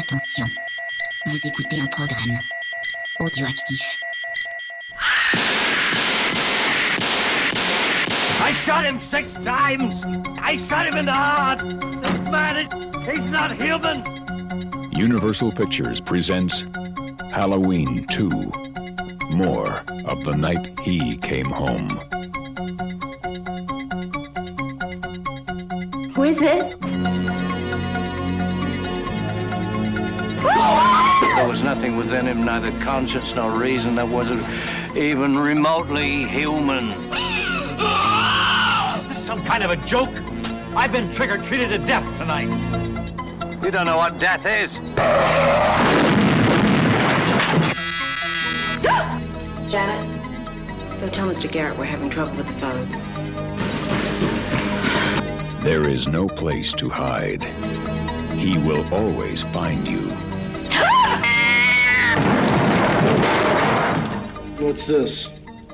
Attention, 0.00 0.46
vous 1.26 1.46
écoutez 1.46 1.78
un 1.78 1.86
programme 1.88 2.38
audioactif. 3.18 4.00
I 8.40 8.54
shot 8.64 8.86
him 8.86 8.98
six 9.10 9.34
times. 9.44 9.92
I 10.40 10.56
shot 10.68 10.86
him 10.86 10.96
in 10.96 11.04
the 11.04 11.12
heart. 11.12 11.58
This 11.58 12.30
Man, 12.30 12.56
it, 12.56 12.72
he's 13.04 13.30
not 13.30 13.52
human. 13.52 14.02
Universal 14.90 15.52
Pictures 15.52 16.00
presents 16.00 16.64
Halloween 17.30 18.06
2 18.06 18.30
More 19.32 19.82
of 20.06 20.24
the 20.24 20.34
Night 20.34 20.78
He 20.80 21.18
Came 21.18 21.50
Home. 21.50 21.90
Who 26.14 26.22
is 26.22 26.40
it? 26.40 26.79
Nothing 31.80 31.96
within 31.96 32.26
him, 32.26 32.44
neither 32.44 32.70
conscience 32.84 33.34
nor 33.34 33.50
reason, 33.52 33.94
that 33.94 34.06
wasn't 34.06 34.42
even 34.94 35.34
remotely 35.34 36.24
human. 36.24 36.88
This 39.08 39.18
is 39.18 39.24
some 39.24 39.42
kind 39.46 39.64
of 39.64 39.70
a 39.70 39.76
joke. 39.86 40.10
I've 40.76 40.92
been 40.92 41.10
trick-or-treated 41.14 41.70
to 41.70 41.78
death 41.78 42.04
tonight. 42.18 42.50
You 43.64 43.70
don't 43.70 43.86
know 43.86 43.96
what 43.96 44.18
death 44.18 44.44
is. 44.44 44.76
Janet, 49.70 51.00
go 51.00 51.08
tell 51.08 51.26
Mr. 51.26 51.50
Garrett 51.50 51.78
we're 51.78 51.86
having 51.86 52.10
trouble 52.10 52.36
with 52.36 52.46
the 52.46 52.52
phones. 52.60 53.06
There 55.64 55.88
is 55.88 56.06
no 56.06 56.28
place 56.28 56.74
to 56.74 56.90
hide. 56.90 57.42
He 58.34 58.58
will 58.58 58.84
always 58.92 59.44
find 59.44 59.88
you. 59.88 60.29
What's 64.60 64.86
this? 64.86 65.30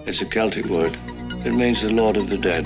It's 0.07 0.23
a 0.23 0.25
Celtic 0.25 0.65
word. 0.67 0.97
It 1.45 1.53
means 1.53 1.83
the 1.83 1.93
Lord 1.93 2.17
of 2.17 2.31
the 2.31 2.37
Dead. 2.37 2.65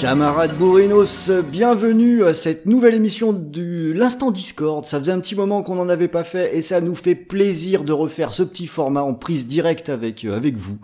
Camarades 0.00 0.56
Bourrinos, 0.56 1.30
bienvenue 1.50 2.24
à 2.24 2.32
cette 2.32 2.64
nouvelle 2.64 2.94
émission 2.94 3.34
du 3.34 3.92
l'Instant 3.92 4.30
Discord. 4.30 4.86
Ça 4.86 4.98
faisait 4.98 5.12
un 5.12 5.20
petit 5.20 5.34
moment 5.34 5.62
qu'on 5.62 5.74
n'en 5.74 5.90
avait 5.90 6.08
pas 6.08 6.24
fait 6.24 6.56
et 6.56 6.62
ça 6.62 6.80
nous 6.80 6.94
fait 6.94 7.14
plaisir 7.14 7.84
de 7.84 7.92
refaire 7.92 8.32
ce 8.32 8.42
petit 8.42 8.66
format 8.66 9.02
en 9.02 9.12
prise 9.12 9.46
directe 9.46 9.90
avec, 9.90 10.24
euh, 10.24 10.34
avec 10.34 10.56
vous. 10.56 10.78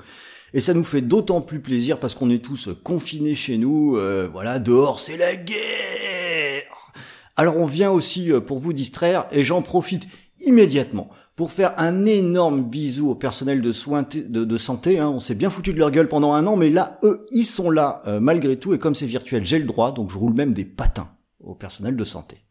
Et 0.55 0.61
ça 0.61 0.75
nous 0.75 0.85
fait 0.85 1.03
d'autant 1.03 1.41
plus 1.41 1.61
plaisir 1.61 2.01
parce 2.01 2.15
qu'on 2.15 2.31
est 2.31 2.45
tous 2.45 2.69
confinés 2.83 3.35
chez 3.35 3.59
nous. 3.59 3.97
euh, 3.97 4.29
voilà, 4.31 4.59
dehors 4.59 5.01
c'est 5.01 5.17
la 5.17 5.37
guerre. 5.37 6.93
Alors 7.37 7.57
on 7.57 7.67
vient 7.67 7.91
aussi 7.91 8.33
euh, 8.33 8.41
pour 8.41 8.59
vous 8.59 8.73
distraire 8.73 9.27
et 9.31 9.45
j'en 9.45 9.63
profite 9.63 10.07
immédiatement 10.39 11.11
pour 11.37 11.53
faire 11.53 11.73
un 11.79 12.05
énorme 12.05 12.65
bisou 12.65 13.11
au 13.11 13.15
personnel 13.15 13.63
de 13.63 13.73
soins 13.73 14.07
de 14.13 14.57
santé. 14.59 14.99
hein. 14.99 15.09
On 15.09 15.21
s'est 15.21 15.35
bien 15.35 15.49
foutu 15.49 15.73
de 15.73 15.79
leur 15.79 15.91
gueule 15.91 16.09
pendant 16.09 16.35
un 16.35 16.47
an, 16.47 16.57
mais 16.57 16.69
là, 16.69 16.99
eux, 17.03 17.25
ils 17.31 17.47
sont 17.47 17.71
là 17.71 18.03
euh, 18.07 18.21
malgré 18.21 18.59
tout. 18.59 18.75
Et 18.75 18.79
comme 18.79 18.95
c'est 18.95 19.07
virtuel, 19.07 19.47
j'ai 19.47 19.59
le 19.59 19.65
droit, 19.65 19.93
donc 19.93 20.11
je 20.11 20.19
roule 20.19 20.35
même 20.35 20.53
des 20.53 20.67
patins 20.67 21.09
au 21.43 21.55
personnel 21.55 21.97
de 21.97 22.05
santé. 22.05 22.45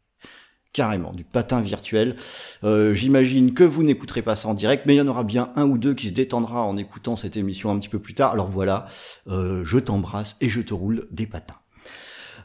Carrément, 0.71 1.13
du 1.13 1.23
patin 1.23 1.61
virtuel. 1.61 2.15
Euh, 2.63 2.93
J'imagine 2.93 3.55
que 3.55 3.63
vous 3.63 3.81
n'écouterez 3.81 4.21
pas 4.21 4.35
ça 4.35 4.49
en 4.49 4.53
direct, 4.53 4.83
mais 4.85 4.93
il 4.93 4.97
y 4.97 5.01
en 5.01 5.07
aura 5.07 5.23
bien 5.23 5.51
un 5.55 5.67
ou 5.67 5.79
deux 5.79 5.95
qui 5.95 6.09
se 6.09 6.13
détendra 6.13 6.61
en 6.63 6.77
écoutant 6.77 7.15
cette 7.15 7.37
émission 7.37 7.71
un 7.71 7.79
petit 7.79 7.89
peu 7.89 7.97
plus 7.97 8.13
tard. 8.13 8.33
Alors 8.33 8.49
voilà, 8.49 8.85
euh, 9.27 9.63
je 9.65 9.79
t'embrasse 9.79 10.35
et 10.41 10.49
je 10.49 10.61
te 10.61 10.75
roule 10.75 11.07
des 11.09 11.25
patins. 11.25 11.55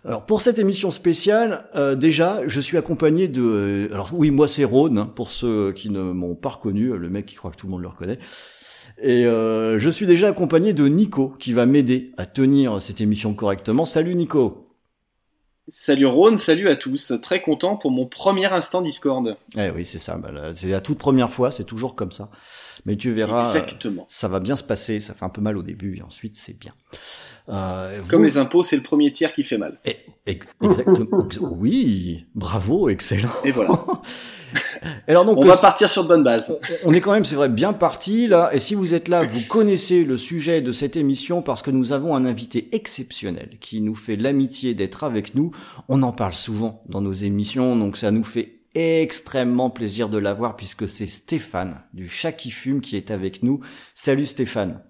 Alors 0.06 0.24
pour 0.24 0.40
cette 0.40 0.58
émission 0.58 0.90
spéciale, 0.90 1.68
euh, 1.74 1.96
déjà, 1.96 2.40
je 2.46 2.60
suis 2.60 2.78
accompagné 2.78 3.28
de... 3.28 3.90
alors 3.92 4.08
oui, 4.14 4.30
moi 4.30 4.48
c'est 4.48 4.64
Rhône, 4.64 4.96
hein, 4.96 5.12
pour 5.14 5.30
ceux 5.30 5.72
qui 5.72 5.90
ne 5.90 6.00
m'ont 6.00 6.34
pas 6.34 6.50
reconnu, 6.50 6.96
le 6.96 7.10
mec 7.10 7.26
qui 7.26 7.34
croit 7.34 7.50
que 7.50 7.56
tout 7.56 7.66
le 7.66 7.72
monde 7.72 7.82
le 7.82 7.88
reconnaît. 7.88 8.18
Et 9.02 9.24
je 9.24 9.90
suis 9.90 10.06
déjà 10.06 10.28
accompagné 10.28 10.72
de 10.72 10.86
Nico, 10.86 11.34
qui 11.38 11.52
va 11.52 11.66
m'aider 11.66 12.12
à 12.16 12.26
tenir 12.26 12.80
cette 12.80 13.00
émission 13.00 13.34
correctement. 13.34 13.86
Salut 13.86 14.14
Nico 14.14 14.73
Salut 15.68 16.04
Rhône, 16.06 16.36
salut 16.36 16.68
à 16.68 16.76
tous. 16.76 17.12
Très 17.22 17.40
content 17.40 17.76
pour 17.76 17.90
mon 17.90 18.04
premier 18.06 18.46
instant 18.46 18.82
Discord. 18.82 19.36
Eh 19.56 19.70
oui, 19.70 19.86
c'est 19.86 19.98
ça, 19.98 20.16
bah, 20.16 20.30
c'est 20.54 20.68
la 20.68 20.80
toute 20.82 20.98
première 20.98 21.32
fois, 21.32 21.50
c'est 21.50 21.64
toujours 21.64 21.94
comme 21.94 22.12
ça. 22.12 22.28
Mais 22.84 22.96
tu 22.96 23.12
verras, 23.12 23.46
euh, 23.48 23.54
Exactement. 23.62 24.04
ça 24.10 24.28
va 24.28 24.40
bien 24.40 24.56
se 24.56 24.62
passer, 24.62 25.00
ça 25.00 25.14
fait 25.14 25.24
un 25.24 25.30
peu 25.30 25.40
mal 25.40 25.56
au 25.56 25.62
début, 25.62 25.96
et 25.96 26.02
ensuite 26.02 26.36
c'est 26.36 26.58
bien. 26.58 26.74
Euh, 27.48 28.00
Comme 28.08 28.20
vous- 28.20 28.24
les 28.26 28.36
impôts, 28.36 28.62
c'est 28.62 28.76
le 28.76 28.82
premier 28.82 29.10
tiers 29.10 29.32
qui 29.32 29.42
fait 29.42 29.56
mal. 29.56 29.78
Eh, 29.86 29.90
ex- 29.90 30.00
Exactement. 30.26 31.24
ex- 31.26 31.38
oui, 31.40 32.26
bravo, 32.34 32.88
excellent. 32.88 33.28
Et 33.44 33.52
voilà. 33.52 33.78
Alors 35.08 35.24
donc, 35.24 35.38
On 35.38 35.46
va 35.46 35.56
partir 35.56 35.90
sur 35.90 36.04
de 36.04 36.08
bonnes 36.08 36.24
bases. 36.24 36.56
on 36.84 36.92
est 36.94 37.00
quand 37.00 37.12
même, 37.12 37.24
c'est 37.24 37.34
vrai, 37.34 37.48
bien 37.48 37.72
parti 37.72 38.28
là. 38.28 38.50
Et 38.54 38.60
si 38.60 38.74
vous 38.74 38.94
êtes 38.94 39.08
là, 39.08 39.24
vous 39.24 39.40
connaissez 39.48 40.04
le 40.04 40.16
sujet 40.16 40.62
de 40.62 40.72
cette 40.72 40.96
émission 40.96 41.42
parce 41.42 41.60
que 41.60 41.70
nous 41.70 41.92
avons 41.92 42.14
un 42.14 42.24
invité 42.24 42.68
exceptionnel 42.72 43.58
qui 43.60 43.80
nous 43.80 43.96
fait 43.96 44.16
l'amitié 44.16 44.74
d'être 44.74 45.04
avec 45.04 45.34
nous. 45.34 45.50
On 45.88 46.02
en 46.02 46.12
parle 46.12 46.34
souvent 46.34 46.82
dans 46.88 47.00
nos 47.00 47.12
émissions, 47.12 47.76
donc 47.76 47.96
ça 47.96 48.10
nous 48.10 48.24
fait 48.24 48.60
extrêmement 48.74 49.70
plaisir 49.70 50.08
de 50.08 50.18
l'avoir 50.18 50.56
puisque 50.56 50.88
c'est 50.88 51.06
Stéphane 51.06 51.80
du 51.92 52.08
Chat 52.08 52.32
qui 52.32 52.50
fume 52.50 52.80
qui 52.80 52.96
est 52.96 53.10
avec 53.10 53.42
nous. 53.42 53.60
Salut 53.94 54.26
Stéphane. 54.26 54.80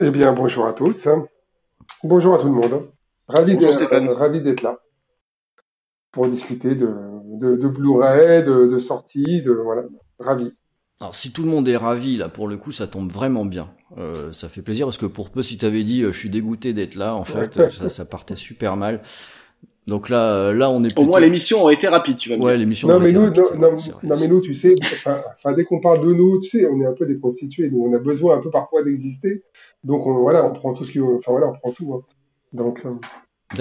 Eh 0.00 0.10
bien, 0.10 0.32
bonjour 0.32 0.66
à 0.66 0.72
tous. 0.72 1.08
Bonjour 2.02 2.34
à 2.34 2.38
tout 2.38 2.46
le 2.46 2.52
monde. 2.52 2.88
Ravi 3.28 3.54
Bonjour 3.54 3.70
d'être 3.70 3.86
Stéphane. 3.86 4.08
euh, 4.08 4.14
ravi 4.14 4.42
d'être 4.42 4.62
là 4.62 4.78
pour 6.12 6.28
discuter 6.28 6.74
de, 6.74 6.88
de, 7.40 7.56
de 7.56 7.68
Blu-ray, 7.68 8.44
de, 8.44 8.66
de 8.66 8.78
sorties, 8.78 9.42
de 9.42 9.50
voilà, 9.52 9.82
ravi. 10.18 10.52
Alors 11.00 11.14
si 11.14 11.32
tout 11.32 11.42
le 11.42 11.50
monde 11.50 11.66
est 11.68 11.76
ravi 11.76 12.16
là 12.16 12.28
pour 12.28 12.46
le 12.48 12.56
coup 12.56 12.70
ça 12.72 12.86
tombe 12.86 13.10
vraiment 13.10 13.44
bien. 13.44 13.70
Euh, 13.98 14.30
ça 14.32 14.48
fait 14.48 14.62
plaisir 14.62 14.86
parce 14.86 14.98
que 14.98 15.06
pour 15.06 15.30
peu 15.30 15.42
si 15.42 15.58
t'avais 15.58 15.84
dit 15.84 16.02
euh, 16.02 16.12
je 16.12 16.18
suis 16.18 16.30
dégoûté 16.30 16.72
d'être 16.72 16.94
là 16.94 17.14
en 17.14 17.24
fait 17.24 17.70
ça, 17.70 17.88
ça 17.88 18.04
partait 18.04 18.36
super 18.36 18.76
mal. 18.76 19.02
Donc 19.86 20.08
là 20.08 20.52
là 20.52 20.70
on 20.70 20.82
est 20.84 20.92
Au 20.92 20.94
plutôt... 20.94 21.04
moins, 21.04 21.20
l'émission 21.20 21.62
aurait 21.62 21.74
été 21.74 21.88
rapide, 21.88 22.16
tu 22.16 22.28
vas 22.30 22.36
me 22.36 22.42
Ouais 22.42 22.52
dire. 22.52 22.60
l'émission 22.60 22.88
Non 22.88 23.00
mais, 23.00 23.06
été 23.06 23.16
nous, 23.16 23.24
rapide, 23.24 23.42
non, 24.02 24.16
mais 24.18 24.28
nous, 24.28 24.40
tu 24.40 24.54
sais, 24.54 24.74
enfin, 24.82 25.52
dès 25.54 25.64
qu'on 25.64 25.80
parle 25.80 26.00
de 26.06 26.14
nous, 26.14 26.40
tu 26.40 26.48
sais, 26.48 26.66
on 26.66 26.80
est 26.80 26.86
un 26.86 26.94
peu 26.94 27.04
des 27.04 27.16
prostituées, 27.16 27.68
nous, 27.70 27.84
on 27.84 27.92
a 27.94 27.98
besoin 27.98 28.38
un 28.38 28.40
peu 28.40 28.50
parfois 28.50 28.82
d'exister. 28.82 29.42
Donc 29.82 30.06
on, 30.06 30.14
voilà, 30.22 30.46
on 30.46 30.54
prend 30.54 30.72
tout 30.72 30.84
ce 30.84 30.92
qui, 30.92 31.00
enfin 31.00 31.32
voilà, 31.32 31.48
on 31.48 31.52
prend 31.54 31.72
tout. 31.72 31.92
hein. 31.94 32.00
Donc 32.54 32.80
euh, 32.86 32.94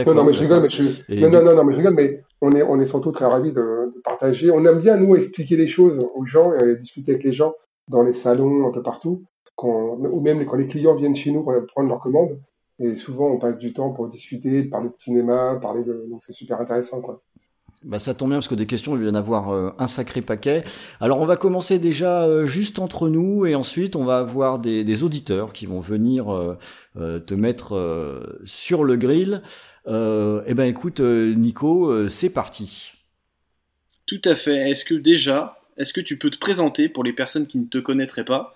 non, 0.08 0.14
non, 0.16 0.24
mais 0.24 0.34
je 0.34 0.40
rigole, 0.40 0.62
mais 0.62 0.70
d'accord. 0.70 0.86
je, 1.08 1.14
Et 1.14 1.22
non, 1.22 1.30
du- 1.30 1.36
non, 1.36 1.44
non, 1.44 1.56
non, 1.56 1.64
mais 1.66 1.74
je 1.74 1.78
rigole, 1.78 1.94
mais 1.96 2.24
on 2.42 2.52
est, 2.54 2.64
on 2.64 2.80
est 2.80 2.86
surtout 2.86 3.12
très 3.12 3.26
ravis 3.26 3.52
de, 3.52 3.92
de 3.96 4.02
partager. 4.04 4.50
On 4.52 4.64
aime 4.66 4.80
bien 4.80 4.98
nous 4.98 5.16
expliquer 5.16 5.58
les 5.58 5.68
choses 5.68 6.00
aux 6.16 6.26
gens, 6.26 6.54
et 6.54 6.76
discuter 6.78 7.12
avec 7.12 7.24
les 7.24 7.34
gens 7.34 7.54
dans 7.90 8.02
les 8.02 8.14
salons, 8.14 8.68
un 8.68 8.72
peu 8.72 8.82
partout, 8.82 9.24
quand, 9.56 9.98
ou 10.00 10.22
même 10.22 10.46
quand 10.46 10.56
les 10.56 10.68
clients 10.68 10.96
viennent 10.96 11.16
chez 11.16 11.32
nous 11.32 11.44
pour 11.44 11.54
prendre 11.68 11.90
leurs 11.90 12.00
commandes. 12.00 12.40
Et 12.80 12.96
souvent, 12.96 13.28
on 13.30 13.38
passe 13.38 13.58
du 13.58 13.72
temps 13.74 13.92
pour 13.92 14.08
discuter, 14.08 14.64
parler 14.64 14.90
de 14.90 14.96
cinéma, 14.98 15.60
parler 15.62 15.84
de, 15.84 16.06
donc 16.10 16.24
c'est 16.26 16.34
super 16.34 16.60
intéressant, 16.62 17.02
quoi. 17.02 17.22
Bah 17.84 18.00
ça 18.00 18.14
tombe 18.14 18.30
bien 18.30 18.38
parce 18.38 18.48
que 18.48 18.56
des 18.56 18.66
questions 18.66 18.96
il 18.96 19.02
va 19.02 19.08
y 19.08 19.12
en 19.12 19.16
avoir 19.16 19.54
euh, 19.54 19.72
un 19.78 19.88
sacré 19.88 20.22
paquet. 20.22 20.62
Alors 21.02 21.20
on 21.20 21.26
va 21.26 21.36
commencer 21.36 21.80
déjà 21.80 22.24
euh, 22.24 22.46
juste 22.46 22.80
entre 22.80 23.10
nous 23.10 23.46
et 23.46 23.56
ensuite 23.56 23.96
on 23.96 24.06
va 24.06 24.20
avoir 24.20 24.60
des, 24.60 24.84
des 24.84 25.04
auditeurs 25.04 25.52
qui 25.52 25.66
vont 25.66 25.82
venir 25.82 26.58
euh, 26.98 27.20
te 27.20 27.34
mettre 27.34 28.38
sur 28.46 28.84
le 28.84 28.96
grill. 28.96 29.42
Euh, 29.88 30.42
eh 30.48 30.54
ben 30.54 30.64
écoute 30.64 31.00
Nico, 31.02 32.10
c'est 32.10 32.32
parti. 32.32 32.94
Tout 34.06 34.22
à 34.26 34.36
fait. 34.36 34.70
Est-ce 34.70 34.86
que 34.86 34.96
déjà, 34.96 35.60
est-ce 35.78 35.94
que 35.94 36.02
tu 36.02 36.18
peux 36.18 36.30
te 36.30 36.38
présenter 36.38 36.90
pour 36.90 37.04
les 37.04 37.14
personnes 37.14 37.48
qui 37.48 37.58
ne 37.58 37.66
te 37.66 37.78
connaîtraient 37.78 38.26
pas 38.26 38.54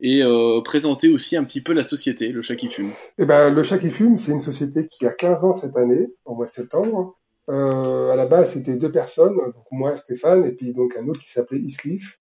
et 0.00 0.22
euh, 0.22 0.60
présenter 0.62 1.08
aussi 1.08 1.36
un 1.36 1.44
petit 1.44 1.60
peu 1.60 1.72
la 1.72 1.82
société, 1.82 2.28
le 2.28 2.42
chat 2.42 2.56
qui 2.56 2.68
fume? 2.68 2.92
Eh 3.18 3.24
ben, 3.24 3.50
le 3.50 3.62
chat 3.62 3.78
qui 3.78 3.90
fume, 3.90 4.18
c'est 4.18 4.32
une 4.32 4.40
société 4.40 4.88
qui 4.88 5.06
a 5.06 5.10
15 5.10 5.44
ans 5.44 5.52
cette 5.52 5.76
année, 5.76 6.08
au 6.24 6.34
mois 6.34 6.46
de 6.46 6.52
septembre. 6.52 7.17
Euh, 7.48 8.10
à 8.10 8.16
la 8.16 8.26
base, 8.26 8.52
c'était 8.52 8.76
deux 8.76 8.92
personnes, 8.92 9.36
donc 9.36 9.64
moi, 9.70 9.96
Stéphane, 9.96 10.44
et 10.44 10.52
puis 10.52 10.72
donc 10.74 10.96
un 10.96 11.08
autre 11.08 11.20
qui 11.20 11.30
s'appelait 11.30 11.60
Isleaf. 11.60 12.18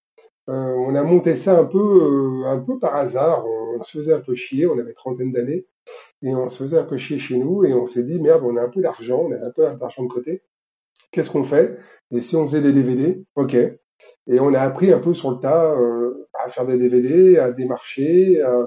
Euh, 0.50 0.53
on 0.53 0.95
a 0.95 1.03
monté 1.03 1.35
ça 1.35 1.59
un 1.59 1.65
peu, 1.65 1.77
euh, 1.77 2.45
un 2.47 2.59
peu 2.59 2.79
par 2.79 2.95
hasard. 2.95 3.45
On, 3.45 3.83
se 3.83 3.97
faisait 3.97 4.13
un 4.13 4.21
peu 4.21 4.33
chier. 4.35 4.65
On 4.65 4.79
avait 4.79 4.94
trentaine 4.94 5.31
d'années 5.31 5.65
et 6.24 6.33
on 6.33 6.50
se 6.50 6.57
faisait 6.63 6.79
un 6.79 6.83
peu 6.83 6.97
chier 6.97 7.19
chez 7.19 7.38
nous 7.38 7.63
et 7.65 7.74
on 7.74 7.85
s'est 7.85 8.03
dit 8.03 8.19
merde, 8.19 8.41
on 8.44 8.57
a 8.57 8.63
un 8.63 8.69
peu 8.69 8.81
d'argent, 8.81 9.27
on 9.29 9.31
a 9.33 9.45
un 9.45 9.51
peu 9.51 9.63
d'argent 9.77 10.03
de 10.03 10.07
côté. 10.07 10.41
Qu'est-ce 11.12 11.29
qu'on 11.29 11.44
fait? 11.44 11.77
Et 12.12 12.21
si 12.21 12.35
on 12.35 12.47
faisait 12.47 12.62
des 12.62 12.74
DVD 12.74 13.24
Ok. 13.35 13.53
Et 13.56 14.39
on 14.39 14.53
a 14.53 14.62
appris 14.62 14.91
un 14.91 15.00
peu 15.00 15.13
sur 15.13 15.31
le 15.31 15.38
tas 15.39 15.75
à 16.33 16.50
faire 16.50 16.65
des 16.65 16.77
DVD, 16.77 17.38
à 17.38 17.51
démarcher. 17.51 18.41
à- 18.41 18.65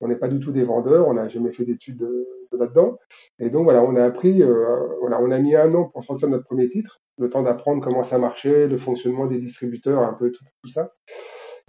on 0.00 0.08
n'est 0.08 0.16
pas 0.16 0.28
du 0.28 0.40
tout 0.40 0.52
des 0.52 0.64
vendeurs, 0.64 1.08
on 1.08 1.14
n'a 1.14 1.28
jamais 1.28 1.52
fait 1.52 1.64
d'études 1.64 1.98
de, 1.98 2.26
de 2.52 2.58
là-dedans. 2.58 2.98
Et 3.38 3.50
donc 3.50 3.64
voilà, 3.64 3.82
on 3.82 3.96
a 3.96 4.04
appris, 4.04 4.42
euh, 4.42 4.76
voilà, 5.00 5.20
on 5.20 5.30
a 5.30 5.38
mis 5.38 5.54
un 5.54 5.72
an 5.74 5.84
pour 5.84 6.02
sortir 6.02 6.28
notre 6.28 6.44
premier 6.44 6.68
titre, 6.68 7.00
le 7.18 7.28
temps 7.28 7.42
d'apprendre 7.42 7.82
comment 7.82 8.02
ça 8.02 8.18
marchait, 8.18 8.66
le 8.66 8.78
fonctionnement 8.78 9.26
des 9.26 9.38
distributeurs, 9.38 10.02
un 10.02 10.14
peu 10.14 10.30
tout, 10.30 10.44
tout 10.62 10.70
ça. 10.70 10.92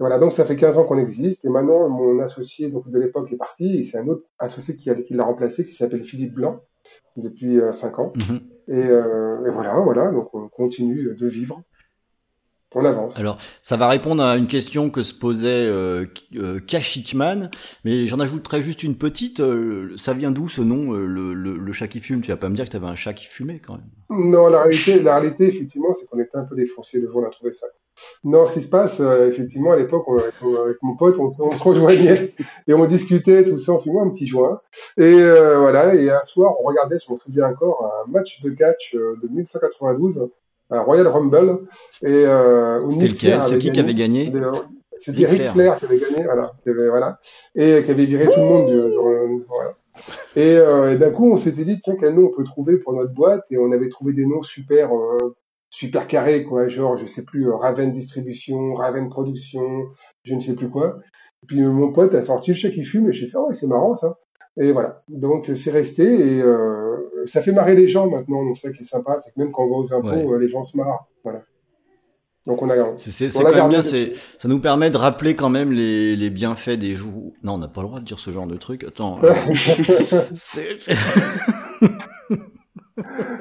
voilà, 0.00 0.18
donc 0.18 0.32
ça 0.32 0.44
fait 0.44 0.56
15 0.56 0.78
ans 0.78 0.84
qu'on 0.84 0.98
existe, 0.98 1.44
et 1.44 1.48
maintenant 1.48 1.88
mon 1.88 2.20
associé 2.20 2.70
donc, 2.70 2.88
de 2.88 2.98
l'époque 2.98 3.30
est 3.32 3.36
parti, 3.36 3.80
et 3.80 3.84
c'est 3.84 3.98
un 3.98 4.08
autre 4.08 4.24
associé 4.38 4.76
qui, 4.76 4.90
qui 5.04 5.14
l'a 5.14 5.24
remplacé, 5.24 5.64
qui 5.64 5.74
s'appelle 5.74 6.04
Philippe 6.04 6.34
Blanc, 6.34 6.60
depuis 7.16 7.60
5 7.72 7.98
ans. 7.98 8.12
Mhm. 8.16 8.40
Et, 8.68 8.78
et, 8.78 9.50
voilà, 9.50 9.78
voilà, 9.80 10.10
donc 10.10 10.32
on 10.34 10.48
continue 10.48 11.14
de 11.14 11.26
vivre 11.26 11.62
on 12.74 12.84
avance. 12.84 13.18
Alors, 13.18 13.38
ça 13.62 13.76
va 13.76 13.88
répondre 13.88 14.22
à 14.22 14.36
une 14.36 14.46
question 14.46 14.90
que 14.90 15.02
se 15.02 15.14
posait 15.14 15.48
euh, 15.48 16.06
euh 16.36 16.60
Kashikman, 16.60 17.50
mais 17.84 18.06
j'en 18.06 18.20
ajouterai 18.20 18.62
juste 18.62 18.82
une 18.82 18.96
petite. 18.96 19.40
Euh, 19.40 19.96
ça 19.96 20.14
vient 20.14 20.30
d'où 20.30 20.48
ce 20.48 20.60
nom, 20.60 20.94
euh, 20.94 21.06
le, 21.06 21.34
le, 21.34 21.56
le, 21.56 21.72
chat 21.72 21.88
qui 21.88 22.00
fume? 22.00 22.20
Tu 22.20 22.30
vas 22.30 22.36
pas 22.36 22.48
me 22.48 22.54
dire 22.54 22.64
que 22.64 22.70
tu 22.70 22.76
avais 22.76 22.86
un 22.86 22.96
chat 22.96 23.12
qui 23.12 23.26
fumait 23.26 23.60
quand 23.60 23.74
même 23.74 24.30
Non, 24.30 24.48
la 24.48 24.62
réalité, 24.62 25.00
la 25.00 25.18
réalité 25.18 25.48
effectivement, 25.48 25.94
c'est 25.98 26.06
qu'on 26.06 26.18
était 26.18 26.36
un 26.36 26.44
peu 26.44 26.56
défoncé 26.56 27.00
le 27.00 27.08
jour 27.08 27.16
où 27.16 27.24
on 27.24 27.26
a 27.26 27.30
trouvé 27.30 27.52
ça. 27.52 27.66
Non, 28.24 28.46
ce 28.46 28.54
qui 28.54 28.62
se 28.62 28.68
passe, 28.68 29.00
effectivement, 29.00 29.72
à 29.72 29.76
l'époque, 29.76 30.06
avec, 30.08 30.82
mon 30.82 30.96
pote, 30.96 31.16
on, 31.18 31.30
on, 31.38 31.56
se 31.56 31.62
rejoignait 31.62 32.34
et 32.66 32.72
on 32.72 32.86
discutait, 32.86 33.44
tout 33.44 33.58
ça, 33.58 33.72
on 33.72 33.80
fumait 33.80 34.00
un 34.00 34.08
petit 34.08 34.26
joint. 34.26 34.60
Et 34.96 35.12
voilà, 35.12 35.94
et 35.94 36.10
un 36.10 36.24
soir, 36.24 36.54
on 36.60 36.64
regardait, 36.64 36.98
je 36.98 37.12
m'en 37.12 37.18
souviens 37.18 37.48
encore, 37.48 37.92
un 38.06 38.10
match 38.10 38.40
de 38.42 38.50
catch 38.50 38.94
de 38.94 39.28
1992 39.28 40.26
Royal 40.80 41.06
Rumble. 41.06 41.58
Et, 42.02 42.06
euh, 42.08 42.88
C'était 42.90 43.08
lequel? 43.08 43.42
C'est 43.42 43.58
qui 43.58 43.70
qui 43.70 43.80
avait 43.80 43.94
gagné? 43.94 44.32
C'était 45.00 45.26
Ric 45.26 45.50
Flair 45.50 45.78
qui 45.78 45.84
avait 45.84 45.98
gagné, 45.98 46.22
voilà, 46.22 46.52
voilà, 46.64 47.18
et 47.56 47.82
qui 47.84 47.90
avait 47.90 48.06
viré 48.06 48.26
tout 48.26 48.38
le 48.38 48.46
monde. 48.46 48.70
Du, 48.70 49.44
voilà. 49.48 49.74
Et, 50.36 50.56
euh, 50.56 50.94
et 50.94 50.96
d'un 50.96 51.10
coup, 51.10 51.32
on 51.32 51.36
s'était 51.36 51.64
dit, 51.64 51.80
tiens, 51.82 51.96
quel 51.98 52.14
nom 52.14 52.30
on 52.32 52.36
peut 52.36 52.44
trouver 52.44 52.78
pour 52.78 52.92
notre 52.92 53.12
boîte? 53.12 53.42
Et 53.50 53.58
on 53.58 53.72
avait 53.72 53.88
trouvé 53.88 54.12
des 54.12 54.24
noms 54.24 54.42
super, 54.42 54.94
euh, 54.96 55.34
super 55.70 56.06
carrés, 56.06 56.44
quoi, 56.44 56.68
genre, 56.68 56.96
je 56.96 57.06
sais 57.06 57.22
plus, 57.24 57.48
euh, 57.48 57.56
Raven 57.56 57.92
Distribution, 57.92 58.74
Raven 58.74 59.08
Production, 59.08 59.86
je 60.22 60.34
ne 60.34 60.40
sais 60.40 60.54
plus 60.54 60.70
quoi. 60.70 60.98
Et 61.42 61.46
puis 61.46 61.60
mon 61.60 61.92
pote 61.92 62.14
a 62.14 62.22
sorti 62.22 62.52
le 62.52 62.56
chat 62.56 62.70
qui 62.70 62.84
fume 62.84 63.10
et 63.10 63.12
j'ai 63.12 63.26
fait, 63.26 63.36
oh, 63.36 63.52
c'est 63.52 63.66
marrant 63.66 63.96
ça. 63.96 64.18
Et 64.58 64.72
voilà. 64.72 65.02
Donc 65.08 65.50
c'est 65.54 65.70
resté 65.70 66.02
et 66.02 66.42
euh, 66.42 66.96
ça 67.26 67.40
fait 67.40 67.52
marrer 67.52 67.74
les 67.74 67.88
gens 67.88 68.08
maintenant. 68.08 68.44
Donc 68.44 68.58
ça 68.58 68.70
qui 68.70 68.82
est 68.82 68.86
sympa, 68.86 69.18
c'est 69.20 69.32
que 69.32 69.40
même 69.40 69.50
quand 69.50 69.64
on 69.64 69.70
va 69.70 69.76
aux 69.76 69.92
impôts, 69.94 70.34
euh, 70.34 70.38
les 70.38 70.48
gens 70.48 70.64
se 70.64 70.76
marrent. 70.76 71.08
Voilà. 71.24 71.42
Donc 72.46 72.60
on 72.60 72.68
a. 72.68 72.74
C'est 72.96 73.30
quand 73.30 73.54
même 73.54 73.68
bien. 73.68 73.82
Ça 73.82 73.98
nous 74.46 74.58
permet 74.58 74.90
de 74.90 74.96
rappeler 74.96 75.34
quand 75.34 75.48
même 75.48 75.72
les, 75.72 76.16
les 76.16 76.30
bienfaits 76.30 76.78
des 76.78 76.96
joues. 76.96 77.34
Non, 77.42 77.54
on 77.54 77.58
n'a 77.58 77.68
pas 77.68 77.82
le 77.82 77.86
droit 77.86 78.00
de 78.00 78.04
dire 78.04 78.18
ce 78.18 78.30
genre 78.30 78.46
de 78.46 78.56
truc. 78.56 78.84
Attends. 78.84 79.20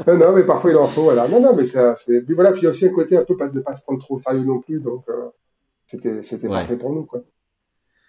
non, 0.07 0.17
non, 0.17 0.31
mais 0.33 0.43
parfois 0.43 0.71
il 0.71 0.77
en 0.77 0.85
faut. 0.85 1.03
Voilà. 1.03 1.27
Non, 1.27 1.41
non, 1.41 1.55
mais 1.55 1.65
c'est. 1.65 2.21
Puis 2.21 2.35
voilà. 2.35 2.51
Puis 2.51 2.61
il 2.61 2.65
y 2.65 2.67
a 2.67 2.69
aussi 2.69 2.85
un 2.85 2.93
côté 2.93 3.17
un 3.17 3.25
peu 3.25 3.35
pas 3.35 3.49
de 3.49 3.59
pas 3.59 3.75
se 3.75 3.81
prendre 3.81 3.99
trop 3.99 4.15
au 4.15 4.19
sérieux 4.19 4.45
non 4.45 4.59
plus. 4.59 4.79
Donc 4.79 5.03
euh, 5.09 5.29
c'était 5.87 6.21
c'était 6.23 6.47
parfait 6.47 6.77
pour 6.77 6.93
nous 6.93 7.03
quoi. 7.03 7.21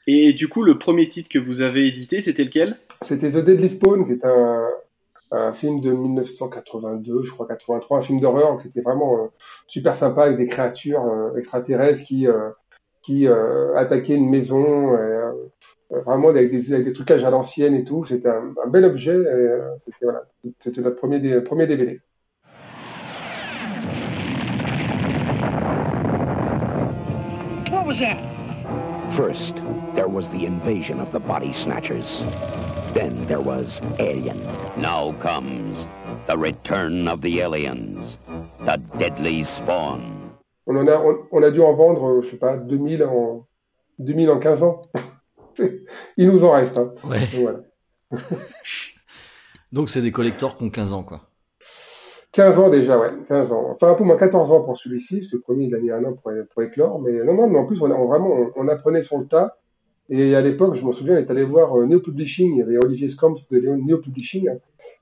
Et 0.06 0.32
du 0.32 0.49
coup, 0.49 0.62
le 0.62 0.78
premier 0.78 1.08
titre 1.08 1.28
que 1.28 1.38
vous 1.38 1.60
avez 1.60 1.87
édité, 1.87 2.22
c'était 2.22 2.44
lequel? 2.44 2.76
C'était 3.02 3.31
The 3.31 3.44
Deadly 3.44 3.69
Spawn, 3.69 4.06
qui 4.06 4.12
est 4.12 4.25
un, 4.25 4.69
un, 5.31 5.52
film 5.52 5.81
de 5.81 5.93
1982, 5.93 7.22
je 7.22 7.31
crois 7.31 7.46
83, 7.46 7.99
un 7.99 8.02
film 8.02 8.20
d'horreur 8.20 8.60
qui 8.60 8.69
était 8.69 8.81
vraiment 8.81 9.16
euh, 9.16 9.26
super 9.66 9.96
sympa 9.96 10.25
avec 10.25 10.38
des 10.38 10.46
créatures 10.46 11.04
euh, 11.04 11.37
extraterrestres 11.37 12.04
qui 12.04 12.26
euh, 12.26 12.50
qui 13.02 13.26
attaquaient 13.26 14.14
une 14.14 14.31
maison, 14.31 14.96
vraiment 15.90 16.28
avec 16.28 16.52
des, 16.52 16.72
avec 16.72 16.87
des 16.87 16.93
trucages 16.93 17.25
à 17.25 17.31
l'ancienne 17.31 17.75
et 17.75 17.82
tout. 17.82 18.04
C'était 18.04 18.28
un, 18.28 18.54
un, 18.64 18.69
bel 18.69 18.84
objet. 18.84 19.16
C'était 19.84 20.04
voilà, 20.04 20.22
notre 20.76 20.96
premier 20.96 21.40
premier 21.40 21.66
DVD. 21.66 22.00
What 27.72 27.87
was 27.87 27.99
that? 27.99 28.19
First, 29.16 29.56
there 29.94 30.09
was 30.09 30.29
the 30.31 30.47
invasion 30.47 31.00
of 31.00 31.12
the 31.12 31.21
body 31.21 31.53
snatchers. 31.53 32.25
Then 32.94 33.27
there 33.27 33.41
was 33.41 33.81
Alien. 33.99 34.41
Now 34.77 35.12
comes 35.21 35.77
the 36.27 36.37
return 36.37 37.09
of 37.09 37.21
the 37.21 37.41
aliens, 37.41 38.19
the 38.61 38.77
deadly 38.99 39.44
spawn. 39.44 40.35
On, 40.67 40.77
en 40.77 40.89
a, 40.89 40.93
on, 40.93 41.27
on 41.33 41.43
a 41.43 41.50
dû 41.50 41.61
en 41.61 41.75
vendre, 41.75 42.23
je 42.23 42.31
sais 42.31 42.37
pas, 42.37 42.56
2000 42.56 43.03
en, 43.03 43.47
2000 43.99 44.31
en 44.31 44.39
15 44.39 44.62
ans. 44.62 44.83
Il 46.17 46.29
nous 46.29 46.45
en 46.45 46.53
reste. 46.53 46.79
Hein. 46.79 46.93
Ouais. 47.05 47.21
Donc, 47.21 47.41
voilà. 47.41 47.59
Donc 49.73 49.88
c'est 49.88 50.03
des 50.03 50.12
collecteurs 50.12 50.56
qui 50.56 50.65
ont 50.65 50.71
15 50.71 50.93
ans, 50.93 51.03
quoi. 51.03 51.23
15 52.33 52.59
ans 52.59 52.71
déjà, 52.71 52.99
ouais, 52.99 53.11
15 53.29 53.53
ans. 53.53 53.71
Enfin, 53.75 53.91
un 53.91 53.95
peu 53.95 54.05
moins 54.05 54.17
14 54.17 54.53
ans 54.53 54.62
pour 54.62 54.79
celui-ci, 54.79 55.19
parce 55.19 55.31
que 55.31 55.37
le 55.37 55.43
premier, 55.43 55.67
il 55.67 55.75
a 55.75 55.79
mis 55.79 55.91
un 55.91 56.03
an 56.05 56.15
pour, 56.15 56.33
pour 56.53 56.62
éclore. 56.62 57.00
Mais 57.00 57.25
non, 57.25 57.35
non, 57.35 57.49
mais 57.49 57.59
en 57.59 57.67
plus, 57.67 57.81
on, 57.83 57.91
on 57.91 58.06
vraiment, 58.06 58.50
on, 58.56 58.69
apprenait 58.69 59.03
sur 59.03 59.19
le 59.19 59.27
tas. 59.27 59.56
Et 60.14 60.35
à 60.35 60.43
l'époque, 60.43 60.75
je 60.75 60.85
m'en 60.85 60.93
souviens, 60.93 61.14
on 61.14 61.19
est 61.19 61.31
allé 61.31 61.43
voir 61.43 61.75
euh, 61.75 61.87
Neo 61.87 61.99
Publishing. 61.99 62.53
Il 62.53 62.59
y 62.59 62.62
avait 62.62 62.76
Olivier 62.85 63.09
Scamps 63.09 63.49
de 63.50 63.59
Neo 63.59 63.97
Publishing. 63.97 64.47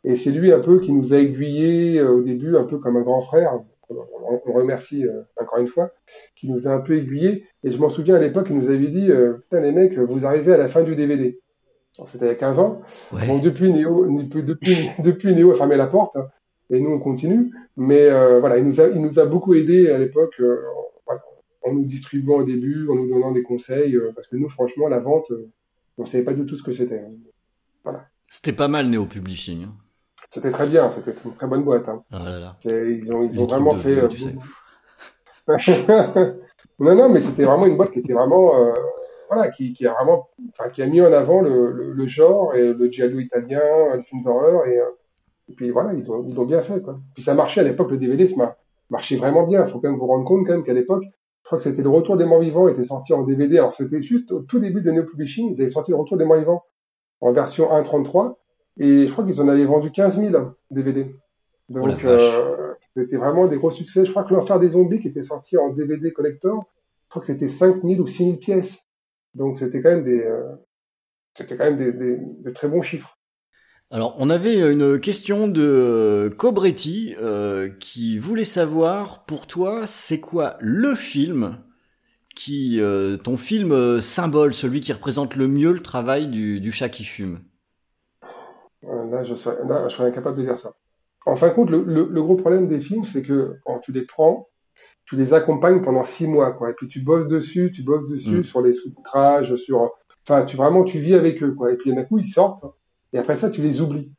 Et 0.05 0.15
c'est 0.15 0.31
lui 0.31 0.53
un 0.53 0.61
peu 0.61 0.79
qui 0.79 0.93
nous 0.93 1.13
a 1.13 1.19
aiguillés 1.19 1.99
euh, 1.99 2.13
au 2.13 2.23
début, 2.23 2.57
un 2.57 2.63
peu 2.63 2.79
comme 2.79 2.97
un 2.97 3.03
grand 3.03 3.21
frère. 3.21 3.59
On, 3.89 4.53
remercie 4.53 5.05
euh, 5.05 5.23
encore 5.41 5.59
une 5.59 5.67
fois, 5.67 5.91
qui 6.37 6.49
nous 6.49 6.69
a 6.69 6.71
un 6.71 6.79
peu 6.79 6.97
aiguillés. 6.97 7.45
Et 7.65 7.73
je 7.73 7.79
m'en 7.79 7.89
souviens 7.89 8.15
à 8.15 8.21
l'époque, 8.21 8.47
il 8.51 8.57
nous 8.57 8.69
avait 8.69 8.87
dit, 8.87 9.11
putain 9.43 9.61
les 9.61 9.73
mecs, 9.73 9.99
vous 9.99 10.25
arrivez 10.25 10.53
à 10.53 10.57
la 10.57 10.69
fin 10.69 10.83
du 10.83 10.95
DVD. 10.95 11.41
C'était 12.07 12.27
il 12.27 12.29
y 12.29 12.31
a 12.31 12.37
15 12.37 12.61
ans. 12.61 12.81
Ouais. 13.13 13.27
Bon, 13.27 13.39
depuis 13.39 13.73
Néo, 13.73 14.07
depuis, 14.07 14.45
depuis, 15.03 15.51
a 15.51 15.55
fermé 15.55 15.77
la 15.77 15.89
porte. 15.89 16.17
Hein 16.17 16.29
et 16.71 16.81
nous 16.81 16.91
on 16.91 16.99
continue. 16.99 17.51
Mais 17.77 18.09
euh, 18.09 18.41
voilà, 18.41 18.59
il 18.59 18.65
nous 18.65 18.81
a, 18.81 18.89
il 18.89 19.01
nous 19.01 19.19
a 19.19 19.27
beaucoup 19.27 19.55
aidé 19.55 19.91
à 19.91 19.99
l'époque 19.99 20.35
euh, 20.41 20.59
en 21.63 21.73
nous 21.73 21.85
distribuant 21.85 22.39
au 22.39 22.45
début, 22.45 22.89
en 22.89 22.95
nous 22.95 23.09
donnant 23.09 23.33
des 23.33 23.43
conseils, 23.43 23.97
euh, 23.97 24.13
parce 24.15 24.29
que 24.29 24.37
nous, 24.37 24.49
franchement, 24.49 24.89
la 24.89 24.99
vente, 24.99 25.31
euh, 25.31 25.51
on 25.99 26.07
savait 26.07 26.25
pas 26.25 26.33
du 26.33 26.47
tout 26.47 26.57
ce 26.57 26.63
que 26.63 26.73
c'était. 26.73 27.01
Hein. 27.01 27.13
Voilà. 27.85 28.07
C'était 28.29 28.53
pas 28.53 28.69
mal 28.69 28.87
Néo 28.87 29.07
Publishing. 29.07 29.65
Hein. 29.65 29.75
C'était 30.31 30.51
très 30.51 30.69
bien, 30.69 30.91
c'était 30.91 31.13
une 31.25 31.35
très 31.35 31.47
bonne 31.47 31.65
boîte. 31.65 31.89
Hein. 31.89 32.03
Ah 32.13 32.25
là 32.25 32.39
là. 32.39 32.57
Ils 32.65 33.13
ont, 33.13 33.23
ils 33.23 33.41
ont 33.41 33.47
vraiment 33.47 33.75
fait. 33.75 34.07
Vieux, 34.07 34.33
non, 36.79 36.95
non, 36.95 37.09
mais 37.09 37.21
c'était 37.21 37.45
vraiment 37.45 37.67
une 37.67 37.77
boîte 37.77 37.91
qui 37.91 37.99
était 37.99 38.13
vraiment, 38.13 38.55
euh, 38.63 38.73
voilà, 39.29 39.51
qui, 39.51 39.73
qui, 39.73 39.87
a 39.87 39.93
vraiment, 39.93 40.29
qui 40.73 40.83
a 40.83 40.87
mis 40.87 41.01
en 41.01 41.13
avant 41.13 41.41
le, 41.41 41.73
le, 41.73 41.93
le 41.93 42.07
genre 42.07 42.55
et 42.55 42.73
le 42.73 42.93
giallo 42.93 43.19
italien, 43.19 43.61
le 43.97 44.03
film 44.03 44.23
d'horreur 44.23 44.67
et 44.69 44.79
et 45.51 45.55
puis 45.55 45.71
voilà, 45.71 45.93
ils 45.95 46.05
l'ont, 46.05 46.25
ils 46.29 46.47
bien 46.47 46.63
fait, 46.63 46.81
quoi. 46.81 46.99
Puis 47.15 47.23
ça 47.23 47.35
marchait 47.35 47.61
à 47.61 47.65
l'époque, 47.65 47.91
le 47.91 47.97
DVD, 47.97 48.29
ça 48.29 48.57
marchait 48.89 49.17
vraiment 49.17 49.47
bien. 49.47 49.65
Il 49.67 49.71
faut 49.71 49.81
quand 49.81 49.91
même 49.91 49.99
vous 49.99 50.07
rendre 50.07 50.25
compte 50.25 50.47
quand 50.47 50.53
même 50.53 50.65
qu'à 50.65 50.73
l'époque, 50.73 51.05
crois 51.51 51.59
que 51.59 51.65
c'était 51.65 51.83
le 51.83 51.89
Retour 51.89 52.17
des 52.17 52.25
Morts 52.25 52.39
Vivants, 52.39 52.69
était 52.69 52.85
sorti 52.85 53.13
en 53.13 53.25
DVD. 53.25 53.59
Alors 53.59 53.75
c'était 53.75 54.03
juste 54.03 54.31
au 54.31 54.41
tout 54.41 54.61
début 54.61 54.83
de 54.83 54.93
Neo 54.93 55.03
Publishing, 55.03 55.53
ils 55.53 55.61
avaient 55.61 55.71
sorti 55.71 55.91
le 55.91 55.97
Retour 55.97 56.17
des 56.17 56.25
Morts 56.25 56.39
Vivants 56.39 56.65
en 57.21 57.33
version 57.33 57.69
1.33. 57.71 58.37
Et 58.79 59.09
je 59.09 59.13
crois 59.13 59.25
qu'ils 59.25 59.41
en 59.41 59.49
avaient 59.49 59.65
vendu 59.65 59.91
15 59.91 60.21
000 60.21 60.55
DVD. 60.71 61.13
Donc 61.69 61.89
oh 61.89 62.07
euh, 62.07 62.73
c'était 62.95 63.17
vraiment 63.17 63.49
des 63.49 63.57
gros 63.57 63.73
succès. 63.73 64.07
Je 64.07 64.13
crois 64.13 64.23
que 64.23 64.33
l'Enfer 64.33 64.61
des 64.61 64.69
Zombies, 64.69 65.01
qui 65.01 65.09
était 65.09 65.23
sorti 65.23 65.59
en 65.59 65.71
DVD 65.71 66.13
collector, 66.13 66.63
je 67.07 67.11
crois 67.11 67.21
que 67.21 67.27
c'était 67.27 67.49
5 67.49 67.83
000 67.83 68.01
ou 68.01 68.07
6 68.07 68.25
000 68.25 68.37
pièces. 68.37 68.87
Donc 69.35 69.59
c'était 69.59 69.83
quand 69.83 69.91
même 69.91 70.05
des, 70.05 70.21
euh, 70.21 70.53
c'était 71.35 71.57
quand 71.57 71.65
même 71.65 71.79
des, 71.79 71.93
des, 71.93 72.17
de 72.17 72.51
très 72.51 72.69
bons 72.69 72.83
chiffres. 72.83 73.19
Alors, 73.93 74.15
on 74.19 74.31
avait 74.31 74.71
une 74.73 75.01
question 75.01 75.49
de 75.49 76.31
Cobretti 76.39 77.15
euh, 77.21 77.69
qui 77.69 78.19
voulait 78.19 78.45
savoir, 78.45 79.25
pour 79.27 79.47
toi, 79.47 79.87
c'est 79.87 80.21
quoi 80.21 80.57
le 80.61 80.95
film 80.95 81.59
qui, 82.37 82.81
euh, 82.81 83.17
ton 83.19 83.37
film 83.37 83.73
euh, 83.73 84.01
symbole, 84.01 84.55
celui 84.55 84.81
qui 84.81 84.93
représente 84.93 85.37
le 85.37 85.49
mieux 85.49 85.73
le 85.73 85.81
travail 85.83 86.29
du, 86.29 86.61
du 86.61 86.73
chat 86.73 86.89
qui 86.89 87.05
fume? 87.05 87.41
Là, 88.83 89.25
je 89.25 89.35
serais, 89.35 89.57
là, 89.69 89.89
je 89.89 89.95
serais 89.95 90.09
incapable 90.09 90.39
de 90.39 90.43
dire 90.43 90.59
ça. 90.59 90.73
En 91.27 91.37
fin 91.37 91.49
de 91.49 91.55
compte, 91.55 91.71
le, 91.71 91.83
le, 91.83 92.09
le 92.11 92.23
gros 92.23 92.37
problème 92.37 92.69
des 92.69 92.81
films, 92.81 93.05
c'est 93.05 93.23
que 93.23 93.57
quand 93.65 93.79
tu 93.81 93.93
les 93.93 94.03
prends, 94.07 94.49
tu 95.05 95.17
les 95.17 95.35
accompagnes 95.35 95.83
pendant 95.83 96.05
six 96.05 96.27
mois, 96.27 96.53
quoi. 96.53 96.71
Et 96.71 96.75
puis 96.75 96.89
tu 96.89 97.01
bosses 97.03 97.29
dessus, 97.29 97.71
tu 97.75 97.83
bosses 97.83 98.09
dessus 98.09 98.39
Mm. 98.39 98.43
sur 98.43 98.63
les 98.63 98.73
sous-titrages, 98.73 99.55
sur, 99.57 99.93
enfin, 100.27 100.45
tu 100.45 100.57
vraiment, 100.57 100.85
tu 100.85 100.99
vis 101.01 101.15
avec 101.15 101.43
eux, 101.43 101.53
quoi. 101.55 101.73
Et 101.73 101.77
puis 101.77 101.95
d'un 101.95 102.05
coup, 102.05 102.19
ils 102.19 102.27
sortent. 102.27 102.65
Et 103.13 103.19
après 103.19 103.35
ça, 103.35 103.51
tu 103.51 103.63
les 103.63 103.81
oublies. 103.81 104.13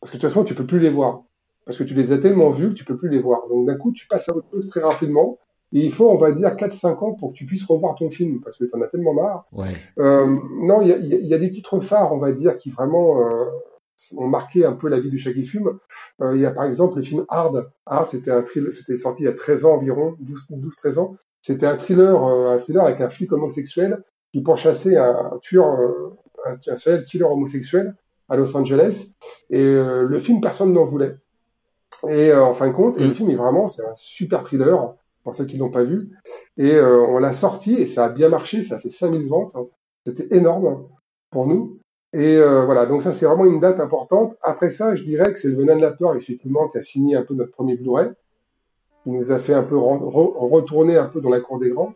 Parce 0.00 0.10
que 0.10 0.16
de 0.16 0.20
toute 0.20 0.30
façon, 0.30 0.44
tu 0.44 0.54
peux 0.54 0.66
plus 0.66 0.80
les 0.80 0.90
voir. 0.90 1.22
Parce 1.64 1.78
que 1.78 1.84
tu 1.84 1.94
les 1.94 2.12
as 2.12 2.18
tellement 2.18 2.50
vus 2.50 2.70
que 2.70 2.74
tu 2.74 2.84
peux 2.84 2.96
plus 2.96 3.08
les 3.08 3.20
voir. 3.20 3.46
Donc 3.48 3.66
d'un 3.66 3.76
coup, 3.76 3.92
tu 3.92 4.06
passes 4.08 4.28
à 4.28 4.34
autre 4.34 4.48
chose 4.50 4.68
très 4.68 4.80
rapidement. 4.80 5.38
Et 5.72 5.84
il 5.84 5.92
faut, 5.92 6.10
on 6.10 6.18
va 6.18 6.32
dire, 6.32 6.50
4-5 6.50 7.04
ans 7.04 7.12
pour 7.14 7.32
que 7.32 7.38
tu 7.38 7.46
puisses 7.46 7.64
revoir 7.64 7.94
ton 7.94 8.10
film. 8.10 8.40
Parce 8.40 8.56
que 8.58 8.64
tu 8.64 8.74
en 8.74 8.82
as 8.82 8.88
tellement 8.88 9.14
marre. 9.14 9.46
Ouais. 9.52 9.68
Euh, 9.98 10.26
non, 10.60 10.82
il 10.82 10.88
y 10.88 10.92
a, 10.92 10.96
il 10.98 11.26
y 11.26 11.34
a 11.34 11.38
des 11.38 11.50
titres 11.50 11.80
phares, 11.80 12.12
on 12.12 12.18
va 12.18 12.32
dire, 12.32 12.58
qui 12.58 12.70
vraiment 12.70 13.20
euh, 13.20 13.46
ont 14.16 14.26
marqué 14.26 14.64
un 14.64 14.72
peu 14.72 14.88
la 14.88 15.00
vie 15.00 15.08
du 15.08 15.18
chat 15.18 15.32
qui 15.32 15.46
fume. 15.46 15.78
Euh, 16.20 16.34
il 16.36 16.42
y 16.42 16.46
a 16.46 16.50
par 16.50 16.64
exemple 16.64 16.96
le 16.96 17.02
film 17.02 17.24
Hard. 17.28 17.70
Hard, 17.86 18.08
c'était 18.08 18.32
un 18.32 18.42
thriller, 18.42 18.72
c'était 18.72 18.96
sorti 18.96 19.22
il 19.22 19.26
y 19.26 19.28
a 19.28 19.32
13 19.32 19.64
ans 19.64 19.74
environ, 19.74 20.16
12-13 20.50 20.98
ans. 20.98 21.16
C'était 21.40 21.66
un 21.66 21.76
thriller, 21.76 22.22
un 22.22 22.58
thriller 22.58 22.84
avec 22.84 23.00
un 23.00 23.08
flic 23.08 23.32
homosexuel 23.32 24.02
qui 24.32 24.42
pourchassait 24.42 24.96
un, 24.96 25.30
un 25.32 25.38
tueur, 25.38 25.66
un, 26.46 26.56
un 26.66 26.76
serial 26.76 27.04
killer 27.04 27.24
homosexuel 27.24 27.94
à 28.32 28.36
Los 28.36 28.56
Angeles. 28.56 29.08
Et 29.50 29.60
euh, 29.60 30.02
le 30.02 30.18
film, 30.18 30.40
personne 30.40 30.72
n'en 30.72 30.84
voulait. 30.86 31.16
Et 32.08 32.30
euh, 32.30 32.42
en 32.44 32.52
fin 32.54 32.68
de 32.68 32.72
compte, 32.72 32.96
et 32.98 33.04
Mm. 33.04 33.08
le 33.08 33.14
film 33.14 33.30
est 33.30 33.36
vraiment, 33.36 33.68
c'est 33.68 33.82
un 33.84 33.94
super 33.96 34.42
thriller 34.44 34.94
pour 35.22 35.34
ceux 35.34 35.44
qui 35.44 35.56
l'ont 35.56 35.70
pas 35.70 35.84
vu. 35.84 36.10
Et 36.56 36.74
euh, 36.74 37.00
on 37.06 37.18
l'a 37.18 37.32
sorti 37.32 37.74
et 37.74 37.86
ça 37.86 38.06
a 38.06 38.08
bien 38.08 38.28
marché, 38.28 38.62
ça 38.62 38.76
a 38.76 38.78
fait 38.80 38.90
5000 38.90 39.28
ventes. 39.28 39.52
hein. 39.54 39.66
C'était 40.06 40.34
énorme 40.36 40.88
pour 41.30 41.46
nous. 41.46 41.78
Et 42.12 42.36
euh, 42.36 42.64
voilà, 42.64 42.86
donc 42.86 43.02
ça 43.02 43.12
c'est 43.12 43.24
vraiment 43.24 43.46
une 43.46 43.60
date 43.60 43.78
importante. 43.80 44.34
Après 44.42 44.70
ça, 44.70 44.94
je 44.96 45.02
dirais 45.04 45.32
que 45.32 45.38
c'est 45.38 45.48
le 45.48 45.54
Venin 45.56 45.76
de 45.76 45.80
la 45.80 45.92
peur, 45.92 46.14
effectivement, 46.16 46.68
qui 46.68 46.78
a 46.78 46.82
signé 46.82 47.14
un 47.16 47.22
peu 47.22 47.34
notre 47.34 47.52
premier 47.52 47.76
Blu-ray, 47.76 48.08
qui 49.04 49.10
nous 49.10 49.30
a 49.30 49.38
fait 49.38 49.54
un 49.54 49.62
peu 49.62 49.76
re- 49.76 50.36
retourner 50.50 50.96
un 50.96 51.06
peu 51.06 51.20
dans 51.20 51.30
la 51.30 51.40
cour 51.40 51.58
des 51.58 51.70
grands. 51.70 51.94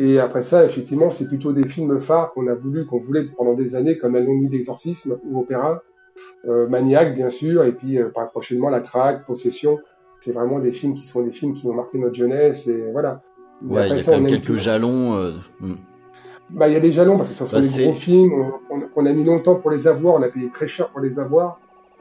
Et 0.00 0.18
après 0.20 0.42
ça, 0.42 0.64
effectivement, 0.64 1.10
c'est 1.10 1.26
plutôt 1.26 1.52
des 1.52 1.66
films 1.68 2.00
phares 2.00 2.32
qu'on 2.32 2.46
a 2.46 2.54
voulu, 2.54 2.86
qu'on 2.86 3.00
voulait 3.00 3.24
pendant 3.36 3.54
des 3.54 3.74
années, 3.74 3.98
comme 3.98 4.16
nuit 4.18 4.48
d'exorcisme 4.48 5.18
ou 5.24 5.40
Opéra, 5.40 5.82
euh, 6.46 6.68
Maniac, 6.68 7.14
bien 7.16 7.30
sûr, 7.30 7.64
et 7.64 7.72
puis 7.72 7.98
euh, 7.98 8.08
prochainement 8.32 8.70
La 8.70 8.80
Traque, 8.80 9.26
Possession. 9.26 9.78
C'est 10.20 10.32
vraiment 10.32 10.60
des 10.60 10.72
films 10.72 10.94
qui 10.94 11.04
sont 11.06 11.20
des 11.22 11.32
films 11.32 11.54
qui 11.54 11.66
ont 11.66 11.74
marqué 11.74 11.98
notre 11.98 12.14
jeunesse, 12.14 12.66
et 12.68 12.90
voilà. 12.92 13.22
Mais 13.60 13.74
Ouais, 13.74 13.88
il 13.88 13.96
y 13.96 14.00
a 14.00 14.02
ça, 14.04 14.12
quand 14.12 14.20
même 14.20 14.30
quelques 14.30 14.56
jalons. 14.56 15.16
euh, 15.16 15.32
hmm. 15.60 15.74
Bah, 16.50 16.68
il 16.68 16.74
y 16.74 16.76
a 16.76 16.80
des 16.80 16.92
jalons 16.92 17.16
parce 17.18 17.28
que 17.30 17.34
ce 17.34 17.44
sont 17.44 17.56
Bah, 17.56 17.60
des 17.60 17.82
gros 17.84 17.92
films. 17.94 18.32
On, 18.70 18.76
on- 18.76 18.88
on 18.96 19.04
a 19.06 19.12
mis 19.12 19.24
longtemps 19.24 19.56
pour 19.56 19.70
les 19.72 19.86
avoir. 19.88 20.14
On 20.14 20.22
a 20.22 20.28
payé 20.28 20.48
très 20.48 20.68
cher 20.68 20.88
pour 20.90 21.00
les 21.00 21.18
avoir. 21.18 21.60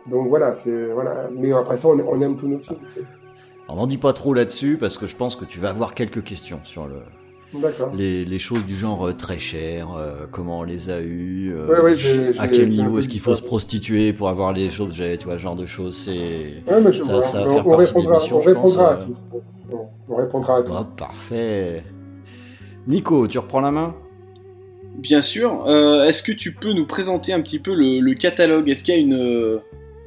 Donc 0.10 0.30
voilà, 0.30 0.54
c'est 0.54 0.86
voilà. 0.94 1.30
Mais 1.36 1.52
après 1.52 1.78
ça, 1.78 1.88
on, 1.90 2.00
on 2.00 2.22
aime 2.22 2.38
tous 2.38 2.48
nos 2.48 2.60
films. 2.60 2.78
On 3.68 3.76
n'en 3.76 3.88
dit 3.88 3.98
pas 3.98 4.14
trop 4.14 4.34
là-dessus 4.34 4.78
parce 4.80 4.98
que 4.98 5.06
je 5.08 5.16
pense 5.16 5.36
que 5.36 5.46
tu 5.46 5.60
vas 5.60 5.70
avoir 5.72 5.94
quelques 5.96 6.24
questions 6.24 6.60
sur 6.64 6.86
le. 6.88 6.98
Les, 7.96 8.26
les 8.26 8.40
choses 8.40 8.66
du 8.66 8.76
genre 8.76 9.08
euh, 9.08 9.14
très 9.14 9.40
cher, 9.40 9.90
euh, 9.98 10.26
comment 10.32 10.60
on 10.60 10.64
les 10.64 10.90
a 10.90 11.00
eues, 11.02 11.54
euh, 11.56 11.68
Ouais, 11.68 11.80
ouais, 11.82 11.96
j'ai- 11.96 12.38
à 12.38 12.44
j'ai- 12.46 12.52
quel 12.52 12.70
niveau 12.70 13.00
est-ce 13.00 13.08
qu'il 13.08 13.20
faut 13.22 13.36
se 13.36 13.42
prostituer 13.42 14.14
pour 14.14 14.30
avoir 14.30 14.54
les 14.54 14.82
objets, 14.82 15.18
tu 15.18 15.26
vois, 15.26 15.38
ce 15.38 15.42
genre 15.44 15.56
de 15.56 15.66
choses. 15.66 15.96
C'est 15.96 16.64
Ouais, 16.72 16.94
ça, 17.04 17.14
vois. 17.14 17.24
ça 17.24 17.40
va 17.46 17.50
on, 17.52 17.54
faire 17.54 17.68
on 17.68 17.72
partie 17.72 17.92
de 17.94 17.98
répondra, 17.98 18.14
l'émission, 18.14 18.38
on 18.38 18.42
je 18.42 18.50
pense. 18.52 18.78
à 18.78 18.92
euh. 18.92 19.06
tout. 19.06 19.16
On, 19.72 20.14
on 20.14 20.16
répondra 20.18 20.58
à 20.58 20.62
tout. 20.64 20.72
Ah, 20.76 20.88
parfait. 20.98 21.84
Nico, 22.88 23.28
tu 23.28 23.38
reprends 23.40 23.62
la 23.62 23.72
main? 23.72 23.96
Bien 24.98 25.22
sûr. 25.22 25.66
Euh, 25.68 26.04
Est-ce 26.06 26.24
que 26.24 26.32
tu 26.32 26.54
peux 26.54 26.74
nous 26.74 26.86
présenter 26.86 27.34
un 27.34 27.42
petit 27.42 27.60
peu 27.60 27.74
le, 27.74 28.00
le 28.00 28.14
catalogue? 28.16 28.70
Est-ce 28.70 28.84
qu'il 28.84 28.94
y 28.96 28.98
a 28.98 29.02
une, 29.02 29.60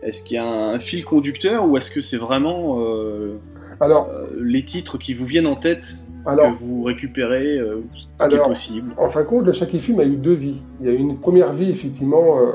est-ce 0.03 0.23
qu'il 0.23 0.35
y 0.37 0.39
a 0.39 0.45
un 0.47 0.79
fil 0.79 1.05
conducteur 1.05 1.67
ou 1.69 1.77
est-ce 1.77 1.91
que 1.91 2.01
c'est 2.03 2.17
vraiment 2.17 2.81
euh, 2.81 3.37
Alors, 3.81 4.09
euh, 4.09 4.27
les 4.43 4.65
titres 4.65 4.99
qui 4.99 5.15
vous 5.15 5.27
viennent 5.27 5.47
en 5.47 5.57
tête? 5.57 5.95
Alors, 6.27 6.53
que 6.53 6.59
vous 6.59 6.83
récupérez, 6.83 7.59
euh, 7.59 7.81
ce 7.95 8.01
qui 8.29 8.35
est 8.35 8.39
possible 8.49 8.93
En 8.99 9.09
fin 9.11 9.21
de 9.23 9.27
compte, 9.27 9.45
le 9.47 9.53
Chaque 9.53 9.71
Film 9.77 10.01
a 10.01 10.05
eu 10.05 10.17
deux 10.17 10.35
vies. 10.35 10.61
Il 10.81 10.87
y 10.87 10.91
a 10.91 10.93
eu 10.93 10.97
une 10.99 11.17
première 11.19 11.53
vie, 11.53 11.71
effectivement, 11.71 12.39
euh, 12.39 12.53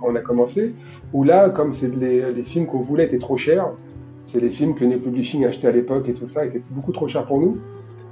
quand 0.00 0.06
on 0.10 0.14
a 0.16 0.20
commencé, 0.20 0.74
où 1.12 1.24
là, 1.24 1.50
comme 1.50 1.72
c'est 1.74 1.94
les, 1.94 2.32
les 2.32 2.42
films 2.42 2.66
qu'on 2.66 2.80
voulait 2.80 3.04
étaient 3.04 3.18
trop 3.18 3.36
chers, 3.36 3.68
c'est 4.26 4.40
les 4.40 4.48
films 4.50 4.74
que 4.74 4.84
New 4.84 4.98
Publishing 4.98 5.44
achetait 5.44 5.68
à 5.68 5.72
l'époque 5.72 6.08
et 6.08 6.14
tout 6.14 6.28
ça, 6.28 6.44
étaient 6.46 6.62
beaucoup 6.70 6.92
trop 6.92 7.06
chers 7.08 7.24
pour 7.26 7.40
nous. 7.40 7.58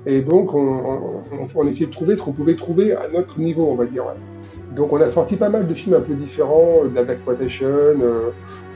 Et 0.04 0.20
donc, 0.20 0.52
on, 0.54 0.58
on, 0.58 0.92
on- 1.32 1.46
on 1.60 1.66
essayait 1.68 1.86
de 1.86 1.92
trouver 1.92 2.16
ce 2.16 2.22
qu'on 2.22 2.32
pouvait 2.32 2.56
trouver 2.56 2.92
à 2.94 3.08
notre 3.12 3.38
niveau, 3.40 3.68
on 3.70 3.74
va 3.76 3.86
dire. 3.86 4.04
ouais. 4.04 4.74
Donc, 4.76 4.92
on 4.92 5.00
a 5.00 5.08
sorti 5.10 5.36
pas 5.36 5.48
mal 5.48 5.66
de 5.68 5.74
films 5.74 5.94
un 5.96 6.00
peu 6.00 6.14
différents, 6.14 6.80
euh, 6.84 6.88
de 6.88 6.94
la 6.94 7.04
Blaxploitation, 7.04 7.66
euh, 7.68 8.30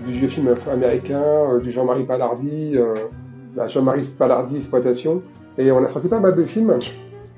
du 0.06 0.12
vieux 0.12 0.28
film 0.28 0.54
américain, 0.72 1.58
du 1.62 1.70
Jean-Marie 1.72 2.04
Palardi, 2.04 2.76
la 3.56 3.66
Jean-Marie 3.68 4.04
Palardi 4.18 4.56
Exploitation. 4.56 5.22
Et 5.58 5.72
on 5.72 5.82
a 5.84 5.88
sorti 5.88 6.08
pas 6.08 6.20
mal 6.20 6.34
de 6.34 6.44
films. 6.44 6.74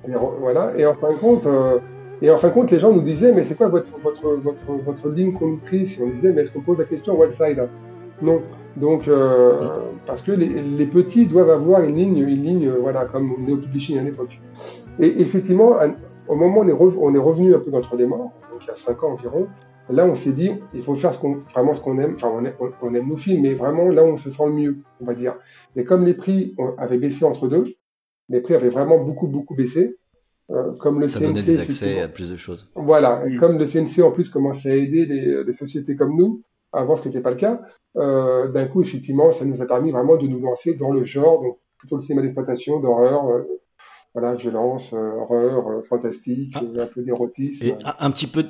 Et 0.07 0.13
voilà. 0.41 0.73
Et 0.77 0.87
en 0.87 0.95
fin 0.95 1.13
de 1.13 1.19
compte, 1.19 1.47
euh, 1.47 1.79
et 2.21 2.31
en 2.31 2.37
fin 2.37 2.49
de 2.49 2.55
compte, 2.55 2.71
les 2.71 2.79
gens 2.79 2.93
nous 2.93 3.03
disaient, 3.03 3.33
mais 3.33 3.45
c'est 3.45 3.55
quoi 3.55 3.69
votre, 3.69 3.99
votre, 4.03 4.29
votre, 4.37 4.73
votre 4.85 5.09
ligne 5.11 5.33
conductrice? 5.33 6.01
On 6.03 6.09
disait, 6.09 6.33
mais 6.33 6.43
est-ce 6.43 6.53
qu'on 6.53 6.61
pose 6.61 6.79
la 6.79 6.85
question 6.85 7.19
One 7.19 7.33
Side 7.33 7.69
Non. 8.23 8.41
Donc, 8.77 9.09
euh, 9.09 9.79
parce 10.07 10.23
que 10.23 10.33
les, 10.33 10.47
les 10.47 10.87
petits 10.87 11.27
doivent 11.27 11.51
avoir 11.51 11.83
une 11.83 11.97
ligne, 11.97 12.19
une 12.19 12.43
ligne, 12.43 12.69
euh, 12.69 12.79
voilà, 12.81 13.05
comme 13.07 13.35
Neo 13.47 13.57
Publishing 13.57 13.99
à 13.99 14.03
l'époque. 14.03 14.41
Et 14.99 15.21
effectivement, 15.21 15.77
au 16.29 16.35
moment 16.35 16.61
où 16.61 16.99
on 17.01 17.15
est, 17.15 17.19
revenu 17.19 17.55
un 17.55 17.59
peu 17.59 17.71
d'entre 17.71 17.97
les 17.97 18.07
morts, 18.07 18.33
donc 18.53 18.63
il 18.63 18.67
y 18.69 18.71
a 18.71 18.77
cinq 18.77 19.03
ans 19.03 19.13
environ, 19.13 19.47
là 19.89 20.05
on 20.05 20.17
s'est 20.17 20.33
dit, 20.33 20.53
il 20.75 20.83
faut 20.83 20.95
faire 20.97 21.15
ce 21.15 21.19
qu'on, 21.19 21.39
vraiment 21.53 21.73
ce 21.73 21.81
qu'on 21.81 21.99
aime, 21.99 22.15
enfin 22.15 22.31
on 22.33 22.45
aime, 22.45 22.53
on, 22.83 22.95
aime 22.95 23.09
nos 23.09 23.17
films, 23.17 23.43
mais 23.43 23.55
vraiment 23.55 23.89
là 23.89 24.05
où 24.05 24.09
on 24.09 24.17
se 24.17 24.31
sent 24.31 24.45
le 24.47 24.53
mieux, 24.53 24.77
on 25.01 25.07
va 25.07 25.15
dire. 25.15 25.35
Et 25.77 25.85
comme 25.85 26.05
les 26.05 26.15
prix 26.15 26.55
avaient 26.77 26.99
baissé 26.99 27.25
entre 27.25 27.49
deux, 27.49 27.65
les 28.29 28.41
prix 28.41 28.55
avaient 28.55 28.69
vraiment 28.69 28.99
beaucoup, 28.99 29.27
beaucoup 29.27 29.55
baissé, 29.55 29.97
euh, 30.51 30.73
comme 30.81 31.01
le 31.01 31.07
Ça 31.07 31.19
CNC, 31.19 31.27
donnait 31.29 31.43
des 31.43 31.59
accès 31.61 32.01
à 32.01 32.09
plus 32.09 32.31
de 32.31 32.37
choses. 32.37 32.71
Voilà, 32.75 33.23
et 33.27 33.37
Mm. 33.37 33.39
comme 33.41 33.59
le 33.59 33.67
CNC 33.67 34.03
en 34.03 34.11
plus 34.11 34.29
commençait 34.31 34.71
à 34.73 34.77
aider 34.77 35.07
les, 35.07 35.45
les 35.45 35.53
sociétés 35.55 35.97
comme 35.97 36.17
nous, 36.17 36.43
avant 36.73 36.97
ce 36.97 37.03
qui 37.03 37.09
n'était 37.09 37.21
pas 37.21 37.31
le 37.31 37.37
cas, 37.37 37.61
euh, 37.97 38.49
d'un 38.49 38.67
coup, 38.67 38.83
effectivement, 38.83 39.33
ça 39.33 39.45
nous 39.45 39.61
a 39.63 39.67
permis 39.67 39.91
vraiment 39.91 40.17
de 40.17 40.27
nous 40.27 40.41
lancer 40.41 40.75
dans 40.75 40.93
le 40.93 41.05
genre, 41.05 41.43
donc 41.43 41.59
plutôt 41.79 41.97
le 41.97 42.03
cinéma 42.03 42.23
d'exploitation, 42.23 42.81
d'horreur, 42.81 43.29
euh, 43.29 43.43
voilà, 44.15 44.35
violence, 44.35 44.93
euh, 44.95 45.11
horreur, 45.13 45.69
euh, 45.69 45.83
fantastique, 45.83 46.53
Ah. 46.57 46.63
euh, 46.65 46.83
un 46.83 46.87
peu 46.87 47.03
d'érotisme. 47.03 47.65
Et 47.65 47.75
un 47.99 48.11
petit 48.11 48.27
peu. 48.27 48.45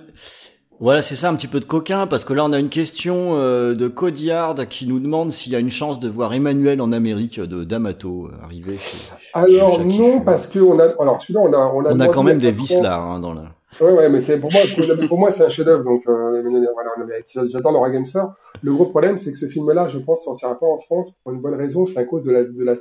Voilà, 0.80 1.02
c'est 1.02 1.16
ça, 1.16 1.28
un 1.28 1.34
petit 1.34 1.48
peu 1.48 1.58
de 1.58 1.64
coquin, 1.64 2.06
parce 2.06 2.24
que 2.24 2.32
là, 2.32 2.44
on 2.44 2.52
a 2.52 2.58
une 2.60 2.68
question 2.68 3.34
euh, 3.34 3.74
de 3.74 3.88
Codiard 3.88 4.54
qui 4.68 4.86
nous 4.86 5.00
demande 5.00 5.32
s'il 5.32 5.52
y 5.52 5.56
a 5.56 5.58
une 5.58 5.72
chance 5.72 5.98
de 5.98 6.08
voir 6.08 6.32
Emmanuel 6.32 6.80
en 6.80 6.92
Amérique 6.92 7.40
de 7.40 7.64
D'Amato 7.64 8.26
euh, 8.26 8.44
arriver 8.44 8.76
chez. 8.76 8.96
chez 8.96 9.30
Alors 9.34 9.84
non, 9.84 10.20
parce 10.20 10.46
que 10.46 10.60
on 10.60 10.78
a, 10.78 10.84
alors 11.00 11.20
celui-là, 11.20 11.40
on 11.40 11.52
a, 11.52 11.72
on 11.74 11.84
a, 11.84 11.94
On 11.94 12.00
a 12.00 12.08
quand 12.08 12.22
même 12.22 12.38
des 12.38 12.52
vis 12.52 12.80
là, 12.80 12.96
hein, 13.00 13.18
dans 13.18 13.34
la. 13.34 13.46
Ouais, 13.80 13.92
ouais, 13.92 14.08
mais 14.08 14.20
c'est 14.20 14.38
pour 14.38 14.50
moi, 14.52 14.60
pour, 15.08 15.18
moi, 15.18 15.30
c'est 15.32 15.44
un 15.44 15.48
chef-d'œuvre. 15.50 15.82
Donc, 15.84 16.02
euh, 16.08 16.42
voilà, 16.74 16.90
en 16.96 17.02
Amérique. 17.02 17.26
J'adore 17.50 17.72
Laura 17.72 17.90
Gamester. 17.90 18.22
Le 18.62 18.72
gros 18.72 18.86
problème, 18.86 19.18
c'est 19.18 19.32
que 19.32 19.38
ce 19.38 19.46
film-là, 19.46 19.88
je 19.88 19.98
pense, 19.98 20.22
sortira 20.24 20.58
pas 20.58 20.66
en 20.66 20.78
France 20.78 21.12
pour 21.22 21.32
une 21.32 21.40
bonne 21.40 21.54
raison. 21.54 21.86
C'est 21.86 21.98
à 21.98 22.04
cause 22.04 22.22
de 22.22 22.30
la, 22.30 22.44
de 22.44 22.64
la, 22.64 22.74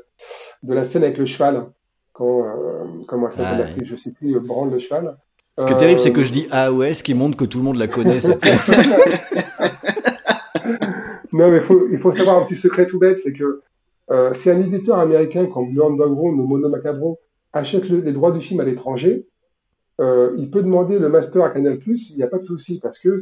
de 0.63 0.74
la 0.74 0.84
scène 0.86 1.04
avec 1.04 1.18
le 1.18 1.25
cheval. 1.25 1.66
Quand, 2.13 2.42
euh, 2.46 2.84
comment 3.08 3.27
Ah, 3.27 3.32
s'appelle, 3.32 3.51
ouais. 3.54 3.66
l'actrice, 3.66 3.88
je 3.88 3.96
sais 3.96 4.12
plus, 4.12 4.36
euh, 4.36 4.39
branle 4.39 4.72
le 4.72 4.80
cheval. 4.80 5.18
Ce 5.59 5.65
qui 5.65 5.71
est 5.71 5.75
Euh, 5.75 5.79
terrible, 5.79 5.99
c'est 5.99 6.11
que 6.13 6.23
je 6.23 6.31
dis 6.31 6.47
ah 6.51 6.71
ouais, 6.71 6.93
ce 6.93 7.01
qui 7.03 7.13
montre 7.13 7.35
que 7.37 7.45
tout 7.45 7.57
le 7.57 7.63
monde 7.63 7.77
la 7.77 7.87
connaît. 7.87 8.21
cette. 8.21 8.43
Non, 11.33 11.51
mais 11.51 11.61
faut, 11.61 11.87
il 11.91 11.97
faut 11.99 12.11
savoir 12.11 12.37
un 12.37 12.45
petit 12.45 12.55
secret 12.55 12.87
tout 12.87 12.99
bête, 12.99 13.19
c'est 13.19 13.33
que 13.33 13.61
euh, 14.11 14.33
si 14.33 14.49
un 14.49 14.59
éditeur 14.59 14.97
américain 14.97 15.45
comme 15.45 15.69
Blue 15.71 15.83
Underground 15.83 16.39
ou 16.39 16.47
Mono 16.47 16.69
Macabro 16.69 17.19
achète 17.53 17.89
le- 17.89 17.99
les 17.99 18.13
droits 18.13 18.31
du 18.31 18.41
film 18.41 18.59
à 18.59 18.63
l'étranger, 18.63 19.27
euh, 19.99 20.33
il 20.37 20.49
peut 20.49 20.63
demander 20.63 20.97
le 20.99 21.09
master 21.09 21.43
à 21.43 21.49
Canal+, 21.49 21.77
il 21.85 22.15
n'y 22.15 22.23
a 22.23 22.27
pas 22.27 22.37
de 22.37 22.43
souci, 22.43 22.79
parce 22.81 22.97
que 22.97 23.17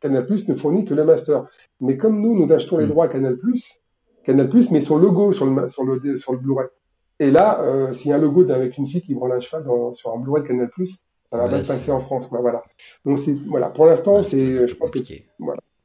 Canal+, 0.00 0.26
ne 0.48 0.54
fournit 0.54 0.84
que 0.84 0.94
le 0.94 1.04
master. 1.04 1.46
Mais 1.80 1.96
comme 1.96 2.20
nous, 2.20 2.38
nous 2.38 2.52
achetons 2.52 2.76
les 2.78 2.84
Mm. 2.84 2.90
droits 2.90 3.06
à 3.06 3.08
Canal+, 3.08 3.36
Canal+, 4.24 4.50
met 4.70 4.80
son 4.82 4.98
logo 4.98 5.32
sur 5.32 5.46
le, 5.46 5.68
sur 5.68 5.84
le, 5.84 6.16
sur 6.18 6.32
le 6.32 6.38
Blu-ray. 6.38 6.68
Et 7.18 7.30
là, 7.30 7.60
euh, 7.62 7.92
s'il 7.92 8.10
y 8.10 8.12
a 8.12 8.16
un 8.16 8.20
logo 8.20 8.48
avec 8.50 8.76
une 8.78 8.86
fille 8.86 9.02
qui 9.02 9.14
branle 9.14 9.32
un 9.32 9.40
cheval 9.40 9.64
dans- 9.64 9.92
sur 9.94 10.12
un 10.14 10.18
Blu-ray 10.18 10.42
de 10.42 10.48
Canal+, 10.48 10.68
ça 11.30 11.36
va 11.38 11.44
Ouais, 11.44 11.50
mal 11.50 11.60
passer 11.66 11.90
en 11.92 12.00
France. 12.00 12.26
quoi, 12.26 12.40
voilà. 12.40 12.62
Donc, 13.04 13.20
c'est, 13.20 13.32
voilà. 13.46 13.68
Pour 13.68 13.86
l'instant, 13.86 14.18
Ouais, 14.18 14.24
c'est 14.24 14.68
je 14.68 14.74
pense 14.74 14.90
que 14.90 14.98
compliqué. 14.98 15.26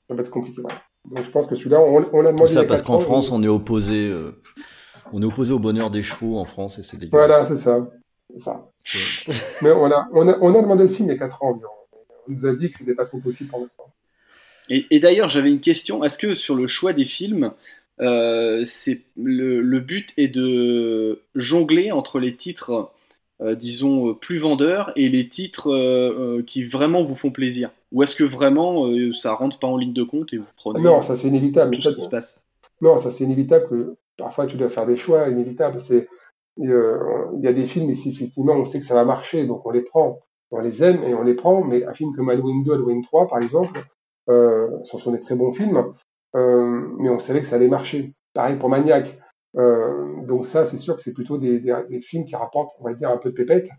ça 0.07 0.13
va 0.15 0.21
être 0.21 0.29
compliqué. 0.31 0.61
voilà. 0.61 0.81
Donc 1.05 1.23
je 1.23 1.29
pense 1.29 1.45
que 1.45 1.55
celui-là, 1.55 1.79
on, 1.81 2.03
on 2.13 2.21
l'a 2.21 2.31
demandé. 2.31 2.35
Tout 2.35 2.47
ça 2.47 2.59
il 2.61 2.63
y 2.63 2.65
a 2.65 2.67
parce 2.67 2.81
qu'en 2.81 2.99
France, 2.99 3.29
on 3.31 3.43
est 3.43 3.47
opposé, 3.47 4.09
euh, 4.09 4.41
on 5.13 5.21
est 5.21 5.25
opposé 5.25 5.53
au 5.53 5.59
bonheur 5.59 5.91
des 5.91 6.01
chevaux 6.01 6.37
en 6.39 6.45
France 6.45 6.79
et 6.79 6.83
c'est 6.83 6.97
dégueulasse. 6.97 7.27
Voilà, 7.27 7.47
c'est 7.47 7.63
ça. 7.63 7.87
C'est 8.33 8.41
ça. 8.43 8.71
Mais 9.61 9.69
on 9.71 9.85
a, 9.91 10.07
on, 10.13 10.27
a, 10.27 10.35
on 10.41 10.55
a 10.55 10.61
demandé 10.63 10.83
le 10.83 10.89
film 10.89 11.09
il 11.09 11.11
y 11.11 11.15
a 11.15 11.19
4 11.19 11.43
ans 11.43 11.49
environ. 11.51 11.71
On 12.27 12.31
nous 12.31 12.45
a 12.47 12.53
dit 12.55 12.71
que 12.71 12.77
c'était 12.79 12.95
pas 12.95 13.05
trop 13.05 13.19
possible 13.19 13.51
pour 13.51 13.59
l'instant. 13.59 13.85
Et, 14.69 14.87
et 14.89 14.99
d'ailleurs, 14.99 15.29
j'avais 15.29 15.49
une 15.51 15.59
question. 15.61 16.03
Est-ce 16.03 16.17
que 16.17 16.33
sur 16.33 16.55
le 16.55 16.65
choix 16.65 16.91
des 16.91 17.05
films, 17.05 17.51
euh, 18.01 18.63
c'est 18.65 18.99
le, 19.15 19.61
le 19.61 19.79
but 19.79 20.09
est 20.17 20.27
de 20.27 21.21
jongler 21.35 21.91
entre 21.91 22.19
les 22.19 22.35
titres, 22.35 22.91
disons, 23.42 24.10
euh, 24.10 24.13
plus 24.13 24.38
vendeurs 24.38 24.92
et 24.96 25.10
les 25.10 25.27
titres 25.27 25.70
euh, 25.70 26.38
euh, 26.39 26.44
qui 26.44 26.63
vraiment 26.63 27.04
vous 27.04 27.15
font 27.15 27.32
plaisir 27.32 27.70
Ou 27.92 28.04
est-ce 28.04 28.15
que 28.15 28.24
vraiment 28.24 28.88
euh, 28.88 29.12
ça 29.13 29.34
rentre 29.34 29.60
pas 29.60 29.68
en 29.68 29.77
ligne 29.77 29.94
de 29.94 30.04
compte 30.04 30.34
et 30.34 30.38
vous 30.38 30.48
prenez 30.56 30.82
Non, 30.82 31.01
ça 31.01 31.15
c'est 31.15 31.27
inévitable. 31.27 31.75
tout 31.75 31.82
Ça, 31.82 31.92
ce 31.92 31.96
qui 31.96 32.01
se 32.04 32.10
passe? 32.10 32.42
Non, 32.82 32.98
ça 33.00 33.12
c'est 33.12 33.24
inévitable 33.24 33.68
que 33.70 33.96
parfois 34.18 34.46
tu 34.46 34.58
dois 34.58 34.70
faire 34.70 34.86
des 34.86 34.98
choix 34.98 35.27
inévitables. 35.27 35.82
C'est, 35.82 36.08
euh, 36.62 37.25
il 37.38 37.44
y 37.44 37.48
a 37.48 37.54
des 37.54 37.65
films 37.65 37.89
ici, 37.89 38.12
effectivement, 38.12 38.54
on 38.54 38.65
sait 38.65 38.80
que 38.80 38.86
ça 38.86 38.96
va 38.96 39.04
marcher, 39.04 39.46
donc 39.46 39.65
on 39.65 39.72
les 39.72 39.82
prend. 39.82 40.20
On 40.51 40.60
les 40.60 40.84
aime 40.84 41.04
et 41.04 41.13
on 41.13 41.24
les 41.24 41.34
prend, 41.34 41.63
mais 41.63 41.84
un 41.86 41.94
film 41.94 42.13
comme 42.15 42.30
Halloween 42.30 42.63
2, 42.63 42.74
Halloween 42.74 43.01
3, 43.01 43.27
par 43.27 43.39
exemple, 43.39 43.82
euh, 44.30 44.70
ce 44.84 44.98
sont 44.98 45.12
des 45.12 45.20
très 45.20 45.36
bons 45.36 45.51
films, 45.51 45.84
euh, 46.36 46.88
mais 46.98 47.10
on 47.10 47.20
savait 47.20 47.42
que 47.42 47.48
ça 47.48 47.58
allait 47.58 47.68
marcher. 47.68 48.13
Pareil 48.34 48.56
pour 48.58 48.70
Maniac. 48.70 49.18
Euh, 49.57 50.21
donc 50.24 50.45
ça, 50.45 50.65
c'est 50.65 50.77
sûr 50.77 50.95
que 50.95 51.01
c'est 51.01 51.13
plutôt 51.13 51.38
des, 51.38 51.59
des, 51.59 51.75
des 51.89 52.01
films 52.01 52.25
qui 52.25 52.35
rapportent, 52.35 52.74
on 52.79 52.83
va 52.85 52.93
dire, 52.93 53.09
un 53.09 53.17
peu 53.17 53.29
de 53.29 53.35
pépette. 53.35 53.69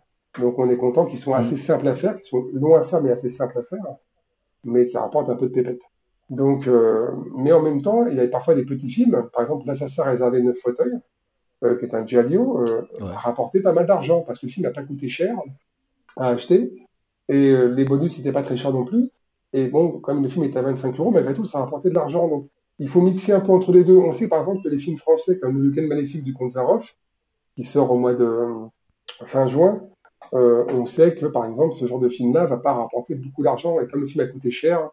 Donc 0.41 0.59
on 0.59 0.69
est 0.71 0.77
content 0.77 1.07
qu'ils 1.07 1.19
sont 1.19 1.33
assez 1.35 1.57
simples 1.57 1.89
à 1.89 1.95
faire, 1.95 2.17
qu'ils 2.17 2.27
sont 2.27 2.45
longs 2.53 2.75
à 2.75 2.83
faire, 2.83 3.01
mais 3.03 3.11
assez 3.11 3.31
simples 3.31 3.59
à 3.59 3.63
faire, 3.63 3.85
mais 4.65 4.87
qui 4.87 4.97
rapportent 4.97 5.31
un 5.31 5.37
peu 5.37 5.49
de 5.49 5.53
pépette. 5.53 5.81
Donc, 6.29 6.67
euh, 6.67 7.11
mais 7.37 7.53
en 7.53 7.63
même 7.63 7.83
temps, 7.83 8.07
il 8.07 8.17
y 8.17 8.21
a 8.21 8.27
parfois 8.29 8.55
des 8.55 8.65
petits 8.65 8.91
films. 8.91 9.29
Par 9.33 9.43
exemple, 9.43 9.67
L'Assassin 9.67 10.03
réservé 10.05 10.43
neuf 10.43 10.59
fauteuils, 10.59 10.99
euh, 11.65 11.77
qui 11.79 11.85
est 11.85 11.95
un 11.95 12.05
Giallo, 12.05 12.61
euh, 12.61 12.83
Ouais. 13.01 13.11
a 13.15 13.19
rapporté 13.19 13.61
pas 13.61 13.73
mal 13.73 13.87
d'argent 13.87 14.21
parce 14.23 14.41
que 14.41 14.47
le 14.47 14.51
film 14.53 14.67
n'a 14.67 14.73
pas 14.73 14.83
coûté 14.83 15.09
cher 15.09 15.37
à 16.17 16.29
acheter 16.29 16.73
et 17.29 17.55
les 17.69 17.85
bonus 17.85 18.17
n'étaient 18.19 18.33
pas 18.33 18.43
très 18.43 18.57
chers 18.57 18.73
non 18.73 18.85
plus. 18.85 19.11
Et 19.53 19.69
bon, 19.69 20.01
comme 20.01 20.23
le 20.23 20.29
film 20.29 20.45
était 20.45 20.59
à 20.59 20.63
25 20.63 20.99
euros, 20.99 21.11
malgré 21.11 21.33
tout, 21.35 21.45
ça 21.45 21.59
a 21.59 21.61
rapporté 21.63 21.89
de 21.91 21.95
l'argent. 21.95 22.29
Donc, 22.29 22.49
il 22.79 22.89
faut 22.89 23.01
mixer 23.01 23.33
un 23.33 23.41
peu 23.41 23.53
entre 23.53 23.73
les 23.73 23.85
deux. 23.85 23.97
On 23.97 24.13
sait 24.13 24.29
par 24.29 24.41
exemple 24.41 24.63
que 24.63 24.69
les 24.69 24.79
films 24.79 24.99
français 24.99 25.39
comme 25.39 25.63
Le 25.63 25.87
Maléfique 25.87 26.23
du 26.23 26.35
Comte 26.35 26.53
Zaroff, 26.53 26.97
qui 27.55 27.65
sort 27.65 27.91
au 27.91 27.99
mois 27.99 28.15
de, 28.15 28.47
fin 29.25 29.47
juin, 29.47 29.83
on 30.33 30.87
sait 30.87 31.15
que 31.15 31.27
par 31.27 31.47
exemple 31.47 31.75
ce 31.75 31.87
genre 31.87 32.01
de 32.01 32.09
film-là 32.09 32.47
va 32.47 32.57
pas 32.57 32.75
rapporter 32.75 33.15
beaucoup 33.15 33.43
d'argent 33.43 33.81
et 33.81 33.87
comme 33.87 34.03
le 34.03 34.07
film 34.07 34.25
a 34.25 34.27
coûté 34.27 34.51
cher 34.51 34.91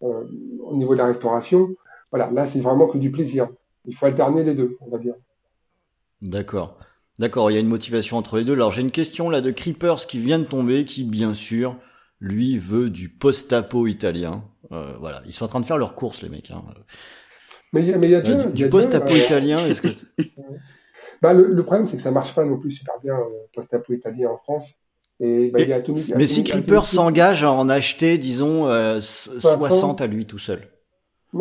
au 0.00 0.76
niveau 0.76 0.94
de 0.94 0.98
la 0.98 1.06
restauration, 1.06 1.74
voilà, 2.10 2.30
là 2.30 2.46
c'est 2.46 2.60
vraiment 2.60 2.86
que 2.86 2.98
du 2.98 3.10
plaisir. 3.10 3.48
Il 3.86 3.94
faut 3.94 4.06
alterner 4.06 4.42
les 4.42 4.54
deux, 4.54 4.76
on 4.80 4.90
va 4.90 4.98
dire. 4.98 5.14
D'accord. 6.22 6.78
D'accord, 7.18 7.50
il 7.50 7.54
y 7.54 7.56
a 7.56 7.60
une 7.60 7.68
motivation 7.68 8.16
entre 8.16 8.38
les 8.38 8.44
deux. 8.44 8.54
Alors 8.54 8.72
j'ai 8.72 8.82
une 8.82 8.90
question 8.90 9.30
là 9.30 9.40
de 9.40 9.50
Creepers 9.50 10.06
qui 10.06 10.18
vient 10.18 10.38
de 10.38 10.44
tomber, 10.44 10.84
qui 10.84 11.04
bien 11.04 11.32
sûr, 11.34 11.76
lui 12.24 12.58
veut 12.58 12.90
du 12.90 13.08
post-apo 13.08 13.86
italien. 13.86 14.44
Euh, 14.72 14.94
voilà, 14.98 15.22
ils 15.26 15.32
sont 15.32 15.44
en 15.44 15.48
train 15.48 15.60
de 15.60 15.66
faire 15.66 15.78
leurs 15.78 15.94
courses 15.94 16.22
les 16.22 16.28
mecs. 16.28 16.50
Hein. 16.50 16.62
Mais 17.72 17.82
il 17.82 17.88
y 17.88 17.92
a, 17.92 17.98
mais 17.98 18.08
y 18.08 18.14
a 18.14 18.18
euh, 18.18 18.46
du, 18.46 18.68
post-apo 18.68 19.12
euh, 19.12 19.18
italien. 19.18 19.66
Est-ce 19.66 19.82
que 19.82 19.88
bah, 21.22 21.32
le, 21.32 21.62
problème 21.62 21.86
c'est 21.86 21.96
que 21.96 22.02
ça 22.02 22.10
marche 22.10 22.34
pas 22.34 22.44
non 22.44 22.58
plus 22.58 22.70
super 22.70 22.94
bien 23.02 23.18
post-apo 23.54 23.92
italien 23.92 24.30
en 24.30 24.38
France. 24.38 24.68
Et, 25.20 25.50
bah, 25.50 25.62
y 25.62 25.72
a 25.72 25.80
mais 26.16 26.26
si 26.26 26.42
Creepers 26.42 26.86
s'engage 26.86 27.44
à 27.44 27.52
en 27.52 27.68
acheter, 27.68 28.18
disons, 28.18 28.68
60 29.00 30.00
à 30.00 30.06
lui 30.06 30.26
tout 30.26 30.38
seul. 30.38 30.68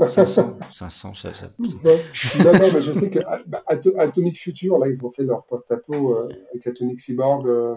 500, 0.09 0.57
500, 0.71 1.13
ça, 1.15 1.33
ça... 1.33 1.47
Non, 1.59 2.53
non, 2.53 2.73
mais 2.73 2.81
je 2.81 2.99
sais 2.99 3.09
que 3.09 3.19
bah, 3.47 3.63
Atomic 3.67 4.39
Future, 4.39 4.79
là, 4.79 4.87
ils 4.87 5.03
ont 5.05 5.11
fait 5.11 5.23
leur 5.23 5.45
post-apo 5.45 6.15
euh, 6.15 6.29
avec 6.51 6.67
Atomic 6.67 6.99
Cyborg, 6.99 7.47
euh, 7.47 7.75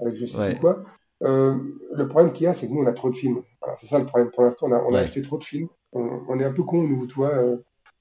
avec 0.00 0.16
je 0.16 0.26
sais 0.26 0.36
pas 0.36 0.54
quoi. 0.54 0.84
Euh, 1.24 1.54
le 1.92 2.08
problème 2.08 2.32
qu'il 2.32 2.44
y 2.44 2.46
a, 2.46 2.54
c'est 2.54 2.66
que 2.66 2.72
nous, 2.72 2.82
on 2.82 2.86
a 2.86 2.92
trop 2.92 3.10
de 3.10 3.16
films. 3.16 3.42
Voilà, 3.60 3.76
c'est 3.80 3.86
ça 3.86 3.98
le 3.98 4.06
problème. 4.06 4.30
Pour 4.30 4.44
l'instant, 4.44 4.66
on, 4.68 4.72
a, 4.72 4.82
on 4.88 4.94
a, 4.94 5.00
acheté 5.00 5.22
trop 5.22 5.38
de 5.38 5.44
films. 5.44 5.68
On, 5.92 6.40
est 6.40 6.44
un 6.44 6.52
peu 6.52 6.62
con, 6.62 6.82
nous, 6.82 7.06
tu 7.06 7.14
vois. 7.14 7.32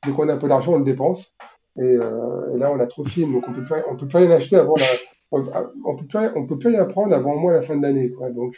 dès 0.06 0.12
qu'on 0.12 0.30
a 0.30 0.34
un 0.34 0.38
peu 0.38 0.48
d'argent, 0.48 0.74
on 0.74 0.80
le 0.80 0.86
dépense. 0.86 1.34
Et, 1.78 1.84
et, 1.84 2.58
là, 2.58 2.72
on 2.72 2.80
a 2.80 2.88
trop 2.88 3.04
de 3.04 3.10
films, 3.10 3.34
donc 3.34 3.44
on 3.48 3.54
peut 3.54 3.64
plus, 3.64 3.82
on 3.90 3.98
peut 3.98 4.08
plus 4.08 4.18
rien 4.18 4.32
acheter 4.32 4.56
avant 4.56 4.76
la, 4.78 4.86
on, 5.32 5.44
on, 5.86 5.96
peut 5.96 6.06
plus, 6.06 6.30
on 6.36 6.46
peut 6.46 6.58
plus 6.58 6.70
rien 6.70 6.86
prendre 6.86 7.14
avant 7.14 7.34
au 7.34 7.40
moins 7.40 7.54
la 7.54 7.62
fin 7.62 7.76
de 7.76 7.82
l'année. 7.82 8.12
Donc, 8.34 8.58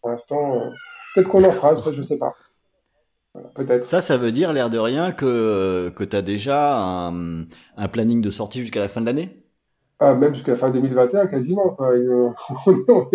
pour 0.00 0.10
l'instant, 0.10 0.60
peut-être 1.14 1.28
qu'on 1.28 1.44
en 1.44 1.52
fera, 1.52 1.76
ça, 1.76 1.92
je 1.92 2.02
sais 2.02 2.18
pas. 2.18 2.34
Peut-être. 3.54 3.86
Ça, 3.86 4.00
ça 4.00 4.18
veut 4.18 4.32
dire, 4.32 4.52
l'air 4.52 4.68
de 4.68 4.78
rien, 4.78 5.12
que, 5.12 5.90
que 5.96 6.04
tu 6.04 6.16
as 6.16 6.22
déjà 6.22 6.76
un, 6.76 7.44
un, 7.76 7.88
planning 7.88 8.20
de 8.20 8.30
sortie 8.30 8.60
jusqu'à 8.60 8.80
la 8.80 8.88
fin 8.88 9.00
de 9.00 9.06
l'année? 9.06 9.41
Ah, 10.02 10.14
Même 10.14 10.34
jusqu'à 10.34 10.52
la 10.52 10.58
fin 10.58 10.70
2021, 10.70 11.26
quasiment. 11.26 11.70
Quoi. 11.70 11.96
non, 12.78 13.08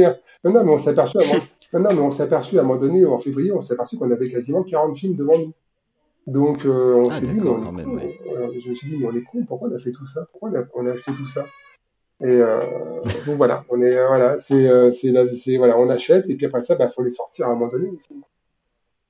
mais 0.43 0.59
on 0.59 0.79
s'est 0.79 0.89
aperçu, 0.91 1.17
non, 1.73 1.79
mais 1.93 1.99
on 1.99 2.11
à 2.11 2.59
un 2.59 2.63
moment 2.63 2.77
donné, 2.77 3.05
en 3.05 3.19
février, 3.19 3.51
on 3.51 3.61
s'est 3.61 3.73
aperçu 3.73 3.97
qu'on 3.97 4.09
avait 4.11 4.29
quasiment 4.29 4.63
40 4.63 4.97
films 4.97 5.15
devant 5.15 5.37
nous. 5.37 5.53
Donc, 6.25 6.65
euh, 6.65 6.95
on 6.95 7.09
ah, 7.09 7.19
s'est 7.19 7.27
dit, 7.27 7.39
quand 7.39 7.71
même, 7.71 7.99
je 8.25 8.69
me 8.69 8.75
suis 8.75 8.89
dit, 8.89 8.97
mais 8.97 9.07
on 9.07 9.15
est 9.15 9.23
con, 9.23 9.43
pourquoi 9.45 9.69
on 9.69 9.75
a 9.75 9.79
fait 9.79 9.91
tout 9.91 10.05
ça? 10.05 10.27
Pourquoi 10.31 10.51
on 10.75 10.85
a, 10.85 10.91
acheté 10.91 11.11
tout 11.11 11.27
ça? 11.27 11.45
Et 12.19 12.25
euh, 12.25 12.59
donc 13.27 13.37
voilà, 13.37 13.63
on 13.69 13.79
est 13.81 13.93
voilà, 14.07 14.37
c'est 14.37 14.67
euh, 14.67 14.89
c'est 14.91 15.57
voilà, 15.57 15.77
on 15.77 15.87
achète 15.87 16.27
et 16.27 16.35
puis 16.35 16.47
après 16.47 16.61
ça, 16.61 16.73
il 16.73 16.77
bah, 16.79 16.89
faut 16.89 17.03
les 17.03 17.11
sortir 17.11 17.47
à 17.47 17.51
un 17.51 17.53
moment 17.53 17.67
donné. 17.67 17.91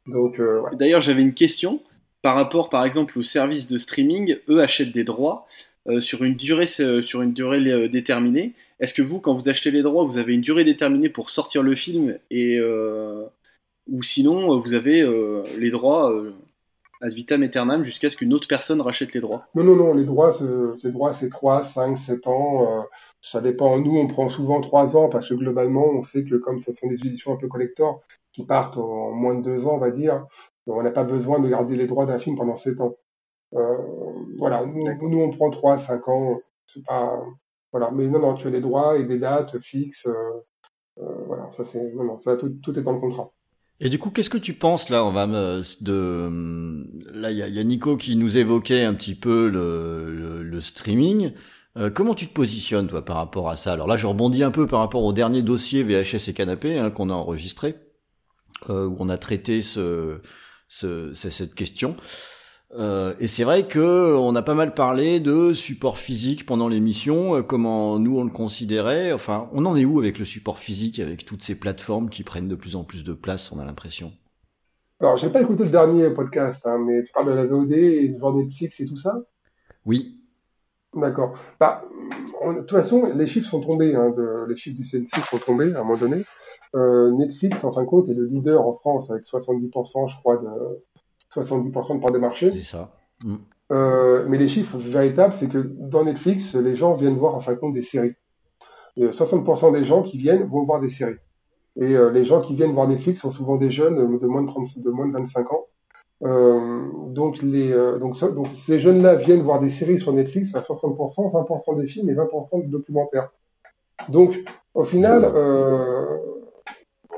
Euh, 0.10 0.62
D'ailleurs, 0.74 1.02
j'avais 1.02 1.22
une 1.22 1.34
question 1.34 1.82
par 2.22 2.36
rapport, 2.36 2.70
par 2.70 2.84
exemple, 2.84 3.18
aux 3.18 3.24
services 3.24 3.68
de 3.68 3.78
streaming. 3.78 4.38
Eux 4.50 4.62
achètent 4.62 4.94
des 4.94 5.04
droits 5.04 5.46
euh, 5.46 5.77
sur 6.00 6.24
une 6.24 6.36
durée, 6.36 6.66
euh, 6.80 7.02
sur 7.02 7.22
une 7.22 7.34
durée 7.34 7.90
déterminée. 7.90 8.54
Est-ce 8.80 8.94
que 8.94 9.02
vous, 9.02 9.20
quand 9.20 9.34
vous 9.34 9.50
achetez 9.50 9.72
les 9.72 9.82
droits, 9.82 10.04
vous 10.04 10.18
avez 10.18 10.34
une 10.34 10.42
durée 10.42 10.64
déterminée 10.64 11.10
pour 11.10 11.30
sortir 11.30 11.64
le 11.64 11.76
film 11.76 12.18
et 12.30 12.60
ou 13.90 14.04
sinon 14.04 14.60
vous 14.60 14.74
avez 14.74 15.04
les 15.58 15.72
droits 15.72 16.14
ad 17.02 17.14
vitam 17.14 17.42
aeternam 17.42 17.84
jusqu'à 17.84 18.10
ce 18.10 18.18
qu'une 18.18 18.34
autre 18.34 18.48
personne 18.48 18.82
rachète 18.82 19.14
les 19.14 19.22
droits? 19.22 19.48
Non, 19.56 19.64
non, 19.64 19.76
non, 19.76 19.94
les 19.94 20.04
droits, 20.04 20.34
ces 20.78 20.92
droits, 20.92 21.14
c'est 21.14 21.30
3, 21.30 21.64
5, 21.64 21.98
7 21.98 22.28
ans. 22.28 22.86
ça 23.22 23.42
dépend. 23.42 23.80
Nous, 23.80 23.98
on 23.98 24.08
prend 24.08 24.30
souvent 24.30 24.62
3 24.62 24.96
ans 24.96 25.10
parce 25.10 25.30
que 25.30 25.34
globalement, 25.34 25.88
on 25.88 26.04
sait 26.04 26.24
que 26.24 26.36
comme 26.36 26.60
ce 26.60 26.72
sont 26.72 26.88
des 26.88 27.06
éditions 27.06 27.34
un 27.34 27.38
peu 27.38 27.48
collector, 27.48 28.02
qui 28.34 28.46
partent 28.46 28.78
en 28.78 29.12
moins 29.12 29.34
de 29.36 29.42
deux 29.42 29.66
ans, 29.66 29.76
on 29.76 29.80
va 29.80 29.90
dire. 29.90 30.24
On 30.68 30.84
n'a 30.84 30.92
pas 30.92 31.04
besoin 31.04 31.40
de 31.40 31.48
garder 31.48 31.76
les 31.76 31.88
droits 31.88 32.06
d'un 32.06 32.20
film 32.20 32.36
pendant 32.36 32.58
sept 32.58 32.80
ans. 32.82 32.96
Euh, 33.54 33.78
voilà, 34.38 34.66
nous, 34.66 35.20
on 35.20 35.30
prend 35.32 35.50
trois, 35.50 35.78
cinq 35.78 36.08
ans. 36.08 36.40
C'est 36.66 36.84
pas 36.86 37.24
voilà, 37.72 37.92
mais 37.92 38.08
non, 38.08 38.20
non, 38.20 38.36
tu 38.36 38.48
as 38.48 38.52
des 38.52 38.62
droits 38.62 38.98
et 38.98 39.04
des 39.04 39.20
dates 39.20 39.60
fixes. 39.60 40.08
Euh, 40.08 40.14
euh, 41.00 41.24
voilà, 41.28 41.50
ça 41.56 41.64
c'est 41.64 41.94
non, 41.94 42.04
non, 42.04 42.20
ça 42.20 42.36
tout, 42.36 42.50
tout 42.62 42.78
est 42.78 42.82
dans 42.82 42.94
le 42.94 43.00
contrat. 43.00 43.32
Et 43.80 43.90
du 43.90 44.00
coup, 44.00 44.10
qu'est-ce 44.10 44.30
que 44.30 44.38
tu 44.38 44.54
penses 44.54 44.90
là 44.90 45.06
On 45.06 45.12
va 45.12 45.28
de 45.28 46.30
là, 47.14 47.32
il 47.32 47.38
y, 47.38 47.60
a 47.60 47.64
Nico 47.64 47.96
qui 47.96 48.16
nous 48.16 48.38
évoquait 48.38 48.84
un 48.84 48.96
petit 48.96 49.14
peu 49.14 49.48
le, 49.50 50.42
le, 50.42 50.62
streaming. 50.62 51.34
comment 51.94 52.16
tu 52.16 52.28
te 52.28 52.34
positionnes 52.34 52.88
toi 52.88 53.06
par 53.06 53.18
rapport 53.18 53.50
à 53.50 53.56
ça? 53.56 53.74
Alors 53.74 53.86
là, 53.86 53.96
je 53.96 54.08
rebondis 54.08 54.44
un 54.44 54.50
peu 54.50 54.66
par 54.66 54.80
rapport 54.80 55.04
au 55.04 55.14
dernier 55.14 55.44
dossier 55.44 55.84
VHS 55.84 56.30
et 56.30 56.34
canapé 56.34 56.80
hein, 56.80 56.90
qu'on 56.90 57.12
a 57.12 57.14
enregistré. 57.14 57.76
Euh, 58.70 58.88
où 58.88 58.98
on 59.00 59.10
a 59.10 59.18
traité 59.18 59.62
ce, 59.62 60.20
ce, 60.68 61.14
cette 61.14 61.54
question. 61.54 61.96
Euh, 62.74 63.14
et 63.20 63.28
c'est 63.28 63.46
vrai 63.46 63.68
que 63.68 64.16
on 64.18 64.36
a 64.36 64.42
pas 64.42 64.54
mal 64.54 64.74
parlé 64.74 65.20
de 65.20 65.54
support 65.54 65.98
physique 65.98 66.46
pendant 66.46 66.68
l'émission, 66.68 67.36
euh, 67.36 67.42
comment 67.42 67.98
nous 67.98 68.20
on 68.20 68.26
le 68.26 68.30
considérait. 68.30 69.14
Enfin, 69.14 69.50
on 69.54 69.66
en 69.66 69.76
est 69.76 69.86
où 69.86 70.00
avec 70.00 70.20
le 70.20 70.26
support 70.26 70.60
physique, 70.60 71.00
avec 71.00 71.24
toutes 71.24 71.44
ces 71.44 71.58
plateformes 71.58 72.10
qui 72.10 72.24
prennent 72.24 72.50
de 72.50 72.56
plus 72.56 72.76
en 72.76 72.84
plus 72.84 73.04
de 73.04 73.14
place, 73.14 73.52
on 73.52 73.60
a 73.60 73.66
l'impression? 73.66 74.12
Alors, 75.00 75.16
j'ai 75.16 75.30
pas 75.30 75.42
écouté 75.42 75.64
le 75.64 75.70
dernier 75.70 76.10
podcast, 76.10 76.66
hein, 76.66 76.80
mais 76.80 77.04
tu 77.04 77.12
parles 77.14 77.28
de 77.28 77.34
la 77.34 77.46
VOD 77.46 77.72
et 77.72 78.18
genre 78.20 78.36
Netflix 78.36 78.80
et 78.80 78.86
tout 78.86 78.98
ça? 78.98 79.22
Oui. 79.86 80.20
D'accord. 80.96 81.38
Bah, 81.60 81.84
de 82.46 82.60
toute 82.62 82.72
façon, 82.72 83.06
les 83.16 83.28
chiffres 83.28 83.48
sont 83.48 83.62
tombés, 83.62 83.94
hein, 83.96 84.10
de, 84.10 84.46
les 84.48 84.56
chiffres 84.56 84.76
du 84.76 84.84
CNC 84.84 85.24
sont 85.24 85.38
tombés 85.38 85.74
à 85.74 85.82
un 85.82 85.84
moment 85.84 85.98
donné. 85.98 86.24
Euh, 86.76 87.12
Netflix, 87.12 87.64
en 87.64 87.72
fin 87.72 87.84
de 87.84 87.88
compte, 87.88 88.10
est 88.10 88.14
le 88.14 88.26
leader 88.26 88.66
en 88.66 88.74
France 88.74 89.12
avec 89.12 89.24
70%, 89.24 90.10
je 90.10 90.18
crois, 90.18 90.38
de 90.38 90.48
70% 91.34 91.96
de 91.96 92.02
part 92.02 92.12
de 92.12 92.18
marché. 92.18 92.52
C'est 92.52 92.62
ça. 92.62 92.92
Mm. 93.24 93.36
Euh, 93.72 94.26
mais 94.28 94.38
les 94.38 94.48
chiffres 94.48 94.78
véritables, 94.78 95.34
c'est 95.38 95.50
que 95.50 95.58
dans 95.58 96.06
Netflix, 96.06 96.56
les 96.56 96.76
gens 96.76 96.94
viennent 96.94 97.18
voir 97.18 97.36
en 97.36 97.42
fin 97.42 97.54
de 97.54 97.58
compte 97.58 97.74
des 97.74 97.84
séries. 97.84 98.14
60% 98.98 99.74
des 99.74 99.86
gens 99.86 100.02
qui 100.02 100.18
viennent 100.18 100.44
vont 100.46 100.64
voir 100.64 100.80
des 100.80 100.90
séries. 100.90 101.20
Et 101.76 101.96
euh, 101.96 102.10
les 102.10 102.26
gens 102.26 102.42
qui 102.42 102.56
viennent 102.56 102.74
voir 102.74 102.88
Netflix 102.88 103.22
sont 103.22 103.32
souvent 103.32 103.56
des 103.58 103.70
jeunes 103.70 104.18
de 104.18 104.28
moins 104.28 104.42
de, 104.42 104.48
30, 104.48 104.80
de, 104.80 104.90
moins 104.90 105.06
de 105.08 105.14
25 105.14 105.54
ans. 105.54 105.66
donc, 107.14 107.42
les, 107.44 107.70
donc, 108.00 108.20
donc 108.34 108.48
ces 108.56 108.80
jeunes-là 108.80 109.16
viennent 109.16 109.44
voir 109.44 109.60
des 109.60 109.70
séries 109.70 110.00
sur 110.00 110.14
Netflix 110.14 110.56
à 110.56 110.62
60%, 110.62 111.32
20% 111.32 111.80
des 111.80 111.88
films 111.88 112.10
et 112.10 112.16
20% 112.16 112.66
de 112.66 112.72
documentaires. 112.72 113.30
Donc, 114.10 114.40
au 114.74 114.84
final, 114.84 115.26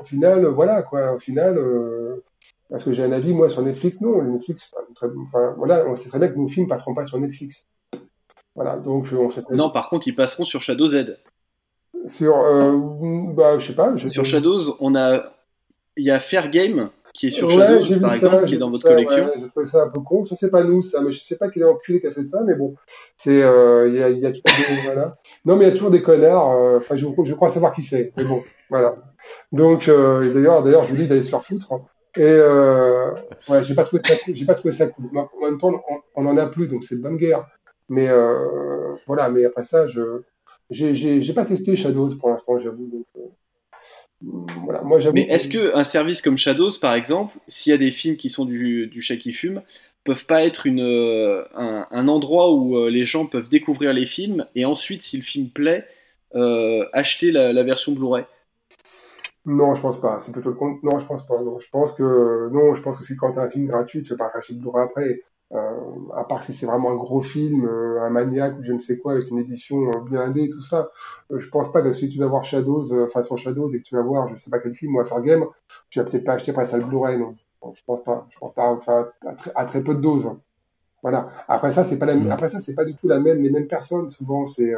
au 0.00 0.04
final, 0.04 0.46
voilà, 0.46 0.82
quoi, 0.82 1.12
au 1.14 1.18
final, 1.18 1.58
euh, 1.58 2.24
parce 2.70 2.84
que 2.84 2.92
j'ai 2.92 3.02
un 3.02 3.12
avis, 3.12 3.32
moi, 3.32 3.48
sur 3.48 3.62
Netflix, 3.62 4.00
non, 4.00 4.22
Netflix, 4.22 4.70
enfin, 4.92 5.54
voilà, 5.56 5.84
on 5.86 5.96
sait 5.96 6.08
très 6.08 6.18
bien 6.18 6.28
que 6.28 6.38
nos 6.38 6.48
films 6.48 6.68
passeront 6.68 6.94
pas 6.94 7.04
sur 7.04 7.18
Netflix. 7.18 7.66
Voilà, 8.54 8.76
donc 8.76 9.06
on 9.12 9.30
sait 9.30 9.42
Non, 9.50 9.70
par 9.70 9.88
contre, 9.88 10.08
ils 10.08 10.14
passeront 10.14 10.44
sur 10.44 10.60
Shadow 10.60 10.86
Z. 10.88 11.16
Sur, 12.06 12.36
euh, 12.36 12.78
bah, 13.34 13.58
je 13.58 13.66
sais 13.66 13.74
pas. 13.74 13.96
sur 13.96 14.24
Shadows, 14.24 14.76
on 14.80 14.94
a, 14.94 15.32
il 15.96 16.04
y 16.04 16.10
a 16.10 16.20
Fair 16.20 16.50
Game 16.50 16.90
qui 17.12 17.26
est 17.26 17.30
sur 17.32 17.50
Shadows, 17.50 18.00
par 18.00 18.14
exemple, 18.14 18.44
qui 18.44 18.54
est 18.54 18.58
dans 18.58 18.70
votre 18.70 18.84
collection. 18.84 19.26
Ouais, 19.26 19.32
je 19.42 19.46
trouve 19.48 19.64
ça 19.64 19.82
un 19.82 19.88
peu 19.88 20.00
con. 20.00 20.24
Ça, 20.24 20.36
c'est 20.36 20.50
pas 20.50 20.62
nous, 20.62 20.80
ça, 20.82 21.00
mais 21.00 21.10
je 21.10 21.22
sais 21.22 21.36
pas 21.36 21.48
quel 21.48 21.64
est 21.64 21.66
enculé 21.66 22.00
qui 22.00 22.06
a 22.06 22.12
fait 22.12 22.24
ça, 22.24 22.42
mais 22.46 22.54
bon. 22.54 22.76
C'est, 23.16 23.42
euh, 23.42 23.88
il 23.88 23.94
y, 23.96 24.02
a, 24.02 24.10
y 24.10 24.26
a 24.26 24.30
toujours 24.30 24.44
des, 24.44 24.82
voilà. 24.84 25.12
Non, 25.44 25.56
mais 25.56 25.64
il 25.64 25.68
y 25.68 25.70
a 25.70 25.74
toujours 25.74 25.90
des 25.90 26.02
connards, 26.02 26.76
enfin, 26.76 26.96
je, 26.96 27.06
je 27.24 27.34
crois 27.34 27.48
savoir 27.48 27.72
qui 27.72 27.82
c'est, 27.82 28.12
mais 28.16 28.24
bon, 28.24 28.42
voilà. 28.68 28.94
Donc, 29.52 29.88
euh, 29.88 30.32
d'ailleurs, 30.32 30.62
d'ailleurs, 30.62 30.84
je 30.84 30.90
vous 30.90 30.96
dis 30.96 31.08
d'aller 31.08 31.22
se 31.22 31.30
faire 31.30 31.44
foutre. 31.44 31.72
Hein. 31.72 31.82
Et 32.16 32.22
euh, 32.22 33.12
ouais, 33.48 33.62
j'ai 33.62 33.74
pas 33.74 33.84
trouvé 33.84 34.02
ça 34.04 34.16
cool. 34.16 34.34
J'ai 34.34 34.44
pas 34.44 34.54
trouvé 34.54 34.72
ça 34.72 34.88
cool. 34.88 35.06
En 35.16 35.44
même 35.44 35.58
temps, 35.58 35.72
on, 36.16 36.26
en 36.26 36.36
a 36.36 36.46
plus, 36.46 36.66
donc 36.66 36.84
c'est 36.84 36.96
de 36.96 37.02
bonne 37.02 37.16
guerre. 37.16 37.46
Mais 37.88 38.08
euh, 38.08 38.94
voilà. 39.06 39.28
Mais 39.28 39.44
après 39.44 39.62
ça, 39.62 39.86
je 39.86 40.22
j'ai 40.70 41.32
pas 41.32 41.44
testé 41.44 41.76
Shadows 41.76 42.16
pour 42.16 42.30
l'instant, 42.30 42.58
j'avoue. 42.60 42.88
Donc, 42.90 43.06
euh, 43.16 44.52
voilà. 44.64 44.82
Moi, 44.82 44.98
Mais 45.12 45.22
est-ce 45.22 45.48
que 45.48 45.74
un 45.74 45.84
service 45.84 46.20
comme 46.20 46.36
Shadows, 46.36 46.78
par 46.80 46.94
exemple, 46.94 47.36
s'il 47.46 47.70
y 47.70 47.74
a 47.74 47.78
des 47.78 47.92
films 47.92 48.16
qui 48.16 48.28
sont 48.28 48.44
du, 48.44 48.88
du 48.88 49.02
chat 49.02 49.16
qui 49.16 49.32
fume, 49.32 49.62
peuvent 50.04 50.26
pas 50.26 50.44
être 50.44 50.66
une, 50.66 50.80
euh, 50.80 51.44
un, 51.54 51.86
un, 51.90 52.08
endroit 52.08 52.52
où 52.52 52.86
les 52.88 53.04
gens 53.04 53.26
peuvent 53.26 53.48
découvrir 53.48 53.92
les 53.92 54.06
films 54.06 54.46
et 54.54 54.64
ensuite, 54.64 55.02
si 55.02 55.16
le 55.16 55.22
film 55.22 55.48
plaît, 55.48 55.86
acheter 56.92 57.30
la, 57.30 57.52
la 57.52 57.62
version 57.62 57.92
Blu-ray? 57.92 58.24
Non, 59.50 59.74
je 59.74 59.80
pense 59.80 60.00
pas. 60.00 60.18
C'est 60.20 60.32
plutôt 60.32 60.50
le 60.50 60.56
compte. 60.56 60.82
Non, 60.82 60.98
je 60.98 61.06
pense 61.06 61.26
pas. 61.26 61.40
Non, 61.40 61.58
je 61.58 61.68
pense 61.70 61.92
que 61.92 62.48
non, 62.52 62.74
je 62.74 62.82
pense 62.82 62.98
que 62.98 63.04
si 63.04 63.16
quand 63.16 63.32
t'as 63.32 63.42
un 63.42 63.50
film 63.50 63.66
gratuit, 63.66 64.02
tu 64.02 64.14
vas 64.14 64.26
pas 64.26 64.32
racheter 64.34 64.54
le 64.54 64.60
Blu-ray 64.60 64.84
après. 64.84 65.20
Euh, 65.52 65.80
à 66.16 66.22
part 66.22 66.44
si 66.44 66.54
c'est 66.54 66.66
vraiment 66.66 66.92
un 66.92 66.94
gros 66.94 67.22
film, 67.22 67.64
euh, 67.64 68.02
un 68.02 68.10
maniaque 68.10 68.56
ou 68.60 68.62
je 68.62 68.72
ne 68.72 68.78
sais 68.78 68.98
quoi 68.98 69.14
avec 69.14 69.28
une 69.30 69.38
édition 69.38 69.88
euh, 69.88 70.00
bien 70.08 70.20
indé 70.20 70.48
tout 70.48 70.62
ça. 70.62 70.88
Euh, 71.32 71.40
je 71.40 71.48
pense 71.48 71.72
pas 71.72 71.82
que 71.82 71.92
si 71.92 72.08
tu 72.08 72.18
vas 72.20 72.28
voir 72.28 72.44
Shadows, 72.44 73.08
façon 73.08 73.36
Shadows 73.36 73.72
et 73.74 73.80
que 73.80 73.82
tu 73.82 73.96
vas 73.96 74.02
voir, 74.02 74.28
je 74.28 74.36
sais 74.36 74.48
pas 74.48 74.60
quel 74.60 74.74
film 74.74 74.94
ou 74.94 75.00
à 75.00 75.04
faire 75.04 75.20
game, 75.22 75.44
tu 75.88 75.98
vas 75.98 76.04
peut-être 76.04 76.24
pas 76.24 76.34
acheter 76.34 76.52
après 76.52 76.66
ça 76.66 76.78
le 76.78 76.84
Blu-ray. 76.84 77.18
Non, 77.18 77.34
je 77.74 77.82
pense 77.84 78.04
pas. 78.04 78.28
Je 78.30 78.38
pense 78.38 78.54
pas. 78.54 78.70
Enfin, 78.70 79.08
à, 79.56 79.64
très, 79.64 79.82
peu 79.82 79.94
de 79.96 80.00
doses. 80.00 80.30
Voilà. 81.02 81.30
Après 81.48 81.72
ça, 81.72 81.82
c'est 81.82 81.98
pas 81.98 82.06
la. 82.06 82.32
Après 82.32 82.48
ça, 82.48 82.60
c'est 82.60 82.74
pas 82.74 82.84
du 82.84 82.94
tout 82.94 83.08
la 83.08 83.18
même. 83.18 83.42
Les 83.42 83.50
mêmes 83.50 83.66
personnes. 83.66 84.10
Souvent, 84.10 84.46
c'est 84.46 84.72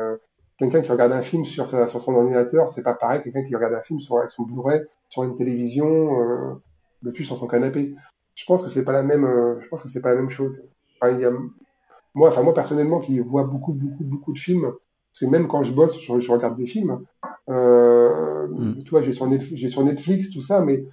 quelqu'un 0.59 0.83
qui 0.83 0.91
regarde 0.91 1.13
un 1.13 1.23
film 1.23 1.45
sur, 1.45 1.67
sa, 1.67 1.87
sur 1.87 2.01
son 2.01 2.15
ordinateur, 2.15 2.71
c'est 2.71 2.83
pas 2.83 2.95
pareil 2.95 3.21
que 3.21 3.25
quelqu'un 3.25 3.45
qui 3.45 3.55
regarde 3.55 3.75
un 3.75 3.81
film 3.81 4.01
sur, 4.01 4.19
avec 4.19 4.31
son 4.31 4.45
Blu-ray, 4.45 4.83
sur 5.09 5.25
une 5.25 5.37
télévision, 5.37 6.21
euh, 6.21 6.55
le 7.03 7.13
cul 7.13 7.25
sur 7.25 7.37
son 7.37 7.47
canapé. 7.47 7.95
Je 8.35 8.45
pense 8.47 8.63
que 8.63 8.71
c'est 8.71 8.85
pas 8.85 8.93
la 8.93 9.03
même, 9.03 9.25
euh, 9.25 9.61
je 9.61 9.69
pense 9.69 9.83
que 9.83 9.89
c'est 9.89 10.01
pas 10.01 10.11
la 10.11 10.17
même 10.17 10.31
chose. 10.31 10.63
Enfin, 11.01 11.13
il 11.13 11.21
y 11.21 11.25
a, 11.25 11.31
moi, 12.15 12.29
enfin, 12.29 12.43
moi, 12.43 12.55
personnellement, 12.55 13.01
qui 13.01 13.19
vois 13.19 13.45
beaucoup, 13.45 13.73
beaucoup, 13.73 14.05
beaucoup 14.05 14.33
de 14.33 14.39
films, 14.39 14.63
parce 15.11 15.21
que 15.21 15.27
même 15.27 15.49
quand 15.49 15.63
je 15.63 15.73
bosse, 15.73 16.01
je, 16.01 16.21
je 16.21 16.33
regarde 16.33 16.57
des 16.57 16.67
films, 16.67 17.05
euh, 17.49 18.23
Mm. 18.49 18.83
tu 18.85 18.91
vois, 18.91 19.03
j'ai 19.03 19.13
sur, 19.13 19.27
Netflix, 19.27 19.61
j'ai 19.61 19.69
sur 19.69 19.85
Netflix, 19.85 20.31
tout 20.31 20.43
ça, 20.43 20.61
mais 20.61 20.85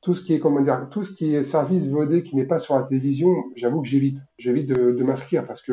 tout 0.00 0.14
ce 0.14 0.22
qui 0.22 0.34
est, 0.34 0.40
comment 0.40 0.60
dire, 0.60 0.88
tout 0.90 1.02
ce 1.02 1.12
qui 1.12 1.34
est 1.34 1.42
service 1.42 1.84
VOD 1.86 2.22
qui 2.22 2.36
n'est 2.36 2.44
pas 2.44 2.58
sur 2.58 2.76
la 2.76 2.82
télévision, 2.82 3.44
j'avoue 3.56 3.82
que 3.82 3.88
j'évite. 3.88 4.18
J'évite 4.38 4.68
de, 4.68 4.92
de 4.92 5.04
m'inscrire 5.04 5.46
parce 5.46 5.62
que, 5.62 5.72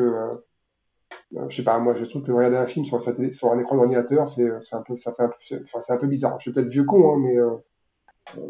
je 1.48 1.56
sais 1.56 1.64
pas, 1.64 1.78
moi, 1.78 1.94
je 1.94 2.04
trouve 2.04 2.22
que 2.22 2.32
regarder 2.32 2.56
un 2.56 2.66
film 2.66 2.84
sur, 2.84 3.02
sa 3.02 3.12
télé- 3.12 3.32
sur 3.32 3.50
un 3.52 3.58
écran 3.58 3.76
d'ordinateur, 3.76 4.28
c'est, 4.28 4.48
c'est 4.62 4.76
un 4.76 4.82
peu, 4.82 4.96
ça 4.96 5.12
fait 5.12 5.22
un 5.22 5.28
peu, 5.28 5.34
c'est, 5.40 5.62
enfin, 5.64 5.80
c'est 5.86 5.92
un 5.92 5.96
peu 5.96 6.06
bizarre. 6.06 6.36
Je 6.38 6.42
suis 6.44 6.52
peut-être 6.52 6.68
vieux 6.68 6.84
con, 6.84 7.14
hein, 7.14 7.18
mais, 7.20 7.36
euh, 7.38 7.50
euh, 8.38 8.40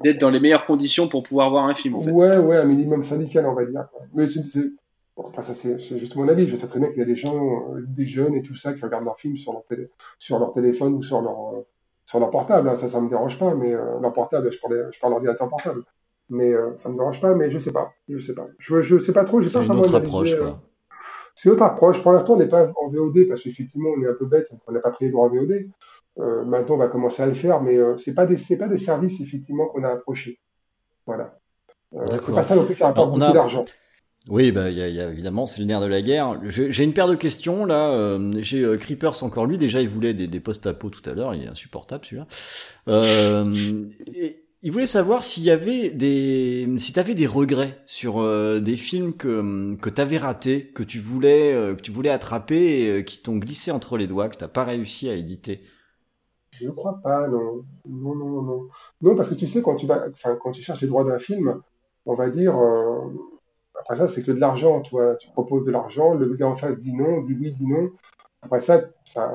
D'être 0.00 0.20
dans 0.20 0.30
les 0.30 0.40
meilleures 0.40 0.64
conditions 0.64 1.08
pour 1.08 1.22
pouvoir 1.22 1.50
voir 1.50 1.66
un 1.66 1.74
film, 1.74 1.94
en 1.96 2.00
fait. 2.00 2.10
Ouais, 2.10 2.36
ouais, 2.38 2.56
un 2.56 2.64
minimum 2.64 3.04
syndical, 3.04 3.46
on 3.46 3.54
va 3.54 3.64
dire. 3.66 3.86
Mais 4.14 4.26
c'est, 4.26 4.44
c'est- 4.46 4.70
bon, 5.16 5.24
enfin, 5.26 5.42
ça, 5.42 5.54
c'est, 5.54 5.78
c'est 5.80 5.98
juste 5.98 6.16
mon 6.16 6.28
avis. 6.28 6.46
Je 6.46 6.56
sais 6.56 6.66
très 6.66 6.78
bien 6.78 6.88
qu'il 6.88 6.98
y 6.98 7.02
a 7.02 7.06
des 7.06 7.16
gens, 7.16 7.36
euh, 7.74 7.84
des 7.86 8.06
jeunes 8.06 8.34
et 8.34 8.42
tout 8.42 8.54
ça, 8.54 8.72
qui 8.72 8.80
regardent 8.82 9.04
leurs 9.04 9.18
films 9.18 9.36
sur 9.36 9.52
leur, 9.52 9.64
télé, 9.64 9.88
sur 10.18 10.38
leur 10.38 10.52
téléphone 10.52 10.94
ou 10.94 11.02
sur 11.02 11.20
leur, 11.20 11.54
euh, 11.54 11.66
sur 12.04 12.18
leur 12.20 12.30
portable. 12.30 12.68
hein. 12.68 12.76
Ça, 12.76 12.88
ça 12.88 13.00
me 13.00 13.08
dérange 13.08 13.38
pas, 13.38 13.54
mais 13.54 13.74
euh, 13.74 13.98
leur 14.00 14.12
portable, 14.12 14.50
je 14.52 14.58
parle, 14.60 14.88
je 14.92 14.98
parle 15.00 15.12
d'ordinateur 15.14 15.48
portable. 15.48 15.82
Mais 16.30 16.52
euh, 16.52 16.74
ça 16.78 16.88
me 16.88 16.94
dérange 16.94 17.20
pas, 17.20 17.34
mais 17.34 17.50
je 17.50 17.58
sais 17.58 17.72
pas. 17.72 17.92
Je 18.08 18.18
sais 18.18 18.32
pas. 18.34 18.46
Je, 18.58 18.80
je 18.80 18.98
sais 18.98 19.12
pas 19.12 19.24
trop. 19.24 19.40
C'est 19.42 19.48
pas 19.58 19.64
une 19.66 19.72
autre 19.80 19.90
approche, 20.08 20.32
euh, 20.34 20.38
quoi. 20.48 20.60
C'est 21.34 21.48
une 21.48 21.54
autre 21.54 21.62
approche. 21.64 22.02
Pour 22.02 22.12
l'instant, 22.12 22.34
on 22.34 22.38
n'est 22.38 22.48
pas 22.48 22.70
en 22.82 22.88
VOD 22.88 23.26
parce 23.28 23.40
qu'effectivement, 23.42 23.90
on 23.96 24.02
est 24.02 24.08
un 24.08 24.14
peu 24.14 24.26
bête, 24.26 24.48
on 24.66 24.72
n'a 24.72 24.80
pas 24.80 24.90
pris 24.90 25.06
les 25.06 25.10
droits 25.10 25.26
en 25.26 25.28
VOD. 25.30 25.68
Euh, 26.20 26.44
maintenant, 26.44 26.76
on 26.76 26.78
va 26.78 26.88
commencer 26.88 27.22
à 27.22 27.26
le 27.26 27.34
faire, 27.34 27.60
mais 27.60 27.76
euh, 27.76 27.96
c'est 27.98 28.14
pas 28.14 28.24
des, 28.26 28.36
c'est 28.38 28.56
pas 28.56 28.68
des 28.68 28.78
services 28.78 29.20
effectivement 29.20 29.66
qu'on 29.66 29.82
a 29.84 29.88
approchés. 29.88 30.38
Voilà. 31.06 31.38
Euh, 31.94 32.04
c'est 32.24 32.34
pas 32.34 32.42
ça 32.44 32.54
non 32.56 32.64
plus 32.64 32.74
qui 32.76 32.82
rapporte 32.82 33.10
beaucoup 33.10 33.22
a- 33.22 33.32
d'argent. 33.32 33.64
Oui, 34.30 34.52
bah, 34.52 34.70
y 34.70 34.80
a, 34.80 34.88
y 34.88 35.00
a- 35.00 35.10
évidemment, 35.10 35.46
c'est 35.46 35.60
le 35.60 35.66
nerf 35.66 35.80
de 35.82 35.86
la 35.86 36.00
guerre. 36.00 36.40
J'ai 36.48 36.82
une 36.84 36.94
paire 36.94 37.08
de 37.08 37.14
questions 37.14 37.66
là. 37.66 37.90
euh, 37.90 38.32
J'ai 38.40 38.62
euh, 38.64 38.76
Creepers 38.78 39.22
encore 39.22 39.44
lui. 39.44 39.58
Déjà, 39.58 39.80
il 39.82 39.88
voulait 39.88 40.14
des, 40.14 40.26
des 40.28 40.40
post-apo 40.40 40.88
tout 40.88 41.02
à 41.10 41.12
l'heure. 41.12 41.34
Il 41.34 41.42
est 41.44 41.48
insupportable 41.48 42.04
celui-là. 42.04 42.26
Euh, 42.88 43.84
et 44.06 44.43
il 44.64 44.72
voulait 44.72 44.86
savoir 44.86 45.22
s'il 45.22 45.44
y 45.44 45.50
avait 45.50 45.90
des, 45.90 46.66
si 46.78 46.94
t'avais 46.94 47.14
des 47.14 47.26
regrets 47.26 47.78
sur 47.84 48.18
euh, 48.18 48.60
des 48.60 48.78
films 48.78 49.12
que 49.12 49.76
que 49.76 49.90
t'avais 49.90 50.16
ratés, 50.16 50.68
que 50.68 50.82
tu 50.82 50.98
voulais 50.98 51.52
euh, 51.52 51.74
que 51.74 51.82
tu 51.82 51.92
voulais 51.92 52.08
attraper 52.08 52.88
euh, 52.88 53.02
qui 53.02 53.22
t'ont 53.22 53.36
glissé 53.36 53.70
entre 53.70 53.98
les 53.98 54.06
doigts, 54.06 54.30
que 54.30 54.36
t'as 54.36 54.48
pas 54.48 54.64
réussi 54.64 55.10
à 55.10 55.14
éditer. 55.14 55.60
Je 56.52 56.66
ne 56.66 56.70
crois 56.70 56.98
pas, 57.02 57.28
non. 57.28 57.66
Non, 57.86 58.14
non, 58.14 58.42
non. 58.42 58.68
Non, 59.02 59.14
parce 59.14 59.28
que 59.28 59.34
tu 59.34 59.46
sais, 59.46 59.60
quand 59.60 59.76
tu 59.76 59.86
vas, 59.86 60.06
quand 60.40 60.52
tu 60.52 60.62
cherches 60.62 60.80
les 60.80 60.88
droits 60.88 61.04
d'un 61.04 61.18
film, 61.18 61.60
on 62.06 62.14
va 62.14 62.30
dire, 62.30 62.56
après 63.78 63.96
ça, 63.96 64.08
c'est 64.08 64.22
que 64.22 64.32
de 64.32 64.40
l'argent, 64.40 64.80
toi. 64.80 65.16
Tu 65.20 65.28
proposes 65.32 65.66
de 65.66 65.72
l'argent, 65.72 66.14
le 66.14 66.32
gars 66.36 66.48
en 66.48 66.56
face 66.56 66.78
dit 66.78 66.94
non, 66.94 67.20
dit 67.20 67.36
oui, 67.38 67.52
dit 67.52 67.66
non. 67.66 67.90
Après 68.40 68.60
ça, 68.60 68.80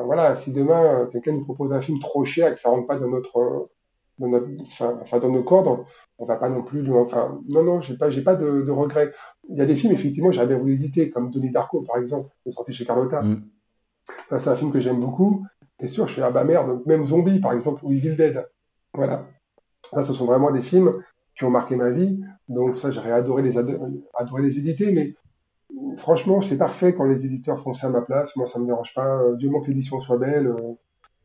voilà, 0.06 0.36
si 0.36 0.52
demain, 0.54 1.08
quelqu'un 1.12 1.34
nous 1.34 1.44
propose 1.44 1.72
un 1.72 1.82
film 1.82 2.00
trop 2.00 2.26
cher 2.26 2.48
et 2.48 2.56
que 2.56 2.60
ça 2.60 2.70
rentre 2.70 2.88
pas 2.88 2.98
dans 2.98 3.10
notre, 3.10 3.70
dans 4.20 4.28
notre, 4.28 4.48
enfin, 4.64 5.00
enfin, 5.02 5.20
dans 5.20 5.30
nos 5.30 5.44
cordes, 5.44 5.86
on, 6.18 6.26
va 6.26 6.36
pas 6.36 6.50
non 6.50 6.62
plus, 6.62 6.82
lui- 6.82 6.92
enfin, 6.94 7.40
non, 7.48 7.64
non, 7.64 7.82
j'ai 7.82 7.98
pas, 7.98 8.10
j'ai 8.10 8.22
pas 8.22 8.36
de, 8.36 8.62
de 8.62 8.72
regrets. 8.72 9.12
Il 9.50 9.58
y 9.58 9.62
a 9.62 9.66
des 9.66 9.76
films, 9.76 9.94
effectivement, 9.94 10.32
j'avais 10.32 10.56
voulu 10.56 10.74
éditer, 10.74 11.10
comme 11.10 11.32
Donnie 11.32 11.52
Darko, 11.52 11.82
par 11.82 11.98
exemple, 11.98 12.30
qui 12.44 12.50
est 12.50 12.52
sorti 12.52 12.74
chez 12.74 12.86
Carlotta. 12.86 13.22
Mm. 13.22 13.44
C'est 14.30 14.48
un 14.50 14.56
film 14.56 14.72
que 14.72 14.80
j'aime 14.80 15.00
beaucoup. 15.00 15.46
T'es 15.78 15.88
sûr, 15.88 16.08
je 16.08 16.14
fais, 16.16 16.22
ah 16.22 16.32
bah 16.32 16.44
merde, 16.44 16.82
même 16.86 17.06
Zombie, 17.06 17.40
par 17.40 17.54
exemple, 17.54 17.80
ou 17.84 17.92
Evil 17.94 18.16
Dead. 18.16 18.46
Voilà. 18.94 19.26
Ça, 19.92 20.04
ce 20.04 20.14
sont 20.14 20.26
vraiment 20.26 20.52
des 20.52 20.62
films 20.62 20.92
qui 21.38 21.46
ont 21.46 21.50
marqué 21.50 21.76
ma 21.76 21.90
vie. 21.90 22.20
Donc, 22.50 22.78
ça, 22.78 22.92
j'aurais 22.92 23.12
adoré 23.12 23.42
les, 23.42 23.58
ado- 23.58 24.04
adoré 24.16 24.42
les 24.44 24.60
éditer, 24.60 24.92
mais 24.92 25.16
franchement, 25.98 26.42
c'est 26.42 26.58
parfait 26.58 26.94
quand 26.94 27.06
les 27.06 27.26
éditeurs 27.26 27.64
font 27.64 27.74
ça 27.74 27.88
à 27.88 27.90
ma 27.92 28.02
place. 28.02 28.36
Moi, 28.36 28.48
ça 28.48 28.60
me 28.60 28.66
dérange 28.66 28.94
pas. 28.94 29.22
Euh, 29.22 29.36
Du 29.36 29.48
moment 29.50 29.62
que 29.62 29.70
l'édition 29.70 30.02
soit 30.02 30.18
belle, 30.18 30.48
euh, 30.48 30.74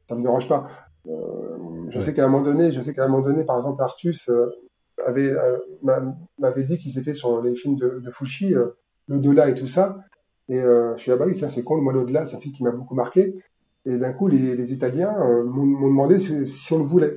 ça 0.08 0.14
me 0.14 0.22
dérange 0.22 0.46
pas. 0.48 0.68
Euh, 1.06 1.56
je 1.90 1.98
Ouais. 1.98 2.04
sais 2.04 2.14
qu'à 2.14 2.24
un 2.24 2.28
moment 2.28 2.42
donné, 2.44 2.70
je 2.72 2.80
sais 2.80 2.92
qu'à 2.94 3.04
un 3.04 3.08
moment 3.08 3.24
donné, 3.24 3.44
par 3.44 3.56
exemple, 3.58 3.82
Artus 3.82 4.28
euh, 4.28 4.46
avait, 5.06 5.28
euh, 5.30 5.58
m'a- 5.82 6.02
m'avait 6.38 6.64
dit 6.64 6.78
qu'ils 6.78 6.98
étaient 6.98 7.14
sur 7.14 7.42
les 7.42 7.54
films 7.54 7.76
de, 7.76 8.00
de 8.00 8.10
Fushi, 8.10 8.54
l'au-delà 9.08 9.48
et 9.50 9.54
tout 9.54 9.66
ça. 9.66 9.98
Et 10.48 10.60
je 10.60 10.94
suis 10.98 11.10
là, 11.10 11.16
bah 11.16 11.24
oui, 11.26 11.36
ça, 11.36 11.48
c'est 11.50 11.62
con, 11.62 11.76
le 11.76 11.82
moi, 11.82 11.92
l'au-delà, 11.92 12.26
c'est 12.26 12.36
un 12.36 12.40
film 12.40 12.54
qui 12.54 12.62
m'a 12.64 12.70
beaucoup 12.70 12.94
marqué. 12.94 13.34
Et 13.86 13.96
d'un 13.96 14.12
coup, 14.12 14.28
les, 14.28 14.54
les 14.56 14.72
Italiens 14.72 15.14
m'ont 15.44 15.88
demandé 15.88 16.18
si, 16.18 16.46
si 16.46 16.72
on 16.72 16.78
le 16.78 16.84
voulait. 16.84 17.14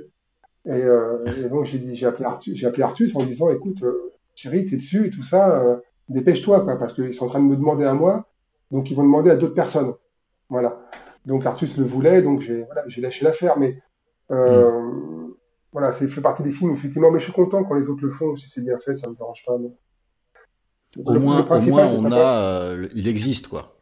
Et, 0.65 0.71
euh, 0.71 1.17
et 1.39 1.47
donc, 1.50 1.63
j'ai 1.65 1.78
dit, 1.78 1.95
j'ai 1.95 2.06
appelé 2.08 2.26
Artus, 2.26 2.56
j'ai 2.58 2.67
appelé 2.67 2.84
Artus 2.84 3.15
en 3.15 3.23
disant, 3.23 3.50
écoute, 3.50 3.84
euh, 3.84 4.12
chérie, 4.36 4.65
t'es 4.65 4.76
dessus 4.76 5.08
et 5.08 5.10
tout 5.10 5.23
ça, 5.23 5.62
euh, 5.62 5.78
dépêche-toi, 6.10 6.62
quoi, 6.62 6.78
parce 6.78 6.93
qu'ils 6.93 7.13
sont 7.13 7.26
en 7.26 7.30
train 7.30 7.39
de 7.41 7.45
me 7.47 7.56
demander 7.56 7.86
à 7.86 7.93
moi, 7.93 8.28
donc 8.71 8.91
ils 8.91 8.95
vont 8.97 9.04
demander 9.04 9.30
à 9.30 9.38
d'autres 9.38 9.54
personnes. 9.54 9.93
Voilà. 10.50 10.82
Donc 11.27 11.45
Artus 11.45 11.77
le 11.77 11.85
voulait, 11.85 12.21
donc 12.21 12.41
j'ai 12.41 12.63
voilà, 12.63 12.83
lâché 12.97 13.23
l'affaire, 13.23 13.59
mais 13.59 13.77
euh, 14.31 15.27
voilà, 15.71 15.91
c'est 15.93 16.07
fait 16.07 16.21
partie 16.21 16.41
des 16.41 16.51
films, 16.51 16.73
effectivement, 16.73 17.11
mais 17.11 17.19
je 17.19 17.25
suis 17.25 17.33
content 17.33 17.63
quand 17.63 17.75
les 17.75 17.89
autres 17.89 18.03
le 18.03 18.11
font, 18.11 18.35
si 18.37 18.49
c'est 18.49 18.61
bien 18.61 18.79
fait, 18.79 18.95
ça 18.95 19.09
me 19.09 19.15
dérange 19.15 19.43
pas. 19.45 19.53
Au 19.53 21.13
Le- 21.13 21.19
moins, 21.19 21.45
le 21.47 21.55
au 21.55 21.61
moins, 21.61 21.85
on 21.87 22.11
a, 22.11 22.41
euh, 22.41 22.87
il 22.95 23.07
existe 23.07 23.49
quoi. 23.49 23.77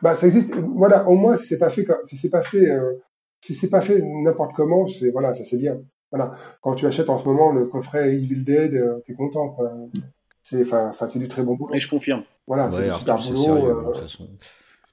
Bah, 0.00 0.14
ça 0.14 0.26
existe. 0.28 0.54
Voilà, 0.54 1.08
au 1.08 1.14
moins, 1.16 1.36
si 1.36 1.46
c'est 1.46 1.58
pas 1.58 1.70
fait, 1.70 1.86
si 2.06 2.16
c'est 2.16 2.30
pas 2.30 2.42
fait, 2.42 2.70
euh, 2.70 2.94
si 3.42 3.54
c'est 3.54 3.68
pas 3.68 3.80
fait 3.80 4.00
n'importe 4.00 4.54
comment, 4.54 4.86
c'est 4.88 5.10
voilà, 5.10 5.34
ça 5.34 5.44
c'est 5.44 5.58
bien. 5.58 5.76
Voilà. 6.10 6.36
Quand 6.62 6.74
tu 6.74 6.86
achètes 6.86 7.10
en 7.10 7.18
ce 7.18 7.24
moment 7.28 7.52
le 7.52 7.66
coffret 7.66 8.14
Evil 8.14 8.44
Dead, 8.44 8.74
euh, 8.74 9.00
t'es 9.06 9.14
content, 9.14 9.48
quoi. 9.50 9.72
C'est, 10.42 10.62
enfin, 10.62 10.92
c'est 11.08 11.18
du 11.18 11.28
très 11.28 11.42
bon 11.42 11.56
boulot. 11.56 11.74
Et 11.74 11.80
je 11.80 11.90
confirme. 11.90 12.22
Voilà, 12.46 12.70
c'est 12.70 12.84
du 12.84 12.92
super 12.92 13.16
boulot. 13.16 13.36
sérieux. 13.36 13.70
euh, 13.70 13.80
de 13.80 13.86
toute 13.86 13.96
façon. 13.98 14.28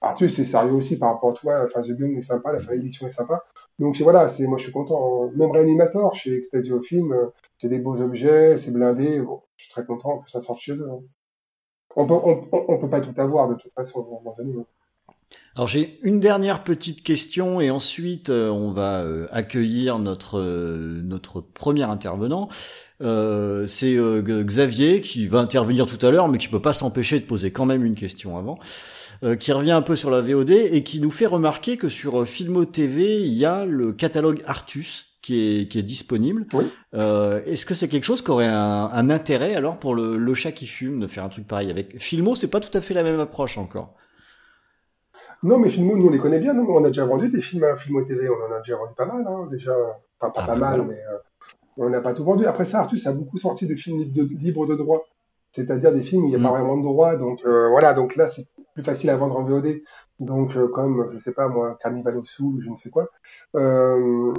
Arthus, 0.06 0.30
c'est 0.30 0.46
sérieux 0.46 0.74
aussi 0.74 0.98
par 0.98 1.14
rapport 1.14 1.32
à 1.32 1.34
toi. 1.34 1.66
Enfin, 1.66 1.82
The 1.82 1.92
Gun 1.92 2.16
est 2.18 2.22
sympa, 2.22 2.54
la 2.54 2.60
fin 2.60 2.74
d'édition 2.74 3.08
est 3.08 3.12
sympa. 3.12 3.44
Donc 3.80 4.00
voilà, 4.02 4.30
c'est 4.30 4.48
moi 4.48 4.58
je 4.58 4.64
suis 4.64 4.72
content. 4.72 5.30
Même 5.36 5.52
Réanimator 5.52 6.16
chez 6.16 6.38
Extadio 6.38 6.82
Film, 6.82 7.12
euh, 7.12 7.26
c'est 7.58 7.68
des 7.68 7.80
beaux 7.80 8.00
objets, 8.00 8.58
c'est 8.58 8.72
blindé. 8.72 9.22
Je 9.58 9.64
suis 9.64 9.72
très 9.72 9.86
content 9.86 10.20
que 10.20 10.32
ça 10.32 10.42
sorte 10.42 10.60
chez 10.60 10.74
eux. 10.74 10.88
hein. 10.90 11.02
On 11.98 12.06
peut, 12.08 12.80
peut 12.82 12.90
pas 12.90 13.02
tout 13.02 13.14
avoir 13.20 13.48
de 13.50 13.56
toute 13.56 13.74
façon. 13.74 14.06
hein. 14.28 14.64
Alors 15.56 15.68
j'ai 15.68 16.00
une 16.04 16.20
dernière 16.20 16.64
petite 16.64 17.04
question 17.04 17.60
et 17.62 17.72
ensuite 17.72 18.30
euh, 18.30 18.50
on 18.50 18.70
va 18.70 19.02
euh, 19.02 19.28
accueillir 19.32 19.98
notre 20.00 20.42
notre 21.02 21.42
premier 21.42 21.84
intervenant. 21.84 22.50
C'est 23.00 23.98
Xavier 23.98 25.02
qui 25.02 25.28
va 25.28 25.40
intervenir 25.40 25.86
tout 25.86 26.04
à 26.06 26.12
l'heure, 26.12 26.28
mais 26.30 26.38
qui 26.38 26.48
peut 26.48 26.62
pas 26.62 26.74
s'empêcher 26.74 27.20
de 27.20 27.26
poser 27.26 27.52
quand 27.52 27.66
même 27.66 27.84
une 27.84 27.96
question 27.96 28.38
avant, 28.38 28.58
euh, 29.24 29.36
qui 29.36 29.52
revient 29.52 29.72
un 29.72 29.82
peu 29.82 29.96
sur 29.96 30.10
la 30.10 30.22
VOD 30.22 30.52
et 30.52 30.84
qui 30.84 31.00
nous 31.00 31.12
fait 31.12 31.26
remarquer 31.26 31.78
que 31.78 31.90
sur 31.90 32.22
euh, 32.22 32.26
Filmo 32.26 32.66
TV 32.66 33.22
il 33.22 33.34
y 33.34 33.46
a 33.46 33.66
le 33.66 33.94
catalogue 33.94 34.42
Artus 34.46 35.18
qui 35.22 35.62
est 35.62 35.68
qui 35.68 35.80
est 35.80 35.84
disponible. 35.84 36.46
Oui. 36.54 36.66
Euh, 36.94 37.42
Est-ce 37.46 37.66
que 37.66 37.74
c'est 37.74 37.88
quelque 37.88 38.04
chose 38.04 38.22
qui 38.22 38.30
aurait 38.32 38.48
un, 38.48 38.90
un 38.92 39.10
intérêt 39.10 39.56
alors 39.56 39.78
pour 39.78 39.96
le, 39.96 40.18
le 40.18 40.34
chat 40.34 40.52
qui 40.52 40.68
fume 40.68 41.00
de 41.00 41.08
faire 41.08 41.24
un 41.24 41.30
truc 41.30 41.48
pareil 41.48 41.72
avec 41.72 42.00
Filmo 42.00 42.36
C'est 42.36 42.50
pas 42.52 42.60
tout 42.60 42.76
à 42.78 42.82
fait 42.82 42.94
la 42.94 43.04
même 43.04 43.20
approche 43.20 43.58
encore. 43.58 43.96
Non, 45.44 45.58
mais 45.60 45.70
Filmo, 45.70 45.96
nous 45.98 46.08
on 46.08 46.10
les 46.10 46.20
connaît 46.20 46.40
bien. 46.40 46.54
Non, 46.54 46.66
on 46.70 46.84
a 46.84 46.88
déjà 46.88 47.06
vendu 47.06 47.30
des 47.30 47.42
films 47.42 47.64
à 47.64 47.76
Filmo 47.78 48.02
TV. 48.04 48.28
On 48.30 48.52
en 48.52 48.56
a 48.56 48.60
déjà 48.60 48.78
vendu 48.78 48.94
pas 48.96 49.06
mal, 49.06 49.26
hein, 49.28 49.48
déjà. 49.52 49.74
Enfin, 50.20 50.32
pas, 50.32 50.42
Ah, 50.44 50.48
pas 50.48 50.56
mal, 50.56 50.86
mais 50.88 50.96
euh, 50.96 51.18
on 51.78 51.90
n'a 51.90 52.02
pas 52.02 52.14
tout 52.14 52.24
vendu. 52.24 52.46
Après 52.46 52.66
ça, 52.66 52.80
Artus 52.80 53.06
a 53.06 53.12
beaucoup 53.14 53.38
sorti 53.38 53.68
de 53.68 53.76
films 53.76 54.00
libres 54.00 54.14
de, 54.24 54.38
libres 54.40 54.66
de 54.68 54.76
droit. 54.76 55.04
C'est-à-dire 55.52 55.92
des 55.94 56.02
films 56.02 56.24
où 56.24 56.28
il 56.28 56.30
n'y 56.32 56.36
a 56.36 56.40
Mm. 56.40 56.44
pas 56.44 56.52
vraiment 56.52 56.78
de 56.78 56.84
droit. 56.84 57.16
Donc 57.18 57.40
euh, 57.46 57.70
voilà, 57.70 57.94
donc 57.94 58.16
là 58.16 58.30
c'est 58.30 58.46
plus 58.76 58.84
facile 58.84 59.10
à 59.10 59.18
vendre 59.18 59.38
en 59.38 59.44
VOD. 59.44 59.82
Donc 60.20 60.56
euh, 60.56 60.68
comme, 60.68 61.10
je 61.12 61.18
sais 61.18 61.34
pas 61.34 61.48
moi, 61.48 61.78
Carnival 61.82 62.18
of 62.18 62.28
Soul 62.28 62.56
ou 62.58 62.62
je 62.62 62.70
ne 62.70 62.76
sais 62.76 62.90
quoi. 62.92 63.06
Euh, 63.56 64.32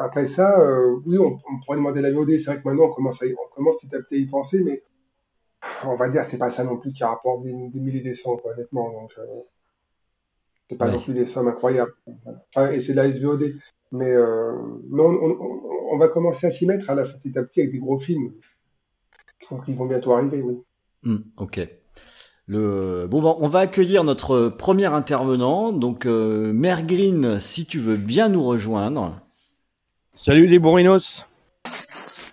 après 0.00 0.26
ça, 0.26 0.58
euh, 0.60 0.96
oui, 1.06 1.18
on, 1.18 1.38
on 1.50 1.60
pourrait 1.64 1.78
demander 1.78 2.02
la 2.02 2.10
VOD. 2.12 2.38
C'est 2.38 2.46
vrai 2.50 2.60
que 2.60 2.68
maintenant 2.68 2.86
on 2.86 2.92
commence, 2.92 3.22
à 3.22 3.26
y, 3.26 3.32
on 3.34 3.54
commence 3.54 3.76
petit 3.80 3.94
à 3.94 4.00
petit 4.00 4.16
à 4.16 4.18
y 4.18 4.26
penser, 4.26 4.62
mais 4.64 4.82
on 5.84 5.94
va 5.96 6.08
dire 6.08 6.24
c'est 6.24 6.38
pas 6.38 6.50
ça 6.50 6.64
non 6.64 6.76
plus 6.78 6.92
qui 6.92 7.04
rapporte 7.04 7.42
des, 7.44 7.52
des 7.52 7.80
milliers 7.80 8.00
des 8.02 8.14
cents, 8.14 8.36
quoi, 8.36 8.52
honnêtement. 8.52 8.90
Donc 8.90 9.12
c'est 10.68 10.76
pas 10.76 10.86
non 10.90 11.00
plus 11.04 11.14
des 11.14 11.26
sommes 11.26 11.48
incroyables. 11.48 11.94
Enfin, 12.54 12.72
et 12.72 12.80
c'est 12.80 12.92
de 12.92 12.96
la 12.96 13.08
SVOD. 13.12 13.54
Mais 13.92 14.12
non, 14.14 15.06
on, 15.10 15.30
on- 15.40 15.62
on 15.92 15.98
va 15.98 16.08
commencer 16.08 16.48
à 16.48 16.50
s'y 16.50 16.66
mettre 16.66 16.90
à 16.90 16.94
la 16.96 17.04
petit 17.04 17.38
à 17.38 17.42
petit 17.44 17.60
avec 17.60 17.72
des 17.72 17.78
gros 17.78 17.98
films 18.00 18.32
qui 19.40 19.46
vont, 19.54 19.60
qui 19.60 19.74
vont 19.74 19.86
bientôt 19.86 20.12
arriver, 20.12 20.42
oui. 20.42 20.60
Hmm, 21.04 21.18
ok. 21.36 21.60
Le... 22.48 23.06
Bon, 23.10 23.20
bon, 23.20 23.36
on 23.40 23.48
va 23.48 23.60
accueillir 23.60 24.04
notre 24.04 24.48
premier 24.48 24.86
intervenant. 24.86 25.72
Donc, 25.72 26.06
euh, 26.06 26.52
Mère 26.52 26.84
Green, 26.84 27.40
si 27.40 27.66
tu 27.66 27.78
veux 27.78 27.96
bien 27.96 28.28
nous 28.28 28.44
rejoindre. 28.44 29.20
Salut 30.14 30.46
les 30.46 30.58
bourrinos 30.58 31.26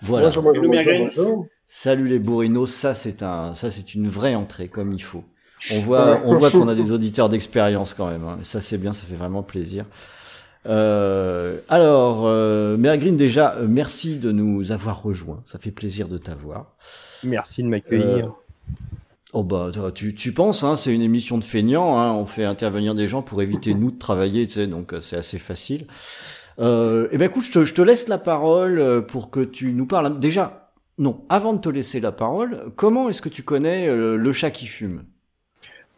Voilà. 0.01 0.27
Bonjour, 0.27 0.53
bonjour. 0.53 1.47
Salut 1.65 2.07
les 2.07 2.19
bourrinos, 2.19 2.71
ça 2.71 2.93
c'est 2.93 3.23
un, 3.23 3.55
ça 3.55 3.71
c'est 3.71 3.95
une 3.95 4.07
vraie 4.07 4.35
entrée 4.35 4.67
comme 4.67 4.93
il 4.93 5.01
faut. 5.01 5.23
On 5.71 5.81
voit, 5.81 6.21
on 6.23 6.35
voit 6.35 6.51
qu'on 6.51 6.67
a 6.67 6.75
des 6.75 6.91
auditeurs 6.91 7.29
d'expérience 7.29 7.95
quand 7.95 8.07
même. 8.07 8.23
Hein. 8.23 8.37
Ça 8.43 8.61
c'est 8.61 8.77
bien, 8.77 8.93
ça 8.93 9.05
fait 9.05 9.15
vraiment 9.15 9.41
plaisir. 9.41 9.85
Euh, 10.65 11.59
alors, 11.69 12.23
euh, 12.25 12.77
Green, 12.77 13.17
déjà, 13.17 13.55
euh, 13.55 13.65
merci 13.67 14.17
de 14.17 14.31
nous 14.31 14.71
avoir 14.71 15.01
rejoints. 15.01 15.41
Ça 15.45 15.59
fait 15.59 15.71
plaisir 15.71 16.07
de 16.07 16.17
t'avoir. 16.17 16.75
Merci 17.23 17.63
de 17.63 17.69
m'accueillir. 17.69 18.33
Euh, 19.33 19.39
oh 19.39 19.43
bah, 19.43 19.71
tu, 19.93 20.15
tu 20.15 20.31
penses, 20.31 20.63
hein, 20.63 20.75
c'est 20.75 20.93
une 20.93 21.01
émission 21.01 21.37
de 21.37 21.43
feignants. 21.43 21.97
Hein, 21.97 22.13
on 22.13 22.25
fait 22.25 22.45
intervenir 22.45 22.95
des 22.95 23.07
gens 23.07 23.21
pour 23.21 23.41
éviter 23.41 23.73
nous 23.73 23.91
de 23.91 23.97
travailler, 23.97 24.47
tu 24.47 24.53
sais, 24.53 24.67
donc 24.67 24.93
c'est 25.01 25.17
assez 25.17 25.39
facile. 25.39 25.87
Euh, 26.59 27.07
eh 27.11 27.17
ben 27.17 27.25
écoute, 27.25 27.43
je 27.43 27.51
te, 27.51 27.65
je 27.65 27.73
te, 27.73 27.81
laisse 27.81 28.07
la 28.07 28.19
parole 28.19 29.05
pour 29.07 29.31
que 29.31 29.39
tu 29.39 29.73
nous 29.73 29.87
parles. 29.87 30.19
Déjà, 30.19 30.71
non, 30.97 31.23
avant 31.29 31.53
de 31.53 31.59
te 31.59 31.69
laisser 31.69 31.99
la 31.99 32.11
parole, 32.11 32.71
comment 32.75 33.09
est-ce 33.09 33.21
que 33.21 33.29
tu 33.29 33.43
connais 33.43 33.87
le 33.87 34.33
chat 34.33 34.51
qui 34.51 34.67
fume? 34.67 35.03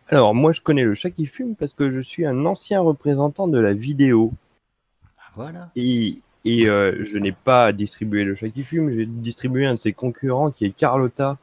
Alors, 0.08 0.36
moi, 0.36 0.52
je 0.54 0.62
connais 0.62 0.84
le 0.84 0.94
chat 0.94 1.10
qui 1.10 1.26
fume 1.26 1.56
parce 1.56 1.74
que 1.74 1.90
je 1.90 2.00
suis 2.00 2.26
un 2.26 2.46
ancien 2.46 2.80
représentant 2.80 3.48
de 3.48 3.60
la 3.60 3.74
vidéo. 3.74 4.34
Voilà. 5.36 5.70
Et, 5.76 6.16
et 6.46 6.70
euh, 6.70 7.04
je 7.04 7.18
n'ai 7.18 7.32
pas 7.32 7.74
distribué 7.74 8.24
le 8.24 8.36
chat 8.36 8.50
qui 8.50 8.64
fume, 8.64 8.92
j'ai 8.92 9.08
distribué 9.08 9.66
un 9.66 9.74
de 9.74 9.80
ses 9.80 9.94
concurrents 9.94 10.52
qui 10.52 10.66
est 10.66 10.72
Carlotta, 10.72 11.38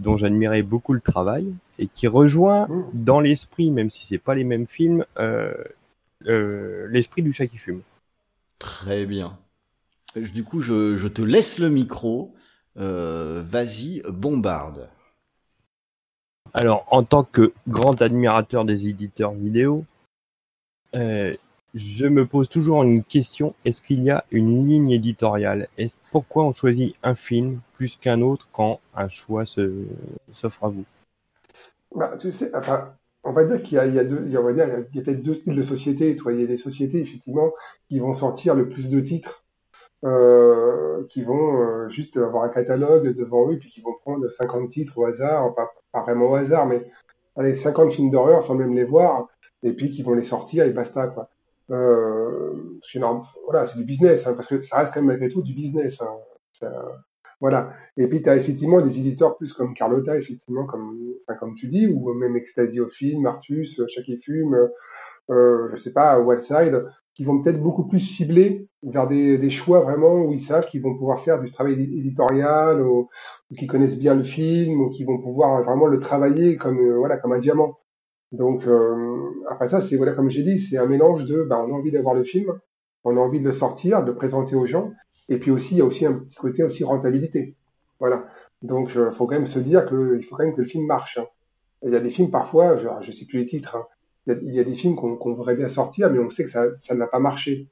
dont 0.00 0.16
j'admirais 0.16 0.62
beaucoup 0.62 0.92
le 0.92 1.00
travail 1.00 1.54
et 1.78 1.86
qui 1.86 2.06
rejoint 2.06 2.66
mmh. 2.66 2.84
dans 2.94 3.20
l'esprit, 3.20 3.70
même 3.70 3.90
si 3.90 4.06
c'est 4.06 4.18
pas 4.18 4.34
les 4.34 4.44
mêmes 4.44 4.66
films, 4.66 5.04
euh, 5.18 5.54
euh, 6.26 6.86
l'esprit 6.90 7.22
du 7.22 7.32
chat 7.32 7.46
qui 7.46 7.58
fume. 7.58 7.82
Très 8.58 9.06
bien. 9.06 9.38
Du 10.14 10.44
coup, 10.44 10.60
je, 10.60 10.96
je 10.96 11.08
te 11.08 11.22
laisse 11.22 11.58
le 11.58 11.70
micro. 11.70 12.34
Vas-y, 12.76 14.02
bombarde. 14.08 14.88
Alors, 16.54 16.86
en 16.90 17.02
tant 17.02 17.24
que 17.24 17.52
grand 17.68 18.00
admirateur 18.00 18.64
des 18.64 18.88
éditeurs 18.88 19.32
vidéo, 19.32 19.84
je 21.74 22.06
me 22.06 22.26
pose 22.26 22.48
toujours 22.48 22.82
une 22.82 23.04
question, 23.04 23.54
est-ce 23.64 23.82
qu'il 23.82 24.02
y 24.02 24.10
a 24.10 24.24
une 24.30 24.62
ligne 24.62 24.90
éditoriale? 24.90 25.68
Pourquoi 26.10 26.44
on 26.44 26.52
choisit 26.52 26.96
un 27.02 27.14
film 27.14 27.60
plus 27.74 27.96
qu'un 27.96 28.20
autre 28.20 28.48
quand 28.52 28.80
un 28.94 29.08
choix 29.08 29.44
s'offre 29.44 30.64
à 30.64 30.68
vous? 30.68 30.84
Bah, 31.94 32.16
tu 32.16 32.32
sais, 32.32 32.50
enfin, 32.54 32.92
on 33.24 33.32
va 33.32 33.44
dire 33.44 33.62
qu'il 33.62 33.76
y 33.76 33.78
a, 33.78 33.82
a 33.82 34.04
peut-être 34.04 35.22
deux 35.22 35.34
styles 35.34 35.56
de 35.56 35.62
sociétés. 35.62 36.16
Il 36.26 36.40
y 36.40 36.44
a 36.44 36.46
des 36.46 36.58
sociétés, 36.58 37.00
effectivement, 37.00 37.52
qui 37.88 37.98
vont 37.98 38.14
sortir 38.14 38.54
le 38.54 38.68
plus 38.68 38.88
de 38.88 39.00
titres, 39.00 39.44
euh, 40.04 41.04
qui 41.08 41.22
vont 41.22 41.62
euh, 41.62 41.88
juste 41.88 42.16
avoir 42.16 42.44
un 42.44 42.48
catalogue 42.48 43.14
devant 43.16 43.50
eux, 43.50 43.58
puis 43.58 43.70
qui 43.70 43.80
vont 43.80 43.94
prendre 44.02 44.28
50 44.28 44.68
titres 44.70 44.98
au 44.98 45.04
hasard, 45.04 45.54
pas, 45.54 45.70
pas 45.92 46.02
vraiment 46.02 46.30
au 46.30 46.34
hasard, 46.34 46.66
mais 46.66 46.86
allez, 47.36 47.54
50 47.54 47.92
films 47.92 48.10
d'horreur 48.10 48.42
sans 48.42 48.54
même 48.54 48.74
les 48.74 48.84
voir, 48.84 49.28
et 49.62 49.72
puis 49.72 49.90
qui 49.90 50.02
vont 50.02 50.14
les 50.14 50.24
sortir 50.24 50.64
et 50.64 50.70
basta, 50.70 51.06
quoi. 51.08 51.29
Euh, 51.70 52.80
voilà, 53.44 53.66
c'est 53.66 53.78
du 53.78 53.84
business, 53.84 54.26
hein, 54.26 54.34
parce 54.34 54.48
que 54.48 54.60
ça 54.62 54.78
reste 54.78 54.92
quand 54.92 55.00
même 55.00 55.08
malgré 55.08 55.28
tout 55.28 55.42
du 55.42 55.54
business. 55.54 56.00
Hein. 56.02 56.68
voilà. 57.40 57.72
Et 57.96 58.06
puis, 58.06 58.22
tu 58.22 58.28
as 58.28 58.36
effectivement 58.36 58.80
des 58.80 58.98
éditeurs 58.98 59.36
plus 59.36 59.52
comme 59.52 59.74
Carlotta, 59.74 60.16
effectivement, 60.16 60.66
comme, 60.66 60.98
enfin, 61.26 61.38
comme 61.38 61.54
tu 61.54 61.68
dis, 61.68 61.86
ou 61.86 62.12
même 62.14 62.36
au 62.80 62.88
film, 62.88 63.22
Martus, 63.22 63.80
Chucky 63.88 64.18
Fume, 64.18 64.68
euh, 65.30 65.68
je 65.72 65.76
sais 65.76 65.92
pas, 65.92 66.18
Wildside, 66.18 66.86
qui 67.14 67.24
vont 67.24 67.40
peut-être 67.40 67.62
beaucoup 67.62 67.86
plus 67.86 68.00
cibler 68.00 68.66
vers 68.82 69.06
des, 69.06 69.38
des, 69.38 69.50
choix 69.50 69.80
vraiment 69.80 70.14
où 70.22 70.32
ils 70.32 70.40
savent 70.40 70.66
qu'ils 70.66 70.82
vont 70.82 70.96
pouvoir 70.96 71.20
faire 71.20 71.40
du 71.40 71.52
travail 71.52 71.74
éditorial, 71.74 72.80
ou, 72.80 73.08
ou 73.50 73.54
qui 73.54 73.66
connaissent 73.66 73.98
bien 73.98 74.14
le 74.14 74.22
film, 74.22 74.80
ou 74.80 74.90
qui 74.90 75.04
vont 75.04 75.18
pouvoir 75.18 75.62
vraiment 75.62 75.86
le 75.86 76.00
travailler 76.00 76.56
comme, 76.56 76.78
euh, 76.78 76.96
voilà, 76.96 77.18
comme 77.18 77.32
un 77.32 77.38
diamant. 77.38 77.79
Donc 78.32 78.66
euh, 78.66 79.30
après 79.48 79.68
ça, 79.68 79.80
c'est 79.80 79.96
voilà 79.96 80.12
comme 80.12 80.30
j'ai 80.30 80.42
dit, 80.42 80.58
c'est 80.60 80.78
un 80.78 80.86
mélange 80.86 81.24
de, 81.24 81.42
bah, 81.42 81.60
on 81.64 81.72
a 81.72 81.76
envie 81.76 81.90
d'avoir 81.90 82.14
le 82.14 82.24
film, 82.24 82.58
on 83.04 83.16
a 83.16 83.20
envie 83.20 83.40
de 83.40 83.44
le 83.44 83.52
sortir, 83.52 84.02
de 84.02 84.10
le 84.10 84.14
présenter 84.14 84.54
aux 84.54 84.66
gens, 84.66 84.92
et 85.28 85.38
puis 85.38 85.50
aussi 85.50 85.74
il 85.74 85.78
y 85.78 85.80
a 85.80 85.84
aussi 85.84 86.06
un 86.06 86.14
petit 86.14 86.36
côté 86.36 86.62
aussi 86.62 86.84
rentabilité. 86.84 87.56
Voilà. 87.98 88.26
Donc 88.62 88.90
il 88.94 89.00
euh, 89.00 89.10
faut 89.10 89.26
quand 89.26 89.34
même 89.34 89.46
se 89.46 89.58
dire 89.58 89.86
que 89.86 90.16
il 90.18 90.24
faut 90.24 90.36
quand 90.36 90.44
même 90.44 90.54
que 90.54 90.60
le 90.60 90.66
film 90.66 90.86
marche. 90.86 91.18
Hein. 91.18 91.26
Il 91.82 91.92
y 91.92 91.96
a 91.96 92.00
des 92.00 92.10
films 92.10 92.30
parfois, 92.30 92.76
je, 92.76 93.10
sais 93.10 93.24
plus 93.24 93.38
les 93.38 93.46
titres, 93.46 93.74
hein, 93.74 93.86
il, 94.26 94.54
y 94.54 94.60
a, 94.60 94.64
des 94.64 94.74
films 94.74 94.96
qu'on 94.96 95.34
voudrait 95.34 95.56
bien 95.56 95.70
sortir, 95.70 96.10
mais 96.10 96.18
on 96.18 96.28
sait 96.30 96.44
que 96.44 96.50
ça, 96.50 96.66
ça 96.76 96.94
n'a 96.94 97.06
pas 97.06 97.20
marché 97.20 97.68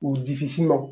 ou 0.00 0.18
difficilement. 0.18 0.90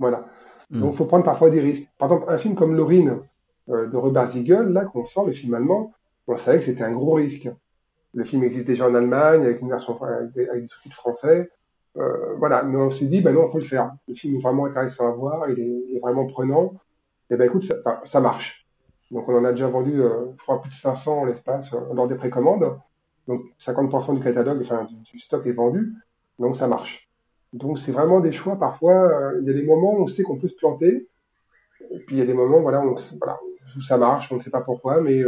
Voilà. 0.00 0.26
Hmm. 0.70 0.80
Donc 0.80 0.94
il 0.94 0.96
faut 0.96 1.06
prendre 1.06 1.24
parfois 1.24 1.48
des 1.48 1.60
risques. 1.60 1.88
Par 1.96 2.12
exemple, 2.12 2.32
un 2.32 2.38
film 2.38 2.54
comme 2.54 2.74
Lorine 2.74 3.20
euh, 3.68 3.86
de 3.86 3.96
Robert 3.96 4.30
Ziegel, 4.30 4.68
là 4.68 4.84
qu'on 4.84 5.04
sort 5.04 5.26
le 5.26 5.32
film 5.32 5.54
allemand, 5.54 5.92
on 6.26 6.36
savait 6.36 6.58
que 6.58 6.64
c'était 6.64 6.84
un 6.84 6.92
gros 6.92 7.14
risque. 7.14 7.48
Le 8.14 8.24
film 8.24 8.42
existe 8.42 8.66
déjà 8.66 8.88
en 8.88 8.94
Allemagne 8.94 9.42
avec 9.42 9.60
une 9.60 9.68
version 9.68 10.00
avec 10.02 10.32
des, 10.32 10.66
sous-titres 10.66 10.96
français. 10.96 11.50
Euh, 11.96 12.34
voilà, 12.36 12.62
mais 12.62 12.76
on 12.76 12.90
s'est 12.90 13.06
dit, 13.06 13.20
ben 13.20 13.34
non, 13.34 13.44
on 13.46 13.50
peut 13.50 13.58
le 13.58 13.64
faire. 13.64 13.92
Le 14.06 14.14
film 14.14 14.36
est 14.36 14.40
vraiment 14.40 14.66
intéressant 14.66 15.08
à 15.08 15.12
voir, 15.12 15.50
il 15.50 15.58
est, 15.58 15.98
vraiment 16.00 16.26
prenant. 16.26 16.74
Et 17.30 17.36
ben 17.36 17.46
écoute, 17.46 17.70
ça, 18.04 18.20
marche. 18.20 18.66
Donc 19.10 19.28
on 19.28 19.36
en 19.36 19.44
a 19.44 19.52
déjà 19.52 19.68
vendu, 19.68 20.00
euh, 20.00 20.26
je 20.36 20.42
crois, 20.42 20.60
plus 20.60 20.70
de 20.70 20.74
500 20.74 21.20
en 21.20 21.24
l'espace 21.26 21.72
euh, 21.74 21.80
lors 21.94 22.08
des 22.08 22.14
précommandes. 22.14 22.78
Donc 23.26 23.42
50% 23.60 24.14
du 24.14 24.20
catalogue, 24.20 24.60
enfin 24.62 24.86
du, 25.04 25.18
stock 25.18 25.46
est 25.46 25.52
vendu. 25.52 25.92
Donc 26.38 26.56
ça 26.56 26.66
marche. 26.66 27.08
Donc 27.52 27.78
c'est 27.78 27.92
vraiment 27.92 28.20
des 28.20 28.32
choix. 28.32 28.58
Parfois, 28.58 28.94
euh, 28.94 29.38
il 29.42 29.46
y 29.46 29.50
a 29.50 29.54
des 29.54 29.64
moments 29.64 29.94
où 29.94 30.02
on 30.02 30.06
sait 30.06 30.22
qu'on 30.22 30.38
peut 30.38 30.48
se 30.48 30.56
planter. 30.56 31.08
Et 31.90 31.98
puis 32.00 32.16
il 32.16 32.18
y 32.18 32.22
a 32.22 32.26
des 32.26 32.34
moments, 32.34 32.60
voilà, 32.60 32.84
où 32.84 32.96
ça 33.82 33.96
marche, 33.98 34.30
on 34.32 34.36
ne 34.36 34.42
sait 34.42 34.50
pas 34.50 34.60
pourquoi, 34.60 35.00
mais 35.00 35.22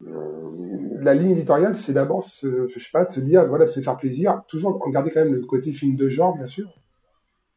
la 0.00 1.14
ligne 1.14 1.32
éditoriale, 1.32 1.76
c'est 1.76 1.92
d'abord, 1.92 2.24
je 2.42 2.78
sais 2.78 2.90
pas, 2.92 3.04
de 3.04 3.10
se 3.10 3.20
dire, 3.20 3.46
voilà, 3.46 3.64
de 3.64 3.70
se 3.70 3.80
faire 3.80 3.96
plaisir, 3.96 4.42
toujours 4.48 4.80
en 4.84 4.90
garder 4.90 5.10
quand 5.10 5.24
même 5.24 5.34
le 5.34 5.44
côté 5.44 5.72
film 5.72 5.96
de 5.96 6.08
genre, 6.08 6.36
bien 6.36 6.46
sûr. 6.46 6.68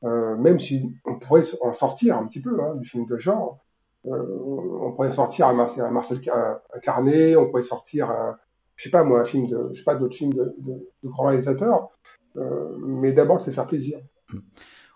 Euh, 0.04 0.36
même 0.36 0.60
si 0.60 0.91
on 1.06 1.19
pourrait 1.19 1.43
en 1.62 1.73
sortir 1.73 2.17
un 2.17 2.25
petit 2.25 2.39
peu 2.39 2.60
hein, 2.60 2.73
du 2.75 2.88
film 2.88 3.06
de 3.06 3.17
genre, 3.17 3.60
euh, 4.08 4.39
on 4.82 4.91
pourrait 4.93 5.13
sortir 5.13 5.47
un 5.47 5.54
Marcel, 5.54 5.84
un 5.84 5.95
on 7.38 7.45
pourrait 7.47 7.62
sortir 7.62 8.10
un, 8.10 8.36
je 8.75 8.84
sais 8.86 8.89
pas 8.89 9.04
moi, 9.04 9.21
un 9.21 9.25
film 9.25 9.45
de, 9.45 9.69
je 9.73 9.77
sais 9.77 9.84
pas, 9.84 9.93
d'autres 9.93 10.15
films 10.15 10.34
de, 10.34 10.56
de, 10.58 10.89
de 11.04 11.10
grands 11.10 11.27
réalisateurs, 11.27 11.89
euh, 12.38 12.75
mais 12.80 13.12
d'abord 13.12 13.41
c'est 13.41 13.51
faire 13.51 13.67
plaisir. 13.67 13.99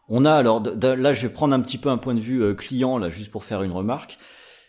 On 0.10 0.26
a 0.26 0.32
alors, 0.32 0.64
là 0.64 1.14
je 1.14 1.28
vais 1.28 1.34
prendre 1.34 1.54
un 1.54 1.62
petit 1.62 1.78
peu 1.78 1.90
un 1.90 1.98
point 1.98 2.16
de 2.16 2.20
vue 2.20 2.42
euh, 2.42 2.56
client 2.56 2.98
là, 2.98 3.12
juste 3.12 3.32
pour 3.32 3.44
faire 3.44 3.62
une 3.62 3.74
remarque 3.74 4.18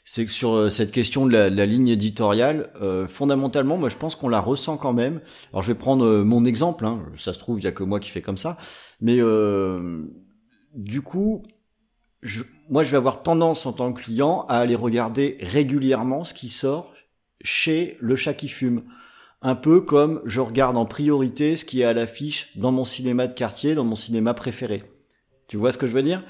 c'est 0.09 0.25
que 0.25 0.31
sur 0.31 0.55
euh, 0.55 0.71
cette 0.71 0.93
question 0.93 1.27
de 1.27 1.33
la, 1.33 1.67
ligne 1.67 1.89
éditoriale, 1.89 2.71
euh, 2.81 3.09
fondamentalement, 3.09 3.77
moi 3.77 3.89
je 3.89 3.97
pense 3.97 4.15
qu'on 4.15 4.29
la 4.29 4.39
ressent 4.41 4.77
quand 4.77 4.93
même. 4.93 5.21
Alors 5.53 5.63
je 5.63 5.73
vais 5.73 5.79
prendre 5.79 6.05
euh, 6.05 6.23
mon 6.23 6.45
exemple, 6.45 6.87
hein, 6.87 7.05
ça 7.17 7.35
se 7.35 7.41
trouve, 7.41 7.59
il 7.59 7.65
y 7.65 7.67
a 7.67 7.73
que 7.73 7.83
moi 7.83 7.99
qui 7.99 8.11
fais 8.11 8.23
comme 8.23 8.39
ça, 8.39 8.57
mais 9.01 9.19
du 10.75 11.03
coup, 11.03 11.43
je, 12.23 12.45
moi 12.71 12.85
je 12.85 12.93
vais 12.93 12.97
avoir 12.97 13.25
tendance 13.25 13.67
en 13.67 13.73
tant 13.73 13.93
que 13.93 14.03
client 14.03 14.47
à 14.49 14.59
aller 14.59 14.77
regarder 14.77 15.39
régulièrement 15.41 16.23
ce 16.23 16.35
qui 16.35 16.51
sort 16.51 16.95
chez 17.43 17.97
le 18.01 18.15
chat 18.15 18.33
qui 18.33 18.49
fume. 18.49 18.85
Un 19.43 19.57
peu 19.57 19.81
comme 19.81 20.23
je 20.25 20.41
regarde 20.41 20.77
en 20.77 20.87
priorité 20.87 21.57
ce 21.57 21.65
qui 21.65 21.81
est 21.81 21.85
à 21.85 21.93
l'affiche 21.93 22.57
dans 22.57 22.71
mon 22.71 22.85
cinéma 22.85 23.27
de 23.27 23.35
quartier, 23.35 23.75
dans 23.75 23.85
mon 23.85 23.97
cinéma 23.97 24.35
préféré. 24.35 24.85
Tu 25.49 25.57
vois 25.57 25.73
ce 25.73 25.79
que 25.79 25.87
je 25.87 25.93
veux 25.93 26.03
dire? 26.03 26.23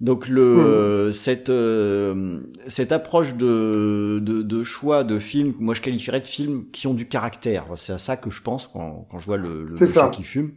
Donc 0.00 0.28
le 0.28 1.08
hmm. 1.08 1.12
cette 1.14 1.48
euh, 1.48 2.40
cette 2.66 2.92
approche 2.92 3.34
de, 3.34 4.18
de, 4.20 4.42
de 4.42 4.62
choix 4.62 5.04
de 5.04 5.18
films, 5.18 5.54
moi 5.58 5.74
je 5.74 5.80
qualifierais 5.80 6.20
de 6.20 6.26
films 6.26 6.66
qui 6.70 6.86
ont 6.86 6.94
du 6.94 7.08
caractère. 7.08 7.66
C'est 7.76 7.94
à 7.94 7.98
ça 7.98 8.16
que 8.16 8.30
je 8.30 8.42
pense 8.42 8.66
quand, 8.66 9.06
quand 9.10 9.18
je 9.18 9.26
vois 9.26 9.38
le, 9.38 9.64
le, 9.64 9.86
chat 9.86 10.10
qui 10.10 10.22
fume. 10.22 10.52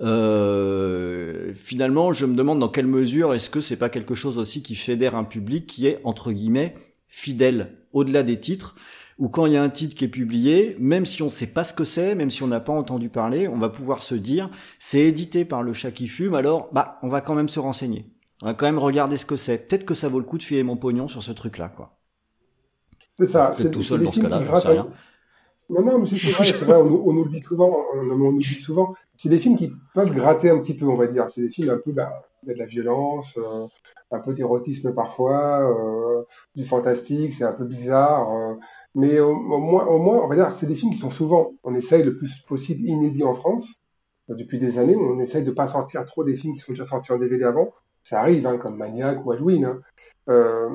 Euh, 0.00 1.52
finalement, 1.54 2.12
je 2.12 2.26
me 2.26 2.34
demande 2.34 2.58
dans 2.58 2.68
quelle 2.68 2.86
mesure 2.86 3.34
est-ce 3.34 3.50
que 3.50 3.60
c'est 3.60 3.76
pas 3.76 3.88
quelque 3.88 4.14
chose 4.14 4.38
aussi 4.38 4.62
qui 4.62 4.74
fédère 4.74 5.14
un 5.14 5.24
public 5.24 5.66
qui 5.66 5.86
est 5.86 6.00
entre 6.04 6.32
guillemets 6.32 6.74
fidèle 7.08 7.78
au-delà 7.92 8.22
des 8.22 8.38
titres 8.38 8.74
ou 9.18 9.28
quand 9.28 9.46
il 9.46 9.52
y 9.52 9.56
a 9.56 9.62
un 9.62 9.68
titre 9.68 9.96
qui 9.96 10.04
est 10.04 10.08
publié, 10.08 10.76
même 10.78 11.04
si 11.04 11.22
on 11.22 11.26
ne 11.26 11.30
sait 11.30 11.48
pas 11.48 11.64
ce 11.64 11.72
que 11.72 11.84
c'est, 11.84 12.14
même 12.14 12.30
si 12.30 12.42
on 12.42 12.46
n'a 12.46 12.60
pas 12.60 12.72
entendu 12.72 13.08
parler, 13.08 13.48
on 13.48 13.58
va 13.58 13.68
pouvoir 13.68 14.02
se 14.02 14.14
dire 14.14 14.48
c'est 14.78 15.00
édité 15.00 15.44
par 15.44 15.62
le 15.62 15.72
chat 15.72 15.90
qui 15.90 16.06
fume, 16.06 16.34
alors 16.34 16.68
bah 16.72 16.98
on 17.02 17.08
va 17.08 17.20
quand 17.20 17.34
même 17.34 17.48
se 17.48 17.58
renseigner. 17.58 18.06
On 18.42 18.46
va 18.46 18.54
quand 18.54 18.66
même 18.66 18.78
regarder 18.78 19.16
ce 19.16 19.26
que 19.26 19.34
c'est. 19.34 19.66
Peut-être 19.66 19.84
que 19.84 19.94
ça 19.94 20.08
vaut 20.08 20.20
le 20.20 20.24
coup 20.24 20.38
de 20.38 20.44
filer 20.44 20.62
mon 20.62 20.76
pognon 20.76 21.08
sur 21.08 21.22
ce 21.22 21.32
truc-là, 21.32 21.68
quoi. 21.68 21.98
C'est 23.18 23.26
ça. 23.26 23.52
C'est 23.56 23.70
tout 23.70 23.82
seul 23.82 24.04
dans 24.04 24.12
ce 24.12 24.20
cas-là, 24.20 24.44
je 24.44 24.60
sais 24.60 24.68
rien. 24.68 24.88
Non, 25.70 25.82
non, 25.82 25.98
mais 25.98 26.06
c'est 26.06 26.30
vrai, 26.30 26.50
vrai, 26.52 26.76
on, 26.76 27.12
nous 27.12 27.24
le 27.24 27.30
dit 27.30 27.42
souvent, 27.42 27.84
on, 27.94 28.04
nous 28.04 28.38
dit 28.38 28.60
souvent. 28.60 28.94
C'est 29.16 29.28
des 29.28 29.38
films 29.38 29.56
qui 29.56 29.72
peuvent 29.92 30.12
gratter 30.12 30.48
un 30.50 30.58
petit 30.60 30.74
peu, 30.74 30.86
on 30.86 30.96
va 30.96 31.08
dire. 31.08 31.26
C'est 31.28 31.42
des 31.42 31.50
films 31.50 31.70
un 31.70 31.78
peu, 31.78 31.92
bah, 31.92 32.10
il 32.42 32.48
y 32.48 32.52
a 32.52 32.54
de 32.54 32.58
la 32.58 32.66
violence, 32.66 33.36
euh, 33.36 33.66
un 34.12 34.20
peu 34.20 34.32
d'érotisme 34.32 34.94
parfois, 34.94 35.68
euh, 35.68 36.22
du 36.54 36.64
fantastique, 36.64 37.34
c'est 37.34 37.44
un 37.44 37.52
peu 37.52 37.64
bizarre. 37.64 38.30
Euh, 38.32 38.54
mais 38.94 39.20
au, 39.20 39.34
moins, 39.34 39.86
au 39.86 39.98
moins, 39.98 40.20
on 40.24 40.28
va 40.28 40.34
dire, 40.34 40.50
c'est 40.52 40.66
des 40.66 40.74
films 40.74 40.92
qui 40.92 40.98
sont 40.98 41.10
souvent, 41.10 41.52
on 41.64 41.74
essaye 41.74 42.02
le 42.02 42.16
plus 42.16 42.38
possible 42.48 42.86
inédits 42.88 43.24
en 43.24 43.34
France. 43.34 43.68
Depuis 44.28 44.58
des 44.58 44.78
années, 44.78 44.96
on 44.96 45.18
essaye 45.20 45.42
de 45.42 45.50
pas 45.50 45.68
sortir 45.68 46.04
trop 46.04 46.22
des 46.24 46.36
films 46.36 46.54
qui 46.54 46.60
sont 46.60 46.72
déjà 46.72 46.84
sortis 46.84 47.12
en 47.12 47.18
DVD 47.18 47.44
avant. 47.44 47.72
Ça 48.02 48.20
arrive, 48.20 48.46
hein, 48.46 48.58
comme 48.58 48.76
Maniac 48.76 49.24
ou 49.24 49.32
Halloween. 49.32 49.64
Hein. 49.64 49.80
Euh, 50.28 50.68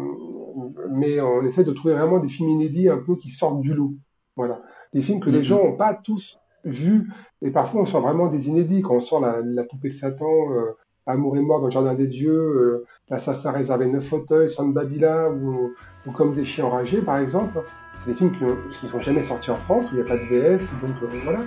mais 0.91 1.21
on 1.21 1.43
essaie 1.43 1.63
de 1.63 1.71
trouver 1.71 1.93
vraiment 1.93 2.19
des 2.19 2.27
films 2.27 2.49
inédits 2.49 2.89
un 2.89 2.97
peu 2.97 3.15
qui 3.15 3.29
sortent 3.29 3.61
du 3.61 3.73
lot. 3.73 3.93
Voilà. 4.35 4.61
Des 4.93 5.01
films 5.01 5.19
que 5.19 5.29
les 5.29 5.39
Mhm. 5.39 5.43
gens 5.43 5.63
n'ont 5.63 5.77
pas 5.77 5.93
tous 5.93 6.39
vus. 6.63 7.11
Et 7.41 7.51
parfois, 7.51 7.81
on 7.81 7.85
sent 7.85 7.99
vraiment 7.99 8.27
des 8.27 8.47
inédits. 8.49 8.81
Quand 8.81 8.99
on 9.11 9.19
la, 9.19 9.41
la 9.43 9.63
poupée 9.63 9.89
de 9.89 9.95
Satan, 9.95 10.51
euh, 10.51 10.75
Amour 11.05 11.35
et 11.35 11.41
mort 11.41 11.59
dans 11.59 11.67
le 11.67 11.71
jardin 11.71 11.93
des 11.95 12.07
dieux, 12.07 12.31
euh, 12.31 12.85
L'assassin 13.09 13.51
réservé 13.51 13.85
neuf 13.87 14.07
fauteuils, 14.07 14.49
San 14.49 14.71
Babila 14.71 15.29
ou, 15.29 15.73
ou 16.07 16.11
Comme 16.11 16.33
des 16.33 16.45
chiens 16.45 16.65
enragés, 16.65 17.01
par 17.01 17.17
exemple. 17.17 17.59
C'est 17.99 18.11
des 18.11 18.17
films 18.17 18.31
qui 18.31 18.85
ne 18.85 18.89
sont 18.89 18.99
jamais 18.99 19.23
sortis 19.23 19.51
en 19.51 19.55
France, 19.55 19.91
où 19.91 19.95
il 19.95 20.01
n'y 20.01 20.01
a 20.01 20.05
pas 20.05 20.17
de 20.17 20.23
VF, 20.23 20.61
donc 20.81 20.95
euh, 21.03 21.07
voilà. 21.23 21.39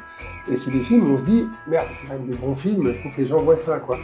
Et 0.49 0.57
c'est 0.57 0.71
des 0.71 0.83
films 0.83 1.11
où 1.11 1.14
on 1.14 1.19
se 1.19 1.25
dit, 1.25 1.47
merde, 1.66 1.87
c'est 1.95 2.07
quand 2.07 2.14
même 2.14 2.29
des 2.29 2.37
bons 2.37 2.55
films, 2.55 2.87
il 2.87 3.03
faut 3.03 3.14
que 3.14 3.21
les 3.21 3.27
gens 3.27 3.38
voient 3.38 3.57
ça, 3.57 3.79
quoi. 3.79 3.99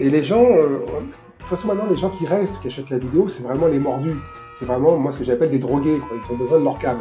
Et 0.00 0.08
les 0.08 0.22
gens, 0.22 0.42
euh, 0.42 0.78
de 0.78 1.38
toute 1.38 1.48
façon, 1.48 1.68
maintenant, 1.68 1.86
les 1.88 1.96
gens 1.96 2.10
qui 2.10 2.26
restent, 2.26 2.58
qui 2.60 2.68
achètent 2.68 2.90
la 2.90 2.98
vidéo, 2.98 3.28
c'est 3.28 3.42
vraiment 3.42 3.66
les 3.66 3.78
mordus. 3.78 4.16
C'est 4.58 4.64
vraiment, 4.64 4.96
moi, 4.96 5.12
ce 5.12 5.18
que 5.18 5.24
j'appelle 5.24 5.50
des 5.50 5.58
drogués, 5.58 5.98
quoi. 5.98 6.16
Ils 6.16 6.32
ont 6.32 6.38
besoin 6.38 6.60
de 6.60 6.64
leur 6.64 6.78
cam. 6.78 6.98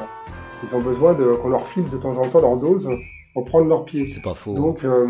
Ils 0.64 0.76
ont 0.76 0.82
besoin 0.82 1.16
qu'on 1.16 1.50
leur 1.50 1.68
file 1.68 1.86
de 1.86 1.98
temps 1.98 2.18
en 2.18 2.28
temps 2.28 2.42
leur 2.42 2.58
dose 2.58 2.90
pour 3.34 3.46
prendre 3.46 3.68
leur 3.68 3.86
pied. 3.86 4.10
C'est 4.10 4.22
pas 4.22 4.36
faux. 4.36 4.54
Donc, 4.54 4.84
euh, 4.84 5.08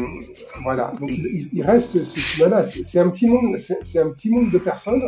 voilà. 0.63 0.93
Donc, 0.99 1.09
il, 1.09 1.49
il 1.51 1.63
reste 1.63 2.03
ce 2.03 2.19
cinéma-là. 2.19 2.65
C'est 2.85 2.99
un 2.99 3.09
petit 3.09 3.27
monde, 3.27 3.57
c'est 3.57 3.99
un 3.99 4.09
petit 4.09 4.29
monde 4.29 4.51
de 4.51 4.57
personnes 4.57 5.01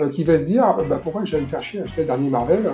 euh, 0.00 0.08
qui 0.10 0.22
va 0.22 0.38
se 0.38 0.44
dire, 0.44 0.64
euh, 0.78 0.84
bah, 0.84 1.00
pourquoi 1.02 1.24
je 1.24 1.36
vais 1.36 1.42
me 1.42 1.48
faire 1.48 1.62
chier 1.62 1.80
à 1.80 1.82
acheter 1.84 2.02
le 2.02 2.06
dernier 2.06 2.30
Marvel 2.30 2.70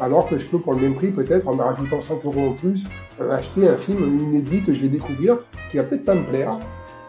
alors 0.00 0.26
que 0.26 0.38
je 0.38 0.46
peux, 0.46 0.58
pour 0.58 0.72
le 0.72 0.80
même 0.80 0.94
prix, 0.94 1.08
peut-être, 1.08 1.46
en 1.46 1.54
me 1.54 1.62
rajoutant 1.62 2.00
5 2.00 2.24
euros 2.24 2.48
en 2.48 2.52
plus, 2.54 2.88
euh, 3.20 3.30
acheter 3.30 3.68
un 3.68 3.76
film 3.76 4.18
inédit 4.18 4.62
que 4.62 4.72
je 4.72 4.80
vais 4.80 4.88
découvrir, 4.88 5.38
qui 5.70 5.76
va 5.76 5.84
peut-être 5.84 6.04
pas 6.04 6.14
me 6.14 6.24
plaire, 6.24 6.56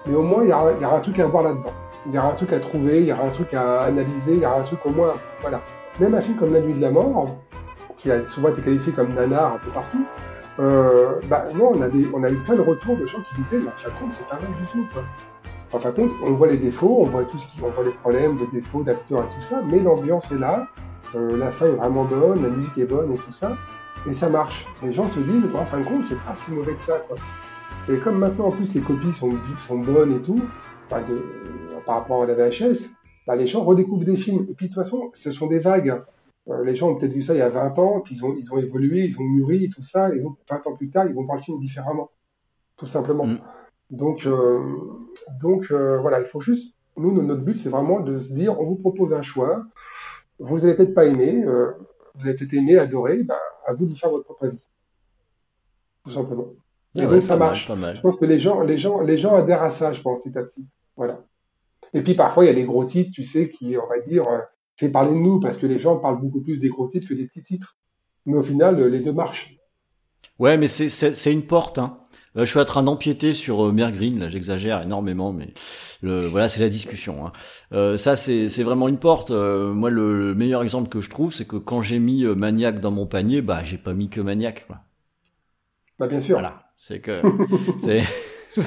mais 0.05 0.13
au 0.13 0.21
moins, 0.21 0.43
il 0.43 0.49
y 0.49 0.53
aura, 0.53 0.71
il 0.77 0.81
y 0.81 0.85
aura 0.85 0.97
un 0.97 0.99
truc 0.99 1.17
à 1.19 1.25
voir 1.25 1.43
là-dedans. 1.43 1.73
Il 2.05 2.13
y 2.13 2.17
aura 2.17 2.33
un 2.33 2.35
truc 2.35 2.51
à 2.51 2.59
trouver, 2.59 2.99
il 2.99 3.05
y 3.05 3.13
aura 3.13 3.23
un 3.23 3.29
truc 3.29 3.53
à 3.53 3.83
analyser, 3.83 4.33
il 4.33 4.39
y 4.39 4.45
aura 4.45 4.59
un 4.59 4.63
truc 4.63 4.85
au 4.85 4.89
moins, 4.89 5.13
voilà. 5.41 5.61
Même 5.99 6.13
un 6.13 6.21
film 6.21 6.37
comme 6.37 6.53
La 6.53 6.59
Nuit 6.59 6.73
de 6.73 6.81
la 6.81 6.91
Mort, 6.91 7.37
qui 7.97 8.11
a 8.11 8.25
souvent 8.27 8.49
été 8.49 8.61
qualifié 8.61 8.91
comme 8.91 9.13
nanar 9.13 9.53
un 9.53 9.59
peu 9.59 9.71
partout, 9.71 10.05
euh, 10.59 11.19
bah 11.29 11.45
non, 11.55 11.71
on 11.75 11.81
a, 11.81 11.89
des, 11.89 12.07
on 12.13 12.23
a 12.23 12.29
eu 12.29 12.35
plein 12.37 12.55
de 12.55 12.61
retours 12.61 12.95
de 12.97 13.05
gens 13.07 13.19
qui 13.21 13.41
disaient, 13.41 13.59
mais 13.59 13.67
en 13.67 13.77
fin 13.77 13.89
de 13.89 13.99
compte, 13.99 14.13
c'est 14.13 14.27
pas 14.27 14.35
mal 14.35 14.49
du 14.59 14.65
tout, 14.71 14.85
quoi. 14.93 15.03
En 15.71 15.79
fin 15.79 15.89
de 15.89 15.95
compte, 15.95 16.11
on 16.23 16.33
voit 16.33 16.47
les 16.47 16.57
défauts, 16.57 16.97
on 16.99 17.05
voit 17.05 17.23
tout 17.23 17.39
ce 17.39 17.47
qui, 17.47 17.63
on 17.63 17.69
voit 17.69 17.83
les 17.83 17.91
problèmes, 17.91 18.37
les 18.37 18.59
défauts 18.59 18.83
d'acteurs 18.83 19.21
et 19.21 19.35
tout 19.35 19.41
ça, 19.49 19.61
mais 19.67 19.79
l'ambiance 19.79 20.31
est 20.31 20.37
là, 20.37 20.67
euh, 21.15 21.37
la 21.37 21.51
fin 21.51 21.65
est 21.65 21.71
vraiment 21.71 22.05
bonne, 22.05 22.43
la 22.43 22.49
musique 22.49 22.77
est 22.77 22.85
bonne 22.85 23.11
et 23.13 23.17
tout 23.17 23.33
ça, 23.33 23.57
et 24.07 24.13
ça 24.13 24.29
marche. 24.29 24.65
Les 24.83 24.93
gens 24.93 25.07
se 25.07 25.19
disent, 25.19 25.55
en 25.55 25.65
fin 25.65 25.79
de 25.79 25.85
compte, 25.85 26.03
c'est 26.07 26.19
pas 26.19 26.35
si 26.35 26.51
mauvais 26.51 26.73
que 26.73 26.83
ça, 26.83 26.99
quoi. 27.07 27.17
Et 27.89 27.97
comme 27.97 28.19
maintenant, 28.19 28.45
en 28.45 28.51
plus, 28.51 28.73
les 28.73 28.81
copies 28.81 29.13
sont, 29.13 29.31
sont 29.67 29.79
bonnes 29.79 30.13
et 30.13 30.21
tout, 30.21 30.39
bah, 30.89 31.01
de, 31.01 31.15
par 31.85 31.95
rapport 31.95 32.23
à 32.23 32.25
la 32.27 32.33
VHS, 32.33 32.89
bah, 33.27 33.35
les 33.35 33.47
gens 33.47 33.63
redécouvrent 33.63 34.05
des 34.05 34.15
films. 34.15 34.45
Et 34.49 34.53
puis, 34.53 34.69
de 34.69 34.73
toute 34.73 34.83
façon, 34.83 35.09
ce 35.13 35.31
sont 35.31 35.47
des 35.47 35.59
vagues. 35.59 36.01
Euh, 36.49 36.63
les 36.65 36.75
gens 36.75 36.89
ont 36.89 36.95
peut-être 36.95 37.13
vu 37.13 37.21
ça 37.21 37.33
il 37.33 37.37
y 37.37 37.41
a 37.41 37.49
20 37.49 37.79
ans, 37.79 38.01
puis 38.01 38.15
ils 38.15 38.25
ont, 38.25 38.35
ils 38.37 38.51
ont 38.53 38.57
évolué, 38.57 39.05
ils 39.05 39.17
ont 39.19 39.23
mûri 39.23 39.69
tout 39.69 39.83
ça, 39.83 40.13
et 40.13 40.19
donc 40.19 40.37
20 40.49 40.67
ans 40.67 40.75
plus 40.75 40.89
tard, 40.89 41.05
ils 41.07 41.13
vont 41.13 41.23
voir 41.23 41.37
le 41.37 41.43
film 41.43 41.57
différemment, 41.59 42.09
tout 42.77 42.85
simplement. 42.87 43.25
Mm. 43.25 43.37
Donc, 43.91 44.25
euh, 44.25 44.59
donc 45.39 45.67
euh, 45.71 45.99
voilà, 45.99 46.19
il 46.19 46.25
faut 46.25 46.41
juste, 46.41 46.73
nous, 46.97 47.11
no- 47.13 47.21
notre 47.21 47.43
but, 47.43 47.55
c'est 47.57 47.69
vraiment 47.69 47.99
de 48.01 48.19
se 48.19 48.33
dire, 48.33 48.59
on 48.59 48.65
vous 48.65 48.75
propose 48.75 49.13
un 49.13 49.21
choix, 49.21 49.63
vous 50.39 50.59
n'allez 50.59 50.73
peut-être 50.75 50.93
pas 50.93 51.05
aimer, 51.05 51.43
euh, 51.45 51.71
vous 52.15 52.27
allez 52.27 52.35
peut-être 52.35 52.53
aimer, 52.53 52.77
adorer, 52.77 53.23
bah, 53.23 53.39
à 53.65 53.73
vous 53.73 53.85
de 53.85 53.95
faire 53.95 54.09
votre 54.09 54.25
propre 54.25 54.45
avis. 54.47 54.65
Tout 56.03 56.11
simplement. 56.11 56.47
Et 56.95 57.01
Ah 57.01 57.03
donc, 57.03 57.11
ouais, 57.13 57.21
ça 57.21 57.37
mal, 57.37 57.49
marche. 57.49 57.71
Je 57.95 58.01
pense 58.01 58.17
que 58.17 58.25
les 58.25 58.39
gens, 58.39 58.61
les 58.61 58.77
gens, 58.77 58.99
les 58.99 59.17
gens 59.17 59.35
adhèrent 59.35 59.63
à 59.63 59.71
ça, 59.71 59.93
je 59.93 60.01
pense, 60.01 60.21
petit 60.21 60.37
à 60.37 60.43
petit. 60.43 60.65
Voilà. 60.97 61.21
Et 61.93 62.01
puis 62.01 62.15
parfois, 62.15 62.43
il 62.43 62.47
y 62.47 62.49
a 62.49 62.53
les 62.53 62.65
gros 62.65 62.83
titres, 62.85 63.11
tu 63.13 63.23
sais, 63.23 63.47
qui, 63.47 63.77
on 63.77 63.87
va 63.87 63.99
dire, 63.99 64.25
euh, 64.75 64.79
fait 64.79 64.89
parler 64.89 65.11
de 65.11 65.17
nous, 65.17 65.39
parce 65.39 65.57
que 65.57 65.65
les 65.65 65.79
gens 65.79 65.97
parlent 65.97 66.19
beaucoup 66.19 66.41
plus 66.41 66.57
des 66.57 66.69
gros 66.69 66.87
titres 66.87 67.07
que 67.07 67.13
des 67.13 67.25
petits 67.27 67.43
titres. 67.43 67.77
Mais 68.25 68.37
au 68.37 68.43
final, 68.43 68.79
euh, 68.79 68.89
les 68.89 68.99
deux 69.01 69.13
marchent. 69.13 69.55
Ouais, 70.39 70.57
mais 70.57 70.67
c'est 70.67 71.31
une 71.31 71.43
porte. 71.43 71.77
Hein. 71.77 71.97
Euh, 72.35 72.45
je 72.45 72.49
suis 72.49 72.59
en 72.59 72.65
train 72.65 72.81
d'empiéter 72.81 73.35
sur 73.35 73.67
euh, 73.67 73.71
Mer 73.71 73.91
Green, 73.91 74.19
là, 74.19 74.27
j'exagère 74.29 74.81
énormément, 74.81 75.31
mais 75.31 75.53
le, 76.01 76.25
voilà, 76.27 76.49
c'est 76.49 76.61
la 76.61 76.69
discussion. 76.69 77.27
Hein. 77.27 77.31
Euh, 77.73 77.97
ça, 77.97 78.15
c'est 78.15 78.63
vraiment 78.63 78.87
une 78.87 78.97
porte. 78.97 79.29
Euh, 79.29 79.71
moi, 79.71 79.91
le, 79.91 80.29
le 80.29 80.35
meilleur 80.35 80.63
exemple 80.63 80.89
que 80.89 80.99
je 81.01 81.09
trouve, 81.11 81.31
c'est 81.31 81.45
que 81.47 81.57
quand 81.57 81.83
j'ai 81.83 81.99
mis 81.99 82.23
euh, 82.25 82.33
Maniac 82.33 82.79
dans 82.79 82.89
mon 82.91 83.05
panier, 83.05 83.41
bah, 83.43 83.61
j'ai 83.63 83.77
pas 83.77 83.93
mis 83.93 84.09
que 84.09 84.19
Maniac. 84.19 84.65
Quoi. 84.65 84.79
Bah, 85.99 86.07
bien 86.07 86.21
sûr. 86.21 86.35
Voilà, 86.37 86.63
c'est 86.75 86.99
que 86.99 87.21
c'est. 87.83 88.03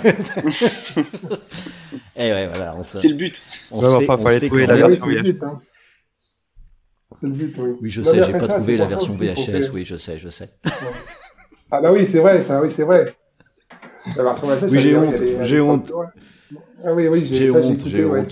Eh 2.17 2.33
ouais, 2.33 2.49
voilà, 2.49 2.75
on 2.77 2.83
se. 2.83 2.99
C'est 2.99 3.09
le 3.09 3.15
but. 3.15 3.41
On 3.71 3.81
Ouais, 3.81 3.87
se 3.87 3.99
fait, 3.99 4.11
enfin, 4.11 4.17
on 4.21 4.25
fallait 4.25 4.35
se 4.37 4.41
fait 4.41 4.47
trouver 4.49 4.67
quand 4.67 4.73
la 4.73 4.77
version 4.89 5.07
c'est 7.21 7.27
le 7.27 7.33
but, 7.33 7.55
oui. 7.59 7.71
Oui, 7.81 7.91
je 7.91 8.01
Non, 8.01 8.11
sais, 8.11 8.23
j'ai 8.25 8.33
pas 8.33 8.41
ça, 8.47 8.55
trouvé 8.55 8.77
la 8.77 8.87
version 8.87 9.15
VHS. 9.15 9.71
Oui, 9.73 9.85
je 9.85 9.97
sais, 9.97 10.19
je 10.19 10.29
sais. 10.29 10.51
Ah 11.71 11.81
bah 11.81 11.93
oui, 11.93 12.07
c'est 12.07 12.21
vrai, 12.21 12.43
ça, 12.43 12.61
oui, 12.63 12.71
c'est 12.71 12.85
vrai. 12.85 13.15
La 14.17 14.23
version 14.23 14.47
VHS, 14.47 14.69
Oui, 14.71 14.79
j'ai 14.79 14.97
honte, 14.97 15.23
j'ai 15.43 15.61
honte. 15.61 15.93
Ah 16.85 16.95
oui, 16.95 17.09
oui, 17.09 17.25
J'ai 17.27 17.51
honte, 17.51 17.81
j'ai 17.89 18.05
honte. 18.05 18.31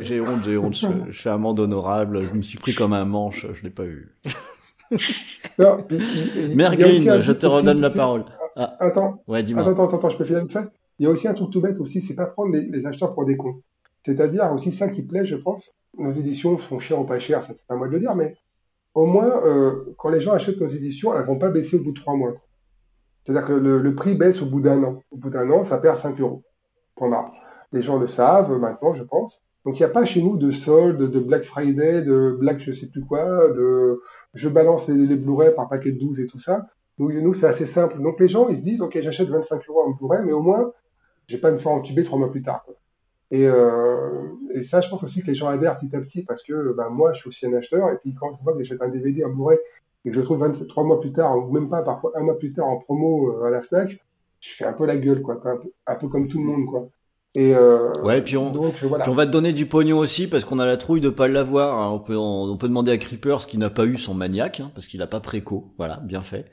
J'ai 0.00 0.20
honte, 0.20 0.44
j'ai 0.44 0.56
honte. 0.56 0.74
Je, 0.74 0.86
je 1.10 1.22
fais 1.22 1.30
amende 1.30 1.60
honorable. 1.60 2.22
Je 2.22 2.34
me 2.34 2.42
suis 2.42 2.58
pris 2.58 2.74
comme 2.74 2.92
un 2.92 3.04
manche. 3.04 3.46
Je 3.52 3.62
l'ai 3.62 3.70
pas 3.70 3.84
vu. 3.84 4.14
Non, 5.58 5.78
je 5.88 7.32
te 7.32 7.46
redonne 7.46 7.80
la 7.80 7.90
parole. 7.90 8.24
Ah, 8.56 8.76
Attends, 8.80 9.22
ouais, 9.26 9.42
dis-moi. 9.42 9.62
Attends, 9.62 9.86
attends, 9.86 9.96
attends, 9.96 10.10
je 10.10 10.16
peux 10.16 10.24
finir 10.24 10.40
une 10.40 10.50
fait. 10.50 10.64
Il 10.98 11.04
y 11.04 11.06
a 11.06 11.10
aussi 11.10 11.26
un 11.26 11.34
truc 11.34 11.50
tout 11.50 11.60
bête 11.60 11.80
aussi, 11.80 12.00
c'est 12.00 12.14
pas 12.14 12.26
prendre 12.26 12.52
les, 12.54 12.66
les 12.66 12.86
acheteurs 12.86 13.12
pour 13.12 13.24
des 13.24 13.36
cons. 13.36 13.60
C'est-à-dire 14.06 14.52
aussi 14.52 14.70
ça 14.70 14.88
qui 14.88 15.02
plaît, 15.02 15.24
je 15.24 15.34
pense. 15.36 15.70
Nos 15.98 16.12
éditions 16.12 16.58
sont 16.58 16.78
chères 16.78 17.00
ou 17.00 17.04
pas 17.04 17.18
chères, 17.18 17.42
ça 17.42 17.54
c'est 17.56 17.66
pas 17.66 17.74
à 17.74 17.76
moi 17.76 17.88
de 17.88 17.92
le 17.92 18.00
dire, 18.00 18.14
mais 18.14 18.36
au 18.94 19.06
moins, 19.06 19.44
euh, 19.44 19.94
quand 19.98 20.08
les 20.08 20.20
gens 20.20 20.32
achètent 20.32 20.60
nos 20.60 20.68
éditions, 20.68 21.14
elles 21.16 21.26
vont 21.26 21.38
pas 21.38 21.50
baisser 21.50 21.76
au 21.76 21.82
bout 21.82 21.92
de 21.92 22.00
trois 22.00 22.14
mois. 22.14 22.34
C'est-à-dire 23.24 23.46
que 23.46 23.52
le, 23.52 23.94
prix 23.94 24.14
baisse 24.14 24.42
au 24.42 24.46
bout 24.46 24.60
d'un 24.60 24.82
an. 24.84 25.02
Au 25.10 25.16
bout 25.16 25.30
d'un 25.30 25.50
an, 25.50 25.64
ça 25.64 25.78
perd 25.78 25.96
5 25.96 26.20
euros. 26.20 26.42
Point 26.94 27.08
barre. 27.08 27.32
Les 27.72 27.82
gens 27.82 27.98
le 27.98 28.06
savent 28.06 28.56
maintenant, 28.58 28.94
je 28.94 29.02
pense. 29.02 29.42
Donc 29.64 29.78
il 29.78 29.82
n'y 29.82 29.86
a 29.86 29.92
pas 29.92 30.04
chez 30.04 30.22
nous 30.22 30.36
de 30.36 30.50
solde, 30.50 31.10
de 31.10 31.20
Black 31.20 31.44
Friday, 31.44 32.02
de 32.02 32.36
Black 32.38 32.60
je 32.60 32.70
sais 32.70 32.86
plus 32.86 33.02
quoi, 33.02 33.48
de 33.48 33.98
je 34.34 34.48
balance 34.50 34.86
les, 34.88 35.16
Blu-ray 35.16 35.54
par 35.54 35.68
paquet 35.68 35.90
de 35.92 35.98
12 35.98 36.20
et 36.20 36.26
tout 36.26 36.38
ça. 36.38 36.66
Nous, 36.98 37.10
nous 37.22 37.32
c'est 37.32 37.46
assez 37.46 37.66
simple. 37.66 38.00
Donc 38.00 38.20
les 38.20 38.28
gens, 38.28 38.48
ils 38.48 38.58
se 38.58 38.62
disent, 38.62 38.82
ok, 38.82 38.98
j'achète 39.00 39.28
25 39.28 39.62
euros 39.68 39.84
en 39.86 39.90
Blu-ray, 39.92 40.22
mais 40.24 40.32
au 40.32 40.42
moins, 40.42 40.70
je 41.26 41.36
vais 41.36 41.40
pas 41.40 41.50
me 41.50 41.58
faire 41.58 41.72
entuber 41.72 42.04
trois 42.04 42.18
mois 42.18 42.30
plus 42.30 42.42
tard. 42.42 42.64
Et, 43.34 43.46
euh, 43.46 44.28
et 44.54 44.62
ça, 44.64 44.80
je 44.80 44.88
pense 44.88 45.02
aussi 45.02 45.20
que 45.22 45.26
les 45.26 45.34
gens 45.34 45.48
adhèrent 45.48 45.76
petit 45.76 45.94
à 45.96 46.00
petit 46.00 46.22
parce 46.22 46.42
que 46.42 46.72
ben, 46.76 46.88
moi, 46.88 47.12
je 47.14 47.18
suis 47.20 47.28
aussi 47.28 47.46
un 47.46 47.54
acheteur. 47.54 47.90
Et 47.90 47.96
puis 48.02 48.14
quand 48.14 48.32
je 48.36 48.42
vois 48.42 48.52
que 48.52 48.62
j'achète 48.62 48.82
un 48.82 48.88
DVD, 48.88 49.24
un 49.24 49.28
Blu-ray, 49.28 49.58
et 50.04 50.10
que 50.10 50.14
je 50.14 50.20
le 50.20 50.24
trouve 50.24 50.38
27, 50.40 50.68
trois 50.68 50.84
mois 50.84 51.00
plus 51.00 51.12
tard, 51.12 51.36
ou 51.38 51.50
même 51.52 51.68
pas, 51.68 51.82
parfois 51.82 52.12
un 52.14 52.22
mois 52.22 52.38
plus 52.38 52.52
tard 52.52 52.66
en 52.66 52.76
promo 52.78 53.32
euh, 53.32 53.46
à 53.46 53.50
la 53.50 53.60
Fnac, 53.62 53.98
je 54.40 54.50
fais 54.54 54.64
un 54.66 54.72
peu 54.74 54.86
la 54.86 54.96
gueule, 54.96 55.22
quoi, 55.22 55.34
un 55.44 55.56
peu, 55.56 55.68
un 55.86 55.94
peu 55.96 56.08
comme 56.08 56.28
tout 56.28 56.38
le 56.38 56.44
monde, 56.44 56.66
quoi. 56.66 56.88
Et 57.34 57.52
euh, 57.56 57.90
Ouais, 58.04 58.22
puis 58.22 58.36
on, 58.36 58.52
donc 58.52 58.74
voilà. 58.82 59.02
puis 59.04 59.10
on 59.10 59.14
va 59.16 59.26
te 59.26 59.32
donner 59.32 59.52
du 59.52 59.66
pognon 59.66 59.98
aussi 59.98 60.28
parce 60.28 60.44
qu'on 60.44 60.60
a 60.60 60.66
la 60.66 60.76
trouille 60.76 61.00
de 61.00 61.08
pas 61.10 61.26
l'avoir. 61.26 61.76
hein. 61.80 61.90
On 61.90 61.98
peut, 61.98 62.16
on, 62.16 62.44
on 62.52 62.56
peut 62.56 62.68
demander 62.68 62.92
à 62.92 62.96
Creepers 62.98 63.46
qui 63.48 63.58
n'a 63.58 63.70
pas 63.70 63.86
eu 63.86 63.96
son 63.96 64.14
maniaque 64.14 64.60
hein, 64.60 64.70
parce 64.74 64.86
qu'il 64.86 65.02
a 65.02 65.08
pas 65.08 65.18
préco. 65.18 65.74
Voilà, 65.76 65.96
bien 66.04 66.22
fait. 66.22 66.44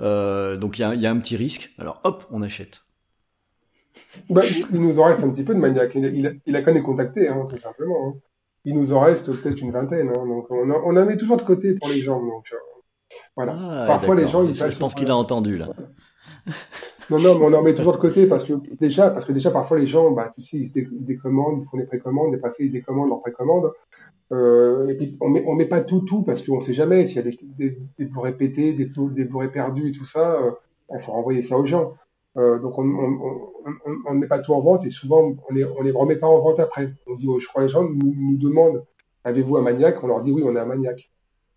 Euh, 0.00 0.56
donc 0.56 0.78
il 0.78 0.82
y 0.82 0.84
a, 0.86 0.94
il 0.94 1.00
y 1.02 1.06
a 1.06 1.10
un 1.10 1.18
petit 1.18 1.36
risque. 1.36 1.74
Alors 1.78 2.00
hop, 2.04 2.24
on 2.30 2.40
achète. 2.40 2.83
Bah, 4.30 4.42
il 4.44 4.64
il 4.74 4.80
nous 4.80 4.98
en 4.98 5.04
reste 5.04 5.22
un 5.22 5.30
petit 5.30 5.44
peu 5.44 5.54
de 5.54 5.60
maniaque. 5.60 5.92
Il, 5.94 6.04
il, 6.06 6.40
il 6.46 6.56
a 6.56 6.62
qu'à 6.62 6.72
les 6.72 6.82
contacter, 6.82 7.28
hein, 7.28 7.46
tout 7.48 7.58
simplement. 7.58 8.08
hein. 8.08 8.14
Il 8.64 8.74
nous 8.78 8.92
en 8.94 9.00
reste 9.00 9.26
peut-être 9.30 9.60
une 9.60 9.70
vingtaine. 9.70 10.08
hein, 10.08 10.26
donc 10.26 10.46
on, 10.50 10.70
en- 10.70 10.82
on 10.84 10.96
en 10.96 11.04
met 11.04 11.16
toujours 11.16 11.36
de 11.36 11.42
côté 11.42 11.74
pour 11.74 11.88
les 11.88 12.00
gens. 12.00 12.20
Donc 12.20 12.44
euh, 12.52 12.56
voilà. 13.36 13.56
Ah, 13.60 13.84
Parfois 13.86 14.14
les 14.14 14.28
gens 14.28 14.42
ils 14.42 14.54
Je- 14.54 14.78
pense 14.78 14.94
qu'il 14.94 15.10
a 15.10 15.16
entendu 15.16 15.56
là. 15.58 15.68
Non, 17.10 17.18
non, 17.18 17.38
mais 17.38 17.44
on 17.44 17.52
en 17.52 17.62
met 17.62 17.74
toujours 17.74 17.92
de 17.92 17.98
côté 17.98 18.26
parce 18.26 18.44
que 18.44 18.54
déjà, 18.80 19.10
parce 19.10 19.26
que 19.26 19.32
déjà 19.32 19.50
parfois 19.50 19.78
les 19.78 19.86
gens, 19.86 20.10
bah, 20.12 20.32
tu 20.34 20.42
sais, 20.42 20.56
ils 20.56 20.72
décommandent, 21.04 21.62
ils 21.62 21.68
font 21.68 21.76
des 21.76 21.84
précommandes, 21.84 22.32
et 22.34 22.38
passés 22.38 22.64
ils 22.64 22.72
décommandent 22.72 23.10
leurs 23.10 23.20
précommandes. 23.20 23.70
Euh, 24.32 24.88
et 24.88 24.94
puis 24.94 25.16
on 25.20 25.28
met, 25.28 25.44
on 25.46 25.54
met 25.54 25.66
pas 25.66 25.82
tout, 25.82 26.00
tout 26.00 26.22
parce 26.22 26.40
qu'on 26.42 26.62
sait 26.62 26.72
jamais 26.72 27.06
s'il 27.06 27.16
y 27.16 27.18
a 27.18 27.22
des, 27.22 27.38
des, 27.42 27.78
des 27.98 28.32
pétés, 28.32 28.72
des, 28.72 28.86
des 28.86 29.24
Blu-ray 29.26 29.50
perdus 29.50 29.90
et 29.90 29.92
tout 29.92 30.06
ça. 30.06 30.40
euh, 30.40 30.52
Il 30.94 31.00
faut 31.00 31.12
renvoyer 31.12 31.42
ça 31.42 31.58
aux 31.58 31.66
gens. 31.66 31.92
Euh, 32.36 32.58
donc 32.58 32.78
on 32.78 32.84
ne 32.84 34.18
met 34.18 34.26
pas 34.26 34.40
tout 34.40 34.52
en 34.54 34.60
vente 34.60 34.84
et 34.84 34.90
souvent 34.90 35.22
on 35.22 35.36
on 35.48 35.54
les 35.82 35.90
remet 35.92 36.16
pas 36.16 36.26
en 36.26 36.40
vente 36.40 36.58
après. 36.60 36.92
On 37.06 37.14
dit, 37.14 37.26
oh, 37.28 37.38
je 37.38 37.46
crois 37.46 37.62
que 37.62 37.66
les 37.66 37.72
gens 37.72 37.84
nous, 37.84 38.14
nous 38.16 38.36
demandent, 38.36 38.84
avez-vous 39.22 39.56
un 39.56 39.62
maniaque? 39.62 40.02
On 40.02 40.08
leur 40.08 40.22
dit 40.22 40.32
oui, 40.32 40.42
on 40.44 40.56
a 40.56 40.62
un 40.62 40.66
maniaque. 40.66 41.10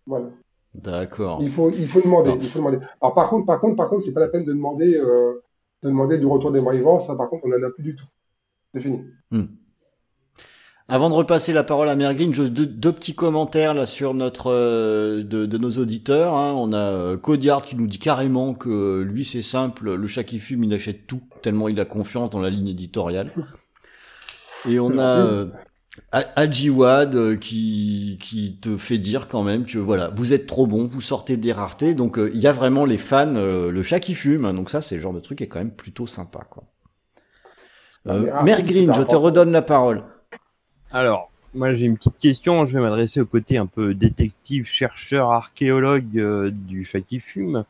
Voilà. 0.06 0.30
D'accord. 0.74 1.38
Il 1.42 1.50
faut, 1.50 1.70
il 1.70 1.88
faut 1.88 2.00
demander. 2.00 2.30
Alors. 2.30 2.42
Il 2.42 2.48
faut 2.48 2.58
demander. 2.60 2.78
Alors 3.00 3.14
par 3.14 3.28
contre, 3.28 3.46
par 3.46 3.60
contre, 3.60 3.76
par 3.76 3.88
contre, 3.88 4.04
c'est 4.04 4.12
pas 4.12 4.20
la 4.20 4.28
peine 4.28 4.44
de 4.44 4.52
demander, 4.52 4.94
euh, 4.96 5.42
de 5.82 5.88
demander 5.88 6.18
du 6.18 6.26
retour 6.26 6.52
des 6.52 6.60
morts 6.60 6.74
vivants. 6.74 7.00
Ça, 7.00 7.14
par 7.16 7.28
contre, 7.28 7.44
on 7.46 7.50
en 7.50 7.62
a 7.62 7.70
plus 7.70 7.82
du 7.82 7.96
tout. 7.96 8.06
C'est 8.72 8.80
fini. 8.80 9.04
Avant 10.90 11.10
de 11.10 11.14
repasser 11.14 11.52
la 11.52 11.64
parole 11.64 11.90
à 11.90 11.94
Mergreen, 11.96 12.32
juste 12.32 12.54
deux, 12.54 12.64
deux 12.64 12.92
petits 12.92 13.14
commentaires 13.14 13.74
là 13.74 13.84
sur 13.84 14.14
notre 14.14 14.50
euh, 14.50 15.22
de, 15.22 15.44
de 15.44 15.58
nos 15.58 15.72
auditeurs. 15.72 16.34
hein. 16.34 16.54
On 16.56 16.72
a 16.72 16.78
euh, 16.78 17.16
Codiard 17.18 17.60
qui 17.60 17.76
nous 17.76 17.86
dit 17.86 17.98
carrément 17.98 18.54
que 18.54 18.70
euh, 18.70 19.02
lui 19.02 19.26
c'est 19.26 19.42
simple, 19.42 19.94
le 19.94 20.06
chat 20.06 20.24
qui 20.24 20.38
fume 20.38 20.64
il 20.64 20.72
achète 20.72 21.06
tout 21.06 21.20
tellement 21.42 21.68
il 21.68 21.78
a 21.78 21.84
confiance 21.84 22.30
dans 22.30 22.40
la 22.40 22.48
ligne 22.48 22.68
éditoriale. 22.68 23.30
Et 24.66 24.80
on 24.80 24.98
a 24.98 25.18
euh, 25.18 25.46
Ajiwad 26.12 27.14
euh, 27.16 27.36
qui, 27.36 28.18
qui 28.22 28.56
te 28.56 28.78
fait 28.78 28.96
dire 28.96 29.28
quand 29.28 29.42
même 29.42 29.66
que 29.66 29.76
voilà, 29.78 30.10
vous 30.16 30.32
êtes 30.32 30.46
trop 30.46 30.66
bon, 30.66 30.84
vous 30.84 31.02
sortez 31.02 31.36
des 31.36 31.52
raretés, 31.52 31.94
donc 31.94 32.18
euh, 32.18 32.30
il 32.32 32.40
y 32.40 32.46
a 32.46 32.52
vraiment 32.52 32.86
les 32.86 32.98
fans, 32.98 33.36
euh, 33.36 33.70
le 33.70 33.82
chat 33.82 34.00
qui 34.00 34.14
fume, 34.14 34.50
donc 34.54 34.70
ça 34.70 34.80
c'est 34.80 34.96
le 34.96 35.02
genre 35.02 35.12
de 35.12 35.20
truc 35.20 35.36
qui 35.36 35.44
est 35.44 35.48
quand 35.48 35.58
même 35.58 35.70
plutôt 35.70 36.06
sympa 36.06 36.46
quoi. 36.48 36.64
Euh, 38.06 38.42
Mère 38.42 38.62
Green, 38.62 38.90
je 38.94 39.02
te 39.02 39.16
redonne 39.16 39.52
la 39.52 39.60
parole. 39.60 40.02
Alors, 40.90 41.30
moi 41.52 41.74
j'ai 41.74 41.86
une 41.86 41.96
petite 41.96 42.18
question, 42.18 42.64
je 42.64 42.72
vais 42.76 42.82
m'adresser 42.82 43.20
au 43.20 43.26
côté 43.26 43.58
un 43.58 43.66
peu 43.66 43.94
détective, 43.94 44.64
chercheur, 44.66 45.30
archéologue 45.30 46.50
du 46.50 46.84
chat 46.84 47.00
qui 47.02 47.20
fume. 47.20 47.64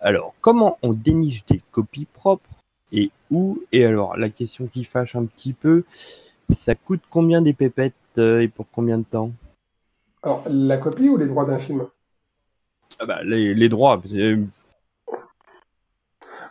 Alors, 0.00 0.34
comment 0.40 0.78
on 0.82 0.92
déniche 0.92 1.44
des 1.46 1.60
copies 1.70 2.06
propres 2.06 2.62
et 2.92 3.10
où? 3.30 3.60
Et 3.72 3.84
alors, 3.84 4.16
la 4.16 4.30
question 4.30 4.66
qui 4.66 4.84
fâche 4.84 5.16
un 5.16 5.24
petit 5.24 5.52
peu, 5.52 5.84
ça 6.50 6.74
coûte 6.74 7.02
combien 7.10 7.42
des 7.42 7.52
pépettes 7.52 7.94
euh, 8.18 8.40
et 8.40 8.48
pour 8.48 8.66
combien 8.70 8.98
de 8.98 9.04
temps? 9.04 9.30
Alors, 10.22 10.44
la 10.48 10.76
copie 10.76 11.08
ou 11.08 11.16
les 11.16 11.26
droits 11.26 11.44
d'un 11.44 11.58
film? 11.58 11.86
Ah 13.00 13.06
bah, 13.06 13.22
les, 13.24 13.68
droits. 13.68 14.00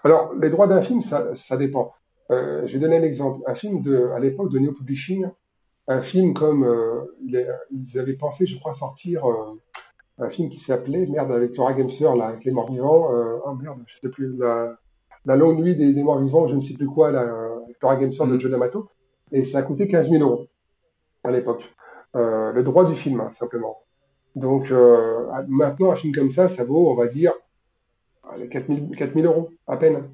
Alors, 0.03 0.33
les 0.33 0.49
droits 0.49 0.67
d'un 0.67 0.81
film, 0.81 1.01
ça, 1.01 1.57
dépend. 1.57 1.93
Euh, 2.31 2.65
je 2.67 2.73
vais 2.73 2.79
donner 2.79 2.97
un 2.97 3.03
exemple. 3.03 3.41
Un 3.47 3.55
film 3.55 3.81
de, 3.81 4.09
à 4.15 4.19
l'époque 4.19 4.51
de 4.51 4.59
Neo 4.59 4.73
Publishing, 4.73 5.29
un 5.91 6.01
film 6.01 6.33
comme 6.33 6.63
euh, 6.63 7.15
ils 7.21 7.99
avaient 7.99 8.13
pensé, 8.13 8.45
je 8.45 8.57
crois, 8.59 8.73
sortir 8.73 9.23
un 10.17 10.29
film 10.29 10.49
qui 10.49 10.59
s'appelait 10.59 11.05
merde 11.07 11.31
avec 11.31 11.55
Laura 11.55 11.75
Gemser 11.75 12.15
là, 12.15 12.27
avec 12.27 12.43
les 12.43 12.51
morts 12.51 12.71
vivants. 12.71 13.09
oh 13.45 13.53
merde, 13.55 13.79
je 13.87 13.99
sais 14.01 14.09
plus 14.09 14.37
la, 14.37 14.77
la 15.25 15.35
longue 15.35 15.59
nuit 15.59 15.75
des, 15.75 16.03
morts 16.03 16.19
vivants, 16.19 16.47
je 16.47 16.55
ne 16.55 16.61
sais 16.61 16.73
plus 16.73 16.87
quoi, 16.87 17.11
là, 17.11 17.21
avec 17.65 17.81
Laura 17.81 17.99
Gemser 17.99 18.27
de 18.27 18.35
mm. 18.35 18.39
John 18.39 18.53
Amato 18.53 18.89
et 19.31 19.45
ça 19.45 19.59
a 19.59 19.61
coûté 19.63 19.87
15 19.87 20.09
000 20.09 20.23
euros 20.23 20.47
à 21.23 21.31
l'époque. 21.31 21.63
Euh, 22.15 22.51
le 22.51 22.63
droit 22.63 22.85
du 22.85 22.95
film, 22.95 23.21
hein, 23.21 23.31
simplement. 23.33 23.77
Donc 24.35 24.71
euh, 24.71 25.27
maintenant, 25.47 25.91
un 25.91 25.95
film 25.95 26.13
comme 26.13 26.31
ça, 26.31 26.49
ça 26.49 26.63
vaut, 26.63 26.91
on 26.91 26.95
va 26.95 27.07
dire, 27.07 27.33
4 28.49 28.67
000, 29.13 29.25
euros, 29.25 29.49
à 29.67 29.77
peine. 29.77 30.09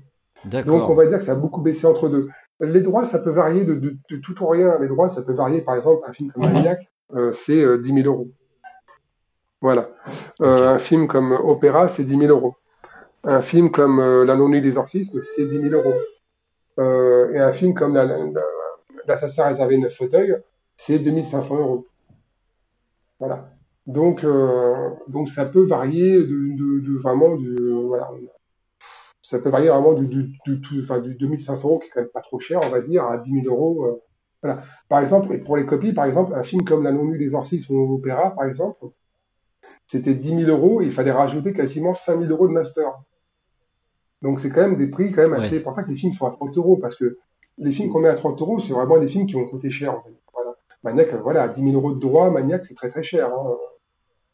Donc 0.45 0.89
on 0.89 0.95
va 0.95 1.05
dire 1.07 1.17
que 1.17 1.23
ça 1.23 1.33
a 1.33 1.35
beaucoup 1.35 1.61
baissé 1.61 1.85
entre 1.85 2.09
deux. 2.09 2.29
Les 2.59 2.81
droits, 2.81 3.05
ça 3.05 3.19
peut 3.19 3.31
varier 3.31 3.63
de, 3.63 3.75
de, 3.75 3.95
de 4.09 4.17
tout 4.17 4.41
ou 4.43 4.47
rien. 4.47 4.77
Les 4.79 4.87
droits, 4.87 5.09
ça 5.09 5.21
peut 5.21 5.33
varier, 5.33 5.61
par 5.61 5.75
exemple, 5.75 6.03
un 6.07 6.13
film 6.13 6.31
comme 6.31 6.43
Maniac, 6.43 6.89
euh, 7.15 7.31
c'est 7.33 7.77
10 7.79 7.93
000 7.93 8.07
euros. 8.07 8.29
Voilà. 9.61 9.89
Un 10.39 10.77
film 10.77 11.07
comme 11.07 11.31
Opéra, 11.31 11.89
c'est 11.89 12.03
10 12.03 12.17
000 12.17 12.31
euros. 12.31 12.55
Un 13.23 13.41
film 13.41 13.71
comme 13.71 13.99
La 14.23 14.35
non-nuit 14.35 14.61
des 14.61 14.69
exorcismes, 14.69 15.21
c'est 15.23 15.45
10 15.45 15.69
000 15.69 15.75
euros. 15.75 15.95
et 17.33 17.39
un 17.39 17.51
film 17.53 17.73
comme 17.73 17.95
la, 17.95 18.07
l'assassin 19.07 19.45
réservé 19.45 19.77
9 19.77 19.93
fauteuils, 19.93 20.37
c'est 20.75 20.99
2500 20.99 21.57
euros. 21.57 21.87
Voilà. 23.19 23.49
Donc, 23.87 24.23
euh, 24.23 24.89
donc 25.07 25.29
ça 25.29 25.45
peut 25.45 25.65
varier 25.65 26.17
de, 26.17 26.97
vraiment 26.99 27.35
de, 27.35 27.71
voilà, 27.85 28.11
ça 29.27 29.39
peut 29.39 29.49
varier 29.49 29.67
vraiment 29.67 29.91
du, 29.91 30.07
du, 30.07 30.81
enfin, 30.81 30.99
du 30.99 31.15
2500 31.15 31.67
euros 31.67 31.79
qui 31.79 31.87
est 31.87 31.89
quand 31.89 31.99
même 31.99 32.09
pas 32.09 32.21
trop 32.21 32.39
cher, 32.39 32.61
on 32.63 32.69
va 32.69 32.79
dire, 32.79 33.03
à 33.03 33.17
10 33.17 33.41
000 33.43 33.53
euros. 33.53 33.85
Euh, 33.85 34.01
voilà. 34.41 34.61
Par 34.87 35.01
exemple, 35.01 35.33
et 35.33 35.39
pour 35.39 35.57
les 35.57 35.65
copies, 35.65 35.91
par 35.91 36.05
exemple, 36.05 36.33
un 36.33 36.43
film 36.43 36.63
comme 36.63 36.81
La 36.81 36.93
non-nue 36.93 37.17
des 37.17 37.35
orcismes 37.35 37.75
ou 37.75 37.95
Opéra, 37.95 38.33
par 38.33 38.45
exemple, 38.45 38.85
c'était 39.85 40.15
10 40.15 40.45
000 40.45 40.49
euros 40.49 40.81
et 40.81 40.85
il 40.85 40.93
fallait 40.93 41.11
rajouter 41.11 41.51
quasiment 41.51 41.93
5 41.93 42.21
000 42.21 42.31
euros 42.31 42.47
de 42.47 42.53
master. 42.53 42.85
Donc 44.21 44.39
c'est 44.39 44.49
quand 44.49 44.61
même 44.61 44.77
des 44.77 44.87
prix 44.87 45.11
quand 45.11 45.23
même 45.23 45.33
assez. 45.33 45.49
C'est 45.49 45.59
pour 45.59 45.73
ça 45.73 45.83
que 45.83 45.89
les 45.89 45.97
films 45.97 46.13
sont 46.13 46.25
à 46.25 46.31
30 46.31 46.57
euros 46.57 46.77
parce 46.77 46.95
que 46.95 47.17
les 47.57 47.73
films 47.73 47.91
qu'on 47.91 47.99
met 47.99 48.07
à 48.07 48.15
30 48.15 48.41
euros, 48.41 48.59
c'est 48.59 48.71
vraiment 48.71 48.97
des 48.97 49.09
films 49.09 49.27
qui 49.27 49.33
vont 49.33 49.45
coûter 49.45 49.69
cher. 49.69 49.93
En 49.93 50.03
fait. 50.03 50.15
voilà. 50.33 50.55
Maniac, 50.83 51.13
voilà, 51.15 51.49
10 51.49 51.61
000 51.61 51.73
euros 51.73 51.93
de 51.93 51.99
droit, 51.99 52.29
Maniac, 52.31 52.65
c'est 52.65 52.75
très 52.75 52.89
très 52.89 53.03
cher. 53.03 53.29
Hein. 53.29 53.57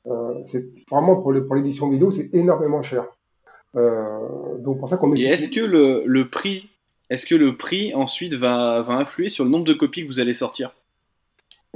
Euh, 0.06 0.44
c'est 0.46 0.68
vraiment 0.92 1.20
pour 1.20 1.34
l'édition 1.34 1.90
vidéo, 1.90 2.12
c'est 2.12 2.30
énormément 2.36 2.84
cher. 2.84 3.08
Euh, 3.76 4.58
donc 4.60 4.80
pour 4.80 4.90
ça 4.90 4.98
qu'on 4.98 5.08
met. 5.08 5.20
Et 5.20 5.26
est-ce 5.26 5.50
que 5.50 5.62
le, 5.62 6.04
le 6.06 6.30
prix, 6.30 6.70
est-ce 7.10 7.26
que 7.26 7.36
le 7.36 7.58
prix 7.58 7.94
ensuite 7.94 8.34
va, 8.34 8.82
va 8.82 8.94
influer 8.94 9.30
sur 9.30 9.44
le 9.44 9.50
nombre 9.50 9.66
de 9.66 9.74
copies 9.74 10.04
que 10.04 10.08
vous 10.08 10.20
allez 10.20 10.34
sortir? 10.34 10.74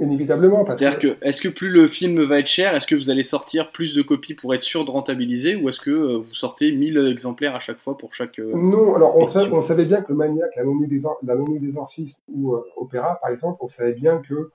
Inévitablement. 0.00 0.64
C'est-à-dire 0.64 1.00
que, 1.00 1.16
est-ce 1.22 1.40
que 1.40 1.48
plus 1.48 1.70
le 1.70 1.88
film 1.88 2.22
va 2.22 2.38
être 2.38 2.46
cher, 2.46 2.76
est-ce 2.76 2.86
que 2.86 2.94
vous 2.94 3.10
allez 3.10 3.24
sortir 3.24 3.72
plus 3.72 3.94
de 3.94 4.02
copies 4.02 4.34
pour 4.34 4.54
être 4.54 4.62
sûr 4.62 4.84
de 4.84 4.92
rentabiliser, 4.92 5.56
ou 5.56 5.68
est-ce 5.68 5.80
que 5.80 5.90
euh, 5.90 6.18
vous 6.18 6.34
sortez 6.34 6.70
1000 6.70 6.98
exemplaires 7.10 7.56
à 7.56 7.58
chaque 7.58 7.80
fois 7.80 7.98
pour 7.98 8.14
chaque. 8.14 8.38
Euh, 8.38 8.52
non, 8.54 8.94
alors 8.94 9.16
on, 9.16 9.26
savait, 9.26 9.84
bien 9.84 10.00
que 10.02 10.12
Maniac, 10.12 10.54
la 10.54 10.62
non 10.62 10.76
des, 10.76 11.00
la 11.24 11.34
des 11.58 11.76
Orcistes 11.76 12.22
ou 12.32 12.54
euh, 12.54 12.62
Opéra, 12.76 13.18
par 13.20 13.32
exemple, 13.32 13.58
on 13.60 13.68
savait 13.68 13.92
bien 13.92 14.18
que 14.18 14.50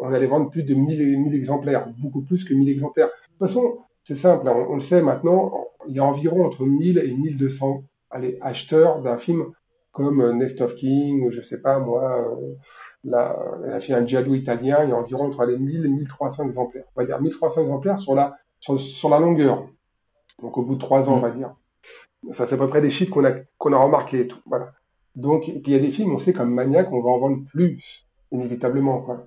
on 0.00 0.12
allait 0.12 0.26
vendre 0.26 0.50
plus 0.50 0.62
de 0.62 0.74
1000, 0.74 1.18
1000 1.20 1.34
exemplaires, 1.34 1.88
beaucoup 1.96 2.20
plus 2.20 2.44
que 2.44 2.52
1000 2.52 2.68
exemplaires. 2.68 3.06
De 3.06 3.12
toute 3.38 3.48
façon, 3.48 3.78
c'est 4.08 4.14
simple, 4.14 4.48
hein, 4.48 4.54
on, 4.70 4.76
le 4.76 4.80
sait 4.80 5.02
maintenant, 5.02 5.66
il 5.86 5.94
y 5.94 5.98
a 5.98 6.04
environ 6.04 6.46
entre 6.46 6.64
1000 6.64 6.96
et 6.96 7.12
1200 7.12 7.82
allez, 8.08 8.38
acheteurs 8.40 9.02
d'un 9.02 9.18
film 9.18 9.52
comme 9.92 10.38
Nest 10.38 10.62
of 10.62 10.76
King, 10.76 11.26
ou 11.26 11.30
je 11.30 11.42
sais 11.42 11.60
pas 11.60 11.78
moi 11.78 12.26
la, 13.04 13.36
a 13.70 13.80
fait 13.80 13.92
un 13.92 14.06
giallo 14.06 14.34
italien, 14.34 14.82
il 14.84 14.88
y 14.88 14.92
a 14.92 14.96
environ 14.96 15.26
entre 15.26 15.44
les 15.44 15.58
1000 15.58 15.84
et 15.84 15.88
1300 15.90 16.46
exemplaires. 16.46 16.84
On 16.96 17.02
va 17.02 17.06
dire 17.06 17.20
1300 17.20 17.60
exemplaires 17.60 18.00
sur 18.00 18.14
la, 18.14 18.38
sur, 18.60 19.10
la 19.10 19.20
longueur. 19.20 19.68
Donc 20.40 20.56
au 20.56 20.62
bout 20.62 20.76
de 20.76 20.80
trois 20.80 21.06
ans, 21.10 21.16
on 21.16 21.20
va 21.20 21.30
dire. 21.30 21.54
Ça, 22.32 22.46
c'est 22.46 22.54
à 22.54 22.58
peu 22.58 22.68
près 22.68 22.80
des 22.80 22.90
chiffres 22.90 23.12
qu'on 23.12 23.26
a, 23.26 23.32
qu'on 23.58 23.74
a 23.74 23.76
remarqués 23.78 24.20
et 24.20 24.26
tout. 24.26 24.40
Voilà. 24.46 24.72
Donc, 25.16 25.50
et 25.50 25.60
puis 25.60 25.72
il 25.72 25.74
y 25.74 25.78
a 25.78 25.80
des 25.80 25.90
films, 25.90 26.14
on 26.14 26.18
sait 26.18 26.32
comme 26.32 26.54
Maniac, 26.54 26.90
on 26.92 27.02
va 27.02 27.10
en 27.10 27.18
vendre 27.18 27.44
plus, 27.52 28.06
inévitablement. 28.32 29.02
Quoi. 29.02 29.26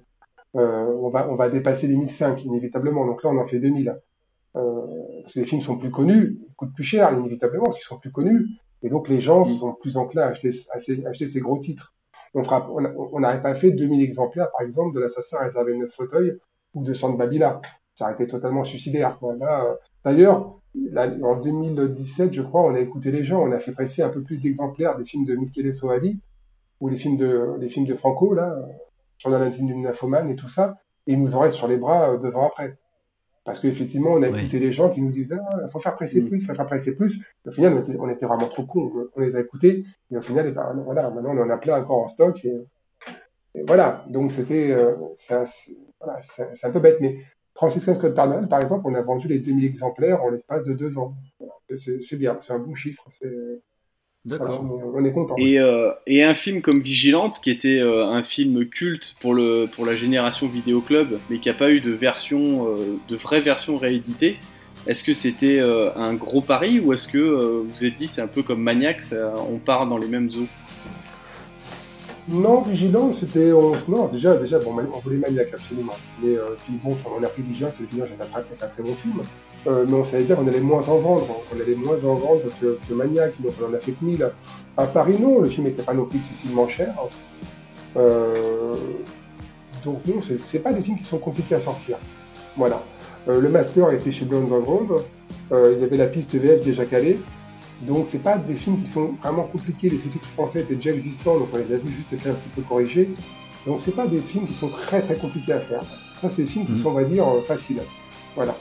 Euh, 0.55 0.91
on, 0.99 1.09
va, 1.09 1.29
on 1.29 1.35
va 1.35 1.49
dépasser 1.49 1.85
les 1.85 1.97
1005, 1.97 2.43
inévitablement. 2.45 3.05
Donc 3.05 3.23
là, 3.23 3.29
on 3.29 3.37
en 3.37 3.45
fait 3.45 3.59
2000. 3.59 3.95
Euh, 4.55 4.85
parce 5.21 5.33
que 5.33 5.39
les 5.39 5.45
films 5.45 5.61
sont 5.61 5.77
plus 5.77 5.91
connus, 5.91 6.39
ils 6.47 6.55
coûtent 6.55 6.73
plus 6.73 6.83
cher, 6.83 7.11
inévitablement, 7.13 7.65
parce 7.65 7.77
qu'ils 7.77 7.85
sont 7.85 7.99
plus 7.99 8.11
connus. 8.11 8.47
Et 8.83 8.89
donc 8.89 9.07
les 9.07 9.21
gens 9.21 9.45
mm. 9.45 9.53
sont 9.57 9.73
plus 9.73 9.97
enclins 9.97 10.23
à 10.23 10.27
acheter, 10.27 10.51
à 10.73 10.77
acheter 11.09 11.27
ces 11.27 11.39
gros 11.39 11.57
titres 11.57 11.93
on 12.33 13.19
n'aurait 13.19 13.41
pas 13.41 13.55
fait 13.55 13.71
2000 13.71 14.01
exemplaires, 14.01 14.49
par 14.51 14.65
exemple, 14.65 14.95
de 14.95 15.01
l'assassin 15.01 15.39
réservé 15.39 15.75
9 15.75 15.89
fauteuils 15.91 16.37
ou 16.73 16.83
de 16.83 16.93
Sante 16.93 17.17
Babila. 17.17 17.61
Ça 17.95 18.05
aurait 18.05 18.13
été 18.13 18.27
totalement 18.27 18.63
suicidaire. 18.63 19.19
Euh, 19.23 19.75
d'ailleurs, 20.05 20.55
en 21.23 21.39
2017, 21.39 22.33
je 22.33 22.41
crois, 22.41 22.61
on 22.61 22.73
a 22.73 22.79
écouté 22.79 23.11
les 23.11 23.23
gens, 23.23 23.41
on 23.41 23.51
a 23.51 23.59
fait 23.59 23.73
presser 23.73 24.01
un 24.01 24.09
peu 24.09 24.21
plus 24.21 24.37
d'exemplaires 24.37 24.97
des 24.97 25.05
films 25.05 25.25
de 25.25 25.35
Michele 25.35 25.73
Soavi 25.73 26.19
ou 26.79 26.87
les 26.87 26.97
films 26.97 27.17
de, 27.17 27.55
les 27.59 27.69
films 27.69 27.85
de 27.85 27.95
Franco, 27.95 28.33
là, 28.33 28.55
Journal 29.19 29.43
intime 29.43 29.67
d'une 29.67 29.83
nymphomane 29.83 30.31
et 30.31 30.35
tout 30.35 30.49
ça, 30.49 30.77
et 31.05 31.13
ils 31.13 31.21
nous 31.21 31.35
auraient 31.35 31.51
sur 31.51 31.67
les 31.67 31.77
bras 31.77 32.11
euh, 32.11 32.17
deux 32.17 32.35
ans 32.35 32.47
après. 32.47 32.77
Parce 33.43 33.59
qu'effectivement, 33.59 34.11
on 34.11 34.21
a 34.21 34.27
écouté 34.27 34.59
les 34.59 34.71
gens 34.71 34.91
qui 34.91 35.01
nous 35.01 35.11
disaient 35.11 35.35
il 35.35 35.61
ah, 35.65 35.69
faut 35.69 35.79
faire 35.79 35.95
presser 35.95 36.21
mm. 36.21 36.29
plus, 36.29 36.37
il 36.39 36.45
faut 36.45 36.53
faire 36.53 36.65
presser 36.67 36.95
plus. 36.95 37.23
au 37.45 37.51
final, 37.51 37.83
on 37.99 38.09
était, 38.09 38.25
vraiment 38.25 38.47
trop 38.47 38.65
cons. 38.65 38.91
On 39.15 39.21
les 39.21 39.35
a 39.35 39.39
écoutés, 39.39 39.83
et 40.11 40.17
au 40.17 40.21
final, 40.21 40.47
et 40.47 40.51
ben, 40.51 40.79
voilà, 40.85 41.09
maintenant, 41.09 41.35
on 41.35 41.41
en 41.41 41.49
a 41.49 41.57
plein 41.57 41.81
encore 41.81 42.03
en 42.03 42.07
stock. 42.07 42.45
Et, 42.45 43.63
voilà, 43.65 44.05
donc 44.09 44.31
c'était. 44.31 44.71
Euh, 44.71 44.95
c'est 45.17 46.65
un 46.65 46.71
peu 46.71 46.79
bête, 46.79 46.99
mais 47.01 47.17
Franciscan 47.55 47.95
Scott 47.95 48.13
Parnell, 48.13 48.47
par 48.47 48.61
exemple, 48.61 48.83
on 48.85 48.93
a 48.93 49.01
vendu 49.01 49.27
les 49.27 49.39
2000 49.39 49.65
exemplaires 49.65 50.23
en 50.23 50.29
l'espace 50.29 50.63
de 50.63 50.73
deux 50.73 50.97
ans. 50.97 51.15
C'est 51.79 52.17
bien, 52.17 52.37
c'est 52.41 52.53
un 52.53 52.59
bon 52.59 52.75
chiffre. 52.75 53.07
D'accord. 54.25 54.63
on, 54.93 55.03
est 55.03 55.11
content. 55.11 55.35
Et, 55.37 55.59
euh, 55.59 55.91
et, 56.05 56.23
un 56.23 56.35
film 56.35 56.61
comme 56.61 56.79
Vigilante, 56.79 57.39
qui 57.41 57.49
était 57.49 57.79
euh, 57.79 58.05
un 58.05 58.21
film 58.21 58.65
culte 58.67 59.15
pour, 59.19 59.33
le, 59.33 59.67
pour 59.73 59.83
la 59.83 59.95
génération 59.95 60.47
Vidéo 60.47 60.81
Club, 60.81 61.19
mais 61.29 61.39
qui 61.39 61.49
n'a 61.49 61.55
pas 61.55 61.71
eu 61.71 61.79
de 61.79 61.91
version, 61.91 62.67
euh, 62.67 62.99
de 63.09 63.15
vraie 63.15 63.41
version 63.41 63.77
rééditée, 63.77 64.37
est-ce 64.85 65.03
que 65.03 65.13
c'était 65.13 65.59
un 65.59 66.15
gros 66.15 66.41
pari 66.41 66.79
ou 66.79 66.91
est-ce 66.91 67.07
que 67.07 67.19
vous 67.19 67.67
vous 67.67 67.85
êtes 67.85 67.95
dit 67.97 68.07
c'est 68.07 68.21
un 68.21 68.27
peu 68.27 68.41
comme 68.41 68.63
Maniac, 68.63 69.03
on 69.47 69.59
part 69.59 69.85
dans 69.85 69.99
les 69.99 70.07
mêmes 70.07 70.29
eaux? 70.29 70.47
Non, 72.29 72.61
Vigilante, 72.61 73.15
c'était. 73.15 73.51
Non, 73.87 74.07
déjà, 74.07 74.37
déjà 74.37 74.59
bon, 74.59 74.75
on 74.93 74.99
voulait 74.99 75.17
Maniac 75.17 75.53
absolument. 75.53 75.93
Mais 76.23 76.35
puis 76.63 76.79
bon, 76.83 76.95
on 77.17 77.23
a 77.23 77.27
pris 77.27 77.41
Vigilante, 77.41 77.73
Vigilante, 77.79 78.09
j'ai 78.09 78.65
un 78.65 78.67
très 78.67 78.83
bon 78.83 78.93
film. 78.95 79.21
Euh, 79.67 79.85
mais 79.87 79.93
on 79.93 80.03
savait 80.03 80.23
dire 80.23 80.37
qu'on 80.37 80.47
allait 80.47 80.59
moins 80.59 80.81
en 80.87 80.97
vendre, 80.97 81.27
on 81.55 81.61
allait 81.61 81.75
moins 81.75 81.97
en 81.97 82.15
vendre 82.15 82.41
que, 82.59 82.79
que 82.87 82.93
Maniac, 82.93 83.33
donc 83.39 83.53
on 83.61 83.69
en 83.69 83.73
a 83.75 83.79
fait 83.79 83.91
que 83.91 84.03
1000. 84.03 84.27
À 84.75 84.87
Paris, 84.87 85.17
non, 85.19 85.41
le 85.41 85.49
film 85.49 85.67
n'était 85.67 85.83
pas 85.83 85.93
non 85.93 86.05
plus 86.05 86.17
excessivement 86.17 86.67
cher. 86.67 86.95
Euh, 87.95 88.73
donc 89.85 89.99
non, 90.07 90.21
c'est 90.49 90.59
pas 90.59 90.73
des 90.73 90.81
films 90.81 90.97
qui 90.97 91.05
sont 91.05 91.19
compliqués 91.19 91.55
à 91.55 91.61
sortir. 91.61 91.97
Voilà. 92.57 92.81
Euh, 93.27 93.39
le 93.39 93.49
master 93.49 93.91
était 93.91 94.11
chez 94.11 94.25
Blonde 94.25 94.51
Underground, 94.51 95.03
il 95.51 95.79
y 95.79 95.83
avait 95.83 95.97
la 95.97 96.07
piste 96.07 96.33
VF 96.33 96.63
déjà 96.63 96.85
calée, 96.85 97.19
donc 97.81 98.07
c'est 98.11 98.21
pas 98.21 98.37
des 98.37 98.55
films 98.55 98.81
qui 98.83 98.89
sont 98.89 99.13
vraiment 99.21 99.43
compliqués, 99.43 99.89
les 99.89 99.97
sous-titres 99.99 100.27
français 100.29 100.61
étaient 100.61 100.75
déjà 100.75 100.91
existants, 100.91 101.37
donc 101.37 101.49
on 101.53 101.57
les 101.57 101.73
a 101.73 101.77
vu 101.77 101.91
juste 101.91 102.21
fait 102.21 102.29
un 102.29 102.33
petit 102.33 102.49
peu 102.55 102.61
corriger. 102.61 103.09
Donc 103.65 103.81
c'est 103.83 103.95
pas 103.95 104.07
des 104.07 104.19
films 104.19 104.47
qui 104.47 104.53
sont 104.53 104.69
très 104.69 105.01
très 105.01 105.15
compliqués 105.15 105.53
à 105.53 105.59
faire. 105.59 105.83
Ça 106.21 106.29
c'est 106.35 106.43
des 106.43 106.47
films 106.47 106.65
qui 106.65 106.73
mmh. 106.73 106.83
sont, 106.83 106.89
on 106.89 106.93
va 106.93 107.03
dire, 107.03 107.25
faciles. 107.47 107.81
Voilà. 108.35 108.55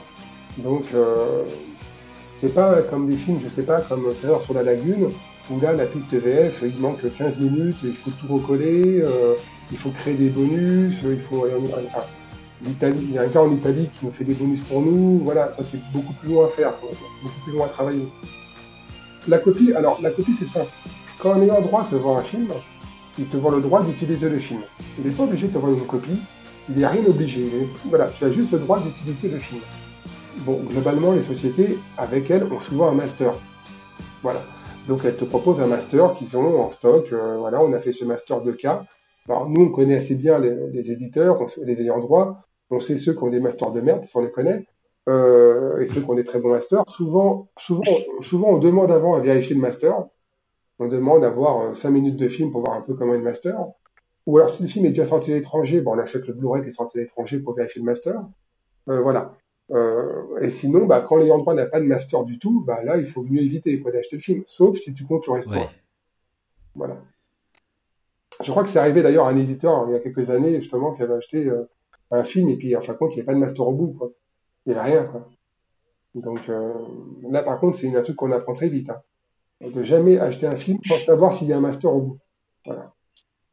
Donc, 0.57 0.83
euh, 0.93 1.43
c'est 2.37 2.53
pas 2.53 2.81
comme 2.89 3.09
des 3.09 3.17
films, 3.17 3.39
je 3.43 3.49
sais 3.49 3.65
pas, 3.65 3.81
comme 3.81 4.03
Terreur 4.21 4.41
sur 4.41 4.53
la 4.53 4.63
lagune, 4.63 5.09
où 5.49 5.59
là, 5.59 5.73
la 5.73 5.85
piste 5.85 6.13
VF, 6.13 6.63
il 6.63 6.79
manque 6.79 7.01
15 7.17 7.37
minutes, 7.37 7.77
il 7.83 7.93
faut 7.93 8.11
tout 8.11 8.33
recoller, 8.33 9.01
euh, 9.01 9.35
il 9.71 9.77
faut 9.77 9.91
créer 9.91 10.15
des 10.15 10.29
bonus, 10.29 10.95
il 11.03 11.21
faut 11.21 11.45
aller 11.45 11.53
en, 11.53 11.63
enfin, 11.63 12.05
il 12.63 13.11
y 13.11 13.17
a 13.17 13.21
un 13.21 13.27
gars 13.27 13.41
en 13.41 13.51
Italie 13.51 13.89
qui 13.97 14.05
nous 14.05 14.11
fait 14.11 14.23
des 14.23 14.33
bonus 14.33 14.61
pour 14.61 14.81
nous, 14.81 15.19
voilà, 15.23 15.51
ça 15.51 15.63
c'est 15.63 15.79
beaucoup 15.93 16.13
plus 16.13 16.29
loin 16.29 16.45
à 16.45 16.49
faire, 16.49 16.73
beaucoup 17.23 17.39
plus 17.43 17.53
loin 17.53 17.65
à 17.65 17.69
travailler. 17.69 18.07
La 19.27 19.37
copie, 19.37 19.73
alors 19.73 19.99
la 20.01 20.09
copie 20.09 20.33
c'est 20.39 20.47
simple. 20.47 20.71
Quand 21.19 21.33
un 21.33 21.41
ayant 21.41 21.61
droit 21.61 21.87
te 21.89 21.95
vend 21.95 22.17
un 22.17 22.23
film, 22.23 22.49
il 23.19 23.27
te 23.27 23.37
vend 23.37 23.51
le 23.51 23.61
droit 23.61 23.83
d'utiliser 23.83 24.29
le 24.29 24.39
film. 24.39 24.61
Il 24.97 25.07
n'est 25.07 25.15
pas 25.15 25.23
obligé 25.23 25.47
de 25.47 25.53
te 25.53 25.57
vendre 25.59 25.77
une 25.77 25.85
copie, 25.85 26.19
il 26.69 26.75
n'y 26.75 26.83
a 26.83 26.89
rien 26.89 27.05
obligé. 27.05 27.45
Voilà, 27.85 28.07
tu 28.07 28.25
as 28.25 28.31
juste 28.31 28.51
le 28.51 28.59
droit 28.59 28.79
d'utiliser 28.79 29.29
le 29.29 29.39
film. 29.39 29.61
Bon, 30.37 30.59
globalement, 30.63 31.11
les 31.11 31.21
sociétés, 31.21 31.77
avec 31.97 32.31
elles, 32.31 32.45
ont 32.45 32.59
souvent 32.61 32.89
un 32.89 32.93
master. 32.93 33.33
Voilà. 34.23 34.41
Donc 34.87 35.05
elles 35.05 35.17
te 35.17 35.25
proposent 35.25 35.61
un 35.61 35.67
master 35.67 36.15
qu'ils 36.15 36.35
ont 36.35 36.61
en 36.63 36.71
stock. 36.71 37.05
Euh, 37.11 37.37
voilà, 37.37 37.61
on 37.61 37.71
a 37.73 37.79
fait 37.79 37.93
ce 37.93 38.05
master 38.05 38.41
de 38.41 38.51
cas. 38.51 38.85
Alors 39.27 39.47
nous, 39.47 39.65
on 39.65 39.69
connaît 39.69 39.97
assez 39.97 40.15
bien 40.15 40.39
les, 40.39 40.91
éditeurs, 40.91 41.37
les 41.63 41.81
ayants 41.81 41.99
droit. 41.99 42.41
On 42.71 42.79
sait 42.79 42.97
ceux 42.97 43.13
qui 43.13 43.23
ont 43.23 43.29
des 43.29 43.39
masters 43.39 43.71
de 43.71 43.81
merde, 43.81 44.05
on 44.15 44.21
les 44.21 44.31
connaît. 44.31 44.65
Euh, 45.09 45.79
et 45.79 45.87
ceux 45.87 46.01
qui 46.01 46.09
ont 46.09 46.15
des 46.15 46.23
très 46.23 46.39
bons 46.39 46.51
masters. 46.51 46.83
Souvent, 46.87 47.49
souvent, 47.57 47.83
souvent, 48.21 48.49
on 48.49 48.57
demande 48.59 48.91
avant 48.91 49.15
à 49.15 49.19
vérifier 49.19 49.55
le 49.55 49.61
master. 49.61 50.05
On 50.79 50.87
demande 50.87 51.23
à 51.23 51.29
voir 51.29 51.75
5 51.75 51.87
euh, 51.87 51.91
minutes 51.91 52.17
de 52.17 52.27
film 52.27 52.51
pour 52.51 52.63
voir 52.63 52.77
un 52.77 52.81
peu 52.81 52.93
comment 52.93 53.13
est 53.13 53.17
le 53.17 53.23
master. 53.23 53.57
Ou 54.27 54.37
alors, 54.37 54.51
si 54.51 54.63
le 54.63 54.69
film 54.69 54.85
est 54.85 54.89
déjà 54.89 55.07
sorti 55.07 55.31
à 55.31 55.35
l'étranger, 55.35 55.81
on 55.85 55.97
achète 55.97 56.27
le 56.27 56.33
Blu-ray 56.33 56.61
qui 56.63 56.69
est 56.69 56.73
sorti 56.73 56.99
à 56.99 57.01
l'étranger 57.01 57.39
pour 57.39 57.55
vérifier 57.55 57.81
le 57.81 57.85
master. 57.85 58.21
voilà. 58.85 59.33
Euh, 59.71 60.39
et 60.41 60.49
sinon, 60.49 60.85
bah, 60.85 61.01
quand 61.01 61.15
l'ayant 61.17 61.37
droit 61.37 61.53
n'a 61.53 61.65
pas 61.65 61.79
de 61.79 61.85
master 61.85 62.23
du 62.23 62.39
tout, 62.39 62.63
bah, 62.65 62.83
là, 62.83 62.97
il 62.97 63.05
faut 63.05 63.23
mieux 63.23 63.41
éviter 63.41 63.77
d'acheter 63.77 64.17
le 64.17 64.21
film, 64.21 64.43
sauf 64.45 64.77
si 64.77 64.93
tu 64.93 65.05
comptes 65.05 65.27
le 65.27 65.33
restaurant. 65.33 65.69
Voilà. 66.75 66.97
Je 68.43 68.51
crois 68.51 68.63
que 68.63 68.69
c'est 68.69 68.79
arrivé 68.79 69.01
d'ailleurs 69.01 69.27
à 69.27 69.29
un 69.29 69.37
éditeur 69.37 69.85
il 69.87 69.93
y 69.93 69.95
a 69.95 69.99
quelques 69.99 70.29
années, 70.29 70.59
justement, 70.59 70.93
qui 70.93 71.03
avait 71.03 71.13
acheté 71.13 71.45
euh, 71.45 71.69
un 72.11 72.23
film 72.23 72.49
et 72.49 72.57
puis 72.57 72.75
en 72.75 72.81
fin 72.81 72.93
de 72.93 72.97
compte, 72.97 73.11
il 73.13 73.15
n'y 73.15 73.21
avait 73.21 73.27
pas 73.27 73.33
de 73.33 73.39
master 73.39 73.67
au 73.67 73.71
bout. 73.71 73.93
Quoi. 73.97 74.11
Il 74.65 74.73
n'y 74.73 74.79
avait 74.79 74.91
rien. 74.91 75.03
Quoi. 75.05 75.29
Donc 76.15 76.49
euh, 76.49 76.73
là, 77.29 77.43
par 77.43 77.59
contre, 77.59 77.77
c'est 77.77 77.95
un 77.95 78.01
truc 78.01 78.15
qu'on 78.15 78.31
apprend 78.31 78.53
très 78.53 78.69
vite. 78.69 78.89
Hein. 78.89 79.01
De 79.61 79.83
jamais 79.83 80.17
acheter 80.17 80.47
un 80.47 80.55
film 80.55 80.79
sans 80.83 80.97
savoir 81.05 81.33
s'il 81.33 81.47
y 81.47 81.53
a 81.53 81.57
un 81.57 81.61
master 81.61 81.93
au 81.93 82.01
bout. 82.01 82.19
Voilà. 82.65 82.93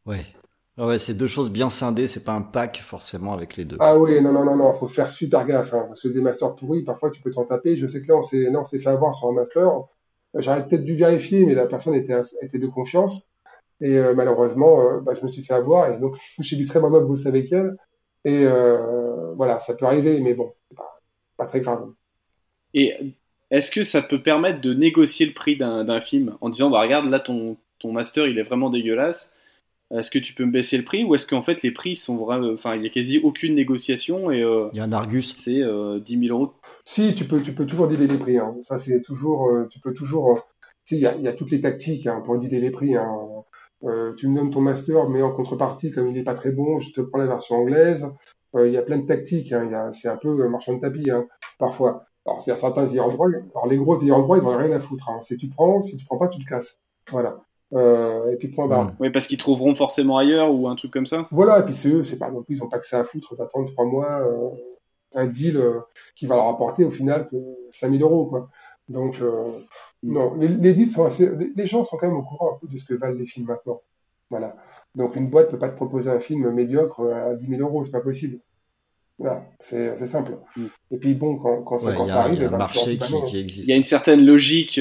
Ouais. 0.07 0.25
Ah 0.81 0.87
ouais, 0.87 0.99
c'est 1.01 1.15
deux 1.15 1.27
choses 1.27 1.51
bien 1.51 1.71
scindées, 1.71 2.07
c'est 2.07 2.23
pas 2.23 2.35
un 2.35 2.43
pack 2.43 2.79
forcément 2.79 3.33
avec 3.35 3.57
les 3.57 3.65
deux. 3.65 3.77
Ah 3.81 3.99
oui, 3.99 4.21
non, 4.23 4.33
non, 4.33 4.45
non, 4.45 4.55
non, 4.55 4.73
faut 4.75 4.87
faire 4.87 5.11
super 5.11 5.45
gaffe, 5.45 5.75
hein, 5.75 5.85
parce 5.89 6.01
que 6.01 6.09
des 6.09 6.21
masters 6.21 6.55
pourris, 6.55 6.85
parfois 6.85 7.11
tu 7.11 7.21
peux 7.21 7.33
t'en 7.33 7.45
taper. 7.45 7.77
Je 7.77 7.89
sais 7.89 8.01
que 8.01 8.07
là, 8.07 8.17
on 8.17 8.23
s'est, 8.23 8.49
là, 8.49 8.61
on 8.61 8.67
s'est 8.67 8.79
fait 8.79 8.89
avoir 8.89 9.15
sur 9.15 9.29
un 9.29 9.33
master. 9.33 9.71
J'aurais 10.35 10.67
peut-être 10.67 10.85
dû 10.85 10.95
vérifier, 10.95 11.45
mais 11.45 11.55
la 11.55 11.67
personne 11.67 11.95
était, 11.95 12.23
était 12.43 12.59
de 12.59 12.69
confiance. 12.69 13.29
Et 13.81 13.97
euh, 13.97 14.15
malheureusement, 14.15 14.81
euh, 14.81 15.01
bah, 15.01 15.15
je 15.15 15.23
me 15.23 15.29
suis 15.29 15.45
fait 15.45 15.55
avoir, 15.55 15.93
et 15.93 15.99
donc 15.99 16.17
j'ai 16.41 16.57
dû 16.57 16.67
très 16.67 16.81
maintenant 16.81 17.01
bosser 17.01 17.29
avec 17.29 17.53
elle. 17.53 17.77
Et 18.25 18.45
euh, 18.45 19.35
voilà, 19.35 19.61
ça 19.61 19.75
peut 19.75 19.87
arriver, 19.87 20.21
mais 20.21 20.35
bon, 20.35 20.53
pas, 21.39 21.47
très 21.47 21.61
grave. 21.61 21.89
Et 22.75 22.95
est-ce 23.51 23.71
que 23.71 23.85
ça 23.85 24.03
peut 24.03 24.23
permettre 24.23 24.61
de 24.61 24.75
négocier 24.75 25.25
le 25.25 25.33
prix 25.33 25.57
d'un, 25.57 26.01
film 26.01 26.37
en 26.41 26.51
disant, 26.51 26.69
bah 26.69 26.81
regarde, 26.81 27.07
là, 27.07 27.21
ton, 27.21 27.57
ton 27.79 27.93
master, 27.93 28.27
il 28.27 28.39
est 28.39 28.43
vraiment 28.43 28.69
dégueulasse 28.69 29.33
est-ce 29.91 30.11
que 30.11 30.19
tu 30.19 30.35
peux 30.35 30.45
me 30.45 30.53
baisser 30.53 30.77
le 30.77 30.85
prix 30.85 31.05
ou 31.05 31.15
est-ce 31.15 31.27
qu'en 31.27 31.43
fait 31.43 31.63
les 31.63 31.71
prix 31.71 31.97
sont 31.97 32.17
vraiment. 32.17 32.53
Enfin, 32.53 32.75
il 32.75 32.83
n'y 32.83 32.87
a 32.87 32.91
quasi 32.91 33.19
aucune 33.19 33.55
négociation 33.55 34.31
et. 34.31 34.43
Euh, 34.43 34.69
il 34.73 34.79
y 34.79 34.81
a 34.81 34.85
un 34.85 34.93
Argus. 34.93 35.35
C'est 35.35 35.63
euh, 35.63 35.99
10 35.99 36.27
000 36.27 36.39
euros? 36.39 36.53
Si, 36.85 37.15
tu 37.15 37.25
peux, 37.25 37.41
tu 37.41 37.55
peux 37.55 37.65
toujours 37.65 37.89
dealer 37.89 38.07
les 38.07 38.19
prix. 38.19 38.39
Hein. 38.39 38.55
Ça, 38.65 38.79
c'est 38.79 39.01
toujours. 39.01 39.49
Euh, 39.49 39.67
tu 39.71 39.81
peux 39.81 39.95
toujours. 39.95 40.33
Euh, 40.33 40.41
si, 40.85 40.97
il 40.97 41.01
y 41.01 41.07
a, 41.07 41.17
y 41.17 41.29
a, 41.29 41.33
toutes 41.33 41.51
les 41.51 41.61
tactiques 41.61 42.07
hein, 42.07 42.23
pour 42.25 42.39
dealer 42.39 42.61
les 42.61 42.71
prix. 42.71 42.97
Hein. 42.97 43.11
tu 44.19 44.29
me 44.29 44.37
donnes 44.37 44.51
ton 44.51 44.61
master, 44.61 45.09
mais 45.09 45.23
en 45.23 45.33
contrepartie, 45.33 45.91
comme 45.91 46.09
il 46.09 46.15
n'est 46.15 46.23
pas 46.23 46.35
très 46.35 46.51
bon, 46.51 46.81
je 46.81 46.91
te 46.93 47.01
prends 47.01 47.19
la 47.19 47.27
version 47.27 47.57
anglaise. 47.57 48.07
Il 48.55 48.73
y 48.73 48.77
a 48.77 48.83
plein 48.83 48.99
de 48.99 49.07
tactiques. 49.07 49.53
Hein. 49.53 49.93
c'est 49.93 50.09
un 50.09 50.17
peu 50.17 50.49
marchand 50.49 50.75
de 50.75 50.81
tapis, 50.81 51.11
hein, 51.11 51.27
parfois. 51.59 52.05
Alors, 52.27 52.39
a 52.39 52.43
certains 52.43 52.87
ayants 52.87 53.09
droit. 53.09 53.29
Alors, 53.55 53.67
les 53.69 53.77
gros 53.77 54.03
ayants 54.03 54.21
droit, 54.21 54.39
ils 54.39 54.45
n'ont 54.45 54.57
rien 54.57 54.73
à 54.73 54.81
foutre. 54.81 55.09
Hein. 55.09 55.21
Si 55.23 55.37
tu 55.37 55.49
prends, 55.49 55.83
si 55.83 55.97
tu 55.97 56.05
prends 56.05 56.19
pas, 56.19 56.29
tu 56.29 56.43
te 56.43 56.49
casses. 56.49 56.79
Voilà. 57.11 57.39
Euh, 57.75 58.33
et 58.33 58.37
puis 58.37 58.49
point 58.49 58.67
barre. 58.67 58.93
Oui, 58.99 59.11
parce 59.11 59.27
qu'ils 59.27 59.39
trouveront 59.39 59.75
forcément 59.75 60.17
ailleurs 60.17 60.53
ou 60.53 60.69
un 60.69 60.77
truc 60.77 60.91
comme 60.91 61.07
ça. 61.07 61.29
Voilà, 61.31 61.61
et 61.61 61.63
puis 61.65 61.75
c'est 61.75 61.89
eux, 61.89 62.05
c'est 62.05 62.19
pas 62.19 62.31
non 62.31 62.43
plus, 62.43 62.57
ils 62.57 62.63
ont 62.63 62.69
pas 62.69 62.79
que 62.79 62.87
ça 62.87 63.01
à 63.01 63.05
foutre 63.05 63.37
d'attendre 63.37 63.71
trois 63.73 63.85
mois 63.85 64.21
euh, 64.21 64.49
un 65.15 65.27
deal 65.27 65.57
euh, 65.57 65.81
qui 66.17 66.27
va 66.27 66.37
leur 66.37 66.49
apporter 66.49 66.85
au 66.85 66.91
final 66.91 67.29
que 67.29 67.37
5000 67.73 68.03
euros, 68.03 68.27
quoi. 68.27 68.49
Donc, 68.89 69.21
euh, 69.21 69.51
mm. 70.03 70.13
non, 70.13 70.35
les, 70.37 70.49
les, 70.49 70.73
deals 70.73 70.91
sont 70.91 71.05
assez, 71.05 71.31
les, 71.55 71.67
gens 71.67 71.85
sont 71.85 71.99
quand 71.99 72.07
même 72.07 72.17
au 72.17 72.23
courant 72.23 72.55
un 72.55 72.59
peu 72.59 72.73
de 72.73 72.79
ce 72.79 72.87
que 72.87 72.95
valent 72.95 73.19
les 73.19 73.27
films 73.27 73.47
maintenant. 73.47 73.83
Voilà. 74.31 74.57
Donc, 74.99 75.17
une 75.17 75.31
boîte 75.31 75.51
peut 75.51 75.59
pas 75.59 75.71
te 75.71 75.77
proposer 75.77 76.11
un 76.11 76.21
film 76.21 76.51
médiocre 76.51 77.01
à 77.01 77.35
10 77.35 77.49
000 77.49 77.63
euros, 77.63 77.85
c'est 77.85 77.91
pas 77.91 78.01
possible. 78.01 78.41
Voilà, 79.19 79.45
c'est 79.61 80.07
simple. 80.07 80.39
Mm. 80.57 80.67
Et 80.91 80.97
puis 80.99 81.15
bon, 81.15 81.37
quand, 81.37 81.63
quand, 81.63 81.79
ça, 81.79 81.93
quand 81.93 82.07
ça 82.07 82.23
arrive, 82.23 82.39
il 82.39 82.43
y 82.43 82.45
a 82.45 82.49
un 82.49 82.59
marché 82.59 82.99
qui, 82.99 83.15
qui, 83.27 83.39
existe. 83.39 83.67
Il 83.67 83.71
y 83.71 83.75
a 83.75 83.77
une 83.77 83.85
certaine 83.85 84.25
logique. 84.25 84.79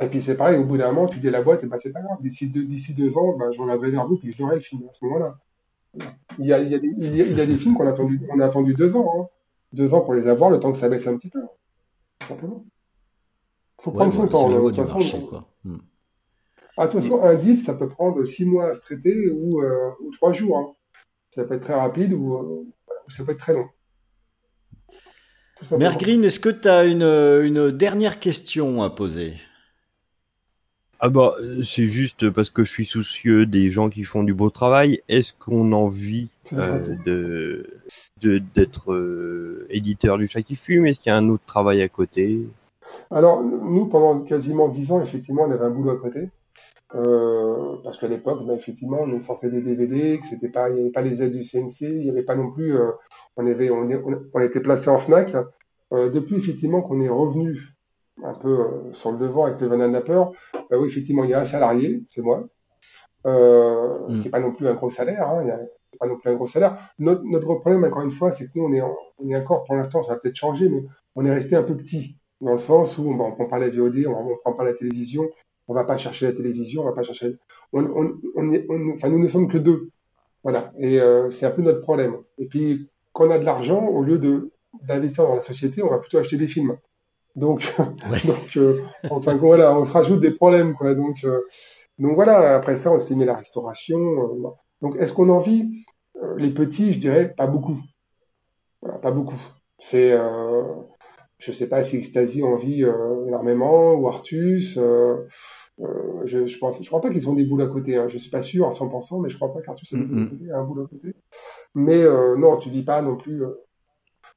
Et 0.00 0.06
puis 0.08 0.20
c'est 0.20 0.36
pareil, 0.36 0.58
au 0.58 0.64
bout 0.64 0.76
d'un 0.76 0.92
moment, 0.92 1.06
tu 1.06 1.20
dis 1.20 1.28
à 1.28 1.30
la 1.30 1.42
boîte, 1.42 1.64
et 1.64 1.66
bah, 1.66 1.78
c'est 1.80 1.92
pas 1.92 2.02
grave, 2.02 2.18
d'ici 2.20 2.48
deux, 2.48 2.64
d'ici 2.64 2.94
deux 2.94 3.16
ans, 3.16 3.36
bah, 3.38 3.46
je 3.52 3.60
reviendrai 3.60 3.90
vers 3.90 4.06
vous, 4.06 4.16
puis 4.16 4.32
je 4.32 4.42
l'aurai 4.42 4.56
le 4.56 4.60
film 4.60 4.82
à 4.88 4.92
ce 4.92 5.04
moment-là. 5.06 5.38
Il 6.38 6.46
y 6.46 6.52
a, 6.52 6.60
il 6.60 6.68
y 6.68 6.74
a, 6.74 6.78
des, 6.78 6.88
il 6.98 7.16
y 7.16 7.40
a, 7.40 7.46
des 7.46 7.56
films 7.56 7.76
qu'on 7.76 7.86
a 7.86 7.90
attendu, 7.90 8.20
on 8.30 8.40
a 8.40 8.44
attendu 8.44 8.74
deux 8.74 8.94
ans, 8.94 9.10
hein. 9.16 9.26
deux 9.72 9.94
ans 9.94 10.00
pour 10.00 10.14
les 10.14 10.28
avoir, 10.28 10.50
le 10.50 10.60
temps 10.60 10.72
que 10.72 10.78
ça 10.78 10.88
baisse 10.88 11.06
un 11.06 11.16
petit 11.16 11.30
peu, 11.30 11.40
tout 12.18 12.28
simplement. 12.28 12.64
Faut 13.80 13.92
prendre 13.92 14.12
son 14.12 14.26
temps. 14.26 14.48
De 14.50 14.70
toute 14.70 14.88
façon, 14.88 15.20
quoi. 15.22 15.48
Hmm. 15.64 15.78
Ah, 16.76 16.86
de 16.86 16.92
toute 16.92 17.02
façon, 17.02 17.22
un 17.22 17.34
deal, 17.34 17.60
ça 17.62 17.74
peut 17.74 17.88
prendre 17.88 18.24
six 18.24 18.44
mois 18.44 18.70
à 18.70 18.74
se 18.74 18.80
traiter 18.80 19.30
ou, 19.30 19.62
euh, 19.62 19.90
ou 20.02 20.10
trois 20.12 20.32
jours. 20.32 20.58
Hein. 20.58 20.72
Ça 21.30 21.44
peut 21.44 21.54
être 21.54 21.62
très 21.62 21.74
rapide 21.74 22.12
ou, 22.12 22.34
euh, 22.34 22.66
ça 23.08 23.24
peut 23.24 23.32
être 23.32 23.38
très 23.38 23.54
long. 23.54 23.68
Mère 25.78 25.96
Green, 25.96 26.22
est-ce 26.22 26.38
que 26.38 26.50
tu 26.50 26.68
as 26.68 26.84
une, 26.84 27.02
une 27.02 27.70
dernière 27.70 28.20
question 28.20 28.82
à 28.82 28.90
poser? 28.90 29.34
Ah 30.98 31.08
bah, 31.10 31.34
c'est 31.62 31.84
juste 31.84 32.30
parce 32.30 32.48
que 32.48 32.64
je 32.64 32.72
suis 32.72 32.86
soucieux 32.86 33.44
des 33.44 33.70
gens 33.70 33.90
qui 33.90 34.02
font 34.02 34.22
du 34.22 34.32
beau 34.32 34.48
travail. 34.48 35.00
Est-ce 35.08 35.34
qu'on 35.34 35.72
a 35.72 35.76
envie 35.76 36.28
euh, 36.54 36.96
de 37.04 37.70
d'être 38.54 38.92
euh, 38.92 39.66
éditeur 39.68 40.16
du 40.16 40.26
chat 40.26 40.42
qui 40.42 40.56
fume? 40.56 40.86
Est-ce 40.86 41.00
qu'il 41.00 41.10
y 41.10 41.12
a 41.12 41.18
un 41.18 41.28
autre 41.28 41.44
travail 41.44 41.82
à 41.82 41.88
côté? 41.88 42.48
Alors, 43.10 43.42
nous, 43.42 43.86
pendant 43.86 44.20
quasiment 44.20 44.68
dix 44.68 44.90
ans, 44.90 45.02
effectivement, 45.02 45.42
on 45.42 45.50
avait 45.50 45.64
un 45.64 45.70
boulot 45.70 45.90
à 45.90 45.98
côté. 45.98 46.30
Euh, 46.94 47.76
parce 47.82 47.98
qu'à 47.98 48.08
l'époque, 48.08 48.46
bah, 48.46 48.54
effectivement, 48.54 49.00
on 49.00 49.20
sortait 49.20 49.50
des 49.50 49.60
DVD, 49.60 50.20
que 50.20 50.26
c'était 50.26 50.48
pas, 50.48 50.70
il 50.70 50.74
n'y 50.76 50.80
avait 50.82 50.90
pas 50.90 51.02
les 51.02 51.22
aides 51.22 51.32
du 51.32 51.44
CNC, 51.44 51.80
il 51.80 51.98
n'y 51.98 52.10
avait 52.10 52.22
pas 52.22 52.36
non 52.36 52.52
plus, 52.52 52.74
on 53.36 53.46
avait, 53.46 53.70
on, 53.70 53.88
on, 54.32 54.40
était 54.40 54.60
placé 54.60 54.88
en 54.88 54.98
Fnac. 54.98 55.34
depuis 55.90 56.36
effectivement 56.36 56.82
qu'on 56.82 57.00
est 57.00 57.08
revenu 57.08 57.76
un 58.22 58.34
peu 58.34 58.60
euh, 58.60 58.92
sur 58.92 59.12
le 59.12 59.18
devant 59.18 59.44
avec 59.44 59.60
le 59.60 59.66
Van 59.66 59.76
Napper, 59.76 60.24
bah 60.70 60.76
oui, 60.78 60.88
effectivement, 60.88 61.24
il 61.24 61.30
y 61.30 61.34
a 61.34 61.40
un 61.40 61.44
salarié, 61.44 62.02
c'est 62.08 62.22
moi, 62.22 62.44
euh, 63.26 63.98
mm. 64.08 64.16
qui 64.16 64.24
n'est 64.24 64.30
pas 64.30 64.40
non 64.40 64.52
plus 64.52 64.68
un 64.68 64.74
gros 64.74 64.90
salaire, 64.90 65.28
hein, 65.28 65.42
il 65.44 65.98
pas 65.98 66.06
non 66.06 66.18
plus 66.18 66.30
un 66.30 66.34
gros 66.34 66.46
salaire. 66.46 66.78
Notre, 66.98 67.22
notre 67.24 67.54
problème, 67.56 67.84
encore 67.84 68.02
une 68.02 68.12
fois, 68.12 68.30
c'est 68.30 68.46
que 68.46 68.50
nous, 68.56 68.64
on 68.64 68.72
est, 68.72 68.82
on 68.82 69.28
est 69.30 69.36
encore, 69.36 69.64
pour 69.64 69.76
l'instant, 69.76 70.02
ça 70.02 70.14
va 70.14 70.20
peut-être 70.20 70.36
changer, 70.36 70.68
mais 70.68 70.84
on 71.14 71.24
est 71.24 71.32
resté 71.32 71.56
un 71.56 71.62
peu 71.62 71.76
petit, 71.76 72.16
dans 72.40 72.52
le 72.52 72.58
sens 72.58 72.98
où 72.98 73.14
bah, 73.16 73.24
on 73.24 73.30
ne 73.30 73.34
prend 73.34 73.46
pas 73.46 73.58
la 73.58 73.68
VOD, 73.68 74.06
on 74.06 74.30
ne 74.30 74.34
prend 74.42 74.52
pas 74.52 74.64
la 74.64 74.74
télévision, 74.74 75.28
on 75.68 75.74
ne 75.74 75.78
va 75.78 75.84
pas 75.84 75.96
chercher 75.96 76.26
la 76.26 76.32
télévision, 76.32 76.82
on 76.82 76.86
va 76.86 76.92
pas 76.92 77.02
chercher... 77.02 77.36
On, 77.72 77.82
on, 77.84 78.14
on, 78.36 78.52
est, 78.52 78.66
enfin, 78.94 79.08
nous 79.08 79.18
ne 79.18 79.28
sommes 79.28 79.48
que 79.48 79.58
deux. 79.58 79.90
Voilà, 80.46 80.70
et 80.78 81.00
euh, 81.00 81.32
c'est 81.32 81.44
un 81.44 81.50
peu 81.50 81.60
notre 81.62 81.80
problème. 81.80 82.18
Et 82.38 82.46
puis, 82.46 82.88
quand 83.12 83.26
on 83.26 83.30
a 83.32 83.38
de 83.40 83.44
l'argent, 83.44 83.84
au 83.84 84.04
lieu 84.04 84.18
de 84.18 84.52
d'investir 84.82 85.26
dans 85.26 85.34
la 85.34 85.42
société, 85.42 85.82
on 85.82 85.90
va 85.90 85.98
plutôt 85.98 86.18
acheter 86.18 86.36
des 86.36 86.46
films. 86.46 86.76
Donc, 87.34 87.74
donc 88.24 88.56
euh, 88.56 88.80
enfin 89.10 89.34
voilà, 89.34 89.76
on 89.76 89.84
se 89.86 89.92
rajoute 89.92 90.20
des 90.20 90.30
problèmes 90.30 90.74
quoi. 90.74 90.94
Donc, 90.94 91.24
euh, 91.24 91.40
donc 91.98 92.14
voilà. 92.14 92.54
Après 92.54 92.76
ça, 92.76 92.92
on 92.92 93.00
s'est 93.00 93.16
mis 93.16 93.24
la 93.24 93.34
restauration. 93.34 94.54
Donc, 94.82 94.94
est-ce 95.00 95.12
qu'on 95.12 95.30
en 95.30 95.40
vit? 95.40 95.84
Les 96.36 96.50
petits, 96.50 96.92
je 96.92 97.00
dirais, 97.00 97.34
pas 97.36 97.48
beaucoup. 97.48 97.80
Voilà, 98.82 98.98
pas 98.98 99.10
beaucoup. 99.10 99.40
C'est, 99.80 100.16
je 101.38 101.52
sais 101.52 101.68
pas 101.68 101.84
si 101.84 101.96
Ecstasy 101.96 102.42
en 102.42 102.56
vit 102.56 102.82
énormément 103.26 103.94
ou 103.94 104.08
Artus. 104.08 104.74
je, 104.74 106.46
je 106.46 106.58
pense, 106.58 106.76
je 106.80 106.86
crois 106.86 107.00
pas 107.00 107.10
qu'ils 107.10 107.28
ont 107.28 107.34
des 107.34 107.44
boules 107.44 107.62
à 107.62 107.66
côté. 107.66 107.96
Hein. 107.96 108.08
Je 108.08 108.18
suis 108.18 108.30
pas 108.30 108.42
sûr 108.42 108.66
à 108.66 108.70
100%, 108.70 109.22
mais 109.22 109.28
je 109.28 109.36
crois 109.36 109.52
pas 109.52 109.60
qu'Artus 109.60 109.92
a, 109.92 109.96
a 109.96 110.58
un 110.58 110.64
boulot 110.64 110.84
à 110.84 110.88
côté. 110.88 111.14
Mais 111.74 112.04
non, 112.36 112.56
tu 112.56 112.70
vis 112.70 112.82
pas 112.82 113.02
non 113.02 113.16
plus 113.16 113.42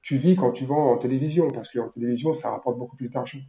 tu 0.02 0.18
vis 0.18 0.36
quand 0.36 0.52
tu 0.52 0.66
vends 0.66 0.92
en 0.92 0.98
télévision, 0.98 1.50
parce 1.50 1.72
qu'en 1.72 1.90
télévision, 1.90 2.34
ça 2.34 2.52
rapporte 2.52 2.78
beaucoup 2.78 2.96
plus 2.96 3.10
d'argent. 3.10 3.40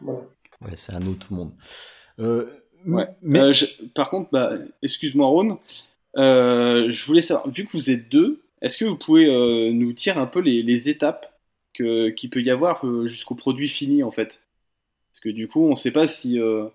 Voilà. 0.00 0.20
Ouais, 0.60 0.76
c'est 0.76 0.94
un 0.94 1.06
autre 1.06 1.32
monde. 1.32 1.52
Euh, 2.18 2.46
mais... 2.84 3.40
Euh, 3.40 3.52
par 3.94 4.08
contre, 4.08 4.30
bah, 4.30 4.52
excuse-moi 4.82 5.26
Ron, 5.26 5.58
euh, 6.16 6.86
je 6.90 7.06
voulais 7.06 7.22
savoir, 7.22 7.48
vu 7.48 7.64
que 7.64 7.72
vous 7.72 7.90
êtes 7.90 8.08
deux, 8.08 8.42
est-ce 8.62 8.78
que 8.78 8.84
vous 8.84 8.96
pouvez 8.96 9.72
nous 9.72 9.92
dire 9.92 10.18
un 10.18 10.26
peu 10.26 10.40
les, 10.40 10.88
étapes 10.88 11.35
qu'il 11.76 12.30
peut 12.30 12.42
y 12.42 12.50
avoir 12.50 12.84
jusqu'au 13.06 13.34
produit 13.34 13.68
fini 13.68 14.02
en 14.02 14.10
fait 14.10 14.40
Parce 15.12 15.20
que 15.20 15.28
du 15.28 15.48
coup, 15.48 15.64
on 15.66 15.70
ne 15.70 15.76
sait 15.76 15.92
pas 15.92 16.06
si 16.06 16.34
il 16.36 16.70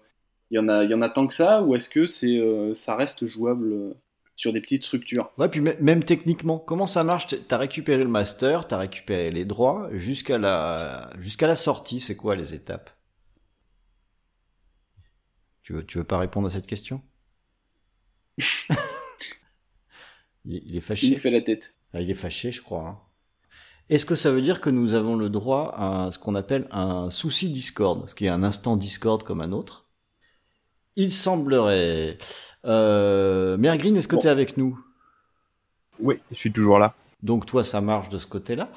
y 0.51 0.59
en 0.59 0.67
a, 0.69 0.83
il 0.83 0.91
y 0.91 0.93
en 0.93 1.01
a 1.01 1.09
tant 1.09 1.27
que 1.27 1.33
ça, 1.33 1.63
ou 1.63 1.75
est-ce 1.75 1.89
que 1.89 2.05
c'est, 2.05 2.39
ça 2.75 2.95
reste 2.95 3.25
jouable 3.25 3.95
sur 4.41 4.51
des 4.51 4.61
petites 4.61 4.83
structures. 4.83 5.31
Ouais, 5.37 5.49
puis 5.49 5.61
même 5.61 6.03
techniquement, 6.03 6.57
comment 6.57 6.87
ça 6.87 7.03
marche? 7.03 7.27
T'as 7.47 7.57
récupéré 7.57 8.03
le 8.03 8.09
master, 8.09 8.67
t'as 8.67 8.79
récupéré 8.79 9.29
les 9.29 9.45
droits 9.45 9.89
jusqu'à 9.93 10.39
la 10.39 11.11
jusqu'à 11.19 11.45
la 11.45 11.55
sortie. 11.55 11.99
C'est 11.99 12.15
quoi 12.15 12.35
les 12.35 12.55
étapes? 12.55 12.89
Tu 15.61 15.73
veux 15.73 15.85
tu 15.85 15.99
veux 15.99 16.03
pas 16.03 16.17
répondre 16.17 16.47
à 16.47 16.49
cette 16.49 16.65
question? 16.65 17.03
Il, 20.45 20.75
est 20.75 20.81
fâché. 20.81 21.05
Il 21.07 21.19
fait 21.19 21.29
la 21.29 21.41
tête. 21.41 21.71
Ah, 21.93 22.01
il 22.01 22.09
est 22.09 22.15
fâché, 22.15 22.51
je 22.51 22.63
crois. 22.63 22.87
Hein. 22.87 22.99
Est-ce 23.89 24.05
que 24.05 24.15
ça 24.15 24.31
veut 24.31 24.41
dire 24.41 24.61
que 24.61 24.69
nous 24.69 24.93
avons 24.93 25.15
le 25.15 25.29
droit 25.29 25.73
à 25.77 26.11
ce 26.11 26.19
qu'on 26.19 26.35
appelle 26.35 26.67
un 26.71 27.09
souci 27.09 27.49
Discord, 27.49 28.07
ce 28.07 28.15
qui 28.15 28.25
est 28.25 28.29
un 28.29 28.43
instant 28.43 28.77
Discord 28.77 29.23
comme 29.23 29.41
un 29.41 29.51
autre? 29.51 29.85
Il 30.95 31.11
semblerait. 31.11 32.17
Euh, 32.65 33.57
Mère 33.57 33.77
Green, 33.77 33.95
est-ce 33.97 34.07
que 34.07 34.15
tu 34.15 34.27
es 34.27 34.29
avec 34.29 34.57
nous? 34.57 34.79
Oui, 35.99 36.19
je 36.31 36.37
suis 36.37 36.51
toujours 36.51 36.79
là. 36.79 36.93
Donc 37.23 37.45
toi, 37.45 37.63
ça 37.63 37.81
marche 37.81 38.09
de 38.09 38.17
ce 38.17 38.27
côté-là. 38.27 38.69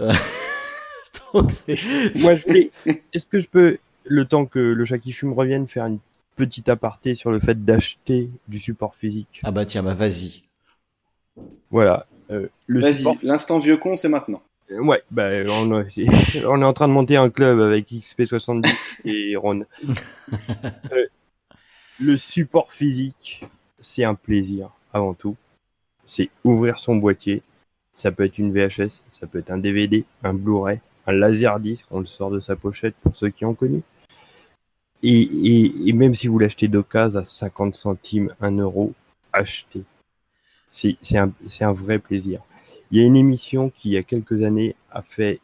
Euh, 0.00 0.12
Moi, 1.34 1.46
je 2.36 2.46
voulais... 2.46 2.70
Est-ce 3.12 3.26
que 3.26 3.38
je 3.38 3.48
peux, 3.48 3.78
le 4.04 4.24
temps 4.24 4.46
que 4.46 4.58
le 4.58 4.84
chat 4.84 4.98
qui 4.98 5.12
fume 5.12 5.32
revienne, 5.32 5.68
faire 5.68 5.86
une 5.86 5.98
petite 6.36 6.68
aparté 6.68 7.14
sur 7.14 7.30
le 7.30 7.40
fait 7.40 7.64
d'acheter 7.64 8.30
du 8.48 8.58
support 8.58 8.94
physique? 8.94 9.40
Ah 9.44 9.50
bah 9.50 9.64
tiens, 9.64 9.82
bah 9.82 9.94
vas-y. 9.94 10.42
Voilà. 11.70 12.06
Euh, 12.30 12.48
vas-y, 12.68 13.04
l'instant 13.22 13.58
vieux 13.58 13.76
con, 13.76 13.96
c'est 13.96 14.08
maintenant. 14.08 14.42
Ouais, 14.70 15.02
bah, 15.10 15.30
on, 15.48 15.82
est, 15.82 16.44
on, 16.46 16.62
est 16.62 16.64
en 16.64 16.72
train 16.72 16.86
de 16.86 16.92
monter 16.92 17.16
un 17.16 17.28
club 17.28 17.60
avec 17.60 17.90
XP70 17.90 18.72
et 19.04 19.36
Ron. 19.36 19.64
Euh, 20.92 21.06
le 21.98 22.16
support 22.16 22.72
physique, 22.72 23.44
c'est 23.80 24.04
un 24.04 24.14
plaisir 24.14 24.70
avant 24.92 25.14
tout. 25.14 25.36
C'est 26.04 26.28
ouvrir 26.44 26.78
son 26.78 26.96
boîtier. 26.96 27.42
Ça 27.92 28.12
peut 28.12 28.24
être 28.24 28.38
une 28.38 28.52
VHS, 28.52 29.02
ça 29.10 29.26
peut 29.26 29.40
être 29.40 29.50
un 29.50 29.58
DVD, 29.58 30.04
un 30.22 30.34
Blu-ray, 30.34 30.80
un 31.06 31.12
Laserdisc, 31.12 31.84
on 31.90 32.00
le 32.00 32.06
sort 32.06 32.30
de 32.30 32.38
sa 32.38 32.54
pochette 32.54 32.94
pour 33.02 33.16
ceux 33.16 33.30
qui 33.30 33.44
ont 33.44 33.54
connu. 33.54 33.82
Et, 35.02 35.92
même 35.92 36.14
si 36.14 36.28
vous 36.28 36.38
l'achetez 36.38 36.68
d'occasion 36.68 37.20
à 37.20 37.24
50 37.24 37.74
centimes, 37.74 38.34
1 38.40 38.58
euro, 38.58 38.92
achetez. 39.32 39.82
C'est 40.68 40.96
un, 41.18 41.32
un 41.60 41.72
vrai 41.72 41.98
plaisir. 41.98 42.40
Il 42.90 43.00
y 43.00 43.04
a 43.04 43.06
une 43.06 43.16
émission 43.16 43.70
qui, 43.70 43.90
il 43.90 43.92
y 43.92 43.96
a 43.96 44.02
quelques 44.02 44.42
années, 44.42 44.74
a 44.90 45.02
fait 45.02 45.40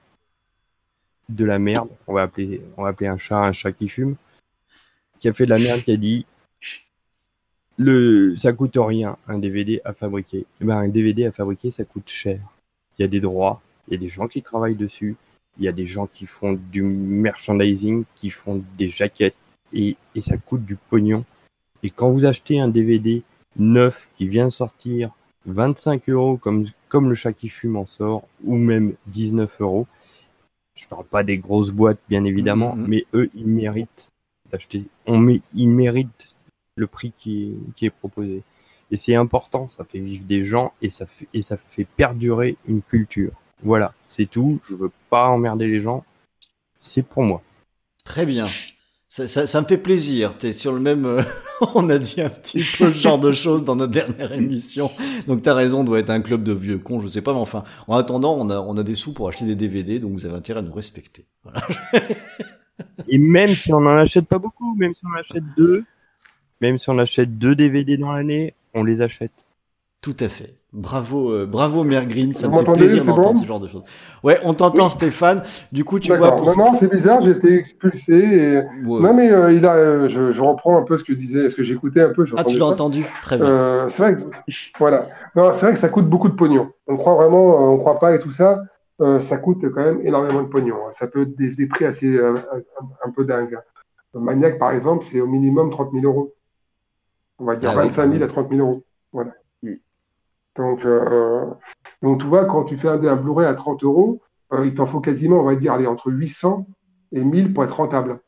de 1.28 1.44
la 1.44 1.58
merde. 1.58 1.88
On 2.06 2.14
va 2.14 2.22
appeler, 2.22 2.60
on 2.76 2.82
va 2.82 2.90
appeler 2.90 3.08
un 3.08 3.16
chat 3.16 3.38
un 3.38 3.52
chat 3.52 3.72
qui 3.72 3.88
fume. 3.88 4.16
Qui 5.20 5.28
a 5.28 5.32
fait 5.32 5.44
de 5.44 5.50
la 5.50 5.58
merde, 5.58 5.82
qui 5.82 5.92
a 5.92 5.96
dit 5.96 6.26
le, 7.78 8.34
ça 8.36 8.52
coûte 8.52 8.76
rien 8.76 9.18
un 9.28 9.38
DVD 9.38 9.80
à 9.84 9.92
fabriquer. 9.92 10.46
Eh 10.60 10.64
ben, 10.64 10.78
un 10.78 10.88
DVD 10.88 11.26
à 11.26 11.32
fabriquer, 11.32 11.70
ça 11.70 11.84
coûte 11.84 12.08
cher. 12.08 12.40
Il 12.98 13.02
y 13.02 13.04
a 13.04 13.08
des 13.08 13.20
droits, 13.20 13.60
il 13.86 13.94
y 13.94 13.96
a 13.96 14.00
des 14.00 14.08
gens 14.08 14.28
qui 14.28 14.42
travaillent 14.42 14.76
dessus, 14.76 15.16
il 15.58 15.64
y 15.64 15.68
a 15.68 15.72
des 15.72 15.86
gens 15.86 16.06
qui 16.06 16.26
font 16.26 16.54
du 16.54 16.82
merchandising, 16.82 18.04
qui 18.14 18.30
font 18.30 18.64
des 18.78 18.88
jaquettes, 18.88 19.38
et, 19.72 19.96
et 20.14 20.20
ça 20.20 20.38
coûte 20.38 20.64
du 20.64 20.76
pognon. 20.76 21.24
Et 21.82 21.90
quand 21.90 22.10
vous 22.10 22.24
achetez 22.24 22.58
un 22.60 22.68
DVD 22.68 23.22
neuf 23.56 24.08
qui 24.16 24.26
vient 24.26 24.46
de 24.46 24.52
sortir 24.52 25.10
25 25.46 26.08
euros 26.08 26.36
comme, 26.36 26.66
comme 26.88 27.08
le 27.08 27.14
chat 27.14 27.32
qui 27.32 27.48
fume 27.48 27.76
en 27.76 27.86
sort, 27.86 28.26
ou 28.44 28.56
même 28.56 28.94
19 29.06 29.60
euros, 29.60 29.86
je 30.74 30.86
parle 30.86 31.04
pas 31.04 31.22
des 31.22 31.38
grosses 31.38 31.70
boîtes 31.70 32.00
bien 32.08 32.24
évidemment, 32.24 32.76
mm, 32.76 32.80
mm, 32.80 32.86
mais 32.88 33.06
eux 33.14 33.30
ils 33.34 33.46
méritent 33.46 34.10
d'acheter. 34.50 34.84
On 35.06 35.18
met, 35.18 35.40
ils 35.54 35.68
méritent 35.68 36.34
le 36.76 36.86
prix 36.86 37.12
qui 37.16 37.44
est, 37.44 37.74
qui 37.74 37.86
est 37.86 37.90
proposé. 37.90 38.42
Et 38.90 38.96
c'est 38.96 39.14
important, 39.14 39.68
ça 39.68 39.84
fait 39.84 39.98
vivre 39.98 40.24
des 40.24 40.42
gens 40.42 40.72
et 40.82 40.90
ça 40.90 41.06
fait, 41.06 41.26
et 41.32 41.42
ça 41.42 41.56
fait 41.56 41.86
perdurer 41.96 42.56
une 42.68 42.82
culture. 42.82 43.32
Voilà, 43.62 43.94
c'est 44.06 44.26
tout. 44.26 44.60
Je 44.64 44.74
veux 44.74 44.92
pas 45.10 45.28
emmerder 45.28 45.66
les 45.66 45.80
gens. 45.80 46.04
C'est 46.76 47.02
pour 47.02 47.24
moi. 47.24 47.42
Très 48.04 48.26
bien. 48.26 48.46
Ça, 49.08 49.26
ça, 49.26 49.46
ça 49.46 49.60
me 49.60 49.66
fait 49.66 49.78
plaisir. 49.78 50.36
T'es 50.38 50.52
sur 50.52 50.72
le 50.72 50.80
même. 50.80 51.24
On 51.74 51.88
a 51.88 51.98
dit 51.98 52.20
un 52.20 52.28
petit 52.28 52.58
peu 52.58 52.92
ce 52.92 52.98
genre 52.98 53.18
de 53.18 53.32
choses 53.32 53.64
dans 53.64 53.76
notre 53.76 53.92
dernière 53.92 54.32
émission. 54.32 54.90
Donc 55.26 55.42
t'as 55.42 55.54
raison, 55.54 55.84
doit 55.84 56.00
être 56.00 56.10
un 56.10 56.20
club 56.20 56.42
de 56.42 56.52
vieux 56.52 56.78
cons, 56.78 57.00
je 57.00 57.08
sais 57.08 57.22
pas, 57.22 57.32
mais 57.32 57.38
enfin, 57.40 57.64
en 57.88 57.96
attendant, 57.96 58.34
on 58.34 58.50
a, 58.50 58.60
on 58.60 58.76
a 58.76 58.82
des 58.82 58.94
sous 58.94 59.12
pour 59.12 59.28
acheter 59.28 59.44
des 59.44 59.56
DVD, 59.56 59.98
donc 59.98 60.12
vous 60.12 60.26
avez 60.26 60.34
intérêt 60.36 60.60
à 60.60 60.62
nous 60.62 60.72
respecter. 60.72 61.24
Voilà. 61.44 61.66
Et 63.08 63.18
même 63.18 63.54
si 63.54 63.72
on 63.72 63.78
en 63.78 63.96
achète 63.96 64.26
pas 64.26 64.38
beaucoup, 64.38 64.74
même 64.76 64.92
si 64.94 65.00
on 65.06 65.10
en 65.10 65.18
achète 65.18 65.44
deux, 65.56 65.84
même 66.60 66.78
si 66.78 66.90
on 66.90 66.98
achète 66.98 67.38
deux 67.38 67.54
DVD 67.54 67.96
dans 67.96 68.12
l'année, 68.12 68.54
on 68.74 68.84
les 68.84 69.00
achète. 69.00 69.46
Tout 70.02 70.16
à 70.20 70.28
fait. 70.28 70.54
Bravo, 70.76 71.32
euh, 71.32 71.46
bravo 71.46 71.84
Mère 71.84 72.04
Green, 72.04 72.34
ça 72.34 72.48
me 72.48 72.58
fait 72.58 72.72
plaisir 72.72 73.02
d'entendre 73.02 73.38
ce 73.38 73.46
genre 73.46 73.60
de 73.60 73.66
choses. 73.66 73.82
Ouais, 74.22 74.38
on 74.44 74.52
t'entend 74.52 74.90
Stéphane. 74.90 75.42
Du 75.72 75.84
coup, 75.84 75.98
tu 75.98 76.14
vois. 76.14 76.36
Pour... 76.36 76.54
Non, 76.54 76.66
non, 76.66 76.74
c'est 76.74 76.92
bizarre, 76.92 77.22
j'ai 77.22 77.30
été 77.30 77.54
expulsé. 77.54 78.12
Et... 78.12 78.62
Non, 78.84 79.14
mais 79.14 79.32
euh, 79.32 79.54
il 79.54 79.64
a, 79.64 79.72
euh, 79.72 80.10
je, 80.10 80.32
je, 80.32 80.40
reprends 80.42 80.76
un 80.76 80.82
peu 80.82 80.98
ce 80.98 81.04
que 81.04 81.14
disait, 81.14 81.48
ce 81.48 81.56
que 81.56 81.62
j'écoutais 81.62 82.02
un 82.02 82.10
peu. 82.10 82.26
Ah, 82.36 82.44
tu 82.44 82.58
l'as 82.58 82.66
entendu, 82.66 83.06
très 83.22 83.38
bien. 83.38 83.88
C'est 83.88 84.02
vrai 84.02 84.16
que, 84.16 84.20
voilà. 84.78 85.08
Non, 85.34 85.50
c'est 85.54 85.60
vrai 85.60 85.72
que 85.72 85.78
ça 85.78 85.88
coûte 85.88 86.10
beaucoup 86.10 86.28
de 86.28 86.34
pognon. 86.34 86.68
On 86.86 86.98
croit 86.98 87.14
vraiment, 87.14 87.72
on 87.72 87.78
croit 87.78 87.98
pas 87.98 88.14
et 88.14 88.18
tout 88.18 88.30
ça. 88.30 88.62
ça 89.00 89.38
coûte 89.38 89.64
quand 89.74 89.82
même 89.82 90.02
énormément 90.02 90.42
de 90.42 90.48
pognon. 90.48 90.76
Ça 90.92 91.06
peut 91.06 91.22
être 91.22 91.34
des, 91.34 91.54
des 91.54 91.66
prix 91.68 91.86
assez 91.86 92.20
un, 92.20 93.10
peu 93.12 93.24
dingues. 93.24 93.58
Maniac, 94.12 94.58
par 94.58 94.72
exemple, 94.72 95.06
c'est 95.10 95.22
au 95.22 95.26
minimum 95.26 95.70
30 95.70 95.92
000 95.92 96.04
euros. 96.04 96.34
On 97.38 97.46
va 97.46 97.56
dire 97.56 97.72
25 97.72 98.12
000 98.12 98.22
à 98.22 98.26
30 98.26 98.50
000 98.50 98.60
euros. 98.60 98.82
Voilà. 99.10 99.30
Donc, 100.56 100.84
euh, 100.84 101.46
donc, 102.02 102.20
tu 102.20 102.26
vois, 102.26 102.44
quand 102.46 102.64
tu 102.64 102.76
fais 102.76 102.88
un, 102.88 103.02
un 103.02 103.16
Blu-ray 103.16 103.46
à 103.46 103.54
30 103.54 103.84
euros, 103.84 104.20
euh, 104.52 104.66
il 104.66 104.74
t'en 104.74 104.86
faut 104.86 105.00
quasiment, 105.00 105.40
on 105.40 105.44
va 105.44 105.56
dire, 105.56 105.72
aller 105.72 105.86
entre 105.86 106.10
800 106.10 106.66
et 107.12 107.24
1000 107.24 107.52
pour 107.52 107.64
être 107.64 107.76
rentable. 107.76 108.20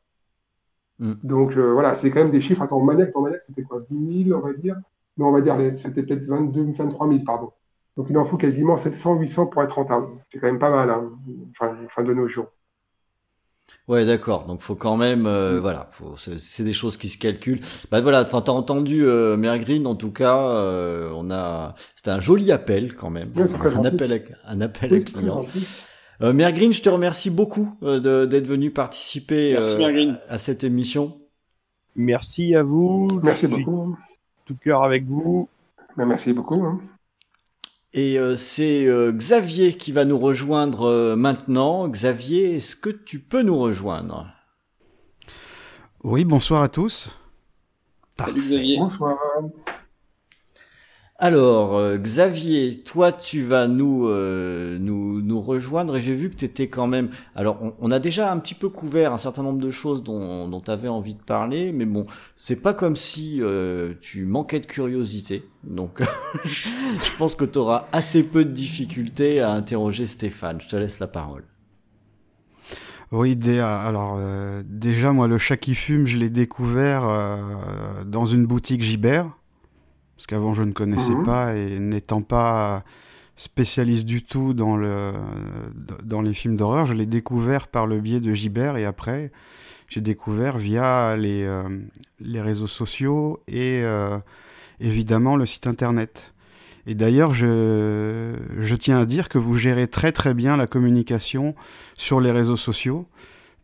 Mm. 0.99 1.15
Donc, 1.23 1.57
euh, 1.57 1.73
voilà, 1.73 1.95
c'est 1.95 2.11
quand 2.11 2.21
même 2.21 2.31
des 2.31 2.41
chiffres. 2.41 2.63
Attends, 2.63 2.81
Maniac, 2.81 3.13
ton 3.13 3.23
Maniac, 3.23 3.43
c'était 3.43 3.63
quoi 3.63 3.81
10 3.89 4.25
000, 4.25 4.39
on 4.39 4.47
va 4.47 4.53
dire? 4.53 4.77
Non, 5.17 5.29
on 5.29 5.33
va 5.33 5.41
dire, 5.41 5.57
c'était 5.83 6.03
peut-être 6.03 6.25
22 6.27 6.73
23 6.73 7.09
000, 7.09 7.21
pardon. 7.25 7.53
Donc, 7.97 8.07
il 8.11 8.19
en 8.19 8.25
faut 8.25 8.37
quasiment 8.37 8.77
700, 8.77 9.17
800 9.17 9.47
pour 9.47 9.63
être 9.63 9.75
rentable. 9.75 10.07
C'est 10.31 10.39
quand 10.39 10.47
même 10.47 10.61
pas 10.61 10.71
mal, 10.71 10.91
hein, 10.91 11.11
enfin, 11.51 11.77
fin 11.89 12.05
de 12.05 12.15
nos 12.15 12.29
jours. 12.29 12.47
Ouais, 13.89 14.05
d'accord. 14.05 14.45
Donc 14.45 14.61
faut 14.61 14.75
quand 14.75 14.97
même, 14.97 15.27
euh, 15.27 15.57
mm. 15.57 15.61
voilà, 15.61 15.91
c'est 16.37 16.63
des 16.63 16.75
choses 16.75 16.97
qui 16.97 17.09
se 17.09 17.17
calculent. 17.17 17.61
Bah 17.91 18.01
voilà, 18.03 18.23
enfin 18.23 18.43
t'as 18.43 18.53
entendu 18.53 19.07
euh, 19.07 19.37
Mère 19.37 19.59
Green, 19.59 19.87
en 19.87 19.95
tout 19.95 20.13
cas, 20.13 20.51
euh, 20.51 21.11
on 21.15 21.31
a, 21.31 21.75
c'était 21.97 22.11
un 22.11 22.21
joli 22.21 22.53
appel 22.53 22.95
quand 22.95 23.11
même, 23.11 23.33
un, 23.37 23.85
appel 23.85 24.23
un 24.47 24.61
appel 24.61 24.95
à 24.95 25.01
client. 25.01 25.47
Euh, 26.21 26.33
Mère 26.33 26.53
Green, 26.53 26.75
je 26.75 26.83
te 26.83 26.89
remercie 26.89 27.31
beaucoup 27.31 27.75
euh, 27.83 28.27
d'être 28.27 28.47
venu 28.47 28.71
participer 28.71 29.57
à 29.57 30.37
cette 30.37 30.65
émission. 30.65 31.19
Merci 31.97 32.55
à 32.55 32.63
vous. 32.63 33.09
Merci 33.23 33.47
beaucoup. 33.47 33.97
Tout 34.45 34.57
cœur 34.57 34.83
avec 34.83 35.05
vous. 35.05 35.49
Merci 35.97 36.33
beaucoup. 36.33 36.63
Hein. 36.63 36.81
Et 37.99 38.17
euh, 38.17 38.37
c'est 38.37 38.87
euh, 38.87 39.11
Xavier 39.11 39.75
qui 39.75 39.91
va 39.91 40.05
nous 40.05 40.19
rejoindre 40.19 40.83
euh, 40.83 41.17
maintenant. 41.17 41.89
Xavier, 41.89 42.55
est-ce 42.55 42.77
que 42.77 42.91
tu 42.91 43.19
peux 43.19 43.43
nous 43.43 43.59
rejoindre? 43.59 44.29
Oui, 46.05 46.25
bonsoir 46.25 46.63
à 46.63 46.69
tous. 46.69 47.19
Salut 48.17 48.41
Xavier. 48.41 48.79
Bonsoir. 48.79 49.19
Alors, 51.21 51.77
euh, 51.77 51.99
Xavier, 51.99 52.79
toi, 52.85 53.11
tu 53.11 53.43
vas 53.43 53.67
nous 53.67 54.07
euh, 54.07 54.79
nous, 54.79 55.21
nous 55.21 55.41
rejoindre 55.41 55.97
et 55.97 56.01
j'ai 56.01 56.15
vu 56.15 56.31
que 56.31 56.37
tu 56.37 56.45
étais 56.45 56.69
quand 56.69 56.87
même. 56.87 57.11
Alors, 57.35 57.75
on, 57.81 57.91
a 57.91 57.99
déjà 57.99 58.31
un 58.31 58.39
petit 58.39 58.55
peu 58.55 58.69
couvert 58.69 59.13
un 59.13 59.19
certain 59.19 59.43
nombre 59.43 59.59
de 59.59 59.73
choses 59.73 60.05
dont 60.05 60.49
dont 60.49 60.61
tu 60.61 60.71
avais 60.71 60.87
envie 60.87 61.15
de 61.15 61.25
parler, 61.25 61.73
mais 61.73 61.87
bon, 61.87 62.07
c'est 62.37 62.63
pas 62.63 62.73
comme 62.73 62.95
si 62.95 63.39
euh, 63.43 63.95
tu 64.01 64.27
manquais 64.27 64.61
de 64.61 64.67
curiosité. 64.67 65.43
Donc, 65.65 66.03
je 66.45 67.17
pense 67.19 67.35
que 67.35 67.45
tu 67.45 67.59
auras 67.59 67.89
assez 67.91 68.23
peu 68.23 68.45
de 68.45 68.53
difficultés 68.53 69.41
à 69.41 69.51
interroger 69.51 70.07
Stéphane. 70.07 70.61
Je 70.61 70.69
te 70.69 70.77
laisse 70.77 71.01
la 71.01 71.09
parole. 71.09 71.43
Oui, 73.11 73.37
alors 73.59 74.21
déjà 74.67 75.13
moi 75.13 75.27
le 75.27 75.39
chat 75.39 75.57
qui 75.57 75.75
fume, 75.75 76.07
je 76.07 76.19
l'ai 76.19 76.29
découvert 76.29 77.03
dans 78.05 78.27
une 78.27 78.45
boutique 78.45 78.83
Gibert 78.83 79.39
parce 80.19 80.27
qu'avant 80.27 80.53
je 80.53 80.65
ne 80.65 80.73
connaissais 80.73 81.15
mhm. 81.15 81.23
pas 81.23 81.55
et 81.55 81.79
n'étant 81.79 82.23
pas 82.23 82.83
spécialiste 83.37 84.05
du 84.05 84.25
tout 84.25 84.53
dans, 84.53 84.77
le, 84.77 85.13
dans 86.03 86.23
les 86.23 86.35
films 86.35 86.57
d'horreur, 86.57 86.87
je 86.87 86.95
l'ai 86.95 87.07
découvert 87.07 87.69
par 87.69 87.87
le 87.87 88.01
biais 88.01 88.19
de 88.19 88.35
Gibert 88.35 88.77
et 88.77 88.85
après 88.85 89.31
j'ai 89.89 90.01
découvert 90.01 90.59
via 90.59 91.17
les, 91.17 91.45
euh, 91.45 91.63
les 92.19 92.41
réseaux 92.41 92.67
sociaux 92.67 93.41
et 93.47 93.83
euh, 93.85 94.19
évidemment 94.81 95.37
le 95.37 95.47
site 95.47 95.69
internet. 95.69 96.35
Et 96.89 96.97
d'ailleurs, 96.97 97.33
je, 97.33 98.35
je 98.59 98.75
tiens 98.75 98.99
à 98.99 99.07
dire 99.07 99.29
que 99.29 99.39
vous 99.39 99.55
gérez 99.55 99.87
très 99.87 100.11
très 100.11 100.35
bien 100.35 100.57
la 100.57 100.67
communication 100.67 101.55
sur 101.95 102.21
les 102.21 102.33
réseaux 102.33 102.57
sociaux 102.57 103.07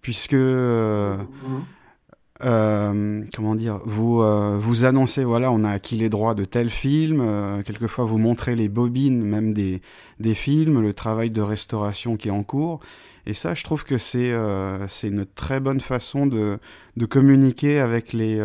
puisque 0.02 0.34
euh, 0.34 1.16
euh, 1.16 1.59
comment 2.41 3.55
dire, 3.55 3.80
vous 3.85 4.22
euh, 4.22 4.59
vous 4.59 4.85
annoncez 4.85 5.24
voilà, 5.24 5.51
on 5.53 5.62
a 5.62 5.70
acquis 5.70 5.97
les 5.97 6.09
droits 6.09 6.35
de 6.35 6.45
tel 6.45 6.70
film. 6.70 7.62
quelquefois, 7.64 8.05
vous 8.05 8.18
montrez 8.18 8.57
les 8.57 8.68
bobines 8.68 9.22
même 9.22 9.55
des 9.55 9.80
des 10.20 10.35
films, 10.35 10.80
le 10.80 10.95
travail 10.95 11.30
de 11.30 11.43
restauration 11.43 12.16
qui 12.16 12.28
est 12.28 12.32
en 12.32 12.43
cours. 12.43 12.80
Et 13.26 13.32
ça, 13.32 13.55
je 13.55 13.64
trouve 13.64 13.85
que 13.85 13.99
c'est 13.99 14.30
une 14.30 15.26
très 15.35 15.61
bonne 15.61 15.80
façon 15.80 16.26
de 16.26 16.59
de 16.97 17.07
communiquer 17.07 17.80
avec 17.80 18.12
les 18.12 18.41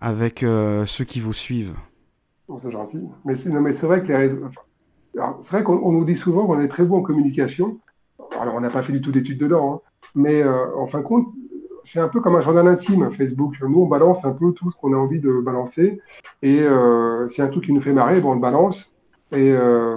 avec 0.00 0.40
ceux 0.40 1.04
qui 1.04 1.20
vous 1.20 1.32
suivent. 1.32 1.74
c'est 2.58 2.70
gentil. 2.70 3.00
Mais 3.24 3.34
c'est, 3.34 3.86
vrai 3.86 4.02
que 4.02 4.08
les 4.08 4.16
réseaux... 4.16 4.40
c'est 5.42 5.50
vrai 5.50 5.62
qu'on 5.62 5.92
nous 5.92 6.04
dit 6.04 6.16
souvent 6.16 6.46
qu'on 6.46 6.60
est 6.60 6.68
très 6.68 6.84
bon 6.84 6.98
en 6.98 7.02
communication. 7.02 7.78
Alors, 8.40 8.54
on 8.54 8.60
n'a 8.60 8.70
pas 8.70 8.82
fait 8.82 8.92
du 8.92 9.00
tout 9.00 9.12
d'études 9.12 9.38
dedans, 9.38 9.74
hein. 9.74 9.80
mais 10.14 10.42
euh, 10.42 10.74
en 10.76 10.86
fin 10.86 10.98
de 10.98 11.04
compte, 11.04 11.26
c'est 11.86 12.00
un 12.00 12.08
peu 12.08 12.20
comme 12.20 12.34
un 12.34 12.40
journal 12.40 12.66
intime, 12.66 13.10
Facebook. 13.12 13.54
Nous, 13.62 13.80
on 13.80 13.86
balance 13.86 14.24
un 14.24 14.32
peu 14.32 14.52
tout 14.52 14.70
ce 14.70 14.76
qu'on 14.76 14.92
a 14.92 14.96
envie 14.96 15.20
de 15.20 15.40
balancer. 15.40 16.00
Et 16.42 16.60
euh, 16.60 17.28
c'est 17.28 17.42
un 17.42 17.48
truc 17.48 17.64
qui 17.64 17.72
nous 17.72 17.80
fait 17.80 17.92
marrer, 17.92 18.20
bon, 18.20 18.32
on 18.32 18.34
le 18.34 18.40
balance. 18.40 18.92
Et 19.32 19.52
euh, 19.52 19.96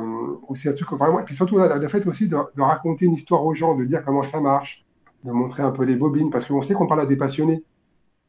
c'est 0.56 0.70
un 0.70 0.74
truc 0.74 0.92
vraiment. 0.92 1.20
Et 1.20 1.24
puis 1.24 1.36
surtout, 1.36 1.58
le 1.58 1.88
fait 1.88 2.06
aussi 2.08 2.28
de, 2.28 2.38
raconter 2.58 3.06
une 3.06 3.14
histoire 3.14 3.44
aux 3.44 3.56
gens, 3.56 3.76
de 3.76 3.86
dire 3.86 4.04
comment 4.06 4.24
ça 4.24 4.40
marche, 4.40 4.86
de 5.24 5.32
montrer 5.32 5.64
un 5.64 5.72
peu 5.72 5.84
les 5.84 5.96
bobines, 5.96 6.30
parce 6.30 6.46
qu'on 6.46 6.62
sait 6.62 6.76
qu'on 6.76 6.88
parle 6.88 7.02
à 7.02 7.06
des 7.08 7.18
passionnés. 7.18 7.64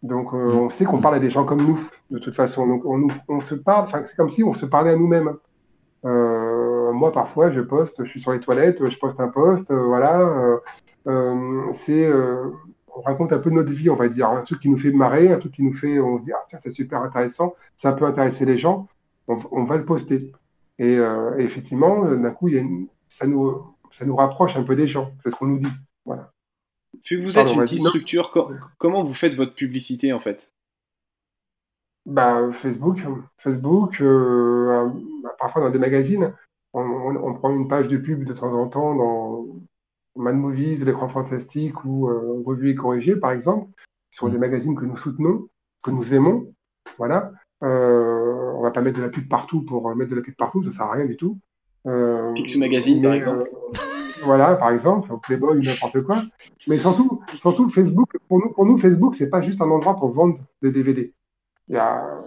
Donc, 0.03 0.33
euh, 0.33 0.53
on 0.55 0.71
sait 0.71 0.87
qu'on 0.87 1.03
parle 1.03 1.17
à 1.17 1.21
des 1.21 1.29
gens 1.29 1.45
comme 1.45 1.61
nous, 1.61 1.81
de 2.11 2.19
toute 2.19 2.35
façon. 2.35 2.67
Donc, 2.67 2.87
on, 2.87 3.09
on 3.29 3.41
se 3.43 3.55
parle, 3.55 3.89
c'est 4.09 4.17
comme 4.17 4.31
si 4.31 4.43
on 4.43 4.55
se 4.55 4.65
parlait 4.65 4.93
à 4.93 4.97
nous-mêmes. 4.97 5.35
Euh, 6.07 6.93
moi, 6.93 7.13
parfois, 7.13 7.51
je 7.51 7.61
poste, 7.61 8.03
je 8.03 8.09
suis 8.09 8.21
sur 8.21 8.33
les 8.33 8.41
toilettes, 8.41 8.89
je 8.89 8.99
poste 8.99 9.21
un 9.21 9.29
post, 9.29 9.71
voilà. 9.71 10.59
c'est, 11.73 12.11
on 12.97 13.01
raconte 13.01 13.33
un 13.33 13.39
peu 13.39 13.51
notre 13.51 13.71
vie, 13.71 13.91
on 13.91 13.97
va 13.97 14.09
dire, 14.09 14.29
un 14.29 14.43
truc 14.43 14.61
qui 14.61 14.69
nous 14.69 14.79
fait 14.79 14.91
marrer, 14.91 15.33
un 15.33 15.39
truc 15.39 15.53
qui 15.53 15.63
nous 15.63 15.73
fait, 15.73 16.01
on 16.01 16.19
se 16.19 16.25
dit, 16.25 16.33
ah, 16.33 16.45
tiens, 16.49 16.59
c'est 16.61 16.71
super 16.71 17.03
intéressant, 17.03 17.55
ça 17.77 17.93
peut 17.93 18.05
intéresser 18.05 18.45
les 18.45 18.59
gens, 18.59 18.89
on, 19.27 19.65
va 19.65 19.77
le 19.77 19.85
poster. 19.85 20.33
Et, 20.79 20.99
effectivement, 21.39 22.05
d'un 22.05 22.31
coup, 22.31 22.49
il 22.49 22.55
y 22.55 22.59
a 22.59 22.65
ça, 23.09 23.27
nous, 23.27 23.63
ça 23.91 24.05
nous 24.05 24.17
rapproche 24.17 24.57
un 24.57 24.63
peu 24.63 24.77
des 24.77 24.89
gens, 24.89 25.13
c'est 25.23 25.31
ce 25.31 25.37
qu'on 25.37 25.47
nous 25.47 25.59
dit. 25.59 25.73
Voilà. 26.05 26.33
Vu 27.09 27.19
que 27.19 27.25
vous 27.25 27.39
êtes 27.39 27.51
une 27.51 27.61
petite 27.61 27.87
structure, 27.87 28.31
comment 28.79 29.03
vous 29.03 29.15
faites 29.15 29.35
votre 29.35 29.55
publicité 29.55 30.13
en 30.13 30.21
fait? 30.21 30.51
Bah, 32.07 32.51
Facebook, 32.53 32.99
Facebook, 33.39 34.01
euh, 34.01 34.91
bah, 35.23 35.37
parfois 35.39 35.63
dans 35.63 35.71
des 35.71 35.79
magazines, 35.79 36.33
on, 36.73 37.35
prend 37.35 37.51
une 37.51 37.69
page 37.69 37.89
de 37.89 37.97
pub 37.97 38.25
de 38.25 38.33
temps 38.33 38.55
en 38.55 38.69
temps 38.69 38.95
dans 38.95 39.47
Mad 40.17 40.37
Movies, 40.37 40.85
l'écran 40.85 41.09
fantastique 41.09 41.85
ou 41.85 42.09
euh, 42.09 42.43
Revue 42.45 42.71
et 42.71 42.75
corrigé 42.75 43.17
par 43.17 43.33
exemple, 43.33 43.71
sont 44.11 44.29
des 44.29 44.37
mm. 44.37 44.41
magazines 44.41 44.75
que 44.75 44.85
nous 44.85 44.97
soutenons, 44.97 45.49
que 45.85 45.91
nous 45.91 46.15
aimons. 46.15 46.53
Voilà. 46.99 47.33
Euh, 47.63 48.53
on 48.57 48.63
va 48.63 48.71
pas 48.71 48.81
mettre 48.81 48.99
de 48.99 49.03
la 49.03 49.11
pub 49.11 49.29
partout 49.29 49.63
pour 49.63 49.95
mettre 49.95 50.11
de 50.11 50.17
la 50.17 50.23
pub 50.23 50.35
partout, 50.35 50.63
ça 50.65 50.73
sert 50.73 50.87
à 50.87 50.93
rien 50.93 51.05
du 51.05 51.17
tout. 51.17 51.39
Euh, 51.87 52.35
Magazine, 52.59 53.03
par 53.03 53.15
exemple. 53.15 53.51
Voilà, 54.23 54.55
par 54.55 54.71
exemple, 54.71 55.11
Playboy 55.23 55.59
ou 55.59 55.63
n'importe 55.63 56.03
quoi. 56.03 56.23
Mais 56.67 56.77
surtout, 56.77 57.23
surtout 57.41 57.71
Facebook, 57.71 58.11
pour 58.29 58.39
nous, 58.39 58.53
pour 58.53 58.67
nous 58.67 58.77
Facebook, 58.77 59.15
c'est 59.15 59.31
pas 59.31 59.41
juste 59.41 59.61
un 59.63 59.71
endroit 59.71 59.97
pour 59.97 60.13
vendre 60.13 60.39
des 60.63 60.71
DVD. 60.71 61.15
Il 61.69 61.75
y 61.75 61.79
a, 61.79 62.21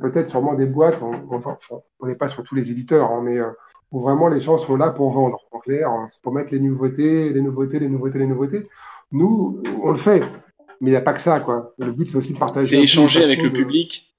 peut-être 0.00 0.28
sûrement 0.28 0.54
des 0.54 0.66
boîtes, 0.66 1.00
on 1.02 2.06
n'est 2.06 2.14
pas 2.14 2.28
sur 2.28 2.42
tous 2.44 2.54
les 2.54 2.70
éditeurs, 2.70 3.10
hein, 3.10 3.20
mais 3.22 3.38
euh, 3.38 3.50
où 3.90 4.00
vraiment 4.00 4.28
les 4.28 4.40
gens 4.40 4.58
sont 4.58 4.76
là 4.76 4.90
pour 4.90 5.12
vendre. 5.12 5.40
En 5.52 5.58
clair, 5.58 5.90
hein, 5.90 6.06
c'est 6.10 6.20
pour 6.20 6.32
mettre 6.32 6.52
les 6.52 6.60
nouveautés, 6.60 7.30
les 7.30 7.40
nouveautés, 7.40 7.78
les 7.78 7.88
nouveautés, 7.88 8.18
les 8.18 8.26
nouveautés. 8.26 8.68
Nous, 9.12 9.62
on 9.82 9.92
le 9.92 9.96
fait, 9.96 10.20
mais 10.80 10.88
il 10.88 10.90
n'y 10.90 10.96
a 10.96 11.00
pas 11.00 11.12
que 11.12 11.20
ça, 11.20 11.40
quoi. 11.40 11.74
Le 11.78 11.92
but, 11.92 12.08
c'est 12.08 12.16
aussi 12.16 12.32
de 12.32 12.38
partager. 12.38 12.76
C'est 12.76 12.82
échanger 12.82 13.22
avec 13.22 13.42
le 13.42 13.52
public 13.52 14.14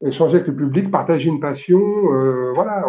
échanger 0.00 0.36
avec 0.36 0.48
le 0.48 0.56
public, 0.56 0.90
partager 0.90 1.28
une 1.28 1.40
passion. 1.40 1.80
Euh, 2.12 2.52
voilà, 2.54 2.84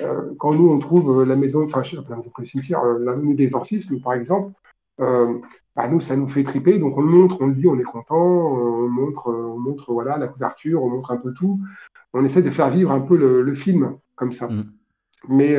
euh, 0.00 0.34
quand 0.38 0.54
nous 0.54 0.70
on 0.70 0.78
trouve 0.78 1.24
la 1.24 1.36
maison, 1.36 1.64
enfin, 1.64 1.82
je 1.82 1.96
sais 1.96 2.02
pas, 2.02 2.16
le 2.38 2.44
cimetière, 2.44 2.82
euh, 2.84 2.98
la 2.98 3.14
maison 3.16 3.34
des 3.34 3.54
orcismes, 3.54 4.00
par 4.00 4.14
exemple, 4.14 4.52
bah, 4.98 5.88
nous 5.88 6.00
ça 6.00 6.16
nous 6.16 6.28
fait 6.28 6.42
triper, 6.42 6.78
donc 6.78 6.96
on 6.96 7.02
le 7.02 7.08
montre, 7.08 7.36
on 7.40 7.46
le 7.46 7.54
dit, 7.54 7.66
on 7.66 7.78
est 7.78 7.82
content, 7.82 8.16
on 8.16 8.88
montre, 8.88 9.28
on 9.28 9.58
montre 9.58 9.92
voilà 9.92 10.16
la 10.16 10.26
couverture, 10.26 10.82
on 10.82 10.88
montre 10.88 11.10
un 11.10 11.18
peu 11.18 11.32
tout, 11.34 11.60
on 12.14 12.24
essaie 12.24 12.40
de 12.40 12.50
faire 12.50 12.70
vivre 12.70 12.92
un 12.92 13.00
peu 13.00 13.16
le, 13.16 13.54
film 13.54 13.96
comme 14.14 14.32
ça. 14.32 14.48
Mm. 14.48 14.72
Mais 15.28 15.56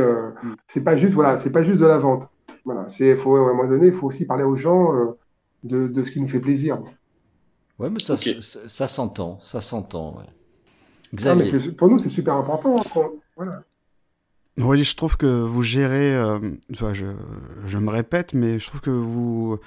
c'est 0.68 0.82
pas 0.82 0.98
juste 0.98 1.14
voilà, 1.14 1.38
c'est 1.38 1.52
pas 1.52 1.64
juste 1.64 1.80
de 1.80 1.86
la 1.86 1.98
vente. 1.98 2.28
Voilà, 2.66 2.88
c'est 2.90 3.16
faut 3.16 3.36
à 3.36 3.40
un 3.40 3.54
moment 3.54 3.68
donné, 3.68 3.88
il 3.88 3.94
faut 3.94 4.08
aussi 4.08 4.26
parler 4.26 4.44
aux 4.44 4.58
gens 4.58 4.94
de, 5.64 5.88
de, 5.88 6.04
ce 6.04 6.12
qui 6.12 6.22
nous 6.22 6.28
fait 6.28 6.40
plaisir. 6.40 6.80
Ouais, 7.80 7.90
mais 7.90 8.00
ça, 8.00 8.16
ça, 8.18 8.88
s'entend, 8.88 9.40
ça 9.40 9.62
s'entend. 9.62 10.18
Ouais. 10.18 10.24
Ah, 11.26 11.36
pour 11.78 11.90
nous, 11.90 12.00
c'est 12.00 12.10
super 12.10 12.36
important. 12.36 12.84
Voilà. 13.36 13.64
Oui, 14.60 14.84
je 14.84 14.96
trouve 14.96 15.18
que 15.18 15.28
vous 15.28 15.62
gérez, 15.62 16.16
euh, 16.16 16.40
enfin, 16.72 16.94
je, 16.94 17.06
je, 17.66 17.78
me 17.78 17.92
répète, 17.92 18.34
mais 18.34 18.58
je 18.58 18.68
trouve 18.68 18.82
que 18.82 18.90
vous, 18.90 19.60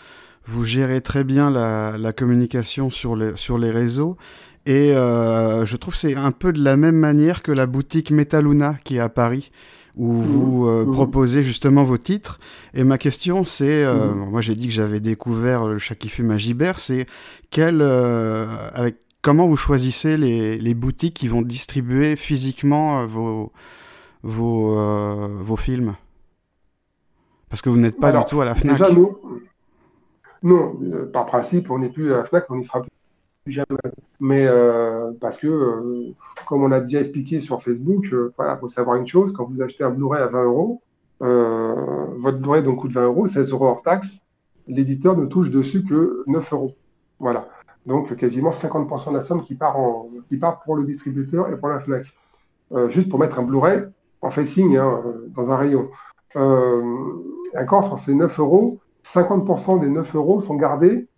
vous 0.46 0.64
gérez 0.64 1.00
très 1.00 1.22
bien 1.22 1.48
la, 1.48 1.96
la 1.96 2.12
communication 2.12 2.90
sur 2.90 3.14
les, 3.14 3.36
sur 3.36 3.56
les 3.56 3.70
réseaux. 3.70 4.16
Et 4.66 4.92
euh, 4.92 5.64
je 5.64 5.76
trouve 5.76 5.94
que 5.94 6.00
c'est 6.00 6.16
un 6.16 6.32
peu 6.32 6.52
de 6.52 6.62
la 6.62 6.76
même 6.76 6.96
manière 6.96 7.42
que 7.42 7.52
la 7.52 7.66
boutique 7.66 8.10
Metaluna 8.10 8.76
qui 8.84 8.96
est 8.96 9.00
à 9.00 9.08
Paris, 9.08 9.52
où 10.00 10.12
mmh. 10.12 10.22
vous 10.22 10.66
euh, 10.66 10.84
mmh. 10.84 10.92
proposez 10.92 11.42
justement 11.42 11.84
vos 11.84 11.98
titres. 11.98 12.40
Et 12.74 12.84
ma 12.84 12.98
question, 12.98 13.44
c'est, 13.44 13.84
mmh. 13.84 14.30
moi 14.30 14.40
j'ai 14.40 14.54
dit 14.54 14.66
que 14.66 14.74
j'avais 14.74 15.00
découvert 15.00 15.66
le 15.66 15.78
chat 15.78 15.94
qui 15.94 16.08
fume 16.08 16.30
à 16.30 16.38
Gibert, 16.38 16.80
c'est 16.80 17.06
quel, 17.50 17.82
avec 17.82 18.96
comment 19.22 19.46
vous 19.46 19.56
choisissez 19.56 20.16
les, 20.16 20.74
boutiques 20.74 21.14
qui 21.14 21.28
vont 21.28 21.42
distribuer 21.42 22.16
physiquement 22.16 23.00
euh, 23.00 23.06
vos, 23.06 23.52
vos, 24.22 24.78
euh, 24.78 25.28
vos 25.40 25.56
films? 25.56 25.94
Parce 27.48 27.62
que 27.62 27.68
vous 27.68 27.78
n'êtes 27.78 27.98
pas 27.98 28.12
du 28.12 28.24
tout 28.26 28.40
à 28.40 28.44
la 28.44 28.54
FNAC. 28.54 28.78
Déjà, 28.78 28.92
nous, 28.92 29.18
non, 30.42 30.78
euh, 30.82 31.10
par 31.10 31.26
principe, 31.26 31.70
on 31.70 31.78
n'est 31.78 31.88
plus 31.88 32.12
à 32.12 32.18
la 32.18 32.24
FNAC, 32.24 32.50
on 32.50 32.56
n'y 32.56 32.64
sera 32.64 32.80
plus 32.80 32.90
Mais 34.20 34.46
parce 35.20 35.36
que, 35.36 36.12
comme 36.46 36.62
on 36.62 36.68
l'a 36.68 36.80
déjà 36.80 37.00
expliqué 37.00 37.40
sur 37.40 37.62
Facebook, 37.62 38.06
il 38.12 38.58
faut 38.60 38.68
savoir 38.68 38.96
une 38.96 39.06
chose, 39.06 39.32
quand 39.32 39.44
vous 39.44 39.62
achetez 39.62 39.84
un 39.84 39.90
Blu-ray 39.90 40.22
à 40.22 40.26
20 40.26 40.44
euros, 40.44 40.82
votre 41.20 42.38
Blu-ray 42.38 42.62
donc 42.62 42.80
coûte 42.80 42.92
20 42.92 43.04
euros, 43.04 43.26
16 43.26 43.50
euros 43.50 43.66
hors 43.66 43.82
taxe, 43.82 44.08
l'éditeur 44.68 45.16
ne 45.16 45.26
touche 45.26 45.50
dessus 45.50 45.84
que 45.84 46.22
9 46.26 46.52
euros. 46.52 46.74
Voilà. 47.18 47.48
Donc 47.86 48.14
quasiment 48.16 48.50
50% 48.50 49.10
de 49.10 49.16
la 49.16 49.22
somme 49.22 49.42
qui 49.42 49.54
part, 49.54 49.78
en, 49.78 50.10
qui 50.28 50.36
part 50.36 50.60
pour 50.60 50.76
le 50.76 50.84
distributeur 50.84 51.50
et 51.50 51.56
pour 51.56 51.68
la 51.68 51.80
FNAC. 51.80 52.06
Euh, 52.72 52.88
juste 52.88 53.08
pour 53.08 53.18
mettre 53.18 53.38
un 53.38 53.42
Blu-ray 53.42 53.80
en 54.22 54.30
facing 54.30 54.76
hein, 54.76 55.02
dans 55.34 55.50
un 55.50 55.56
rayon. 55.56 55.90
Euh, 56.36 56.82
encore 57.58 57.84
sur 57.84 57.98
ces 57.98 58.14
9 58.14 58.38
euros, 58.38 58.78
50% 59.04 59.80
des 59.80 59.88
9 59.88 60.14
euros 60.14 60.40
sont 60.40 60.54
gardés 60.54 61.08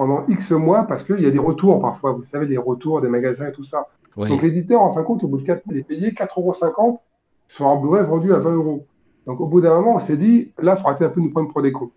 pendant 0.00 0.24
X 0.28 0.52
mois 0.52 0.84
parce 0.84 1.04
qu'il 1.04 1.20
y 1.20 1.26
a 1.26 1.30
des 1.30 1.38
retours 1.38 1.78
parfois, 1.78 2.12
vous 2.12 2.24
savez, 2.24 2.46
des 2.46 2.56
retours 2.56 3.02
des 3.02 3.10
magasins 3.10 3.48
et 3.48 3.52
tout 3.52 3.64
ça. 3.64 3.86
Donc 4.16 4.40
l'éditeur, 4.40 4.80
en 4.80 4.94
fin 4.94 5.02
de 5.02 5.06
compte, 5.06 5.22
au 5.24 5.28
bout 5.28 5.36
de 5.36 5.42
4 5.42 5.66
mois, 5.66 5.74
il 5.74 5.80
est 5.80 5.82
payé 5.82 6.12
4,50 6.12 6.28
euros 6.38 7.00
sur 7.46 7.68
un 7.68 7.76
Blu-ray 7.76 8.06
vendu 8.06 8.32
à 8.32 8.38
20 8.38 8.54
euros. 8.54 8.86
Donc 9.26 9.42
au 9.42 9.46
bout 9.46 9.60
d'un 9.60 9.74
moment, 9.74 9.96
on 9.96 10.00
s'est 10.00 10.16
dit, 10.16 10.52
là, 10.58 10.74
il 10.74 10.76
faudra 10.78 10.92
un 10.92 11.08
peu 11.10 11.20
nous 11.20 11.30
prendre 11.30 11.52
pour 11.52 11.60
des 11.60 11.70
cons. 11.70 11.90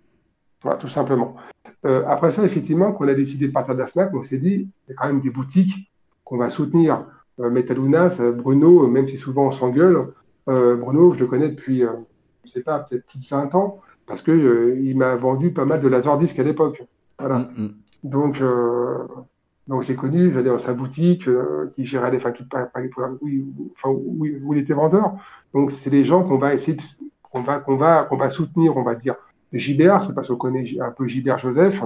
Voilà, 0.64 0.78
tout 0.78 0.90
simplement. 0.90 1.36
Euh, 1.86 2.04
après 2.06 2.32
ça, 2.32 2.44
effectivement, 2.44 2.92
quand 2.92 3.06
on 3.06 3.08
a 3.08 3.14
décidé 3.14 3.48
de 3.48 3.54
partir 3.54 3.74
de 3.74 3.80
la 3.80 3.88
FNAC, 3.88 4.14
on 4.14 4.24
s'est 4.26 4.38
dit, 4.38 4.68
il 4.88 4.90
y 4.90 4.92
a 4.92 4.96
quand 4.96 5.08
même 5.08 5.22
des 5.22 5.30
boutiques 5.30 5.90
qu'on 6.26 6.36
va 6.36 6.50
soutenir. 6.50 7.06
Euh, 7.40 7.50
Metalunas, 7.50 8.18
Bruno, 8.36 8.86
même 8.86 9.08
si 9.08 9.16
souvent 9.16 9.48
on 9.48 9.52
s'engueule, 9.52 10.10
euh, 10.50 10.76
Bruno, 10.76 11.14
je 11.14 11.20
le 11.20 11.28
connais 11.28 11.48
depuis, 11.48 11.80
je 11.80 11.86
ne 11.86 12.50
sais 12.50 12.64
pas, 12.64 12.80
peut-être 12.80 13.06
plus 13.06 13.20
de 13.20 13.26
20 13.26 13.56
ans, 13.56 13.80
parce 14.06 14.22
qu'il 14.22 14.82
il 14.84 14.98
m'a 14.98 15.16
vendu 15.16 15.54
pas 15.54 15.64
mal 15.64 15.80
de 15.80 15.88
Laserdisc 15.88 16.38
à 16.38 16.44
l'époque. 16.44 16.84
Voilà. 17.18 17.40
Mm, 17.56 17.64
mm. 17.64 17.83
Donc, 18.04 18.42
donc 19.68 19.82
j'ai 19.84 19.96
connu, 19.96 20.32
j'allais 20.32 20.50
dans 20.50 20.60
sa 20.60 20.74
boutique, 20.74 21.28
qui 21.76 21.86
gérait 21.86 22.12
les, 22.12 22.18
enfin, 22.18 22.32
oui, 23.22 23.46
enfin, 23.76 23.90
où, 23.90 24.26
où, 24.44 24.54
il 24.54 24.60
était 24.60 24.74
vendeur. 24.74 25.14
Donc, 25.54 25.72
c'est 25.72 25.90
des 25.90 26.04
gens 26.04 26.24
qu'on 26.24 26.38
va 26.38 26.54
essayer 26.54 26.76
de, 26.76 26.84
qu'on 27.34 27.42
va, 27.42 27.60
qu'on 27.60 27.76
va, 27.76 28.04
qu'on 28.04 28.18
va 28.18 28.30
soutenir, 28.30 28.78
on 28.78 28.84
va 28.84 28.96
dire. 28.96 29.16
JBR, 29.52 30.04
c'est 30.04 30.14
parce 30.16 30.28
qu'on 30.28 30.36
connaît 30.36 30.66
un 30.80 30.92
peu 30.92 31.08
JBR 31.08 31.40
Joseph. 31.40 31.84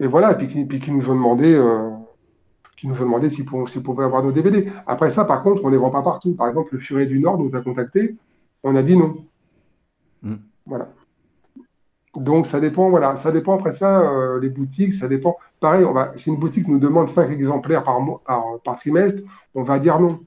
Et 0.00 0.06
voilà, 0.06 0.34
puis, 0.34 0.64
puis 0.64 0.80
qui 0.80 0.90
nous 0.90 1.10
ont 1.10 1.14
demandé, 1.14 1.54
euh, 1.54 1.90
qui 2.76 2.86
nous 2.86 2.94
ont 2.94 3.04
demandé 3.04 3.30
s'ils 3.30 3.44
pouvaient, 3.44 4.04
avoir 4.04 4.22
nos 4.22 4.32
DVD. 4.32 4.70
Après 4.86 5.10
ça, 5.10 5.24
par 5.24 5.42
contre, 5.42 5.64
on 5.64 5.68
ne 5.68 5.72
les 5.72 5.78
vend 5.78 5.90
pas 5.90 6.02
partout. 6.02 6.34
Par 6.34 6.48
exemple, 6.48 6.70
le 6.72 6.78
Furet 6.78 7.06
du 7.06 7.18
Nord 7.20 7.38
nous 7.38 7.54
a 7.56 7.62
contactés, 7.62 8.16
on 8.62 8.76
a 8.76 8.82
dit 8.82 8.96
non. 8.96 9.24
Mm. 10.22 10.34
Voilà. 10.66 10.88
Donc 12.18 12.46
ça 12.48 12.58
dépend, 12.60 12.90
voilà, 12.90 13.16
ça 13.16 13.30
dépend 13.30 13.54
après 13.54 13.72
ça, 13.72 14.00
euh, 14.00 14.40
les 14.40 14.48
boutiques, 14.48 14.94
ça 14.94 15.06
dépend. 15.08 15.36
Pareil, 15.60 15.84
on 15.84 15.92
va, 15.92 16.12
si 16.16 16.30
une 16.30 16.36
boutique 16.36 16.66
nous 16.66 16.78
demande 16.78 17.10
5 17.10 17.30
exemplaires 17.30 17.84
par, 17.84 18.00
mois, 18.00 18.20
par, 18.64 18.78
trimestre, 18.78 19.22
on 19.54 19.62
va 19.62 19.78
dire 19.78 20.00
non. 20.00 20.18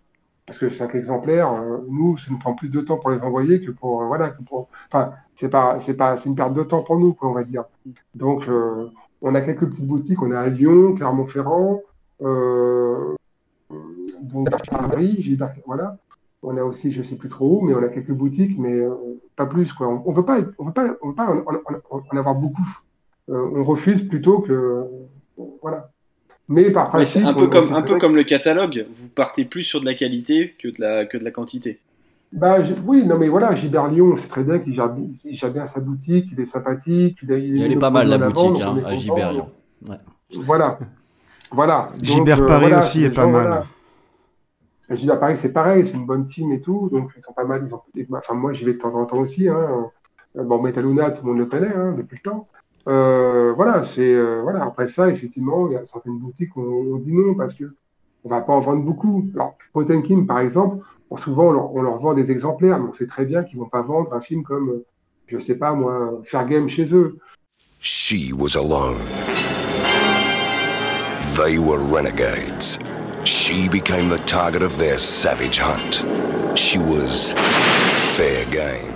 parce 0.46 0.58
que 0.58 0.70
cinq 0.70 0.96
exemplaires, 0.96 1.52
euh, 1.52 1.80
nous, 1.90 2.18
ça 2.18 2.28
nous 2.32 2.40
prend 2.40 2.54
plus 2.54 2.70
de 2.70 2.82
temps 2.82 2.98
pour 2.98 3.10
les 3.12 3.22
envoyer 3.22 3.62
que 3.62 3.72
pour, 3.72 4.02
euh, 4.04 4.06
voilà, 4.06 4.30
que 4.30 4.42
pour, 4.44 4.70
enfin, 4.92 5.14
c'est 5.40 5.50
pas, 5.50 5.80
c'est 5.86 5.94
pas, 5.96 6.18
c'est 6.18 6.30
une 6.30 6.36
perte 6.36 6.54
de 6.54 6.64
temps 6.64 6.82
pour 6.84 6.98
nous, 6.98 7.14
quoi, 7.14 7.30
on 7.30 7.34
va 7.34 7.44
dire. 7.44 7.66
Donc, 8.16 8.44
on 9.22 9.36
a 9.36 9.42
quelques 9.42 9.68
petites 9.70 9.88
boutiques, 9.88 10.22
on 10.22 10.32
a 10.32 10.40
à 10.40 10.48
Lyon, 10.48 10.94
Clermont-Ferrand, 10.96 11.82
donc 14.22 14.50
Paris, 14.70 15.18
Gilbert, 15.20 15.54
voilà. 15.66 15.98
On 16.44 16.58
a 16.58 16.64
aussi, 16.64 16.92
je 16.92 17.04
sais 17.04 17.16
plus 17.16 17.30
trop 17.30 17.60
où, 17.60 17.62
mais 17.62 17.74
on 17.74 17.84
a 17.84 17.88
quelques 17.90 18.12
boutiques, 18.12 18.58
mais 18.58 18.74
euh, 18.74 18.90
pas 19.36 19.46
plus, 19.46 19.72
quoi. 19.74 19.88
On, 19.88 20.02
on 20.06 20.14
peut 20.14 20.26
pas, 20.26 20.40
être- 20.40 20.54
on 20.58 20.66
peut 20.66 20.74
pas, 20.74 20.88
on 21.04 21.10
peut 21.10 21.16
pas 21.16 21.28
en, 21.28 21.38
en- 21.38 21.98
en- 21.98 22.04
en 22.12 22.18
avoir 22.18 22.34
beaucoup. 22.36 22.68
Euh, 23.30 23.48
on 23.56 23.64
refuse 23.64 24.02
plutôt 24.08 24.40
que, 24.40 24.84
voilà. 25.62 25.90
Mais 26.50 26.70
par 26.72 26.94
Mais 26.96 27.06
c'est 27.06 27.22
principe, 27.22 27.26
un 27.26 27.40
peu 27.40 27.46
on- 27.46 27.50
comme 27.50 27.68
c'est 27.68 27.74
un 27.74 27.82
peu 27.84 27.98
comme 27.98 28.16
le 28.16 28.24
catalogue. 28.24 28.88
Vous 28.96 29.08
partez 29.08 29.46
plus 29.46 29.64
sur 29.64 29.80
de 29.80 29.86
la 29.86 29.94
qualité 29.94 30.56
que 30.60 30.68
de 30.68 30.76
la 30.80 31.06
que 31.06 31.18
de 31.18 31.24
la 31.24 31.32
quantité. 31.32 31.80
Bah, 32.34 32.58
oui, 32.86 33.06
non, 33.06 33.18
mais 33.18 33.28
voilà, 33.30 33.54
Gilbert 33.54 33.88
Lyon, 33.88 34.16
c'est 34.18 34.28
très 34.30 34.44
bien 34.44 34.58
qu'il 34.60 34.74
gère, 34.74 34.90
bi- 34.90 35.22
il 35.26 35.36
gère 35.36 35.52
bien 35.52 35.66
sa 35.66 35.80
boutique, 35.82 36.28
il 36.32 36.40
est 36.40 36.46
sympathique. 36.46 37.18
Il, 37.24 37.32
a, 37.34 37.38
il 37.38 37.62
elle 37.62 37.72
est 37.74 37.76
pas 37.80 37.90
mal 37.92 38.08
la 38.10 38.18
boutique 38.18 38.62
hein, 38.62 38.78
à. 38.86 38.96
Gibert 38.96 39.32
Lyon. 39.34 39.48
Ouais. 39.88 39.96
Voilà. 40.38 40.80
Voilà. 41.52 41.90
Gilbert 42.02 42.42
euh, 42.42 42.48
Paris 42.48 42.62
voilà, 42.68 42.80
aussi 42.80 43.04
est 43.04 43.10
pas 43.10 43.24
gens, 43.24 43.32
mal. 43.32 43.42
voilà. 43.48 43.66
Et 44.92 44.98
Gilbert 44.98 45.20
Paris, 45.20 45.38
c'est 45.38 45.54
pareil, 45.54 45.86
c'est 45.86 45.94
une 45.94 46.06
bonne 46.06 46.26
team 46.26 46.52
et 46.52 46.60
tout, 46.60 46.90
donc 46.92 47.12
ils 47.16 47.24
sont 47.24 47.32
pas 47.32 47.46
mal. 47.46 47.66
Enfin, 48.14 48.34
moi, 48.34 48.52
j'y 48.52 48.66
vais 48.66 48.74
de 48.74 48.78
temps 48.78 48.94
en 48.94 49.06
temps 49.06 49.20
aussi. 49.20 49.48
Hein. 49.48 49.90
Bon, 50.36 50.62
Metaluna, 50.62 51.12
tout 51.12 51.26
le 51.26 51.30
monde 51.30 51.40
le 51.40 51.46
connaît 51.46 51.74
hein, 51.74 51.94
depuis 51.98 52.20
le 52.24 52.30
temps. 52.30 52.48
Euh, 52.88 53.54
euh, 53.58 54.42
voilà. 54.44 54.64
Après 54.64 54.90
ça, 54.90 55.10
effectivement, 55.10 55.68
il 55.68 55.74
y 55.74 55.78
a 55.78 55.86
certaines 55.86 56.18
boutiques 56.18 56.56
où 56.58 56.62
on, 56.62 56.98
dit 56.98 57.14
non 57.14 57.36
parce 57.36 57.54
que 57.54 57.66
on 58.24 58.30
va 58.30 58.42
pas 58.42 58.54
en 58.54 58.60
vendre 58.60 58.84
beaucoup. 58.84 59.26
Alors, 59.34 59.56
Potemkin, 59.72 60.26
par 60.26 60.40
exemple, 60.40 60.84
souvent 61.18 61.48
on 61.74 61.82
leur, 61.82 61.98
vend 62.00 62.14
des 62.14 62.30
exemplaires, 62.32 62.80
mais 62.80 62.90
on 62.90 62.94
sait 62.94 63.08
très 63.08 63.26
bien 63.26 63.44
qu'ils 63.44 63.60
vont 63.60 63.70
pas 63.70 63.82
vendre 63.82 64.14
un 64.14 64.22
film 64.22 64.44
comme, 64.44 64.82
je 65.28 65.40
sais 65.40 65.56
pas 65.56 65.74
moi, 65.74 66.20
Fair 66.24 66.46
Game 66.46 66.68
chez 66.68 66.94
eux. 66.94 67.18
She 67.80 68.34
was 68.34 68.58
alone. 68.58 69.00
They 71.36 71.58
were 71.58 71.80
renegades. 71.80 72.78
She 73.24 73.70
became 73.70 74.10
the 74.10 74.20
target 74.26 74.62
of 74.64 74.78
their 74.78 74.98
savage 74.98 75.60
hunt. 75.60 76.04
She 76.58 76.78
was 76.78 77.34
fair 78.16 78.46
game. 78.50 78.92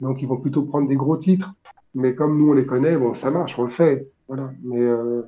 Donc 0.00 0.22
ils 0.22 0.26
vont 0.28 0.38
plutôt 0.38 0.62
prendre 0.62 0.88
des 0.88 0.96
gros 0.96 1.16
titres. 1.16 1.52
Mais 1.94 2.14
comme 2.14 2.38
nous 2.38 2.50
on 2.50 2.54
les 2.54 2.64
connaît, 2.66 2.96
bon 2.96 3.14
ça 3.14 3.30
marche, 3.30 3.58
on 3.58 3.64
le 3.64 3.70
fait. 3.70 4.08
Voilà. 4.28 4.50
Mais 4.64 4.80
euh, 4.80 5.22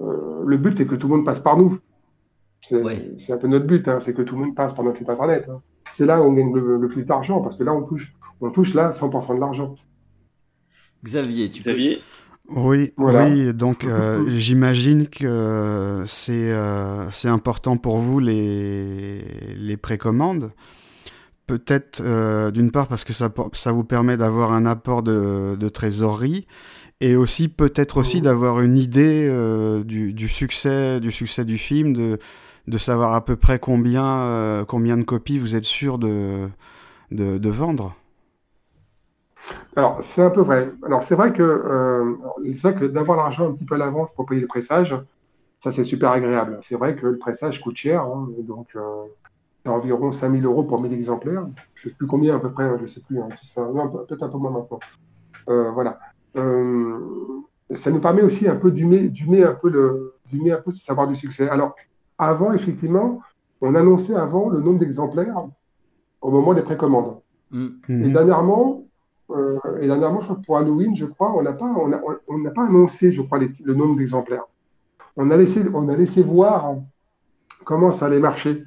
euh, 0.00 0.42
le 0.44 0.56
but 0.58 0.76
c'est 0.76 0.86
que 0.86 0.94
tout 0.94 1.08
le 1.08 1.16
monde 1.16 1.24
passe 1.24 1.40
par 1.40 1.56
nous. 1.56 1.78
C'est 2.68 3.32
un 3.32 3.38
peu 3.38 3.48
notre 3.48 3.66
but, 3.66 3.88
hein, 3.88 3.98
c'est 4.04 4.12
que 4.14 4.22
tout 4.22 4.36
le 4.36 4.44
monde 4.44 4.54
passe 4.54 4.74
par 4.74 4.84
notre 4.84 4.98
site 4.98 5.08
internet. 5.08 5.46
hein. 5.48 5.60
C'est 5.90 6.06
là 6.06 6.20
où 6.20 6.24
on 6.26 6.32
gagne 6.32 6.54
le, 6.54 6.76
le 6.76 6.88
plus 6.88 7.04
d'argent, 7.04 7.40
parce 7.40 7.56
que 7.56 7.64
là 7.64 7.72
on 7.74 7.82
touche, 7.82 8.12
on 8.40 8.50
touche 8.50 8.74
là 8.74 8.90
100% 8.90 9.34
de 9.36 9.40
l'argent. 9.40 9.74
Xavier, 11.02 11.48
tu 11.48 11.62
Xavier 11.62 12.00
Oui, 12.50 12.92
Voilà. 12.96 13.24
oui, 13.24 13.54
donc 13.54 13.84
euh, 13.84 14.24
j'imagine 14.38 15.06
que 15.08 16.02
c'est 16.06 16.32
euh, 16.52 17.08
c'est 17.10 17.28
important 17.28 17.76
pour 17.76 17.98
vous 17.98 18.18
les, 18.18 19.22
les 19.56 19.76
précommandes. 19.76 20.52
Peut-être 21.46 22.00
euh, 22.04 22.50
d'une 22.52 22.70
part 22.70 22.86
parce 22.86 23.02
que 23.02 23.12
ça, 23.12 23.28
ça 23.54 23.72
vous 23.72 23.82
permet 23.82 24.16
d'avoir 24.16 24.52
un 24.52 24.66
apport 24.66 25.02
de, 25.02 25.56
de 25.58 25.68
trésorerie 25.68 26.46
et 27.00 27.16
aussi 27.16 27.48
peut-être 27.48 27.96
aussi 27.96 28.20
d'avoir 28.20 28.60
une 28.60 28.76
idée 28.78 29.26
euh, 29.28 29.82
du, 29.82 30.12
du 30.12 30.28
succès 30.28 31.00
du 31.00 31.10
succès 31.10 31.44
du 31.44 31.58
film, 31.58 31.92
de, 31.92 32.18
de 32.68 32.78
savoir 32.78 33.14
à 33.14 33.24
peu 33.24 33.34
près 33.36 33.58
combien, 33.58 34.04
euh, 34.20 34.64
combien 34.64 34.96
de 34.96 35.02
copies 35.02 35.38
vous 35.40 35.56
êtes 35.56 35.64
sûr 35.64 35.98
de, 35.98 36.48
de, 37.10 37.38
de 37.38 37.48
vendre. 37.50 37.96
Alors, 39.76 40.00
c'est 40.04 40.22
un 40.22 40.30
peu 40.30 40.42
vrai. 40.42 40.72
Alors, 40.84 41.02
c'est 41.02 41.14
vrai 41.14 41.32
que, 41.32 41.42
euh, 41.42 42.14
c'est 42.56 42.70
vrai 42.70 42.74
que 42.74 42.84
d'avoir 42.84 43.16
l'argent 43.16 43.48
un 43.48 43.52
petit 43.52 43.64
peu 43.64 43.74
à 43.76 43.78
l'avance 43.78 44.10
pour 44.14 44.26
payer 44.26 44.40
le 44.40 44.46
pressage, 44.46 44.96
ça, 45.62 45.72
c'est 45.72 45.84
super 45.84 46.10
agréable. 46.10 46.58
C'est 46.66 46.74
vrai 46.76 46.96
que 46.96 47.06
le 47.06 47.18
pressage 47.18 47.60
coûte 47.60 47.76
cher, 47.76 48.02
hein, 48.02 48.28
donc 48.40 48.68
euh, 48.76 48.80
c'est 49.62 49.70
environ 49.70 50.10
5000 50.10 50.44
euros 50.44 50.62
pour 50.64 50.80
1000 50.80 50.92
exemplaires. 50.92 51.46
Je 51.74 51.88
ne 51.88 51.90
sais 51.92 51.96
plus 51.96 52.06
combien 52.06 52.36
à 52.36 52.38
peu 52.38 52.50
près, 52.50 52.64
hein, 52.64 52.76
je 52.78 52.82
ne 52.82 52.86
sais 52.86 53.00
plus. 53.00 53.20
hein, 53.20 53.28
peut-être 54.08 54.22
un 54.22 54.28
peu 54.28 54.38
moins 54.38 54.50
maintenant. 54.50 54.80
Euh, 55.48 55.70
voilà. 55.70 55.98
Euh, 56.36 56.98
ça 57.74 57.90
nous 57.90 58.00
permet 58.00 58.22
aussi 58.22 58.48
un 58.48 58.56
peu 58.56 58.70
d'humer, 58.70 59.44
un 59.44 59.54
peu 59.54 59.68
le, 59.68 60.14
d'humer 60.26 60.52
un 60.52 60.60
peu 60.60 60.70
ce 60.70 60.82
savoir 60.82 61.06
du 61.06 61.14
succès. 61.14 61.48
Alors, 61.48 61.74
avant, 62.18 62.52
effectivement, 62.52 63.20
on 63.60 63.74
annonçait 63.74 64.14
avant 64.14 64.48
le 64.48 64.60
nombre 64.60 64.78
d'exemplaires 64.78 65.44
au 66.20 66.30
moment 66.30 66.54
des 66.54 66.62
précommandes. 66.62 67.20
Et 67.88 68.08
dernièrement, 68.08 68.84
euh, 69.36 69.58
et 69.80 69.86
dernièrement, 69.86 70.20
je 70.20 70.26
crois 70.26 70.38
pour 70.44 70.56
Halloween, 70.58 70.94
je 70.96 71.06
crois, 71.06 71.32
on 71.36 71.42
n'a 71.42 71.52
pas, 71.52 71.66
on 71.66 71.92
a- 71.92 72.00
on 72.28 72.38
n'a 72.38 72.50
pas 72.50 72.66
annoncé, 72.66 73.12
je 73.12 73.22
crois, 73.22 73.38
les- 73.38 73.50
le 73.64 73.74
nombre 73.74 73.96
d'exemplaires. 73.96 74.44
On 75.16 75.30
a 75.30 75.36
laissé, 75.36 75.62
on 75.74 75.88
a 75.88 75.96
laissé 75.96 76.22
voir 76.22 76.74
comment 77.64 77.90
ça 77.90 78.06
allait 78.06 78.20
marcher 78.20 78.62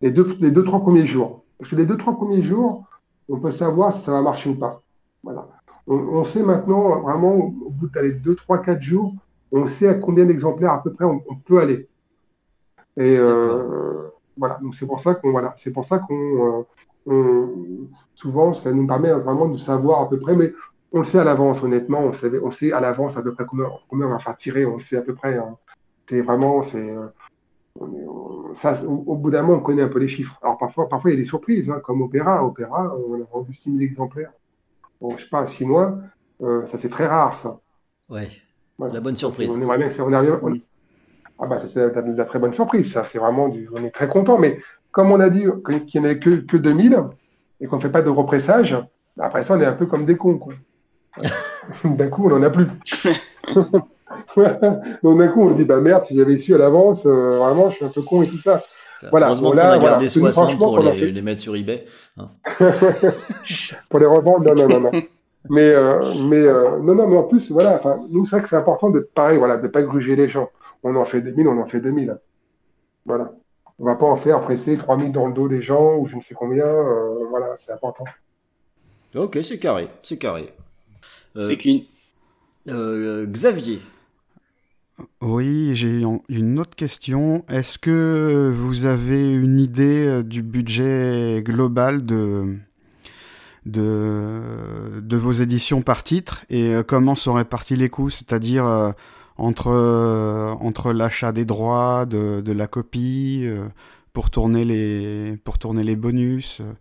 les 0.00 0.10
deux, 0.10 0.36
les 0.40 0.50
deux, 0.50 0.64
trois 0.64 0.80
premiers 0.80 1.06
jours. 1.06 1.42
Parce 1.58 1.70
que 1.70 1.76
les 1.76 1.86
deux, 1.86 1.96
trois 1.96 2.14
premiers 2.14 2.42
jours, 2.42 2.84
on 3.28 3.38
peut 3.38 3.50
savoir 3.50 3.92
si 3.92 4.00
ça 4.02 4.12
va 4.12 4.22
marcher 4.22 4.50
ou 4.50 4.54
pas. 4.56 4.82
Voilà. 5.22 5.48
On, 5.86 5.94
on 5.96 6.24
sait 6.24 6.42
maintenant, 6.42 7.00
vraiment, 7.00 7.34
au 7.34 7.70
bout 7.70 7.88
d'aller 7.88 8.12
deux, 8.12 8.34
trois, 8.34 8.58
quatre 8.58 8.82
jours, 8.82 9.14
on 9.52 9.66
sait 9.66 9.88
à 9.88 9.94
combien 9.94 10.26
d'exemplaires 10.26 10.72
à 10.72 10.82
peu 10.82 10.92
près 10.92 11.04
on, 11.04 11.22
on 11.28 11.36
peut 11.36 11.60
aller. 11.60 11.88
Et 12.96 13.16
euh, 13.18 14.08
voilà, 14.36 14.58
donc 14.62 14.74
c'est 14.74 14.86
pour 14.86 15.00
ça 15.00 15.14
qu'on 15.14 15.30
voilà, 15.30 15.54
c'est 15.58 15.70
pour 15.70 15.84
ça 15.84 15.98
qu'on 15.98 16.14
euh, 16.14 16.62
on- 17.06 17.88
souvent 18.14 18.52
ça 18.52 18.72
nous 18.72 18.86
permet 18.86 19.12
vraiment 19.12 19.48
de 19.48 19.58
savoir 19.58 20.02
à 20.02 20.08
peu 20.08 20.18
près, 20.18 20.34
mais 20.36 20.52
on 20.92 21.00
le 21.00 21.04
sait 21.04 21.18
à 21.18 21.24
l'avance, 21.24 21.62
honnêtement, 21.62 22.00
on 22.00 22.12
sait, 22.12 22.30
on 22.42 22.50
sait 22.50 22.72
à 22.72 22.80
l'avance 22.80 23.16
à 23.16 23.22
peu 23.22 23.34
près 23.34 23.44
combien, 23.46 23.66
combien 23.88 24.06
on 24.06 24.10
va 24.10 24.18
faire 24.18 24.36
tirer, 24.36 24.64
on 24.64 24.76
le 24.76 24.82
sait 24.82 24.96
à 24.96 25.02
peu 25.02 25.14
près. 25.14 25.36
hein. 25.36 25.56
C'est 26.08 26.20
vraiment, 26.20 26.62
c'est 26.62 26.90
euh, 26.90 27.06
ça, 28.54 28.80
au, 28.84 29.02
au 29.06 29.16
bout 29.16 29.30
d'un 29.30 29.42
moment, 29.42 29.58
on 29.58 29.60
connaît 29.62 29.82
un 29.82 29.88
peu 29.88 29.98
les 29.98 30.08
chiffres. 30.08 30.38
Alors 30.42 30.56
parfois, 30.56 30.88
parfois 30.88 31.10
il 31.10 31.14
y 31.14 31.16
a 31.16 31.20
des 31.20 31.26
surprises, 31.26 31.70
hein, 31.70 31.80
comme 31.82 32.02
Opéra. 32.02 32.44
Opéra, 32.44 32.94
on 33.08 33.14
a 33.14 33.24
vendu 33.32 33.52
6000 33.52 33.82
exemplaires. 33.82 34.32
Bon, 35.00 35.16
je 35.16 35.24
sais 35.24 35.28
pas, 35.30 35.46
6 35.46 35.64
mois, 35.66 35.98
euh, 36.42 36.64
ça 36.66 36.78
c'est 36.78 36.88
très 36.88 37.06
rare, 37.06 37.38
ça. 37.40 37.58
Ouais. 38.08 38.28
Voilà. 38.78 38.94
La 38.94 39.00
bonne 39.00 39.16
surprise. 39.16 39.48
On 39.50 39.60
aimerait 39.60 39.78
bien 39.78 39.88
que 39.88 39.94
ça- 39.94 40.04
on 40.04 40.12
arrive- 40.12 40.38
on- 40.42 40.54
Ah 41.40 41.46
bah 41.48 41.58
c'est 41.66 41.80
de 41.80 42.12
la- 42.16 42.24
très 42.24 42.38
bonne 42.38 42.52
surprise, 42.52 42.92
ça. 42.92 43.04
C'est 43.04 43.18
vraiment 43.18 43.48
du. 43.48 43.68
On 43.72 43.82
est 43.84 43.90
très 43.90 44.08
content. 44.08 44.38
Mais 44.38 44.60
comme 44.94 45.10
on 45.10 45.18
a 45.20 45.28
dit 45.28 45.44
qu'il 45.88 46.00
n'y 46.00 46.06
en 46.06 46.10
avait 46.10 46.20
que, 46.20 46.36
que 46.46 46.56
2000 46.56 46.96
et 47.60 47.66
qu'on 47.66 47.76
ne 47.76 47.80
fait 47.82 47.90
pas 47.90 48.00
de 48.02 48.08
repressage, 48.10 48.78
après 49.18 49.42
ça, 49.44 49.54
on 49.54 49.60
est 49.60 49.66
un 49.66 49.72
peu 49.72 49.86
comme 49.86 50.06
des 50.06 50.16
cons, 50.16 50.38
d'un 51.84 52.08
coup, 52.08 52.26
on 52.26 52.30
n'en 52.30 52.42
a 52.42 52.50
plus. 52.50 52.66
Donc 55.02 55.18
d'un 55.18 55.28
coup, 55.28 55.42
on 55.42 55.50
se 55.50 55.56
dit, 55.56 55.64
bah 55.64 55.80
merde, 55.80 56.04
si 56.04 56.16
j'avais 56.16 56.38
su 56.38 56.54
à 56.54 56.58
l'avance, 56.58 57.04
euh, 57.06 57.38
vraiment, 57.38 57.70
je 57.70 57.76
suis 57.76 57.84
un 57.84 57.88
peu 57.88 58.02
con 58.02 58.22
et 58.22 58.28
tout 58.28 58.38
ça. 58.38 58.62
Voilà. 59.10 59.26
Heureusement 59.26 59.50
qu'on 59.50 59.58
a 59.58 59.78
gardé 59.78 60.04
Nous, 60.04 60.10
60 60.10 60.32
franchement, 60.32 60.66
pour 60.74 60.82
les, 60.84 60.92
fait- 60.92 61.10
les 61.10 61.22
mettre 61.22 61.40
sur 61.42 61.56
eBay. 61.56 61.84
hein. 62.16 62.26
pour 63.90 63.98
les 64.00 64.06
revendre, 64.06 64.40
non, 64.42 64.54
non, 64.54 64.68
non, 64.68 64.80
non. 64.80 64.90
Mais, 65.50 65.70
euh, 65.74 66.14
mais 66.22 66.36
euh, 66.38 66.78
non, 66.78 66.94
non, 66.94 67.06
mais 67.08 67.16
en 67.16 67.24
plus, 67.24 67.50
voilà, 67.50 67.80
nous, 68.10 68.24
c'est 68.24 68.36
vrai 68.36 68.42
que 68.42 68.48
c'est 68.48 68.56
important 68.56 68.88
de, 68.90 69.00
pareil, 69.14 69.38
voilà, 69.38 69.58
de 69.58 69.68
pas 69.68 69.82
gruger 69.82 70.16
les 70.16 70.28
gens. 70.28 70.48
On 70.82 70.94
en 70.96 71.04
fait 71.04 71.20
2000, 71.20 71.48
on 71.48 71.60
en 71.60 71.66
fait 71.66 71.80
2000. 71.80 72.16
Voilà. 73.04 73.32
On 73.78 73.84
va 73.84 73.94
pas 73.94 74.06
en 74.06 74.16
faire 74.16 74.40
presser 74.40 74.76
3000 74.76 75.12
dans 75.12 75.26
le 75.28 75.32
dos 75.32 75.48
des 75.48 75.62
gens 75.62 75.96
ou 75.96 76.08
je 76.08 76.16
ne 76.16 76.20
sais 76.20 76.34
combien. 76.34 76.66
euh, 76.66 77.24
voilà, 77.30 77.56
c'est 77.58 77.70
important. 77.72 78.04
Ok, 79.14 79.38
c'est 79.42 79.58
carré, 79.58 79.88
c'est 80.02 80.18
carré. 80.18 80.52
Euh, 81.36 81.48
C'est 81.48 81.56
clean. 81.56 81.80
euh, 82.68 83.26
Xavier, 83.26 83.80
Oui, 85.20 85.72
j'ai 85.74 86.02
une 86.28 86.58
autre 86.60 86.76
question. 86.76 87.44
Est-ce 87.48 87.78
que 87.78 88.52
vous 88.54 88.84
avez 88.84 89.32
une 89.34 89.58
idée 89.58 90.22
du 90.22 90.42
budget 90.42 91.42
global 91.44 92.02
de, 92.04 92.56
de, 93.66 95.00
de 95.00 95.16
vos 95.16 95.32
éditions 95.32 95.82
par 95.82 96.04
titre? 96.04 96.44
Et 96.50 96.72
comment 96.86 97.14
sont 97.14 97.34
répartis 97.34 97.76
les 97.76 97.88
coûts, 97.88 98.10
c'est-à-dire 98.10 98.66
euh, 98.66 98.92
entre, 99.36 99.68
euh, 99.70 100.50
entre 100.60 100.92
l'achat 100.92 101.32
des 101.32 101.44
droits, 101.44 102.06
de, 102.06 102.40
de 102.40 102.52
la 102.52 102.66
copie, 102.66 103.42
euh, 103.44 103.66
pour 104.12 104.30
tourner 104.30 104.64
les, 104.64 105.36
pour 105.44 105.58
tourner 105.58 105.82
les 105.84 105.96
bonus 105.96 106.60
euh, 106.60 106.72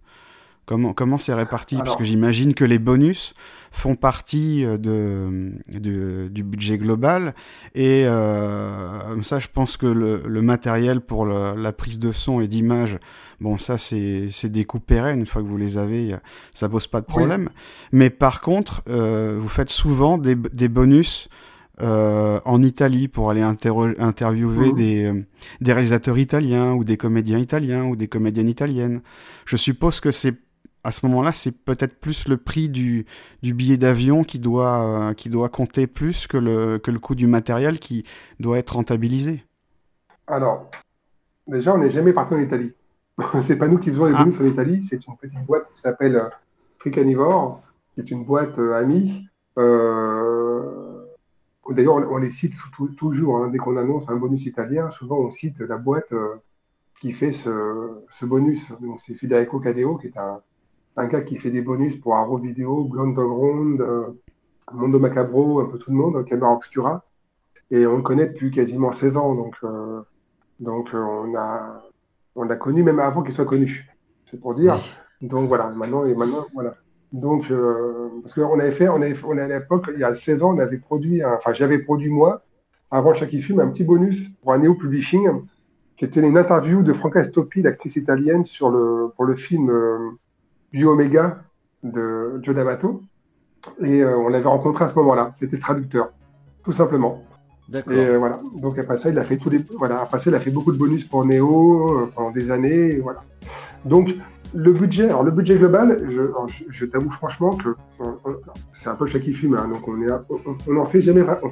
Comment, 0.65 0.93
comment 0.93 1.17
c'est 1.17 1.33
réparti? 1.33 1.75
Parce 1.75 1.97
que 1.97 2.05
j'imagine 2.05 2.53
que 2.53 2.63
les 2.63 2.79
bonus 2.79 3.33
font 3.69 3.97
partie 3.97 4.63
de, 4.63 5.51
de- 5.67 6.29
du 6.31 6.41
budget 6.41 6.77
global. 6.77 7.35
Et 7.75 8.05
euh, 8.05 9.21
ça, 9.23 9.39
je 9.39 9.49
pense 9.53 9.75
que 9.75 9.85
le, 9.87 10.23
le 10.25 10.41
matériel 10.41 11.01
pour 11.01 11.25
le- 11.25 11.53
la 11.61 11.73
prise 11.73 11.99
de 11.99 12.13
son 12.13 12.39
et 12.39 12.47
d'image, 12.47 12.97
bon, 13.41 13.57
ça, 13.57 13.77
c'est 13.77 14.29
des 14.45 14.63
coûts 14.63 14.79
pérennes. 14.79 15.19
Une 15.19 15.25
fois 15.25 15.41
que 15.41 15.47
vous 15.47 15.57
les 15.57 15.77
avez, 15.77 16.15
ça 16.53 16.69
pose 16.69 16.87
pas 16.87 17.01
de 17.01 17.07
problème. 17.07 17.49
Mais 17.91 18.09
par 18.09 18.39
contre, 18.39 18.83
euh, 18.87 19.35
vous 19.37 19.49
faites 19.49 19.69
souvent 19.69 20.17
des, 20.17 20.35
des 20.35 20.69
bonus 20.69 21.27
euh, 21.81 22.39
en 22.45 22.61
Italie 22.61 23.07
pour 23.07 23.31
aller 23.31 23.41
interviewer 23.41 24.73
des, 24.73 25.05
euh, 25.05 25.25
des 25.61 25.73
réalisateurs 25.73 26.17
italiens 26.17 26.73
ou 26.73 26.83
des 26.83 26.97
comédiens 26.97 27.39
italiens 27.39 27.85
ou 27.85 27.95
des 27.95 28.07
comédiennes 28.07 28.49
italiennes. 28.49 29.01
Je 29.45 29.57
suppose 29.57 29.99
que 29.99 30.11
c'est 30.11 30.35
à 30.83 30.91
ce 30.91 31.05
moment-là, 31.05 31.31
c'est 31.31 31.51
peut-être 31.51 31.99
plus 31.99 32.27
le 32.27 32.37
prix 32.37 32.67
du, 32.69 33.05
du 33.41 33.53
billet 33.53 33.77
d'avion 33.77 34.23
qui 34.23 34.39
doit, 34.39 34.83
euh, 34.83 35.13
qui 35.13 35.29
doit 35.29 35.49
compter 35.49 35.87
plus 35.87 36.27
que 36.27 36.37
le, 36.37 36.77
que 36.77 36.91
le 36.91 36.99
coût 36.99 37.15
du 37.15 37.25
matériel 37.25 37.79
qui 37.79 38.03
doit 38.39 38.59
être 38.59 38.75
rentabilisé. 38.75 39.45
Alors, 40.27 40.69
déjà, 41.47 41.73
on 41.73 41.77
n'est 41.77 41.89
jamais 41.89 42.13
parti 42.13 42.33
en 42.33 42.39
Italie. 42.39 42.73
c'est 43.41 43.55
pas 43.55 43.67
nous 43.67 43.77
qui 43.77 43.91
faisons 43.91 44.05
les 44.05 44.13
bonus 44.13 44.39
en 44.39 44.45
Italie, 44.45 44.85
c'est 44.89 45.05
une 45.07 45.15
petite 45.15 45.45
boîte 45.45 45.71
qui 45.71 45.79
s'appelle 45.79 46.21
Fricanivore, 46.79 47.61
qui 47.93 48.01
est 48.01 48.11
une 48.11 48.25
boîte 48.25 48.57
euh, 48.59 48.73
amie. 48.73 49.25
Euh, 49.57 50.92
D'ailleurs, 51.69 51.95
on, 51.95 52.17
les 52.17 52.29
cite 52.29 52.53
toujours, 52.97 53.37
hein. 53.37 53.47
dès 53.47 53.57
qu'on 53.57 53.77
annonce 53.77 54.09
un 54.09 54.17
bonus 54.17 54.45
italien, 54.45 54.91
souvent 54.91 55.17
on 55.17 55.31
cite 55.31 55.59
la 55.61 55.77
boîte 55.77 56.11
euh, 56.11 56.35
qui 56.99 57.13
fait 57.13 57.31
ce, 57.31 58.03
ce 58.09 58.25
bonus. 58.25 58.71
Donc, 58.81 58.99
c'est 58.99 59.15
Federico 59.15 59.59
Cadeo, 59.59 59.97
qui 59.97 60.07
est 60.07 60.17
un, 60.17 60.41
un 60.97 61.07
gars 61.07 61.21
qui 61.21 61.37
fait 61.37 61.51
des 61.51 61.61
bonus 61.61 61.95
pour 61.95 62.15
Arrow 62.15 62.37
Video, 62.37 62.83
Blonde 62.83 63.17
Underground, 63.17 63.81
euh, 63.81 64.07
Mondo 64.73 64.99
Macabro, 64.99 65.61
un 65.61 65.65
peu 65.65 65.77
tout 65.77 65.91
le 65.91 65.97
monde, 65.97 66.25
Camera 66.25 66.53
Obscura. 66.53 67.05
Et 67.71 67.87
on 67.87 67.95
le 67.97 68.03
connaît 68.03 68.27
depuis 68.27 68.51
quasiment 68.51 68.91
16 68.91 69.17
ans, 69.17 69.33
donc, 69.33 69.55
euh, 69.63 70.01
donc 70.59 70.89
on 70.93 71.33
a, 71.35 71.81
on 72.35 72.43
l'a 72.43 72.55
connu 72.57 72.83
même 72.83 72.99
avant 72.99 73.23
qu'il 73.23 73.33
soit 73.33 73.45
connu. 73.45 73.89
C'est 74.29 74.39
pour 74.39 74.53
dire. 74.53 74.79
Donc 75.21 75.47
voilà, 75.47 75.69
maintenant, 75.69 76.05
et 76.05 76.13
maintenant, 76.13 76.45
voilà. 76.53 76.75
Donc, 77.13 77.49
euh, 77.51 78.09
parce 78.21 78.33
qu'on 78.33 78.59
avait 78.59 78.71
fait, 78.71 78.89
on 78.89 78.95
avait, 78.95 79.13
on 79.25 79.37
a 79.37 79.43
à 79.43 79.47
l'époque, 79.47 79.85
il 79.93 79.99
y 79.99 80.03
a 80.03 80.13
16 80.15 80.41
ans, 80.43 80.53
on 80.55 80.59
avait 80.59 80.77
produit, 80.79 81.21
un- 81.23 81.35
enfin, 81.35 81.53
j'avais 81.53 81.77
produit 81.79 82.09
moi, 82.09 82.41
avant 82.91 83.13
chaque 83.13 83.29
film, 83.29 83.59
un 83.59 83.67
petit 83.69 83.83
bonus 83.83 84.23
pour 84.41 84.51
un 84.53 84.57
Neo 84.57 84.73
Publishing, 84.73 85.27
qui 85.95 86.05
était 86.05 86.19
une 86.21 86.35
interview 86.37 86.81
de 86.81 86.91
Franca 86.91 87.23
Stoppi, 87.23 87.61
l'actrice 87.61 87.95
italienne, 87.95 88.45
sur 88.45 88.69
le, 88.71 89.09
pour 89.15 89.25
le 89.25 89.35
film 89.35 89.69
euh, 89.69 90.09
Bio 90.71 90.91
Omega 90.93 91.43
de 91.83 92.39
Joe 92.41 92.55
D'Amato. 92.55 93.01
Et 93.81 94.01
euh, 94.01 94.17
on 94.17 94.27
l'avait 94.29 94.47
rencontré 94.49 94.85
à 94.85 94.89
ce 94.89 94.95
moment-là. 94.95 95.31
C'était 95.39 95.55
le 95.55 95.61
traducteur, 95.61 96.11
tout 96.63 96.73
simplement. 96.73 97.23
D'accord. 97.69 97.93
Et 97.93 98.07
euh, 98.07 98.17
voilà. 98.17 98.39
Donc 98.59 98.77
après 98.79 98.97
ça, 98.97 99.09
il 99.09 99.17
a 99.19 99.23
fait 99.23 99.37
tous 99.37 99.49
les, 99.51 99.59
voilà. 99.77 100.01
Après 100.01 100.17
ça, 100.17 100.25
il 100.31 100.35
a 100.35 100.39
fait 100.39 100.51
beaucoup 100.51 100.71
de 100.71 100.77
bonus 100.77 101.05
pour 101.05 101.25
Neo 101.25 101.97
euh, 101.99 102.09
pendant 102.15 102.31
des 102.31 102.49
années. 102.51 102.95
et 102.95 102.99
voilà. 102.99 103.23
Donc 103.85 104.09
le 104.53 104.71
budget, 104.71 105.05
alors 105.05 105.23
le 105.23 105.31
budget 105.31 105.57
global, 105.57 106.07
je, 106.69 106.85
t'avoue 106.85 107.09
franchement 107.11 107.55
que 107.55 107.69
c'est 108.73 108.89
un 108.89 108.95
peu 108.95 109.07
chaque 109.07 109.23
film. 109.23 109.55
Hein, 109.55 109.67
donc 109.69 109.87
on 109.87 109.93
on, 110.29 110.39
on- 110.45 110.57
on 110.67 110.77
en 110.77 110.85
sait 110.85 111.01
jamais. 111.01 111.23
on- 111.43 111.51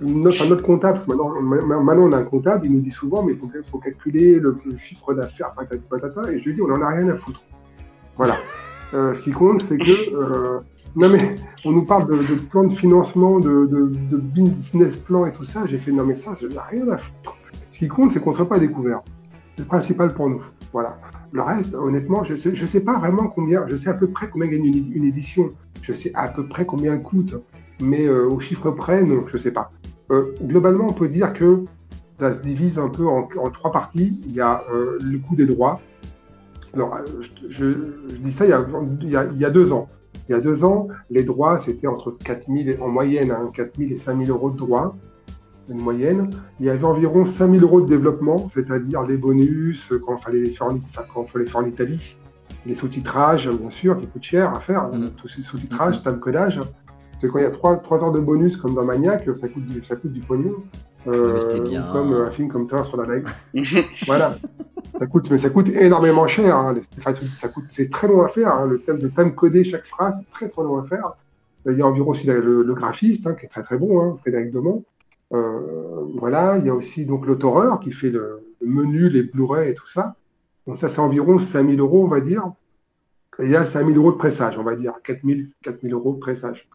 Notre, 0.00 0.56
comptable, 0.62 1.00
maintenant, 1.06 1.40
ma- 1.40 1.62
maintenant 1.80 2.02
on 2.08 2.12
a 2.12 2.18
un 2.18 2.24
comptable, 2.24 2.66
il 2.66 2.72
nous 2.72 2.80
dit 2.80 2.90
souvent, 2.90 3.22
mais 3.24 3.34
il 3.34 3.38
faut, 3.38 3.48
faut 3.70 3.78
calculer 3.78 4.40
le, 4.40 4.56
le 4.66 4.76
chiffre 4.76 5.14
d'affaires, 5.14 5.52
patati 5.56 5.82
patata, 5.88 6.32
et 6.32 6.40
je 6.40 6.44
lui 6.46 6.54
dis, 6.54 6.62
on 6.62 6.70
en 6.72 6.82
a 6.82 6.88
rien 6.88 7.08
à 7.10 7.16
foutre. 7.16 7.40
Voilà. 8.16 8.34
Euh, 8.92 9.14
ce 9.14 9.20
qui 9.20 9.30
compte, 9.30 9.62
c'est 9.62 9.76
que 9.78 10.14
euh, 10.14 10.58
non 10.96 11.08
mais 11.08 11.36
on 11.64 11.72
nous 11.72 11.84
parle 11.84 12.06
de, 12.08 12.16
de 12.16 12.34
plan 12.50 12.64
de 12.64 12.74
financement, 12.74 13.38
de 13.40 14.16
business 14.16 14.96
plan 14.96 15.26
et 15.26 15.32
tout 15.32 15.44
ça. 15.44 15.64
J'ai 15.66 15.78
fait 15.78 15.92
non 15.92 16.04
mais 16.04 16.14
ça, 16.16 16.30
je 16.40 16.46
n'ai 16.48 16.58
rien 16.70 16.88
à 16.90 16.98
foutre. 16.98 17.36
Ce 17.70 17.78
qui 17.78 17.86
compte, 17.88 18.10
c'est 18.12 18.20
qu'on 18.20 18.30
ne 18.32 18.36
soit 18.36 18.48
pas 18.48 18.58
découvert. 18.58 19.00
C'est 19.56 19.62
le 19.62 19.68
principal 19.68 20.12
pour 20.14 20.28
nous. 20.28 20.42
Voilà. 20.72 20.98
Le 21.34 21.42
reste, 21.42 21.74
honnêtement, 21.74 22.22
je 22.22 22.36
sais, 22.36 22.54
je 22.54 22.64
sais 22.64 22.78
pas 22.78 22.96
vraiment 22.96 23.26
combien. 23.26 23.66
Je 23.66 23.74
sais 23.74 23.90
à 23.90 23.94
peu 23.94 24.06
près 24.06 24.28
combien 24.28 24.46
gagne 24.46 24.66
une, 24.66 25.04
édition. 25.04 25.50
Je 25.82 25.92
sais 25.92 26.12
à 26.14 26.28
peu 26.28 26.46
près 26.46 26.64
combien 26.64 26.94
elle 26.94 27.02
coûte, 27.02 27.34
mais 27.80 28.06
euh, 28.06 28.28
au 28.28 28.38
chiffre 28.38 28.70
près, 28.70 29.02
non, 29.02 29.18
je 29.26 29.36
sais 29.36 29.50
pas. 29.50 29.72
Euh, 30.12 30.32
globalement, 30.40 30.86
on 30.88 30.92
peut 30.92 31.08
dire 31.08 31.32
que 31.32 31.64
ça 32.20 32.32
se 32.32 32.40
divise 32.40 32.78
un 32.78 32.88
peu 32.88 33.08
en, 33.08 33.26
trois 33.50 33.72
parties. 33.72 34.16
Il 34.26 34.32
y 34.32 34.40
a 34.40 34.62
euh, 34.72 34.96
le 35.02 35.18
coût 35.18 35.34
des 35.34 35.44
droits. 35.44 35.80
Alors, 36.72 36.98
je, 37.48 37.78
dis 38.20 38.32
ça 38.32 38.46
il 38.46 38.50
y 39.10 39.44
a 39.44 39.50
deux 39.50 39.72
ans. 39.72 39.88
Il 40.28 40.32
y 40.32 40.34
a 40.36 40.40
deux 40.40 40.64
ans, 40.64 40.86
les 41.10 41.24
droits, 41.24 41.58
c'était 41.58 41.88
entre 41.88 42.12
4 42.12 42.46
000 42.46 42.58
et- 42.68 42.78
en 42.80 42.88
moyenne, 42.88 43.32
hein, 43.32 43.48
4 43.52 43.76
000 43.76 43.90
et 43.90 43.96
5 43.96 44.24
000 44.24 44.30
euros 44.30 44.50
de 44.52 44.56
droits, 44.56 44.96
une 45.68 45.78
moyenne. 45.78 46.30
Il 46.60 46.66
y 46.66 46.70
avait 46.70 46.84
environ 46.84 47.24
5 47.26 47.50
000 47.50 47.62
euros 47.62 47.80
de 47.80 47.86
développement, 47.88 48.48
c'est-à-dire 48.52 49.02
les 49.04 49.16
bonus, 49.16 49.90
euh, 49.92 49.98
quand 50.04 50.16
il 50.18 50.22
fallait 50.22 50.40
les 50.40 50.50
faire 50.50 50.66
en, 50.68 50.78
quand 51.12 51.24
fallait 51.24 51.46
faire 51.46 51.60
en 51.60 51.64
Italie, 51.66 52.16
les 52.66 52.74
sous-titrages, 52.74 53.48
bien 53.50 53.70
sûr, 53.70 53.98
qui 53.98 54.06
coûtent 54.06 54.22
cher 54.22 54.50
à 54.50 54.60
faire, 54.60 54.90
tous 55.16 55.28
ces 55.28 55.42
sous-titrages, 55.42 56.02
time 56.02 56.18
codage. 56.18 56.60
C'est 57.20 57.28
quand 57.28 57.38
il 57.38 57.42
y 57.42 57.46
a 57.46 57.50
3, 57.50 57.82
heures 58.02 58.12
de 58.12 58.20
bonus, 58.20 58.56
comme 58.56 58.74
dans 58.74 58.84
Maniac, 58.84 59.28
ça 59.40 59.48
coûte 59.48 59.64
du, 59.66 59.84
ça 59.84 59.96
coûte 59.96 60.12
du 60.12 60.20
pognon. 60.20 60.54
Euh, 61.06 61.60
bien. 61.60 61.82
Comme 61.92 62.12
euh, 62.14 62.26
un 62.26 62.30
film 62.30 62.48
comme 62.48 62.66
toi 62.66 62.82
sur 62.84 62.96
la 62.96 63.14
live. 63.16 63.26
voilà. 64.06 64.36
Ça 64.98 65.06
coûte, 65.06 65.30
mais 65.30 65.38
ça 65.38 65.50
coûte 65.50 65.68
énormément 65.68 66.26
cher. 66.26 66.56
hein. 66.56 66.74
Ça 67.02 67.48
coûte, 67.48 67.64
c'est 67.70 67.90
très 67.90 68.08
long 68.08 68.22
à 68.24 68.28
faire. 68.28 68.54
hein. 68.54 68.66
Le 68.66 68.80
thème 68.80 68.98
de 68.98 69.08
time 69.08 69.34
coder 69.34 69.64
chaque 69.64 69.84
phrase, 69.84 70.16
c'est 70.18 70.30
très 70.30 70.48
très 70.48 70.62
long 70.62 70.78
à 70.78 70.84
faire. 70.84 71.12
Il 71.66 71.76
y 71.76 71.82
a 71.82 71.86
environ 71.86 72.10
aussi 72.10 72.26
le, 72.26 72.74
graphiste, 72.74 73.26
hein, 73.26 73.34
qui 73.34 73.46
est 73.46 73.48
très 73.48 73.62
très 73.62 73.76
bon, 73.76 74.16
Frédéric 74.18 74.50
Demont. 74.52 74.84
Euh, 75.32 76.04
voilà, 76.14 76.58
il 76.58 76.66
y 76.66 76.70
a 76.70 76.74
aussi 76.74 77.04
donc 77.06 77.26
l'autoreur 77.26 77.80
qui 77.80 77.92
fait 77.92 78.10
le, 78.10 78.46
le 78.60 78.66
menu, 78.66 79.08
les 79.08 79.22
Blu-ray 79.22 79.70
et 79.70 79.74
tout 79.74 79.88
ça. 79.88 80.16
Donc 80.66 80.78
ça, 80.78 80.88
c'est 80.88 81.00
environ 81.00 81.38
5000 81.38 81.80
euros, 81.80 82.04
on 82.04 82.08
va 82.08 82.20
dire. 82.20 82.44
Et 83.40 83.46
il 83.46 83.50
y 83.50 83.56
a 83.56 83.64
5000 83.64 83.96
euros 83.96 84.12
de 84.12 84.16
pressage, 84.16 84.58
on 84.58 84.62
va 84.62 84.76
dire. 84.76 84.94
4000, 85.02 85.46
4000 85.62 85.92
euros 85.92 86.14
de 86.14 86.18
pressage. 86.20 86.68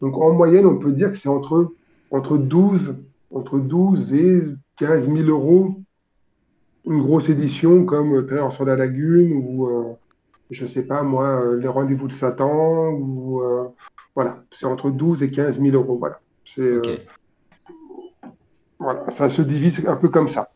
Donc 0.00 0.16
en 0.18 0.32
moyenne, 0.32 0.66
on 0.66 0.78
peut 0.78 0.92
dire 0.92 1.10
que 1.10 1.18
c'est 1.18 1.28
entre, 1.28 1.72
entre, 2.10 2.36
12, 2.36 2.94
entre 3.30 3.58
12 3.58 4.14
et 4.14 4.42
15 4.76 5.08
000 5.08 5.28
euros 5.28 5.74
une 6.86 7.00
grosse 7.00 7.28
édition 7.30 7.84
comme 7.84 8.26
Terreur 8.26 8.52
sur 8.52 8.64
la 8.64 8.76
Lagune 8.76 9.32
ou, 9.32 9.66
euh, 9.66 9.94
je 10.50 10.66
sais 10.66 10.82
pas 10.82 11.02
moi, 11.02 11.40
euh, 11.42 11.58
Les 11.58 11.68
Rendez-vous 11.68 12.08
de 12.08 12.12
Satan 12.12 12.90
ou. 12.90 13.40
euh, 13.40 13.68
voilà, 14.14 14.44
c'est 14.52 14.66
entre 14.66 14.90
12 14.90 15.22
et 15.22 15.30
15 15.30 15.58
000 15.60 15.74
euros. 15.74 15.96
Voilà. 15.98 16.20
C'est, 16.44 16.60
euh, 16.60 16.82
voilà, 18.84 19.04
ça 19.16 19.28
se 19.28 19.42
divise 19.42 19.82
un 19.86 19.96
peu 19.96 20.08
comme 20.08 20.28
ça. 20.28 20.50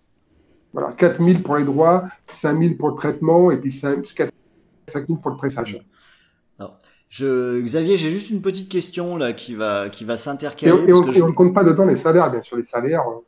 Voilà, 0.73 0.93
4 0.93 1.23
000 1.25 1.39
pour 1.41 1.57
les 1.57 1.65
droits, 1.65 2.05
5 2.41 2.59
000 2.61 2.75
pour 2.75 2.91
le 2.91 2.97
traitement 2.97 3.51
et 3.51 3.57
puis 3.57 3.73
5, 3.73 4.03
4 4.15 4.31
5 4.93 5.07
000 5.07 5.19
pour 5.19 5.31
le 5.33 5.37
pressage. 5.37 5.81
Alors, 6.59 6.77
je, 7.09 7.61
Xavier, 7.61 7.97
j'ai 7.97 8.11
juste 8.11 8.31
une 8.31 8.43
petite 8.43 8.69
question 8.71 9.17
là 9.17 9.33
qui 9.33 9.55
va, 9.55 9.89
qui 9.89 10.05
va 10.05 10.17
s'intercaler. 10.17 10.73
et 10.89 10.93
on 10.93 11.11
je- 11.11 11.23
ne 11.23 11.31
compte 11.33 11.55
pas 11.55 11.65
dedans 11.65 11.87
les 11.87 11.97
salaires, 11.97 12.31
bien 12.31 12.43
sûr, 12.43 12.57
les 12.57 12.65
salaires. 12.67 13.03
euh, 13.09 13.25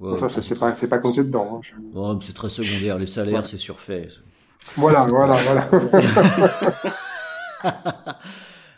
Ouais, 0.00 0.18
ça, 0.20 0.28
ça, 0.28 0.40
ça, 0.42 0.42
c'est 0.42 0.58
pas, 0.88 0.96
pas 0.96 0.98
compté 0.98 1.24
dedans. 1.24 1.56
hein. 1.56 1.60
Je- 1.62 1.72
Oh, 1.94 2.16
c'est 2.22 2.32
très 2.32 2.48
secondaire, 2.48 2.98
les 2.98 3.06
salaires, 3.06 3.44
c'est 3.44 3.58
surfait. 3.58 4.08
Voilà, 4.76 5.04
voilà, 5.06 5.36
voilà. 5.44 5.68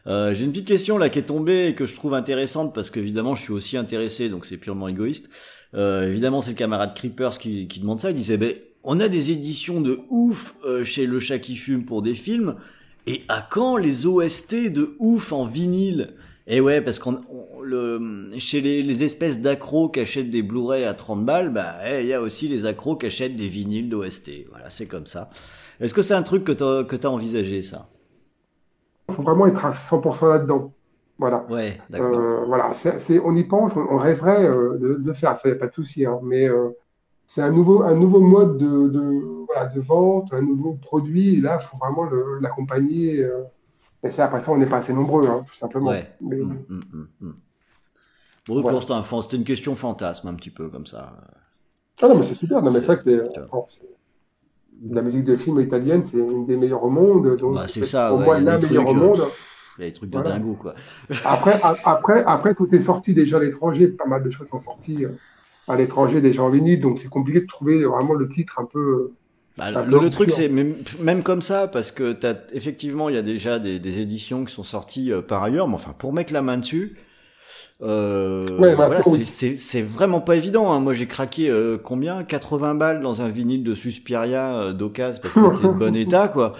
Euh, 0.07 0.35
J'ai 0.35 0.47
une 0.47 0.51
petite 0.51 0.67
question 0.67 0.97
là 0.97 1.11
qui 1.11 1.19
est 1.19 1.23
tombée 1.25 1.67
et 1.69 1.75
que 1.75 1.85
je 1.85 1.95
trouve 1.95 2.15
intéressante 2.15 2.75
parce 2.75 2.91
qu'évidemment 2.91 3.35
je 3.35 3.43
suis 3.43 3.53
aussi 3.53 3.77
intéressé, 3.77 4.31
donc 4.31 4.47
c'est 4.47 4.57
purement 4.57 4.89
égoïste. 4.89 5.29
Euh, 5.75 6.09
évidemment 6.09 6.41
c'est 6.41 6.51
le 6.51 6.57
camarade 6.57 6.95
Creepers 6.95 7.39
qui, 7.39 7.69
qui 7.69 7.81
demande 7.81 8.01
ça. 8.01 8.11
Il 8.11 8.17
disait 8.17 8.37
ben 8.39 8.55
on 8.85 8.99
a 9.01 9.09
des 9.09 9.31
éditions 9.31 9.81
de 9.81 10.01
ouf 10.11 10.55
euh, 10.65 10.85
chez 10.85 11.07
le 11.07 11.21
chat 11.21 11.39
qui 11.39 11.57
fume 11.57 11.85
pour 11.85 12.03
des 12.03 12.15
films 12.15 12.57
et 13.07 13.23
à 13.29 13.47
quand 13.49 13.77
les 13.77 14.07
OST 14.07 14.71
de 14.73 14.95
ouf 14.99 15.33
en 15.33 15.47
vinyle? 15.47 16.15
Et 16.47 16.61
ouais 16.61 16.81
parce 16.81 16.99
qu'on 16.99 17.21
on- 17.31 17.61
le 17.63 18.31
chez 18.39 18.61
les, 18.61 18.83
les 18.83 19.05
espèces 19.05 19.41
d'accros 19.41 19.89
qui 19.91 20.01
achètent 20.01 20.31
des 20.31 20.43
Blu-ray 20.43 20.85
à 20.85 20.95
30 20.95 21.25
balles, 21.25 21.51
bah 21.53 21.77
eh, 21.87 22.01
il 22.03 22.07
y 22.09 22.15
a 22.15 22.21
aussi 22.23 22.49
les 22.49 22.65
accros 22.67 22.97
qui 22.97 23.07
achètent 23.07 23.37
des 23.37 23.49
vinyles 23.49 23.89
d'OST. 23.89 24.47
Voilà 24.51 24.71
c'est 24.71 24.87
comme 24.87 25.07
ça. 25.07 25.31
Est-ce 25.81 25.95
que 25.95 26.03
c'est 26.03 26.15
un 26.15 26.23
truc 26.23 26.45
que 26.45 26.53
t'as 26.53 26.85
que 26.85 26.97
t'as 26.97 27.09
envisagé 27.09 27.63
ça? 27.63 27.89
Faut 29.11 29.23
vraiment 29.23 29.47
être 29.47 29.63
à 29.67 29.73
100% 29.75 30.27
là-dedans. 30.29 30.73
Voilà. 31.21 31.45
Ouais. 31.51 31.79
Euh, 31.95 32.45
voilà, 32.47 32.73
c'est- 32.75 33.21
on 33.21 33.37
y 33.37 33.45
pense, 33.45 33.73
on, 33.77 33.97
rêverait 33.99 34.45
euh, 34.47 34.79
de, 34.79 34.95
de 34.95 35.13
faire 35.13 35.37
ça, 35.37 35.43
il 35.49 35.53
n'y 35.53 35.57
a 35.59 35.61
pas 35.61 35.67
de 35.67 35.75
souci. 35.75 36.07
hein, 36.07 36.19
mais 36.23 36.49
euh, 36.49 36.71
c'est 37.27 37.43
un 37.43 37.51
nouveau, 37.51 37.83
un 37.83 37.95
nouveau 37.95 38.21
mode 38.21 38.57
de, 38.57 38.89
de, 38.89 39.45
voilà, 39.47 39.67
de 39.67 39.81
vente, 39.81 40.33
un 40.33 40.41
nouveau 40.41 40.73
produit. 40.81 41.37
Et 41.39 41.41
là, 41.43 41.59
il 41.61 41.67
faut 41.67 41.77
vraiment 41.77 42.09
l'accompagner. 42.41 43.19
euh, 43.23 43.43
et 44.03 44.11
ça, 44.11 44.25
après 44.25 44.41
ça, 44.41 44.51
on 44.51 44.57
n'est 44.57 44.67
pas 44.67 44.79
assez 44.79 44.95
nombreux, 44.95 45.29
hein, 45.29 45.45
tout 45.47 45.57
simplement. 45.59 45.91
Ouais. 45.91 46.05
Mais- 46.23 46.37
Mm, 46.37 46.57
mm, 46.69 46.81
mm, 46.93 47.07
mm. 47.21 47.35
Bon, 48.49 48.63
d'accord, 48.63 49.23
c'était 49.23 49.37
une 49.37 49.45
question 49.45 49.77
fantasme, 49.77 50.27
un 50.29 50.35
petit 50.35 50.51
peu 50.51 50.71
comme 50.71 50.87
ça. 50.87 51.15
Ah 52.03 52.09
non, 52.09 52.17
mais 52.17 52.23
c'est 52.23 52.35
super. 52.35 52.63
Non, 52.63 52.71
mais 52.73 52.81
c'est 52.81 52.87
vrai 52.87 52.99
que 52.99 53.31
la 54.83 55.03
musique 55.03 55.25
de 55.25 55.37
film 55.37 55.61
italienne, 55.61 56.03
c'est 56.11 56.17
une 56.17 56.47
des 56.47 56.57
meilleures 56.57 56.83
au 56.83 56.89
monde. 56.91 57.37
Donc, 57.37 57.55
Bah, 57.55 57.69
c'est 57.69 57.85
ça, 57.85 58.09
pour 58.09 58.21
ouais, 58.21 58.25
moi, 58.25 58.41
la 58.41 58.57
des 58.59 58.69
meilleure 58.69 58.89
au 58.89 58.91
euh, 58.93 58.95
monde. 58.95 59.23
Il 59.81 59.85
y 59.85 59.87
a 59.87 59.91
des 59.91 59.95
trucs 59.95 60.11
de 60.11 60.19
Voilà. 60.19 60.33
dingo, 60.37 60.55
quoi. 60.55 60.75
Après, 61.25 61.59
a- 61.63 61.77
après, 61.85 62.23
après, 62.27 62.55
tout 62.55 62.69
est 62.75 62.81
sorti 62.81 63.15
déjà 63.15 63.39
à 63.39 63.41
l'étranger. 63.41 63.89
Pas 63.89 64.07
mal 64.07 64.23
de 64.23 64.31
choses 64.31 64.49
sont 64.49 64.61
sorties 64.61 65.05
euh, 65.05 65.11
à 65.69 65.77
l'étranger, 65.77 66.21
déjà 66.21 66.43
en 66.43 66.51
vinyle. 66.51 66.81
Donc, 66.81 66.99
c'est 67.01 67.09
compliqué 67.09 67.41
de 67.41 67.47
trouver 67.47 67.83
vraiment 67.85 68.15
le 68.15 68.29
titre 68.29 68.59
un 68.61 68.65
peu. 68.67 69.13
Bah, 69.59 69.71
le, 69.71 70.11
truc, 70.11 70.31
c'est 70.31 70.49
même, 70.49 70.77
même 71.01 71.23
comme 71.23 71.43
ça, 71.43 71.67
parce 71.69 71.91
que 71.91 72.13
t'as, 72.13 72.35
effectivement, 72.53 73.09
il 73.09 73.15
y 73.15 73.19
a 73.19 73.23
déjà 73.23 73.59
des, 73.59 73.79
des 73.79 73.99
éditions 73.99 74.45
qui 74.45 74.55
sont 74.55 74.65
sorties 74.65 75.13
euh, 75.13 75.23
par 75.23 75.43
ailleurs, 75.43 75.67
mais 75.69 75.75
enfin, 75.75 75.93
pour 75.99 76.13
mettre 76.13 76.33
la 76.33 76.41
main 76.43 76.57
dessus, 76.59 76.97
Euh, 77.83 78.59
Ouais, 78.59 78.75
voilà, 78.75 78.97
maintenant, 78.97 79.13
oui. 79.15 79.25
c'est- 79.27 79.83
vraiment 79.83 80.21
pas 80.21 80.37
évident. 80.37 80.71
Hein. 80.73 80.81
Moi, 80.81 80.93
j'ai 80.95 81.07
craqué 81.07 81.49
euh, 81.51 81.79
combien? 81.83 82.25
80 82.25 82.75
balles 82.75 83.01
dans 83.01 83.23
un 83.23 83.29
vinyle 83.31 83.65
de 83.65 83.75
Suspiria 83.75 84.73
d'occasion 84.75 85.21
parce 85.23 85.33
qu'il 85.35 85.45
était 85.47 85.63
de 85.75 85.79
bon 85.79 85.97
état, 85.97 86.29
quoi. 86.29 86.55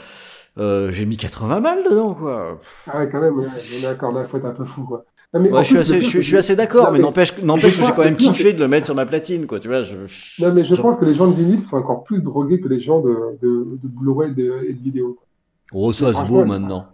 Euh, 0.61 0.93
j'ai 0.93 1.07
mis 1.07 1.17
80 1.17 1.61
balles 1.61 1.85
dedans, 1.91 2.15
quoi. 2.15 2.59
Ah 2.87 2.99
ouais, 2.99 3.09
quand 3.11 3.21
même, 3.21 3.39
on 3.39 3.77
est 3.77 3.83
d'accord, 3.83 4.13
là, 4.13 4.25
faut 4.25 4.37
être 4.37 4.45
un 4.47 4.53
peu 4.53 4.65
fou, 4.65 4.83
quoi. 4.85 5.05
Non, 5.33 5.41
mais 5.41 5.51
Ouais, 5.51 5.61
en 5.61 5.63
je 5.63 5.69
suis 5.69 5.79
assez, 5.79 6.03
je, 6.03 6.21
je 6.21 6.41
suis 6.41 6.57
d'accord, 6.57 6.87
Non, 6.87 6.93
mais 6.93 6.99
n'empêche, 6.99 7.39
n'empêche 7.43 7.79
que 7.79 7.85
j'ai 7.85 7.93
quand 7.93 8.05
même 8.05 8.17
kiffé 8.17 8.53
de 8.53 8.59
le 8.59 8.69
mettre 8.69 8.87
sur 8.87 8.95
ma 8.95 9.07
platine, 9.07 9.47
quoi. 9.47 9.61
Tu 9.61 9.69
vois, 9.69 9.83
je, 9.83 9.97
Non, 10.41 10.53
mais 10.53 10.65
je 10.65 10.75
pense 10.75 10.97
que 10.99 11.05
les 11.05 11.15
gens 11.15 11.29
de 11.29 11.35
vinyle 11.35 11.65
sont 11.67 11.77
encore 11.77 12.05
plus 12.05 12.21
drogués 12.21 12.61
que 12.61 12.69
les 12.69 12.81
gens 12.81 13.01
de, 13.01 13.39
de, 13.41 13.79
de 13.83 13.89
Blu-ray 13.89 14.33
et 14.33 14.35
de, 14.35 14.65
et 14.69 14.73
de 14.73 14.83
vidéo. 14.83 15.15
quoi. 15.15 15.27
Oh, 15.73 15.93
ça 15.93 16.13
se 16.13 16.27
vaut 16.27 16.45
maintenant. 16.45 16.87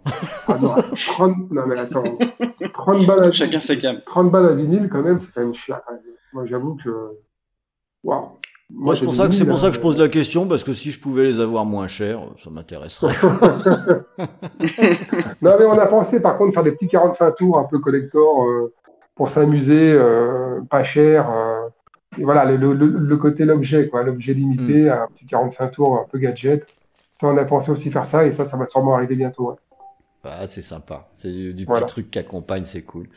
Ah 0.47 0.57
non, 0.61 0.75
30... 1.15 1.51
non, 1.51 1.65
mais 1.65 1.79
attends. 1.79 2.03
30 2.73 3.07
balles 3.07 3.23
à... 3.23 3.31
Chacun 3.31 3.59
gamme. 3.75 4.01
30 4.05 4.31
balles 4.31 4.45
à 4.45 4.53
vinyle, 4.53 4.87
quand 4.89 5.01
même, 5.01 5.19
c'est 5.19 5.33
quand 5.33 5.41
même 5.41 5.53
même. 5.89 5.99
Moi, 6.31 6.45
j'avoue 6.45 6.75
que. 6.75 6.89
Waouh. 8.03 8.29
Moi, 8.69 8.95
c'est 8.95 9.05
pour 9.05 9.15
ça 9.15 9.27
que 9.27 9.33
c'est 9.33 9.45
pour 9.45 9.59
ça 9.59 9.69
que 9.69 9.75
je 9.75 9.79
pose 9.79 9.97
la 9.97 10.09
question 10.09 10.45
parce 10.47 10.63
que 10.63 10.73
si 10.73 10.91
je 10.91 10.99
pouvais 10.99 11.23
les 11.23 11.39
avoir 11.39 11.65
moins 11.65 11.87
chers, 11.87 12.19
ça 12.43 12.49
m'intéresserait. 12.49 13.13
Non, 15.41 15.53
mais 15.59 15.65
on 15.65 15.77
a 15.79 15.85
pensé 15.85 16.19
par 16.19 16.37
contre 16.37 16.53
faire 16.53 16.63
des 16.63 16.71
petits 16.71 16.87
45 16.87 17.31
tours 17.35 17.57
un 17.59 17.63
peu 17.63 17.79
collector 17.79 18.43
euh, 18.45 18.73
pour 19.15 19.29
s'amuser, 19.29 19.91
euh, 19.93 20.61
pas 20.69 20.83
cher. 20.83 21.29
euh, 21.31 21.67
et 22.17 22.23
voilà, 22.23 22.45
le, 22.45 22.57
le- 22.57 22.73
le- 22.73 22.87
le 22.87 23.17
côté 23.17 23.45
l'objet, 23.45 23.87
quoi, 23.89 24.03
l'objet 24.03 24.33
limité, 24.33 24.85
Mm. 24.85 24.89
un 24.89 25.07
petit 25.13 25.25
45 25.25 25.71
tours 25.71 25.97
un 25.99 26.05
peu 26.09 26.17
gadget. 26.17 26.65
Ça, 27.21 27.27
on 27.27 27.37
a 27.37 27.45
pensé 27.45 27.71
aussi 27.71 27.91
faire 27.91 28.05
ça 28.05 28.25
et 28.25 28.31
ça, 28.31 28.45
ça 28.45 28.57
va 28.57 28.65
sûrement 28.65 28.95
arriver 28.95 29.15
bientôt. 29.15 29.49
ouais. 29.51 29.55
Ah, 30.23 30.45
c'est 30.47 30.61
sympa. 30.61 31.07
C'est 31.15 31.31
du, 31.31 31.53
du 31.53 31.65
Voilà. 31.65 31.81
petit 31.85 31.89
truc 31.93 32.11
qui 32.11 32.19
accompagne, 32.19 32.63
c'est 32.65 32.81
cool. 32.81 33.07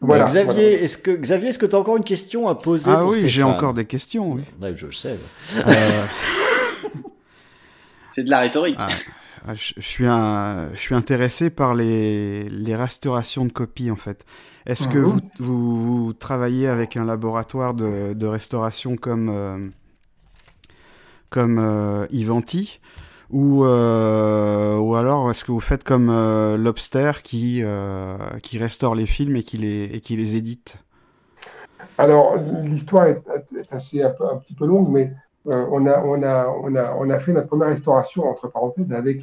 Voilà, 0.00 0.26
Xavier, 0.26 0.52
voilà. 0.52 0.82
est-ce 0.84 0.96
que 0.98 1.10
Xavier, 1.10 1.48
est-ce 1.48 1.58
que 1.58 1.66
tu 1.66 1.74
as 1.74 1.78
encore 1.78 1.96
une 1.96 2.04
question 2.04 2.46
à 2.48 2.54
poser 2.54 2.90
Ah 2.94 2.98
pour 3.00 3.10
oui, 3.10 3.28
j'ai 3.28 3.42
encore 3.42 3.74
des 3.74 3.84
questions, 3.84 4.30
oui. 4.30 4.42
Ouais, 4.60 4.74
je 4.76 4.86
le 4.86 4.92
sais. 4.92 5.18
Euh, 5.56 6.04
C'est 8.10 8.22
de 8.24 8.30
la 8.30 8.40
rhétorique. 8.40 8.78
Ah, 8.78 9.54
je, 9.54 9.72
je 9.76 9.86
suis 9.86 10.06
un, 10.06 10.70
je 10.72 10.78
suis 10.78 10.94
intéressé 10.94 11.50
par 11.50 11.74
les, 11.74 12.48
les 12.48 12.76
restaurations 12.76 13.44
de 13.44 13.52
copies 13.52 13.90
en 13.90 13.96
fait. 13.96 14.24
Est-ce 14.66 14.88
que 14.88 14.98
Mhm. 14.98 15.04
vous, 15.04 15.20
vous, 15.40 16.04
vous 16.06 16.12
travaillez 16.12 16.66
avec 16.68 16.96
un 16.96 17.04
laboratoire 17.04 17.74
de, 17.74 18.12
de 18.14 18.26
restauration 18.26 18.96
comme 18.96 19.28
euh, 19.30 19.58
comme 21.30 21.58
euh, 21.58 22.06
Ivanti? 22.10 22.80
Ou 23.30 23.64
euh, 23.64 24.76
ou 24.78 24.94
alors 24.94 25.30
est-ce 25.30 25.44
que 25.44 25.52
vous 25.52 25.60
faites 25.60 25.84
comme 25.84 26.08
euh, 26.08 26.56
Lobster 26.56 27.12
qui 27.22 27.60
euh, 27.62 28.16
qui 28.42 28.58
restaure 28.58 28.94
les 28.94 29.06
films 29.06 29.36
et 29.36 29.42
qui 29.42 29.58
les 29.58 29.84
et 29.92 30.00
qui 30.00 30.16
les 30.16 30.36
édite? 30.36 30.76
Alors, 31.98 32.36
l'histoire 32.64 33.06
est, 33.06 33.20
assez 33.70 34.02
un, 34.02 34.10
petit 34.10 34.54
peu 34.54 34.66
longue, 34.66 34.88
mais 34.88 35.12
on, 35.44 35.84
a, 35.86 36.00
on, 36.00 36.22
a, 36.22 36.46
on, 36.46 36.76
a, 36.76 36.94
on 36.94 37.10
a 37.10 37.18
fait 37.18 37.32
notre 37.32 37.48
première 37.48 37.68
restauration, 37.68 38.24
entre 38.28 38.48
parenthèses, 38.48 38.92
avec 38.92 39.22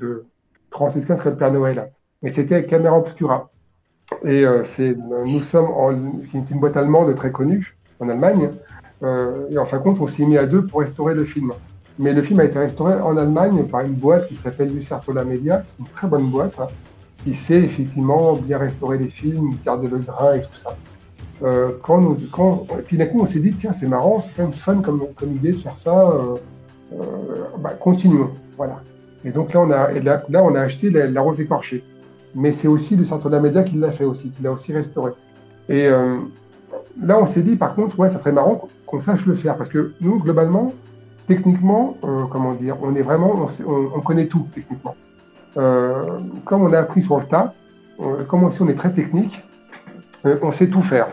Franciscain 0.72 1.16
Scott 1.16 1.38
Père 1.38 1.54
Noël. 1.54 1.90
Mais 2.22 2.32
c'était 2.32 2.66
Camera 2.66 2.98
Obscura. 2.98 3.50
Et 4.26 4.44
c'est, 4.66 4.94
nous 5.26 5.42
sommes 5.42 5.72
en, 5.72 5.94
est 6.34 6.52
une 6.52 6.60
boîte 6.60 6.76
allemande 6.76 7.16
très 7.16 7.32
connue 7.32 7.78
en 8.02 8.10
Allemagne. 8.10 8.50
Et 9.02 9.58
en 9.58 9.66
fin 9.66 9.78
de 9.78 9.84
compte, 9.84 10.02
on 10.02 10.08
s'est 10.08 10.26
mis 10.26 10.38
à 10.38 10.46
deux 10.46 10.66
pour 10.66 10.82
restaurer 10.82 11.14
le 11.14 11.24
film. 11.24 11.54
Mais 11.98 12.12
le 12.12 12.22
film 12.22 12.40
a 12.40 12.44
été 12.44 12.60
restauré 12.60 12.94
en 12.96 13.16
Allemagne 13.16 13.64
par 13.66 13.82
une 13.82 13.94
boîte 13.94 14.28
qui 14.28 14.36
s'appelle 14.36 14.74
Lucertola 14.74 15.24
Media, 15.24 15.64
une 15.80 15.86
très 15.88 16.08
bonne 16.08 16.30
boîte, 16.30 16.54
hein, 16.60 16.68
qui 17.24 17.34
sait 17.34 17.60
effectivement 17.60 18.34
bien 18.34 18.58
restaurer 18.58 18.98
les 18.98 19.08
films, 19.08 19.56
garder 19.66 19.88
le 19.88 20.00
grain 20.00 20.36
et 20.36 20.42
tout 20.42 20.56
ça. 20.56 20.76
Euh, 21.44 21.72
quand 21.82 22.16
puis 22.86 22.98
d'un 22.98 23.06
coup, 23.06 23.22
on 23.22 23.26
s'est 23.26 23.40
dit, 23.40 23.54
tiens, 23.54 23.72
c'est 23.74 23.88
marrant, 23.88 24.24
c'est 24.26 24.36
quand 24.36 24.44
même 24.44 24.54
fun 24.54 24.82
comme, 24.82 25.02
idée 25.24 25.54
de 25.54 25.58
faire 25.58 25.78
ça. 25.78 26.10
euh, 26.10 26.36
euh, 26.94 27.04
bah, 27.60 27.72
continuons, 27.72 28.32
voilà. 28.58 28.82
Et 29.24 29.32
donc 29.32 29.54
là, 29.54 29.62
on 29.62 29.72
a, 29.72 29.92
là, 29.92 30.44
on 30.44 30.54
a 30.56 30.62
acheté 30.62 30.90
la, 30.90 31.08
la 31.08 31.22
rose 31.22 31.40
écorchée. 31.40 31.84
Mais 32.36 32.52
c'est 32.52 32.68
aussi 32.68 32.96
le 32.96 33.06
centre 33.06 33.30
de 33.30 33.36
la 33.36 33.42
média 33.42 33.64
qui 33.64 33.76
l'a 33.78 33.92
fait 33.92 34.04
aussi, 34.04 34.30
qui 34.30 34.44
l'a 34.44 34.52
aussi 34.52 34.74
restauré. 34.74 35.14
Et 35.70 35.88
là, 35.88 37.18
on 37.20 37.26
s'est 37.26 37.42
dit, 37.42 37.56
par 37.56 37.74
contre, 37.74 37.98
ouais, 37.98 38.10
ça 38.10 38.20
serait 38.20 38.34
marrant 38.34 38.68
qu'on 38.86 39.00
sache 39.00 39.26
le 39.26 39.36
faire, 39.36 39.58
parce 39.58 39.70
que 39.70 39.94
nous, 40.02 40.20
globalement, 40.20 40.74
techniquement, 41.28 41.98
euh, 42.04 42.24
comment 42.30 42.54
dire, 42.54 42.78
on 42.82 42.96
est 42.96 43.02
vraiment, 43.02 43.34
on, 43.36 43.70
on- 43.72 43.92
on 43.96 44.02
connaît 44.02 44.28
tout 44.28 44.46
techniquement. 44.54 44.96
Euh, 45.58 46.04
comme 46.44 46.64
on 46.64 46.74
a 46.74 46.80
appris 46.80 47.02
sur 47.02 47.18
le 47.18 47.24
tas, 47.26 47.54
euh, 48.02 48.24
comme 48.28 48.44
aussi 48.44 48.62
on 48.62 48.68
est 48.68 48.76
très 48.76 48.92
technique, 48.92 49.42
on 50.42 50.52
sait 50.52 50.68
tout 50.68 50.82
faire. 50.82 51.08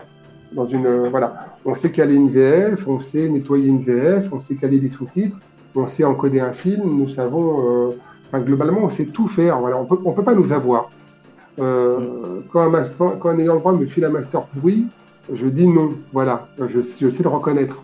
Dans 0.53 0.65
une, 0.65 1.07
voilà, 1.09 1.47
on 1.65 1.75
sait 1.75 1.91
caler 1.91 2.15
une 2.15 2.29
VF, 2.29 2.87
on 2.87 2.99
sait 2.99 3.27
nettoyer 3.29 3.67
une 3.67 3.79
VF, 3.79 4.29
on 4.31 4.39
sait 4.39 4.55
caler 4.55 4.79
des 4.79 4.89
sous-titres, 4.89 5.37
on 5.75 5.87
sait 5.87 6.03
encoder 6.03 6.39
un 6.39 6.53
film. 6.53 6.83
Nous 6.97 7.09
savons, 7.09 7.93
globalement, 8.33 8.81
on 8.83 8.89
sait 8.89 9.05
tout 9.05 9.27
faire. 9.27 9.59
On 9.61 9.85
peut, 9.85 9.97
on 10.05 10.11
peut 10.13 10.23
pas 10.23 10.33
nous 10.35 10.51
avoir. 10.51 10.89
Quand, 11.57 12.61
un 12.61 12.69
mas- 12.69 12.93
quand, 12.97 13.25
un 13.29 13.37
ayant 13.39 13.57
droit 13.57 13.73
me 13.73 13.85
file 13.85 14.05
un 14.05 14.09
master 14.09 14.41
pourri, 14.43 14.85
je 15.31 15.47
dis 15.47 15.67
non. 15.67 15.91
Voilà, 16.11 16.47
je, 16.67 16.81
sais 16.81 17.23
le 17.23 17.29
reconnaître. 17.29 17.81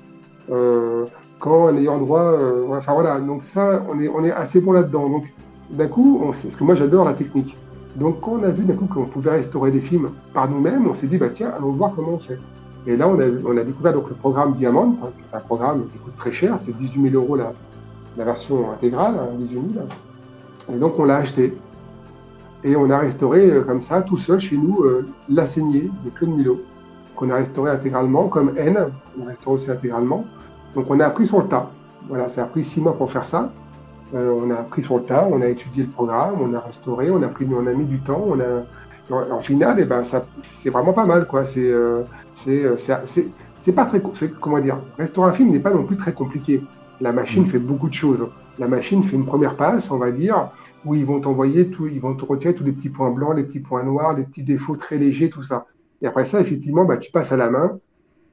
Quand 1.40 1.68
un 1.68 1.78
ayant 1.78 1.98
droit, 1.98 2.22
euh, 2.22 2.66
enfin 2.72 2.94
voilà, 2.94 3.20
donc 3.20 3.44
ça, 3.44 3.84
on 3.90 4.24
est, 4.24 4.32
assez 4.32 4.62
bon 4.62 4.74
là-dedans. 4.74 5.10
Donc 5.10 5.34
d'un 5.72 5.88
coup, 5.88 6.20
on, 6.22 6.32
parce 6.32 6.56
que 6.56 6.64
moi 6.64 6.76
j'adore 6.76 7.06
la 7.06 7.14
technique. 7.14 7.58
Donc 7.96 8.22
quand 8.22 8.34
on 8.40 8.44
a 8.44 8.50
vu 8.50 8.66
d'un 8.66 8.76
coup 8.76 8.86
qu'on 8.86 9.06
pouvait 9.06 9.32
restaurer 9.32 9.72
des 9.72 9.80
films 9.80 10.12
par 10.34 10.50
nous-mêmes, 10.50 10.88
on 10.88 10.94
s'est 10.94 11.08
dit 11.08 11.18
bah 11.18 11.30
tiens, 11.34 11.52
allons 11.58 11.72
voir 11.72 11.94
comment 11.96 12.14
on 12.14 12.20
fait. 12.20 12.40
Et 12.88 12.96
là, 12.96 13.08
on 13.08 13.20
a, 13.20 13.60
a 13.60 13.64
découvert 13.64 13.94
donc 13.94 14.10
le 14.10 14.16
programme 14.16 14.54
Diamant, 14.54 14.96
hein, 15.04 15.08
qui 15.16 15.22
est 15.22 15.38
un 15.38 15.42
programme 15.42 15.86
qui 15.92 15.98
coûte 16.00 16.16
très 16.16 16.32
cher, 16.32 16.58
c'est 16.60 16.76
18 16.76 17.12
000 17.12 17.24
euros 17.24 17.36
la, 17.36 17.54
la 18.18 18.24
version 18.24 18.72
intégrale, 18.72 19.16
hein, 19.20 19.36
18 19.38 19.54
000. 19.54 19.86
Et 20.74 20.78
donc 20.78 20.98
on 20.98 21.06
l'a 21.06 21.18
acheté. 21.18 21.58
Et 22.64 22.76
on 22.76 22.90
a 22.90 22.98
restauré 22.98 23.50
euh, 23.50 23.64
comme 23.64 23.82
ça, 23.82 24.02
tout 24.02 24.18
seul 24.18 24.40
chez 24.40 24.58
nous, 24.58 24.84
euh, 24.84 25.08
La 25.30 25.48
Saignée 25.48 25.90
de 26.04 26.10
Claude 26.10 26.32
Milot, 26.32 26.62
qu'on 27.16 27.30
a 27.30 27.36
restauré 27.36 27.72
intégralement, 27.72 28.28
comme 28.28 28.54
N, 28.58 28.90
on 29.20 29.26
restaure 29.26 29.54
aussi 29.54 29.72
intégralement. 29.72 30.26
Donc 30.76 30.86
on 30.90 31.00
a 31.00 31.06
appris 31.06 31.28
sur 31.28 31.42
le 31.42 31.48
tas. 31.48 31.70
Voilà, 32.08 32.30
ça 32.30 32.44
a 32.44 32.46
pris 32.46 32.64
six 32.64 32.82
mois 32.82 32.98
pour 32.98 33.12
faire 33.12 33.26
ça. 33.26 33.52
Euh, 34.16 34.34
on 34.34 34.50
a 34.50 34.56
appris 34.56 34.82
sur 34.82 34.98
le 34.98 35.04
tas, 35.04 35.28
on 35.30 35.42
a 35.42 35.48
étudié 35.48 35.84
le 35.84 35.90
programme, 35.90 36.42
on 36.42 36.54
a 36.54 36.60
restauré, 36.60 37.12
on 37.12 37.22
a 37.22 37.28
pris, 37.28 37.46
on 37.52 37.68
a 37.68 37.74
mis 37.74 37.86
du 37.86 38.00
temps, 38.00 38.24
on 38.28 38.40
a. 38.40 38.64
En, 39.12 39.40
finale, 39.40 39.78
eh 39.80 39.86
ben, 39.86 40.04
ça, 40.04 40.24
c'est 40.62 40.70
vraiment 40.70 40.94
pas 40.94 41.06
mal, 41.06 41.26
quoi. 41.26 41.44
C'est, 41.44 41.60
euh, 41.60 42.04
c'est, 42.36 42.64
euh, 42.64 42.78
c'est, 42.78 42.94
c'est, 43.08 43.26
c'est 43.64 43.72
pas 43.72 43.86
très, 43.86 44.00
comment 44.40 44.60
dire, 44.60 44.78
restaurer 45.00 45.30
un 45.30 45.34
film 45.34 45.50
n'est 45.50 45.60
pas 45.60 45.74
non 45.74 45.84
plus 45.84 45.98
très 45.98 46.14
compliqué. 46.14 46.62
La 47.02 47.12
machine 47.12 47.48
fait 47.48 47.58
beaucoup 47.58 47.90
de 47.90 47.94
choses. 47.96 48.28
La 48.60 48.68
machine 48.68 49.02
fait 49.02 49.16
une 49.16 49.26
première 49.26 49.56
passe, 49.56 49.90
on 49.90 49.98
va 49.98 50.12
dire, 50.12 50.52
où 50.86 50.94
ils 50.94 51.08
vont 51.08 51.20
t'envoyer 51.20 51.70
tout, 51.70 51.88
ils 51.88 52.00
vont 52.00 52.14
te 52.14 52.24
retirer 52.24 52.54
tous 52.54 52.64
les 52.64 52.72
petits 52.72 52.90
points 52.90 53.10
blancs, 53.10 53.36
les 53.36 53.44
petits 53.44 53.62
points 53.62 53.84
noirs, 53.84 54.16
les 54.16 54.24
petits 54.24 54.44
défauts 54.44 54.76
très 54.76 54.98
légers, 54.98 55.30
tout 55.30 55.42
ça. 55.44 55.66
Et 56.02 56.08
après 56.08 56.26
ça, 56.26 56.40
effectivement, 56.40 56.86
bah, 56.86 56.98
tu 56.98 57.12
passes 57.12 57.32
à 57.32 57.38
la 57.38 57.50
main 57.50 57.80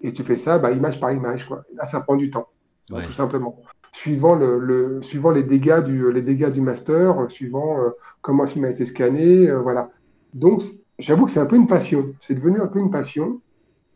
et 0.06 0.12
tu 0.12 0.22
fais 0.24 0.36
ça, 0.36 0.58
bah, 0.58 0.70
image 0.72 1.00
par 1.00 1.12
image, 1.12 1.46
quoi. 1.46 1.64
Là, 1.74 1.86
ça 1.86 2.00
prend 2.00 2.16
du 2.16 2.30
temps, 2.30 2.46
Ouais. 2.92 3.04
tout 3.06 3.12
simplement. 3.12 3.56
Suivant, 3.92 4.34
le, 4.34 4.58
le- 4.58 5.02
suivant 5.02 5.30
les, 5.30 5.42
dégâts 5.42 5.82
du, 5.82 6.12
les 6.12 6.22
dégâts 6.22 6.50
du 6.50 6.60
master, 6.60 7.26
suivant 7.30 7.80
euh, 7.80 7.90
comment 8.20 8.44
un 8.44 8.46
film 8.46 8.64
a 8.66 8.70
été 8.70 8.84
scanné, 8.86 9.48
euh, 9.48 9.58
voilà. 9.60 9.90
Donc, 10.34 10.62
j'avoue 10.98 11.24
que 11.26 11.30
c'est 11.30 11.40
un 11.40 11.46
peu 11.46 11.56
une 11.56 11.66
passion. 11.66 12.12
C'est 12.20 12.34
devenu 12.34 12.60
un 12.60 12.66
peu 12.66 12.78
une 12.78 12.90
passion. 12.90 13.40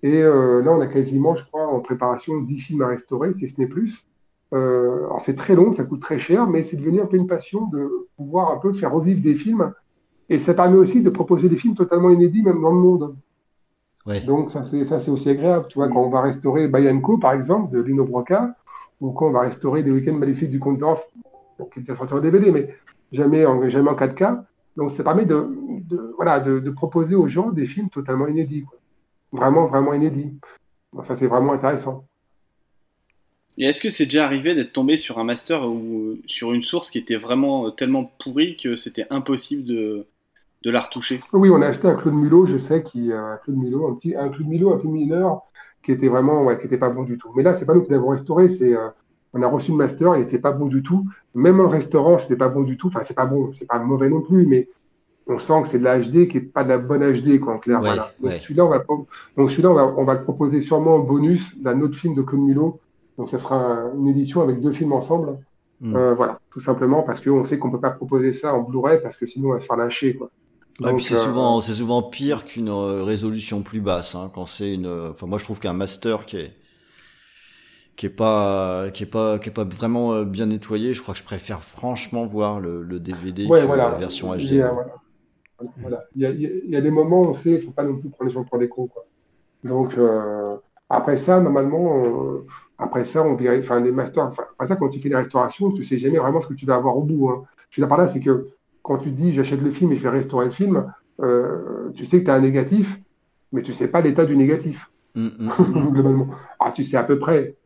Et 0.02 0.22
euh, 0.22 0.62
là, 0.62 0.72
on 0.72 0.80
a 0.80 0.86
quasiment, 0.86 1.36
je 1.36 1.44
crois, 1.44 1.66
en 1.66 1.80
préparation 1.80 2.40
10 2.40 2.58
films 2.58 2.82
à 2.82 2.88
restaurer, 2.88 3.34
si 3.34 3.46
ce 3.48 3.60
n'est 3.60 3.66
plus. 3.66 4.06
Euh, 4.54 5.04
alors, 5.04 5.20
c'est 5.20 5.34
très 5.36 5.54
long, 5.54 5.72
ça 5.72 5.84
coûte 5.84 6.00
très 6.00 6.18
cher, 6.18 6.46
mais 6.48 6.62
c'est 6.62 6.76
devenu 6.76 7.00
un 7.00 7.06
peu 7.06 7.16
une 7.18 7.26
passion 7.26 7.66
de 7.66 8.08
pouvoir 8.16 8.50
un 8.50 8.56
peu 8.58 8.72
faire 8.72 8.92
revivre 8.92 9.20
des 9.20 9.34
films. 9.34 9.72
Et 10.30 10.38
ça 10.38 10.54
permet 10.54 10.76
aussi 10.78 11.02
de 11.02 11.10
proposer 11.10 11.48
des 11.48 11.56
films 11.56 11.74
totalement 11.74 12.08
inédits, 12.10 12.42
même 12.42 12.60
dans 12.62 12.70
le 12.72 12.80
monde. 12.80 13.14
Ouais. 14.06 14.20
Donc, 14.22 14.50
ça, 14.50 14.62
c'est 14.62 14.84
ça, 14.84 14.98
c'est 14.98 15.10
aussi 15.10 15.28
agréable. 15.28 15.66
Tu 15.68 15.74
vois, 15.78 15.88
quand 15.88 16.02
on 16.02 16.10
va 16.10 16.22
restaurer 16.22 16.68
Bayanko, 16.68 17.18
par 17.18 17.32
exemple, 17.32 17.72
de 17.74 17.80
Lino 17.80 18.04
Broca, 18.04 18.54
ou 19.00 19.12
quand 19.12 19.28
on 19.28 19.32
va 19.32 19.40
restaurer 19.40 19.82
Les 19.82 19.90
Week-ends 19.90 20.14
Maléfiques 20.14 20.50
du 20.50 20.58
Comte 20.58 20.78
d'Orff, 20.78 21.02
bon, 21.58 21.66
qui 21.66 21.80
est 21.80 21.82
déjà 21.82 21.94
sorti 21.96 22.12
en 22.14 22.20
DVD, 22.20 22.50
mais 22.50 22.74
jamais 23.12 23.44
en, 23.46 23.68
jamais 23.68 23.90
en 23.90 23.94
4K. 23.96 24.42
Donc, 24.76 24.90
ça 24.90 25.04
permet 25.04 25.24
de, 25.26 25.46
de- 25.88 26.12
voilà, 26.16 26.40
de, 26.40 26.60
de 26.60 26.70
proposer 26.70 27.14
aux 27.14 27.28
gens 27.28 27.50
des 27.50 27.66
films 27.66 27.90
totalement 27.90 28.26
inédits. 28.26 28.62
quoi. 28.62 28.78
Vraiment, 29.32 29.66
vraiment 29.66 29.92
inédits. 29.92 30.32
Donc, 30.92 31.04
ça, 31.06 31.14
c'est 31.16 31.26
vraiment 31.26 31.52
intéressant. 31.52 32.04
Et 33.58 33.64
est-ce 33.64 33.80
que 33.80 33.90
c'est 33.90 34.06
déjà 34.06 34.24
arrivé 34.24 34.54
d'être 34.54 34.72
tombé 34.72 34.96
sur 34.96 35.18
un 35.18 35.24
master 35.24 35.68
ou 35.68 36.16
sur 36.26 36.52
une 36.52 36.62
source 36.62 36.90
qui 36.90 36.98
était 36.98 37.16
vraiment 37.16 37.66
euh, 37.66 37.70
tellement 37.70 38.04
pourrie 38.18 38.56
que 38.56 38.76
c'était 38.76 39.06
impossible 39.10 39.64
de, 39.64 40.06
de 40.62 40.70
la 40.70 40.80
retoucher 40.80 41.20
Oui, 41.32 41.50
on 41.50 41.62
a 41.62 41.66
acheté 41.66 41.88
un 41.88 41.94
Claude 41.94 42.14
Mulot, 42.14 42.46
je 42.46 42.58
sais, 42.58 42.82
qui, 42.82 43.12
euh, 43.12 43.34
un 43.34 43.36
Claude 43.38 43.56
Mulot, 43.56 43.88
un 43.88 43.94
petit, 43.94 44.14
un 44.14 44.28
Claude 44.28 44.48
Mulot 44.48 44.74
un 44.74 44.78
peu 44.78 44.88
mineur, 44.88 45.42
qui 45.82 45.92
était 45.92 46.08
vraiment, 46.08 46.44
ouais, 46.44 46.58
qui 46.58 46.66
était 46.66 46.78
pas 46.78 46.90
bon 46.90 47.04
du 47.04 47.18
tout. 47.18 47.30
Mais 47.34 47.42
là, 47.42 47.54
c'est 47.54 47.64
pas 47.64 47.74
nous 47.74 47.82
qui 47.82 47.90
l'avons 47.90 48.08
restauré, 48.08 48.48
c'est, 48.48 48.76
euh, 48.76 48.88
on 49.32 49.42
a 49.42 49.46
reçu 49.46 49.70
le 49.70 49.78
master, 49.78 50.16
il 50.16 50.22
était 50.22 50.38
pas 50.38 50.52
bon 50.52 50.66
du 50.66 50.82
tout. 50.82 51.06
Même 51.34 51.60
en 51.60 51.68
restaurant, 51.68 52.18
c'était 52.18 52.36
pas 52.36 52.48
bon 52.48 52.62
du 52.62 52.76
tout. 52.76 52.88
Enfin, 52.88 53.00
c'est 53.04 53.14
pas 53.14 53.26
bon, 53.26 53.52
c'est 53.58 53.66
pas 53.66 53.78
mauvais 53.78 54.10
non 54.10 54.20
plus, 54.20 54.46
mais 54.46 54.68
on 55.26 55.38
sent 55.38 55.62
que 55.62 55.68
c'est 55.68 55.78
de 55.78 55.84
la 55.84 56.00
HD 56.00 56.28
qui 56.28 56.38
est 56.38 56.40
pas 56.40 56.64
de 56.64 56.68
la 56.68 56.78
bonne 56.78 57.02
HD, 57.02 57.38
quoi, 57.38 57.54
en 57.54 57.58
clair. 57.58 57.80
voilà. 57.80 58.12
Donc 58.20 58.32
celui-là, 58.32 58.66
on 58.66 58.68
va, 58.68 58.84
donc 59.36 59.50
celui-là, 59.50 59.70
on 59.70 59.74
va, 59.74 59.94
on 59.96 60.04
va 60.04 60.14
le 60.14 60.22
proposer 60.22 60.60
sûrement 60.60 60.96
en 60.96 60.98
bonus 60.98 61.56
d'un 61.58 61.80
autre 61.80 61.96
film 61.96 62.14
de 62.14 62.22
Claude 62.22 62.42
Milo. 62.42 62.80
Donc 63.16 63.30
ce 63.30 63.38
sera 63.38 63.90
une 63.96 64.08
édition 64.08 64.42
avec 64.42 64.60
deux 64.60 64.72
films 64.72 64.92
ensemble. 64.92 65.38
Hmm. 65.80 65.96
Euh, 65.96 66.14
voilà, 66.14 66.40
tout 66.50 66.60
simplement 66.60 67.02
parce 67.02 67.20
qu'on 67.20 67.44
sait 67.44 67.58
qu'on 67.58 67.70
peut 67.70 67.80
pas 67.80 67.90
proposer 67.90 68.34
ça 68.34 68.52
en 68.52 68.60
Blu-ray 68.60 69.00
parce 69.02 69.16
que 69.16 69.24
sinon 69.24 69.50
on 69.50 69.52
va 69.54 69.60
se 69.60 69.66
faire 69.66 69.76
lâcher, 69.76 70.14
quoi. 70.14 70.30
C'est 70.98 71.16
souvent, 71.16 71.60
c'est 71.60 71.74
souvent 71.74 72.02
pire 72.02 72.44
qu'une 72.44 72.70
résolution 72.70 73.62
plus 73.62 73.80
basse, 73.80 74.14
hein, 74.14 74.30
quand 74.34 74.46
c'est 74.46 74.74
une. 74.74 74.86
Enfin, 74.86 75.26
moi, 75.26 75.38
je 75.38 75.44
trouve 75.44 75.60
qu'un 75.60 75.72
master 75.72 76.26
qui 76.26 76.36
est 76.36 76.52
qui 78.00 78.06
est 78.06 78.08
pas 78.08 78.88
qui 78.94 79.02
est 79.02 79.06
pas 79.06 79.38
qui 79.38 79.50
est 79.50 79.52
pas 79.52 79.64
vraiment 79.64 80.14
euh, 80.14 80.24
bien 80.24 80.46
nettoyé. 80.46 80.94
Je 80.94 81.02
crois 81.02 81.12
que 81.12 81.20
je 81.20 81.24
préfère 81.24 81.62
franchement 81.62 82.24
voir 82.24 82.58
le, 82.58 82.82
le 82.82 82.98
DVD 82.98 83.46
que 83.46 83.76
la 83.76 83.90
version 83.90 84.34
HD. 84.34 84.40
Il 84.40 84.54
y, 84.54 84.62
a, 84.62 84.72
voilà. 85.76 86.04
Il, 86.16 86.22
y 86.22 86.26
a, 86.26 86.30
il 86.30 86.70
y, 86.70 86.76
a, 86.76 86.80
des 86.80 86.90
moments 86.90 87.20
où 87.20 87.26
on 87.26 87.34
sait, 87.34 87.50
il 87.50 87.60
faut 87.60 87.72
pas 87.72 87.82
non 87.82 87.98
plus 87.98 88.08
prendre 88.08 88.30
les 88.30 88.34
gens 88.34 88.44
pour 88.44 88.58
des 88.58 88.70
cons. 88.70 88.86
Quoi. 88.86 89.04
Donc 89.64 89.98
euh, 89.98 90.56
après 90.88 91.18
ça, 91.18 91.40
normalement, 91.40 92.40
après 92.78 93.04
ça, 93.04 93.22
on 93.22 93.34
dirait, 93.34 93.58
enfin 93.58 93.80
les 93.80 93.92
masters, 93.92 94.24
enfin, 94.24 94.44
après 94.52 94.68
ça, 94.68 94.76
quand 94.76 94.88
tu 94.88 94.98
fais 94.98 95.10
des 95.10 95.16
restaurations, 95.16 95.70
tu 95.70 95.84
sais 95.84 95.98
jamais 95.98 96.18
vraiment 96.18 96.40
ce 96.40 96.46
que 96.46 96.54
tu 96.54 96.64
vas 96.64 96.76
avoir 96.76 96.96
au 96.96 97.02
bout. 97.02 97.28
Hein. 97.28 97.42
Je 97.68 97.78
veux 97.78 97.86
dire 97.86 97.88
par 97.90 97.98
là, 97.98 98.08
c'est 98.08 98.20
que 98.20 98.46
quand 98.82 98.98
tu 98.98 99.10
dis 99.10 99.32
j'achète 99.32 99.60
le 99.60 99.70
film 99.70 99.92
et 99.92 99.96
je 99.96 100.02
vais 100.02 100.10
restaurer 100.10 100.46
le 100.46 100.50
film, 100.50 100.92
euh, 101.20 101.90
tu 101.94 102.04
sais 102.04 102.20
que 102.20 102.24
tu 102.24 102.30
as 102.30 102.34
un 102.34 102.40
négatif, 102.40 103.00
mais 103.52 103.62
tu 103.62 103.72
sais 103.72 103.88
pas 103.88 104.00
l'état 104.00 104.24
du 104.24 104.36
négatif. 104.36 104.90
Mm, 105.14 105.28
mm. 105.38 105.90
globalement. 105.92 106.28
Ah, 106.58 106.72
tu 106.72 106.84
sais 106.84 106.96
à 106.96 107.04
peu 107.04 107.18
près 107.18 107.56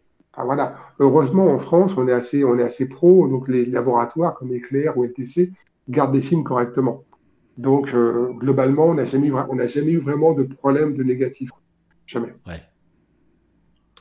voilà. 0.42 0.76
Heureusement, 0.98 1.46
en 1.46 1.58
France, 1.58 1.92
on 1.96 2.08
est 2.08 2.12
assez, 2.12 2.44
on 2.44 2.58
est 2.58 2.62
assez 2.62 2.86
pro, 2.86 3.28
donc 3.28 3.48
les 3.48 3.66
laboratoires 3.66 4.34
comme 4.34 4.52
Éclair 4.52 4.96
ou 4.98 5.04
LTC 5.04 5.52
gardent 5.88 6.12
des 6.12 6.22
films 6.22 6.42
correctement. 6.42 7.00
Donc, 7.56 7.94
euh, 7.94 8.32
globalement, 8.32 8.86
on 8.86 8.94
n'a 8.94 9.04
jamais, 9.04 9.28
eu, 9.28 9.34
jamais 9.68 9.92
eu 9.92 9.98
vraiment 9.98 10.32
de 10.32 10.42
problème 10.42 10.96
de 10.96 11.04
négatif. 11.04 11.50
Jamais. 12.06 12.32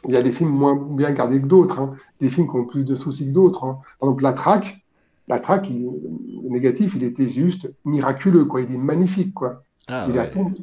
Il 0.05 0.15
y 0.15 0.17
a 0.17 0.23
des 0.23 0.31
films 0.31 0.49
moins 0.49 0.75
bien 0.75 1.11
gardés 1.11 1.39
que 1.39 1.45
d'autres, 1.45 1.79
hein. 1.79 1.93
des 2.19 2.29
films 2.29 2.47
qui 2.49 2.55
ont 2.55 2.65
plus 2.65 2.83
de 2.83 2.95
soucis 2.95 3.25
que 3.25 3.31
d'autres. 3.31 3.63
Hein. 3.63 3.79
Par 3.99 4.09
exemple, 4.09 4.23
La 4.23 4.33
Traque, 4.33 4.82
La 5.27 5.39
Traque, 5.39 5.69
le 5.69 6.49
négatif, 6.49 6.93
il 6.95 7.03
était 7.03 7.29
juste 7.29 7.71
miraculeux, 7.85 8.45
quoi. 8.45 8.61
Il 8.61 8.73
est 8.73 8.77
magnifique, 8.77 9.33
quoi. 9.33 9.63
Ah, 9.87 10.05
il, 10.09 10.17
a 10.17 10.27
tombé, 10.27 10.57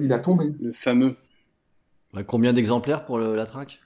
il, 0.00 0.12
a, 0.12 0.18
tombé. 0.18 0.52
Le 0.60 0.72
fameux. 0.72 1.16
combien 2.26 2.52
d'exemplaires 2.52 3.04
pour 3.04 3.18
La 3.18 3.46
Traque? 3.46 3.80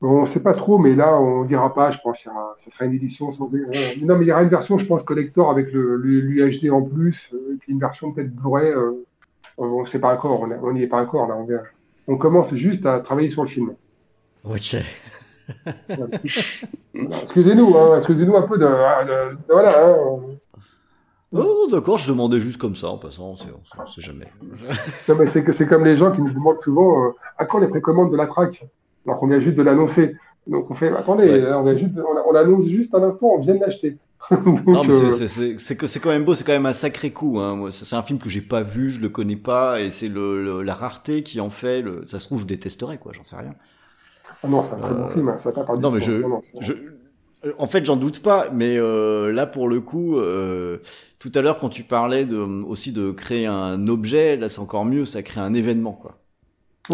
On 0.00 0.22
ne 0.22 0.26
sait 0.26 0.42
pas 0.42 0.52
trop, 0.52 0.78
mais 0.78 0.94
là, 0.94 1.18
on 1.18 1.42
ne 1.42 1.46
dira 1.46 1.72
pas, 1.72 1.90
je 1.90 1.98
pense. 2.02 2.18
que 2.18 2.30
ça 2.58 2.70
sera 2.70 2.84
une 2.84 2.94
édition 2.94 3.32
sans. 3.32 3.50
Non, 4.02 4.18
mais 4.18 4.24
il 4.24 4.28
y 4.28 4.32
aura 4.32 4.42
une 4.42 4.50
version, 4.50 4.76
je 4.76 4.84
pense, 4.84 5.02
collector 5.02 5.50
avec 5.50 5.68
l'UHD 5.72 6.70
en 6.70 6.82
plus, 6.82 7.30
euh, 7.32 7.54
et 7.54 7.56
puis 7.56 7.72
une 7.72 7.80
version 7.80 8.12
peut-être 8.12 8.34
Blu-ray. 8.34 8.70
Euh, 8.70 9.04
on 9.56 9.82
ne 9.82 9.86
sait 9.86 10.00
pas 10.00 10.12
encore, 10.12 10.46
on 10.62 10.72
n'y 10.72 10.82
est 10.82 10.88
pas 10.88 11.00
encore, 11.00 11.28
là. 11.28 11.36
On, 11.36 11.46
on 12.12 12.18
commence 12.18 12.54
juste 12.54 12.84
à 12.86 13.00
travailler 13.00 13.30
sur 13.30 13.44
le 13.44 13.48
film. 13.48 13.74
Ok. 14.44 14.76
Excusez-nous, 16.94 17.76
hein, 17.76 17.96
excusez-nous 17.98 18.36
un 18.36 18.42
peu 18.42 18.58
de. 18.58 18.66
voilà. 19.48 19.86
Hein. 19.86 20.18
Oh, 21.36 21.66
d'accord, 21.70 21.98
je 21.98 22.08
demandais 22.08 22.40
juste 22.40 22.58
comme 22.58 22.76
ça 22.76 22.88
en 22.88 22.98
passant, 22.98 23.30
on 23.30 23.82
ne 23.82 23.88
sait 23.88 24.00
jamais. 24.00 24.28
non, 25.08 25.16
mais 25.18 25.26
c'est 25.26 25.66
comme 25.66 25.84
les 25.84 25.96
gens 25.96 26.12
qui 26.12 26.20
nous 26.20 26.30
demandent 26.30 26.60
souvent 26.60 27.06
euh, 27.06 27.10
à 27.38 27.44
quand 27.44 27.58
les 27.58 27.66
précommandes 27.66 28.12
de 28.12 28.16
la 28.16 28.26
traque? 28.26 28.64
Alors 29.06 29.18
qu'on 29.18 29.26
vient 29.26 29.40
juste 29.40 29.56
de 29.56 29.62
l'annoncer. 29.62 30.16
Donc 30.46 30.70
on 30.70 30.74
fait, 30.74 30.90
attendez, 30.90 31.44
on, 31.52 31.76
juste, 31.76 31.92
on, 32.26 32.32
l'annonce 32.32 32.66
juste 32.66 32.94
un 32.94 33.02
instant, 33.02 33.26
on 33.36 33.40
vient 33.40 33.54
de 33.54 33.60
l'acheter. 33.60 33.96
non, 34.66 34.84
mais 34.84 34.94
euh, 34.94 35.10
c'est 35.58 36.00
quand 36.00 36.10
même 36.10 36.24
beau, 36.24 36.34
c'est 36.34 36.44
quand 36.44 36.52
même 36.52 36.66
un 36.66 36.72
sacré 36.72 37.10
coup. 37.10 37.38
Hein. 37.40 37.68
C'est 37.70 37.96
un 37.96 38.02
film 38.02 38.18
que 38.18 38.28
j'ai 38.28 38.40
pas 38.40 38.62
vu, 38.62 38.90
je 38.90 39.00
le 39.00 39.08
connais 39.08 39.36
pas, 39.36 39.80
et 39.80 39.90
c'est 39.90 40.08
le, 40.08 40.62
la 40.62 40.74
rareté 40.74 41.22
qui 41.22 41.40
en 41.40 41.50
fait. 41.50 41.82
Le... 41.82 42.06
Ça 42.06 42.18
se 42.18 42.26
trouve, 42.26 42.40
je 42.40 42.46
détesterais, 42.46 42.98
quoi, 42.98 43.12
j'en 43.12 43.24
sais 43.24 43.36
rien. 43.36 43.54
Ah 44.44 44.48
non, 44.48 44.62
c'est 44.62 44.74
un 44.74 44.78
très 44.78 44.94
bon 44.94 45.04
euh, 45.04 45.10
film, 45.10 45.28
hein. 45.28 45.36
ça 45.36 45.52
pas 45.52 45.64
Non, 45.80 45.90
mais 45.90 46.00
je, 46.00 46.22
je, 46.60 46.72
en 47.58 47.66
fait, 47.66 47.84
j'en 47.84 47.96
doute 47.96 48.20
pas, 48.20 48.48
mais 48.52 48.76
euh, 48.78 49.32
là, 49.32 49.46
pour 49.46 49.68
le 49.68 49.80
coup, 49.80 50.18
euh, 50.18 50.78
tout 51.18 51.32
à 51.34 51.40
l'heure, 51.40 51.58
quand 51.58 51.68
tu 51.68 51.82
parlais 51.82 52.24
de, 52.24 52.36
aussi 52.36 52.92
de 52.92 53.10
créer 53.10 53.46
un 53.46 53.88
objet, 53.88 54.36
là, 54.36 54.48
c'est 54.48 54.60
encore 54.60 54.84
mieux, 54.84 55.06
ça 55.06 55.22
crée 55.22 55.40
un 55.40 55.54
événement, 55.54 55.92
quoi. 55.92 56.18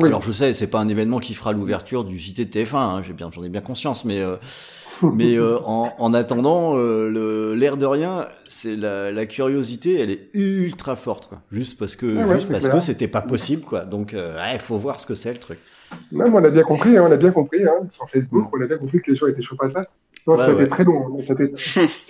Alors 0.02 0.22
je 0.22 0.30
sais, 0.30 0.54
c'est 0.54 0.68
pas 0.68 0.78
un 0.78 0.88
événement 0.88 1.18
qui 1.18 1.34
fera 1.34 1.52
l'ouverture 1.52 2.04
du 2.04 2.16
JT 2.16 2.44
de 2.44 2.50
TF1, 2.50 2.76
hein, 2.76 3.02
j'ai 3.02 3.12
bien, 3.12 3.28
j'en 3.32 3.42
ai 3.42 3.48
bien 3.48 3.60
conscience, 3.60 4.04
mais 4.04 4.20
euh, 4.20 4.36
mais 5.02 5.34
euh, 5.34 5.58
en, 5.64 5.92
en, 5.98 6.14
attendant, 6.14 6.76
euh, 6.76 7.54
l'air 7.56 7.76
de 7.76 7.86
rien, 7.86 8.28
c'est 8.46 8.76
la, 8.76 9.10
la, 9.10 9.26
curiosité, 9.26 9.98
elle 9.98 10.10
est 10.10 10.28
ultra 10.32 10.94
forte, 10.94 11.28
quoi. 11.28 11.42
Juste 11.50 11.76
parce 11.76 11.96
que 11.96 12.06
ah 12.16 12.36
juste 12.36 12.52
parce 12.52 12.68
que 12.68 12.78
c'était 12.78 13.08
pas 13.08 13.20
possible, 13.20 13.62
quoi. 13.62 13.80
Donc 13.80 14.14
il 14.14 14.60
faut 14.60 14.78
voir 14.78 15.00
ce 15.00 15.06
que 15.06 15.16
c'est 15.16 15.32
le 15.32 15.40
truc. 15.40 15.58
Même 16.12 16.34
on 16.34 16.44
a 16.44 16.50
bien 16.50 16.62
compris, 16.62 16.96
hein, 16.96 17.06
on 17.08 17.12
a 17.12 17.16
bien 17.16 17.30
compris 17.30 17.64
hein, 17.64 17.86
sur 17.90 18.08
Facebook, 18.08 18.48
on 18.52 18.60
a 18.60 18.66
bien 18.66 18.78
compris 18.78 19.00
que 19.00 19.10
les 19.10 19.16
gens 19.16 19.26
étaient 19.26 19.42
chauds 19.42 19.56
patates. 19.56 19.90
Non, 20.26 20.36
ça 20.36 20.46
a 20.46 20.52
été 20.52 20.68
très 20.68 20.84
long. 20.84 21.18
Hein. 21.18 21.22
Ça 21.26 21.34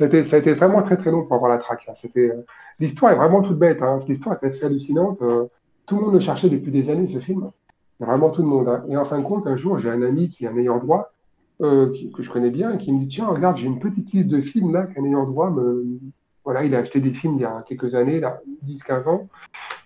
a, 0.05 0.07
été, 0.39 0.53
vraiment 0.53 0.83
très 0.83 0.97
très 0.97 1.11
long 1.11 1.25
pour 1.25 1.37
avoir 1.37 1.51
la 1.51 1.59
traque. 1.59 1.89
C'était 2.01 2.33
l'histoire 2.81 3.13
est 3.13 3.17
vraiment 3.17 3.41
toute 3.41 3.59
bête. 3.59 3.81
Hein. 3.83 3.99
L'histoire 4.09 4.37
est 4.41 4.47
assez 4.47 4.65
hallucinante. 4.65 5.19
tout 5.87 5.97
le 5.97 6.03
monde 6.03 6.15
le 6.15 6.21
cherchait 6.21 6.49
depuis 6.49 6.73
des 6.73 6.91
années 6.91 7.07
ce 7.07 7.21
film. 7.21 7.51
Vraiment 8.01 8.31
tout 8.31 8.43
le 8.43 8.49
monde. 8.49 8.83
Et 8.89 8.97
en 8.97 9.05
fin 9.05 9.19
de 9.19 9.25
compte, 9.25 9.47
un 9.47 9.57
jour, 9.59 9.79
j'ai 9.79 9.91
un 9.91 10.03
ami 10.03 10.29
qui 10.29 10.45
est 10.45 10.49
un 10.49 10.57
ayant 10.57 10.79
droit, 10.79 11.13
euh, 11.61 11.93
que 12.17 12.23
je 12.23 12.31
connais 12.31 12.51
bien, 12.51 12.79
qui 12.79 12.93
me 12.93 12.99
dit 12.99 13.09
Tiens, 13.09 13.27
regarde, 13.27 13.59
j'ai 13.59 13.67
une 13.67 13.79
petite 13.79 14.13
liste 14.13 14.29
de 14.29 14.41
films 14.41 14.73
là 14.73 14.85
qu'un 14.85 15.05
ayant 15.05 15.25
droit 15.25 15.51
me. 15.51 15.85
Voilà, 16.45 16.65
il 16.65 16.75
a 16.75 16.79
acheté 16.79 17.01
des 17.01 17.13
films 17.13 17.35
il 17.37 17.43
y 17.43 17.45
a 17.45 17.63
quelques 17.67 17.95
années, 17.95 18.21
là, 18.21 18.41
10-15 18.67 19.09
ans. 19.09 19.29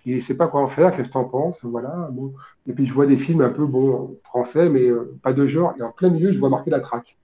Il 0.05 0.15
ne 0.15 0.21
sait 0.21 0.35
pas 0.35 0.47
quoi 0.47 0.61
en 0.61 0.67
faire, 0.67 0.95
qu'est-ce 0.95 1.07
que 1.07 1.13
tu 1.13 1.17
en 1.17 1.25
penses? 1.25 1.63
Voilà. 1.63 2.09
Bon. 2.11 2.33
Et 2.67 2.73
puis 2.73 2.85
je 2.85 2.93
vois 2.93 3.05
des 3.05 3.17
films 3.17 3.41
un 3.41 3.49
peu 3.49 3.65
bon, 3.65 4.17
français, 4.23 4.69
mais 4.69 4.87
euh, 4.87 5.17
pas 5.21 5.33
de 5.33 5.47
genre. 5.47 5.73
Et 5.77 5.83
en 5.83 5.91
plein 5.91 6.09
milieu, 6.09 6.31
je 6.31 6.39
vois 6.39 6.49
marquer 6.49 6.71
la 6.71 6.79
traque. 6.79 7.17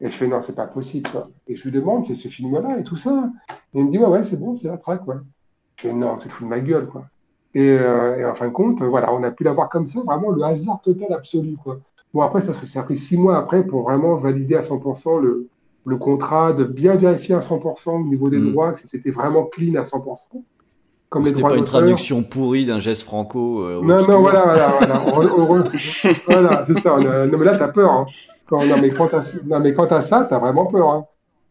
Et 0.00 0.10
je 0.10 0.16
fais 0.16 0.26
non, 0.26 0.42
c'est 0.42 0.54
pas 0.54 0.66
possible. 0.66 1.08
Et 1.46 1.56
je 1.56 1.64
lui 1.64 1.72
demande, 1.72 2.04
c'est 2.04 2.14
ce 2.14 2.28
film-là 2.28 2.78
et 2.78 2.82
tout 2.82 2.96
ça. 2.96 3.30
Et 3.74 3.80
il 3.80 3.86
me 3.86 3.90
dit, 3.90 3.98
ouais, 3.98 4.06
ouais, 4.06 4.22
c'est 4.22 4.36
bon, 4.36 4.54
c'est 4.54 4.68
la 4.68 4.76
traque. 4.76 5.02
Je 5.76 5.88
fais 5.88 5.92
non, 5.92 6.18
tu 6.18 6.28
te 6.28 6.32
fous 6.32 6.44
de 6.44 6.50
ma 6.50 6.60
gueule, 6.60 6.86
quoi. 6.86 7.06
Euh, 7.56 8.16
et, 8.16 8.24
en 8.24 8.34
fin 8.34 8.48
de 8.48 8.52
compte, 8.52 8.82
voilà, 8.82 9.12
on 9.14 9.22
a 9.22 9.30
pu 9.30 9.44
l'avoir 9.44 9.70
comme 9.70 9.86
ça, 9.86 10.00
vraiment 10.04 10.30
le 10.30 10.42
hasard 10.42 10.80
total 10.82 11.12
absolu. 11.14 11.56
Quoi. 11.62 11.80
Bon, 12.12 12.20
après, 12.20 12.42
ça, 12.42 12.52
s'est 12.52 12.82
pris 12.82 12.98
six 12.98 13.16
mois 13.16 13.38
après 13.38 13.64
pour 13.64 13.82
vraiment 13.82 14.16
valider 14.16 14.56
à 14.56 14.60
100% 14.60 15.20
le, 15.20 15.48
le 15.86 15.96
contrat, 15.96 16.52
de 16.52 16.64
bien 16.64 16.96
vérifier 16.96 17.36
à 17.36 17.40
100% 17.40 17.90
au 17.90 18.04
niveau 18.04 18.28
des 18.28 18.38
mm. 18.38 18.50
droits, 18.50 18.74
si 18.74 18.88
c'était 18.88 19.12
vraiment 19.12 19.44
clean 19.44 19.76
à 19.76 19.84
100%. 19.84 20.42
Comme 21.08 21.24
c'était 21.24 21.40
pas 21.40 21.56
une 21.56 21.62
traduction 21.62 22.24
pourrie 22.24 22.66
d'un 22.66 22.80
geste 22.80 23.04
franco. 23.04 23.62
Euh, 23.62 23.80
non, 23.80 24.04
non, 24.08 24.20
voilà, 24.20 24.42
voilà, 24.42 24.78
voilà. 24.80 25.02
voilà, 26.26 26.64
c'est 26.66 26.80
ça. 26.80 26.96
non, 26.98 27.38
mais 27.38 27.44
là, 27.44 27.56
t'as 27.56 27.68
peur. 27.68 27.90
Hein. 27.92 28.06
Quand, 28.48 28.64
non, 28.66 28.76
mais 28.80 28.90
quand 28.90 29.86
t'as, 29.86 30.02
ça, 30.02 30.26
t'as 30.28 30.38
vraiment 30.40 30.66
peur. 30.66 30.90
Hein. 30.90 31.06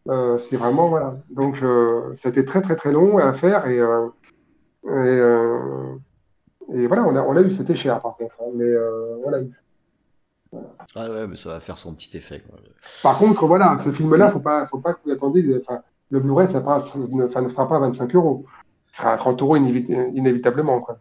Euh, 0.08 0.36
c'est 0.36 0.56
vraiment, 0.56 0.88
voilà. 0.88 1.16
Donc, 1.30 1.62
euh, 1.62 2.14
c'était 2.16 2.44
très, 2.44 2.60
très, 2.60 2.76
très 2.76 2.92
long 2.92 3.16
à 3.16 3.32
faire 3.32 3.66
et, 3.66 3.76
et, 3.76 3.80
euh, 4.90 5.94
et 6.72 6.86
voilà, 6.86 7.04
on 7.04 7.16
a, 7.16 7.22
on 7.22 7.36
a 7.36 7.40
eu, 7.40 7.50
c'était 7.50 7.74
cher 7.74 8.00
par 8.00 8.16
contre, 8.16 8.34
hein, 8.40 8.50
mais 8.54 8.70
on 9.24 9.30
l'a 9.30 9.40
eu. 9.40 9.50
Ah 10.94 11.10
ouais, 11.10 11.26
mais 11.28 11.36
ça 11.36 11.50
va 11.50 11.60
faire 11.60 11.78
son 11.78 11.94
petit 11.94 12.16
effet. 12.16 12.42
Par 13.02 13.18
contre, 13.18 13.46
voilà, 13.46 13.76
ce 13.82 13.90
film-là, 13.90 14.28
faut 14.30 14.40
pas, 14.40 14.66
faut 14.66 14.78
pas 14.78 14.94
que 14.94 15.00
vous 15.04 15.10
attendiez. 15.10 15.44
Enfin, 15.60 15.80
le 16.10 16.20
Blu-ray, 16.20 16.46
ça 16.46 16.60
ne, 16.60 17.42
ne 17.42 17.48
sera 17.48 17.68
pas 17.68 17.78
25 17.78 18.14
euros. 18.14 18.44
Ce 18.92 18.98
sera 18.98 19.12
à 19.12 19.16
30 19.16 19.42
euros 19.42 19.56
inévitablement, 19.56 20.80
quoi. 20.80 20.98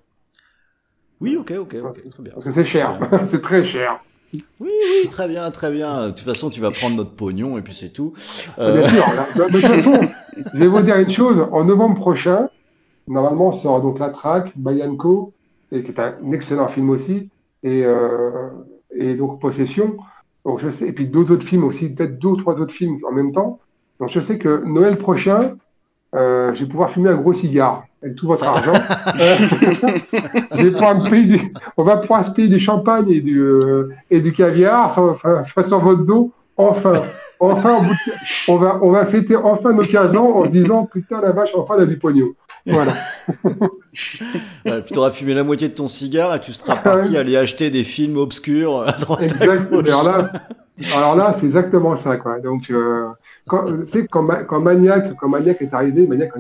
Oui, 1.22 1.38
ok, 1.38 1.54
ok, 1.60 1.76
ok, 1.84 2.10
très 2.10 2.24
bien. 2.24 2.34
Parce 2.34 2.44
que 2.44 2.52
c'est 2.52 2.66
cher, 2.66 3.00
c'est 3.30 3.42
très 3.42 3.64
cher. 3.64 4.02
Oui, 4.34 4.42
oui, 4.70 5.10
très 5.10 5.30
bien, 5.30 5.50
très 5.52 5.72
bien. 5.72 6.08
De 6.08 6.10
toute 6.10 6.28
façon, 6.28 6.50
tu 6.50 6.60
vas 6.60 6.72
prendre 6.72 6.98
notre 6.98 7.16
pognon 7.16 7.58
et 7.58 7.62
puis 7.62 7.74
c'est 7.74 7.94
tout. 7.94 8.14
Euh... 8.60 8.82
Bien 8.82 8.90
sûr. 8.90 9.06
de 9.36 9.52
toute 9.52 9.62
façon, 9.62 10.08
je 10.54 10.60
vais 10.60 10.68
vous 10.68 10.82
dire 10.82 10.98
une 10.98 11.12
chose. 11.12 11.48
En 11.52 11.64
novembre 11.64 11.96
prochain, 11.96 12.50
Normalement, 13.08 13.52
sera 13.52 13.80
donc 13.80 14.00
La 14.00 14.10
Traque, 14.10 14.52
Bayanko, 14.56 15.34
et 15.72 15.84
qui 15.84 15.92
est 15.92 16.00
un 16.00 16.32
excellent 16.32 16.68
film 16.68 16.90
aussi, 16.90 17.30
et, 17.64 17.86
euh, 17.86 18.50
et 18.96 19.16
donc 19.16 19.40
Possession. 19.40 19.98
Donc 20.46 20.60
je 20.62 20.70
sais, 20.70 20.88
et 20.88 20.92
puis 20.92 21.08
deux 21.08 21.32
autres 21.32 21.46
films 21.46 21.64
aussi, 21.64 21.90
peut-être 21.90 22.20
deux 22.20 22.30
ou 22.30 22.36
trois 22.36 22.60
autres 22.62 22.74
films 22.74 23.00
en 23.08 23.12
même 23.12 23.32
temps. 23.32 23.60
Donc 24.00 24.10
je 24.10 24.20
sais 24.20 24.38
que 24.38 24.64
Noël 24.66 24.98
prochain, 24.98 25.56
euh, 26.14 26.54
je 26.54 26.62
vais 26.62 26.70
pouvoir 26.70 26.90
fumer 26.90 27.10
un 27.10 27.16
gros 27.16 27.34
cigare 27.34 27.86
avec 28.04 28.16
tout 28.16 28.28
votre 28.28 28.46
argent. 28.46 28.74
je 29.16 30.68
vais 30.68 31.10
payer 31.10 31.26
du, 31.26 31.54
on 31.78 31.84
va 31.84 31.98
pouvoir 31.98 32.24
se 32.24 32.32
payer 32.32 32.48
du 32.48 32.60
champagne 32.60 33.10
et 33.10 33.22
du, 33.22 33.40
euh, 33.40 33.90
et 34.12 34.20
du 34.20 34.32
caviar 34.32 34.94
sur, 34.94 35.20
sur 35.68 35.80
votre 35.80 36.06
dos, 36.06 36.32
enfin. 36.58 37.02
Enfin, 37.38 37.80
on 38.48 38.56
va, 38.56 38.80
on 38.82 38.92
va 38.92 39.06
fêter 39.06 39.36
enfin 39.36 39.74
nos 39.74 39.84
15 39.84 40.16
ans 40.16 40.38
en 40.38 40.46
se 40.46 40.52
disant 40.52 40.86
putain 40.86 41.20
la 41.20 41.34
vache, 41.34 41.52
enfin 41.54 41.76
on 41.78 41.82
a 41.82 41.86
du 41.86 41.98
pognon. 41.98 42.30
Voilà. 42.68 42.94
ouais, 44.66 44.82
puis 44.82 44.92
tu 44.94 44.98
auras 44.98 45.12
fumé 45.12 45.34
la 45.34 45.44
moitié 45.44 45.70
de 45.70 45.74
ton 45.74 45.88
cigare 45.88 46.34
et 46.36 46.40
tu 46.40 46.52
seras 46.54 46.78
parti 46.78 47.16
aller 47.18 47.38
acheter 47.38 47.70
des 47.70 47.84
films 47.84 48.18
obscurs 48.18 48.82
à 48.88 48.92
droite 48.94 49.22
Exactement. 49.24 49.82
Alors 49.82 50.04
là, 50.04 50.32
alors 50.96 51.16
là 51.16 51.36
c'est 51.40 51.46
exactement 51.46 51.96
ça. 51.96 52.18
Quoi. 52.18 52.40
Donc, 52.40 52.70
euh, 52.72 53.10
quand, 53.48 53.66
tu 53.66 53.88
sais, 53.88 54.08
quand, 54.08 54.28
quand, 54.48 54.60
Maniac, 54.60 55.16
quand 55.16 55.30
Maniac 55.30 55.62
est 55.62 55.74
arrivé, 55.74 56.08
Maniac, 56.08 56.32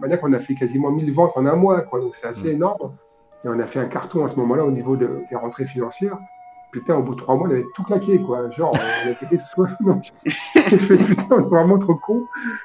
manière 0.00 0.20
qu'on 0.20 0.32
a 0.32 0.40
fait 0.40 0.54
quasiment 0.54 0.90
1000 0.90 1.12
ventes 1.12 1.32
en 1.36 1.46
un 1.46 1.56
mois, 1.56 1.80
quoi. 1.82 2.00
Donc 2.00 2.14
c'est 2.14 2.26
assez 2.26 2.50
énorme. 2.50 2.92
Et 3.44 3.48
on 3.48 3.58
a 3.58 3.66
fait 3.66 3.80
un 3.80 3.86
carton 3.86 4.24
à 4.24 4.28
ce 4.28 4.36
moment-là 4.36 4.64
au 4.64 4.70
niveau 4.70 4.96
de- 4.96 5.20
des 5.30 5.36
rentrées 5.36 5.66
financières. 5.66 6.18
Putain, 6.72 6.96
au 6.96 7.02
bout 7.02 7.14
de 7.14 7.20
trois 7.20 7.36
mois, 7.36 7.48
on 7.48 7.50
avait 7.50 7.64
tout 7.74 7.84
claqué, 7.84 8.18
quoi. 8.20 8.50
Genre, 8.50 8.72
on 8.74 9.08
a 9.08 9.10
été 9.10 9.38
soit. 9.38 9.68
Donc, 9.80 10.12
je 10.54 10.76
fais 10.76 10.96
putain, 10.96 11.24
on 11.30 11.40
est 11.40 11.48
vraiment 11.48 11.78
trop 11.78 11.94
con. 11.94 12.24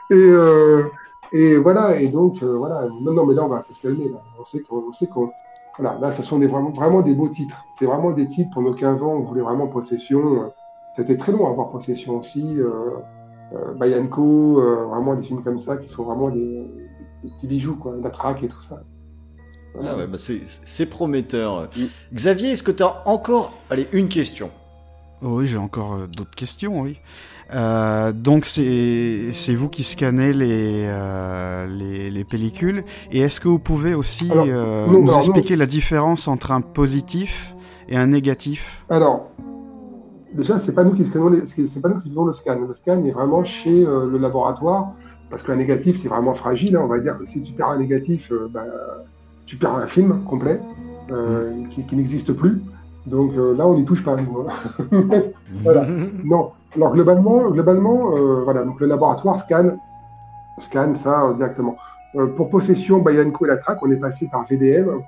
Et, 0.10 0.16
euh, 0.16 0.84
et 1.34 1.56
voilà, 1.58 2.00
et 2.00 2.08
donc, 2.08 2.42
euh, 2.44 2.58
voilà. 2.58 2.88
Non, 3.02 3.14
non, 3.14 3.26
mais 3.26 3.34
là, 3.34 3.44
on 3.46 3.48
va 3.48 3.58
un 3.58 3.62
peu 3.62 3.74
se 3.74 3.82
calmer. 3.82 4.10
Là. 4.10 4.22
On 4.40 4.46
sait 4.46 4.60
qu'on. 4.62 4.84
on 4.90 4.94
sait 4.94 5.08
qu'on- 5.08 5.32
Voilà, 5.80 5.98
là, 6.00 6.12
ce 6.12 6.22
sont 6.24 6.38
des, 6.40 6.48
vraiment, 6.48 6.72
vraiment 6.72 7.02
des 7.02 7.14
beaux 7.14 7.30
titres. 7.30 7.64
C'est 7.80 7.86
vraiment 7.86 8.12
des 8.12 8.28
titres 8.28 8.50
pour 8.52 8.62
nos 8.62 8.74
15 8.74 9.02
ans. 9.02 9.14
On 9.14 9.22
voulait 9.22 9.42
vraiment 9.42 9.68
possession. 9.68 10.52
C'était 10.96 11.16
très 11.16 11.32
long 11.32 11.48
à 11.48 11.52
avoir 11.52 11.70
possession 11.70 12.18
aussi. 12.20 12.44
Euh, 12.60 12.70
euh, 13.54 13.74
Bayanko, 13.76 14.60
euh, 14.60 14.86
vraiment 14.88 15.16
des 15.16 15.24
films 15.24 15.42
comme 15.44 15.60
ça 15.60 15.78
qui 15.78 15.88
sont 15.88 16.04
vraiment 16.04 16.30
des, 16.30 16.68
des 17.24 17.30
petits 17.30 17.48
bijoux, 17.48 17.76
quoi. 17.76 17.96
La 18.02 18.10
traque 18.10 18.44
et 18.44 18.48
tout 18.50 18.62
ça. 18.62 18.82
Ah 19.82 19.96
ouais, 19.96 20.08
bah 20.08 20.18
c'est- 20.18 20.86
prometteur. 20.90 21.70
Xavier, 22.14 22.52
est-ce 22.52 22.64
que 22.64 22.72
tu 22.72 22.84
as 22.84 23.02
encore 23.08 23.54
allez, 23.70 23.88
une 23.94 24.10
question? 24.10 24.50
Oui, 25.22 25.48
j'ai 25.48 25.58
encore 25.58 26.08
d'autres 26.10 26.36
questions, 26.36 26.82
oui. 26.82 27.00
Euh, 27.54 28.12
donc 28.14 28.46
c'est 28.46 29.54
vous 29.56 29.68
qui 29.68 29.84
scannez 29.84 30.32
les, 30.32 30.86
euh, 30.88 31.68
les 31.68 32.10
les 32.10 32.24
pellicules 32.24 32.84
et 33.12 33.20
est-ce 33.20 33.42
que 33.42 33.50
vous 33.50 33.60
pouvez 33.60 33.94
aussi 33.94 34.30
Alors, 34.32 34.46
euh, 34.48 34.88
non, 34.88 35.02
nous 35.02 35.10
alors, 35.10 35.20
expliquer 35.20 35.56
la 35.58 35.66
différence 35.66 36.28
entre 36.30 36.52
un 36.54 36.62
positif 36.62 37.54
et 37.90 37.98
un 37.98 38.08
négatif? 38.08 38.86
Alors, 38.90 39.32
déjà, 40.34 40.60
c'est 40.60 40.72
pas 40.74 40.84
nous 40.86 40.94
qui 40.94 41.04
scannons 41.06 41.30
les- 41.30 41.46
c'est 41.46 41.82
pas 41.82 41.90
nous 41.90 42.00
qui 42.00 42.10
faisons 42.10 42.24
le 42.26 42.32
scan. 42.32 42.58
Le 42.68 42.74
scan 42.74 43.04
est 43.04 43.12
vraiment 43.12 43.44
chez 43.44 43.84
le 43.84 44.18
laboratoire 44.18 44.92
parce 45.30 45.44
qu'un 45.44 45.56
négatif, 45.58 45.98
c'est 45.98 46.08
vraiment 46.08 46.34
fragile. 46.34 46.76
hein. 46.78 46.82
On 46.84 46.88
va 46.88 47.00
dire 47.00 47.18
que 47.18 47.26
si 47.26 47.42
tu 47.42 47.52
perds 47.54 47.70
un 47.70 47.78
négatif, 47.80 48.32
bah, 48.54 48.64
tu 49.46 49.58
perds 49.58 49.76
un 49.76 49.88
film 49.88 50.24
complet 50.24 50.62
euh, 51.12 51.52
qui, 51.72 51.84
qui 51.86 51.96
n'existe 51.98 52.32
plus. 52.32 52.62
Donc 53.08 53.34
euh, 53.36 53.56
là, 53.58 53.68
on 53.68 53.78
n'y 53.78 53.84
touche 53.84 54.04
pas. 54.06 54.16
nous, 54.16 54.46
hein. 54.48 54.92
voilà. 55.64 55.86
Non. 56.24 56.52
Alors 56.76 56.94
globalement, 56.94 57.50
globalement, 57.50 58.16
euh, 58.16 58.44
voilà. 58.44 58.64
Donc 58.64 58.80
le 58.80 58.88
laboratoire 58.88 59.40
scanne, 59.40 59.78
scanne 60.58 60.96
ça 60.96 61.24
euh, 61.24 61.34
directement. 61.34 61.76
Euh, 62.16 62.28
pour 62.28 62.50
possession, 62.50 63.00
Bayanko 63.00 63.46
et 63.46 63.50
la 63.50 63.58
traque, 63.58 63.84
on 63.84 63.92
est 63.92 63.98
passé 64.00 64.30
par 64.32 64.46
VDM, 64.46 65.02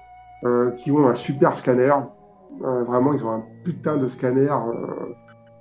qui 0.75 0.91
ont 0.91 1.07
un 1.07 1.15
super 1.15 1.55
scanner. 1.55 1.93
Vraiment, 2.59 3.13
ils 3.13 3.25
ont 3.25 3.31
un 3.31 3.43
putain 3.63 3.95
de 3.95 4.09
scanner, 4.09 4.49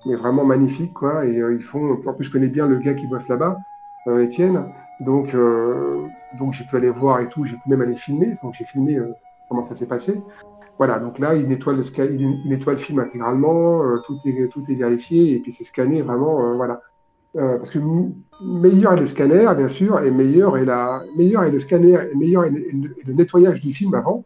mais 0.05 0.17
vraiment 0.17 0.45
magnifique, 0.45 0.93
quoi. 0.93 1.25
Et 1.25 1.37
ils 1.37 1.63
font. 1.63 2.01
En 2.05 2.13
plus, 2.13 2.25
je 2.25 2.33
connais 2.33 2.49
bien 2.49 2.67
le 2.67 2.79
gars 2.79 2.95
qui 2.95 3.07
bosse 3.07 3.29
là-bas, 3.29 3.59
Étienne. 4.19 4.65
Donc, 4.99 5.37
donc 6.37 6.53
j'ai 6.53 6.65
pu 6.65 6.77
aller 6.77 6.91
voir 6.91 7.21
et 7.21 7.29
tout. 7.29 7.45
J'ai 7.45 7.55
pu 7.55 7.69
même 7.69 7.81
aller 7.81 7.95
filmer. 7.95 8.35
Donc, 8.43 8.55
j'ai 8.55 8.65
filmé 8.65 8.99
comment 9.49 9.65
ça 9.65 9.77
s'est 9.77 9.87
passé. 9.87 10.21
Voilà. 10.83 10.99
Donc 11.05 11.15
là, 11.19 11.29
il 11.35 11.47
nettoie 11.47 11.75
le 11.81 11.85
il, 12.23 12.49
nettoie 12.51 12.73
le 12.79 12.79
film 12.87 12.99
intégralement. 13.07 13.83
euh, 13.85 13.99
tout 14.07 14.17
est 14.27 14.49
tout 14.55 14.65
est 14.71 14.75
vérifié 14.85 15.19
et 15.35 15.39
puis 15.43 15.53
c'est 15.57 15.65
scanné 15.73 16.03
vraiment. 16.03 16.35
euh, 16.45 16.55
voilà. 16.61 16.77
Euh, 17.37 17.57
parce 17.59 17.71
que 17.71 17.79
meilleur 18.65 18.93
est 18.95 19.01
le 19.01 19.07
scanner, 19.07 19.47
bien 19.57 19.69
sûr, 19.69 19.93
et 20.07 20.11
meilleur 20.11 20.59
est 20.59 20.67
la 20.67 21.03
meilleur 21.17 21.45
est 21.45 21.51
le 21.51 21.61
scanner, 21.61 21.97
et 22.13 22.15
meilleur 22.23 22.45
est 22.45 22.51
le, 22.51 22.95
est 23.09 23.15
nettoyage 23.21 23.59
du 23.67 23.73
film 23.73 23.95
avant 23.95 24.19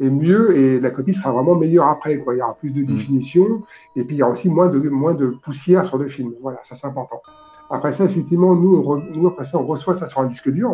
et 0.00 0.10
mieux, 0.10 0.56
et 0.56 0.80
la 0.80 0.90
copie 0.90 1.14
sera 1.14 1.30
vraiment 1.30 1.54
meilleure 1.54 1.86
après. 1.86 2.18
Quoi. 2.18 2.34
Il 2.34 2.38
y 2.38 2.42
aura 2.42 2.54
plus 2.62 2.72
de 2.72 2.82
définition, 2.82 3.46
et 3.94 4.02
puis 4.04 4.16
il 4.16 4.18
y 4.18 4.22
aura 4.24 4.32
aussi 4.32 4.48
moins 4.48 4.68
de, 4.68 4.80
moins 4.88 5.14
de 5.14 5.26
poussière 5.44 5.84
sur 5.86 5.96
le 5.98 6.08
film. 6.08 6.32
Voilà, 6.42 6.58
ça 6.68 6.74
c'est 6.74 6.86
important. 6.88 7.20
Après 7.70 7.92
ça, 7.92 8.04
effectivement, 8.04 8.52
nous, 8.56 8.72
on, 8.78 8.82
re- 8.82 9.16
nous, 9.16 9.28
après 9.28 9.44
ça, 9.44 9.56
on 9.62 9.66
reçoit 9.66 9.94
ça 9.94 10.06
sur 10.08 10.20
un 10.20 10.26
disque 10.26 10.50
dur. 10.50 10.70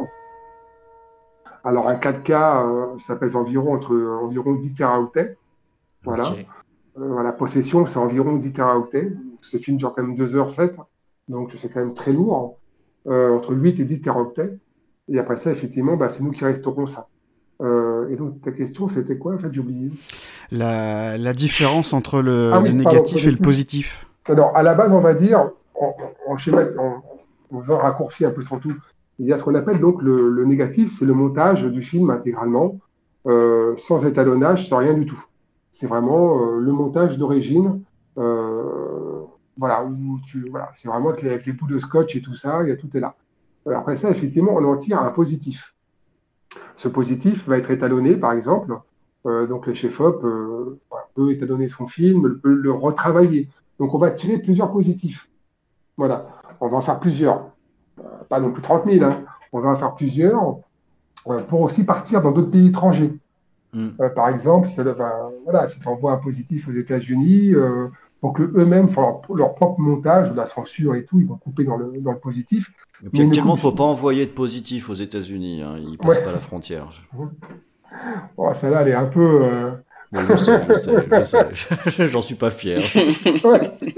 Alors 1.65 1.89
un 1.89 1.97
4K, 1.97 2.33
euh, 2.33 2.99
ça 2.99 3.17
pèse 3.17 3.37
environ 3.37 3.75
entre 3.75 3.95
euh, 3.95 4.17
environ 4.17 4.55
10 4.55 4.75
teraoctets. 4.75 5.37
Voilà. 6.05 6.25
Euh, 6.99 7.09
voilà, 7.09 7.33
possession, 7.33 7.87
c'est 7.87 7.99
environ 7.99 8.37
10 8.37 8.53
teraoctets. 8.53 9.13
Ce 9.43 9.57
film 9.57 9.77
dure 9.77 9.95
quand 9.95 10.03
même 10.03 10.17
2h07, 10.17 10.73
donc 11.29 11.53
c'est 11.57 11.69
quand 11.73 11.81
même 11.81 11.95
très 11.95 12.13
lourd. 12.13 12.57
Euh, 13.07 13.35
entre 13.37 13.55
8 13.55 13.81
et 13.81 13.85
10 13.85 14.01
teraoctets. 14.01 14.59
Et 15.09 15.19
après 15.19 15.37
ça, 15.37 15.51
effectivement, 15.51 15.97
bah, 15.97 16.09
c'est 16.09 16.23
nous 16.23 16.31
qui 16.31 16.45
resterons 16.45 16.87
ça. 16.87 17.09
Euh, 17.63 18.09
et 18.09 18.17
donc 18.17 18.41
ta 18.41 18.53
question, 18.53 18.89
c'était 18.89 19.19
quoi? 19.19 19.35
En 19.35 19.39
fait, 19.39 19.53
j'ai 19.53 19.61
oublié. 19.61 19.91
la, 20.51 21.19
la 21.19 21.33
différence 21.33 21.93
entre 21.93 22.23
le, 22.23 22.51
Ah 22.53 22.61
oui, 22.61 22.73
le 22.73 22.83
pardon, 22.83 22.99
négatif 22.99 23.27
et 23.27 23.31
le 23.31 23.37
positif 23.37 24.07
Alors, 24.27 24.57
à 24.57 24.63
la 24.63 24.75
base, 24.75 24.93
on 24.93 25.01
va 25.01 25.15
dire, 25.15 25.51
en, 25.75 25.95
en 26.27 26.37
schéma, 26.37 26.63
en, 26.79 27.03
en 27.53 27.61
faisant 27.61 27.79
un 27.79 27.83
raccourci 27.83 28.25
un 28.25 28.31
peu 28.31 28.43
sur 28.43 28.61
tout, 28.61 28.75
il 29.21 29.27
y 29.27 29.33
a 29.35 29.39
ce 29.39 29.45
qu'on 29.45 29.55
appelle 29.55 29.81
donc 29.81 30.03
le, 30.03 30.45
négatif, 30.47 30.99
c'est 30.99 31.05
le 31.05 31.13
montage 31.13 31.65
du 31.65 31.83
film 31.83 32.09
intégralement, 32.09 32.79
euh, 33.27 33.77
sans 33.77 34.07
étalonnage, 34.07 34.67
sans 34.69 34.79
rien 34.79 34.95
du 34.95 35.05
tout. 35.05 35.23
C'est 35.71 35.87
vraiment 35.87 36.41
euh, 36.43 36.59
le 36.59 36.73
montage 36.73 37.19
d'origine. 37.19 37.83
euh, 38.17 39.21
voilà, 39.59 39.85
c'est 40.73 40.89
vraiment 40.89 41.11
avec 41.11 41.21
les, 41.21 41.39
les 41.39 41.53
bouts 41.53 41.67
de 41.67 41.77
scotch 41.77 42.17
et 42.17 42.23
tout 42.23 42.35
ça, 42.35 42.63
y 42.65 42.71
a, 42.71 42.77
tout 42.77 42.89
est 42.95 43.01
là. 43.01 43.15
Après 43.67 43.95
ça, 43.95 44.11
effectivement, 44.11 44.53
on 44.55 44.65
en 44.65 44.79
tire 44.79 45.03
un 45.03 45.11
positif. 45.11 45.75
Ce 46.77 46.89
positif 46.89 47.47
va 47.47 47.59
être 47.59 47.71
étalonné, 47.71 48.17
par 48.17 48.33
exemple. 48.33 48.75
Donc, 49.25 49.67
le 49.67 49.75
chef-op 49.75 50.25
euh, 50.25 50.81
voilà, 50.89 51.07
peut 51.15 51.31
étalonner 51.31 51.69
son 51.69 51.87
film, 51.87 52.41
le 52.43 52.73
retravailler. 52.73 53.51
Donc, 53.79 53.93
on 53.93 53.99
va 53.99 54.11
tirer 54.11 54.39
plusieurs 54.39 54.73
positifs. 54.73 55.29
Voilà. 55.99 56.27
On 56.59 56.69
va 56.69 56.79
en 56.79 56.81
faire 56.81 56.99
plusieurs. 56.99 57.50
Pas 58.31 58.41
non 58.41 58.51
plus 58.51 58.63
30 58.63 58.87
000. 58.87 59.05
hein. 59.05 59.23
On 59.53 59.61
va 59.61 59.69
en 59.71 59.75
faire 59.77 59.95
plusieurs 59.95 60.57
euh, 61.29 61.41
pour 61.43 61.61
aussi 61.61 61.85
partir 61.85 62.23
dans 62.23 62.31
d'autres 62.33 62.51
pays 62.51 62.69
étrangers. 62.69 63.13
Euh, 63.77 64.09
par 64.17 64.29
exemple, 64.31 64.67
si, 64.69 64.77
ben, 64.77 64.95
voilà, 65.45 65.69
si 65.69 65.79
tu 65.79 65.87
envoies 65.87 66.13
un 66.13 66.17
positif 66.17 66.67
aux 66.69 66.73
États-Unis, 66.73 67.55
euh, 67.55 67.87
pour 68.21 68.33
que 68.33 68.43
eux-mêmes 68.43 68.89
font 68.89 69.01
leur, 69.01 69.21
leur 69.37 69.55
propre 69.55 69.81
montage, 69.81 70.31
de 70.33 70.37
la 70.37 70.47
censure 70.47 70.95
et 70.95 71.05
tout, 71.05 71.21
ils 71.21 71.27
vont 71.27 71.37
couper 71.37 71.65
dans 71.65 71.77
le, 71.77 71.93
dans 72.01 72.13
le 72.13 72.19
positif. 72.19 72.71
Et 73.13 73.19
ils 73.23 73.29
ne 73.29 73.57
faut 73.57 73.73
pas 73.73 73.85
envoyer 73.85 74.27
de 74.27 74.33
positif 74.33 74.89
aux 74.91 74.95
États-Unis. 74.95 75.63
Hein. 75.63 75.77
Ils 75.79 75.99
passent 75.99 76.19
Ouais. 76.19 76.25
pas 76.25 76.33
la 76.33 76.39
frontière. 76.39 76.89
Oh, 78.37 78.49
celle-là, 78.55 78.83
elle 78.83 78.89
est 78.89 78.95
un 78.95 79.07
peu. 79.07 79.41
euh, 79.45 79.71
Bon, 80.13 80.21
je 80.29 80.35
sais, 80.37 80.61
je 80.69 80.75
sais, 80.75 81.07
je 81.09 81.23
sais. 81.23 82.09
J'en 82.09 82.23
suis 82.23 82.35
pas 82.35 82.51
fier. 82.51 82.81
Ouais. 83.45 83.71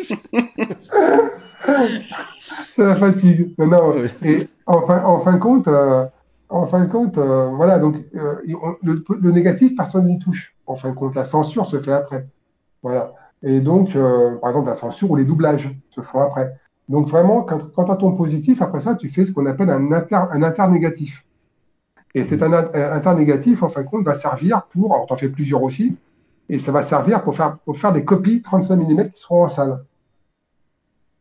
C'est 2.76 2.84
la 2.84 2.96
fatigue. 2.96 3.54
Non. 3.58 3.94
Et 4.22 4.48
en 4.66 4.82
fin, 4.82 5.04
en 5.04 5.20
fin 5.20 5.34
de 5.34 5.38
compte, 5.38 5.68
euh, 5.68 6.04
en 6.48 6.66
fin 6.66 6.84
de 6.84 6.90
compte, 6.90 7.18
euh, 7.18 7.50
voilà, 7.50 7.78
donc 7.78 7.96
euh, 8.14 8.34
le, 8.82 9.04
le 9.20 9.30
négatif, 9.30 9.76
personne 9.76 10.06
n'y 10.06 10.18
touche. 10.18 10.54
En 10.66 10.76
fin 10.76 10.90
de 10.90 10.94
compte, 10.94 11.14
la 11.14 11.24
censure 11.24 11.66
se 11.66 11.80
fait 11.80 11.92
après. 11.92 12.26
Voilà. 12.82 13.14
Et 13.42 13.60
donc, 13.60 13.94
par 14.40 14.50
exemple, 14.50 14.68
la 14.68 14.76
censure 14.76 15.10
ou 15.10 15.16
les 15.16 15.24
doublages 15.24 15.68
se 15.90 16.00
font 16.00 16.20
après. 16.20 16.54
Donc 16.88 17.08
vraiment, 17.08 17.42
quand, 17.42 17.72
quand 17.74 17.84
tu 17.84 17.90
as 17.90 17.96
ton 17.96 18.12
positif, 18.12 18.62
après 18.62 18.80
ça, 18.80 18.94
tu 18.94 19.08
fais 19.08 19.24
ce 19.24 19.32
qu'on 19.32 19.46
appelle 19.46 19.70
un, 19.70 19.90
inter, 19.90 20.20
un 20.30 20.42
internégatif. 20.44 21.24
Et 22.14 22.24
cet 22.24 22.42
internégatif, 22.42 23.62
en 23.64 23.68
fin 23.68 23.82
de 23.82 23.88
compte, 23.88 24.04
va 24.04 24.14
servir 24.14 24.62
pour, 24.70 24.94
alors 24.94 25.06
t'en 25.06 25.16
fais 25.16 25.28
plusieurs 25.28 25.62
aussi, 25.62 25.96
et 26.48 26.58
ça 26.58 26.70
va 26.70 26.82
servir 26.82 27.24
pour 27.24 27.34
faire, 27.34 27.56
pour 27.64 27.76
faire 27.76 27.92
des 27.92 28.04
copies 28.04 28.42
35 28.42 28.76
mm 28.76 29.10
qui 29.10 29.20
seront 29.20 29.44
en 29.44 29.48
salle. 29.48 29.82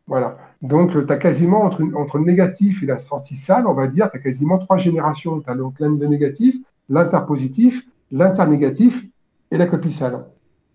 Voilà. 0.07 0.38
Donc, 0.61 0.91
tu 0.91 1.11
as 1.14 1.18
quasiment, 1.18 1.64
entre, 1.64 1.82
entre 1.95 2.18
le 2.18 2.26
négatif 2.26 2.84
et 2.84 2.86
la 2.86 2.99
sortie 2.99 3.36
salle, 3.36 3.65
on 3.68 3.73
va 3.73 3.88
dire, 3.88 4.10
tu 4.11 4.18
as 4.18 4.19
quasiment 4.19 4.57
trois 4.57 4.78
générations. 4.78 5.40
Tu 5.40 5.49
as 5.49 5.56
le 5.56 6.07
négatif, 6.07 6.56
l'interpositif, 6.90 7.82
l'internégatif 8.11 9.03
et 9.52 9.57
la 9.57 9.68
copie 9.68 9.94
salle. 9.94 10.26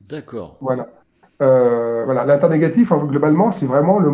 D'accord. 0.09 0.57
Voilà. 0.61 0.89
Euh, 1.43 2.05
voilà. 2.05 2.25
L'internégatif, 2.25 2.93
en- 2.93 3.05
globalement, 3.05 3.53
c'est 3.53 3.67
vraiment 3.67 3.99
le, 3.99 4.11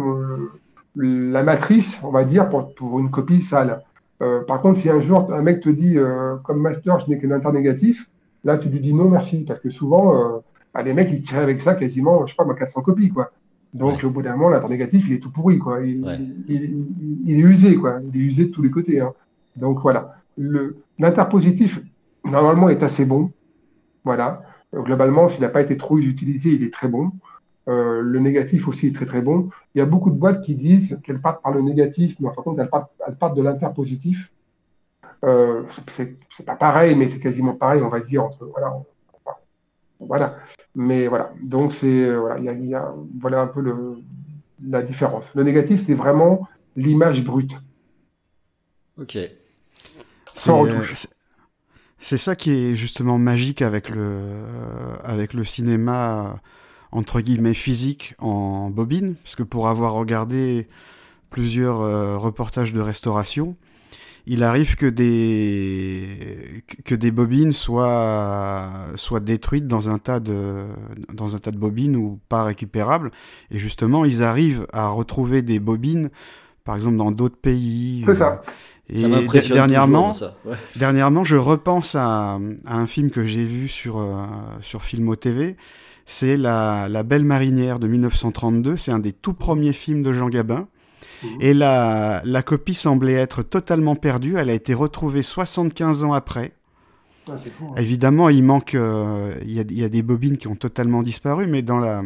le- 0.96 1.30
la 1.30 1.42
matrice, 1.42 1.98
on 2.02 2.10
va 2.10 2.24
dire, 2.24 2.48
pour, 2.48 2.74
pour 2.74 2.98
une 2.98 3.10
copie 3.10 3.42
sale. 3.42 3.82
Euh, 4.22 4.42
par 4.42 4.60
contre, 4.60 4.78
si 4.80 4.88
un 4.90 5.00
jour 5.00 5.32
un 5.32 5.42
mec 5.42 5.60
te 5.60 5.68
dit, 5.68 5.98
euh, 5.98 6.36
comme 6.44 6.60
master, 6.60 7.00
je 7.00 7.08
n'ai 7.10 7.18
qu'un 7.18 7.30
internégatif, 7.30 8.08
là, 8.44 8.58
tu 8.58 8.68
lui 8.68 8.80
dis 8.80 8.94
non, 8.94 9.08
merci. 9.08 9.44
Parce 9.46 9.60
que 9.60 9.70
souvent, 9.70 10.14
euh, 10.16 10.38
bah, 10.74 10.82
les 10.82 10.94
mecs, 10.94 11.10
ils 11.10 11.22
tiraient 11.22 11.42
avec 11.42 11.62
ça 11.62 11.74
quasiment, 11.74 12.26
je 12.26 12.32
sais 12.32 12.36
pas, 12.36 12.44
moi, 12.44 12.54
400 12.54 12.82
copies, 12.82 13.10
quoi. 13.10 13.30
Donc, 13.74 14.04
au 14.04 14.10
bout 14.10 14.22
d'un 14.22 14.32
moment, 14.36 14.50
l'internégatif, 14.50 15.06
il 15.08 15.14
est 15.14 15.18
tout 15.18 15.30
pourri, 15.30 15.58
quoi. 15.58 15.80
Il, 15.84 16.02
il- 16.48 16.62
il- 16.62 17.18
il 17.26 17.36
est 17.36 17.40
usé, 17.40 17.74
quoi. 17.76 18.00
Il 18.12 18.20
est 18.20 18.24
usé 18.24 18.44
de 18.46 18.50
tous 18.50 18.62
les 18.62 18.70
côtés. 18.70 19.00
hein. 19.00 19.12
Donc, 19.56 19.80
voilà. 19.80 20.16
Le- 20.36 20.76
L'interpositif, 20.98 21.80
normalement, 22.24 22.68
est 22.68 22.82
assez 22.82 23.04
bon. 23.04 23.30
Voilà. 24.04 24.42
Globalement, 24.74 25.28
s'il 25.28 25.40
n'a 25.42 25.48
pas 25.48 25.62
été 25.62 25.76
trop 25.76 25.98
utilisé, 25.98 26.50
il 26.50 26.62
est 26.64 26.72
très 26.72 26.88
bon. 26.88 27.12
Euh, 27.68 28.00
le 28.02 28.18
négatif 28.20 28.66
aussi 28.68 28.88
est 28.88 28.94
très 28.94 29.06
très 29.06 29.22
bon. 29.22 29.48
Il 29.74 29.78
y 29.78 29.80
a 29.80 29.86
beaucoup 29.86 30.10
de 30.10 30.16
boîtes 30.16 30.42
qui 30.42 30.54
disent 30.54 30.98
qu'elles 31.02 31.20
partent 31.20 31.42
par 31.42 31.52
le 31.52 31.60
négatif, 31.62 32.16
mais 32.20 32.28
en 32.28 32.32
fin 32.32 32.40
de 32.40 32.44
compte, 32.44 32.58
elles 32.58 32.68
partent, 32.70 32.90
elles 33.06 33.16
partent 33.16 33.36
de 33.36 33.42
l'interpositif. 33.42 34.32
Euh, 35.24 35.62
c'est 35.96 36.44
pas 36.44 36.56
pareil, 36.56 36.94
mais 36.96 37.08
c'est 37.08 37.20
quasiment 37.20 37.54
pareil, 37.54 37.82
on 37.82 37.88
va 37.88 38.00
dire. 38.00 38.24
Entre, 38.24 38.44
voilà, 38.46 38.74
voilà. 40.06 40.36
Mais 40.74 41.06
voilà. 41.06 41.32
Donc, 41.42 41.72
c'est 41.74 41.86
euh, 41.86 42.20
voilà, 42.20 42.38
il 42.38 42.44
y 42.44 42.48
a, 42.48 42.52
y 42.52 42.74
a- 42.74 42.94
voilà 43.20 43.40
un 43.42 43.46
peu 43.46 43.60
le, 43.60 43.98
la 44.66 44.82
différence. 44.82 45.30
Le 45.34 45.42
négatif, 45.42 45.80
c'est 45.82 45.94
vraiment 45.94 46.48
l'image 46.76 47.22
brute. 47.22 47.52
Ok. 49.00 49.18
Sans 50.34 50.60
retouche. 50.60 51.06
C'est 51.98 52.18
ça 52.18 52.34
qui 52.34 52.50
est 52.50 52.74
justement 52.74 53.16
magique 53.18 53.62
avec 53.62 53.88
le, 53.88 54.20
avec 55.04 55.34
le 55.34 55.44
cinéma 55.44 56.40
entre 56.90 57.20
guillemets 57.20 57.54
physique 57.54 58.14
en 58.18 58.68
bobine, 58.68 59.14
parce 59.22 59.36
que 59.36 59.42
pour 59.42 59.68
avoir 59.68 59.92
regardé 59.92 60.68
plusieurs 61.30 61.80
euh, 61.80 62.18
reportages 62.18 62.72
de 62.72 62.80
restauration, 62.80 63.56
il 64.26 64.42
arrive 64.44 64.76
que 64.76 64.86
des 64.86 66.62
que 66.84 66.94
des 66.94 67.10
bobines 67.10 67.52
soient 67.52 68.70
soient 68.94 69.20
détruites 69.20 69.66
dans 69.66 69.88
un 69.88 69.98
tas 69.98 70.20
de 70.20 70.64
dans 71.12 71.34
un 71.34 71.38
tas 71.38 71.50
de 71.50 71.58
bobines 71.58 71.96
ou 71.96 72.20
pas 72.28 72.44
récupérables 72.44 73.10
et 73.50 73.58
justement 73.58 74.04
ils 74.04 74.22
arrivent 74.22 74.66
à 74.72 74.88
retrouver 74.88 75.42
des 75.42 75.58
bobines 75.58 76.10
par 76.64 76.76
exemple 76.76 76.96
dans 76.96 77.10
d'autres 77.10 77.36
pays 77.36 78.04
C'est 78.06 78.14
ça. 78.16 78.42
et 78.88 78.98
Ça 78.98 79.08
m'impressionne 79.08 79.56
dernièrement, 79.56 80.12
toujours, 80.12 80.28
ça. 80.28 80.36
Ouais. 80.44 80.56
dernièrement, 80.76 81.24
je 81.24 81.36
repense 81.36 81.94
à, 81.96 82.38
à 82.66 82.76
un 82.76 82.86
film 82.86 83.10
que 83.10 83.24
j'ai 83.24 83.44
vu 83.44 83.66
sur, 83.66 83.98
euh, 83.98 84.24
sur 84.60 84.82
Filmo 84.82 85.16
TV. 85.16 85.56
C'est 86.06 86.36
la, 86.36 86.88
la 86.88 87.02
Belle 87.02 87.24
Marinière 87.24 87.78
de 87.80 87.88
1932. 87.88 88.76
C'est 88.76 88.92
un 88.92 88.98
des 89.00 89.12
tout 89.12 89.34
premiers 89.34 89.72
films 89.72 90.02
de 90.04 90.12
Jean 90.12 90.28
Gabin. 90.28 90.68
Et 91.40 91.54
la, 91.54 92.22
la 92.24 92.42
copie 92.42 92.74
semblait 92.74 93.14
être 93.14 93.42
totalement 93.42 93.94
perdue. 93.94 94.36
Elle 94.38 94.50
a 94.50 94.54
été 94.54 94.74
retrouvée 94.74 95.22
75 95.22 96.04
ans 96.04 96.12
après. 96.12 96.52
Ah, 97.28 97.36
fou, 97.36 97.66
hein. 97.68 97.74
Évidemment, 97.76 98.28
il 98.28 98.42
manque, 98.42 98.74
euh, 98.74 99.34
il 99.42 99.52
y, 99.52 99.60
a, 99.60 99.64
y 99.68 99.84
a 99.84 99.88
des 99.88 100.02
bobines 100.02 100.38
qui 100.38 100.48
ont 100.48 100.56
totalement 100.56 101.02
disparu, 101.02 101.46
mais 101.46 101.62
dans 101.62 101.78
la, 101.78 102.02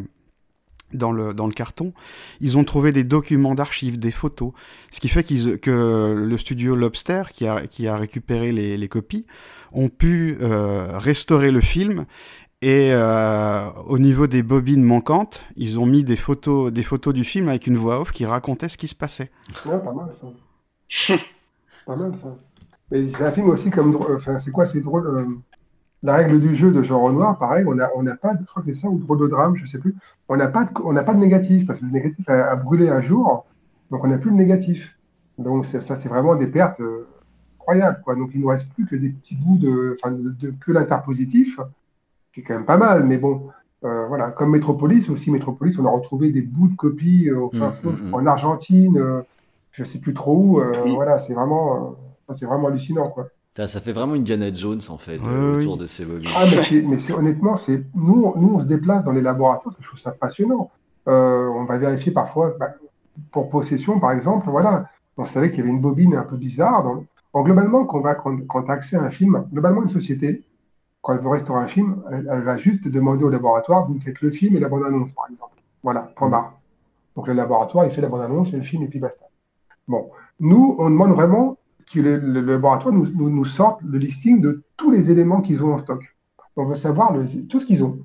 dans 0.93 1.13
le, 1.13 1.35
dans 1.35 1.47
le 1.47 1.53
carton, 1.53 1.93
ils 2.41 2.59
ont 2.59 2.65
trouvé 2.65 2.93
des 2.93 3.05
documents 3.05 3.55
d'archives, 3.55 3.99
des 3.99 4.11
photos, 4.11 4.53
ce 4.91 5.01
qui 5.01 5.09
fait 5.09 5.25
qu'ils, 5.25 5.59
que 5.59 6.15
le 6.17 6.37
studio 6.37 6.75
Lobster, 6.77 7.23
qui 7.33 7.47
a, 7.47 7.67
qui 7.67 7.89
a 7.89 7.97
récupéré 7.97 8.53
les, 8.53 8.77
les 8.77 8.89
copies, 8.89 9.27
ont 9.73 9.89
pu 9.89 10.39
euh, 10.41 10.99
restaurer 10.99 11.51
le 11.51 11.61
film. 11.61 12.07
Et 12.63 12.91
euh, 12.93 13.71
au 13.87 13.99
niveau 13.99 14.27
des 14.27 14.43
bobines 14.43 14.83
manquantes, 14.83 15.45
ils 15.57 15.79
ont 15.79 15.87
mis 15.87 16.05
des 16.05 16.17
photos, 16.17 16.73
des 16.73 16.83
photos 16.83 17.13
du 17.13 17.23
film 17.23 17.49
avec 17.49 17.67
une 17.67 17.77
voix 17.77 18.01
off 18.01 18.13
qui 18.13 18.25
racontait 18.25 18.69
ce 18.69 18.79
qui 18.79 18.89
se 18.89 18.95
passait. 18.95 19.31
Ouais, 19.67 19.79
pas 19.79 19.93
mal 19.93 20.09
ça. 20.89 21.15
pas 21.87 21.97
mal 21.97 22.13
ça. 22.23 22.35
Mais 22.91 23.09
c'est 23.13 23.25
un 23.25 23.33
film 23.33 23.51
aussi 23.51 23.69
comme. 23.71 23.97
Enfin, 24.17 24.39
c'est 24.39 24.51
quoi 24.53 24.65
C'est 24.67 24.81
drôle. 24.81 25.07
euh, 25.07 25.27
La 26.03 26.17
règle 26.17 26.41
du 26.41 26.55
jeu 26.55 26.73
de 26.73 26.83
Jean 26.83 27.03
Renoir, 27.03 27.39
pareil, 27.39 27.65
on 27.69 27.75
n'a 27.75 27.91
on 27.95 28.03
n'a 28.03 28.17
pas, 28.17 28.35
de- 28.35 28.41
je 28.41 28.47
crois 28.47 28.63
que 28.63 28.73
c'est 28.73 28.81
ça, 28.81 28.89
ou 28.89 28.99
drôle 28.99 29.21
de 29.21 29.27
drame, 29.27 29.57
je 29.57 29.67
sais 29.67 29.79
plus. 29.79 29.95
On 30.29 30.37
n'a 30.37 30.49
pas, 30.49 30.65
de- 30.65 31.01
pas 31.03 31.15
de 31.15 31.19
négatif, 31.19 31.67
parce 31.67 31.81
que 31.81 31.85
le 31.85 31.91
négatif 31.91 32.27
a, 32.29 32.51
a 32.53 32.57
brûlé 32.57 32.89
un 32.89 33.03
jour, 33.03 33.45
donc 33.91 34.03
on 34.03 34.07
n'a 34.09 34.19
plus 34.19 34.31
le 34.31 34.37
négatif. 34.37 34.97
Donc 35.39 35.67
ça, 35.67 35.83
c'est 35.97 36.09
vraiment 36.09 36.37
des 36.37 36.47
pertes 36.47 36.81
euh, 36.81 37.07
incroyables, 37.59 38.01
quoi. 38.03 38.15
Donc 38.15 38.31
il 38.35 38.41
nous 38.41 38.49
reste 38.49 38.67
plus 38.71 38.87
que 38.87 38.97
des 38.97 39.11
petits 39.11 39.37
bouts 39.37 39.59
de, 39.59 39.95
enfin, 39.99 40.15
de, 40.15 40.31
de- 40.31 40.55
que 40.59 40.73
l'interpositif, 40.73 41.61
qui 42.37 42.41
est 42.41 42.45
quand 42.45 42.55
même 42.55 42.67
pas 42.67 42.77
mal, 42.77 43.05
mais 43.05 43.17
bon. 43.19 43.49
euh, 43.85 44.07
voilà, 44.09 44.31
comme 44.31 44.51
Metropolis 44.51 45.09
aussi, 45.11 45.31
Metropolis, 45.31 45.79
on 45.79 45.87
a 45.87 45.91
retrouvé 45.91 46.31
des 46.33 46.43
bouts 46.43 46.69
de 46.69 46.77
copies 46.77 47.29
euh, 47.31 47.41
au 47.41 47.51
fin 47.51 47.69
Mm, 47.69 47.73
fond, 47.73 47.93
mm, 47.93 48.09
crois, 48.09 48.21
en 48.23 48.27
Argentine, 48.27 48.99
euh, 48.99 49.23
je 49.73 49.85
sais 49.85 49.99
plus 50.01 50.15
trop 50.15 50.37
où. 50.37 50.61
euh, 50.61 50.85
Voilà, 50.95 51.19
c'est 51.19 51.35
vraiment, 51.35 51.77
euh, 51.77 51.91
ça, 52.29 52.37
c'est 52.37 52.47
vraiment 52.47 52.69
hallucinant, 52.69 53.09
quoi. 53.11 53.29
Ça 53.57 53.81
fait 53.81 53.93
vraiment 53.93 54.13
Indiana 54.15 54.53
Jones 54.53 54.81
en 54.91 54.99
fait 54.99 55.19
oui. 55.19 55.61
autour 55.63 55.79
de 55.79 55.87
ces 55.87 56.05
bobines. 56.05 56.29
Ah, 56.37 56.47
mais, 56.47 56.65
c'est- 56.65 56.83
mais 56.83 56.99
c'est- 56.99 57.13
honnêtement, 57.15 57.57
c'est 57.57 57.83
nous, 57.95 58.35
nous, 58.37 58.55
on 58.57 58.61
se 58.61 58.67
déplace 58.67 59.03
dans 59.05 59.13
les 59.13 59.23
laboratoires, 59.23 59.75
je 59.81 59.87
trouve 59.87 59.99
ça 59.99 60.13
passionnant. 60.13 60.71
Euh, 61.09 61.49
on 61.49 61.65
va 61.65 61.79
vérifier 61.79 62.13
parfois, 62.13 62.55
bah, 62.61 62.71
pour 63.33 63.49
possession, 63.49 63.99
par 64.01 64.13
exemple, 64.13 64.51
voilà, 64.51 64.91
on 65.17 65.25
savait 65.25 65.51
qu'il 65.51 65.61
y 65.61 65.63
avait 65.63 65.71
une 65.71 65.81
bobine 65.81 66.15
un 66.17 66.23
peu 66.25 66.37
bizarre. 66.37 66.83
Dans... 66.83 67.05
Bon, 67.33 67.43
globalement, 67.43 67.85
quand, 67.87 67.99
on 67.99 68.03
va, 68.03 68.15
quand, 68.15 68.37
quand 68.47 68.65
tu 68.65 68.71
as 68.71 68.75
accès 68.75 68.97
à 68.97 69.03
un 69.03 69.11
film, 69.11 69.47
globalement, 69.53 69.83
une 69.83 69.89
société, 69.89 70.45
quand 71.07 71.15
elle 71.15 71.21
veut 71.21 71.29
restaurer 71.29 71.61
un 71.61 71.69
film, 71.69 72.03
elle, 72.11 72.43
va 72.43 72.59
juste 72.59 72.89
demander 72.89 73.23
au 73.23 73.29
laboratoire, 73.29 73.87
vous 73.87 73.95
me 73.95 74.01
faites 74.01 74.21
le 74.21 74.33
film 74.33 74.57
et 74.57 74.59
la 74.59 74.69
bande-annonce, 74.69 75.13
par 75.13 75.27
exemple. 75.31 75.55
Voilà, 75.85 76.01
point 76.17 76.29
barre. 76.29 76.59
Donc 77.15 77.29
le 77.29 77.33
laboratoire, 77.33 77.87
il 77.87 77.93
fait 77.93 78.01
la 78.01 78.09
bande-annonce 78.09 78.53
et 78.53 78.57
le 78.57 78.65
film, 78.65 78.83
et 78.83 78.89
puis 78.89 78.99
basta. 78.99 79.25
Bon, 79.87 80.11
nous, 80.41 80.75
on 80.81 80.91
demande 80.91 81.13
vraiment 81.13 81.59
que 81.93 82.01
le, 82.01 82.41
laboratoire 82.41 82.93
nous, 82.93 83.07
nous, 83.15 83.31
nous 83.31 83.45
sorte 83.45 83.83
le 83.83 83.99
listing 83.99 84.41
de 84.41 84.65
tous 84.77 84.91
les 84.91 85.13
éléments 85.13 85.43
qu'ils 85.43 85.63
ont 85.63 85.75
en 85.75 85.79
stock. 85.79 86.03
On 86.57 86.65
veut 86.65 86.75
savoir 86.75 87.15
tout 87.49 87.61
ce 87.61 87.67
qu'ils 87.67 87.85
ont. 87.85 88.01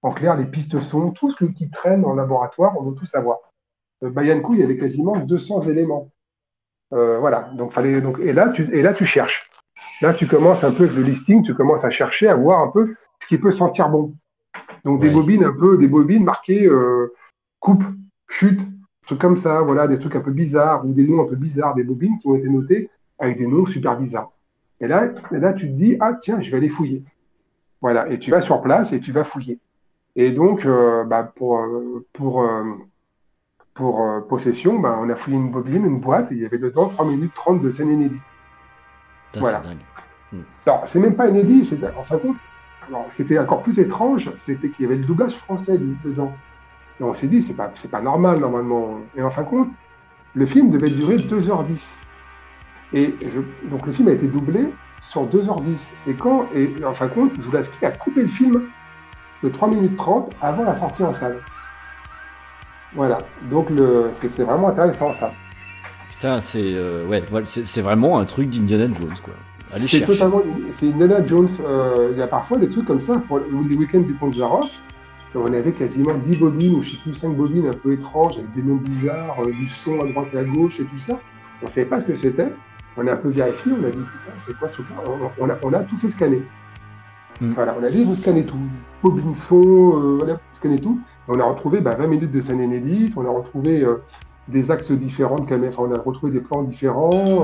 En 0.00 0.12
clair, 0.12 0.34
les 0.34 0.46
pistes 0.46 0.80
sont, 0.80 1.10
tout 1.10 1.30
ce 1.30 1.44
qui 1.44 1.68
traîne 1.68 2.02
en 2.06 2.14
laboratoire, 2.14 2.80
on 2.80 2.82
veut 2.84 2.94
tout 2.94 3.04
savoir. 3.04 3.36
Euh, 4.02 4.08
Bayankou, 4.08 4.54
il 4.54 4.60
y 4.60 4.62
avait 4.62 4.78
quasiment 4.78 5.18
200 5.18 5.68
éléments. 5.68 6.10
Euh, 6.94 7.18
voilà, 7.18 7.50
donc, 7.58 7.72
fallait, 7.72 8.00
donc, 8.00 8.18
et, 8.20 8.32
là, 8.32 8.48
tu, 8.48 8.74
et 8.74 8.80
là, 8.80 8.94
tu 8.94 9.04
cherches. 9.04 9.47
Là, 10.00 10.14
tu 10.14 10.26
commences 10.26 10.62
un 10.64 10.70
peu 10.72 10.84
avec 10.84 10.96
le 10.96 11.02
listing, 11.02 11.42
tu 11.42 11.54
commences 11.54 11.84
à 11.84 11.90
chercher, 11.90 12.28
à 12.28 12.34
voir 12.36 12.60
un 12.62 12.68
peu 12.68 12.94
ce 13.20 13.26
qui 13.26 13.38
peut 13.38 13.52
sentir 13.52 13.88
bon. 13.88 14.14
Donc, 14.84 15.00
des 15.00 15.08
Ouais. 15.08 15.14
bobines 15.14 15.44
un 15.44 15.52
peu, 15.52 15.76
des 15.76 15.88
bobines 15.88 16.24
marquées 16.24 16.66
euh, 16.66 17.12
coupe, 17.58 17.82
chute, 18.28 18.60
trucs 19.06 19.20
comme 19.20 19.36
ça, 19.36 19.60
voilà, 19.62 19.88
des 19.88 19.98
trucs 19.98 20.14
un 20.14 20.20
peu 20.20 20.30
bizarres 20.30 20.84
ou 20.86 20.92
des 20.92 21.06
noms 21.06 21.22
un 21.22 21.26
peu 21.26 21.34
bizarres, 21.36 21.74
des 21.74 21.82
bobines 21.82 22.18
qui 22.18 22.28
ont 22.28 22.34
été 22.36 22.48
notées 22.48 22.90
avec 23.18 23.38
des 23.38 23.46
noms 23.46 23.66
super 23.66 23.96
bizarres. 23.98 24.30
Et 24.80 24.86
là, 24.86 25.08
et 25.32 25.38
là, 25.38 25.52
tu 25.52 25.66
te 25.66 25.72
dis, 25.72 25.96
ah 25.98 26.12
tiens, 26.20 26.40
je 26.40 26.50
vais 26.50 26.58
aller 26.58 26.68
fouiller. 26.68 27.02
Voilà, 27.80 28.08
et 28.10 28.18
tu 28.18 28.30
vas 28.30 28.40
sur 28.40 28.60
place 28.60 28.92
et 28.92 29.00
tu 29.00 29.10
vas 29.12 29.24
fouiller. 29.24 29.58
Et 30.14 30.30
donc, 30.30 30.64
euh, 30.64 31.04
bah, 31.04 31.24
pour, 31.34 31.58
euh, 31.58 32.06
pour, 32.12 32.48
pour 33.74 34.02
euh, 34.02 34.20
possession, 34.20 34.78
bah, 34.78 34.98
on 35.00 35.08
a 35.08 35.16
fouillé 35.16 35.36
une 35.36 35.50
bobine, 35.50 35.84
une 35.84 36.00
boîte, 36.00 36.30
et 36.30 36.34
il 36.36 36.40
y 36.40 36.44
avait 36.46 36.58
dedans 36.58 36.88
3 36.88 37.06
minutes 37.06 37.32
30 37.34 37.62
de 37.62 37.70
scène 37.70 37.90
inédite. 37.90 38.20
Voilà. 39.36 39.60
c'est 39.62 39.68
dingue. 39.68 39.78
Alors, 40.66 40.82
c'est 40.86 40.98
même 40.98 41.14
pas 41.14 41.28
inédit, 41.28 41.64
c'est 41.64 41.82
en 41.96 42.02
fin 42.02 42.16
de 42.16 42.20
compte. 42.20 42.36
Alors, 42.88 43.06
ce 43.10 43.16
qui 43.16 43.22
était 43.22 43.38
encore 43.38 43.62
plus 43.62 43.78
étrange, 43.78 44.30
c'était 44.36 44.68
qu'il 44.70 44.84
y 44.84 44.86
avait 44.86 44.96
le 44.96 45.04
doublage 45.04 45.34
français 45.36 45.78
dedans. 46.04 46.34
Et 47.00 47.04
on 47.04 47.14
s'est 47.14 47.26
dit, 47.28 47.42
c'est 47.42 47.54
pas, 47.54 47.70
c'est 47.76 47.90
pas 47.90 48.00
normal 48.02 48.38
normalement. 48.40 48.98
Et 49.16 49.22
en 49.22 49.30
fin 49.30 49.42
de 49.42 49.48
compte, 49.48 49.68
le 50.34 50.46
film 50.46 50.70
devait 50.70 50.90
durer 50.90 51.16
2h10. 51.18 51.94
Et 52.92 53.14
je- 53.22 53.68
donc 53.68 53.86
le 53.86 53.92
film 53.92 54.08
a 54.08 54.12
été 54.12 54.26
doublé 54.26 54.68
sur 55.00 55.26
2h10. 55.26 55.78
Et 56.06 56.14
quand, 56.14 56.46
et 56.54 56.74
en 56.84 56.94
fin 56.94 57.06
de 57.06 57.12
compte, 57.12 57.40
Zulaski 57.42 57.84
a 57.84 57.90
coupé 57.92 58.22
le 58.22 58.28
film 58.28 58.62
de 59.42 59.48
3 59.48 59.68
minutes 59.68 59.96
30 59.96 60.32
avant 60.42 60.64
la 60.64 60.74
sortie 60.74 61.04
en 61.04 61.12
salle. 61.12 61.38
Voilà. 62.94 63.18
Donc 63.50 63.70
le, 63.70 64.10
c'est, 64.12 64.28
c'est 64.28 64.44
vraiment 64.44 64.68
intéressant 64.68 65.12
ça. 65.12 65.32
Putain, 66.10 66.40
c'est 66.40 66.74
euh, 66.74 67.06
ouais, 67.06 67.22
c'est 67.44 67.82
vraiment 67.82 68.18
un 68.18 68.24
truc 68.24 68.48
d'Indiana 68.50 68.86
Jones 68.94 69.14
quoi. 69.22 69.34
Allez 69.72 69.86
C'est 69.86 69.98
chercher. 69.98 70.12
totalement. 70.14 70.42
C'est 70.72 70.86
Indiana 70.88 71.24
Jones. 71.26 71.48
euh, 71.64 72.08
Il 72.12 72.18
y 72.18 72.22
a 72.22 72.26
parfois 72.26 72.58
des 72.58 72.68
trucs 72.68 72.86
comme 72.86 73.00
ça 73.00 73.18
pour 73.26 73.38
les 73.40 73.76
week-ends 73.76 74.00
du 74.00 74.14
Comte 74.14 74.34
Zaroff. 74.34 74.70
On 75.34 75.52
avait 75.52 75.72
quasiment 75.72 76.14
10 76.14 76.36
bobines 76.36 76.74
ou 76.76 76.82
je 76.82 76.92
sais 76.92 76.96
plus 77.02 77.12
5 77.14 77.36
bobines 77.36 77.66
un 77.66 77.74
peu 77.74 77.92
étranges 77.92 78.38
avec 78.38 78.50
des 78.52 78.62
noms 78.62 78.76
bizarres, 78.76 79.36
euh, 79.42 79.50
du 79.52 79.66
son 79.68 80.00
à 80.00 80.06
droite 80.10 80.28
et 80.32 80.38
à 80.38 80.44
gauche 80.44 80.80
et 80.80 80.84
tout 80.84 80.98
ça. 80.98 81.18
On 81.62 81.66
ne 81.66 81.70
savait 81.70 81.86
pas 81.86 82.00
ce 82.00 82.06
que 82.06 82.16
c'était. 82.16 82.52
On 82.96 83.06
a 83.06 83.12
un 83.12 83.16
peu 83.16 83.28
vérifié. 83.28 83.72
On 83.72 83.84
a 83.84 83.90
dit 83.90 83.98
putain 83.98 84.32
c'est 84.46 84.58
quoi 84.58 84.68
ce 84.68 84.74
truc-là? 84.74 84.96
On, 85.38 85.44
on 85.44 85.50
a, 85.50 85.58
on 85.62 85.72
a 85.74 85.80
tout 85.80 85.96
fait 85.98 86.08
scanner. 86.08 86.42
Mm. 87.40 87.52
Voilà, 87.52 87.76
on 87.78 87.84
a 87.84 87.88
dit 87.90 88.02
vous 88.04 88.14
scannez 88.14 88.44
tout. 88.46 88.56
Bobine 89.02 89.34
son, 89.34 89.60
euh, 89.62 90.16
voilà, 90.18 90.34
vous 90.34 90.40
scannez 90.56 90.80
tout. 90.80 90.98
Et 91.28 91.30
on 91.30 91.38
a 91.40 91.44
retrouvé 91.44 91.80
bah, 91.80 91.94
20 91.94 92.06
minutes 92.06 92.32
de 92.32 92.40
scène 92.40 92.60
inédite. 92.60 93.12
On 93.16 93.24
a 93.26 93.30
retrouvé 93.30 93.82
euh, 93.84 93.96
des 94.48 94.70
axes 94.70 94.90
différents 94.92 95.38
de 95.38 95.44
caméra. 95.46 95.72
Enfin, 95.78 95.90
on 95.92 95.94
a 95.94 96.00
retrouvé 96.00 96.32
des 96.32 96.40
plans 96.40 96.62
différents. 96.62 97.42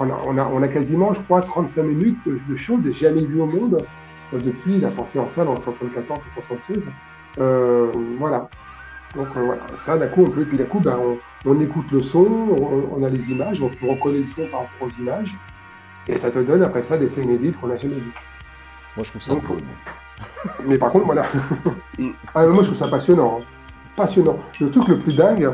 On, 0.00 0.38
a, 0.38 0.44
on 0.52 0.62
a 0.62 0.68
quasiment, 0.68 1.12
je 1.12 1.20
crois, 1.20 1.40
35 1.42 1.82
minutes 1.82 2.18
de, 2.26 2.38
de 2.48 2.56
choses 2.56 2.90
jamais 2.92 3.24
vues 3.24 3.40
au 3.40 3.46
monde 3.46 3.84
euh, 4.32 4.38
depuis 4.40 4.78
la 4.80 4.90
sortie 4.90 5.18
en 5.18 5.28
salle 5.28 5.48
en 5.48 5.56
74 5.60 6.20
ou 6.20 6.34
76. 6.34 6.82
Euh, 7.38 7.90
voilà. 8.18 8.48
Donc 9.14 9.28
euh, 9.36 9.44
voilà, 9.44 9.62
ça 9.84 9.96
d'un 9.96 10.08
coup, 10.08 10.24
on 10.26 10.30
peut, 10.30 10.44
puis 10.44 10.56
d'un 10.58 10.64
coup, 10.64 10.80
ben, 10.80 10.98
on, 11.00 11.18
on 11.48 11.60
écoute 11.60 11.86
le 11.92 12.02
son, 12.02 12.26
on, 12.26 12.88
on 12.98 13.04
a 13.04 13.08
les 13.08 13.30
images, 13.30 13.62
on 13.62 13.68
peut 13.68 13.88
reconnaître 13.88 14.26
le 14.36 14.44
son 14.44 14.50
par 14.50 14.62
rapport 14.62 14.88
aux 14.88 15.00
images, 15.00 15.32
et 16.08 16.16
ça 16.16 16.30
te 16.32 16.38
donne 16.40 16.62
après 16.64 16.82
ça 16.82 16.96
des 16.98 17.08
scènes 17.08 17.28
inédites 17.28 17.60
qu'on 17.60 17.68
n'a 17.68 17.76
jamais 17.76 17.94
vues. 17.94 18.12
Moi 18.96 19.04
je 19.04 19.10
trouve 19.10 19.22
ça 19.22 19.34
Donc, 19.34 19.44
cool. 19.44 19.58
Mais 20.66 20.78
par 20.78 20.90
contre, 20.90 21.06
voilà. 21.06 21.24
Ah, 22.34 22.44
moi, 22.46 22.62
je 22.64 22.68
trouve 22.68 22.78
ça 22.78 22.88
passionnant. 22.88 23.38
hein. 23.40 23.44
Passionnant. 23.96 24.38
Le 24.60 24.70
truc 24.70 24.88
le 24.88 24.98
plus 24.98 25.14
dingue, 25.14 25.48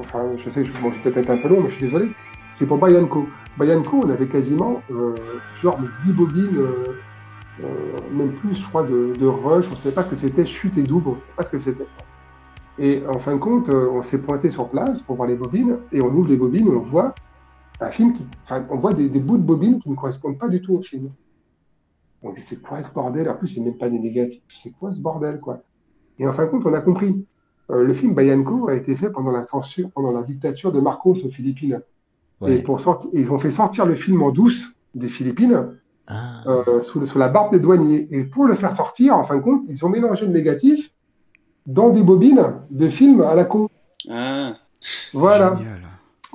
enfin, 0.00 0.24
je 0.38 0.48
sais, 0.48 0.64
je, 0.64 0.72
bon, 0.72 0.90
je 0.90 0.96
vais 0.96 1.02
peut-être 1.10 1.18
être 1.18 1.30
un 1.30 1.36
peu 1.42 1.48
long, 1.48 1.60
mais 1.62 1.68
je 1.68 1.74
suis 1.76 1.84
désolé, 1.84 2.10
c'est 2.52 2.66
pour 2.66 2.78
Bayanko. 2.78 3.26
Bayanko, 3.58 4.02
on 4.04 4.10
avait 4.10 4.28
quasiment 4.28 4.82
euh, 4.90 5.14
genre 5.60 5.78
10 6.04 6.12
bobines, 6.12 6.58
euh, 6.58 6.94
euh, 7.62 8.00
même 8.12 8.32
plus, 8.32 8.54
je 8.54 8.68
crois, 8.68 8.82
de, 8.82 9.26
rush. 9.26 9.66
On 9.68 9.70
ne 9.70 9.76
savait 9.76 9.94
pas 9.94 10.04
ce 10.04 10.10
que 10.10 10.16
c'était, 10.16 10.46
chute 10.46 10.76
et 10.78 10.82
double, 10.82 11.08
on 11.08 11.12
ne 11.12 11.16
savait 11.16 11.32
pas 11.36 11.44
ce 11.44 11.50
que 11.50 11.58
c'était. 11.58 11.86
Et 12.78 13.02
en 13.06 13.18
fin 13.18 13.34
de 13.34 13.40
compte, 13.40 13.68
euh, 13.68 13.90
on 13.90 14.02
s'est 14.02 14.20
pointé 14.20 14.50
sur 14.50 14.68
place 14.68 15.02
pour 15.02 15.16
voir 15.16 15.28
les 15.28 15.36
bobines, 15.36 15.78
et 15.92 16.00
on 16.00 16.08
ouvre 16.08 16.28
les 16.28 16.36
bobines 16.36 16.66
et 16.66 16.70
on 16.70 16.80
voit 16.80 17.14
un 17.80 17.90
film 17.90 18.14
qui. 18.14 18.24
On 18.70 18.78
voit 18.78 18.94
des, 18.94 19.08
bouts 19.08 19.38
de 19.38 19.42
bobines 19.42 19.80
qui 19.80 19.90
ne 19.90 19.94
correspondent 19.94 20.38
pas 20.38 20.48
du 20.48 20.62
tout 20.62 20.74
au 20.74 20.82
film. 20.82 21.10
On 22.22 22.30
dit, 22.30 22.40
c'est 22.40 22.62
quoi 22.62 22.80
ce 22.82 22.92
bordel? 22.92 23.28
En 23.28 23.34
plus, 23.34 23.48
c'est 23.48 23.60
même 23.60 23.76
pas 23.76 23.90
des 23.90 23.98
négatifs. 23.98 24.42
C'est 24.48 24.70
quoi 24.70 24.92
ce 24.92 25.00
bordel, 25.00 25.40
quoi? 25.40 25.62
Et 26.18 26.26
en 26.26 26.32
fin 26.32 26.46
de 26.46 26.50
compte, 26.50 26.64
on 26.64 26.72
a 26.72 26.80
compris. 26.80 27.26
Le 27.68 27.94
film 27.94 28.14
Bayanko 28.14 28.68
a 28.68 28.74
été 28.74 28.94
fait 28.96 29.10
pendant 29.10 29.32
la 29.32 30.22
dictature 30.22 30.72
de 30.72 30.80
Marcos 30.80 31.14
aux 31.24 31.30
Philippines. 31.30 31.80
Ouais. 32.42 32.56
Et 32.56 32.62
pour 32.62 32.80
sortir, 32.80 33.10
ils 33.12 33.30
ont 33.30 33.38
fait 33.38 33.50
sortir 33.50 33.86
le 33.86 33.94
film 33.94 34.22
en 34.22 34.30
douce 34.30 34.74
des 34.94 35.08
Philippines 35.08 35.68
Ah. 36.08 36.42
euh, 36.46 36.82
sous, 36.82 37.00
le- 37.00 37.06
sous 37.06 37.18
la 37.18 37.28
barbe 37.28 37.52
des 37.52 37.58
douaniers. 37.60 38.08
Et 38.10 38.24
pour 38.24 38.44
le 38.46 38.54
faire 38.54 38.72
sortir, 38.72 39.16
en 39.16 39.24
fin 39.24 39.36
de 39.36 39.42
compte, 39.42 39.62
ils 39.68 39.84
ont 39.84 39.88
mélangé 39.88 40.26
le 40.26 40.32
négatif 40.32 40.90
dans 41.66 41.90
des 41.90 42.02
bobines 42.02 42.44
de 42.70 42.88
films 42.88 43.20
à 43.22 43.34
la 43.34 43.44
con. 43.44 43.68
Ah, 44.10 44.52
Voilà. 45.14 45.54
Génial. 45.56 45.78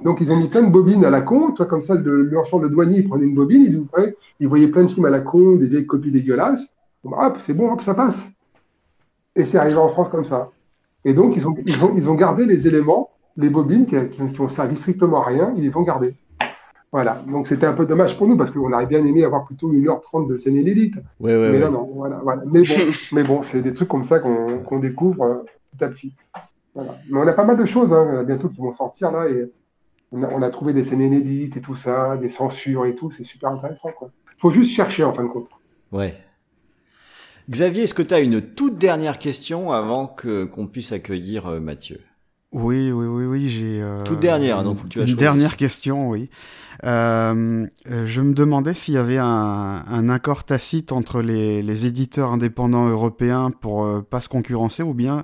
Donc 0.03 0.21
ils 0.21 0.31
ont 0.31 0.37
mis 0.37 0.47
plein 0.47 0.63
de 0.63 0.69
bobines 0.71 1.03
à 1.05 1.09
la 1.09 1.21
con. 1.21 1.51
Toi, 1.51 1.65
comme 1.65 1.81
ça, 1.81 1.95
le, 1.95 2.23
le 2.23 2.29
de 2.31 2.67
douanier, 2.67 2.99
il 2.99 3.07
prenait 3.09 3.25
une 3.25 3.35
bobine, 3.35 3.63
il 3.63 3.75
ouvrait, 3.77 4.15
il 4.39 4.47
voyait 4.47 4.67
plein 4.67 4.83
de 4.83 4.87
films 4.87 5.05
à 5.05 5.09
la 5.09 5.19
con, 5.19 5.55
des 5.55 5.67
vieilles 5.67 5.85
copies 5.87 6.11
dégueulasses. 6.11 6.65
Bon, 7.03 7.11
bah, 7.11 7.27
hop, 7.27 7.39
c'est 7.45 7.53
bon, 7.53 7.71
hop, 7.71 7.81
ça 7.81 7.93
passe. 7.93 8.19
Et 9.35 9.43
c'est 9.45 9.57
arrivé 9.57 9.77
en 9.77 9.89
France 9.89 10.09
comme 10.09 10.25
ça. 10.25 10.51
Et 11.03 11.13
donc, 11.13 11.35
ils 11.35 11.47
ont, 11.47 11.55
ils 11.65 11.83
ont, 11.83 11.93
ils 11.95 12.09
ont 12.09 12.15
gardé 12.15 12.45
les 12.45 12.67
éléments, 12.67 13.09
les 13.37 13.49
bobines 13.49 13.85
qui, 13.85 13.95
qui, 14.09 14.31
qui 14.31 14.41
ont 14.41 14.49
servi 14.49 14.75
strictement 14.75 15.21
à 15.21 15.27
rien, 15.27 15.53
ils 15.55 15.63
les 15.63 15.75
ont 15.75 15.83
gardés. 15.83 16.15
Voilà. 16.91 17.21
Donc, 17.27 17.47
c'était 17.47 17.65
un 17.65 17.73
peu 17.73 17.85
dommage 17.85 18.17
pour 18.17 18.27
nous 18.27 18.37
parce 18.37 18.51
qu'on 18.51 18.71
aurait 18.71 18.85
bien 18.85 19.05
aimé 19.05 19.23
avoir 19.23 19.45
plutôt 19.45 19.71
1h30 19.71 20.29
de 20.29 20.37
scène 20.37 20.55
inédite. 20.55 20.95
Ouais, 21.19 21.35
ouais, 21.35 21.51
mais 21.51 21.63
ouais. 21.63 21.69
non. 21.69 21.89
Voilà, 21.93 22.19
voilà. 22.23 22.43
Mais 22.45 22.61
bon, 22.61 22.75
mais 23.11 23.23
bon 23.23 23.43
c'est 23.43 23.61
des 23.61 23.73
trucs 23.73 23.89
comme 23.89 24.03
ça 24.03 24.19
qu'on 24.19 24.79
découvre 24.79 25.23
euh, 25.23 25.45
petit 25.71 25.83
à 25.83 25.87
petit. 25.89 26.13
Voilà. 26.73 26.97
Mais 27.09 27.19
on 27.19 27.27
a 27.27 27.33
pas 27.33 27.43
mal 27.43 27.57
de 27.57 27.65
choses 27.65 27.91
hein, 27.91 28.21
bientôt 28.25 28.49
qui 28.49 28.61
vont 28.61 28.71
sortir 28.71 29.11
là 29.11 29.27
et 29.27 29.51
on 30.11 30.23
a, 30.23 30.29
on 30.29 30.41
a 30.41 30.49
trouvé 30.49 30.73
des 30.73 30.83
scènes 30.83 31.01
inédites 31.01 31.57
et 31.57 31.61
tout 31.61 31.75
ça, 31.75 32.17
des 32.17 32.29
censures 32.29 32.85
et 32.85 32.95
tout. 32.95 33.11
C'est 33.11 33.25
super 33.25 33.49
intéressant. 33.49 33.89
Quoi. 33.97 34.09
Faut 34.37 34.51
juste 34.51 34.71
chercher 34.71 35.03
en 35.03 35.13
fin 35.13 35.23
de 35.23 35.29
compte. 35.29 35.49
Ouais. 35.91 36.15
Xavier, 37.49 37.83
est-ce 37.83 37.93
que 37.93 38.03
tu 38.03 38.13
as 38.13 38.19
une 38.19 38.41
toute 38.41 38.77
dernière 38.77 39.17
question 39.17 39.71
avant 39.71 40.07
que 40.07 40.45
qu'on 40.45 40.67
puisse 40.67 40.91
accueillir 40.91 41.47
euh, 41.47 41.59
Mathieu? 41.59 41.99
Oui, 42.57 42.91
oui, 42.91 43.05
oui, 43.05 43.25
oui, 43.25 43.49
j'ai. 43.49 43.81
euh, 43.81 44.01
Toute 44.03 44.19
dernière, 44.19 44.63
donc, 44.63 44.89
tu 44.89 44.99
la 44.99 45.05
Une 45.05 45.15
dernière 45.15 45.55
question, 45.55 46.09
oui. 46.09 46.29
Euh, 46.83 47.65
euh, 47.89 48.05
je 48.05 48.21
me 48.21 48.33
demandais 48.33 48.73
s'il 48.73 48.95
y 48.95 48.97
avait 48.97 49.17
un, 49.17 49.83
un 49.87 50.09
accord 50.09 50.43
tacite 50.43 50.91
entre 50.91 51.21
les, 51.21 51.61
les 51.61 51.85
éditeurs 51.85 52.31
indépendants 52.31 52.87
européens 52.87 53.51
pour 53.51 53.85
euh, 53.85 54.01
pas 54.01 54.21
se 54.21 54.29
concurrencer, 54.29 54.83
ou 54.83 54.93
bien 54.93 55.23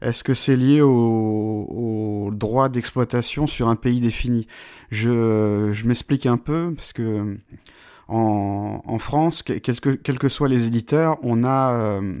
est-ce 0.00 0.24
que 0.24 0.34
c'est 0.34 0.56
lié 0.56 0.80
au, 0.82 0.90
au 0.90 2.30
droit 2.32 2.68
d'exploitation 2.68 3.46
sur 3.46 3.68
un 3.68 3.76
pays 3.76 4.00
défini? 4.00 4.46
Je, 4.90 5.70
je 5.72 5.86
m'explique 5.86 6.26
un 6.26 6.38
peu 6.38 6.72
parce 6.76 6.92
que 6.92 7.38
en, 8.08 8.82
en 8.84 8.98
France, 8.98 9.42
que, 9.42 9.54
quels 9.54 10.18
que 10.18 10.28
soient 10.28 10.48
les 10.48 10.66
éditeurs, 10.66 11.18
on 11.22 11.44
a 11.44 11.72
euh, 11.72 12.18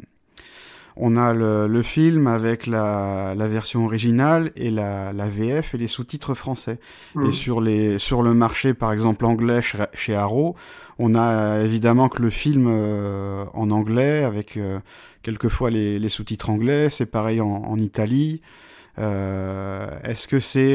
on 0.96 1.16
a 1.16 1.32
le, 1.32 1.66
le 1.66 1.82
film 1.82 2.26
avec 2.26 2.66
la, 2.66 3.34
la 3.36 3.48
version 3.48 3.84
originale 3.84 4.50
et 4.56 4.70
la, 4.70 5.12
la 5.12 5.26
VF 5.26 5.74
et 5.74 5.78
les 5.78 5.86
sous-titres 5.86 6.34
français. 6.34 6.78
Mhm. 7.14 7.26
Et 7.26 7.32
sur, 7.32 7.60
les, 7.60 7.98
sur 7.98 8.22
le 8.22 8.34
marché, 8.34 8.74
par 8.74 8.92
exemple 8.92 9.24
anglais 9.24 9.62
chez, 9.62 9.78
chez 9.94 10.14
Arrow, 10.14 10.54
on 10.98 11.14
a 11.14 11.60
évidemment 11.60 12.08
que 12.08 12.20
le 12.22 12.30
film 12.30 12.66
euh, 12.68 13.44
en 13.54 13.70
anglais 13.70 14.24
avec 14.24 14.56
euh, 14.56 14.78
quelquefois 15.22 15.70
les, 15.70 15.98
les 15.98 16.08
sous-titres 16.08 16.50
anglais. 16.50 16.90
C'est 16.90 17.06
pareil 17.06 17.40
en, 17.40 17.48
en 17.48 17.78
Italie. 17.78 18.42
Euh, 18.98 19.88
est-ce 20.04 20.28
que 20.28 20.38
c'est 20.38 20.72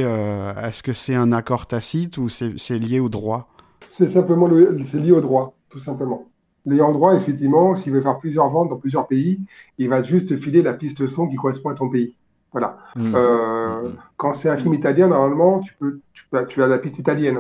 est-ce 0.64 0.82
que 0.82 0.94
c'est 0.94 1.14
un 1.16 1.32
accord 1.32 1.68
tacite 1.68 2.18
ou 2.18 2.30
c'est 2.30 2.80
lié 2.80 3.00
au 3.00 3.10
droit? 3.10 3.50
C'est 3.92 4.12
simplement 4.12 4.48
le- 4.48 4.78
c'est 4.92 4.98
lié 5.00 5.12
au 5.12 5.22
droit, 5.22 5.56
tout 5.70 5.80
simplement. 5.80 6.26
L'ayant 6.68 6.92
droit, 6.92 7.16
effectivement, 7.16 7.76
s'il 7.78 7.94
veut 7.94 8.02
faire 8.02 8.20
plusieurs 8.20 8.50
ventes 8.50 8.70
dans 8.70 8.78
plusieurs 8.78 9.08
pays, 9.08 9.40
il 9.78 9.88
va 9.90 10.04
juste 10.04 10.28
te 10.30 10.36
filer 10.38 10.62
la 10.62 10.74
piste 10.74 11.08
son 11.08 11.28
qui 11.28 11.36
correspond 11.38 11.70
à 11.70 11.74
ton 11.76 11.90
pays. 11.90 12.16
Voilà. 12.52 12.78
Mhm. 12.96 13.14
Euh, 13.16 13.90
quand 14.18 14.34
c'est 14.34 14.50
un 14.50 14.58
film 14.58 14.74
italien, 14.74 15.08
normalement, 15.08 15.60
tu 15.62 15.74
peux, 15.80 16.00
tu, 16.14 16.26
peux- 16.30 16.46
tu 16.46 16.62
as 16.62 16.68
la 16.68 16.78
piste 16.78 17.00
italienne. 17.00 17.40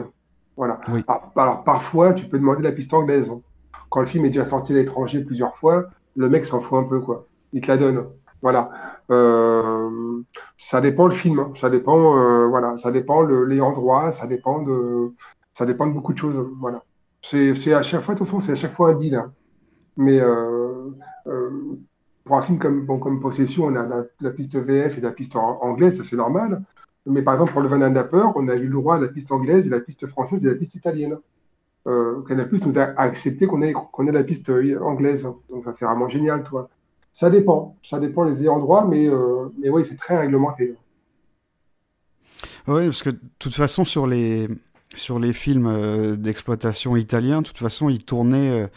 Voilà. 0.55 0.79
Oui. 0.91 1.03
Alors, 1.07 1.31
alors, 1.35 1.63
parfois, 1.63 2.13
tu 2.13 2.25
peux 2.25 2.39
demander 2.39 2.63
la 2.63 2.71
piste 2.71 2.93
anglaise. 2.93 3.29
Quand 3.89 3.99
le 3.99 4.05
film 4.07 4.25
est 4.25 4.29
déjà 4.29 4.45
sorti 4.47 4.71
à 4.73 4.75
l'étranger 4.77 5.21
plusieurs 5.23 5.55
fois, 5.55 5.85
le 6.15 6.29
mec 6.29 6.45
s'en 6.45 6.61
fout 6.61 6.79
un 6.79 6.83
peu, 6.83 6.99
quoi. 7.01 7.25
Il 7.53 7.61
te 7.61 7.67
la 7.67 7.77
donne. 7.77 8.05
Voilà. 8.41 8.71
Euh, 9.11 10.21
ça 10.57 10.79
dépend 10.81 11.07
le 11.07 11.13
film. 11.13 11.39
hein. 11.39 11.51
Ça 11.59 11.69
dépend, 11.69 12.17
euh, 12.17 12.47
voilà. 12.47 12.77
Ça 12.77 12.91
dépend 12.91 13.21
le, 13.21 13.45
l'ayant 13.45 13.71
droit. 13.73 14.11
Ça 14.13 14.25
dépend 14.27 14.61
de, 14.61 15.11
ça 15.53 15.65
dépend 15.65 15.85
de 15.87 15.91
beaucoup 15.93 16.13
de 16.13 16.17
choses. 16.17 16.47
Voilà. 16.59 16.81
C'est, 17.29 17.73
à 17.73 17.83
chaque 17.83 18.03
fois, 18.03 18.15
façon, 18.15 18.39
c'est 18.39 18.53
à 18.53 18.55
chaque 18.55 18.73
fois 18.73 18.89
un 18.91 18.93
deal. 18.93 19.15
hein. 19.15 19.33
Mais 19.97 20.19
euh, 20.19 20.91
euh, 21.27 21.49
pour 22.23 22.37
un 22.37 22.41
film 22.41 22.59
comme, 22.59 22.85
comme 22.85 23.19
Possession, 23.19 23.65
on 23.65 23.75
a 23.75 24.05
la, 24.21 24.31
piste 24.31 24.55
VF 24.55 24.97
et 24.97 25.01
la 25.01 25.11
piste 25.11 25.35
anglaise, 25.35 25.97
ça 25.97 26.03
c'est 26.09 26.15
normal. 26.15 26.63
Mais 27.05 27.21
par 27.21 27.33
exemple, 27.35 27.53
pour 27.53 27.61
le 27.61 27.67
Van 27.67 27.89
Dapper, 27.89 28.23
on 28.35 28.47
a 28.47 28.55
eu 28.55 28.67
le 28.67 28.73
droit 28.73 28.95
à 28.95 28.99
la 28.99 29.07
piste 29.07 29.31
anglaise 29.31 29.65
et 29.65 29.69
la 29.69 29.79
piste 29.79 30.07
française 30.07 30.45
et 30.45 30.49
la 30.49 30.55
piste 30.55 30.75
italienne. 30.75 31.17
Euh, 31.87 32.21
Canal 32.23 32.47
Plus 32.49 32.65
nous 32.65 32.77
a 32.77 32.83
accepté 32.99 33.47
qu'on 33.47 33.61
ait, 33.61 33.71
qu'on 33.73 34.07
ait 34.07 34.11
la 34.11 34.23
piste 34.23 34.49
euh, 34.49 34.79
anglaise. 34.81 35.23
Donc 35.49 35.63
ça 35.65 35.73
c'est 35.77 35.85
vraiment 35.85 36.09
génial, 36.09 36.43
toi. 36.43 36.69
Ça 37.11 37.29
dépend, 37.29 37.75
ça 37.83 37.99
dépend 37.99 38.23
les 38.25 38.41
ayants 38.41 38.59
droit, 38.59 38.85
mais, 38.85 39.09
mais 39.57 39.69
oui, 39.69 39.83
c'est 39.89 39.95
très 39.95 40.19
réglementé. 40.19 40.75
Oui, 42.67 42.85
parce 42.85 43.01
que 43.01 43.09
de 43.09 43.19
toute 43.39 43.55
façon, 43.55 43.85
sur 43.85 44.05
les, 44.05 44.47
sur 44.97 45.19
les 45.19 45.33
films 45.33 45.67
euh, 45.67 46.15
d'exploitation 46.15 46.95
italiens, 46.95 47.41
de 47.41 47.47
toute 47.47 47.57
façon, 47.57 47.89
ils 47.89 48.03
tournaient, 48.03 48.63
euh, 48.63 48.67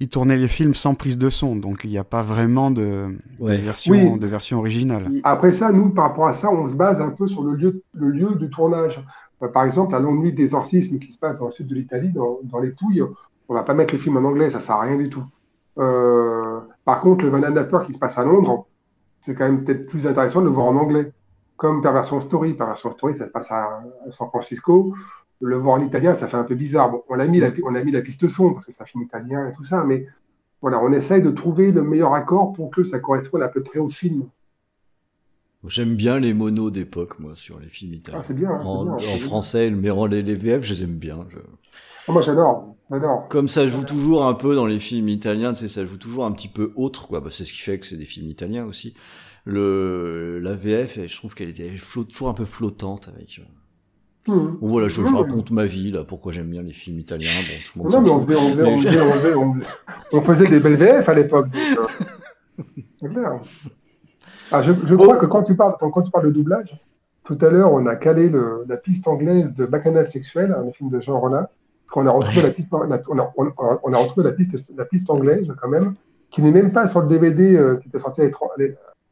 ils 0.00 0.08
tournaient 0.08 0.36
les 0.36 0.48
films 0.48 0.74
sans 0.74 0.94
prise 0.94 1.18
de 1.18 1.28
son. 1.28 1.56
Donc, 1.56 1.80
il 1.84 1.90
n'y 1.90 1.98
a 1.98 2.04
pas 2.04 2.22
vraiment 2.22 2.70
de, 2.70 3.16
Ouais. 3.40 3.56
de, 3.58 3.62
version, 3.62 3.94
Oui. 3.94 4.18
de 4.18 4.26
version 4.26 4.58
originale. 4.58 5.10
Après 5.24 5.52
ça, 5.52 5.72
nous, 5.72 5.90
par 5.90 6.04
rapport 6.08 6.26
à 6.28 6.32
ça, 6.32 6.50
on 6.50 6.68
se 6.68 6.74
base 6.74 7.00
un 7.00 7.10
peu 7.10 7.26
sur 7.26 7.42
le 7.42 7.54
lieu, 7.54 7.82
le 7.94 8.10
lieu 8.10 8.34
de 8.34 8.46
tournage. 8.46 9.02
Euh, 9.42 9.48
Par 9.48 9.64
exemple, 9.64 9.92
la 9.92 10.00
longue 10.00 10.20
nuit 10.22 10.32
des 10.32 10.44
exorcismes 10.44 10.98
qui 10.98 11.12
se 11.12 11.18
passe 11.18 11.38
dans 11.38 11.46
le 11.46 11.52
sud 11.52 11.66
de 11.66 11.74
l'Italie, 11.74 12.10
dans, 12.10 12.38
dans 12.44 12.58
les 12.58 12.70
Pouilles, 12.70 13.02
on 13.48 13.54
va 13.54 13.62
pas 13.62 13.74
mettre 13.74 13.94
le 13.94 14.00
film 14.00 14.16
en 14.16 14.24
anglais, 14.24 14.50
ça 14.50 14.60
sert 14.60 14.76
à 14.76 14.80
rien 14.82 14.96
du 14.96 15.08
tout. 15.10 15.24
Euh, 15.78 16.60
par 16.84 17.00
contre, 17.00 17.24
le 17.24 17.30
Van 17.30 17.38
Dapper 17.38 17.78
qui 17.86 17.92
se 17.92 17.98
passe 17.98 18.16
à 18.18 18.24
Londres, 18.24 18.66
c'est 19.20 19.34
quand 19.34 19.44
même 19.44 19.62
peut-être 19.64 19.86
plus 19.88 20.06
intéressant 20.06 20.40
de 20.40 20.46
le 20.46 20.50
voir 20.52 20.66
en 20.66 20.76
anglais. 20.76 21.12
Comme 21.56 21.80
Perversion 21.80 22.20
Story. 22.20 22.52
Perversion 22.54 22.90
Story, 22.92 23.14
ça 23.14 23.26
se 23.26 23.30
passe 23.30 23.50
à 23.50 23.82
San 24.10 24.28
Francisco. 24.28 24.94
Le 25.40 25.56
voir 25.56 25.78
en 25.80 25.84
italien, 25.84 26.14
ça 26.14 26.28
fait 26.28 26.36
un 26.36 26.44
peu 26.44 26.54
bizarre. 26.54 26.90
Bon, 26.90 27.02
on 27.08 27.18
a 27.18 27.26
mis 27.26 27.40
la, 27.40 27.50
on 27.64 27.74
a 27.74 27.82
mis 27.84 27.92
la 27.92 28.00
piste 28.00 28.28
son 28.28 28.52
parce 28.54 28.64
que 28.66 28.72
c'est 28.72 28.82
un 28.82 28.86
film 28.86 29.04
italien 29.04 29.48
et 29.48 29.52
tout 29.54 29.64
ça, 29.64 29.84
mais 29.84 30.06
voilà, 30.62 30.80
on 30.82 30.92
essaye 30.92 31.22
de 31.22 31.30
trouver 31.30 31.72
le 31.72 31.82
meilleur 31.82 32.14
accord 32.14 32.52
pour 32.52 32.70
que 32.70 32.84
ça 32.84 32.98
corresponde 32.98 33.42
à 33.42 33.48
peu 33.48 33.62
près 33.62 33.78
au 33.78 33.88
film. 33.88 34.26
J'aime 35.68 35.96
bien 35.96 36.20
les 36.20 36.32
monos 36.32 36.70
d'époque, 36.70 37.18
moi, 37.18 37.34
sur 37.34 37.58
les 37.58 37.68
films 37.68 37.94
italiens. 37.94 38.20
Ah, 38.20 38.22
c'est 38.22 38.34
bien, 38.34 38.50
en, 38.50 38.84
bien, 38.84 39.18
français, 39.18 39.70
mais 39.70 39.90
en 39.90 40.06
les, 40.06 40.22
les 40.22 40.34
VF, 40.34 40.62
je 40.64 40.74
les 40.74 40.82
aime 40.84 40.98
bien. 40.98 41.26
je- 41.30 41.38
Ah, 42.08 42.12
moi, 42.12 42.22
j'adore, 42.22 42.76
j'adore. 42.90 43.26
Comme 43.28 43.48
ça 43.48 43.66
joue 43.66 43.84
toujours 43.84 44.24
un 44.24 44.34
peu 44.34 44.54
dans 44.54 44.66
les 44.66 44.78
films 44.78 45.08
italiens, 45.08 45.54
ça 45.54 45.84
joue 45.84 45.96
toujours 45.98 46.24
un 46.24 46.32
petit 46.32 46.48
peu 46.48 46.72
autre, 46.76 47.08
quoi. 47.08 47.20
Bah, 47.20 47.30
c'est 47.30 47.44
ce 47.44 47.52
qui 47.52 47.60
fait 47.60 47.78
que 47.80 47.86
c'est 47.86 47.96
des 47.96 48.04
films 48.04 48.28
italiens 48.28 48.64
aussi. 48.64 48.94
Le, 49.44 50.38
la 50.40 50.54
VF, 50.54 50.98
je 51.06 51.16
trouve 51.16 51.34
qu'elle 51.34 51.52
elle 51.60 51.78
flotte, 51.78 52.08
toujours 52.08 52.28
un 52.28 52.34
peu 52.34 52.44
flottante 52.44 53.08
avec. 53.08 53.40
Bon, 54.26 54.56
voilà, 54.60 54.88
je, 54.88 55.00
raconte 55.02 55.50
ma 55.50 55.66
vie, 55.66 55.90
là, 55.90 56.04
pourquoi 56.04 56.32
j'aime 56.32 56.48
bien 56.48 56.62
les 56.62 56.72
films 56.72 56.98
italiens. 56.98 57.28
Bon, 57.76 57.84
tout 57.88 57.98
le 57.98 58.00
monde 58.00 58.06
Non, 58.06 58.26
mais 58.26 58.34
on 58.34 58.36
faisait, 58.36 58.36
on, 58.36 58.50
faisait, 58.50 58.62
on, 58.62 58.70
Mais 58.70 58.76
je- 58.76 58.88
faisait, 58.88 59.00
on, 59.00 59.12
faisait, 59.12 59.34
on 59.34 59.54
faisait- 59.54 59.66
on 60.12 60.20
faisait 60.22 60.46
des 60.48 60.60
belles 60.60 60.76
VF 60.76 61.08
à 61.08 61.14
l'époque. 61.14 61.46
euh. 63.02 63.38
Ah, 64.52 64.62
je, 64.62 64.72
je 64.84 64.94
crois 64.94 65.16
que 65.16 65.26
quand 65.26 65.42
tu, 65.42 65.54
parles, 65.56 65.74
quand 65.78 66.02
tu 66.02 66.10
parles 66.10 66.26
de 66.26 66.32
doublage, 66.32 66.76
tout 67.24 67.38
à 67.40 67.50
l'heure, 67.50 67.72
on 67.72 67.86
a 67.86 67.96
calé 67.96 68.28
le, 68.28 68.64
la 68.68 68.76
piste 68.76 69.08
anglaise 69.08 69.52
de 69.52 69.66
Bacchanal 69.66 70.08
sexuel, 70.08 70.52
un 70.52 70.70
film 70.72 70.90
de 70.90 71.00
Jean 71.00 71.18
Rollin, 71.18 71.42
parce 71.42 71.90
qu'on 71.90 72.06
a 72.06 72.10
retrouvé 72.10 72.42
la 72.42 72.50
piste, 72.50 72.68
on 72.72 72.90
a, 72.90 73.00
on 73.36 74.02
retrouvé 74.02 74.24
la 74.24 74.32
piste, 74.32 74.56
la 74.76 74.84
piste 74.84 75.10
anglaise 75.10 75.52
quand 75.60 75.68
même, 75.68 75.94
qui 76.30 76.42
n'est 76.42 76.52
même 76.52 76.72
pas 76.72 76.86
sur 76.86 77.00
le 77.00 77.08
DVD 77.08 77.56
euh, 77.56 77.76
qui 77.76 77.88
était 77.88 77.98
sorti 77.98 78.22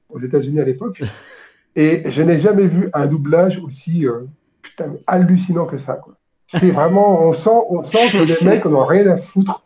aux 0.08 0.18
États-Unis 0.20 0.60
à 0.60 0.64
l'époque. 0.64 1.02
Et 1.76 2.08
je 2.08 2.22
n'ai 2.22 2.38
jamais 2.38 2.68
vu 2.68 2.88
un 2.92 3.06
doublage 3.06 3.60
aussi 3.64 4.06
euh, 4.06 4.20
putain, 4.64 4.86
mais 4.92 5.00
hallucinant 5.06 5.66
que 5.66 5.78
ça. 5.78 5.94
quoi. 5.94 6.14
C'est 6.48 6.70
vraiment, 6.70 7.22
on 7.22 7.32
sent, 7.32 7.50
on 7.70 7.82
sent 7.82 8.10
que 8.12 8.24
les 8.24 8.44
mecs 8.46 8.64
n'en 8.64 8.80
ont 8.82 8.84
rien 8.84 9.06
à 9.10 9.16
foutre. 9.16 9.62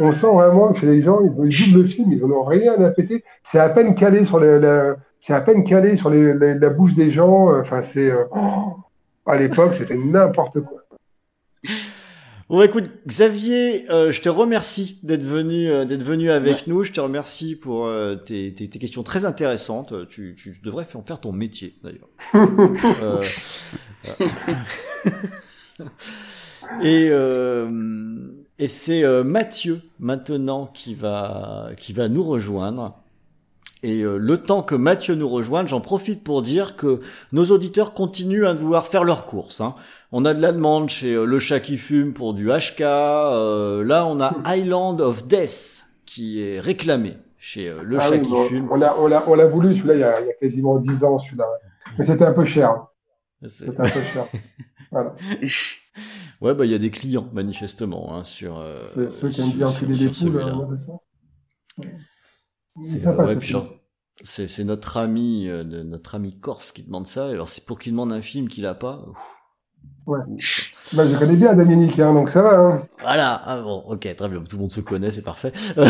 On 0.00 0.12
sent 0.12 0.26
vraiment 0.32 0.72
que 0.72 0.86
les 0.86 1.02
gens, 1.02 1.18
ils, 1.22 1.30
doublent 1.30 1.82
le 1.82 1.88
film, 1.88 2.12
ils 2.12 2.24
en 2.24 2.30
ont 2.30 2.44
rien 2.44 2.80
à 2.82 2.90
péter. 2.90 3.24
C'est 3.42 3.58
à 3.58 3.68
peine 3.68 3.94
calé 3.94 4.24
sur 4.24 4.38
les- 4.40 4.58
la, 4.58 4.96
c'est 5.20 5.34
à 5.34 5.40
peine 5.40 5.64
calé 5.64 5.96
sur 5.96 6.10
les- 6.10 6.34
les- 6.34 6.54
la 6.54 6.68
bouche 6.70 6.94
des 6.94 7.10
gens. 7.10 7.58
Enfin, 7.58 7.82
c'est, 7.82 8.10
euh, 8.10 8.24
oh, 8.30 8.76
à 9.26 9.36
l'époque, 9.36 9.72
c'était 9.76 9.96
n'importe 9.96 10.60
quoi. 10.60 10.81
Bon, 12.52 12.60
écoute, 12.60 12.84
Xavier, 13.06 13.90
euh, 13.90 14.12
je 14.12 14.20
te 14.20 14.28
remercie 14.28 14.98
d'être 15.02 15.24
venu, 15.24 15.70
euh, 15.70 15.86
d'être 15.86 16.02
venu 16.02 16.30
avec 16.30 16.66
nous. 16.66 16.84
Je 16.84 16.92
te 16.92 17.00
remercie 17.00 17.56
pour 17.56 17.86
euh, 17.86 18.14
tes, 18.14 18.52
tes, 18.52 18.68
tes 18.68 18.78
questions 18.78 19.02
très 19.02 19.24
intéressantes. 19.24 19.92
Euh, 19.92 20.04
Tu, 20.04 20.36
tu 20.36 20.60
devrais 20.62 20.86
en 20.92 21.02
faire 21.02 21.18
ton 21.18 21.32
métier, 21.32 21.76
d'ailleurs. 21.82 22.10
Euh, 23.02 23.22
et 26.82 27.08
euh, 27.10 27.70
et 28.58 28.68
c'est 28.68 29.02
euh, 29.02 29.24
Mathieu 29.24 29.80
maintenant 29.98 30.66
qui 30.66 30.94
va 30.94 31.70
qui 31.78 31.94
va 31.94 32.08
nous 32.08 32.22
rejoindre. 32.22 33.02
Et 33.82 34.02
euh, 34.02 34.16
le 34.16 34.38
temps 34.38 34.62
que 34.62 34.76
Mathieu 34.76 35.14
nous 35.14 35.28
rejoigne, 35.28 35.66
j'en 35.66 35.80
profite 35.80 36.22
pour 36.22 36.42
dire 36.42 36.76
que 36.76 37.00
nos 37.32 37.46
auditeurs 37.46 37.94
continuent 37.94 38.46
à 38.46 38.54
vouloir 38.54 38.86
faire 38.86 39.02
leurs 39.02 39.26
courses. 39.26 39.60
Hein. 39.60 39.74
On 40.12 40.24
a 40.26 40.34
de 40.34 40.42
la 40.42 40.52
demande 40.52 40.90
chez 40.90 41.14
euh, 41.14 41.24
Le 41.24 41.38
Chat 41.38 41.60
qui 41.60 41.78
fume 41.78 42.12
pour 42.12 42.34
du 42.34 42.48
HK. 42.48 42.80
Euh, 42.82 43.82
là, 43.84 44.06
on 44.06 44.20
a 44.20 44.34
Island 44.56 45.00
of 45.00 45.26
Death 45.26 45.86
qui 46.04 46.42
est 46.42 46.60
réclamé 46.60 47.14
chez 47.38 47.68
euh, 47.68 47.82
Le 47.82 47.96
Ah 47.98 48.08
Chat 48.08 48.16
oui, 48.16 48.22
qui 48.22 48.48
fume. 48.48 48.68
on 48.70 48.76
l'a 48.76 48.98
on 49.00 49.06
l'a- 49.06 49.24
on 49.28 49.34
l'a 49.34 49.46
voulu 49.46 49.72
celui-là 49.74 49.94
il, 49.94 50.00
y 50.00 50.04
a- 50.04 50.20
il 50.20 50.26
y 50.26 50.30
a 50.30 50.34
quasiment 50.34 50.76
10 50.78 51.02
ans 51.04 51.18
celui-là. 51.18 51.46
Mais 51.98 52.04
c'était 52.04 52.24
un 52.24 52.32
peu 52.32 52.44
cher. 52.44 52.70
hein. 52.70 52.88
C'est- 53.46 53.66
C'était 53.66 53.80
un 53.80 53.84
peu 53.84 54.02
cher. 54.02 54.26
Voilà. 54.92 55.14
Ouais, 56.42 56.54
bah 56.54 56.66
il 56.66 56.70
y 56.70 56.74
a 56.74 56.78
des 56.78 56.90
clients 56.90 57.26
manifestement 57.32 58.14
hein, 58.14 58.24
sur. 58.24 58.58
euh, 58.60 58.82
C'est 58.94 59.10
ceux 59.10 59.28
qui 59.30 59.40
aiment 59.40 59.52
bien 59.52 59.66
sur 59.68 59.86
des 59.86 60.08
poules, 60.10 60.42
hein, 60.42 60.68
c'est 60.76 60.84
ça. 60.84 61.88
C'est 62.90 62.98
sympa, 63.00 63.24
ouais, 63.24 63.38
ce 63.40 63.56
c'est 64.22 64.48
c'est 64.48 64.64
notre 64.64 64.98
ami 64.98 65.48
euh, 65.48 65.64
de- 65.64 65.82
notre 65.82 66.14
ami 66.14 66.38
corse 66.38 66.72
qui 66.72 66.82
demande 66.82 67.06
ça. 67.06 67.28
Alors 67.28 67.48
c'est 67.48 67.64
pour 67.64 67.78
qu'il 67.78 67.92
demande 67.92 68.12
un 68.12 68.20
film 68.20 68.48
qu'il 68.48 68.66
a 68.66 68.74
pas. 68.74 69.02
ouf. 69.08 69.36
Ouais. 70.06 70.18
Bah, 70.94 71.04
je 71.06 71.16
connais 71.16 71.36
bien 71.36 71.54
Dominique, 71.54 71.98
hein, 72.00 72.12
donc 72.12 72.28
ça 72.30 72.42
va. 72.42 72.58
Hein. 72.58 72.82
Voilà. 73.00 73.40
Ah 73.44 73.60
bon, 73.62 73.84
ok, 73.86 74.00
très 74.16 74.28
bien. 74.28 74.40
Tout 74.42 74.56
le 74.56 74.62
monde 74.62 74.72
se 74.72 74.80
connaît, 74.80 75.10
c'est 75.10 75.22
parfait. 75.22 75.52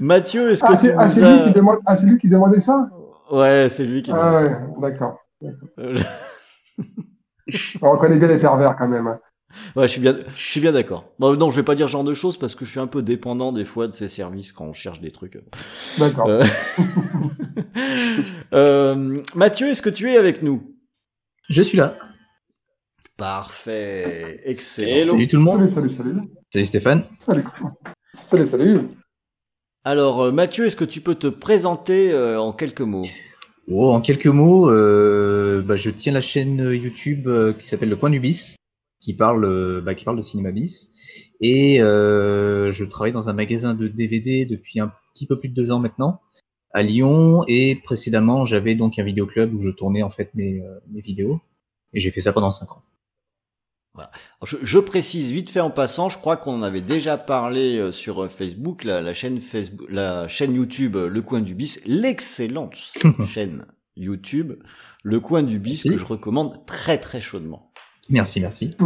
Mathieu, 0.00 0.50
est-ce 0.52 0.62
que 0.62 0.72
Ah, 0.72 0.76
tu 0.76 0.86
c'est 0.86 0.94
ah, 0.96 1.06
nous 1.06 1.12
c'est 1.12 1.22
as... 1.24 1.36
lui, 1.36 1.44
qui 1.44 1.52
demande- 1.52 1.78
ah, 1.86 1.96
c'est 1.96 2.04
lui 2.06 2.18
qui 2.18 2.28
demandait 2.28 2.60
ça? 2.60 2.88
Ouais, 3.30 3.68
c'est 3.70 3.84
lui 3.84 4.02
qui 4.02 4.10
Ah 4.12 4.16
demande 4.16 4.34
ouais, 4.34 4.50
ça. 4.50 4.60
d'accord. 4.80 5.18
Euh, 5.78 5.98
On 7.82 7.90
reconnaît 7.90 8.16
bien 8.16 8.28
les 8.28 8.38
pervers 8.38 8.76
quand 8.76 8.88
même. 8.88 9.18
Ouais, 9.76 9.86
je 9.86 9.92
suis 9.92 10.00
bien, 10.00 10.16
je 10.34 10.50
suis 10.50 10.60
bien 10.60 10.72
d'accord. 10.72 11.12
Bon, 11.18 11.36
non, 11.36 11.50
je 11.50 11.56
vais 11.56 11.62
pas 11.62 11.74
dire 11.74 11.88
ce 11.88 11.92
genre 11.92 12.04
de 12.04 12.14
choses 12.14 12.36
parce 12.36 12.54
que 12.54 12.64
je 12.64 12.70
suis 12.70 12.80
un 12.80 12.86
peu 12.86 13.02
dépendant 13.02 13.52
des 13.52 13.64
fois 13.64 13.88
de 13.88 13.92
ces 13.92 14.08
services 14.08 14.52
quand 14.52 14.66
on 14.66 14.72
cherche 14.72 15.00
des 15.00 15.10
trucs. 15.10 15.38
D'accord. 15.98 16.28
Euh, 16.28 16.44
euh, 18.54 19.22
Mathieu, 19.34 19.68
est-ce 19.68 19.82
que 19.82 19.90
tu 19.90 20.10
es 20.10 20.16
avec 20.16 20.42
nous? 20.42 20.76
Je 21.48 21.62
suis 21.62 21.78
là. 21.78 21.96
Parfait, 23.16 24.40
excellent. 24.44 24.88
Hello. 24.88 25.10
Salut 25.12 25.28
tout 25.28 25.36
le 25.36 25.42
monde. 25.42 25.68
Salut, 25.68 25.88
salut, 25.88 26.10
salut. 26.14 26.28
Salut 26.52 26.64
Stéphane. 26.66 27.04
Salut, 27.26 27.44
salut. 28.26 28.46
salut. 28.46 28.80
Alors, 29.84 30.22
euh, 30.22 30.32
Mathieu, 30.32 30.66
est-ce 30.66 30.76
que 30.76 30.84
tu 30.84 31.00
peux 31.00 31.14
te 31.14 31.26
présenter 31.26 32.12
euh, 32.12 32.40
en 32.40 32.52
quelques 32.52 32.82
mots? 32.82 33.04
Oh, 33.70 33.90
en 33.90 34.00
quelques 34.00 34.26
mots, 34.26 34.70
euh, 34.70 35.62
bah, 35.62 35.76
je 35.76 35.90
tiens 35.90 36.12
la 36.12 36.20
chaîne 36.20 36.58
YouTube 36.58 37.28
euh, 37.28 37.52
qui 37.52 37.66
s'appelle 37.66 37.88
Le 37.88 37.96
Coin 37.96 38.10
du 38.10 38.20
Bis, 38.20 38.56
qui 39.02 39.14
parle, 39.14 39.44
euh, 39.44 39.80
bah, 39.84 39.94
qui 39.94 40.04
parle 40.04 40.16
de 40.16 40.22
cinéma 40.22 40.52
bis. 40.52 40.92
Et 41.40 41.82
euh, 41.82 42.70
je 42.70 42.84
travaille 42.84 43.12
dans 43.12 43.28
un 43.28 43.32
magasin 43.32 43.74
de 43.74 43.88
DVD 43.88 44.46
depuis 44.46 44.80
un 44.80 44.92
petit 45.12 45.26
peu 45.26 45.38
plus 45.38 45.48
de 45.48 45.54
deux 45.54 45.72
ans 45.72 45.80
maintenant, 45.80 46.20
à 46.72 46.82
Lyon. 46.82 47.44
Et 47.48 47.76
précédemment, 47.82 48.46
j'avais 48.46 48.76
donc 48.76 48.98
un 48.98 49.02
vidéoclub 49.02 49.52
où 49.52 49.60
je 49.60 49.70
tournais 49.70 50.02
en 50.02 50.10
fait 50.10 50.30
mes, 50.34 50.60
euh, 50.60 50.78
mes 50.90 51.00
vidéos. 51.00 51.40
Et 51.92 52.00
j'ai 52.00 52.10
fait 52.10 52.20
ça 52.20 52.32
pendant 52.32 52.50
cinq 52.50 52.70
ans. 52.72 52.82
Alors, 53.94 54.10
je, 54.46 54.56
je 54.62 54.78
précise 54.78 55.30
vite 55.30 55.50
fait 55.50 55.60
en 55.60 55.70
passant, 55.70 56.08
je 56.08 56.16
crois 56.16 56.38
qu'on 56.38 56.54
en 56.54 56.62
avait 56.62 56.80
déjà 56.80 57.18
parlé 57.18 57.92
sur 57.92 58.32
Facebook, 58.32 58.84
la, 58.84 59.02
la 59.02 59.12
chaîne 59.12 59.38
Facebook, 59.38 59.86
la 59.90 60.28
chaîne 60.28 60.54
YouTube 60.54 60.96
Le 60.96 61.20
Coin 61.20 61.42
du 61.42 61.54
Bis, 61.54 61.78
l'excellente 61.84 62.74
chaîne 63.26 63.66
YouTube 63.96 64.54
Le 65.02 65.20
Coin 65.20 65.42
du 65.42 65.58
Bis 65.58 65.82
que 65.82 65.98
je 65.98 66.06
recommande 66.06 66.64
très 66.64 66.96
très 66.96 67.20
chaudement. 67.20 67.71
Merci, 68.10 68.40
merci. 68.40 68.76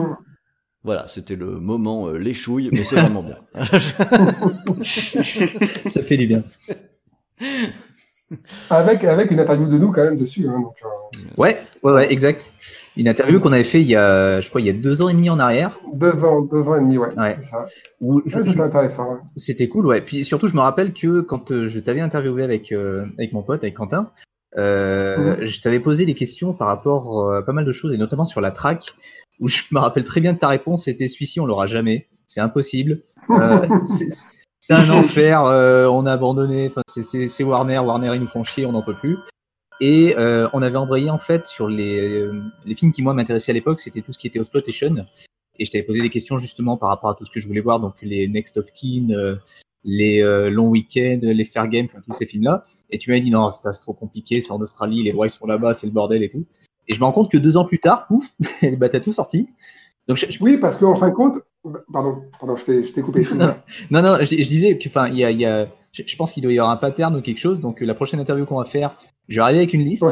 Voilà, 0.84 1.08
c'était 1.08 1.34
le 1.36 1.58
moment 1.58 2.08
euh, 2.08 2.16
les 2.16 2.34
chouilles, 2.34 2.70
mais 2.72 2.84
c'est 2.84 3.00
vraiment 3.00 3.22
bien. 3.22 3.38
ça 5.86 6.02
fait 6.02 6.16
du 6.16 6.26
bien. 6.28 6.44
Avec, 8.70 9.04
avec 9.04 9.30
une 9.30 9.40
interview 9.40 9.66
de 9.68 9.78
nous 9.78 9.90
quand 9.92 10.02
même 10.04 10.16
dessus. 10.18 10.46
Hein, 10.48 10.60
donc, 10.60 10.74
euh, 10.84 10.88
Ouais, 11.36 11.58
ouais, 11.82 11.92
ouais, 11.92 12.12
exact. 12.12 12.52
Une 12.96 13.08
interview 13.08 13.40
qu'on 13.40 13.52
avait 13.52 13.64
fait 13.64 13.80
il 13.80 13.86
y 13.88 13.96
a, 13.96 14.40
je 14.40 14.48
crois, 14.48 14.60
il 14.60 14.66
y 14.66 14.70
a 14.70 14.72
deux 14.72 15.02
ans 15.02 15.08
et 15.08 15.12
demi 15.14 15.28
en 15.30 15.38
arrière. 15.38 15.78
deux, 15.94 16.24
ans, 16.24 16.40
deux 16.42 16.62
ans 16.68 16.76
et 16.76 16.80
demi, 16.80 16.98
ouais. 16.98 17.08
Ouais. 17.16 17.36
C'est 17.40 17.50
ça. 17.50 17.64
Où 18.00 18.22
je- 18.26 18.36
Ouais, 18.38 18.44
je- 18.44 18.50
C'était 18.50 18.62
intéressant. 18.62 19.12
ouais. 19.12 19.18
C'était 19.36 19.68
cool, 19.68 19.86
ouais. 19.86 20.00
Puis 20.02 20.24
surtout, 20.24 20.48
je 20.48 20.54
me 20.54 20.60
rappelle 20.60 20.92
que 20.92 21.20
quand 21.20 21.50
euh, 21.52 21.68
je 21.68 21.78
t'avais 21.80 22.00
interviewé 22.00 22.42
avec 22.42 22.72
euh, 22.72 23.04
avec 23.18 23.32
mon 23.32 23.42
pote, 23.42 23.62
avec 23.62 23.74
Quentin, 23.74 24.10
euh, 24.56 25.36
je 25.44 25.60
t'avais 25.60 25.80
posé 25.80 26.06
des 26.06 26.14
questions 26.14 26.52
par 26.54 26.68
rapport 26.68 27.20
euh, 27.30 27.38
à 27.38 27.42
pas 27.42 27.52
mal 27.52 27.64
de 27.64 27.72
choses, 27.72 27.92
et 27.94 27.98
notamment 27.98 28.24
sur 28.24 28.40
la 28.40 28.50
track, 28.50 28.94
où 29.40 29.48
je 29.48 29.62
me 29.72 29.78
rappelle 29.78 30.04
très 30.04 30.20
bien 30.20 30.32
de 30.32 30.38
ta 30.38 30.48
réponse, 30.48 30.84
c'était 30.84 31.08
celui-ci, 31.08 31.40
on 31.40 31.46
l'aura 31.46 31.66
jamais, 31.66 32.08
c'est 32.26 32.40
impossible, 32.40 33.02
Euh, 33.30 33.66
c'est 34.60 34.74
un 34.74 34.90
enfer, 34.90 35.44
euh, 35.44 35.86
on 35.86 36.06
a 36.06 36.12
abandonné, 36.12 36.70
c'est- 36.86 37.44
Warner, 37.44 37.78
Warner 37.78 38.12
ils 38.14 38.20
nous 38.20 38.26
font 38.28 38.44
chier, 38.44 38.66
on 38.66 38.72
n'en 38.72 38.82
peut 38.82 38.96
plus. 38.96 39.18
Et 39.80 40.16
euh, 40.16 40.48
on 40.54 40.62
avait 40.62 40.76
embrayé 40.78 41.10
en 41.10 41.18
fait 41.18 41.44
sur 41.44 41.68
les, 41.68 42.26
les 42.64 42.74
films 42.74 42.92
qui 42.92 43.02
moi 43.02 43.12
m'intéressaient 43.12 43.52
à 43.52 43.54
l'époque, 43.54 43.78
c'était 43.78 44.00
tout 44.00 44.10
ce 44.12 44.18
qui 44.18 44.26
était 44.26 44.38
exploitation. 44.38 44.94
Et 45.58 45.64
je 45.64 45.70
t'avais 45.70 45.84
posé 45.84 46.00
des 46.00 46.08
questions 46.08 46.38
justement 46.38 46.76
par 46.78 46.88
rapport 46.88 47.10
à 47.10 47.14
tout 47.14 47.24
ce 47.24 47.30
que 47.30 47.40
je 47.40 47.46
voulais 47.46 47.60
voir, 47.60 47.78
donc 47.80 47.94
les 48.02 48.26
Next 48.28 48.56
of 48.56 48.72
Kin, 48.72 49.10
euh, 49.10 49.36
les 49.88 50.20
euh, 50.20 50.50
Long 50.50 50.68
Weekend, 50.68 51.24
les 51.24 51.44
Fair 51.44 51.68
Game, 51.68 51.86
enfin 51.86 52.00
tous 52.04 52.12
ces 52.12 52.26
films-là. 52.26 52.62
Et 52.90 52.98
tu 52.98 53.08
m'avais 53.10 53.20
dit 53.22 53.30
non, 53.30 53.48
c'est 53.48 53.70
trop 53.80 53.94
compliqué, 53.94 54.40
c'est 54.42 54.52
en 54.52 54.60
Australie, 54.60 55.02
les 55.04 55.12
droits 55.12 55.26
ils 55.26 55.30
sont 55.30 55.46
là-bas, 55.46 55.72
c'est 55.74 55.86
le 55.86 55.92
bordel 55.92 56.22
et 56.22 56.28
tout. 56.28 56.44
Et 56.88 56.92
je 56.94 57.00
me 57.00 57.04
rends 57.04 57.12
compte 57.12 57.30
que 57.30 57.38
deux 57.38 57.56
ans 57.56 57.64
plus 57.64 57.78
tard, 57.78 58.06
pouf, 58.08 58.32
bah 58.78 58.88
t'as 58.88 59.00
tout 59.00 59.12
sorti. 59.12 59.48
Donc 60.08 60.16
je, 60.18 60.26
je- 60.30 60.42
Oui, 60.42 60.58
parce 60.58 60.76
qu'en 60.76 60.94
fin 60.96 61.08
de 61.08 61.14
compte, 61.14 61.38
pardon, 61.92 62.16
pardon, 62.38 62.56
je 62.56 62.64
t'ai 62.64 62.84
je 62.84 62.92
t'ai 62.92 63.00
coupé. 63.02 63.18
excuse-moi. 63.20 63.56
non, 63.90 64.02
non, 64.02 64.16
je, 64.20 64.24
je 64.24 64.48
disais 64.48 64.76
que, 64.76 64.88
enfin, 64.88 65.08
il 65.08 65.16
y 65.18 65.24
a, 65.24 65.30
y 65.30 65.44
a, 65.44 65.66
je, 65.92 66.02
je 66.06 66.16
pense 66.16 66.32
qu'il 66.32 66.42
doit 66.42 66.52
y 66.52 66.58
avoir 66.58 66.72
un 66.72 66.76
pattern 66.76 67.14
ou 67.16 67.20
quelque 67.22 67.38
chose. 67.40 67.60
Donc, 67.60 67.80
euh, 67.82 67.86
la 67.86 67.94
prochaine 67.94 68.20
interview 68.20 68.44
qu'on 68.44 68.58
va 68.58 68.64
faire, 68.66 68.94
je 69.28 69.36
vais 69.36 69.42
arriver 69.42 69.58
avec 69.60 69.72
une 69.72 69.82
liste 69.84 70.04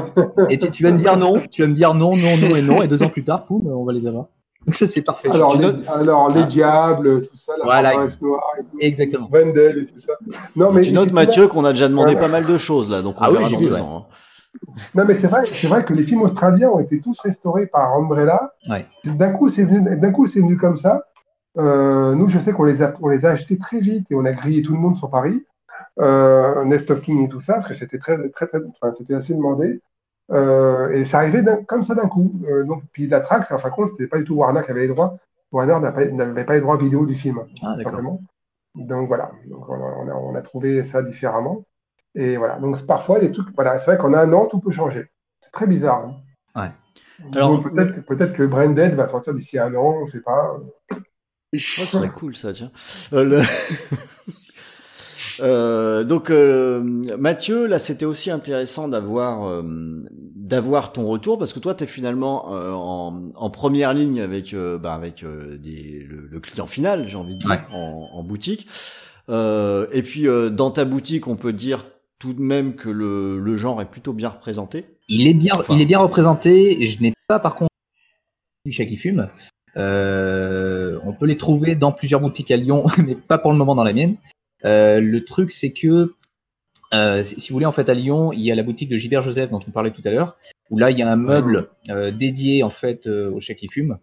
et 0.51 0.59
tu, 0.59 0.70
tu 0.70 0.82
vas 0.82 0.90
me 0.92 0.98
dire 0.98 1.16
non, 1.18 1.34
tu 1.51 1.62
vas 1.62 1.68
me 1.68 1.74
dire 1.74 1.94
non, 1.94 2.16
non, 2.16 2.36
non 2.38 2.56
et 2.56 2.62
non, 2.62 2.82
et 2.82 2.88
deux 2.88 3.02
ans 3.05 3.09
plus 3.09 3.22
tard, 3.24 3.44
poum, 3.46 3.66
on 3.68 3.84
va 3.84 3.92
les 3.92 4.06
avoir. 4.06 4.26
Donc 4.66 4.74
ça, 4.74 4.86
c'est 4.86 5.03
parfait. 5.03 5.28
Alors, 5.31 5.57
les, 5.57 5.62
notes- 5.62 5.89
alors, 5.89 6.31
les 6.31 6.41
Ah. 6.43 6.47
diables, 6.47 7.23
tout 7.23 7.36
ça, 7.36 7.53
la 7.59 7.65
Voilà. 7.65 7.93
Noire 8.20 8.43
et 8.59 8.62
tout. 8.62 8.77
Exactement. 8.81 9.28
Vendel 9.31 9.78
et 9.78 9.85
tout 9.86 9.99
ça. 9.99 10.12
Non, 10.57 10.73
mais 10.73 10.81
tu 10.82 10.93
notes, 10.93 11.12
Mathieu, 11.12 11.49
qu'on 11.49 11.65
a 11.65 11.70
déjà 11.73 11.89
demandé 11.89 12.15
Ouais. 12.15 12.20
pas 12.20 12.28
mal 12.28 12.47
de 12.47 12.57
choses 12.59 12.91
là, 12.91 13.03
donc 13.03 13.16
on 13.20 13.24
Ah 13.24 13.31
verra 13.31 13.51
dans 13.51 13.59
vu, 13.59 13.66
deux 13.66 13.74
ouais. 13.74 13.81
ans. 13.81 14.07
hein. 14.11 14.15
Non, 14.95 15.05
mais 15.07 15.15
c'est 15.15 15.27
vrai, 15.27 15.43
c'est 15.53 15.66
vrai 15.66 15.85
que 15.85 15.93
les 15.93 16.05
films 16.05 16.23
australiens 16.23 16.69
ont 16.70 16.78
été 16.81 17.01
tous 17.01 17.19
restaurés 17.20 17.66
par 17.66 17.93
Umbrella. 17.95 18.53
Ouais. 18.70 18.86
D'un 19.05 19.32
coup, 19.32 19.49
c'est 19.49 19.65
venu, 19.65 19.97
d'un 19.99 20.12
coup, 20.12 20.27
c'est 20.27 20.41
venu 20.41 20.57
comme 20.57 20.77
ça. 20.77 21.05
Euh, 21.59 22.15
nous, 22.15 22.28
je 22.28 22.39
sais 22.39 22.53
qu'on 22.53 22.65
les 22.65 22.82
a, 22.82 22.93
on 23.03 23.09
les 23.09 23.24
a 23.27 23.31
achetés 23.31 23.59
très 23.59 23.81
vite 23.81 24.07
et 24.11 24.15
on 24.15 24.24
a 24.24 24.32
grillé 24.32 24.62
tout 24.62 24.73
le 24.73 24.78
monde 24.78 24.97
sur 24.97 25.11
Paris. 25.11 25.45
Euh, 26.01 26.65
Nest 26.65 26.91
of 26.91 27.01
King 27.01 27.24
et 27.24 27.28
tout 27.28 27.41
ça, 27.41 27.55
parce 27.55 27.66
que 27.66 27.74
c'était 27.74 27.99
très, 27.99 28.16
très, 28.31 28.47
très, 28.47 28.59
enfin, 28.70 28.93
c'était 28.97 29.15
assez 29.15 29.35
demandé. 29.35 29.81
Euh, 30.30 30.90
et 30.90 31.05
ça 31.05 31.18
arrivait 31.18 31.44
comme 31.66 31.82
ça 31.82 31.94
d'un 31.94 32.09
coup. 32.09 32.32
Euh, 32.48 32.64
donc, 32.64 32.82
puis 32.92 33.06
la 33.06 33.20
track, 33.20 33.51
en 33.52 33.59
fin 33.59 33.68
de 33.68 33.74
compte, 33.74 33.88
c'était 33.90 34.06
pas 34.09 34.18
du 34.18 34.24
tout 34.24 34.34
Warner 34.36 34.62
qui 34.62 34.70
avait 34.70 34.80
les 34.82 34.88
droits. 34.88 35.16
Warner 35.52 35.78
n'avait 36.12 36.44
pas 36.44 36.55
les 36.55 36.60
droits 36.60 36.76
vidéo 36.76 37.06
du 37.06 37.14
film, 37.14 37.40
Ah, 37.62 37.76
simplement. 37.82 38.20
Donc 38.74 39.06
voilà, 39.06 39.30
donc, 39.46 39.68
on, 39.68 40.09
a, 40.09 40.14
on 40.14 40.42
trouvé 40.42 40.82
ça 40.82 41.01
différemment. 41.02 41.64
Et 42.16 42.36
voilà, 42.36 42.56
donc 42.59 42.84
parfois, 42.86 43.18
les 43.18 43.30
trucs, 43.30 43.55
voilà, 43.55 43.78
c'est 43.78 43.86
vrai 43.86 43.98
qu'en 43.98 44.12
un 44.14 44.32
an, 44.32 44.46
tout 44.46 44.59
peut 44.60 44.72
changer. 44.72 45.06
C'est 45.40 45.52
très 45.52 45.66
bizarre. 45.66 46.06
hein. 46.56 46.60
Ouais. 46.60 46.70
Alors, 47.34 47.62
peut-être 47.62 48.32
que 48.32 48.42
Branded 48.44 48.94
va 48.94 49.09
sortir 49.09 49.34
d'ici 49.34 49.59
un 49.59 49.72
an, 49.76 49.98
on 50.01 50.05
ne 50.06 50.10
sait 50.10 50.20
pas. 50.22 50.56
Ce 51.52 51.86
serait 51.86 52.09
cool 52.10 52.34
ça, 52.34 52.52
tiens. 52.52 52.72
Euh, 53.12 53.24
le- 53.24 53.42
Euh, 55.40 56.05
donc 56.05 56.31
euh, 56.31 56.81
Mathieu, 57.19 57.66
là 57.66 57.78
c'était 57.78 58.05
aussi 58.06 58.31
intéressant 58.31 58.89
d'avoir 58.89 59.48
euh, 59.48 59.62
d'avoir 60.36 60.93
ton 60.93 61.06
retour 61.06 61.39
parce 61.39 61.52
que 61.52 61.59
toi 61.59 61.74
t'es 61.74 61.86
finalement 61.86 62.55
euh, 62.55 62.70
en, 62.73 63.31
en 63.35 63.51
première 63.51 63.94
ligne 63.94 64.20
avec 64.20 64.55
bah, 64.55 64.94
avec 64.94 65.24
des, 65.24 66.06
le, 66.09 66.27
le 66.31 66.40
client 66.40 66.66
final, 66.66 67.09
j'ai 67.09 67.16
envie 67.16 67.35
de 67.35 67.39
dire, 67.40 67.51
Ouais. 67.51 67.61
en, 67.73 68.09
en 68.12 68.23
boutique. 68.23 68.66
Et 69.28 70.02
puis 70.02 70.27
dans 70.52 70.70
ta 70.70 70.85
boutique, 70.85 71.27
on 71.28 71.36
peut 71.36 71.52
dire 71.52 71.86
tout 72.19 72.32
de 72.35 72.40
même 72.43 72.74
que 72.74 72.89
le, 72.89 73.39
le 73.39 73.56
genre 73.56 73.81
est 73.82 73.90
plutôt 73.90 74.12
bien 74.12 74.28
représenté. 74.28 74.86
Il 75.09 75.27
est 75.27 75.35
bien, 75.35 75.52
Enfin. 75.59 75.74
il 75.74 75.81
est 75.82 75.86
bien 75.86 75.98
représenté. 75.98 76.85
Je 76.86 77.02
n'ai 77.02 77.12
pas, 77.28 77.39
par 77.39 77.55
contre, 77.56 77.70
du 78.65 78.73
chat 78.73 78.85
qui 78.86 78.97
fume. 78.97 79.28
On 79.77 81.12
peut 81.19 81.27
les 81.27 81.36
trouver 81.36 81.74
dans 81.74 81.93
plusieurs 81.93 82.20
boutiques 82.20 82.51
à 82.51 82.56
Lyon, 82.56 82.85
mais 83.05 83.15
pas 83.15 83.39
pour 83.39 83.51
le 83.52 83.59
moment 83.59 83.74
dans 83.74 83.85
la 83.85 83.93
mienne. 83.93 84.16
Euh, 84.65 85.01
le 85.01 85.24
truc, 85.24 85.51
c'est 85.51 85.73
que 85.73 86.15
euh, 86.93 87.23
si 87.23 87.49
vous 87.49 87.55
voulez, 87.55 87.66
en 87.66 87.73
fait, 87.73 87.89
à 87.89 87.95
Lyon, 87.95 88.32
il 88.32 88.41
y 88.41 88.53
a 88.53 88.55
la 88.55 88.62
boutique 88.62 88.89
de 88.89 88.97
Gilbert 88.97 89.23
Joseph 89.23 89.51
dont 89.51 89.61
on 89.66 89.70
parlait 89.70 89.91
tout 89.91 90.03
à 90.05 90.11
l'heure, 90.11 90.36
où 90.70 90.78
là, 90.78 90.91
il 90.91 90.99
y 90.99 91.03
a 91.03 91.11
un 91.11 91.16
meuble 91.16 91.70
euh, 91.91 92.11
dédié 92.11 92.62
en 92.62 92.70
fait 92.70 93.07
euh, 93.07 93.31
au 93.32 93.41
chat 93.41 93.55
qui 93.55 93.69
fume. 93.69 93.99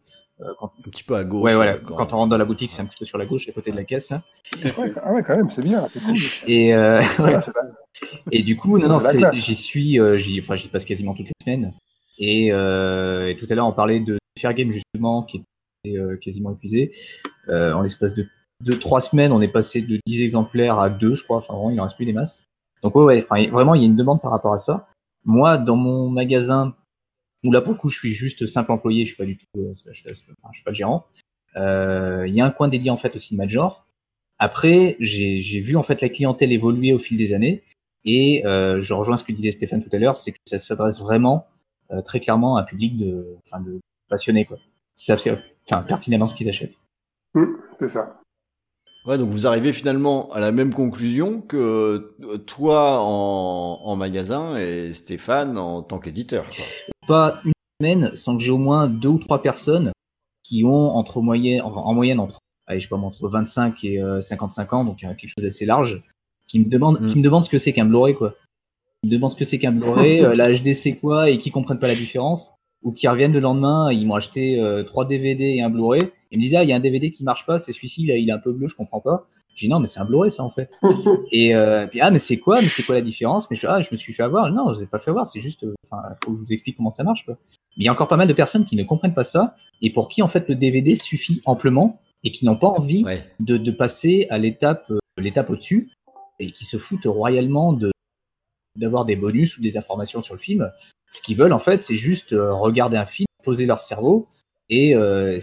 Quand... 0.60 0.72
Un 0.86 0.90
petit 0.90 1.04
peu 1.04 1.16
à 1.16 1.24
gauche. 1.24 1.44
Ouais, 1.44 1.56
voilà. 1.56 1.74
euh, 1.74 1.80
Quand... 1.80 2.14
on 2.14 2.18
rentre 2.18 2.30
dans 2.30 2.38
la 2.38 2.46
boutique, 2.46 2.72
c'est 2.72 2.82
un 2.82 2.86
petit 2.86 2.98
peu 2.98 3.06
sur 3.06 3.18
la 3.18 3.26
gauche, 3.26 3.48
à 3.48 3.52
côté 3.52 3.72
de 3.72 3.76
la 3.76 3.84
caisse. 3.84 4.10
Là. 4.10 4.24
Ouais, 4.78 4.92
ah 5.02 5.14
ouais, 5.14 5.24
quand 5.24 5.36
même, 5.36 5.52
c'est 5.52 5.62
bien. 5.62 5.88
cool. 6.04 6.16
Et, 6.48 6.74
euh, 6.74 7.02
ouais. 7.20 7.38
et 8.32 8.42
du 8.42 8.56
coup, 8.56 8.80
non, 8.80 8.88
non, 8.88 9.00
j'y 9.34 9.54
suis, 9.54 10.00
euh, 10.00 10.18
j'y, 10.18 10.40
enfin, 10.40 10.56
j'y 10.56 10.68
passe 10.68 10.84
quasiment 10.86 11.14
toutes 11.14 11.28
les 11.28 11.34
semaines. 11.44 11.74
Et, 12.18 12.52
euh, 12.52 13.30
et 13.30 13.38
tout 13.38 13.46
à 13.50 13.56
l'heure, 13.56 13.68
on 13.68 13.72
parlait 13.74 14.00
de 14.00 14.18
Fair 14.40 14.54
Game 14.54 14.72
justement, 14.72 15.24
qui 15.24 15.44
était 15.86 15.98
euh, 15.98 16.18
quasiment 16.18 16.52
épuisé. 16.52 16.92
Euh, 17.50 17.74
en 17.74 17.82
l'espace 17.82 18.14
de 18.16 18.28
deux, 18.64 18.80
trois 18.80 19.02
semaines, 19.02 19.32
on 19.32 19.42
est 19.42 19.48
passé 19.48 19.82
de 19.82 20.00
10 20.06 20.22
exemplaires 20.24 20.80
à 20.80 20.90
2, 20.90 21.16
je 21.16 21.24
crois. 21.24 21.38
Enfin, 21.38 21.54
vraiment, 21.54 21.70
il 21.72 21.80
en 21.80 21.84
reste 21.84 21.96
plus 21.96 22.06
des 22.06 22.14
masses. 22.14 22.46
Donc, 22.84 22.96
ouais, 22.96 23.26
ouais, 23.30 23.48
vraiment, 23.50 23.76
il 23.76 23.82
y 23.82 23.84
a 23.84 23.88
une 23.88 23.96
demande 23.96 24.22
par 24.22 24.32
rapport 24.32 24.54
à 24.54 24.58
ça. 24.58 24.88
Moi, 25.26 25.58
dans 25.58 25.76
mon 25.76 26.10
magasin, 26.10 26.76
où 27.44 27.52
là 27.52 27.62
pour 27.62 27.74
le 27.74 27.80
coup 27.80 27.90
je 27.90 27.98
suis 27.98 28.12
juste 28.12 28.46
simple 28.46 28.72
employé, 28.72 29.04
je 29.06 29.10
suis 29.14 29.18
pas 29.18 29.26
du 29.26 29.38
tout, 29.38 29.46
euh, 29.58 29.72
je, 29.74 29.94
suis- 29.94 30.04
pas 30.04 30.72
le 30.72 30.74
gérant. 30.74 31.06
Euh, 31.58 32.26
Il 32.28 32.34
y 32.36 32.42
a 32.42 32.46
un 32.46 32.52
coin 32.52 32.68
dédié 32.68 32.90
en 32.92 32.96
fait 32.96 33.16
au 33.16 33.20
cinéma 33.20 33.46
de 33.46 33.50
genre. 33.52 33.86
Après, 34.40 34.96
j'ai 35.00 35.60
vu 35.60 35.76
en 35.76 35.84
fait 35.84 36.02
la 36.02 36.10
clientèle 36.10 36.52
évoluer 36.52 36.94
au 36.94 37.00
fil 37.00 37.18
des 37.18 37.34
années 37.34 37.64
et 38.06 38.46
euh, 38.46 38.82
je 38.82 38.94
rejoins 38.94 39.18
ce 39.18 39.24
que 39.24 39.32
disait 39.32 39.52
Stéphane 39.52 39.84
tout 39.84 39.90
à 39.96 40.00
l'heure, 40.00 40.18
c'est 40.18 40.32
que 40.32 40.40
ça 40.46 40.58
s'adresse 40.58 41.00
vraiment 41.00 41.46
euh, 41.92 42.02
très 42.02 42.20
clairement 42.20 42.58
à 42.58 42.62
un 42.62 42.64
public 42.64 42.98
de, 42.98 43.36
enfin 43.46 43.60
de 43.62 43.80
passionnés 44.10 44.46
quoi, 44.46 44.58
qui 44.96 45.06
savent, 45.06 45.22
enfin 45.70 45.84
pertinemment 45.84 46.26
ce 46.28 46.34
qu'ils 46.34 46.50
achètent. 46.50 46.78
Hum, 47.36 47.58
c'est 47.80 47.90
ça. 47.90 48.20
Ouais, 49.06 49.18
donc 49.18 49.30
vous 49.30 49.48
arrivez 49.48 49.73
finalement 49.73 50.32
à 50.32 50.40
la 50.40 50.52
même 50.52 50.73
conclusion 50.73 51.41
que 51.41 51.57
euh, 52.22 52.38
toi 52.38 52.99
en, 53.02 53.82
en 53.84 53.95
magasin 53.95 54.56
et 54.57 54.94
Stéphane 54.94 55.57
en 55.57 55.82
tant 55.82 55.98
qu'éditeur. 55.98 56.45
Pas 57.07 57.41
une 57.44 57.52
semaine 57.80 58.15
sans 58.15 58.38
que 58.38 58.44
j'ai 58.44 58.52
au 58.52 58.60
moins 58.60 58.88
deux 58.88 59.10
ou 59.10 59.18
trois 59.18 59.41
personnes 59.41 59.91
qui 60.44 60.64
ont 60.65 60.95
entre 60.95 61.22
moyenne, 61.22 61.61
en, 61.61 61.72
en 61.73 61.94
moyenne 61.95 62.19
entre, 62.19 62.38
allez, 62.68 62.80
je 62.80 62.86
sais 62.86 62.90
pas, 62.90 62.98
entre 62.98 63.28
25 63.28 63.84
et 63.86 64.02
euh, 64.02 64.22
55 64.22 64.73
ans, 64.73 64.86
donc 64.86 65.03
euh, 65.03 65.07
quelque 65.15 65.30
chose 65.36 65.44
d'assez 65.44 65.65
large, 65.65 66.03
qui 66.48 66.60
me 66.60 66.65
demandent, 66.65 67.03
qui 67.07 67.18
me 67.18 67.23
demandent 67.23 67.44
ce 67.44 67.49
que 67.49 67.57
c'est 67.57 67.73
qu'un 67.73 67.86
Blu-ray 67.86 68.14
quoi. 68.14 68.36
Qui 69.02 69.10
me 69.10 69.11
demandent 69.15 69.32
ce 69.32 69.36
que 69.36 69.45
c'est 69.45 69.57
qu'un 69.57 69.72
Blu-ray, 69.72 70.19
euh, 70.23 70.36
la 70.36 70.53
HD 70.53 70.73
c'est 70.73 70.98
quoi 70.98 71.32
et 71.32 71.40
qui 71.40 71.49
comprennent 71.49 71.80
pas 71.80 71.88
la 71.88 71.95
différence, 71.95 72.53
ou 72.84 72.91
qui 72.91 73.07
reviennent 73.07 73.34
le 73.34 73.40
lendemain, 73.40 73.91
ils 73.91 74.06
m'ont 74.06 74.15
acheté 74.15 74.60
euh, 74.60 74.84
trois 74.84 75.06
DVD 75.06 75.45
et 75.45 75.61
un 75.64 75.69
Blu-ray, 75.72 76.03
ils 76.32 76.38
me 76.38 76.44
disaient 76.44 76.58
ah 76.58 76.64
il 76.64 76.70
y 76.70 76.74
a 76.74 76.76
un 76.76 76.80
DVD 76.80 77.12
qui 77.12 77.24
marche 77.24 77.45
pas, 77.45 77.60
c'est 77.60 77.74
celui-ci, 77.74 78.06
là, 78.06 78.16
il 78.16 78.30
est 78.30 78.32
un 78.32 78.40
peu 78.40 78.52
bleu, 78.53 78.68
je 78.68 78.76
comprends 78.76 79.02
pas. 79.02 79.28
J'ai 79.53 79.68
dit 79.68 79.72
non 79.72 79.80
mais 79.80 79.88
c'est 79.88 79.99
un 79.99 80.06
Blu-ray 80.06 80.32
ça 80.32 80.44
en 80.44 80.49
fait. 80.49 80.72
et 81.32 81.53
euh, 81.56 81.88
puis 81.88 81.99
ah 81.99 82.10
mais 82.10 82.20
c'est 82.20 82.38
quoi, 82.38 82.62
mais 82.62 82.68
c'est 82.68 82.84
quoi 82.84 82.95
la 82.95 83.02
différence? 83.02 83.49
Mais 83.52 83.58
je, 83.58 83.68
ah 83.68 83.82
je 83.82 83.90
me 83.91 83.98
suis 83.98 84.14
fait 84.14 84.24
avoir. 84.24 84.52
Non 84.52 84.72
je 84.72 84.80
vous 84.80 84.84
ai 84.84 84.88
pas 84.88 84.99
fait 84.99 85.12
avoir, 85.12 85.28
c'est 85.28 85.41
juste, 85.41 85.66
euh, 85.66 85.74
enfin 85.86 86.02
faut 86.24 86.32
que 86.32 86.38
je 86.38 86.44
vous 86.44 86.53
explique 86.53 86.78
comment 86.78 86.91
ça 86.91 87.03
marche 87.03 87.26
quoi. 87.26 87.38
Mais 87.78 87.84
il 87.84 87.86
y 87.86 87.90
a 87.90 87.91
encore 87.91 88.08
pas 88.08 88.18
mal 88.18 88.28
de 88.28 88.34
personnes 88.34 88.66
qui 88.66 88.76
ne 88.76 88.84
comprennent 88.84 89.14
pas 89.14 89.24
ça 89.24 89.56
et 89.82 89.91
pour 89.91 90.08
qui 90.08 90.22
en 90.22 90.28
fait 90.28 90.48
le 90.48 90.56
DVD 90.56 90.95
suffit 90.95 91.41
amplement 91.45 91.99
et 92.24 92.32
qui 92.32 92.45
n'ont 92.45 92.58
pas 92.58 92.68
envie 92.68 93.03
de, 93.40 93.58
de 93.58 93.72
passer 93.72 94.28
à 94.30 94.38
l'étape 94.38 94.86
euh, 94.90 94.99
l'étape 95.18 95.49
au-dessus 95.49 95.91
et 96.40 96.52
qui 96.52 96.66
se 96.66 96.78
foutent 96.78 97.06
royalement 97.06 97.74
de 97.74 97.91
d'avoir 98.78 99.03
des 99.03 99.18
bonus 99.18 99.58
ou 99.58 99.62
des 99.62 99.76
informations 99.78 100.22
sur 100.22 100.34
le 100.34 100.40
film. 100.40 100.72
Ce 101.10 101.22
qu'ils 101.22 101.36
veulent 101.36 101.53
en 101.53 101.60
fait, 101.60 101.84
c'est 101.84 101.98
juste 101.98 102.32
euh, 102.32 102.53
regarder 102.53 102.98
un 102.98 103.06
film, 103.06 103.26
poser 103.44 103.66
leur 103.66 103.82
cerveau 103.82 104.28
et 104.72 104.95
euh, 104.95 105.38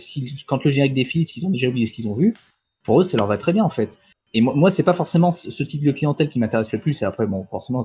quand 0.46 0.64
le 0.64 0.70
générique 0.70 0.94
défile, 0.94 1.26
s'ils 1.26 1.46
ont 1.46 1.50
déjà 1.50 1.68
oublié 1.68 1.86
ce 1.86 1.92
qu'ils 1.92 2.09
ont 2.09 2.14
vu, 2.14 2.34
pour 2.82 3.00
eux 3.00 3.05
ça 3.05 3.16
leur 3.16 3.26
va 3.26 3.38
très 3.38 3.52
bien 3.52 3.62
en 3.62 3.68
fait. 3.68 3.98
Et 4.34 4.40
moi, 4.40 4.55
moi 4.55 4.70
c'est 4.70 4.82
pas 4.82 4.94
forcément 4.94 5.30
ce 5.30 5.62
type 5.62 5.84
de 5.84 5.92
clientèle 5.92 6.28
qui 6.28 6.40
m'intéresse 6.40 6.72
le 6.72 6.80
plus. 6.80 7.00
Et 7.02 7.05
après 7.05 7.26
bon 7.26 7.44
forcément 7.44 7.84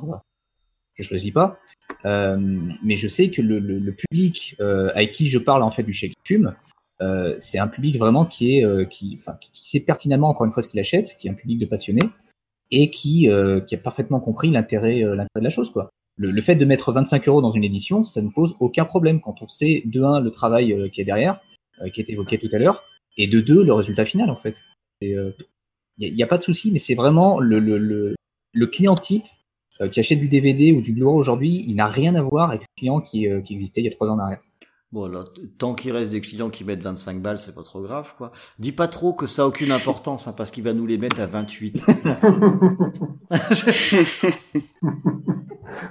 je 0.95 1.03
choisis 1.03 1.31
pas. 1.31 1.59
Euh, 2.05 2.37
mais 2.83 2.95
je 2.95 3.07
sais 3.07 3.29
que 3.29 3.41
le, 3.41 3.91
public 3.91 4.55
euh, 4.59 4.89
avec 4.95 5.11
qui 5.11 5.27
je 5.27 5.37
parle 5.37 5.63
en 5.63 5.71
fait 5.71 5.83
du 5.83 5.93
chèque 5.93 6.13
fume, 6.23 6.55
euh, 7.01 7.35
c'est 7.37 7.59
un 7.59 7.67
public 7.67 7.97
vraiment 7.97 8.25
qui 8.25 8.63
sait 9.53 9.79
pertinemment 9.81 10.29
encore 10.29 10.45
une 10.45 10.51
fois 10.51 10.63
ce 10.63 10.67
qu'il 10.67 10.79
achète, 10.79 11.17
qui 11.17 11.27
est 11.27 11.31
un 11.31 11.35
public 11.35 11.59
de 11.59 11.65
passionnés 11.65 12.09
et 12.71 12.89
qui 12.89 13.29
a 13.29 13.77
parfaitement 13.83 14.19
compris 14.19 14.49
l'intérêt 14.49 15.01
l'intérêt 15.01 15.27
de 15.39 15.43
la 15.43 15.49
chose 15.49 15.69
quoi. 15.71 15.89
Le, 16.15 16.41
fait 16.41 16.55
de 16.55 16.65
mettre 16.65 16.91
25 16.91 17.27
euros 17.27 17.41
dans 17.41 17.49
une 17.49 17.63
édition, 17.63 18.03
ça 18.03 18.21
ne 18.21 18.29
pose 18.29 18.55
aucun 18.59 18.85
problème 18.85 19.19
quand 19.19 19.41
on 19.41 19.47
sait 19.47 19.81
de 19.85 20.03
un 20.03 20.19
le 20.19 20.29
travail 20.29 20.73
euh, 20.73 20.87
qui 20.87 21.01
est 21.01 21.05
derrière, 21.05 21.39
euh, 21.81 21.89
qui 21.89 22.01
est 22.01 22.09
évoqué 22.09 22.37
tout 22.37 22.49
à 22.51 22.59
l'heure, 22.59 22.83
et 23.17 23.27
de 23.27 23.41
deux 23.41 23.63
le 23.63 23.73
résultat 23.73 24.05
final 24.05 24.29
en 24.29 24.35
fait. 24.35 24.61
Il 25.01 25.33
n'y 25.97 26.05
a, 26.05 26.09
y 26.09 26.23
a 26.23 26.27
pas 26.27 26.37
de 26.37 26.43
souci, 26.43 26.71
mais 26.71 26.79
c'est 26.79 26.95
vraiment 26.95 27.39
le, 27.39 28.15
client 28.71 28.95
type 28.95 29.25
euh, 29.81 29.89
qui 29.89 29.99
achète 29.99 30.19
du 30.19 30.27
DVD 30.27 30.71
ou 30.71 30.81
du 30.81 30.93
Blu-ray 30.93 31.15
aujourd'hui, 31.15 31.63
il 31.67 31.75
n'a 31.75 31.87
rien 31.87 32.13
à 32.15 32.21
voir 32.21 32.49
avec 32.49 32.61
le 32.61 32.67
client 32.77 33.01
qui, 33.01 33.27
euh, 33.27 33.41
qui 33.41 33.53
existait 33.53 33.81
il 33.81 33.85
y 33.85 33.87
a 33.87 33.91
trois 33.91 34.09
ans 34.09 34.15
en 34.15 34.19
arrière. 34.19 34.41
Bon, 34.93 35.05
alors, 35.05 35.33
t- 35.33 35.41
tant 35.57 35.73
qu'il 35.73 35.91
reste 35.91 36.11
des 36.11 36.21
clients 36.21 36.51
qui 36.51 36.63
mettent 36.63 36.83
25 36.83 37.19
balles, 37.19 37.39
c'est 37.39 37.55
pas 37.55 37.63
trop 37.63 37.81
grave, 37.81 38.13
quoi. 38.15 38.31
Dis 38.59 38.71
pas 38.71 38.87
trop 38.87 39.13
que 39.13 39.25
ça 39.25 39.41
a 39.41 39.45
aucune 39.47 39.71
importance, 39.71 40.27
hein, 40.27 40.35
parce 40.37 40.51
qu'il 40.51 40.63
va 40.63 40.73
nous 40.73 40.85
les 40.85 40.99
mettre 40.99 41.19
à 41.19 41.25
28. 41.25 41.83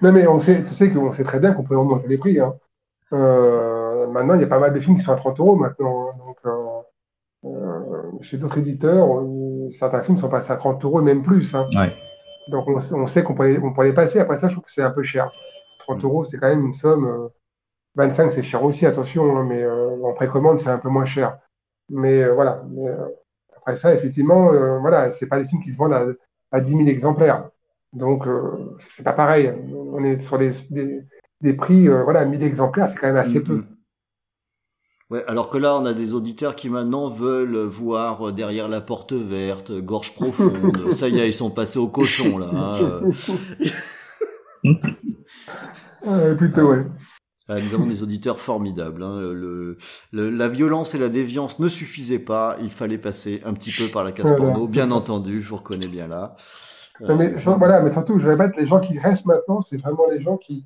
Non, 0.02 0.12
mais 0.12 0.26
on 0.26 0.38
sait, 0.40 0.62
tu 0.64 0.74
sais 0.74 0.90
qu'on 0.90 1.12
sait 1.12 1.24
très 1.24 1.40
bien 1.40 1.52
qu'on 1.52 1.62
peut 1.64 1.74
augmenter 1.74 2.06
les 2.08 2.18
prix. 2.18 2.38
Hein. 2.38 2.54
Euh, 3.12 4.06
maintenant, 4.08 4.34
il 4.34 4.40
y 4.40 4.44
a 4.44 4.46
pas 4.46 4.58
mal 4.58 4.72
de 4.72 4.80
films 4.80 4.96
qui 4.96 5.02
sont 5.02 5.12
à 5.12 5.16
30 5.16 5.38
euros 5.40 5.56
maintenant. 5.56 6.08
hein. 6.08 6.14
Donc, 6.18 6.36
euh, 6.46 7.48
euh, 7.48 8.02
chez 8.20 8.36
d'autres 8.38 8.58
éditeurs, 8.58 9.08
certains 9.78 10.02
films 10.02 10.18
sont 10.18 10.28
passés 10.28 10.52
à 10.52 10.56
30 10.56 10.84
euros 10.84 11.00
et 11.00 11.04
même 11.04 11.22
plus. 11.22 11.54
hein. 11.54 11.66
Donc, 12.48 12.68
on, 12.68 12.80
sait- 12.80 12.94
on 12.94 13.06
sait 13.06 13.22
qu'on 13.24 13.34
peut, 13.34 13.46
les- 13.48 13.58
on 13.58 13.72
peut 13.72 13.84
les 13.84 13.92
passer. 13.92 14.18
Après 14.20 14.36
ça, 14.36 14.48
je 14.48 14.54
trouve 14.54 14.64
que 14.64 14.72
c'est 14.72 14.82
un 14.82 14.90
peu 14.90 15.02
cher. 15.02 15.30
30 15.80 16.04
euros, 16.04 16.24
c'est 16.24 16.38
quand 16.38 16.48
même 16.48 16.66
une 16.66 16.74
somme. 16.74 17.28
Euh, 17.98 18.02
25, 18.06 18.32
c'est 18.32 18.43
cher 18.43 18.62
aussi, 18.64 18.86
attention, 18.86 19.36
hein, 19.36 19.44
mais 19.44 19.62
euh, 19.62 20.02
en 20.05 20.12
précommande, 20.12 20.59
c'est 20.59 20.70
un 20.70 20.78
peu 20.78 20.89
moins 20.89 21.05
cher. 21.05 21.39
Mais 21.90 22.23
euh, 22.23 22.35
voilà. 22.35 22.62
Mais, 22.70 22.89
euh, 22.89 23.06
après 23.56 23.77
ça, 23.77 23.94
effectivement, 23.94 24.51
voilà, 24.81 25.10
c'est 25.12 25.27
pas 25.27 25.40
des 25.40 25.47
films 25.48 25.62
qui 25.62 25.70
se 25.70 25.77
vendent 25.77 25.93
à, 25.93 26.05
à 26.51 26.60
10 26.60 26.70
000 26.70 26.82
exemplaires. 26.89 27.48
Donc, 27.93 28.24
c'est 28.97 29.05
pas 29.05 29.12
pareil. 29.12 29.52
On 29.73 30.02
est 30.02 30.19
sur 30.19 30.36
des, 30.36 30.51
des, 30.70 31.02
des 31.40 31.52
prix, 31.52 31.86
voilà, 31.86 32.24
1000 32.24 32.43
exemplaires, 32.43 32.89
c'est 32.89 32.97
quand 32.97 33.06
même 33.06 33.16
assez 33.16 33.40
peu. 33.40 33.62
Ouais, 35.10 35.23
alors 35.28 35.48
que 35.48 35.59
là, 35.59 35.77
on 35.77 35.85
a 35.85 35.93
des 35.93 36.14
auditeurs 36.14 36.56
qui 36.56 36.70
maintenant 36.70 37.09
veulent 37.10 37.56
voir 37.66 38.32
derrière 38.32 38.66
la 38.66 38.81
porte 38.81 39.12
verte, 39.12 39.70
gorge 39.70 40.14
profonde. 40.14 40.77
Ça 40.90 41.09
y 41.09 41.20
est, 41.20 41.28
ils 41.28 41.35
sont 41.35 41.51
passés 41.51 41.78
au 41.78 41.86
cochon, 41.89 42.39
là. 42.39 42.51
hein. 42.52 43.02
Euh, 46.06 46.35
plutôt, 46.35 46.70
ouais. 46.70 46.85
Ah, 47.56 47.60
nous 47.60 47.74
avons 47.74 47.86
des 47.86 48.02
auditeurs 48.02 48.38
formidables. 48.40 49.02
hein. 49.02 49.18
Le, 49.20 49.76
le- 50.12 50.30
la 50.30 50.48
violence 50.48 50.94
et 50.94 50.98
la 50.98 51.08
déviance 51.08 51.58
ne 51.58 51.68
suffisaient 51.68 52.18
pas. 52.18 52.56
Il 52.62 52.70
fallait 52.70 52.98
passer 52.98 53.40
un 53.44 53.54
petit 53.54 53.70
peu 53.72 53.90
par 53.92 54.04
la 54.04 54.12
case 54.12 54.26
Voilà, 54.26 54.52
porno. 54.52 54.66
Bien 54.66 54.88
ça. 54.88 54.94
entendu, 54.94 55.40
je 55.42 55.48
vous 55.48 55.56
reconnais 55.56 55.86
bien 55.88 56.06
là. 56.08 56.34
Non, 57.00 57.16
mais, 57.16 57.38
sur- 57.38 57.58
voilà, 57.58 57.80
mais 57.80 57.90
surtout, 57.90 58.18
je 58.18 58.26
répète, 58.28 58.56
les 58.56 58.66
gens 58.66 58.80
qui 58.80 58.98
restent 58.98 59.26
maintenant, 59.26 59.60
c'est 59.62 59.76
vraiment 59.76 60.04
les 60.10 60.20
gens 60.22 60.36
qui, 60.36 60.64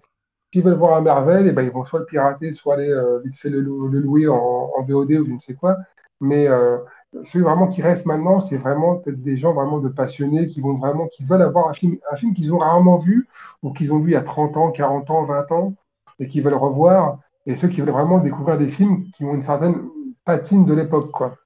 qui 0.52 0.60
veulent 0.60 0.74
voir 0.78 0.96
un 0.96 1.00
Marvel, 1.00 1.46
et 1.46 1.52
ben, 1.52 1.62
ils 1.62 1.70
vont 1.70 1.84
soit 1.84 2.00
le 2.00 2.04
pirater, 2.04 2.52
soit 2.52 2.74
aller 2.74 2.90
euh, 2.90 3.20
vite 3.24 3.36
fait 3.36 3.48
le, 3.50 3.60
lou- 3.60 3.88
le 3.88 4.00
louer 4.00 4.28
en, 4.28 4.70
en 4.76 4.82
VOD 4.82 5.12
ou 5.12 5.26
je 5.26 5.32
ne 5.32 5.38
sais 5.38 5.54
quoi. 5.54 5.76
Mais 6.20 6.46
euh, 6.48 6.78
ceux 7.22 7.42
vraiment 7.42 7.68
qui 7.68 7.80
restent 7.82 8.06
maintenant, 8.06 8.40
c'est 8.40 8.56
vraiment 8.58 8.96
peut-être 8.96 9.22
des 9.22 9.36
gens 9.38 9.54
vraiment 9.54 9.78
de 9.78 9.88
passionnés 9.88 10.46
qui 10.46 10.60
vont 10.60 10.76
vraiment, 10.76 11.06
qui 11.08 11.24
veulent 11.24 11.42
avoir 11.42 11.68
un 11.68 11.72
film, 11.74 11.96
un 12.10 12.16
film 12.16 12.34
qu'ils 12.34 12.52
ont 12.52 12.58
rarement 12.58 12.98
vu, 12.98 13.28
ou 13.62 13.72
qu'ils 13.72 13.92
ont 13.92 13.98
vu 13.98 14.10
il 14.10 14.14
y 14.14 14.16
a 14.16 14.22
30 14.22 14.56
ans, 14.56 14.70
40 14.70 15.10
ans, 15.10 15.24
20 15.24 15.50
ans, 15.52 15.74
et 16.18 16.26
qui 16.28 16.40
veulent 16.40 16.55
revoir, 16.55 17.18
et 17.47 17.55
ceux 17.56 17.68
qui 17.68 17.80
veulent 17.80 17.90
vraiment 17.90 18.18
découvrir 18.18 18.59
des 18.59 18.68
films 18.68 19.05
qui 19.14 19.24
ont 19.24 19.34
une 19.34 19.43
certaine 19.43 19.76
patine 20.24 20.64
de 20.64 20.74
l'époque, 20.74 21.10
quoi. 21.10 21.36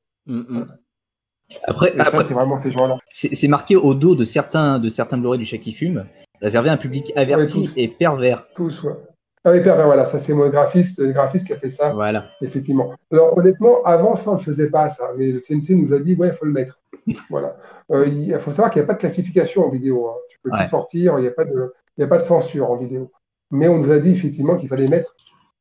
Après, 1.64 1.92
Et 1.94 1.98
ça, 1.98 2.09
après- 2.09 2.24
c'est 2.24 2.34
vraiment 2.34 2.56
ces 2.56 2.70
gens-là. 2.70 2.98
c'est 3.09 3.34
c'est 3.34 3.48
marqué 3.48 3.74
au 3.74 3.92
dos 3.94 4.14
de 4.14 4.22
certains 4.24 4.78
de 4.78 4.88
certains 4.88 5.18
Blu-ray 5.18 5.38
du 5.38 5.44
Chat 5.44 5.59
qui 5.59 5.72
fume, 5.72 6.06
réservé 6.40 6.70
à 6.70 6.74
un 6.74 6.76
public 6.76 7.12
averti 7.16 7.42
Ouais, 7.59 7.64
tous. 7.66 7.72
et 7.76 7.88
pervers. 7.88 8.47
Tous, 8.55 8.84
ouais. 8.84 8.94
Ah 9.42 9.51
oui, 9.52 9.60
pervers, 9.62 9.86
voilà, 9.86 10.06
ça 10.06 10.18
c'est 10.20 10.32
mon 10.32 10.48
graphiste, 10.48 11.01
le 11.01 11.12
graphiste 11.12 11.47
qui 11.47 11.52
a 11.52 11.56
fait 11.59 11.70
ça. 11.70 11.90
Voilà. 11.92 12.26
Effectivement. 12.40 12.92
Alors 13.10 13.36
honnêtement, 13.36 13.82
avant 13.84 14.14
ça, 14.14 14.30
on 14.30 14.34
ne 14.34 14.38
le 14.38 14.44
faisait 14.44 14.68
pas, 14.70 14.90
ça. 14.90 15.10
Mais 15.16 15.32
le 15.32 15.40
CNC 15.40 15.70
nous 15.70 15.92
a 15.92 15.98
dit, 15.98 16.14
ouais, 16.14 16.28
il 16.28 16.34
faut 16.34 16.44
le 16.44 16.52
mettre. 16.52 16.78
voilà. 17.30 17.56
Euh, 17.90 18.06
il 18.06 18.38
faut 18.38 18.51
savoir 18.52 18.70
qu'il 18.70 18.80
n'y 18.80 18.84
a 18.84 18.86
pas 18.86 18.94
de 18.94 18.98
classification 19.01 19.66
en 19.66 19.70
vidéo. 19.70 20.09
hein. 20.09 20.14
Tu 20.30 20.38
peux 20.44 20.51
Ouais. 20.51 20.62
tout 20.64 20.70
sortir, 20.70 21.18
il 21.18 21.22
n'y 21.22 21.28
a, 21.28 21.32
pas 21.32 21.44
de- 21.44 21.72
il 21.97 22.02
y 22.02 22.05
a 22.05 22.06
pas 22.06 22.18
de 22.18 22.24
censure 22.24 22.70
en 22.70 22.76
vidéo. 22.76 23.10
Mais 23.51 23.68
on 23.68 23.78
nous 23.78 23.90
a 23.90 23.98
dit 23.98 24.10
effectivement 24.10 24.56
qu'il 24.56 24.68
fallait 24.68 24.86
mettre 24.89 25.14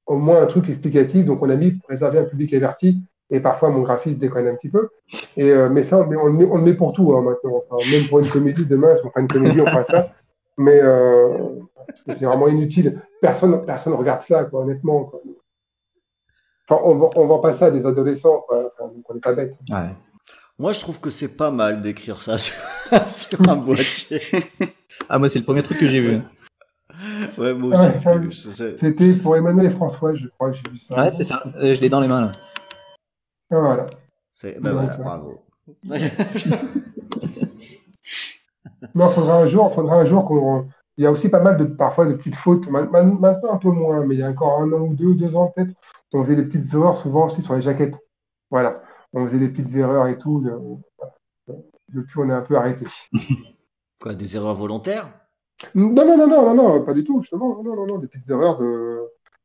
au 0.06 0.18
moins 0.18 0.42
un 0.42 0.46
truc 0.46 0.70
explicatif. 0.70 1.26
Donc 1.26 1.42
on 1.42 1.50
a 1.50 1.56
mis 1.56 1.72
pour 1.72 1.90
réserver 1.90 2.20
un 2.20 2.24
public 2.26 2.54
averti. 2.54 3.02
Et 3.32 3.40
parfois, 3.40 3.70
mon 3.70 3.82
graphiste 3.82 4.18
déconne 4.18 4.48
un 4.48 4.56
petit 4.56 4.70
peu. 4.70 4.90
Et, 5.38 5.52
euh, 5.52 5.70
mais 5.70 5.84
ça, 5.84 5.98
on, 6.00 6.04
le 6.04 6.08
met- 6.10 6.18
on 6.18 6.26
le 6.26 6.34
met, 6.34 6.46
on 6.46 6.56
le 6.58 6.64
met 6.64 6.74
pour 6.74 6.94
tout 6.94 7.14
hein, 7.16 7.22
maintenant. 7.22 7.62
Enfin, 7.70 7.92
même 7.92 8.08
pour 8.10 8.20
une 8.20 8.28
comédie, 8.28 8.66
demain, 8.66 8.96
si 8.96 9.02
on 9.06 9.12
fait 9.12 9.22
une 9.22 9.28
comédie, 9.28 9.62
on 9.62 9.68
fera 9.68 9.84
ça. 9.84 10.14
Mais 10.58 10.80
euh, 10.82 11.38
c'est 12.08 12.26
vraiment 12.26 12.48
inutile. 12.48 13.00
Personne 13.22 13.64
personne 13.66 13.94
regarde 13.94 14.24
ça, 14.24 14.46
quoi, 14.46 14.62
honnêtement. 14.62 15.04
quoi. 15.06 15.22
Enfin, 16.68 16.82
on 16.86 16.96
vend, 16.96 17.10
on 17.16 17.28
vend 17.28 17.40
pas 17.40 17.54
ça 17.54 17.68
à 17.68 17.72
des 17.72 17.86
adolescents, 17.86 18.44
quoi. 18.48 18.72
Enfin, 18.80 18.92
donc 18.94 19.04
on 19.10 19.14
n'est 19.14 19.20
pas 19.20 19.34
bête. 19.34 19.56
Moi, 20.58 20.74
je 20.74 20.80
trouve 20.82 21.00
que 21.00 21.10
c'est 21.10 21.38
pas 21.38 21.52
mal 21.52 21.82
d'écrire 21.82 22.22
ça 22.22 22.38
sur, 22.40 22.56
sur 23.08 23.50
un 23.50 23.56
boîtier. 23.56 24.22
Ah, 25.08 25.18
moi, 25.20 25.30
c'est 25.30 25.40
le 25.40 25.46
premier 25.46 25.64
truc 25.64 25.78
que 25.80 25.88
j'ai 25.88 26.02
vu. 26.02 26.20
Ouais, 27.38 27.54
moi 27.54 27.70
aussi. 27.76 27.82
Ouais, 27.88 28.00
j'ai 28.04 28.18
vu. 28.20 28.32
C'est- 28.32 28.52
c'est- 28.52 28.78
C'était 28.80 29.14
pour 29.14 29.36
Emmanuel 29.36 29.66
et 29.68 29.70
François, 29.72 30.16
je 30.16 30.28
crois 30.28 30.52
que 30.52 30.58
j'ai 30.58 30.72
vu 30.72 30.78
ça. 30.78 30.96
Ouais, 30.98 31.12
c'est 31.12 31.24
ça. 31.24 31.44
Euh, 31.58 31.74
Je 31.74 31.82
l'ai 31.82 31.90
dans 31.90 32.00
les 32.02 32.08
mains. 32.08 32.22
Là. 32.26 32.32
Ah, 33.52 33.60
Voilà. 33.60 33.86
C'est, 34.32 34.60
ben 34.62 34.74
voilà, 34.74 34.98
bravo. 34.98 35.44
Non, 38.96 39.10
faudra 39.10 39.40
un 39.44 39.48
jour, 39.48 39.74
faudra 39.74 40.00
un 40.00 40.06
jour 40.06 40.26
qu'on. 40.26 40.68
Il 40.98 41.04
y 41.04 41.08
a 41.08 41.12
aussi 41.12 41.30
pas 41.30 41.40
mal 41.42 41.58
de 41.58 41.64
parfois 41.66 42.06
de 42.06 42.14
petites 42.14 42.36
fautes. 42.36 42.68
Ma- 42.70 42.84
ma- 42.86 43.04
Maintenant 43.04 43.54
un 43.54 43.58
peu 43.58 43.70
moins, 43.72 44.06
mais 44.06 44.16
il 44.16 44.20
y 44.20 44.24
a 44.24 44.30
encore 44.30 44.60
un 44.62 44.72
an 44.74 44.80
ou 44.82 44.94
deux, 44.94 45.14
deux 45.16 45.36
ans 45.36 45.52
peut-être, 45.56 45.72
on 46.14 46.24
faisait 46.24 46.36
des 46.36 46.44
petites 46.44 46.74
erreurs 46.74 46.98
souvent 46.98 47.28
aussi 47.28 47.42
sur 47.42 47.56
les 47.56 47.62
jaquettes. 47.62 47.96
Voilà, 48.52 48.82
on 49.14 49.26
faisait 49.28 49.40
des 49.40 49.50
petites 49.50 49.74
erreurs 49.76 50.08
et 50.08 50.18
tout. 50.18 50.44
Depuis, 51.90 52.20
on 52.20 52.30
est 52.30 52.34
un 52.34 52.42
peu 52.42 52.56
arrêté. 52.58 52.86
Quoi, 54.02 54.14
des 54.16 54.36
erreurs 54.36 54.56
volontaires? 54.56 55.10
Non, 55.76 56.06
non, 56.06 56.18
non, 56.18 56.28
non, 56.28 56.54
non, 56.54 56.56
non, 56.56 56.84
pas 56.84 56.94
du 56.94 57.04
tout, 57.04 57.22
justement. 57.22 57.62
Non, 57.64 57.76
non, 57.76 57.86
non, 57.86 57.98
des 57.98 58.08
petites 58.08 58.30
erreurs 58.30 58.58
de. 58.60 59.02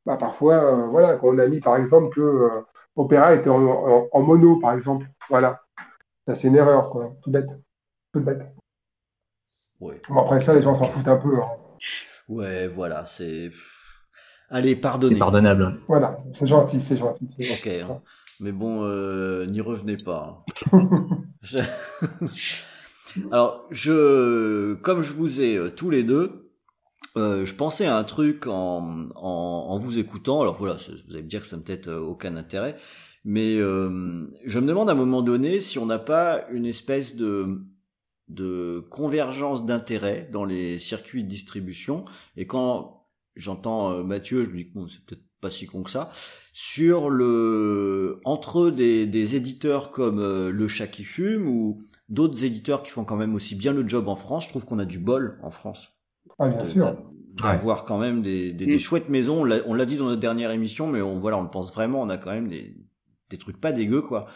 bah, 0.06 0.16
parfois, 0.16 0.54
euh, 0.54 0.86
voilà, 0.86 1.16
quand 1.16 1.28
on 1.28 1.38
a 1.38 1.46
mis 1.46 1.60
par 1.60 1.76
exemple 1.76 2.14
que 2.14 2.20
euh, 2.20 2.60
Opéra 2.96 3.34
était 3.34 3.50
en, 3.50 4.20
mono, 4.22 4.60
par 4.60 4.74
exemple, 4.74 5.06
voilà, 5.28 5.60
ça 6.26 6.34
c'est 6.34 6.48
une 6.48 6.56
erreur, 6.56 6.90
quoi, 6.90 7.14
tout 7.22 7.30
bête, 7.30 7.48
tout 8.12 8.20
bête. 8.20 8.42
Ouais. 9.80 10.00
Bon, 10.08 10.22
après 10.22 10.40
ça, 10.40 10.54
les 10.54 10.62
gens 10.62 10.74
s'en 10.74 10.84
foutent 10.84 11.08
un 11.08 11.16
peu. 11.16 11.36
Hein. 11.40 11.48
Ouais, 12.28 12.68
voilà, 12.68 13.04
c'est. 13.06 13.50
Allez, 14.50 14.76
pardonnez. 14.76 15.14
C'est 15.14 15.18
pardonnable. 15.18 15.80
Voilà, 15.88 16.18
c'est 16.34 16.46
gentil, 16.46 16.80
c'est 16.80 16.96
gentil. 16.96 17.28
Ok, 17.40 17.66
hein. 17.66 18.00
mais 18.38 18.52
bon, 18.52 18.84
euh, 18.84 19.46
n'y 19.46 19.60
revenez 19.60 19.96
pas. 19.96 20.44
Alors, 23.30 23.66
je, 23.70 24.74
comme 24.74 25.02
je 25.02 25.12
vous 25.12 25.40
ai 25.40 25.56
euh, 25.56 25.70
tous 25.70 25.90
les 25.90 26.02
deux, 26.02 26.50
euh, 27.16 27.44
je 27.44 27.54
pensais 27.54 27.86
à 27.86 27.96
un 27.96 28.04
truc 28.04 28.46
en, 28.46 29.08
en, 29.14 29.66
en 29.68 29.78
vous 29.78 29.98
écoutant. 29.98 30.42
Alors 30.42 30.56
voilà, 30.56 30.74
vous 30.74 31.14
allez 31.14 31.22
me 31.22 31.28
dire 31.28 31.40
que 31.40 31.46
ça 31.46 31.56
n'a 31.56 31.62
peut-être 31.62 31.88
euh, 31.88 32.00
aucun 32.00 32.36
intérêt, 32.36 32.76
mais 33.24 33.56
je 33.56 34.58
me 34.58 34.66
demande 34.66 34.90
à 34.90 34.92
un 34.92 34.96
moment 34.96 35.22
donné 35.22 35.60
si 35.60 35.78
on 35.78 35.86
n'a 35.86 35.98
pas 35.98 36.44
une 36.50 36.66
espèce 36.66 37.16
de 37.16 37.60
de 38.28 38.80
convergence 38.90 39.66
d'intérêts 39.66 40.28
dans 40.32 40.46
les 40.46 40.78
circuits 40.78 41.24
de 41.24 41.28
distribution. 41.28 42.06
Et 42.36 42.46
quand 42.46 43.06
j'entends 43.36 44.02
Mathieu, 44.02 44.44
je 44.44 44.50
me 44.50 44.56
dis 44.56 44.70
que 44.70 44.78
c'est 44.88 45.04
peut-être 45.04 45.24
pas 45.40 45.50
si 45.50 45.66
con 45.66 45.82
que 45.82 45.90
ça. 45.90 46.10
Sur 46.54 47.10
le 47.10 48.20
entre 48.24 48.70
des, 48.70 49.04
des 49.06 49.36
éditeurs 49.36 49.90
comme 49.90 50.20
Le 50.20 50.68
Chat 50.68 50.86
qui 50.86 51.04
fume 51.04 51.46
ou 51.46 51.82
d'autres 52.08 52.44
éditeurs 52.44 52.82
qui 52.82 52.90
font 52.90 53.04
quand 53.04 53.16
même 53.16 53.34
aussi 53.34 53.54
bien 53.54 53.72
le 53.72 53.86
job 53.88 54.08
en 54.08 54.16
France, 54.16 54.44
je 54.44 54.48
trouve 54.50 54.64
qu'on 54.64 54.78
a 54.78 54.84
du 54.84 54.98
bol 54.98 55.38
en 55.42 55.50
France. 55.50 55.88
Ah, 56.38 56.48
bien 56.48 56.62
De- 56.64 56.70
sûr. 56.70 56.96
D'avoir 57.42 57.82
quand 57.84 57.98
même 57.98 58.22
des, 58.22 58.52
des, 58.52 58.66
des 58.66 58.78
chouettes 58.78 59.08
maisons. 59.08 59.40
On 59.40 59.44
l'a- 59.44 59.60
On 59.66 59.74
l'a 59.74 59.86
dit 59.86 59.96
dans 59.96 60.04
notre 60.04 60.20
dernière 60.20 60.52
émission, 60.52 60.86
mais 60.86 61.02
on 61.02 61.18
voilà, 61.18 61.36
on 61.38 61.42
le 61.42 61.50
pense 61.50 61.72
vraiment. 61.72 62.00
On 62.00 62.08
a 62.08 62.16
quand 62.16 62.30
même 62.30 62.48
des, 62.48 62.76
des 63.30 63.38
trucs 63.38 63.60
pas 63.60 63.72
dégueux, 63.72 64.02
quoi. 64.02 64.26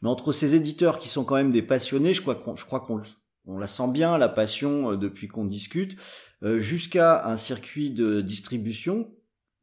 Mais 0.00 0.08
entre 0.08 0.32
ces 0.32 0.54
éditeurs 0.54 0.98
qui 0.98 1.08
sont 1.10 1.24
quand 1.24 1.34
même 1.34 1.52
des 1.52 1.60
passionnés, 1.62 2.14
je 2.14 2.22
crois 2.22 2.34
qu'on, 2.34 2.56
je 2.56 2.64
crois 2.64 2.80
qu'on 2.80 3.02
on 3.46 3.58
la 3.58 3.66
sent 3.66 3.88
bien 3.88 4.16
la 4.16 4.28
passion 4.30 4.92
euh, 4.92 4.96
depuis 4.96 5.28
qu'on 5.28 5.44
discute, 5.44 5.96
euh, 6.42 6.58
jusqu'à 6.58 7.26
un 7.26 7.36
circuit 7.36 7.90
de 7.90 8.20
distribution 8.22 9.10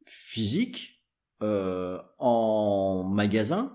physique 0.06 1.02
euh, 1.42 1.98
en 2.18 3.02
magasin 3.10 3.74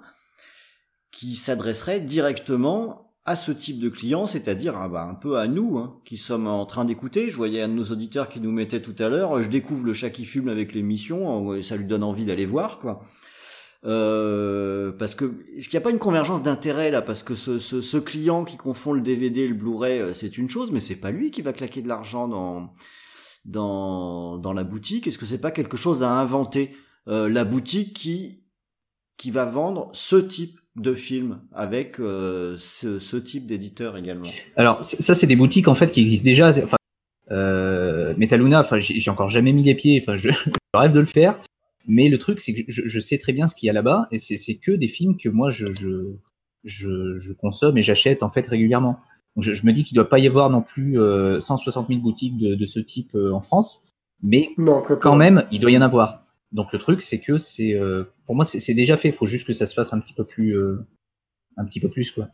qui 1.11 1.35
s'adresserait 1.35 1.99
directement 1.99 3.04
à 3.25 3.35
ce 3.35 3.51
type 3.51 3.79
de 3.79 3.89
clients, 3.89 4.27
c'est-à-dire 4.27 4.75
ah 4.77 4.87
bah, 4.87 5.07
un 5.09 5.15
peu 5.15 5.37
à 5.37 5.47
nous 5.47 5.77
hein, 5.77 5.99
qui 6.05 6.17
sommes 6.17 6.47
en 6.47 6.65
train 6.65 6.85
d'écouter. 6.85 7.29
Je 7.29 7.35
voyais 7.35 7.61
un 7.61 7.67
de 7.67 7.73
nos 7.73 7.85
auditeurs 7.85 8.29
qui 8.29 8.39
nous 8.39 8.51
mettait 8.51 8.81
tout 8.81 8.95
à 8.99 9.09
l'heure, 9.09 9.41
je 9.41 9.49
découvre 9.49 9.85
le 9.85 9.93
chat 9.93 10.11
qui 10.11 10.25
fume 10.25 10.47
avec 10.47 10.73
l'émission, 10.73 11.61
ça 11.63 11.75
lui 11.75 11.85
donne 11.85 12.03
envie 12.03 12.25
d'aller 12.25 12.45
voir 12.45 12.77
quoi. 12.77 13.01
Euh, 13.85 14.91
parce 14.91 15.13
que 15.13 15.25
est-ce 15.55 15.69
qu'il 15.69 15.77
n'y 15.77 15.83
a 15.83 15.85
pas 15.85 15.91
une 15.91 15.99
convergence 15.99 16.41
d'intérêt 16.41 16.89
là? 16.89 17.01
Parce 17.01 17.21
que 17.21 17.35
ce, 17.35 17.97
client 17.97 18.43
qui 18.43 18.57
confond 18.57 18.93
le 18.93 19.01
DVD 19.01 19.41
et 19.41 19.47
le 19.47 19.53
Blu-ray, 19.53 19.99
euh, 19.99 20.13
c'est 20.13 20.37
une 20.37 20.49
chose, 20.49 20.71
mais 20.71 20.79
c'est 20.79 20.95
pas 20.95 21.11
lui 21.11 21.29
qui 21.29 21.41
va 21.41 21.53
claquer 21.53 21.81
de 21.81 21.87
l'argent 21.87 22.27
dans 23.45 24.53
la 24.53 24.63
boutique. 24.63 25.07
Est-ce 25.07 25.17
que 25.17 25.25
c'est 25.25 25.41
pas 25.41 25.51
quelque 25.51 25.77
chose 25.77 26.03
à 26.03 26.11
inventer 26.11 26.75
Euh, 27.07 27.29
La 27.29 27.43
boutique 27.43 27.93
qui 29.17 29.31
va 29.31 29.45
vendre 29.45 29.91
ce 29.93 30.15
type 30.15 30.59
de 30.75 30.93
film 30.93 31.39
avec 31.53 31.99
euh, 31.99 32.55
ce, 32.57 32.99
ce 32.99 33.17
type 33.17 33.47
d'éditeur 33.47 33.97
également. 33.97 34.27
Alors, 34.55 34.83
ça, 34.83 35.13
c'est 35.13 35.27
des 35.27 35.35
boutiques 35.35 35.67
en 35.67 35.73
fait 35.73 35.91
qui 35.91 36.01
existent 36.01 36.25
déjà. 36.25 36.49
Enfin, 36.49 36.77
euh, 37.31 38.13
Metaluna, 38.17 38.59
enfin, 38.59 38.79
j'ai 38.79 38.99
j'ai 38.99 39.11
encore 39.11 39.29
jamais 39.29 39.53
mis 39.53 39.63
les 39.63 39.75
pieds. 39.75 39.99
Enfin, 40.01 40.17
je, 40.17 40.29
je 40.75 40.79
rêve 40.79 40.91
de 40.91 40.99
le 40.99 41.05
faire. 41.05 41.37
Mais 41.87 42.09
le 42.09 42.17
truc, 42.17 42.39
c'est 42.39 42.53
que 42.53 42.63
je, 42.67 42.81
je 42.85 42.99
sais 42.99 43.17
très 43.17 43.31
bien 43.31 43.47
ce 43.47 43.55
qu'il 43.55 43.67
y 43.67 43.69
a 43.69 43.73
là-bas, 43.73 44.07
et 44.11 44.17
c'est 44.17 44.37
c'est 44.37 44.55
que 44.55 44.71
des 44.71 44.87
films 44.87 45.17
que 45.17 45.29
moi 45.29 45.49
je 45.51 45.71
je, 45.71 46.15
je, 46.63 47.17
je 47.17 47.33
consomme 47.33 47.77
et 47.77 47.81
j'achète 47.81 48.23
en 48.23 48.29
fait 48.29 48.45
régulièrement. 48.45 48.99
Donc, 49.35 49.43
je, 49.43 49.53
je 49.53 49.65
me 49.65 49.71
dis 49.71 49.83
qu'il 49.83 49.95
doit 49.95 50.09
pas 50.09 50.19
y 50.19 50.27
avoir 50.27 50.49
non 50.49 50.61
plus 50.61 50.99
euh, 50.99 51.39
160 51.39 51.87
000 51.89 51.99
boutiques 51.99 52.37
de, 52.37 52.55
de 52.55 52.65
ce 52.65 52.79
type 52.79 53.13
euh, 53.15 53.33
en 53.33 53.41
France, 53.41 53.89
mais 54.23 54.49
Non, 54.57 54.81
quand 54.81 55.15
même, 55.15 55.45
il 55.51 55.59
doit 55.59 55.71
y 55.71 55.77
en 55.77 55.81
avoir. 55.81 56.24
Donc 56.51 56.71
le 56.73 56.79
truc, 56.79 57.01
c'est 57.01 57.19
que 57.19 57.37
c'est, 57.37 57.73
euh, 57.73 58.05
pour 58.25 58.35
moi, 58.35 58.45
c'est 58.45 58.73
déjà 58.73 58.95
fait. 58.97 59.09
Il 59.09 59.13
faut 59.13 59.25
juste 59.25 59.45
que 59.47 59.53
ça 59.53 59.65
se 59.65 59.73
fasse 59.73 59.93
un 59.93 59.99
petit 59.99 60.13
peu 60.13 60.23
plus, 60.23 60.55
euh, 60.57 60.85
un 61.57 61.65
petit 61.65 61.79
peu 61.79 61.89
plus 61.89 62.11
quoi. 62.11 62.27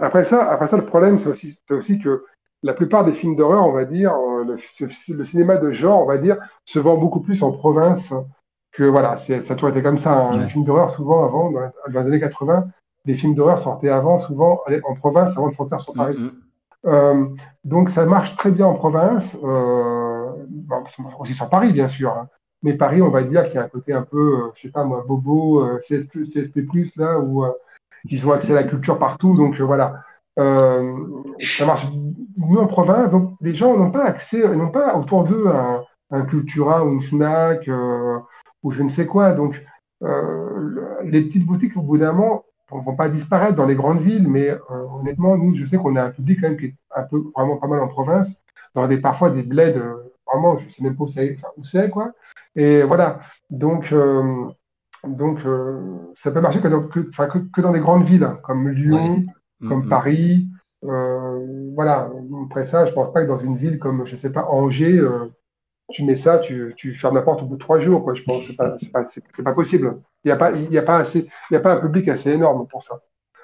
Après 0.00 0.24
ça, 0.24 0.50
après 0.50 0.66
ça, 0.66 0.76
le 0.76 0.84
problème, 0.84 1.18
c'est 1.18 1.74
aussi, 1.74 1.98
que 1.98 2.24
la 2.62 2.72
plupart 2.72 3.04
des 3.04 3.12
films 3.12 3.36
d'horreur, 3.36 3.66
on 3.66 3.72
va 3.72 3.84
dire, 3.84 4.12
euh, 4.14 4.44
le, 4.44 5.24
cinéma 5.24 5.56
de 5.56 5.72
genre, 5.72 6.02
on 6.02 6.06
va 6.06 6.18
dire, 6.18 6.36
se 6.64 6.78
vend 6.78 6.96
beaucoup 6.96 7.20
plus 7.20 7.42
en 7.42 7.52
province 7.52 8.12
que 8.72 8.84
voilà, 8.84 9.16
ça 9.16 9.34
a 9.36 9.40
toujours 9.54 9.70
été 9.70 9.82
comme 9.82 9.98
ça. 9.98 10.12
hein. 10.12 10.30
Les 10.42 10.48
films 10.48 10.64
d'horreur, 10.64 10.90
souvent 10.90 11.24
avant, 11.24 11.50
dans, 11.50 11.60
les- 11.60 11.92
dans 11.92 12.00
les 12.00 12.06
années 12.06 12.20
80, 12.20 12.66
les 13.04 13.14
films 13.14 13.34
d'horreur 13.34 13.58
sortaient 13.58 13.88
avant, 13.88 14.18
souvent 14.18 14.60
en 14.84 14.94
province, 14.94 15.30
avant 15.36 15.48
de 15.48 15.54
sortir 15.54 15.80
sur 15.80 15.92
Paris. 15.94 16.16
Euh, 16.86 17.26
donc 17.64 17.90
ça 17.90 18.06
marche 18.06 18.36
très 18.36 18.50
bien 18.52 18.66
en 18.66 18.74
province, 18.74 19.36
euh, 19.42 20.26
bon, 20.48 20.84
ça 20.96 21.02
marche 21.02 21.16
aussi 21.18 21.34
sur 21.34 21.48
Paris, 21.48 21.72
bien 21.72 21.88
sûr. 21.88 22.10
hein. 22.12 22.28
Mais 22.62 22.74
Paris, 22.74 23.02
on 23.02 23.10
va 23.10 23.22
dire 23.22 23.44
qu'il 23.46 23.54
y 23.54 23.58
a 23.58 23.64
un 23.64 23.68
côté 23.68 23.92
un 23.92 24.02
peu, 24.02 24.38
euh, 24.38 24.50
je 24.54 24.62
sais 24.62 24.70
pas 24.70 24.84
moi, 24.84 25.04
bobo, 25.06 25.62
euh, 25.64 25.78
CSP, 25.78 26.96
là, 26.96 27.18
où 27.20 27.44
euh, 27.44 27.52
ils 28.04 28.26
ont 28.26 28.32
accès 28.32 28.52
à 28.52 28.56
la 28.56 28.64
culture 28.64 28.98
partout. 28.98 29.34
Donc 29.36 29.60
voilà, 29.60 30.02
ça 30.36 31.66
marche 31.66 31.86
mieux 32.36 32.58
en 32.58 32.66
province. 32.66 33.10
Donc 33.10 33.34
les 33.40 33.54
gens 33.54 33.76
n'ont 33.76 33.90
pas 33.90 34.04
accès, 34.04 34.46
n'ont 34.56 34.70
pas 34.70 34.96
autour 34.96 35.24
d'eux 35.24 35.46
un, 35.48 35.82
un 36.10 36.22
Cultura 36.22 36.84
ou 36.84 36.92
une 36.94 37.02
Fnac 37.02 37.68
ou 38.62 38.72
je 38.72 38.82
ne 38.82 38.88
sais 38.88 39.06
quoi. 39.06 39.32
Donc 39.32 39.60
le- 40.00 40.88
les 41.04 41.22
petites 41.22 41.44
boutiques, 41.44 41.76
au 41.76 41.82
bout 41.82 41.98
d'un 41.98 42.12
moment, 42.12 42.44
ne 42.72 42.80
vont 42.82 42.96
pas 42.96 43.08
disparaître 43.08 43.56
dans 43.56 43.66
les 43.66 43.74
grandes 43.74 44.00
villes, 44.00 44.28
mais 44.28 44.56
honnêtement, 44.68 45.36
nous, 45.36 45.54
je 45.54 45.64
sais 45.64 45.76
qu'on 45.76 45.96
a 45.96 46.04
un 46.04 46.10
public 46.10 46.40
quand 46.40 46.48
même 46.48 46.58
qui 46.58 46.66
est 46.66 46.74
un 46.94 47.02
peu 47.02 47.22
vraiment 47.34 47.56
pas 47.56 47.66
mal 47.66 47.80
en 47.80 47.88
province, 47.88 48.34
dans 48.74 48.86
des 48.86 48.98
parfois 48.98 49.30
des 49.30 49.42
bleds, 49.42 49.80
vraiment, 50.32 50.58
je 50.58 50.68
sais 50.68 50.82
même 50.82 50.96
pas 50.96 51.04
où 51.04 51.08
c'est, 51.08 51.36
enfin, 51.64 51.88
quoi. 51.88 52.12
Et 52.56 52.82
voilà. 52.82 53.20
Donc, 53.50 53.92
euh, 53.92 54.44
donc 55.06 55.38
euh, 55.46 55.76
ça 56.14 56.30
peut 56.30 56.40
marcher 56.40 56.60
que 56.60 56.68
dans, 56.68 56.82
que, 56.82 57.08
enfin, 57.10 57.26
que, 57.26 57.38
que 57.38 57.60
dans 57.60 57.72
des 57.72 57.80
grandes 57.80 58.04
villes, 58.04 58.24
hein, 58.24 58.38
comme 58.42 58.68
Lyon, 58.68 59.22
comme 59.68 59.82
Mhm. 59.84 59.88
Paris. 59.88 60.48
Euh, 60.84 61.70
voilà. 61.74 62.10
Après 62.46 62.64
ça, 62.66 62.84
je 62.86 62.92
pense 62.92 63.12
pas 63.12 63.22
que 63.22 63.28
dans 63.28 63.38
une 63.38 63.56
ville 63.56 63.78
comme, 63.78 64.06
je 64.06 64.16
sais 64.16 64.30
pas, 64.30 64.46
Angers, 64.48 64.98
euh, 64.98 65.26
tu 65.90 66.04
mets 66.04 66.16
ça, 66.16 66.38
tu, 66.38 66.74
tu 66.76 66.94
fermes 66.94 67.14
la 67.16 67.22
porte 67.22 67.42
au 67.42 67.46
bout 67.46 67.54
de 67.56 67.60
trois 67.60 67.80
jours, 67.80 68.04
quoi. 68.04 68.14
Je 68.14 68.22
pense 68.22 68.40
que 68.42 68.46
c'est 68.48 68.56
pas, 68.56 68.76
c'est 68.78 68.92
pas, 68.92 69.42
pas 69.42 69.52
possible. 69.54 69.96
Il 70.24 70.28
n'y 70.28 70.32
a 70.32 70.36
pas, 70.36 70.52
il 70.52 70.70
y 70.72 70.78
a 70.78 70.82
pas 70.82 70.96
assez, 70.98 71.28
il 71.50 71.54
y 71.54 71.56
a 71.56 71.60
pas 71.60 71.74
un 71.74 71.80
public 71.80 72.08
assez 72.08 72.30
énorme 72.30 72.66
pour 72.68 72.82
ça. 72.82 73.00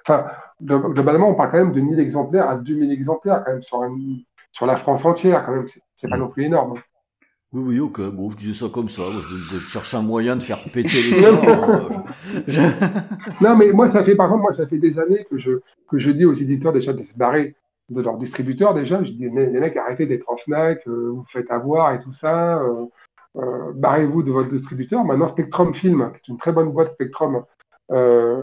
Enfin, 0.06 0.26
glo- 0.62 0.92
globalement, 0.92 1.30
on 1.30 1.34
parle 1.34 1.50
quand 1.50 1.58
même 1.58 1.72
de 1.72 1.80
1000 1.80 1.98
exemplaires 2.00 2.48
à 2.48 2.56
2000 2.56 2.92
exemplaires, 2.92 3.42
quand 3.44 3.52
même, 3.52 3.62
sur, 3.62 3.82
un- 3.82 3.96
sur 4.52 4.66
la 4.66 4.76
France 4.76 5.04
entière, 5.04 5.44
quand 5.46 5.52
même. 5.52 5.66
C'est, 6.04 6.10
pas 6.10 6.16
non 6.18 6.28
plus 6.28 6.44
énorme. 6.44 6.74
Oui, 7.52 7.62
oui, 7.66 7.80
ok. 7.80 8.10
Bon, 8.12 8.30
je 8.30 8.36
disais 8.36 8.52
ça 8.64 8.66
comme 8.72 8.88
ça. 8.88 9.02
Je 9.10 9.34
me 9.34 9.40
disais, 9.40 9.58
je 9.58 9.70
cherche 9.70 9.94
un 9.94 10.02
moyen 10.02 10.36
de 10.36 10.42
faire 10.42 10.62
péter 10.64 10.88
les 11.02 11.14
scores. 11.14 11.48
hein. 11.48 12.04
Je- 12.46 12.60
Non, 13.44 13.56
mais 13.56 13.72
moi, 13.72 13.88
ça 13.88 14.02
fait, 14.04 14.14
par 14.16 14.26
exemple, 14.26 14.42
moi, 14.42 14.52
ça 14.52 14.66
fait 14.66 14.78
des 14.78 14.98
années 14.98 15.24
que 15.30 15.38
je, 15.38 15.60
que 15.88 15.98
je 15.98 16.10
dis 16.10 16.24
aux 16.24 16.34
éditeurs 16.34 16.72
déjà 16.72 16.92
de 16.92 17.02
se 17.02 17.16
barrer 17.16 17.54
de 17.90 18.00
leurs 18.02 18.18
distributeurs 18.18 18.74
déjà. 18.74 19.02
Je 19.04 19.12
dis, 19.12 19.28
mais 19.30 19.46
les 19.46 19.60
mecs, 19.60 19.76
arrêtez 19.76 20.06
d'être 20.06 20.28
en 20.30 20.36
Fnac, 20.36 20.86
euh, 20.88 21.10
vous 21.14 21.24
faites 21.28 21.50
avoir 21.50 21.94
et 21.94 22.00
tout 22.00 22.12
ça. 22.12 22.58
euh, 22.60 22.86
euh, 23.36 23.72
barrez-vous 23.74 24.22
de 24.22 24.30
votre 24.30 24.50
distributeur. 24.50 25.04
Maintenant, 25.04 25.28
Spectrum 25.28 25.74
Film, 25.74 26.10
qui 26.12 26.30
est 26.30 26.32
une 26.32 26.38
très 26.38 26.52
bonne 26.52 26.70
boîte 26.70 26.92
Spectrum, 26.92 27.42
euh, 27.92 28.42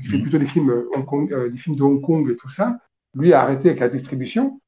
qui 0.00 0.08
fait 0.08 0.18
plutôt 0.18 0.38
des 0.38 0.46
films, 0.46 0.84
Hong 0.94 1.04
Kong, 1.04 1.32
euh, 1.32 1.48
des 1.50 1.58
films 1.58 1.76
de 1.76 1.82
Hong 1.82 2.00
Kong 2.00 2.28
et 2.30 2.36
tout 2.36 2.48
ça, 2.50 2.78
lui 3.14 3.32
a 3.32 3.42
arrêté 3.42 3.68
avec 3.68 3.80
la 3.80 3.88
distribution 3.88 4.60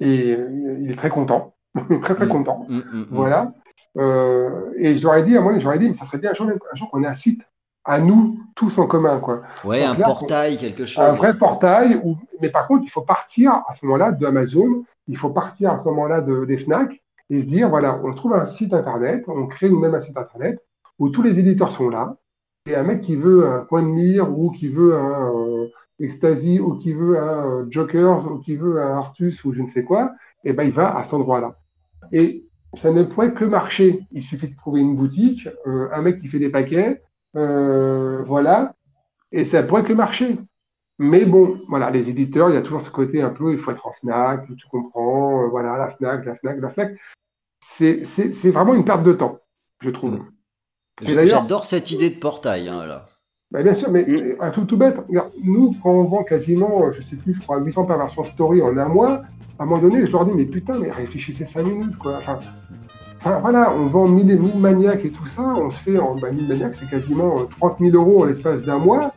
et 0.00 0.34
euh, 0.34 0.78
il 0.80 0.90
est 0.90 0.96
très 0.96 1.10
content. 1.10 1.54
très, 2.02 2.14
très 2.14 2.28
content. 2.28 2.66
Mm, 2.68 2.76
mm, 2.76 2.80
mm. 2.92 3.06
Voilà. 3.10 3.52
Euh, 3.96 4.70
et 4.76 4.96
je 4.96 5.02
leur 5.02 5.14
ai 5.14 5.22
dit, 5.24 5.36
à 5.36 5.40
moi, 5.40 5.54
ai 5.54 5.78
dit, 5.78 5.88
mais 5.88 5.94
ça 5.94 6.04
serait 6.06 6.18
bien 6.18 6.32
un 6.32 6.34
jour, 6.74 6.90
qu'on 6.90 7.02
ait 7.02 7.08
un 7.08 7.14
site 7.14 7.42
à 7.84 8.00
nous, 8.00 8.38
tous 8.54 8.78
en 8.78 8.86
commun, 8.86 9.18
quoi. 9.18 9.42
Ouais, 9.64 9.80
Donc 9.80 9.96
un 9.96 9.98
là, 9.98 10.06
portail, 10.06 10.56
quelque 10.58 10.84
chose. 10.84 11.02
un 11.02 11.12
vrai 11.12 11.36
portail, 11.36 12.00
où... 12.04 12.16
mais 12.40 12.50
par 12.50 12.66
contre, 12.66 12.84
il 12.84 12.90
faut 12.90 13.02
partir 13.02 13.52
à 13.66 13.74
ce 13.74 13.86
moment-là 13.86 14.12
d'Amazon, 14.12 14.84
il 15.06 15.16
faut 15.16 15.30
partir 15.30 15.72
à 15.72 15.78
ce 15.78 15.84
moment-là 15.84 16.20
de, 16.20 16.44
des 16.44 16.58
FNAC 16.58 17.02
et 17.30 17.40
se 17.40 17.46
dire, 17.46 17.68
voilà, 17.70 17.98
on 18.04 18.12
trouve 18.12 18.34
un 18.34 18.44
site 18.44 18.74
internet, 18.74 19.24
on 19.26 19.46
crée 19.46 19.70
nous-mêmes 19.70 19.94
un 19.94 20.00
site 20.00 20.16
internet 20.16 20.62
où 20.98 21.08
tous 21.08 21.22
les 21.22 21.38
éditeurs 21.38 21.70
sont 21.70 21.88
là, 21.88 22.16
et 22.66 22.74
un 22.74 22.82
mec 22.82 23.00
qui 23.00 23.16
veut 23.16 23.48
un 23.48 23.60
coin 23.60 23.82
de 23.82 23.88
mire 23.88 24.30
ou 24.38 24.50
qui 24.50 24.68
veut 24.68 24.96
un 24.96 25.32
euh, 25.34 25.68
Ecstasy 26.00 26.60
ou 26.60 26.74
qui 26.74 26.92
veut 26.92 27.18
un 27.18 27.46
euh, 27.46 27.66
Jokers 27.70 28.30
ou 28.30 28.38
qui 28.38 28.56
veut 28.56 28.80
un 28.80 28.98
Artus 28.98 29.44
ou 29.44 29.52
je 29.52 29.62
ne 29.62 29.68
sais 29.68 29.84
quoi, 29.84 30.12
et 30.44 30.52
ben 30.52 30.64
il 30.64 30.72
va 30.72 30.96
à 30.96 31.04
cet 31.04 31.14
endroit-là. 31.14 31.56
Et 32.12 32.44
ça 32.76 32.90
ne 32.90 33.02
pourrait 33.02 33.32
que 33.32 33.44
marcher. 33.44 34.00
Il 34.12 34.22
suffit 34.22 34.48
de 34.48 34.56
trouver 34.56 34.80
une 34.80 34.96
boutique, 34.96 35.48
euh, 35.66 35.88
un 35.92 36.02
mec 36.02 36.20
qui 36.20 36.28
fait 36.28 36.38
des 36.38 36.50
paquets, 36.50 37.02
euh, 37.36 38.22
voilà, 38.24 38.74
et 39.32 39.44
ça 39.44 39.62
pourrait 39.62 39.84
que 39.84 39.92
marcher. 39.92 40.38
Mais 40.98 41.24
bon, 41.24 41.56
voilà, 41.68 41.90
les 41.90 42.08
éditeurs, 42.08 42.50
il 42.50 42.54
y 42.54 42.58
a 42.58 42.62
toujours 42.62 42.80
ce 42.80 42.90
côté 42.90 43.22
un 43.22 43.30
peu, 43.30 43.52
il 43.52 43.58
faut 43.58 43.70
être 43.70 43.86
en 43.86 43.92
Fnac, 43.92 44.46
tu 44.56 44.66
comprends, 44.68 45.44
euh, 45.44 45.46
voilà, 45.46 45.76
la 45.76 45.90
Fnac, 45.90 46.24
la 46.24 46.34
Fnac, 46.34 46.60
la 46.60 46.70
Fnac. 46.70 46.98
C'est 47.76 48.50
vraiment 48.50 48.74
une 48.74 48.84
perte 48.84 49.04
de 49.04 49.12
temps. 49.12 49.38
je 49.80 49.90
trouve. 49.90 50.20
J'adore 51.02 51.64
cette 51.64 51.92
idée 51.92 52.10
de 52.10 52.18
portail, 52.18 52.68
hein, 52.68 52.84
là. 52.86 53.06
Bah, 53.50 53.62
bien 53.62 53.74
sûr, 53.74 53.90
mais 53.90 54.06
un 54.40 54.50
truc 54.50 54.66
tout 54.66 54.76
bête. 54.76 54.96
Regarde, 55.08 55.30
nous, 55.42 55.74
quand 55.82 55.90
on 55.90 56.04
vend 56.04 56.22
quasiment, 56.22 56.92
je 56.92 57.00
sais 57.00 57.16
plus, 57.16 57.34
je 57.34 57.40
crois, 57.40 57.58
800 57.58 57.86
par 57.86 57.96
version 57.96 58.22
story 58.22 58.60
en 58.60 58.76
un 58.76 58.88
mois, 58.88 59.22
à 59.58 59.62
un 59.62 59.66
moment 59.66 59.80
donné, 59.80 60.06
je 60.06 60.12
leur 60.12 60.26
dis, 60.26 60.36
mais 60.36 60.44
putain, 60.44 60.74
mais 60.78 60.90
réfléchissez 60.90 61.46
5 61.46 61.62
minutes, 61.64 61.96
quoi. 61.96 62.16
Enfin, 62.18 62.38
enfin 63.18 63.40
voilà, 63.40 63.72
on 63.72 63.86
vend 63.86 64.06
1000, 64.06 64.38
1000 64.38 64.58
maniaques 64.58 65.04
et 65.06 65.10
tout 65.10 65.26
ça, 65.26 65.42
on 65.42 65.70
se 65.70 65.78
fait 65.80 65.98
en 65.98 66.14
bah, 66.16 66.30
1000 66.30 66.46
maniaques, 66.46 66.74
c'est 66.78 66.90
quasiment 66.90 67.36
30 67.58 67.78
000 67.78 67.96
euros 67.96 68.22
en 68.22 68.26
l'espace 68.26 68.62
d'un 68.64 68.78
mois. 68.78 69.14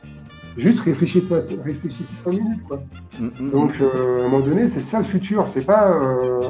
Juste 0.57 0.79
réfléchissez, 0.81 1.35
réfléchissez 1.63 2.13
5 2.23 2.31
minutes, 2.31 2.63
quoi. 2.67 2.81
Donc, 3.19 3.73
euh, 3.81 4.21
à 4.21 4.25
un 4.25 4.29
moment 4.29 4.39
donné, 4.39 4.69
c'est 4.69 4.81
ça 4.81 4.99
le 4.99 5.05
futur. 5.05 5.47
C'est 5.53 5.65
pas 5.65 5.91
euh, 5.91 6.41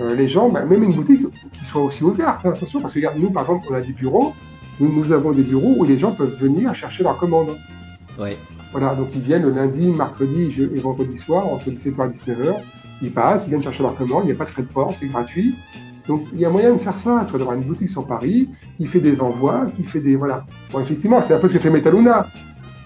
euh, 0.00 0.14
les 0.14 0.28
gens, 0.28 0.50
bah, 0.50 0.64
même 0.66 0.82
une 0.82 0.92
boutique 0.92 1.26
qui 1.52 1.64
soit 1.64 1.82
aussi 1.82 2.04
ouverte, 2.04 2.44
hein, 2.44 2.50
attention, 2.50 2.80
parce 2.80 2.92
que 2.92 2.98
regarde, 2.98 3.18
nous, 3.18 3.30
par 3.30 3.44
exemple, 3.44 3.66
on 3.70 3.74
a 3.74 3.80
des 3.80 3.92
bureaux, 3.92 4.34
nous, 4.80 4.92
nous 4.92 5.12
avons 5.12 5.32
des 5.32 5.42
bureaux 5.42 5.74
où 5.78 5.84
les 5.84 5.98
gens 5.98 6.12
peuvent 6.12 6.36
venir 6.38 6.74
chercher 6.74 7.02
leurs 7.02 7.16
commandes. 7.16 7.56
Ouais. 8.18 8.36
Voilà, 8.72 8.94
donc 8.94 9.08
ils 9.14 9.20
viennent 9.20 9.42
le 9.42 9.50
lundi, 9.50 9.86
mercredi 9.86 10.52
et 10.74 10.78
vendredi 10.78 11.18
soir, 11.18 11.46
entre 11.46 11.70
17h 11.70 12.10
et 12.10 12.32
19h. 12.32 12.54
Ils 13.02 13.10
passent, 13.10 13.44
ils 13.46 13.50
viennent 13.50 13.62
chercher 13.62 13.82
leurs 13.82 13.96
commandes, 13.96 14.24
il 14.24 14.26
n'y 14.26 14.32
a 14.32 14.36
pas 14.36 14.44
de 14.44 14.50
frais 14.50 14.62
de 14.62 14.68
port, 14.68 14.94
c'est 14.98 15.06
gratuit. 15.06 15.54
Donc 16.06 16.22
il 16.32 16.40
y 16.40 16.44
a 16.44 16.50
moyen 16.50 16.72
de 16.72 16.78
faire 16.78 16.98
ça, 16.98 17.22
tu 17.24 17.30
vois, 17.30 17.38
d'avoir 17.38 17.56
une 17.56 17.64
boutique 17.64 17.88
sur 17.88 18.06
Paris 18.06 18.48
qui 18.76 18.86
fait 18.86 19.00
des 19.00 19.20
envois, 19.20 19.64
qui 19.76 19.82
fait 19.82 20.00
des. 20.00 20.16
Voilà. 20.16 20.44
Bon, 20.72 20.80
effectivement, 20.80 21.20
c'est 21.22 21.34
un 21.34 21.38
peu 21.38 21.48
ce 21.48 21.54
que 21.54 21.58
fait 21.58 21.70
Metaluna. 21.70 22.26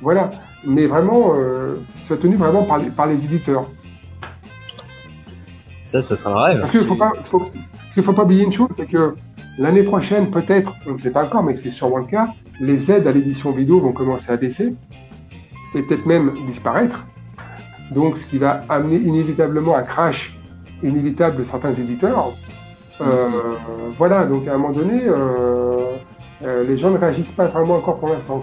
Voilà. 0.01 0.31
Mais 0.65 0.87
vraiment, 0.87 1.33
euh, 1.37 1.77
qui 1.99 2.07
soit 2.07 2.17
tenu 2.17 2.37
vraiment 2.37 2.63
par 2.65 2.79
les, 2.79 2.91
par 2.91 3.07
les 3.07 3.15
éditeurs. 3.15 3.65
Ça, 5.83 6.01
ça 6.01 6.17
sera 6.17 6.31
le 6.31 6.37
rêve. 6.37 6.61
Parce 6.61 6.71
qu'il 6.71 6.81
ne 6.81 6.87
faut, 7.25 7.51
faut 8.03 8.13
pas 8.13 8.23
oublier 8.23 8.45
une 8.45 8.53
chose, 8.53 8.69
c'est 8.77 8.87
que 8.87 9.15
l'année 9.59 9.83
prochaine, 9.83 10.31
peut-être, 10.31 10.73
on 10.87 10.93
ne 10.95 10.99
sait 10.99 11.11
pas 11.11 11.25
encore, 11.25 11.43
mais 11.43 11.57
c'est 11.57 11.71
sûrement 11.71 11.99
le 11.99 12.07
cas, 12.07 12.29
les 12.61 12.91
aides 12.91 13.07
à 13.07 13.13
l'édition 13.13 13.51
vidéo 13.51 13.81
vont 13.81 13.93
commencer 13.93 14.31
à 14.31 14.37
baisser 14.37 14.75
et 15.75 15.83
peut-être 15.83 16.07
même 16.07 16.33
disparaître. 16.47 17.05
Donc, 17.91 18.19
ce 18.19 18.25
qui 18.25 18.39
va 18.39 18.63
amener 18.69 18.97
inévitablement 18.97 19.77
un 19.77 19.83
crash 19.83 20.39
inévitable 20.83 21.39
de 21.39 21.45
certains 21.51 21.75
éditeurs. 21.75 22.33
Euh, 23.01 23.29
voilà, 23.97 24.25
donc 24.25 24.47
à 24.47 24.55
un 24.55 24.59
moment 24.59 24.73
donné, 24.73 25.01
euh, 25.07 25.81
euh, 26.45 26.65
les 26.65 26.79
gens 26.79 26.91
ne 26.91 26.99
réagissent 26.99 27.33
pas 27.33 27.47
vraiment 27.47 27.77
encore 27.77 27.99
pour 27.99 28.11
l'instant. 28.11 28.43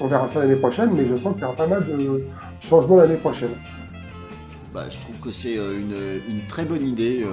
On 0.00 0.06
verra 0.06 0.28
ça 0.32 0.40
l'année 0.40 0.56
prochaine, 0.56 0.90
mais 0.94 1.06
je 1.06 1.16
sens 1.16 1.34
qu'il 1.34 1.42
y 1.42 1.44
aura 1.44 1.54
pas 1.54 1.66
mal 1.66 1.84
de 1.84 2.22
changements 2.60 2.96
l'année 2.96 3.16
prochaine. 3.16 3.50
Bah, 4.72 4.84
je 4.88 5.00
trouve 5.00 5.18
que 5.18 5.32
c'est 5.32 5.54
une, 5.54 5.96
une, 6.28 6.46
très 6.48 6.64
bonne 6.64 6.86
idée. 6.86 7.26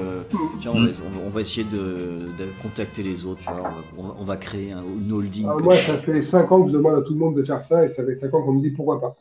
Tiens, 0.59 0.71
on, 0.73 0.81
va, 0.81 0.91
on, 1.27 1.29
va, 1.29 1.41
essayer 1.41 1.65
de, 1.65 1.77
de, 1.77 2.61
contacter 2.63 3.03
les 3.03 3.25
autres. 3.25 3.41
Tu 3.41 3.51
vois, 3.51 3.71
on, 3.97 4.01
va, 4.01 4.15
on, 4.19 4.23
va, 4.23 4.37
créer 4.37 4.71
un, 4.71 4.81
une 4.81 5.11
holding. 5.11 5.45
Ah, 5.47 5.55
moi, 5.61 5.75
ça 5.75 5.99
fait 5.99 6.21
5 6.21 6.51
ans 6.51 6.63
que 6.63 6.69
je 6.69 6.73
demande 6.73 6.95
à 6.95 7.01
tout 7.01 7.13
le 7.13 7.19
monde 7.19 7.35
de 7.35 7.43
faire 7.43 7.61
ça, 7.61 7.85
et 7.85 7.89
ça 7.89 8.03
fait 8.03 8.15
5 8.15 8.33
ans 8.33 8.41
qu'on 8.41 8.53
me 8.53 8.61
dit 8.61 8.71
pourquoi 8.71 8.99
pas. 8.99 9.15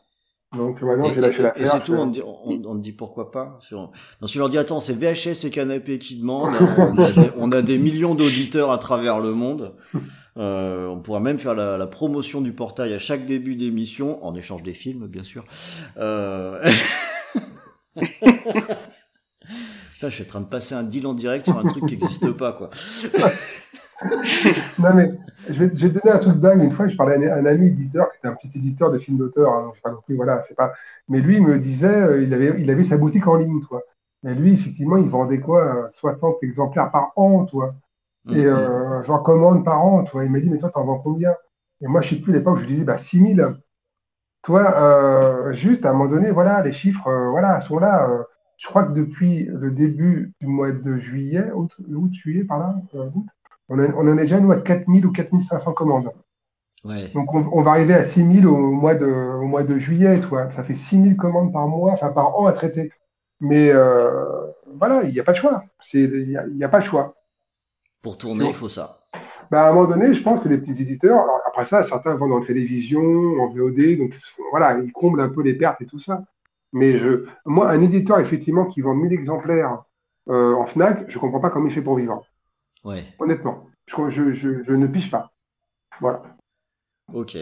Donc 0.55 0.81
maintenant, 0.81 1.11
j'ai 1.13 1.21
lâché 1.21 1.41
l'affaire. 1.43 1.61
Et 1.61 1.65
c'est 1.65 1.83
tout, 1.83 1.93
on, 1.93 2.07
dit, 2.07 2.21
on, 2.23 2.61
on 2.65 2.75
dit 2.75 2.93
pourquoi 2.93 3.31
pas. 3.31 3.57
Sur... 3.61 3.91
Non, 4.21 4.27
si 4.27 4.37
on 4.37 4.39
leur 4.39 4.49
dit, 4.49 4.57
attends, 4.57 4.79
c'est 4.79 4.93
VHS 4.93 5.45
et 5.45 5.49
Canapé 5.49 5.99
qui 5.99 6.15
demandent, 6.17 6.55
on, 6.77 6.97
a 6.97 7.11
des, 7.11 7.29
on 7.37 7.51
a 7.51 7.61
des 7.61 7.77
millions 7.77 8.15
d'auditeurs 8.15 8.71
à 8.71 8.77
travers 8.77 9.19
le 9.19 9.33
monde. 9.33 9.75
Euh, 10.39 10.85
on 10.85 10.99
pourra 10.99 11.19
même 11.19 11.39
faire 11.39 11.55
la, 11.55 11.79
la, 11.79 11.87
promotion 11.87 12.41
du 12.41 12.53
portail 12.53 12.93
à 12.93 12.99
chaque 12.99 13.25
début 13.25 13.55
d'émission, 13.55 14.23
en 14.23 14.35
échange 14.35 14.61
des 14.61 14.75
films, 14.75 15.07
bien 15.07 15.23
sûr. 15.23 15.43
Euh... 15.97 16.63
Putain, 19.93 20.09
je 20.09 20.15
suis 20.15 20.23
en 20.23 20.27
train 20.27 20.41
de 20.41 20.45
passer 20.45 20.75
un 20.75 20.83
deal 20.83 21.07
en 21.07 21.13
direct 21.13 21.45
sur 21.45 21.57
un 21.57 21.63
truc 21.63 21.85
qui 21.85 21.97
n'existe 21.97 22.31
pas, 22.31 22.53
quoi. 22.53 22.69
non, 24.79 24.93
mais 24.93 25.11
je 25.49 25.53
vais, 25.53 25.71
je 25.73 25.87
vais, 25.87 25.93
te 25.93 25.99
donner 25.99 26.15
un 26.15 26.19
truc 26.19 26.39
dingue. 26.39 26.61
Une 26.61 26.71
fois, 26.71 26.87
je 26.87 26.95
parlais 26.95 27.27
à 27.27 27.37
un, 27.37 27.45
ami 27.45 27.67
éditeur, 27.67 28.11
qui 28.11 28.17
était 28.17 28.27
un 28.27 28.35
petit 28.35 28.51
éditeur 28.55 28.91
de 28.91 28.99
films 28.99 29.17
d'auteur. 29.17 29.51
Hein, 29.51 29.71
pas 29.83 29.91
non 29.91 30.01
plus, 30.05 30.15
voilà, 30.15 30.41
c'est 30.41 30.55
pas. 30.55 30.73
Mais 31.07 31.19
lui, 31.19 31.37
il 31.37 31.43
me 31.43 31.57
disait, 31.57 31.87
euh, 31.87 32.21
il, 32.21 32.33
avait, 32.33 32.61
il 32.61 32.69
avait 32.69 32.83
sa 32.83 32.97
boutique 32.97 33.25
en 33.27 33.37
ligne, 33.37 33.59
toi. 33.61 33.81
Et 34.27 34.33
lui, 34.33 34.53
effectivement, 34.53 34.97
il 34.97 35.09
vendait 35.09 35.39
quoi 35.39 35.87
60 35.89 36.37
exemplaires 36.43 36.91
par 36.91 37.13
an, 37.15 37.45
toi. 37.45 37.75
Et 38.29 38.45
euh, 38.45 39.01
j'en 39.03 39.19
commande 39.19 39.63
par 39.63 39.83
an, 39.83 40.03
toi. 40.03 40.25
Il 40.25 40.31
m'a 40.31 40.39
dit, 40.39 40.49
mais 40.49 40.57
toi, 40.57 40.69
t'en 40.69 40.85
vends 40.85 40.99
combien? 40.99 41.33
Et 41.81 41.87
moi, 41.87 42.01
je 42.01 42.09
sais 42.09 42.15
plus, 42.17 42.33
à 42.33 42.37
l'époque, 42.37 42.57
je 42.57 42.63
lui 42.63 42.73
disais, 42.73 42.85
bah, 42.85 42.97
6000. 42.97 43.55
Toi, 44.47 44.73
euh, 44.81 45.51
juste 45.51 45.85
à 45.85 45.89
un 45.89 45.91
moment 45.91 46.09
donné, 46.09 46.31
voilà, 46.31 46.61
les 46.61 46.71
chiffres, 46.71 47.09
euh, 47.09 47.31
voilà, 47.31 47.59
sont 47.59 47.79
là. 47.79 48.09
Euh, 48.09 48.23
je 48.55 48.65
crois 48.65 48.85
que 48.85 48.93
depuis 48.93 49.43
le 49.43 49.71
début 49.71 50.31
du 50.39 50.47
mois 50.47 50.71
de 50.71 50.95
juillet, 50.95 51.51
août, 51.51 51.75
août 51.93 52.13
juillet, 52.13 52.45
par 52.45 52.59
là, 52.59 52.75
août, 52.93 53.25
on, 53.67 53.77
a, 53.77 53.89
on, 53.89 54.07
en 54.07 54.17
est 54.17 54.21
déjà, 54.21 54.39
nous, 54.39 54.53
à 54.53 54.61
4000 54.61 55.05
ou 55.05 55.11
4500 55.11 55.73
commandes. 55.73 56.11
Ouais. 56.85 57.09
Donc, 57.09 57.33
on, 57.33 57.45
on, 57.51 57.61
va 57.61 57.71
arriver 57.71 57.93
à 57.93 58.05
6000 58.05 58.47
au 58.47 58.55
mois 58.55 58.95
de, 58.95 59.05
au 59.05 59.43
mois 59.47 59.63
de 59.63 59.77
juillet, 59.77 60.21
toi. 60.21 60.49
Ça 60.51 60.63
fait 60.63 60.75
6000 60.75 61.17
commandes 61.17 61.51
par 61.51 61.67
mois, 61.67 61.91
enfin, 61.91 62.13
par 62.13 62.39
an 62.39 62.45
à 62.45 62.53
traiter. 62.53 62.93
Mais 63.41 63.73
voilà, 63.73 65.03
il 65.03 65.11
n'y 65.11 65.19
a 65.19 65.25
pas 65.25 65.33
de 65.33 65.37
choix. 65.39 65.65
Il 65.91 66.25
n'y 66.55 66.63
a, 66.63 66.67
a, 66.67 66.69
pas 66.69 66.79
de 66.79 66.85
choix. 66.85 67.15
Pour 68.01 68.17
tourner, 68.17 68.47
il 68.47 68.53
faut 68.53 68.69
ça. 68.69 68.96
Bah, 69.49 69.63
à 69.65 69.69
un 69.69 69.73
moment 69.73 69.87
donné, 69.87 70.13
je 70.13 70.21
pense 70.21 70.39
que 70.41 70.49
les 70.49 70.57
petits 70.57 70.81
éditeurs, 70.81 71.19
alors 71.19 71.39
après 71.47 71.65
ça, 71.65 71.83
certains 71.83 72.15
vendent 72.15 72.33
en 72.33 72.41
télévision, 72.41 73.01
en 73.01 73.49
VOD, 73.49 73.97
donc 73.97 74.13
voilà, 74.51 74.77
ils 74.79 74.91
comblent 74.91 75.21
un 75.21 75.29
peu 75.29 75.41
les 75.41 75.53
pertes 75.53 75.81
et 75.81 75.85
tout 75.85 75.99
ça. 75.99 76.23
Mais 76.73 76.99
je, 76.99 77.25
moi, 77.45 77.69
un 77.69 77.81
éditeur, 77.81 78.19
effectivement, 78.19 78.65
qui 78.65 78.81
vend 78.81 78.93
1000 78.93 79.13
exemplaires 79.13 79.83
euh, 80.29 80.53
en 80.53 80.65
Fnac, 80.65 81.05
je 81.07 81.17
comprends 81.17 81.39
pas 81.39 81.49
comment 81.49 81.67
il 81.67 81.73
fait 81.73 81.81
pour 81.81 81.95
vivre. 81.95 82.21
Ouais. 82.83 83.05
Honnêtement, 83.19 83.67
je, 83.85 84.09
je, 84.09 84.31
je, 84.31 84.63
je 84.63 84.73
ne 84.73 84.87
piche 84.87 85.09
pas. 85.09 85.31
Voilà. 86.01 86.23
Ok. 87.13 87.37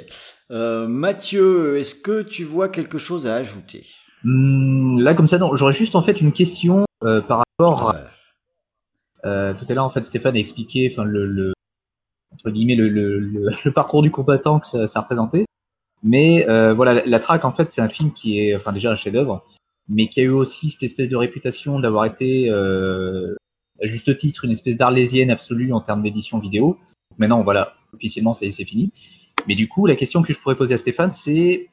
Euh, 0.52 0.88
Mathieu, 0.88 1.78
est-ce 1.78 1.96
que 1.96 2.22
tu 2.22 2.44
vois 2.44 2.70
quelque 2.70 3.00
chose 3.00 3.26
à 3.26 3.36
ajouter? 3.36 3.86
Mmh, 4.24 5.00
Là, 5.00 5.16
comme 5.16 5.28
ça, 5.28 5.40
non. 5.40 5.56
J'aurais 5.56 5.74
juste 5.74 5.96
en 5.96 6.02
fait 6.04 6.22
une 6.22 6.32
question 6.32 6.86
euh, 7.04 7.22
par 7.22 7.44
rapport. 7.60 7.94
Ouais. 7.96 9.30
À... 9.30 9.54
tout 9.56 9.66
à 9.68 9.74
l'heure, 9.74 9.86
en 9.86 9.90
fait, 9.90 10.04
Stéphane 10.04 10.36
a 10.36 10.40
expliqué, 10.40 10.88
enfin, 10.92 11.04
le, 11.04 11.26
le 11.26 11.55
le, 13.66 13.70
parcours 13.72 14.02
du 14.02 14.12
combattant 14.12 14.60
que 14.60 14.68
ça, 14.68 14.88
ça 14.88 15.02
représentait. 15.02 15.46
Mais 16.04 16.48
euh, 16.48 16.74
voilà, 16.74 16.94
la, 16.94 17.06
la 17.06 17.20
traque 17.20 17.46
en 17.46 17.52
fait 17.52 17.72
c'est 17.72 17.82
un 17.82 17.88
film 17.88 18.12
qui 18.12 18.40
est 18.40 18.56
enfin 18.56 18.72
déjà 18.72 18.92
un 18.92 18.96
chef-d'œuvre, 18.96 19.44
mais 19.90 20.08
qui 20.08 20.20
a 20.20 20.24
eu 20.24 20.30
aussi 20.30 20.70
cette 20.70 20.84
espèce 20.84 21.10
de 21.10 21.16
réputation 21.16 21.80
d'avoir 21.80 22.06
été 22.06 22.50
euh, 22.50 23.36
à 23.82 23.86
juste 23.86 24.16
titre 24.18 24.46
une 24.46 24.52
espèce 24.52 24.78
d'arlésienne 24.78 25.32
absolue 25.32 25.74
en 25.74 25.82
termes 25.82 26.04
d'édition 26.04 26.40
vidéo. 26.40 26.78
Maintenant 27.18 27.44
voilà, 27.44 27.74
officiellement 27.94 28.34
c'est 28.34 28.52
fini. 28.52 28.92
Mais 29.48 29.56
du 29.56 29.68
coup 29.68 29.88
la 29.88 29.96
question 29.96 30.22
que 30.22 30.32
je 30.32 30.40
pourrais 30.40 30.56
poser 30.56 30.76
à 30.76 30.78
Stéphane 30.78 31.12
c'est 31.12 31.70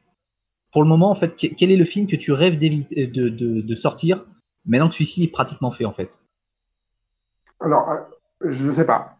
pour 0.72 0.82
le 0.82 0.88
moment 0.88 1.10
en 1.10 1.14
fait 1.14 1.36
quel 1.36 1.70
est 1.70 1.76
le 1.76 1.84
film 1.84 2.06
que 2.06 2.16
tu 2.16 2.32
rêves 2.32 2.58
de, 2.58 3.04
de, 3.04 3.60
de 3.60 3.74
sortir 3.74 4.24
maintenant 4.64 4.88
que 4.88 4.94
celui-ci 4.94 5.24
est 5.24 5.32
pratiquement 5.32 5.70
fait 5.70 5.84
en 5.84 5.92
fait? 5.92 6.20
Alors 7.60 7.86
je 8.40 8.64
ne 8.64 8.72
sais 8.72 8.86
pas. 8.86 9.18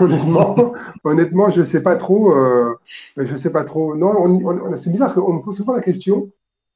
Honnêtement, 0.00 0.72
honnêtement, 1.04 1.50
je 1.50 1.62
sais 1.62 1.82
pas 1.82 1.96
trop. 1.96 2.34
Euh, 2.36 2.74
je 3.16 3.36
sais 3.36 3.52
pas 3.52 3.64
trop. 3.64 3.94
Non, 3.94 4.14
on, 4.16 4.44
on, 4.46 4.76
c'est 4.76 4.90
bizarre 4.90 5.14
qu'on 5.14 5.34
me 5.34 5.42
pose 5.42 5.56
souvent 5.56 5.74
la 5.74 5.82
question 5.82 6.30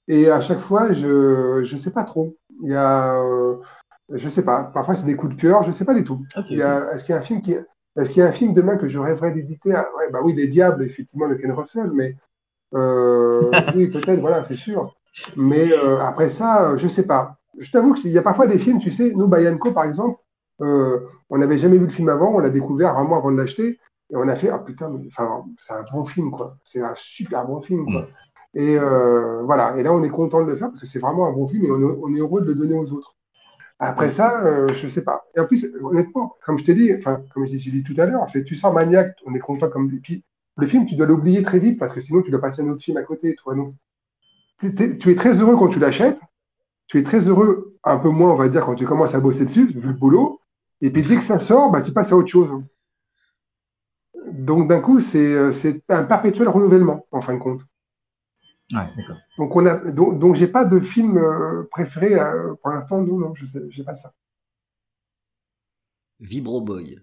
et 0.09 0.31
à 0.31 0.41
chaque 0.41 0.61
fois, 0.61 0.93
je 0.93 1.63
je 1.65 1.77
sais 1.77 1.91
pas 1.93 2.05
trop. 2.05 2.37
Il 2.63 2.71
y 2.71 2.75
a, 2.75 3.21
euh, 3.23 3.57
je 4.13 4.29
sais 4.29 4.45
pas. 4.45 4.65
Parfois, 4.65 4.95
c'est 4.95 5.07
des 5.07 5.17
coups 5.17 5.35
de 5.37 5.41
cœur. 5.41 5.63
Je 5.65 5.73
sais 5.73 5.85
pas 5.85 5.95
du 5.95 6.05
tout. 6.05 6.21
Okay. 6.37 6.55
Est-ce 6.55 7.05
qu'il 7.05 7.15
y 7.15 7.17
a 7.17 7.19
un 7.19 7.23
film 7.23 7.43
qui, 7.43 7.55
est-ce 7.97 8.11
qu'il 8.11 8.19
y 8.19 8.23
a 8.23 8.27
un 8.29 8.33
film 8.33 8.53
demain 8.55 8.77
que 8.77 8.89
je 8.89 8.99
rêverais 8.99 9.33
d'éditer? 9.33 9.71
Ouais, 9.71 10.11
Bah 10.13 10.21
oui, 10.23 10.35
Les 10.35 10.49
Diables, 10.49 10.85
effectivement, 10.85 11.29
de 11.29 11.35
Ken 11.35 11.53
Russell, 11.53 11.91
mais 11.93 12.17
euh, 12.75 13.51
oui, 13.77 13.87
peut-être, 13.89 14.21
voilà, 14.21 14.43
c'est 14.45 14.57
sûr. 14.57 14.97
Mais 15.37 15.73
euh, 15.73 16.01
après 16.01 16.29
ça, 16.29 16.77
je 16.77 16.89
sais 16.89 17.07
pas. 17.07 17.39
Je 17.59 17.71
t'avoue 17.71 17.95
qu'il 17.95 18.11
y 18.11 18.19
a 18.19 18.23
parfois 18.23 18.49
des 18.49 18.59
films, 18.59 18.79
tu 18.79 18.91
sais, 18.91 19.13
nous, 19.15 19.29
Bayanko, 19.29 19.71
par 19.71 19.85
exemple. 19.85 20.19
Euh, 20.61 21.01
on 21.31 21.39
n'avait 21.39 21.59
jamais 21.59 21.79
vu 21.79 21.87
le 21.87 21.91
film 21.91 22.09
avant, 22.09 22.35
on 22.35 22.39
l'a 22.39 22.51
découvert 22.51 22.95
vraiment 22.95 23.17
avant 23.17 23.33
de 23.33 23.37
l'acheter, 23.37 23.79
et 24.11 24.17
on 24.17 24.29
a 24.29 24.37
fait, 24.37 24.51
ah 24.51 24.59
putain, 24.59 24.91
mais, 24.91 25.01
c'est 25.11 25.73
un 25.73 25.85
bon 25.93 26.05
film, 26.05 26.31
quoi. 26.31 26.57
C'est 26.65 26.81
un 26.81 26.95
super 26.97 27.47
bon 27.47 27.61
film, 27.61 27.85
quoi. 27.87 28.03
Mmh. 28.03 28.07
Et 28.55 28.79
euh, 28.79 29.43
voilà, 29.43 29.77
et 29.77 29.83
là, 29.83 29.93
on 29.93 30.03
est 30.05 30.11
content 30.11 30.45
de 30.45 30.51
le 30.51 30.57
faire 30.57 30.69
parce 30.69 30.81
que 30.81 30.87
c'est 30.87 31.01
vraiment 31.01 31.27
un 31.27 31.33
bon 31.33 31.49
film 31.49 31.65
et 31.65 31.71
on 31.71 31.81
est, 31.81 31.99
on 32.03 32.15
est, 32.15 32.21
heureux 32.21 32.41
de 32.41 32.47
le 32.47 32.55
donner 32.55 32.79
aux 32.79 32.93
autres. 32.93 33.17
Après 33.81 34.13
ça, 34.13 34.41
euh, 34.45 34.69
je 34.69 34.87
sais 34.87 35.03
pas. 35.03 35.25
Et 35.37 35.41
en 35.41 35.47
plus, 35.47 35.67
honnêtement, 35.83 36.37
comme 36.47 36.59
je 36.61 36.65
t'ai 36.65 36.75
dit, 36.75 36.93
enfin, 36.95 37.21
comme 37.35 37.47
j'ai 37.47 37.57
dit 37.59 37.83
tout 37.83 37.95
à 37.99 38.07
l'heure, 38.07 38.25
c'est 38.31 38.45
tu 38.45 38.55
sors 38.55 38.73
maniaque, 38.73 39.17
on 39.27 39.35
est 39.35 39.41
content 39.41 39.69
comme 39.69 39.91
des 39.91 39.99
puis 39.99 40.23
le 40.57 40.67
film, 40.69 40.87
tu 40.87 40.95
dois 40.95 41.07
l'oublier 41.07 41.43
très 41.43 41.59
vite 41.59 41.79
parce 41.81 41.93
que 41.93 42.01
sinon, 42.01 42.23
tu 42.23 42.31
dois 42.31 42.41
passer 42.41 42.63
un 42.63 42.69
autre 42.69 42.83
film 42.83 42.97
à 42.97 43.03
côté, 43.03 43.35
toi. 43.35 43.57
Donc, 43.57 43.75
tu 44.61 45.11
es 45.11 45.15
très 45.17 45.41
heureux 45.41 45.57
quand 45.57 45.69
tu 45.69 45.81
l'achètes. 45.81 46.21
Tu 46.87 47.01
es 47.01 47.03
très 47.03 47.21
heureux, 47.21 47.75
un 47.83 47.99
peu 47.99 48.11
moins, 48.11 48.31
on 48.31 48.37
va 48.37 48.49
dire, 48.49 48.65
quand 48.65 48.77
tu 48.77 48.87
commences 48.87 49.15
à 49.15 49.21
bosser 49.21 49.47
dessus, 49.47 49.67
vu 49.67 49.81
le 49.81 49.95
boulot. 49.95 50.41
Et 50.81 50.91
puis 50.91 51.03
dès 51.03 51.17
que 51.17 51.23
ça 51.23 51.39
sort, 51.39 51.71
bah, 51.71 51.83
tu 51.83 51.93
passes 51.93 52.13
à 52.13 52.17
autre 52.17 52.29
chose. 52.29 52.51
Donc 54.33 54.69
d'un 54.69 54.81
coup, 54.81 55.01
c'est 55.01 55.83
un 55.89 56.05
perpétuel 56.05 56.49
renouvellement, 56.49 57.07
en 57.11 57.23
fin 57.23 57.35
de 57.35 57.39
compte. 57.39 57.61
Ouais. 58.73 58.89
Donc 59.39 59.55
on 59.55 59.67
a 59.67 59.77
donc, 59.77 60.19
donc 60.19 60.37
j'ai 60.37 60.49
pas 60.49 60.65
de 60.65 60.81
film 60.81 61.21
préféré 61.71 62.19
euh, 62.19 62.55
pour 62.63 62.71
l'instant, 62.71 63.03
non, 63.03 63.19
non, 63.19 63.35
je 63.35 63.45
sais, 63.47 63.61
j'ai 63.69 63.85
pas 63.85 63.95
ça. 63.95 64.13
Vibro 66.21 66.61
Boy. 66.61 66.99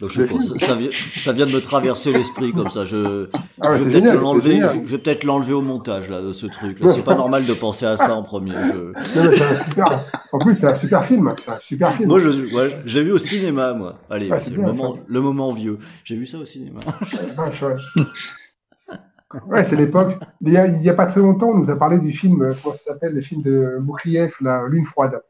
Donc, 0.00 0.10
je 0.10 0.22
ça, 0.58 0.74
vient, 0.74 0.88
ça 0.90 1.32
vient 1.32 1.46
de 1.46 1.52
me 1.52 1.60
traverser 1.60 2.12
l'esprit 2.12 2.52
comme 2.52 2.68
ça. 2.68 2.84
Je, 2.84 3.28
Ah 3.60 3.70
ouais, 3.70 3.78
je 3.78 3.82
vais 3.84 3.90
peut-être 3.90 4.12
l'enlever. 4.14 4.60
Je 4.84 4.90
vais 4.90 4.98
peut-être 4.98 5.22
l'enlever 5.22 5.52
au 5.52 5.62
montage 5.62 6.10
là, 6.10 6.20
de 6.20 6.32
ce 6.32 6.46
truc. 6.46 6.80
là. 6.80 6.88
C'est 6.88 7.04
pas 7.04 7.14
normal 7.14 7.46
de 7.46 7.54
penser 7.54 7.86
à 7.86 7.96
ça 7.96 8.12
en 8.16 8.24
premier. 8.24 8.50
Je... 8.54 8.74
Non, 9.22 9.30
mais 9.30 9.36
c'est 9.36 9.44
un 9.44 9.54
super... 9.64 10.04
En 10.32 10.38
plus, 10.40 10.54
c'est 10.54 10.66
un 10.66 10.74
super 10.74 11.04
film. 11.04 11.32
C'est 11.44 11.50
un 11.52 11.60
super 11.60 11.92
film. 11.92 12.08
Moi, 12.08 12.18
je, 12.18 12.28
ouais, 12.28 12.82
je 12.84 12.98
l'ai 12.98 13.04
vu 13.04 13.12
au 13.12 13.18
cinéma, 13.18 13.72
moi. 13.74 14.00
Allez, 14.10 14.30
Ah, 14.32 14.40
c'est 14.40 14.50
le 14.50 14.56
bien, 14.56 14.66
moment, 14.72 14.96
ça. 14.96 15.00
le 15.06 15.20
moment 15.20 15.52
vieux. 15.52 15.78
J'ai 16.02 16.16
vu 16.16 16.26
ça 16.26 16.38
au 16.38 16.44
cinéma. 16.44 16.80
Ouais. 19.46 19.64
C'est 19.64 19.76
l'époque. 19.76 20.18
Il 20.40 20.52
y, 20.52 20.56
a, 20.56 20.66
il 20.66 20.82
y 20.82 20.88
a 20.90 20.94
pas 20.94 21.06
très 21.06 21.20
longtemps, 21.20 21.48
on 21.50 21.58
nous 21.58 21.70
a 21.70 21.76
parlé 21.76 21.98
du 21.98 22.12
film, 22.12 22.42
euh, 22.42 22.52
comment 22.62 22.74
ça 22.74 22.92
s'appelle, 22.92 23.14
le 23.14 23.20
film 23.20 23.42
de 23.42 23.78
Boukrieff, 23.80 24.40
la 24.40 24.66
Lune 24.68 24.84
froide. 24.84 25.20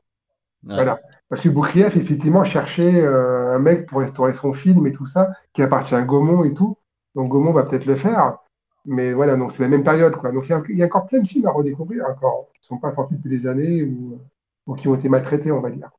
Voilà. 0.63 1.01
Parce 1.29 1.41
que 1.41 1.49
Boukrieff, 1.49 1.97
effectivement, 1.97 2.45
cherchait 2.45 3.03
euh, 3.03 3.55
un 3.55 3.59
mec 3.59 3.87
pour 3.87 4.01
restaurer 4.01 4.33
son 4.35 4.53
film 4.53 4.87
et 4.87 4.93
tout 4.93 5.07
ça, 5.07 5.31
qui 5.53 5.63
appartient 5.63 5.95
à 5.95 6.03
Gaumont 6.03 6.45
et 6.45 6.55
tout. 6.55 6.77
Donc 7.15 7.31
Gaumont 7.31 7.53
va 7.53 7.65
peut-être 7.65 7.87
le 7.87 7.97
faire. 7.97 8.39
Mais 8.87 9.13
voilà, 9.15 9.37
donc 9.37 9.53
c'est 9.53 9.63
la 9.63 9.69
même 9.69 9.85
période, 9.85 10.17
quoi. 10.17 10.31
Donc 10.31 10.45
il 10.69 10.77
y 10.77 10.83
a, 10.83 10.87
encore 10.87 11.07
plein 11.07 11.21
de 11.21 11.29
films 11.29 11.47
à 11.47 11.51
redécouvrir 11.51 12.05
encore, 12.09 12.49
qui 12.61 12.67
sont 12.67 12.79
pas 12.79 12.93
sortis 12.93 13.15
depuis 13.15 13.31
des 13.31 13.47
années 13.47 13.83
ou 13.85 14.75
qui 14.77 14.89
ont 14.89 14.95
été 14.95 15.09
maltraités, 15.09 15.53
on 15.53 15.61
va 15.61 15.71
dire. 15.71 15.91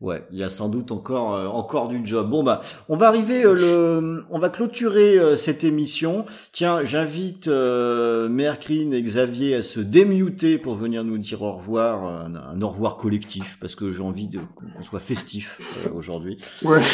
Ouais, 0.00 0.22
il 0.30 0.38
y 0.38 0.44
a 0.44 0.48
sans 0.48 0.68
doute 0.68 0.92
encore 0.92 1.34
euh, 1.34 1.48
encore 1.48 1.88
du 1.88 2.06
job. 2.06 2.30
Bon 2.30 2.44
bah, 2.44 2.60
on 2.88 2.96
va 2.96 3.08
arriver 3.08 3.44
euh, 3.44 3.52
le, 3.52 4.24
on 4.30 4.38
va 4.38 4.48
clôturer 4.48 5.18
euh, 5.18 5.34
cette 5.34 5.64
émission. 5.64 6.24
Tiens, 6.52 6.84
j'invite 6.84 7.48
euh, 7.48 8.28
Mercrine 8.28 8.94
et 8.94 9.02
Xavier 9.02 9.56
à 9.56 9.62
se 9.64 9.80
démuter 9.80 10.56
pour 10.56 10.76
venir 10.76 11.02
nous 11.02 11.18
dire 11.18 11.42
au 11.42 11.50
revoir, 11.52 12.04
un, 12.04 12.32
un 12.36 12.62
au 12.62 12.68
revoir 12.68 12.96
collectif, 12.96 13.58
parce 13.60 13.74
que 13.74 13.90
j'ai 13.90 14.02
envie 14.02 14.28
de 14.28 14.38
qu'on 14.74 14.82
soit 14.82 15.00
festif 15.00 15.60
euh, 15.86 15.90
aujourd'hui. 15.96 16.38
Ouais. 16.64 16.80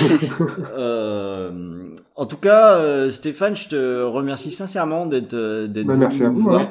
Euh, 0.76 1.94
en 2.16 2.26
tout 2.26 2.36
cas, 2.36 2.76
euh, 2.78 3.10
Stéphane, 3.10 3.54
je 3.54 3.68
te 3.68 4.02
remercie 4.02 4.50
sincèrement 4.50 5.06
d'être 5.06 5.34
d'être 5.66 5.86
Bah, 5.86 5.96
merci 5.96 6.18
venu 6.18 6.26
à 6.26 6.30
vous, 6.30 6.50
hein. 6.50 6.70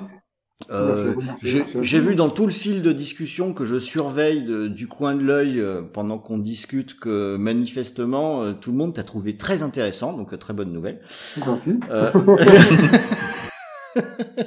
Euh, 0.72 1.14
j'ai 1.44 2.00
vu 2.00 2.16
dans 2.16 2.30
tout 2.30 2.46
le 2.46 2.52
fil 2.52 2.82
de 2.82 2.92
discussion 2.92 3.54
que 3.54 3.66
je 3.66 3.78
surveille 3.80 4.44
de- 4.44 4.68
du 4.68 4.88
coin 4.88 5.14
de 5.16 5.22
l'œil 5.22 5.60
euh, 5.60 5.82
pendant 5.82 6.18
qu'on 6.18 6.38
discute 6.38 7.00
que 7.00 7.36
manifestement 7.38 8.42
euh, 8.44 8.54
tout 8.54 8.72
le 8.72 8.78
monde 8.78 8.94
t'a 8.94 9.04
trouvé 9.04 9.38
très 9.38 9.62
intéressant, 9.64 10.14
donc 10.14 10.38
très 10.40 10.54
bonne 10.54 10.72
nouvelle. 10.72 11.00
C'est 11.36 11.44
gentil. 11.46 11.80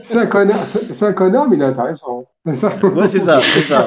C'est 0.02 0.16
un 0.18 0.26
connard, 0.26 0.58
c'est 0.92 1.04
un 1.06 1.12
connard, 1.12 1.48
mais 1.48 1.54
il 1.56 1.62
est 1.62 1.66
intéressant. 1.66 2.26
C'est 2.44 2.54
ça. 2.56 2.72
ouais, 2.82 3.06
c'est 3.06 3.20
ça, 3.20 3.40
c'est 3.40 3.60
ça. 3.60 3.86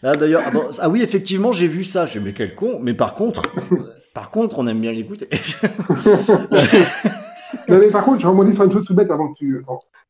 Là, 0.00 0.14
d'ailleurs, 0.14 0.42
ah, 0.46 0.50
bon, 0.52 0.62
ah 0.78 0.88
oui, 0.88 1.02
effectivement, 1.02 1.50
j'ai 1.50 1.66
vu 1.66 1.82
ça. 1.82 2.06
J'ai 2.06 2.20
dit, 2.20 2.24
mais 2.26 2.32
quel 2.32 2.54
con. 2.54 2.78
Mais 2.80 2.94
par 2.94 3.14
contre, 3.14 3.42
par 4.14 4.30
contre, 4.30 4.60
on 4.60 4.66
aime 4.68 4.80
bien 4.80 4.92
l'écouter. 4.92 5.28
Non, 7.68 7.78
mais 7.78 7.88
par 7.88 8.02
contre, 8.04 8.20
je 8.20 8.26
rebondis 8.26 8.54
sur 8.54 8.64
une 8.64 8.72
chose 8.72 8.84
tout 8.86 8.94
bête 8.94 9.10
avant 9.10 9.28
que 9.32 9.38
tu. 9.38 9.62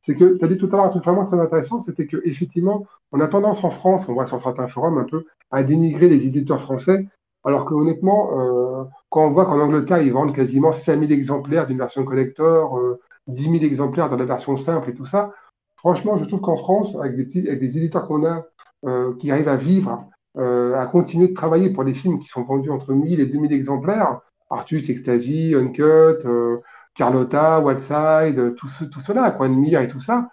C'est 0.03 0.15
que 0.15 0.37
tu 0.37 0.45
as 0.45 0.49
dit 0.49 0.59
tout 0.59 0.69
à 0.73 0.77
l'heure 0.77 0.85
un 0.85 0.89
truc 0.89 1.05
vraiment 1.05 1.25
très 1.25 1.41
intéressant, 1.41 1.81
c'était 1.81 2.07
que 2.07 2.19
effectivement, 2.25 2.87
on 3.13 3.21
a 3.21 3.29
tendance 3.29 3.65
en 3.65 3.71
France, 3.71 4.05
on 4.09 4.15
voit 4.15 4.27
sur 4.27 4.41
certains 4.41 4.69
forums 4.69 4.99
un 4.99 5.05
peu, 5.05 5.25
à 5.51 5.63
dénigrer 5.63 6.09
les 6.09 6.27
éditeurs 6.27 6.61
français, 6.61 7.07
alors 7.45 7.65
que 7.65 7.75
honnêtement, 7.75 8.39
euh, 8.39 8.85
quand 9.09 9.27
on 9.27 9.31
voit 9.31 9.47
qu'en 9.47 9.61
Angleterre, 9.61 10.03
ils 10.03 10.13
vendent 10.13 10.35
quasiment 10.35 10.73
5000 10.73 11.11
exemplaires 11.13 11.67
d'une 11.67 11.79
version 11.79 12.05
collector, 12.05 12.79
euh, 12.79 13.01
10 13.29 13.45
000 13.45 13.55
exemplaires 13.65 14.11
dans 14.11 14.17
la 14.17 14.25
version 14.25 14.57
simple 14.57 14.91
et 14.91 14.95
tout 14.95 15.05
ça, 15.05 15.33
franchement, 15.77 16.19
je 16.19 16.25
trouve 16.25 16.41
qu'en 16.41 16.57
France, 16.57 16.97
avec 16.97 17.17
des, 17.17 17.79
éditeurs 17.79 18.07
qu'on 18.07 18.25
a, 18.25 18.45
euh, 18.85 19.15
qui 19.17 19.31
arrivent 19.31 19.49
à 19.49 19.57
vivre, 19.57 20.09
euh, 20.39 20.75
à 20.79 20.87
continuer 20.87 21.29
de 21.29 21.35
travailler 21.35 21.71
pour 21.71 21.85
des 21.85 21.93
films 21.93 22.19
qui 22.19 22.29
sont 22.29 22.43
vendus 22.43 22.71
entre 22.71 22.93
1000 22.93 23.21
et 23.21 23.27
2000 23.27 23.53
exemplaires, 23.53 24.21
Artus, 24.49 24.89
Ecstasy, 24.89 25.55
Uncut, 25.55 25.83
euh, 25.83 26.59
Carlotta, 26.95 27.61
Wildside, 27.61 28.39
euh, 28.39 28.55
tout, 28.59 28.69
ce, 28.79 28.85
tout 28.85 29.01
cela, 29.01 29.31
quoi, 29.31 29.49
Mir 29.49 29.81
et 29.81 29.89
tout 29.89 30.01
ça, 30.01 30.29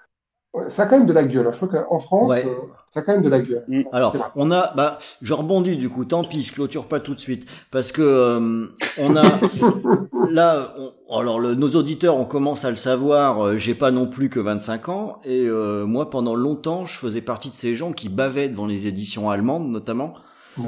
ça 0.68 0.84
a 0.84 0.86
quand 0.88 0.98
même 0.98 1.06
de 1.08 1.14
la 1.14 1.24
gueule. 1.24 1.48
hein. 1.48 1.52
Je 1.54 1.58
trouve 1.58 1.70
qu'en 1.70 2.00
France, 2.00 2.30
Ouais. 2.30 2.44
euh, 2.46 2.56
ça 2.92 3.02
a 3.02 3.04
quand 3.04 3.14
même 3.14 3.22
de 3.22 3.30
la 3.30 3.40
gueule. 3.40 3.66
Alors, 3.92 4.12
C'est 4.14 4.18
vrai. 4.18 4.28
on 4.36 4.52
a, 4.52 4.74
bah, 4.76 4.98
je 5.22 5.34
rebondis 5.34 5.78
du 5.78 5.90
coup. 5.90 6.06
Tant 6.06 6.24
pis, 6.24 6.42
je 6.44 6.52
clôture 6.54 6.88
pas 6.88 7.00
tout 7.00 7.14
de 7.16 7.20
suite 7.20 7.48
parce 7.72 7.92
que 7.92 8.02
euh, 8.02 8.66
on 8.98 9.16
a 9.16 9.24
là, 10.32 10.74
on- 11.08 11.20
alors 11.20 11.40
le- 11.40 11.56
nos 11.56 11.70
auditeurs, 11.76 12.18
on 12.18 12.26
commence 12.26 12.66
à 12.66 12.72
le 12.72 12.78
savoir. 12.78 13.46
euh, 13.46 13.58
J'ai 13.58 13.76
pas 13.76 13.92
non 13.92 14.08
plus 14.08 14.30
que 14.30 14.40
25 14.40 14.90
ans 14.90 15.20
et 15.24 15.46
euh, 15.48 15.86
moi, 15.86 16.10
pendant 16.10 16.36
longtemps, 16.36 16.86
je 16.86 16.94
faisais 16.98 17.22
partie 17.22 17.50
de 17.52 17.56
ces 17.56 17.76
gens 17.76 17.92
qui 17.94 18.10
bavaient 18.10 18.50
devant 18.50 18.66
les 18.66 18.88
éditions 18.88 19.30
allemandes, 19.30 19.70
notamment. 19.70 20.14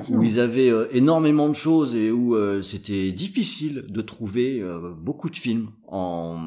Où 0.09 0.23
ils 0.23 0.39
avaient 0.39 0.69
euh, 0.69 0.87
énormément 0.91 1.49
de 1.49 1.55
choses 1.55 1.95
et 1.95 2.11
où 2.11 2.35
euh, 2.35 2.61
c'était 2.61 3.11
difficile 3.11 3.85
de 3.87 4.01
trouver 4.01 4.61
euh, 4.61 4.93
beaucoup 4.95 5.29
de 5.29 5.37
films 5.37 5.71
en, 5.87 6.39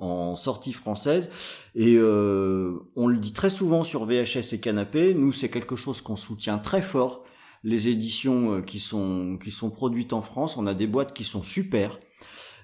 en 0.00 0.36
sortie 0.36 0.72
française. 0.72 1.30
Et 1.74 1.98
on 1.98 3.06
le 3.06 3.18
dit 3.18 3.32
très 3.32 3.50
souvent 3.50 3.84
sur 3.84 4.06
VHS 4.06 4.54
et 4.54 4.60
Canapé, 4.60 5.12
nous 5.12 5.32
c'est 5.32 5.50
quelque 5.50 5.76
chose 5.76 6.00
qu'on 6.00 6.16
soutient 6.16 6.58
très 6.58 6.80
fort. 6.80 7.24
Les 7.64 7.88
éditions 7.88 8.62
qui 8.62 8.78
sont 8.78 9.38
qui 9.42 9.50
sont 9.50 9.70
produites 9.70 10.12
en 10.12 10.22
France, 10.22 10.56
on 10.56 10.66
a 10.66 10.72
des 10.72 10.86
boîtes 10.86 11.12
qui 11.12 11.24
sont 11.24 11.42
super. 11.42 11.98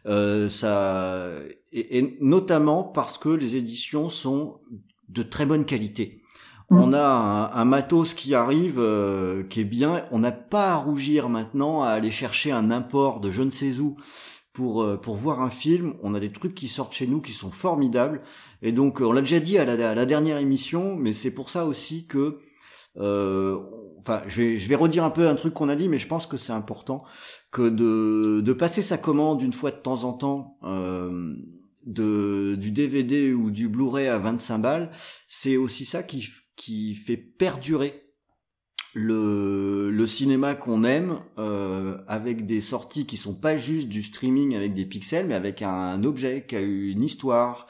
Euh, 0.06 0.48
ça 0.48 1.28
et, 1.72 1.98
et 1.98 2.16
notamment 2.20 2.82
parce 2.82 3.18
que 3.18 3.28
les 3.28 3.54
éditions 3.54 4.10
sont 4.10 4.60
de 5.09 5.22
très 5.22 5.46
bonne 5.46 5.64
qualité. 5.64 6.22
On 6.74 6.93
a 6.93 7.05
un, 7.05 7.61
un 7.61 7.65
matos 7.65 8.15
qui 8.15 8.35
arrive, 8.35 8.78
euh, 8.78 9.43
qui 9.44 9.61
est 9.61 9.65
bien. 9.65 10.05
On 10.11 10.19
n'a 10.19 10.32
pas 10.32 10.73
à 10.73 10.77
rougir 10.77 11.28
maintenant 11.28 11.82
à 11.82 11.89
aller 11.89 12.11
chercher 12.11 12.51
un 12.53 12.70
import 12.70 13.20
de 13.20 13.31
je 13.31 13.43
ne 13.43 13.51
sais 13.51 13.78
où 13.78 13.97
pour 14.53 14.82
euh, 14.82 14.97
pour 14.97 15.16
voir 15.16 15.40
un 15.43 15.51
film. 15.51 15.94
On 16.03 16.15
a 16.15 16.20
des 16.20 16.32
trucs 16.32 16.55
qui 16.55 16.69
sortent 16.69 16.93
chez 16.93 17.07
nous 17.07 17.20
qui 17.20 17.32
sont 17.32 17.51
formidables. 17.51 18.23
Et 18.62 18.73
donc, 18.73 19.01
euh, 19.01 19.05
on 19.05 19.12
l'a 19.12 19.20
déjà 19.20 19.40
dit 19.40 19.59
à 19.59 19.65
la, 19.65 19.90
à 19.90 19.94
la 19.94 20.07
dernière 20.07 20.39
émission, 20.39 20.97
mais 20.97 21.12
c'est 21.12 21.32
pour 21.32 21.51
ça 21.51 21.66
aussi 21.66 22.07
que, 22.07 22.39
euh, 22.97 23.59
enfin, 23.99 24.23
je 24.27 24.43
vais 24.43 24.59
je 24.59 24.69
vais 24.69 24.77
redire 24.77 25.05
un 25.05 25.11
peu 25.11 25.28
un 25.28 25.35
truc 25.35 25.55
qu'on 25.55 25.69
a 25.69 25.77
dit, 25.77 25.89
mais 25.89 25.99
je 25.99 26.07
pense 26.07 26.27
que 26.27 26.36
c'est 26.36 26.53
important 26.53 27.05
que 27.51 27.69
de 27.69 28.40
de 28.40 28.53
passer 28.53 28.82
sa 28.82 28.99
commande 28.99 29.43
une 29.43 29.53
fois 29.53 29.70
de 29.70 29.77
temps 29.77 30.05
en 30.05 30.12
temps. 30.12 30.59
Euh, 30.65 31.35
de 31.85 32.55
du 32.55 32.70
DVD 32.70 33.32
ou 33.32 33.51
du 33.51 33.69
Blu-ray 33.69 34.07
à 34.07 34.16
25 34.16 34.59
balles, 34.59 34.93
c'est 35.27 35.57
aussi 35.57 35.85
ça 35.85 36.05
qui 36.05 36.28
qui 36.57 36.95
fait 36.95 37.16
perdurer 37.16 38.03
le, 38.95 40.05
cinéma 40.07 40.55
qu'on 40.55 40.85
aime 40.85 41.20
euh, 41.39 41.99
avec 42.09 42.45
des 42.47 42.61
sorties 42.61 43.07
qui 43.07 43.16
sont 43.16 43.35
pas 43.35 43.57
juste 43.57 43.89
du 43.89 44.03
streaming 44.03 44.55
avec 44.55 44.74
des 44.74 44.85
pixels 44.85 45.27
mais 45.27 45.35
avec 45.35 45.62
un, 45.62 46.03
objet 46.05 46.45
qui 46.47 46.57
a 46.57 46.61
une 46.61 47.03
histoire 47.03 47.66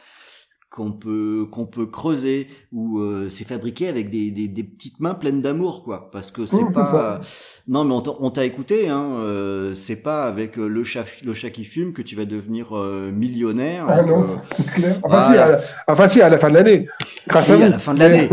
qu'on 0.73 0.91
peut 0.93 1.47
qu'on 1.53 1.67
peut 1.67 1.85
creuser 1.85 2.49
ou 2.73 2.99
euh, 2.99 3.29
c'est 3.29 3.45
fabriqué 3.47 3.89
avec 3.89 4.09
des, 4.09 4.31
des, 4.31 4.49
des 4.49 4.63
petites 4.65 5.01
mains 5.01 5.13
pleines 5.13 5.43
d'amour 5.43 5.85
quoi 5.85 6.09
parce 6.11 6.31
que 6.31 6.47
c'est 6.47 6.73
pas 6.73 7.21
non 7.69 7.85
mais 7.85 7.95
on 8.19 8.31
t'a- 8.31 8.45
écouté 8.47 8.89
hein 8.89 9.05
euh, 9.19 9.75
c'est 9.75 9.97
pas 9.97 10.25
avec 10.25 10.59
euh, 10.59 10.67
le 10.69 10.83
chat 10.83 11.05
le 11.25 11.35
chat 11.35 11.51
qui 11.51 11.65
fume 11.67 11.93
que 11.93 12.01
tu 12.01 12.17
vas 12.17 12.25
devenir 12.25 12.75
euh, 12.75 13.13
millionnaire 13.13 13.85
Ah 13.87 14.01
non, 14.03 14.41
clair. 14.75 14.99
Enfin, 15.03 15.25
si, 15.31 15.37
à 15.39 15.49
la, 15.53 15.59
enfin, 15.89 16.09
si, 16.09 16.23
à 16.23 16.29
la 16.31 16.39
fin 16.39 16.49
de 16.49 16.55
l'année. 16.55 16.87
Grâce 17.29 17.51
à 17.51 17.57
oui, 17.57 17.63
à 17.65 17.69
la 17.69 17.79
fin 17.79 17.93
de 17.95 17.99
l'année. 17.99 18.29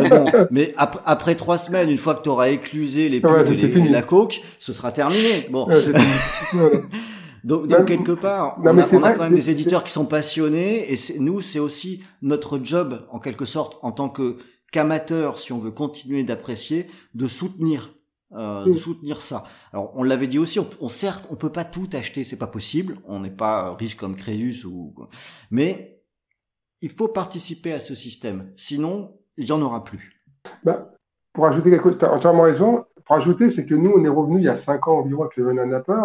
mais, 0.00 0.08
bon, 0.08 0.24
mais 0.50 0.74
ap- 0.78 1.02
après 1.04 1.34
trois 1.34 1.58
semaines, 1.58 1.90
une 1.90 1.98
fois 1.98 2.14
que 2.14 2.22
tu 2.22 2.30
auras 2.30 2.48
éclusé 2.48 3.08
les 3.10 3.20
Ouais, 3.20 3.42
et, 3.46 3.54
les- 3.54 3.88
la 3.90 4.02
coke, 4.02 4.40
ce 4.58 4.72
sera 4.72 4.90
terminé. 4.90 5.46
Bon. 5.50 5.66
Ouais. 5.68 5.82
donc, 7.44 7.66
donc, 7.66 7.86
quelque 7.86 8.12
part, 8.12 8.58
non, 8.60 8.72
on 8.72 8.78
a, 8.78 9.12
on 9.12 9.14
quand 9.14 9.24
même 9.24 9.34
des 9.34 9.50
éditeurs 9.50 9.84
qui 9.84 9.92
sont 9.92 10.06
passionnés 10.06 10.92
et 10.92 10.96
nous, 11.18 11.40
c'est 11.40 11.58
aussi 11.58 12.02
notre 12.22 12.58
job, 12.62 13.06
en 13.10 13.18
quelque 13.18 13.44
sorte, 13.44 13.78
en 13.82 13.92
tant 13.92 14.08
que 14.08 14.38
qu'amateur, 14.72 15.38
si 15.38 15.52
on 15.52 15.58
veut 15.58 15.70
continuer 15.70 16.22
d'apprécier, 16.24 16.88
de 17.14 17.26
soutenir. 17.28 17.94
euh, 18.32 18.64
de 18.64 18.72
soutenir 18.74 19.22
ça. 19.22 19.44
Alors 19.72 19.92
on 19.94 20.02
l'avait 20.02 20.26
dit 20.26 20.38
aussi, 20.38 20.60
on, 20.60 20.68
on 20.80 20.88
certes 20.88 21.26
on 21.30 21.36
peut 21.36 21.50
pas 21.52 21.64
tout 21.64 21.88
acheter, 21.94 22.24
c'est 22.24 22.36
pas 22.36 22.46
possible, 22.46 22.98
on 23.06 23.20
n'est 23.20 23.30
pas 23.30 23.74
riche 23.74 23.96
comme 23.96 24.16
Crésus 24.16 24.66
ou 24.66 24.94
mais 25.50 26.02
il 26.82 26.90
faut 26.90 27.08
participer 27.08 27.72
à 27.72 27.80
ce 27.80 27.94
système, 27.94 28.52
sinon 28.56 29.18
il 29.38 29.46
y 29.46 29.52
en 29.52 29.62
aura 29.62 29.82
plus. 29.84 30.12
Bah, 30.64 30.92
pour 31.32 31.46
ajouter 31.46 31.70
quelque 31.70 31.84
chose, 31.90 31.98
tu 31.98 32.04
as 32.04 32.12
entièrement 32.12 32.42
raison. 32.42 32.84
Pour 33.06 33.16
ajouter, 33.16 33.48
c'est 33.50 33.64
que 33.64 33.74
nous, 33.74 33.92
on 33.96 34.04
est 34.04 34.08
revenu 34.08 34.38
il 34.38 34.44
y 34.44 34.48
a 34.48 34.56
5 34.56 34.88
ans 34.88 34.98
environ 34.98 35.22
avec 35.22 35.36
le 35.36 35.44
Venin 35.44 35.66
Napper. 35.66 36.00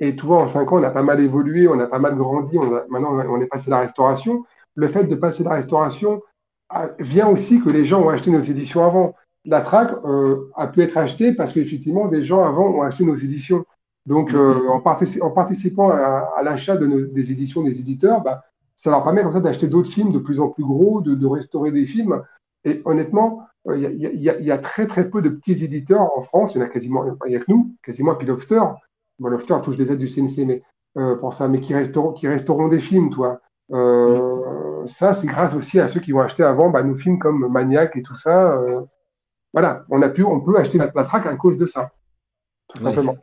Et 0.00 0.16
tu 0.16 0.24
vois, 0.26 0.38
en 0.38 0.48
5 0.48 0.72
ans, 0.72 0.80
on 0.80 0.82
a 0.82 0.90
pas 0.90 1.02
mal 1.02 1.20
évolué, 1.20 1.68
on 1.68 1.78
a 1.78 1.86
pas 1.86 1.98
mal 1.98 2.16
grandi. 2.16 2.56
Maintenant, 2.88 3.12
on 3.28 3.40
est 3.40 3.46
passé 3.46 3.68
à 3.68 3.70
la 3.76 3.80
restauration. 3.80 4.44
Le 4.74 4.88
fait 4.88 5.04
de 5.04 5.14
passer 5.14 5.42
à 5.46 5.50
la 5.50 5.54
restauration 5.56 6.22
a- 6.70 6.88
vient 6.98 7.28
aussi 7.28 7.60
que 7.60 7.68
les 7.68 7.84
gens 7.84 8.00
ont 8.02 8.08
acheté 8.08 8.30
nos 8.30 8.40
éditions 8.40 8.84
avant. 8.84 9.14
La 9.44 9.60
track 9.60 9.90
euh, 10.04 10.50
a 10.56 10.66
pu 10.68 10.82
être 10.82 10.96
achetée 10.96 11.32
parce 11.34 11.52
qu'effectivement, 11.52 12.08
des 12.08 12.22
gens 12.24 12.42
avant 12.42 12.68
ont 12.70 12.82
acheté 12.82 13.04
nos 13.04 13.14
éditions. 13.14 13.64
Donc, 14.06 14.32
euh, 14.32 14.68
en, 14.68 14.80
partici- 14.80 15.20
en 15.20 15.30
participant 15.30 15.90
à, 15.90 16.40
l'achat 16.42 16.76
de 16.76 16.86
des 17.12 17.30
éditions 17.30 17.62
des 17.62 17.78
éditeurs, 17.78 18.22
bah, 18.22 18.42
ça 18.76 18.90
leur 18.90 19.02
permet 19.04 19.22
comme 19.22 19.34
ça 19.34 19.40
d'acheter 19.40 19.66
d'autres 19.68 19.90
films 19.90 20.12
de 20.12 20.18
plus 20.18 20.40
en 20.40 20.48
plus 20.48 20.64
gros, 20.64 21.02
de, 21.02 21.14
de 21.14 21.26
restaurer 21.26 21.70
des 21.72 21.84
films. 21.86 22.22
Et 22.64 22.80
honnêtement, 22.86 23.42
il 23.74 23.80
y, 23.96 24.50
a- 24.50 24.58
très 24.58 24.86
très 24.86 25.10
peu 25.10 25.20
de 25.20 25.28
petits 25.28 25.62
éditeurs 25.64 26.16
en 26.16 26.22
France. 26.22 26.54
Il 26.54 26.58
y 26.58 26.62
en 26.62 26.64
a 26.64 26.68
quasiment, 26.70 27.04
que 27.04 27.44
nous, 27.48 27.74
quasiment 27.82 28.14
Pilobster. 28.14 28.62
Bon, 29.20 29.28
Lofter 29.28 29.56
touche 29.62 29.76
des 29.76 29.92
aides 29.92 29.98
du 29.98 30.08
CNC, 30.08 30.44
mais 30.46 30.62
euh, 30.96 31.14
pour 31.14 31.34
ça, 31.34 31.46
mais 31.46 31.60
qui 31.60 31.74
resteront, 31.74 32.12
qui 32.12 32.26
resteront 32.26 32.66
des 32.68 32.80
films, 32.80 33.10
toi. 33.10 33.40
Euh, 33.70 34.84
Ça, 34.86 35.14
c'est 35.14 35.26
grâce 35.28 35.54
aussi 35.54 35.78
à 35.78 35.86
ceux 35.88 36.00
qui 36.00 36.10
vont 36.12 36.20
acheter 36.20 36.42
avant 36.42 36.70
bah, 36.70 36.82
nos 36.82 36.96
films 36.96 37.18
comme 37.18 37.46
Maniac 37.52 37.94
et 37.96 38.02
tout 38.02 38.16
ça. 38.16 38.52
euh, 38.58 38.80
voilà, 39.52 39.84
on 39.90 40.00
a 40.02 40.08
pu, 40.08 40.24
on 40.24 40.40
peut 40.40 40.56
acheter 40.58 40.78
la, 40.78 40.90
la 40.94 41.04
track 41.04 41.26
à 41.26 41.36
cause 41.36 41.56
de 41.58 41.66
ça, 41.66 41.92
tout 42.74 42.82
simplement. 42.82 43.16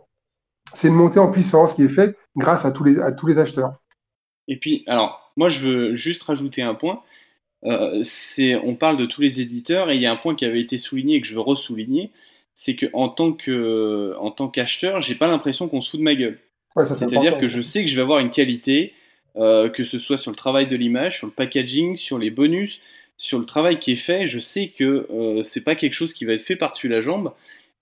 C'est 0.76 0.90
une 0.90 0.94
montée 0.96 1.20
en 1.20 1.32
puissance 1.32 1.74
qui 1.74 1.84
est 1.84 1.90
faite 1.90 2.18
grâce 2.36 2.66
à 2.66 2.72
tous 2.72 2.84
les, 2.84 3.00
à 3.00 3.12
tous 3.12 3.28
les 3.28 3.38
acheteurs. 3.38 3.82
Et 4.48 4.58
puis, 4.58 4.84
alors, 4.88 5.32
moi, 5.38 5.50
je 5.50 5.68
veux 5.68 5.96
juste 5.96 6.24
rajouter 6.24 6.62
un 6.62 6.76
point. 6.76 7.02
Euh, 7.66 8.02
c'est, 8.04 8.56
on 8.56 8.76
parle 8.76 8.98
de 8.98 9.06
tous 9.06 9.22
les 9.22 9.42
éditeurs 9.42 9.90
et 9.90 9.96
il 9.96 10.02
y 10.02 10.06
a 10.06 10.12
un 10.12 10.18
point 10.18 10.36
qui 10.36 10.46
avait 10.46 10.62
été 10.62 10.78
souligné 10.78 11.16
et 11.16 11.22
que 11.22 11.28
je 11.28 11.34
veux 11.34 11.42
ressouligner, 11.42 12.12
c'est 12.58 12.76
que 12.76 12.88
en 12.92 13.08
tant 13.08 13.34
que, 13.34 14.16
en 14.20 14.32
tant 14.32 14.50
qu'acheteur, 14.50 15.00
j'ai 15.00 15.14
pas 15.14 15.28
l'impression 15.28 15.70
qu'on 15.70 15.80
se 15.80 15.92
fout 15.92 16.00
de 16.00 16.04
ma 16.04 16.16
gueule. 16.16 16.40
Ouais, 16.76 16.86
C'est-à-dire 16.86 17.38
que 17.38 17.48
je 17.48 17.62
sais 17.62 17.86
que 17.86 17.90
je 17.90 17.96
vais 17.96 18.02
avoir 18.02 18.20
une 18.20 18.32
qualité, 18.32 18.94
euh, 19.36 19.70
que 19.70 19.84
ce 19.84 20.00
soit 20.00 20.18
sur 20.18 20.32
le 20.32 20.36
travail 20.36 20.68
de 20.68 20.76
l'image, 20.76 21.20
sur 21.20 21.28
le 21.28 21.34
packaging, 21.34 21.96
sur 21.96 22.18
les 22.18 22.32
bonus, 22.32 22.80
sur 23.16 23.38
le 23.38 23.46
travail 23.46 23.78
qui 23.78 23.92
est 23.92 23.96
fait. 23.96 24.26
Je 24.26 24.40
sais 24.40 24.70
que 24.70 25.08
euh, 25.12 25.44
c'est 25.44 25.62
pas 25.62 25.76
quelque 25.76 25.94
chose 25.94 26.14
qui 26.14 26.26
va 26.26 26.34
être 26.34 26.42
fait 26.42 26.56
par-dessus 26.56 26.88
la 26.88 27.02
jambe, 27.02 27.32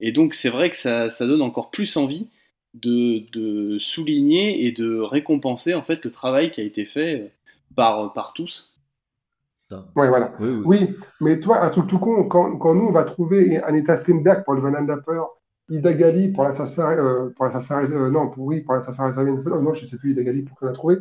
et 0.02 0.12
donc 0.12 0.34
c'est 0.34 0.50
vrai 0.50 0.70
que 0.70 0.78
ça, 0.78 1.10
ça 1.10 1.26
donne 1.26 1.42
encore 1.42 1.72
plus 1.72 1.96
envie 1.96 2.28
de, 2.74 3.24
de 3.32 3.80
souligner 3.80 4.66
et 4.66 4.74
de 4.74 5.00
récompenser 5.00 5.74
en 5.74 5.84
fait 5.84 6.04
le 6.04 6.12
travail 6.12 6.52
qui 6.52 6.60
a 6.60 6.66
été 6.66 6.84
fait 6.84 7.22
euh, 7.22 7.28
par, 7.78 8.12
par 8.12 8.34
tous. 8.34 8.75
Ouais, 9.96 10.08
voilà. 10.08 10.32
Oui, 10.40 10.50
oui. 10.50 10.64
Oui, 10.66 10.96
mais 11.22 11.40
toi, 11.40 11.64
un 11.64 11.70
truc 11.70 11.88
tout 11.88 12.00
con, 12.00 12.26
quand, 12.26 12.58
quand 12.58 12.76
nous, 12.76 12.86
on 12.88 12.92
va 12.92 13.04
trouver 13.04 13.58
Anita 13.64 13.98
Strindberg 13.98 14.44
pour 14.44 14.54
le 14.54 14.62
Van 14.62 14.82
Dapper, 14.84 15.22
Ida 15.70 15.94
Gali 15.94 16.30
pour 16.32 16.44
l'assassin, 16.44 16.92
euh, 16.92 17.30
pour 17.36 17.46
l'assassin, 17.46 17.84
euh, 17.84 18.10
non, 18.10 18.30
pour, 18.30 18.46
oui, 18.46 18.62
pour 18.62 18.76
l'assassin 18.76 19.12
non, 19.12 19.74
je 19.74 19.86
sais 19.86 19.98
plus 19.98 20.12
Ida 20.12 20.24
Gali 20.24 20.44
pour 20.44 20.58
qu'on 20.58 20.68
a 20.68 20.72
trouvé, 20.72 20.98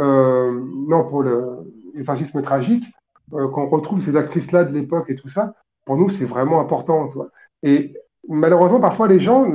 euh, 0.00 0.60
non, 0.88 1.04
pour 1.04 1.22
le, 1.22 1.72
le 1.94 2.04
fascisme 2.04 2.40
tragique, 2.42 2.84
quand 3.30 3.56
on 3.56 3.68
retrouve 3.68 4.00
ces 4.00 4.16
actrices-là 4.16 4.64
de 4.64 4.72
l'époque 4.72 5.06
et 5.08 5.14
tout 5.14 5.28
ça, 5.28 5.54
pour 5.84 5.96
nous, 5.96 6.08
c'est 6.08 6.24
vraiment 6.26 6.60
important, 6.60 7.08
toi. 7.08 7.30
Et 7.62 7.94
malheureusement, 8.28 8.80
parfois, 8.80 9.08
les 9.08 9.18
gens 9.18 9.46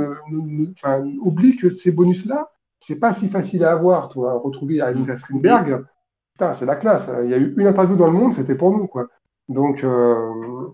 oublient 1.21 1.57
que 1.57 1.69
ces 1.69 1.91
bonus-là, 1.91 2.51
c'est 2.81 2.95
pas 2.95 3.13
si 3.13 3.29
facile 3.29 3.63
à 3.63 3.71
avoir, 3.71 4.09
toi. 4.09 4.33
Retrouver 4.43 4.81
Anita 4.81 5.15
Strindberg, 5.15 5.85
c'est 6.53 6.65
la 6.65 6.75
classe. 6.75 7.09
Il 7.23 7.29
y 7.29 7.33
a 7.33 7.37
eu 7.37 7.53
une 7.57 7.67
interview 7.67 7.95
dans 7.95 8.07
le 8.07 8.13
monde, 8.13 8.33
c'était 8.33 8.55
pour 8.55 8.71
nous, 8.71 8.87
quoi. 8.87 9.07
Donc, 9.47 9.83
euh, 9.83 10.67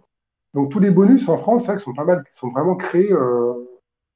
donc 0.53 0.71
tous 0.71 0.79
les 0.79 0.91
bonus 0.91 1.27
en 1.29 1.37
France, 1.37 1.63
c'est 1.65 1.73
vrai 1.73 1.79
sont 1.79 1.93
pas 1.93 2.05
mal, 2.05 2.23
sont 2.31 2.49
vraiment 2.49 2.75
créés. 2.75 3.11
euh, 3.11 3.53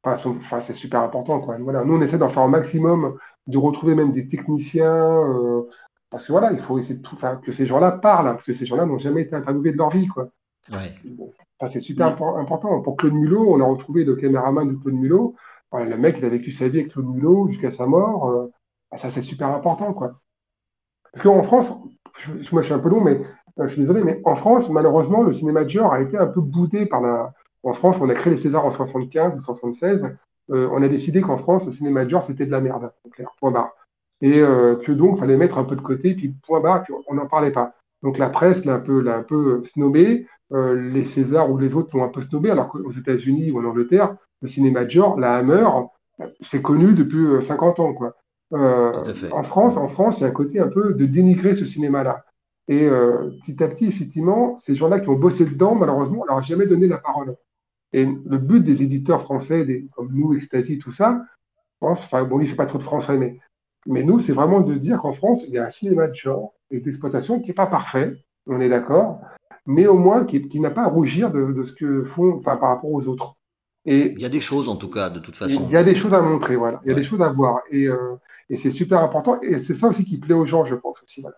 Enfin, 0.02 0.62
c'est 0.62 0.74
super 0.74 1.02
important, 1.02 1.42
quoi. 1.42 1.58
Voilà, 1.60 1.84
nous, 1.84 1.98
on 1.98 2.02
essaie 2.02 2.18
d'en 2.18 2.30
faire 2.30 2.44
un 2.44 2.48
maximum, 2.48 3.18
de 3.48 3.58
retrouver 3.58 3.96
même 3.96 4.14
des 4.14 4.28
techniciens, 4.28 4.96
euh, 4.96 5.64
parce 6.10 6.26
que 6.26 6.32
voilà, 6.32 6.54
il 6.54 6.60
faut 6.60 6.80
essayer 6.80 6.96
de 6.96 7.02
tout, 7.02 7.18
que 7.44 7.52
ces 7.52 7.66
gens-là 7.66 7.92
parlent, 7.92 8.28
hein, 8.30 8.34
parce 8.36 8.46
que 8.46 8.54
ces 8.54 8.66
gens-là 8.66 8.86
n'ont 8.86 8.98
jamais 8.98 9.24
été 9.24 9.36
interviewés 9.36 9.74
de 9.74 9.78
leur 9.78 9.90
vie, 9.90 10.08
quoi. 10.08 10.30
Ouais. 10.72 10.96
Ça, 11.60 11.68
c'est 11.68 11.82
super 11.82 12.08
impor- 12.16 12.40
important. 12.40 12.80
Pour 12.82 12.96
Claude 12.96 13.14
Mulot, 13.14 13.54
on 13.54 13.60
a 13.60 13.66
retrouvé 13.66 14.06
le 14.06 14.16
caméraman 14.16 14.70
de 14.70 14.76
Claude 14.82 14.96
Mulot. 14.96 15.36
Voilà, 15.70 15.88
le 15.90 15.98
mec, 15.98 16.16
il 16.18 16.26
a 16.26 16.30
vécu 16.30 16.52
sa 16.52 16.70
vie 16.70 16.80
avec 16.80 16.94
Claude 16.94 17.08
Mulot 17.08 17.50
jusqu'à 17.50 17.70
sa 17.72 17.86
mort. 17.86 18.48
bah, 18.90 18.98
ça, 18.98 19.12
c'est 19.12 19.22
super 19.22 19.50
important, 19.50 19.94
quoi. 19.94 20.14
Parce 21.14 21.24
qu'en 21.24 21.44
France, 21.44 21.72
je, 22.18 22.32
moi, 22.52 22.62
je 22.62 22.68
suis 22.68 22.74
un 22.74 22.80
peu 22.80 22.90
long, 22.90 23.02
mais 23.02 23.22
euh, 23.60 23.64
je 23.64 23.70
suis 23.70 23.82
désolé, 23.82 24.04
mais 24.04 24.22
en 24.26 24.36
France, 24.36 24.70
malheureusement, 24.70 25.24
le 25.24 25.34
cinéma 25.34 25.64
de 25.64 25.70
genre 25.70 25.94
a 25.94 26.02
été 26.02 26.18
un 26.18 26.28
peu 26.28 26.42
boudé 26.42 26.86
par 26.86 27.02
la. 27.02 27.34
En 27.64 27.74
France, 27.74 27.98
on 28.00 28.10
a 28.10 28.14
créé 28.14 28.34
les 28.34 28.40
Césars 28.40 28.66
en 28.66 28.72
75 28.72 29.36
ou 29.38 29.42
76. 29.42 30.16
euh, 30.52 30.70
on 30.72 30.82
a 30.82 30.88
décidé 30.88 31.22
qu'en 31.22 31.38
France, 31.38 31.66
le 31.66 31.74
cinéma 31.74 32.06
de 32.06 32.10
genre, 32.10 32.24
c'était 32.24 32.46
de 32.46 32.52
la 32.52 32.62
merde, 32.62 32.92
clair, 33.12 33.30
point 33.40 33.52
barre. 33.52 33.72
Et 34.22 34.40
euh, 34.40 34.76
que 34.76 34.92
donc, 34.92 35.18
il 35.18 35.20
fallait 35.20 35.38
mettre 35.38 35.58
un 35.58 35.64
peu 35.64 35.76
de 35.76 35.82
côté, 35.82 36.14
puis 36.14 36.34
point 36.46 36.60
barre, 36.62 36.84
puis 36.84 36.94
on 37.08 37.16
n'en 37.16 37.28
parlait 37.28 37.52
pas. 37.52 37.74
Donc 38.02 38.18
la 38.18 38.30
presse 38.30 38.66
l'a 38.66 38.76
un 38.76 38.80
peu, 38.80 39.02
l'a 39.02 39.18
un 39.18 39.24
peu 39.24 39.64
snobé, 39.74 40.28
euh, 40.52 40.90
les 40.92 41.06
Césars 41.06 41.52
ou 41.52 41.58
les 41.58 41.74
autres 41.76 41.96
l'ont 41.96 42.04
un 42.04 42.10
peu 42.10 42.22
snobé, 42.22 42.50
alors 42.50 42.70
qu'aux 42.70 42.92
États-Unis 42.92 43.52
ou 43.52 43.60
en 43.60 43.66
Angleterre, 43.66 44.16
le 44.42 44.48
cinéma 44.48 44.86
de 44.86 44.90
genre, 44.90 45.20
la 45.20 45.36
Hammer, 45.36 45.68
c'est 46.42 46.62
connu 46.62 46.94
depuis 46.94 47.26
euh, 47.26 47.42
50 47.42 47.80
ans, 47.80 47.94
quoi. 47.94 48.16
Euh, 48.54 48.92
en 49.32 49.44
France, 49.44 49.78
en 49.78 49.88
France, 49.88 50.20
il 50.20 50.22
y 50.22 50.26
a 50.26 50.30
un 50.30 50.32
côté 50.32 50.60
un 50.60 50.68
peu 50.68 50.94
de 50.94 51.06
dénigrer 51.06 51.56
ce 51.56 51.66
cinéma-là. 51.66 52.26
Et 52.68 52.88
euh, 52.88 53.32
petit 53.42 53.64
à 53.64 53.68
petit, 53.68 53.88
effectivement, 53.88 54.58
ces 54.58 54.76
gens-là 54.76 55.00
qui 55.00 55.10
ont 55.10 55.16
bossé 55.16 55.46
dedans, 55.46 55.76
malheureusement, 55.76 56.22
on 56.22 56.26
leur 56.26 56.38
a 56.38 56.42
jamais 56.42 56.68
donné 56.68 56.88
la 56.88 56.98
parole. 56.98 57.36
Et 57.94 58.06
le 58.06 58.38
but 58.38 58.62
des 58.64 58.84
éditeurs 58.84 59.24
français, 59.24 59.66
des, 59.66 59.88
comme 59.96 60.12
nous, 60.14 60.36
Ecstasy, 60.36 60.78
tout 60.78 60.92
ça, 60.92 61.24
je 61.48 61.88
pense, 61.88 62.04
enfin, 62.04 62.24
bon, 62.24 62.40
il 62.40 62.48
fait 62.48 62.56
pas 62.56 62.68
trop 62.68 62.78
de 62.78 62.84
français, 62.84 63.18
mais, 63.18 63.40
mais 63.88 64.04
nous, 64.04 64.20
c'est 64.20 64.34
vraiment 64.34 64.62
de 64.62 64.76
dire 64.76 65.00
qu'en 65.02 65.14
France, 65.14 65.44
il 65.48 65.54
y 65.54 65.58
a 65.58 65.66
un 65.66 65.70
cinéma 65.70 66.08
de 66.08 66.14
genre 66.14 66.54
et 66.70 66.80
d'exploitation 66.80 67.40
qui 67.40 67.48
n'est 67.48 67.56
pas 67.56 67.66
parfait, 67.66 68.14
on 68.46 68.62
est 68.62 68.70
d'accord, 68.70 69.22
mais 69.66 69.88
au 69.88 69.98
moins 69.98 70.26
qui, 70.26 70.48
qui 70.48 70.60
n'a 70.60 70.70
pas 70.70 70.84
à 70.84 70.88
rougir 70.88 71.32
de, 71.32 71.52
de 71.52 71.64
ce 71.64 71.74
que 71.74 72.04
font, 72.04 72.38
enfin, 72.38 72.58
par 72.58 72.70
rapport 72.70 72.92
aux 72.92 73.08
autres. 73.08 73.36
Et 73.86 74.12
Il 74.14 74.22
y 74.22 74.26
a 74.26 74.30
des 74.30 74.42
choses 74.42 74.68
en 74.70 74.76
tout 74.76 74.90
cas, 74.90 75.10
de 75.10 75.20
toute 75.20 75.36
façon. 75.36 75.66
il 75.68 75.72
y 75.74 75.78
a 75.78 75.84
des 75.84 75.96
choses 75.96 76.14
à 76.14 76.22
montrer, 76.22 76.56
voilà. 76.56 76.82
Il 76.86 76.90
y 76.90 76.92
a 76.92 76.96
des 76.96 77.04
choses 77.04 77.22
à 77.22 77.30
voir. 77.30 77.62
Et, 77.72 77.88
euh, 77.88 78.16
et 78.50 78.58
c'est 78.58 78.72
super 78.72 79.02
important. 79.02 79.40
Et 79.42 79.60
c'est 79.60 79.76
ça 79.76 79.88
aussi 79.88 80.04
qui 80.06 80.18
plaît 80.18 80.34
aux 80.36 80.46
gens, 80.46 80.66
je 80.66 80.76
pense 80.76 81.02
aussi. 81.04 81.22
Voilà. 81.22 81.38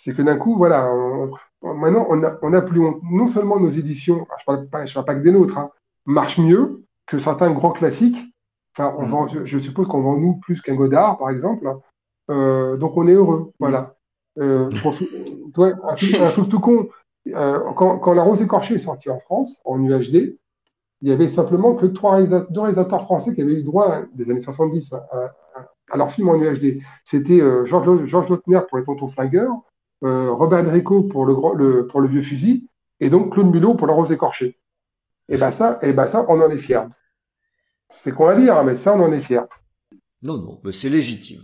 C'est 0.00 0.14
que 0.14 0.22
d'un 0.22 0.36
coup, 0.36 0.56
voilà, 0.56 0.90
on- 0.92 1.30
on- 1.62 1.74
maintenant, 1.74 2.06
on 2.10 2.22
a, 2.24 2.38
on 2.42 2.52
a 2.52 2.62
plus 2.62 2.80
honte. 2.84 3.00
Non 3.10 3.28
seulement 3.28 3.58
nos 3.60 3.70
éditions, 3.70 4.26
je 4.40 4.44
parle 4.44 4.66
pas, 4.68 4.86
je 4.86 4.94
parle 4.94 5.06
pas 5.06 5.14
que 5.14 5.20
des 5.22 5.32
nôtres, 5.32 5.56
hein, 5.58 5.70
marchent 6.06 6.38
mieux 6.38 6.82
que 7.06 7.18
certains 7.18 7.50
grands 7.52 7.72
classiques. 7.72 8.18
Enfin, 8.76 8.94
on 8.98 9.04
vend, 9.06 9.28
je, 9.28 9.44
je 9.44 9.58
suppose 9.58 9.86
qu'on 9.86 10.02
vend 10.02 10.16
nous 10.16 10.34
plus 10.36 10.60
qu'un 10.60 10.74
Godard, 10.74 11.16
par 11.18 11.30
exemple. 11.30 11.66
Euh, 12.30 12.76
donc 12.76 12.96
on 12.96 13.06
est 13.06 13.12
heureux, 13.12 13.52
voilà. 13.60 13.94
Euh, 14.38 14.68
pour- 14.82 14.94
toi, 15.52 15.72
un, 15.88 15.94
truc, 15.94 16.14
un 16.14 16.30
truc 16.32 16.48
tout 16.48 16.60
con. 16.60 16.88
euh, 17.28 17.60
quand, 17.76 17.98
quand 17.98 18.14
La 18.14 18.22
Rose 18.22 18.42
écorchée 18.42 18.74
est 18.74 18.78
sortie 18.78 19.10
en 19.10 19.20
France, 19.20 19.60
en 19.64 19.78
UHD, 19.82 20.36
il 21.04 21.10
y 21.10 21.12
avait 21.12 21.28
simplement 21.28 21.74
que 21.74 21.84
trois 21.84 22.22
deux 22.22 22.60
réalisateurs 22.60 23.02
français 23.02 23.34
qui 23.34 23.42
avaient 23.42 23.52
eu 23.52 23.62
droit 23.62 23.92
hein, 23.94 24.08
des 24.14 24.30
années 24.30 24.40
70 24.40 24.92
à, 24.94 24.96
à- 25.12 25.34
à 25.90 25.96
leur 25.98 26.10
film 26.10 26.30
en 26.30 26.36
UHD. 26.36 26.80
C'était 27.04 27.40
euh, 27.40 27.66
Georges 27.66 28.06
Georges 28.06 28.30
Lautner 28.30 28.60
pour 28.68 28.78
Les 28.78 28.84
Tontons 28.84 29.08
Flingueurs, 29.08 29.52
euh, 30.02 30.32
Robert 30.32 30.64
Dreyco 30.64 31.02
pour 31.02 31.26
le, 31.26 31.86
pour 31.86 32.00
le 32.00 32.08
Vieux 32.08 32.22
Fusil, 32.22 32.68
et 33.00 33.10
donc 33.10 33.34
Claude 33.34 33.48
Mulot 33.52 33.74
pour 33.74 33.86
La 33.86 33.92
Rose 33.92 34.10
écorchée. 34.10 34.58
Et 35.28 35.36
ben 35.36 35.50
ça, 35.52 35.78
et 35.82 35.92
ben 35.92 36.06
ça, 36.06 36.24
on 36.28 36.40
en 36.40 36.48
est 36.50 36.56
fiers. 36.58 36.80
C'est 37.96 38.12
con 38.12 38.26
à 38.28 38.34
dire, 38.34 38.56
hein, 38.56 38.64
mais 38.64 38.76
ça, 38.76 38.94
on 38.96 39.00
en 39.02 39.12
est 39.12 39.20
fiers. 39.20 39.42
Non, 40.22 40.38
non, 40.38 40.58
mais 40.64 40.72
c'est 40.72 40.88
légitime. 40.88 41.42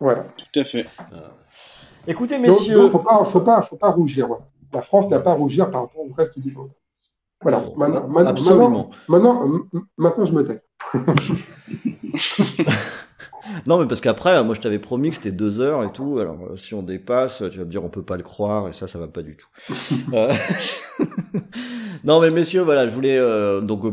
Voilà. 0.00 0.24
Tout 0.52 0.60
à 0.60 0.64
fait. 0.64 0.86
Écoutez, 2.06 2.36
Donc, 2.36 2.46
messieurs. 2.46 2.90
faut 2.90 2.98
pas, 2.98 3.24
faut 3.24 3.40
pas, 3.40 3.62
faut 3.62 3.76
pas 3.76 3.90
rougir. 3.90 4.28
La 4.72 4.82
France 4.82 5.08
n'a 5.08 5.20
pas 5.20 5.30
à 5.32 5.34
rougir 5.34 5.70
par 5.70 5.82
rapport 5.82 6.00
au 6.02 6.12
reste 6.12 6.38
du 6.38 6.52
monde. 6.52 6.70
Voilà. 7.42 7.64
Maintenant, 7.76 8.08
maintenant- 8.08 8.30
absolument. 8.30 8.90
Maintenant, 9.08 9.48
maintenant, 9.96 10.26
je 10.26 10.32
me 10.32 10.44
tais. 10.44 10.62
Non, 13.66 13.78
mais 13.78 13.86
parce 13.86 14.00
qu'après, 14.02 14.42
moi, 14.44 14.54
je 14.54 14.60
t'avais 14.60 14.78
promis 14.78 15.08
que 15.10 15.16
c'était 15.16 15.32
deux 15.32 15.60
heures 15.60 15.82
et 15.82 15.90
tout. 15.92 16.18
Alors, 16.18 16.38
euh, 16.50 16.56
si 16.56 16.74
on 16.74 16.82
dépasse, 16.82 17.42
tu 17.50 17.58
vas 17.58 17.64
me 17.64 17.70
dire 17.70 17.82
on 17.84 17.88
peut 17.88 18.02
pas 18.02 18.16
le 18.18 18.22
croire 18.22 18.68
et 18.68 18.72
ça, 18.74 18.86
ça 18.86 18.98
va 18.98 19.08
pas 19.08 19.22
du 19.22 19.36
tout. 19.36 19.48
Euh, 20.12 20.32
non, 22.04 22.20
mais 22.20 22.30
messieurs, 22.30 22.62
voilà, 22.62 22.86
je 22.86 22.92
voulais 22.94 23.18
euh, 23.18 23.60
donc 23.60 23.84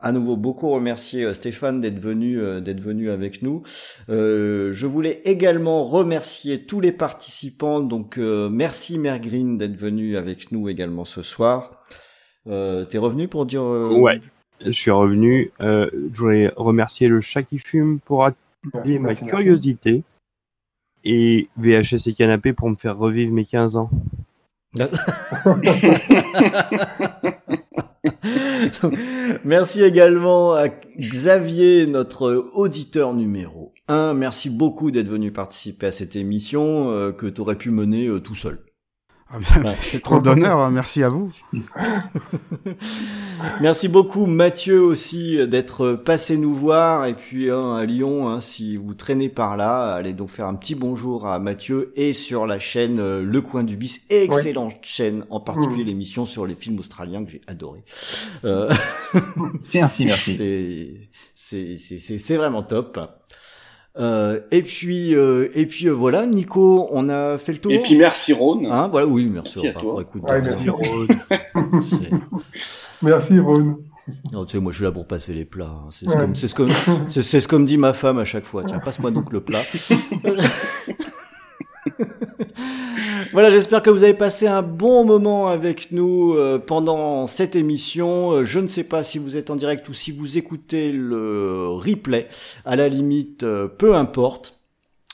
à 0.00 0.12
nouveau 0.12 0.36
beaucoup 0.36 0.68
remercier 0.70 1.32
Stéphane 1.34 1.80
d'être 1.80 1.98
venu, 1.98 2.38
d'être 2.60 2.80
venu 2.80 3.10
avec 3.10 3.40
nous. 3.42 3.62
Euh, 4.10 4.70
je 4.72 4.86
voulais 4.86 5.22
également 5.24 5.84
remercier 5.84 6.66
tous 6.66 6.80
les 6.80 6.92
participants. 6.92 7.80
Donc, 7.80 8.18
euh, 8.18 8.50
merci 8.50 8.98
Mère 8.98 9.18
Green 9.20 9.56
d'être 9.56 9.76
venu 9.76 10.16
avec 10.18 10.52
nous 10.52 10.68
également 10.68 11.04
ce 11.06 11.22
soir. 11.22 11.82
Euh, 12.48 12.84
T'es 12.84 12.98
revenu 12.98 13.28
pour 13.28 13.46
dire 13.46 13.62
euh, 13.62 13.94
Ouais, 13.96 14.20
je 14.60 14.70
suis 14.70 14.90
revenu. 14.90 15.50
Euh, 15.60 15.88
je 16.12 16.18
voulais 16.18 16.52
remercier 16.56 17.08
le 17.08 17.20
chat 17.20 17.42
qui 17.42 17.58
fume 17.58 18.00
pour 18.00 18.24
attiser 18.24 18.98
ma 18.98 19.14
curiosité 19.14 20.02
et 21.04 21.48
VHS 21.56 22.08
et 22.08 22.14
Canapé 22.14 22.52
pour 22.52 22.68
me 22.70 22.76
faire 22.76 22.96
revivre 22.96 23.32
mes 23.32 23.44
15 23.44 23.76
ans. 23.76 23.90
Merci 29.44 29.82
également 29.82 30.52
à 30.54 30.68
Xavier, 30.98 31.86
notre 31.86 32.50
auditeur 32.52 33.14
numéro 33.14 33.72
1. 33.88 34.14
Merci 34.14 34.50
beaucoup 34.50 34.90
d'être 34.90 35.08
venu 35.08 35.32
participer 35.32 35.86
à 35.86 35.92
cette 35.92 36.16
émission 36.16 36.90
euh, 36.90 37.12
que 37.12 37.26
tu 37.26 37.40
aurais 37.40 37.56
pu 37.56 37.70
mener 37.70 38.08
euh, 38.08 38.20
tout 38.20 38.34
seul. 38.34 38.58
Ah, 39.34 39.38
mais 39.62 39.74
C'est 39.80 40.00
trop 40.00 40.20
d'honneur, 40.20 40.58
hein, 40.60 40.70
merci 40.70 41.02
à 41.02 41.08
vous. 41.08 41.32
Merci 43.60 43.88
beaucoup 43.88 44.26
Mathieu 44.26 44.80
aussi 44.80 45.46
d'être 45.48 45.94
passé 45.94 46.36
nous 46.36 46.54
voir 46.54 47.04
et 47.04 47.14
puis 47.14 47.50
hein, 47.50 47.74
à 47.74 47.84
Lyon 47.84 48.28
hein, 48.28 48.40
si 48.40 48.76
vous 48.76 48.94
traînez 48.94 49.28
par 49.28 49.56
là 49.56 49.94
allez 49.94 50.12
donc 50.12 50.30
faire 50.30 50.46
un 50.46 50.54
petit 50.54 50.74
bonjour 50.74 51.26
à 51.26 51.38
Mathieu 51.38 51.92
et 51.96 52.12
sur 52.12 52.46
la 52.46 52.58
chaîne 52.58 52.98
euh, 53.00 53.22
Le 53.22 53.40
Coin 53.42 53.64
du 53.64 53.76
Bis 53.76 54.00
excellente 54.08 54.76
chaîne 54.82 55.24
en 55.30 55.40
particulier 55.40 55.84
Mm. 55.84 55.86
l'émission 55.86 56.26
sur 56.26 56.46
les 56.46 56.54
films 56.54 56.78
australiens 56.78 57.24
que 57.24 57.32
j'ai 57.32 57.40
adoré 57.46 57.84
euh... 58.44 58.72
Merci, 59.74 60.06
merci. 60.06 60.36
c'est 60.36 61.08
c'est 61.34 61.76
c'est 61.76 61.98
c'est 61.98 62.18
c'est 62.18 62.36
vraiment 62.36 62.62
top 62.62 62.98
Euh, 63.96 64.40
et 64.50 64.62
puis, 64.62 65.14
euh, 65.14 65.48
et 65.54 65.66
puis 65.66 65.86
euh, 65.86 65.92
voilà, 65.92 66.26
Nico, 66.26 66.88
on 66.90 67.08
a 67.08 67.38
fait 67.38 67.52
le 67.52 67.58
tour. 67.58 67.70
Et 67.72 67.78
puis 67.80 67.96
merci 67.96 68.32
Ron. 68.32 68.62
Hein, 68.68 68.88
voilà, 68.88 69.06
oui, 69.06 69.28
merci. 69.32 69.60
Merci 69.62 69.68
à 69.68 69.80
toi. 69.80 69.94
Bon, 69.94 70.00
écoute, 70.00 70.22
Ouais, 70.24 70.32
euh, 70.32 70.40
merci, 70.42 70.68
Ron. 70.68 71.06
Merci, 73.02 73.38
Ron. 73.38 73.76
Non, 74.32 74.44
tu 74.44 74.56
sais, 74.56 74.60
moi, 74.60 74.72
je 74.72 74.76
suis 74.78 74.84
là 74.84 74.90
pour 74.92 75.06
passer 75.06 75.32
les 75.32 75.44
plats. 75.44 75.66
hein. 75.66 75.88
C'est 75.90 76.06
ce 76.06 76.10
Ouais. 76.10 76.18
comme, 76.20 76.34
c'est 76.34 76.48
ce 76.48 76.54
comme, 76.56 76.70
c'est, 77.08 77.22
c'est 77.22 77.40
ce 77.40 77.46
comme 77.48 77.64
dit 77.64 77.78
ma 77.78 77.92
femme 77.92 78.18
à 78.18 78.24
chaque 78.24 78.44
fois. 78.44 78.64
Tiens, 78.64 78.80
passe-moi 78.80 79.10
donc 79.12 79.32
le 79.32 79.40
plat. 79.40 79.62
Voilà, 83.32 83.50
j'espère 83.50 83.82
que 83.82 83.90
vous 83.90 84.02
avez 84.02 84.14
passé 84.14 84.46
un 84.46 84.62
bon 84.62 85.04
moment 85.04 85.48
avec 85.48 85.92
nous 85.92 86.34
euh, 86.34 86.58
pendant 86.58 87.26
cette 87.26 87.56
émission. 87.56 88.32
Euh, 88.32 88.44
je 88.44 88.60
ne 88.60 88.66
sais 88.66 88.84
pas 88.84 89.02
si 89.02 89.18
vous 89.18 89.36
êtes 89.36 89.50
en 89.50 89.56
direct 89.56 89.88
ou 89.88 89.94
si 89.94 90.12
vous 90.12 90.38
écoutez 90.38 90.92
le 90.92 91.68
replay. 91.68 92.28
À 92.64 92.76
la 92.76 92.88
limite, 92.88 93.42
euh, 93.42 93.68
peu 93.68 93.94
importe. 93.94 94.60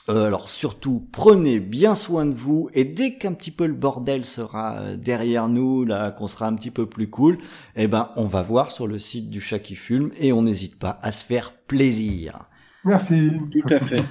Euh, 0.09 0.25
alors 0.25 0.49
surtout, 0.49 1.07
prenez 1.11 1.59
bien 1.59 1.93
soin 1.93 2.25
de 2.25 2.33
vous 2.33 2.69
et 2.73 2.85
dès 2.85 3.13
qu'un 3.13 3.33
petit 3.33 3.51
peu 3.51 3.67
le 3.67 3.75
bordel 3.75 4.25
sera 4.25 4.95
derrière 4.97 5.47
nous, 5.47 5.85
là, 5.85 6.11
qu'on 6.11 6.27
sera 6.27 6.47
un 6.47 6.55
petit 6.55 6.71
peu 6.71 6.87
plus 6.87 7.09
cool, 7.09 7.37
eh 7.75 7.87
ben, 7.87 8.09
on 8.15 8.25
va 8.25 8.41
voir 8.41 8.71
sur 8.71 8.87
le 8.87 8.97
site 8.97 9.29
du 9.29 9.39
chat 9.39 9.59
qui 9.59 9.75
fume 9.75 10.11
et 10.19 10.33
on 10.33 10.41
n'hésite 10.41 10.79
pas 10.79 10.99
à 11.03 11.11
se 11.11 11.23
faire 11.23 11.53
plaisir. 11.53 12.45
Merci. 12.83 13.29
Tout 13.51 13.73
à 13.73 13.79
fait. 13.79 14.03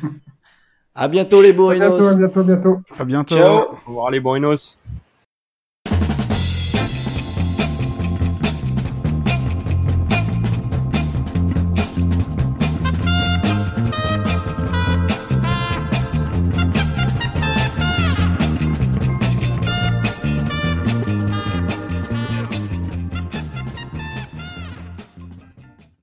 À 0.94 1.08
bientôt 1.08 1.40
les 1.40 1.50
À 1.50 1.52
bientôt, 1.52 1.74
à 1.74 1.78
bourrinos. 1.78 2.16
bientôt, 2.16 2.42
bientôt. 2.42 2.80
À 2.98 3.04
bientôt. 3.04 3.36
Ciao. 3.36 3.58
Au 3.62 3.88
revoir 3.88 4.10
les 4.10 4.20
Brunos. 4.20 4.76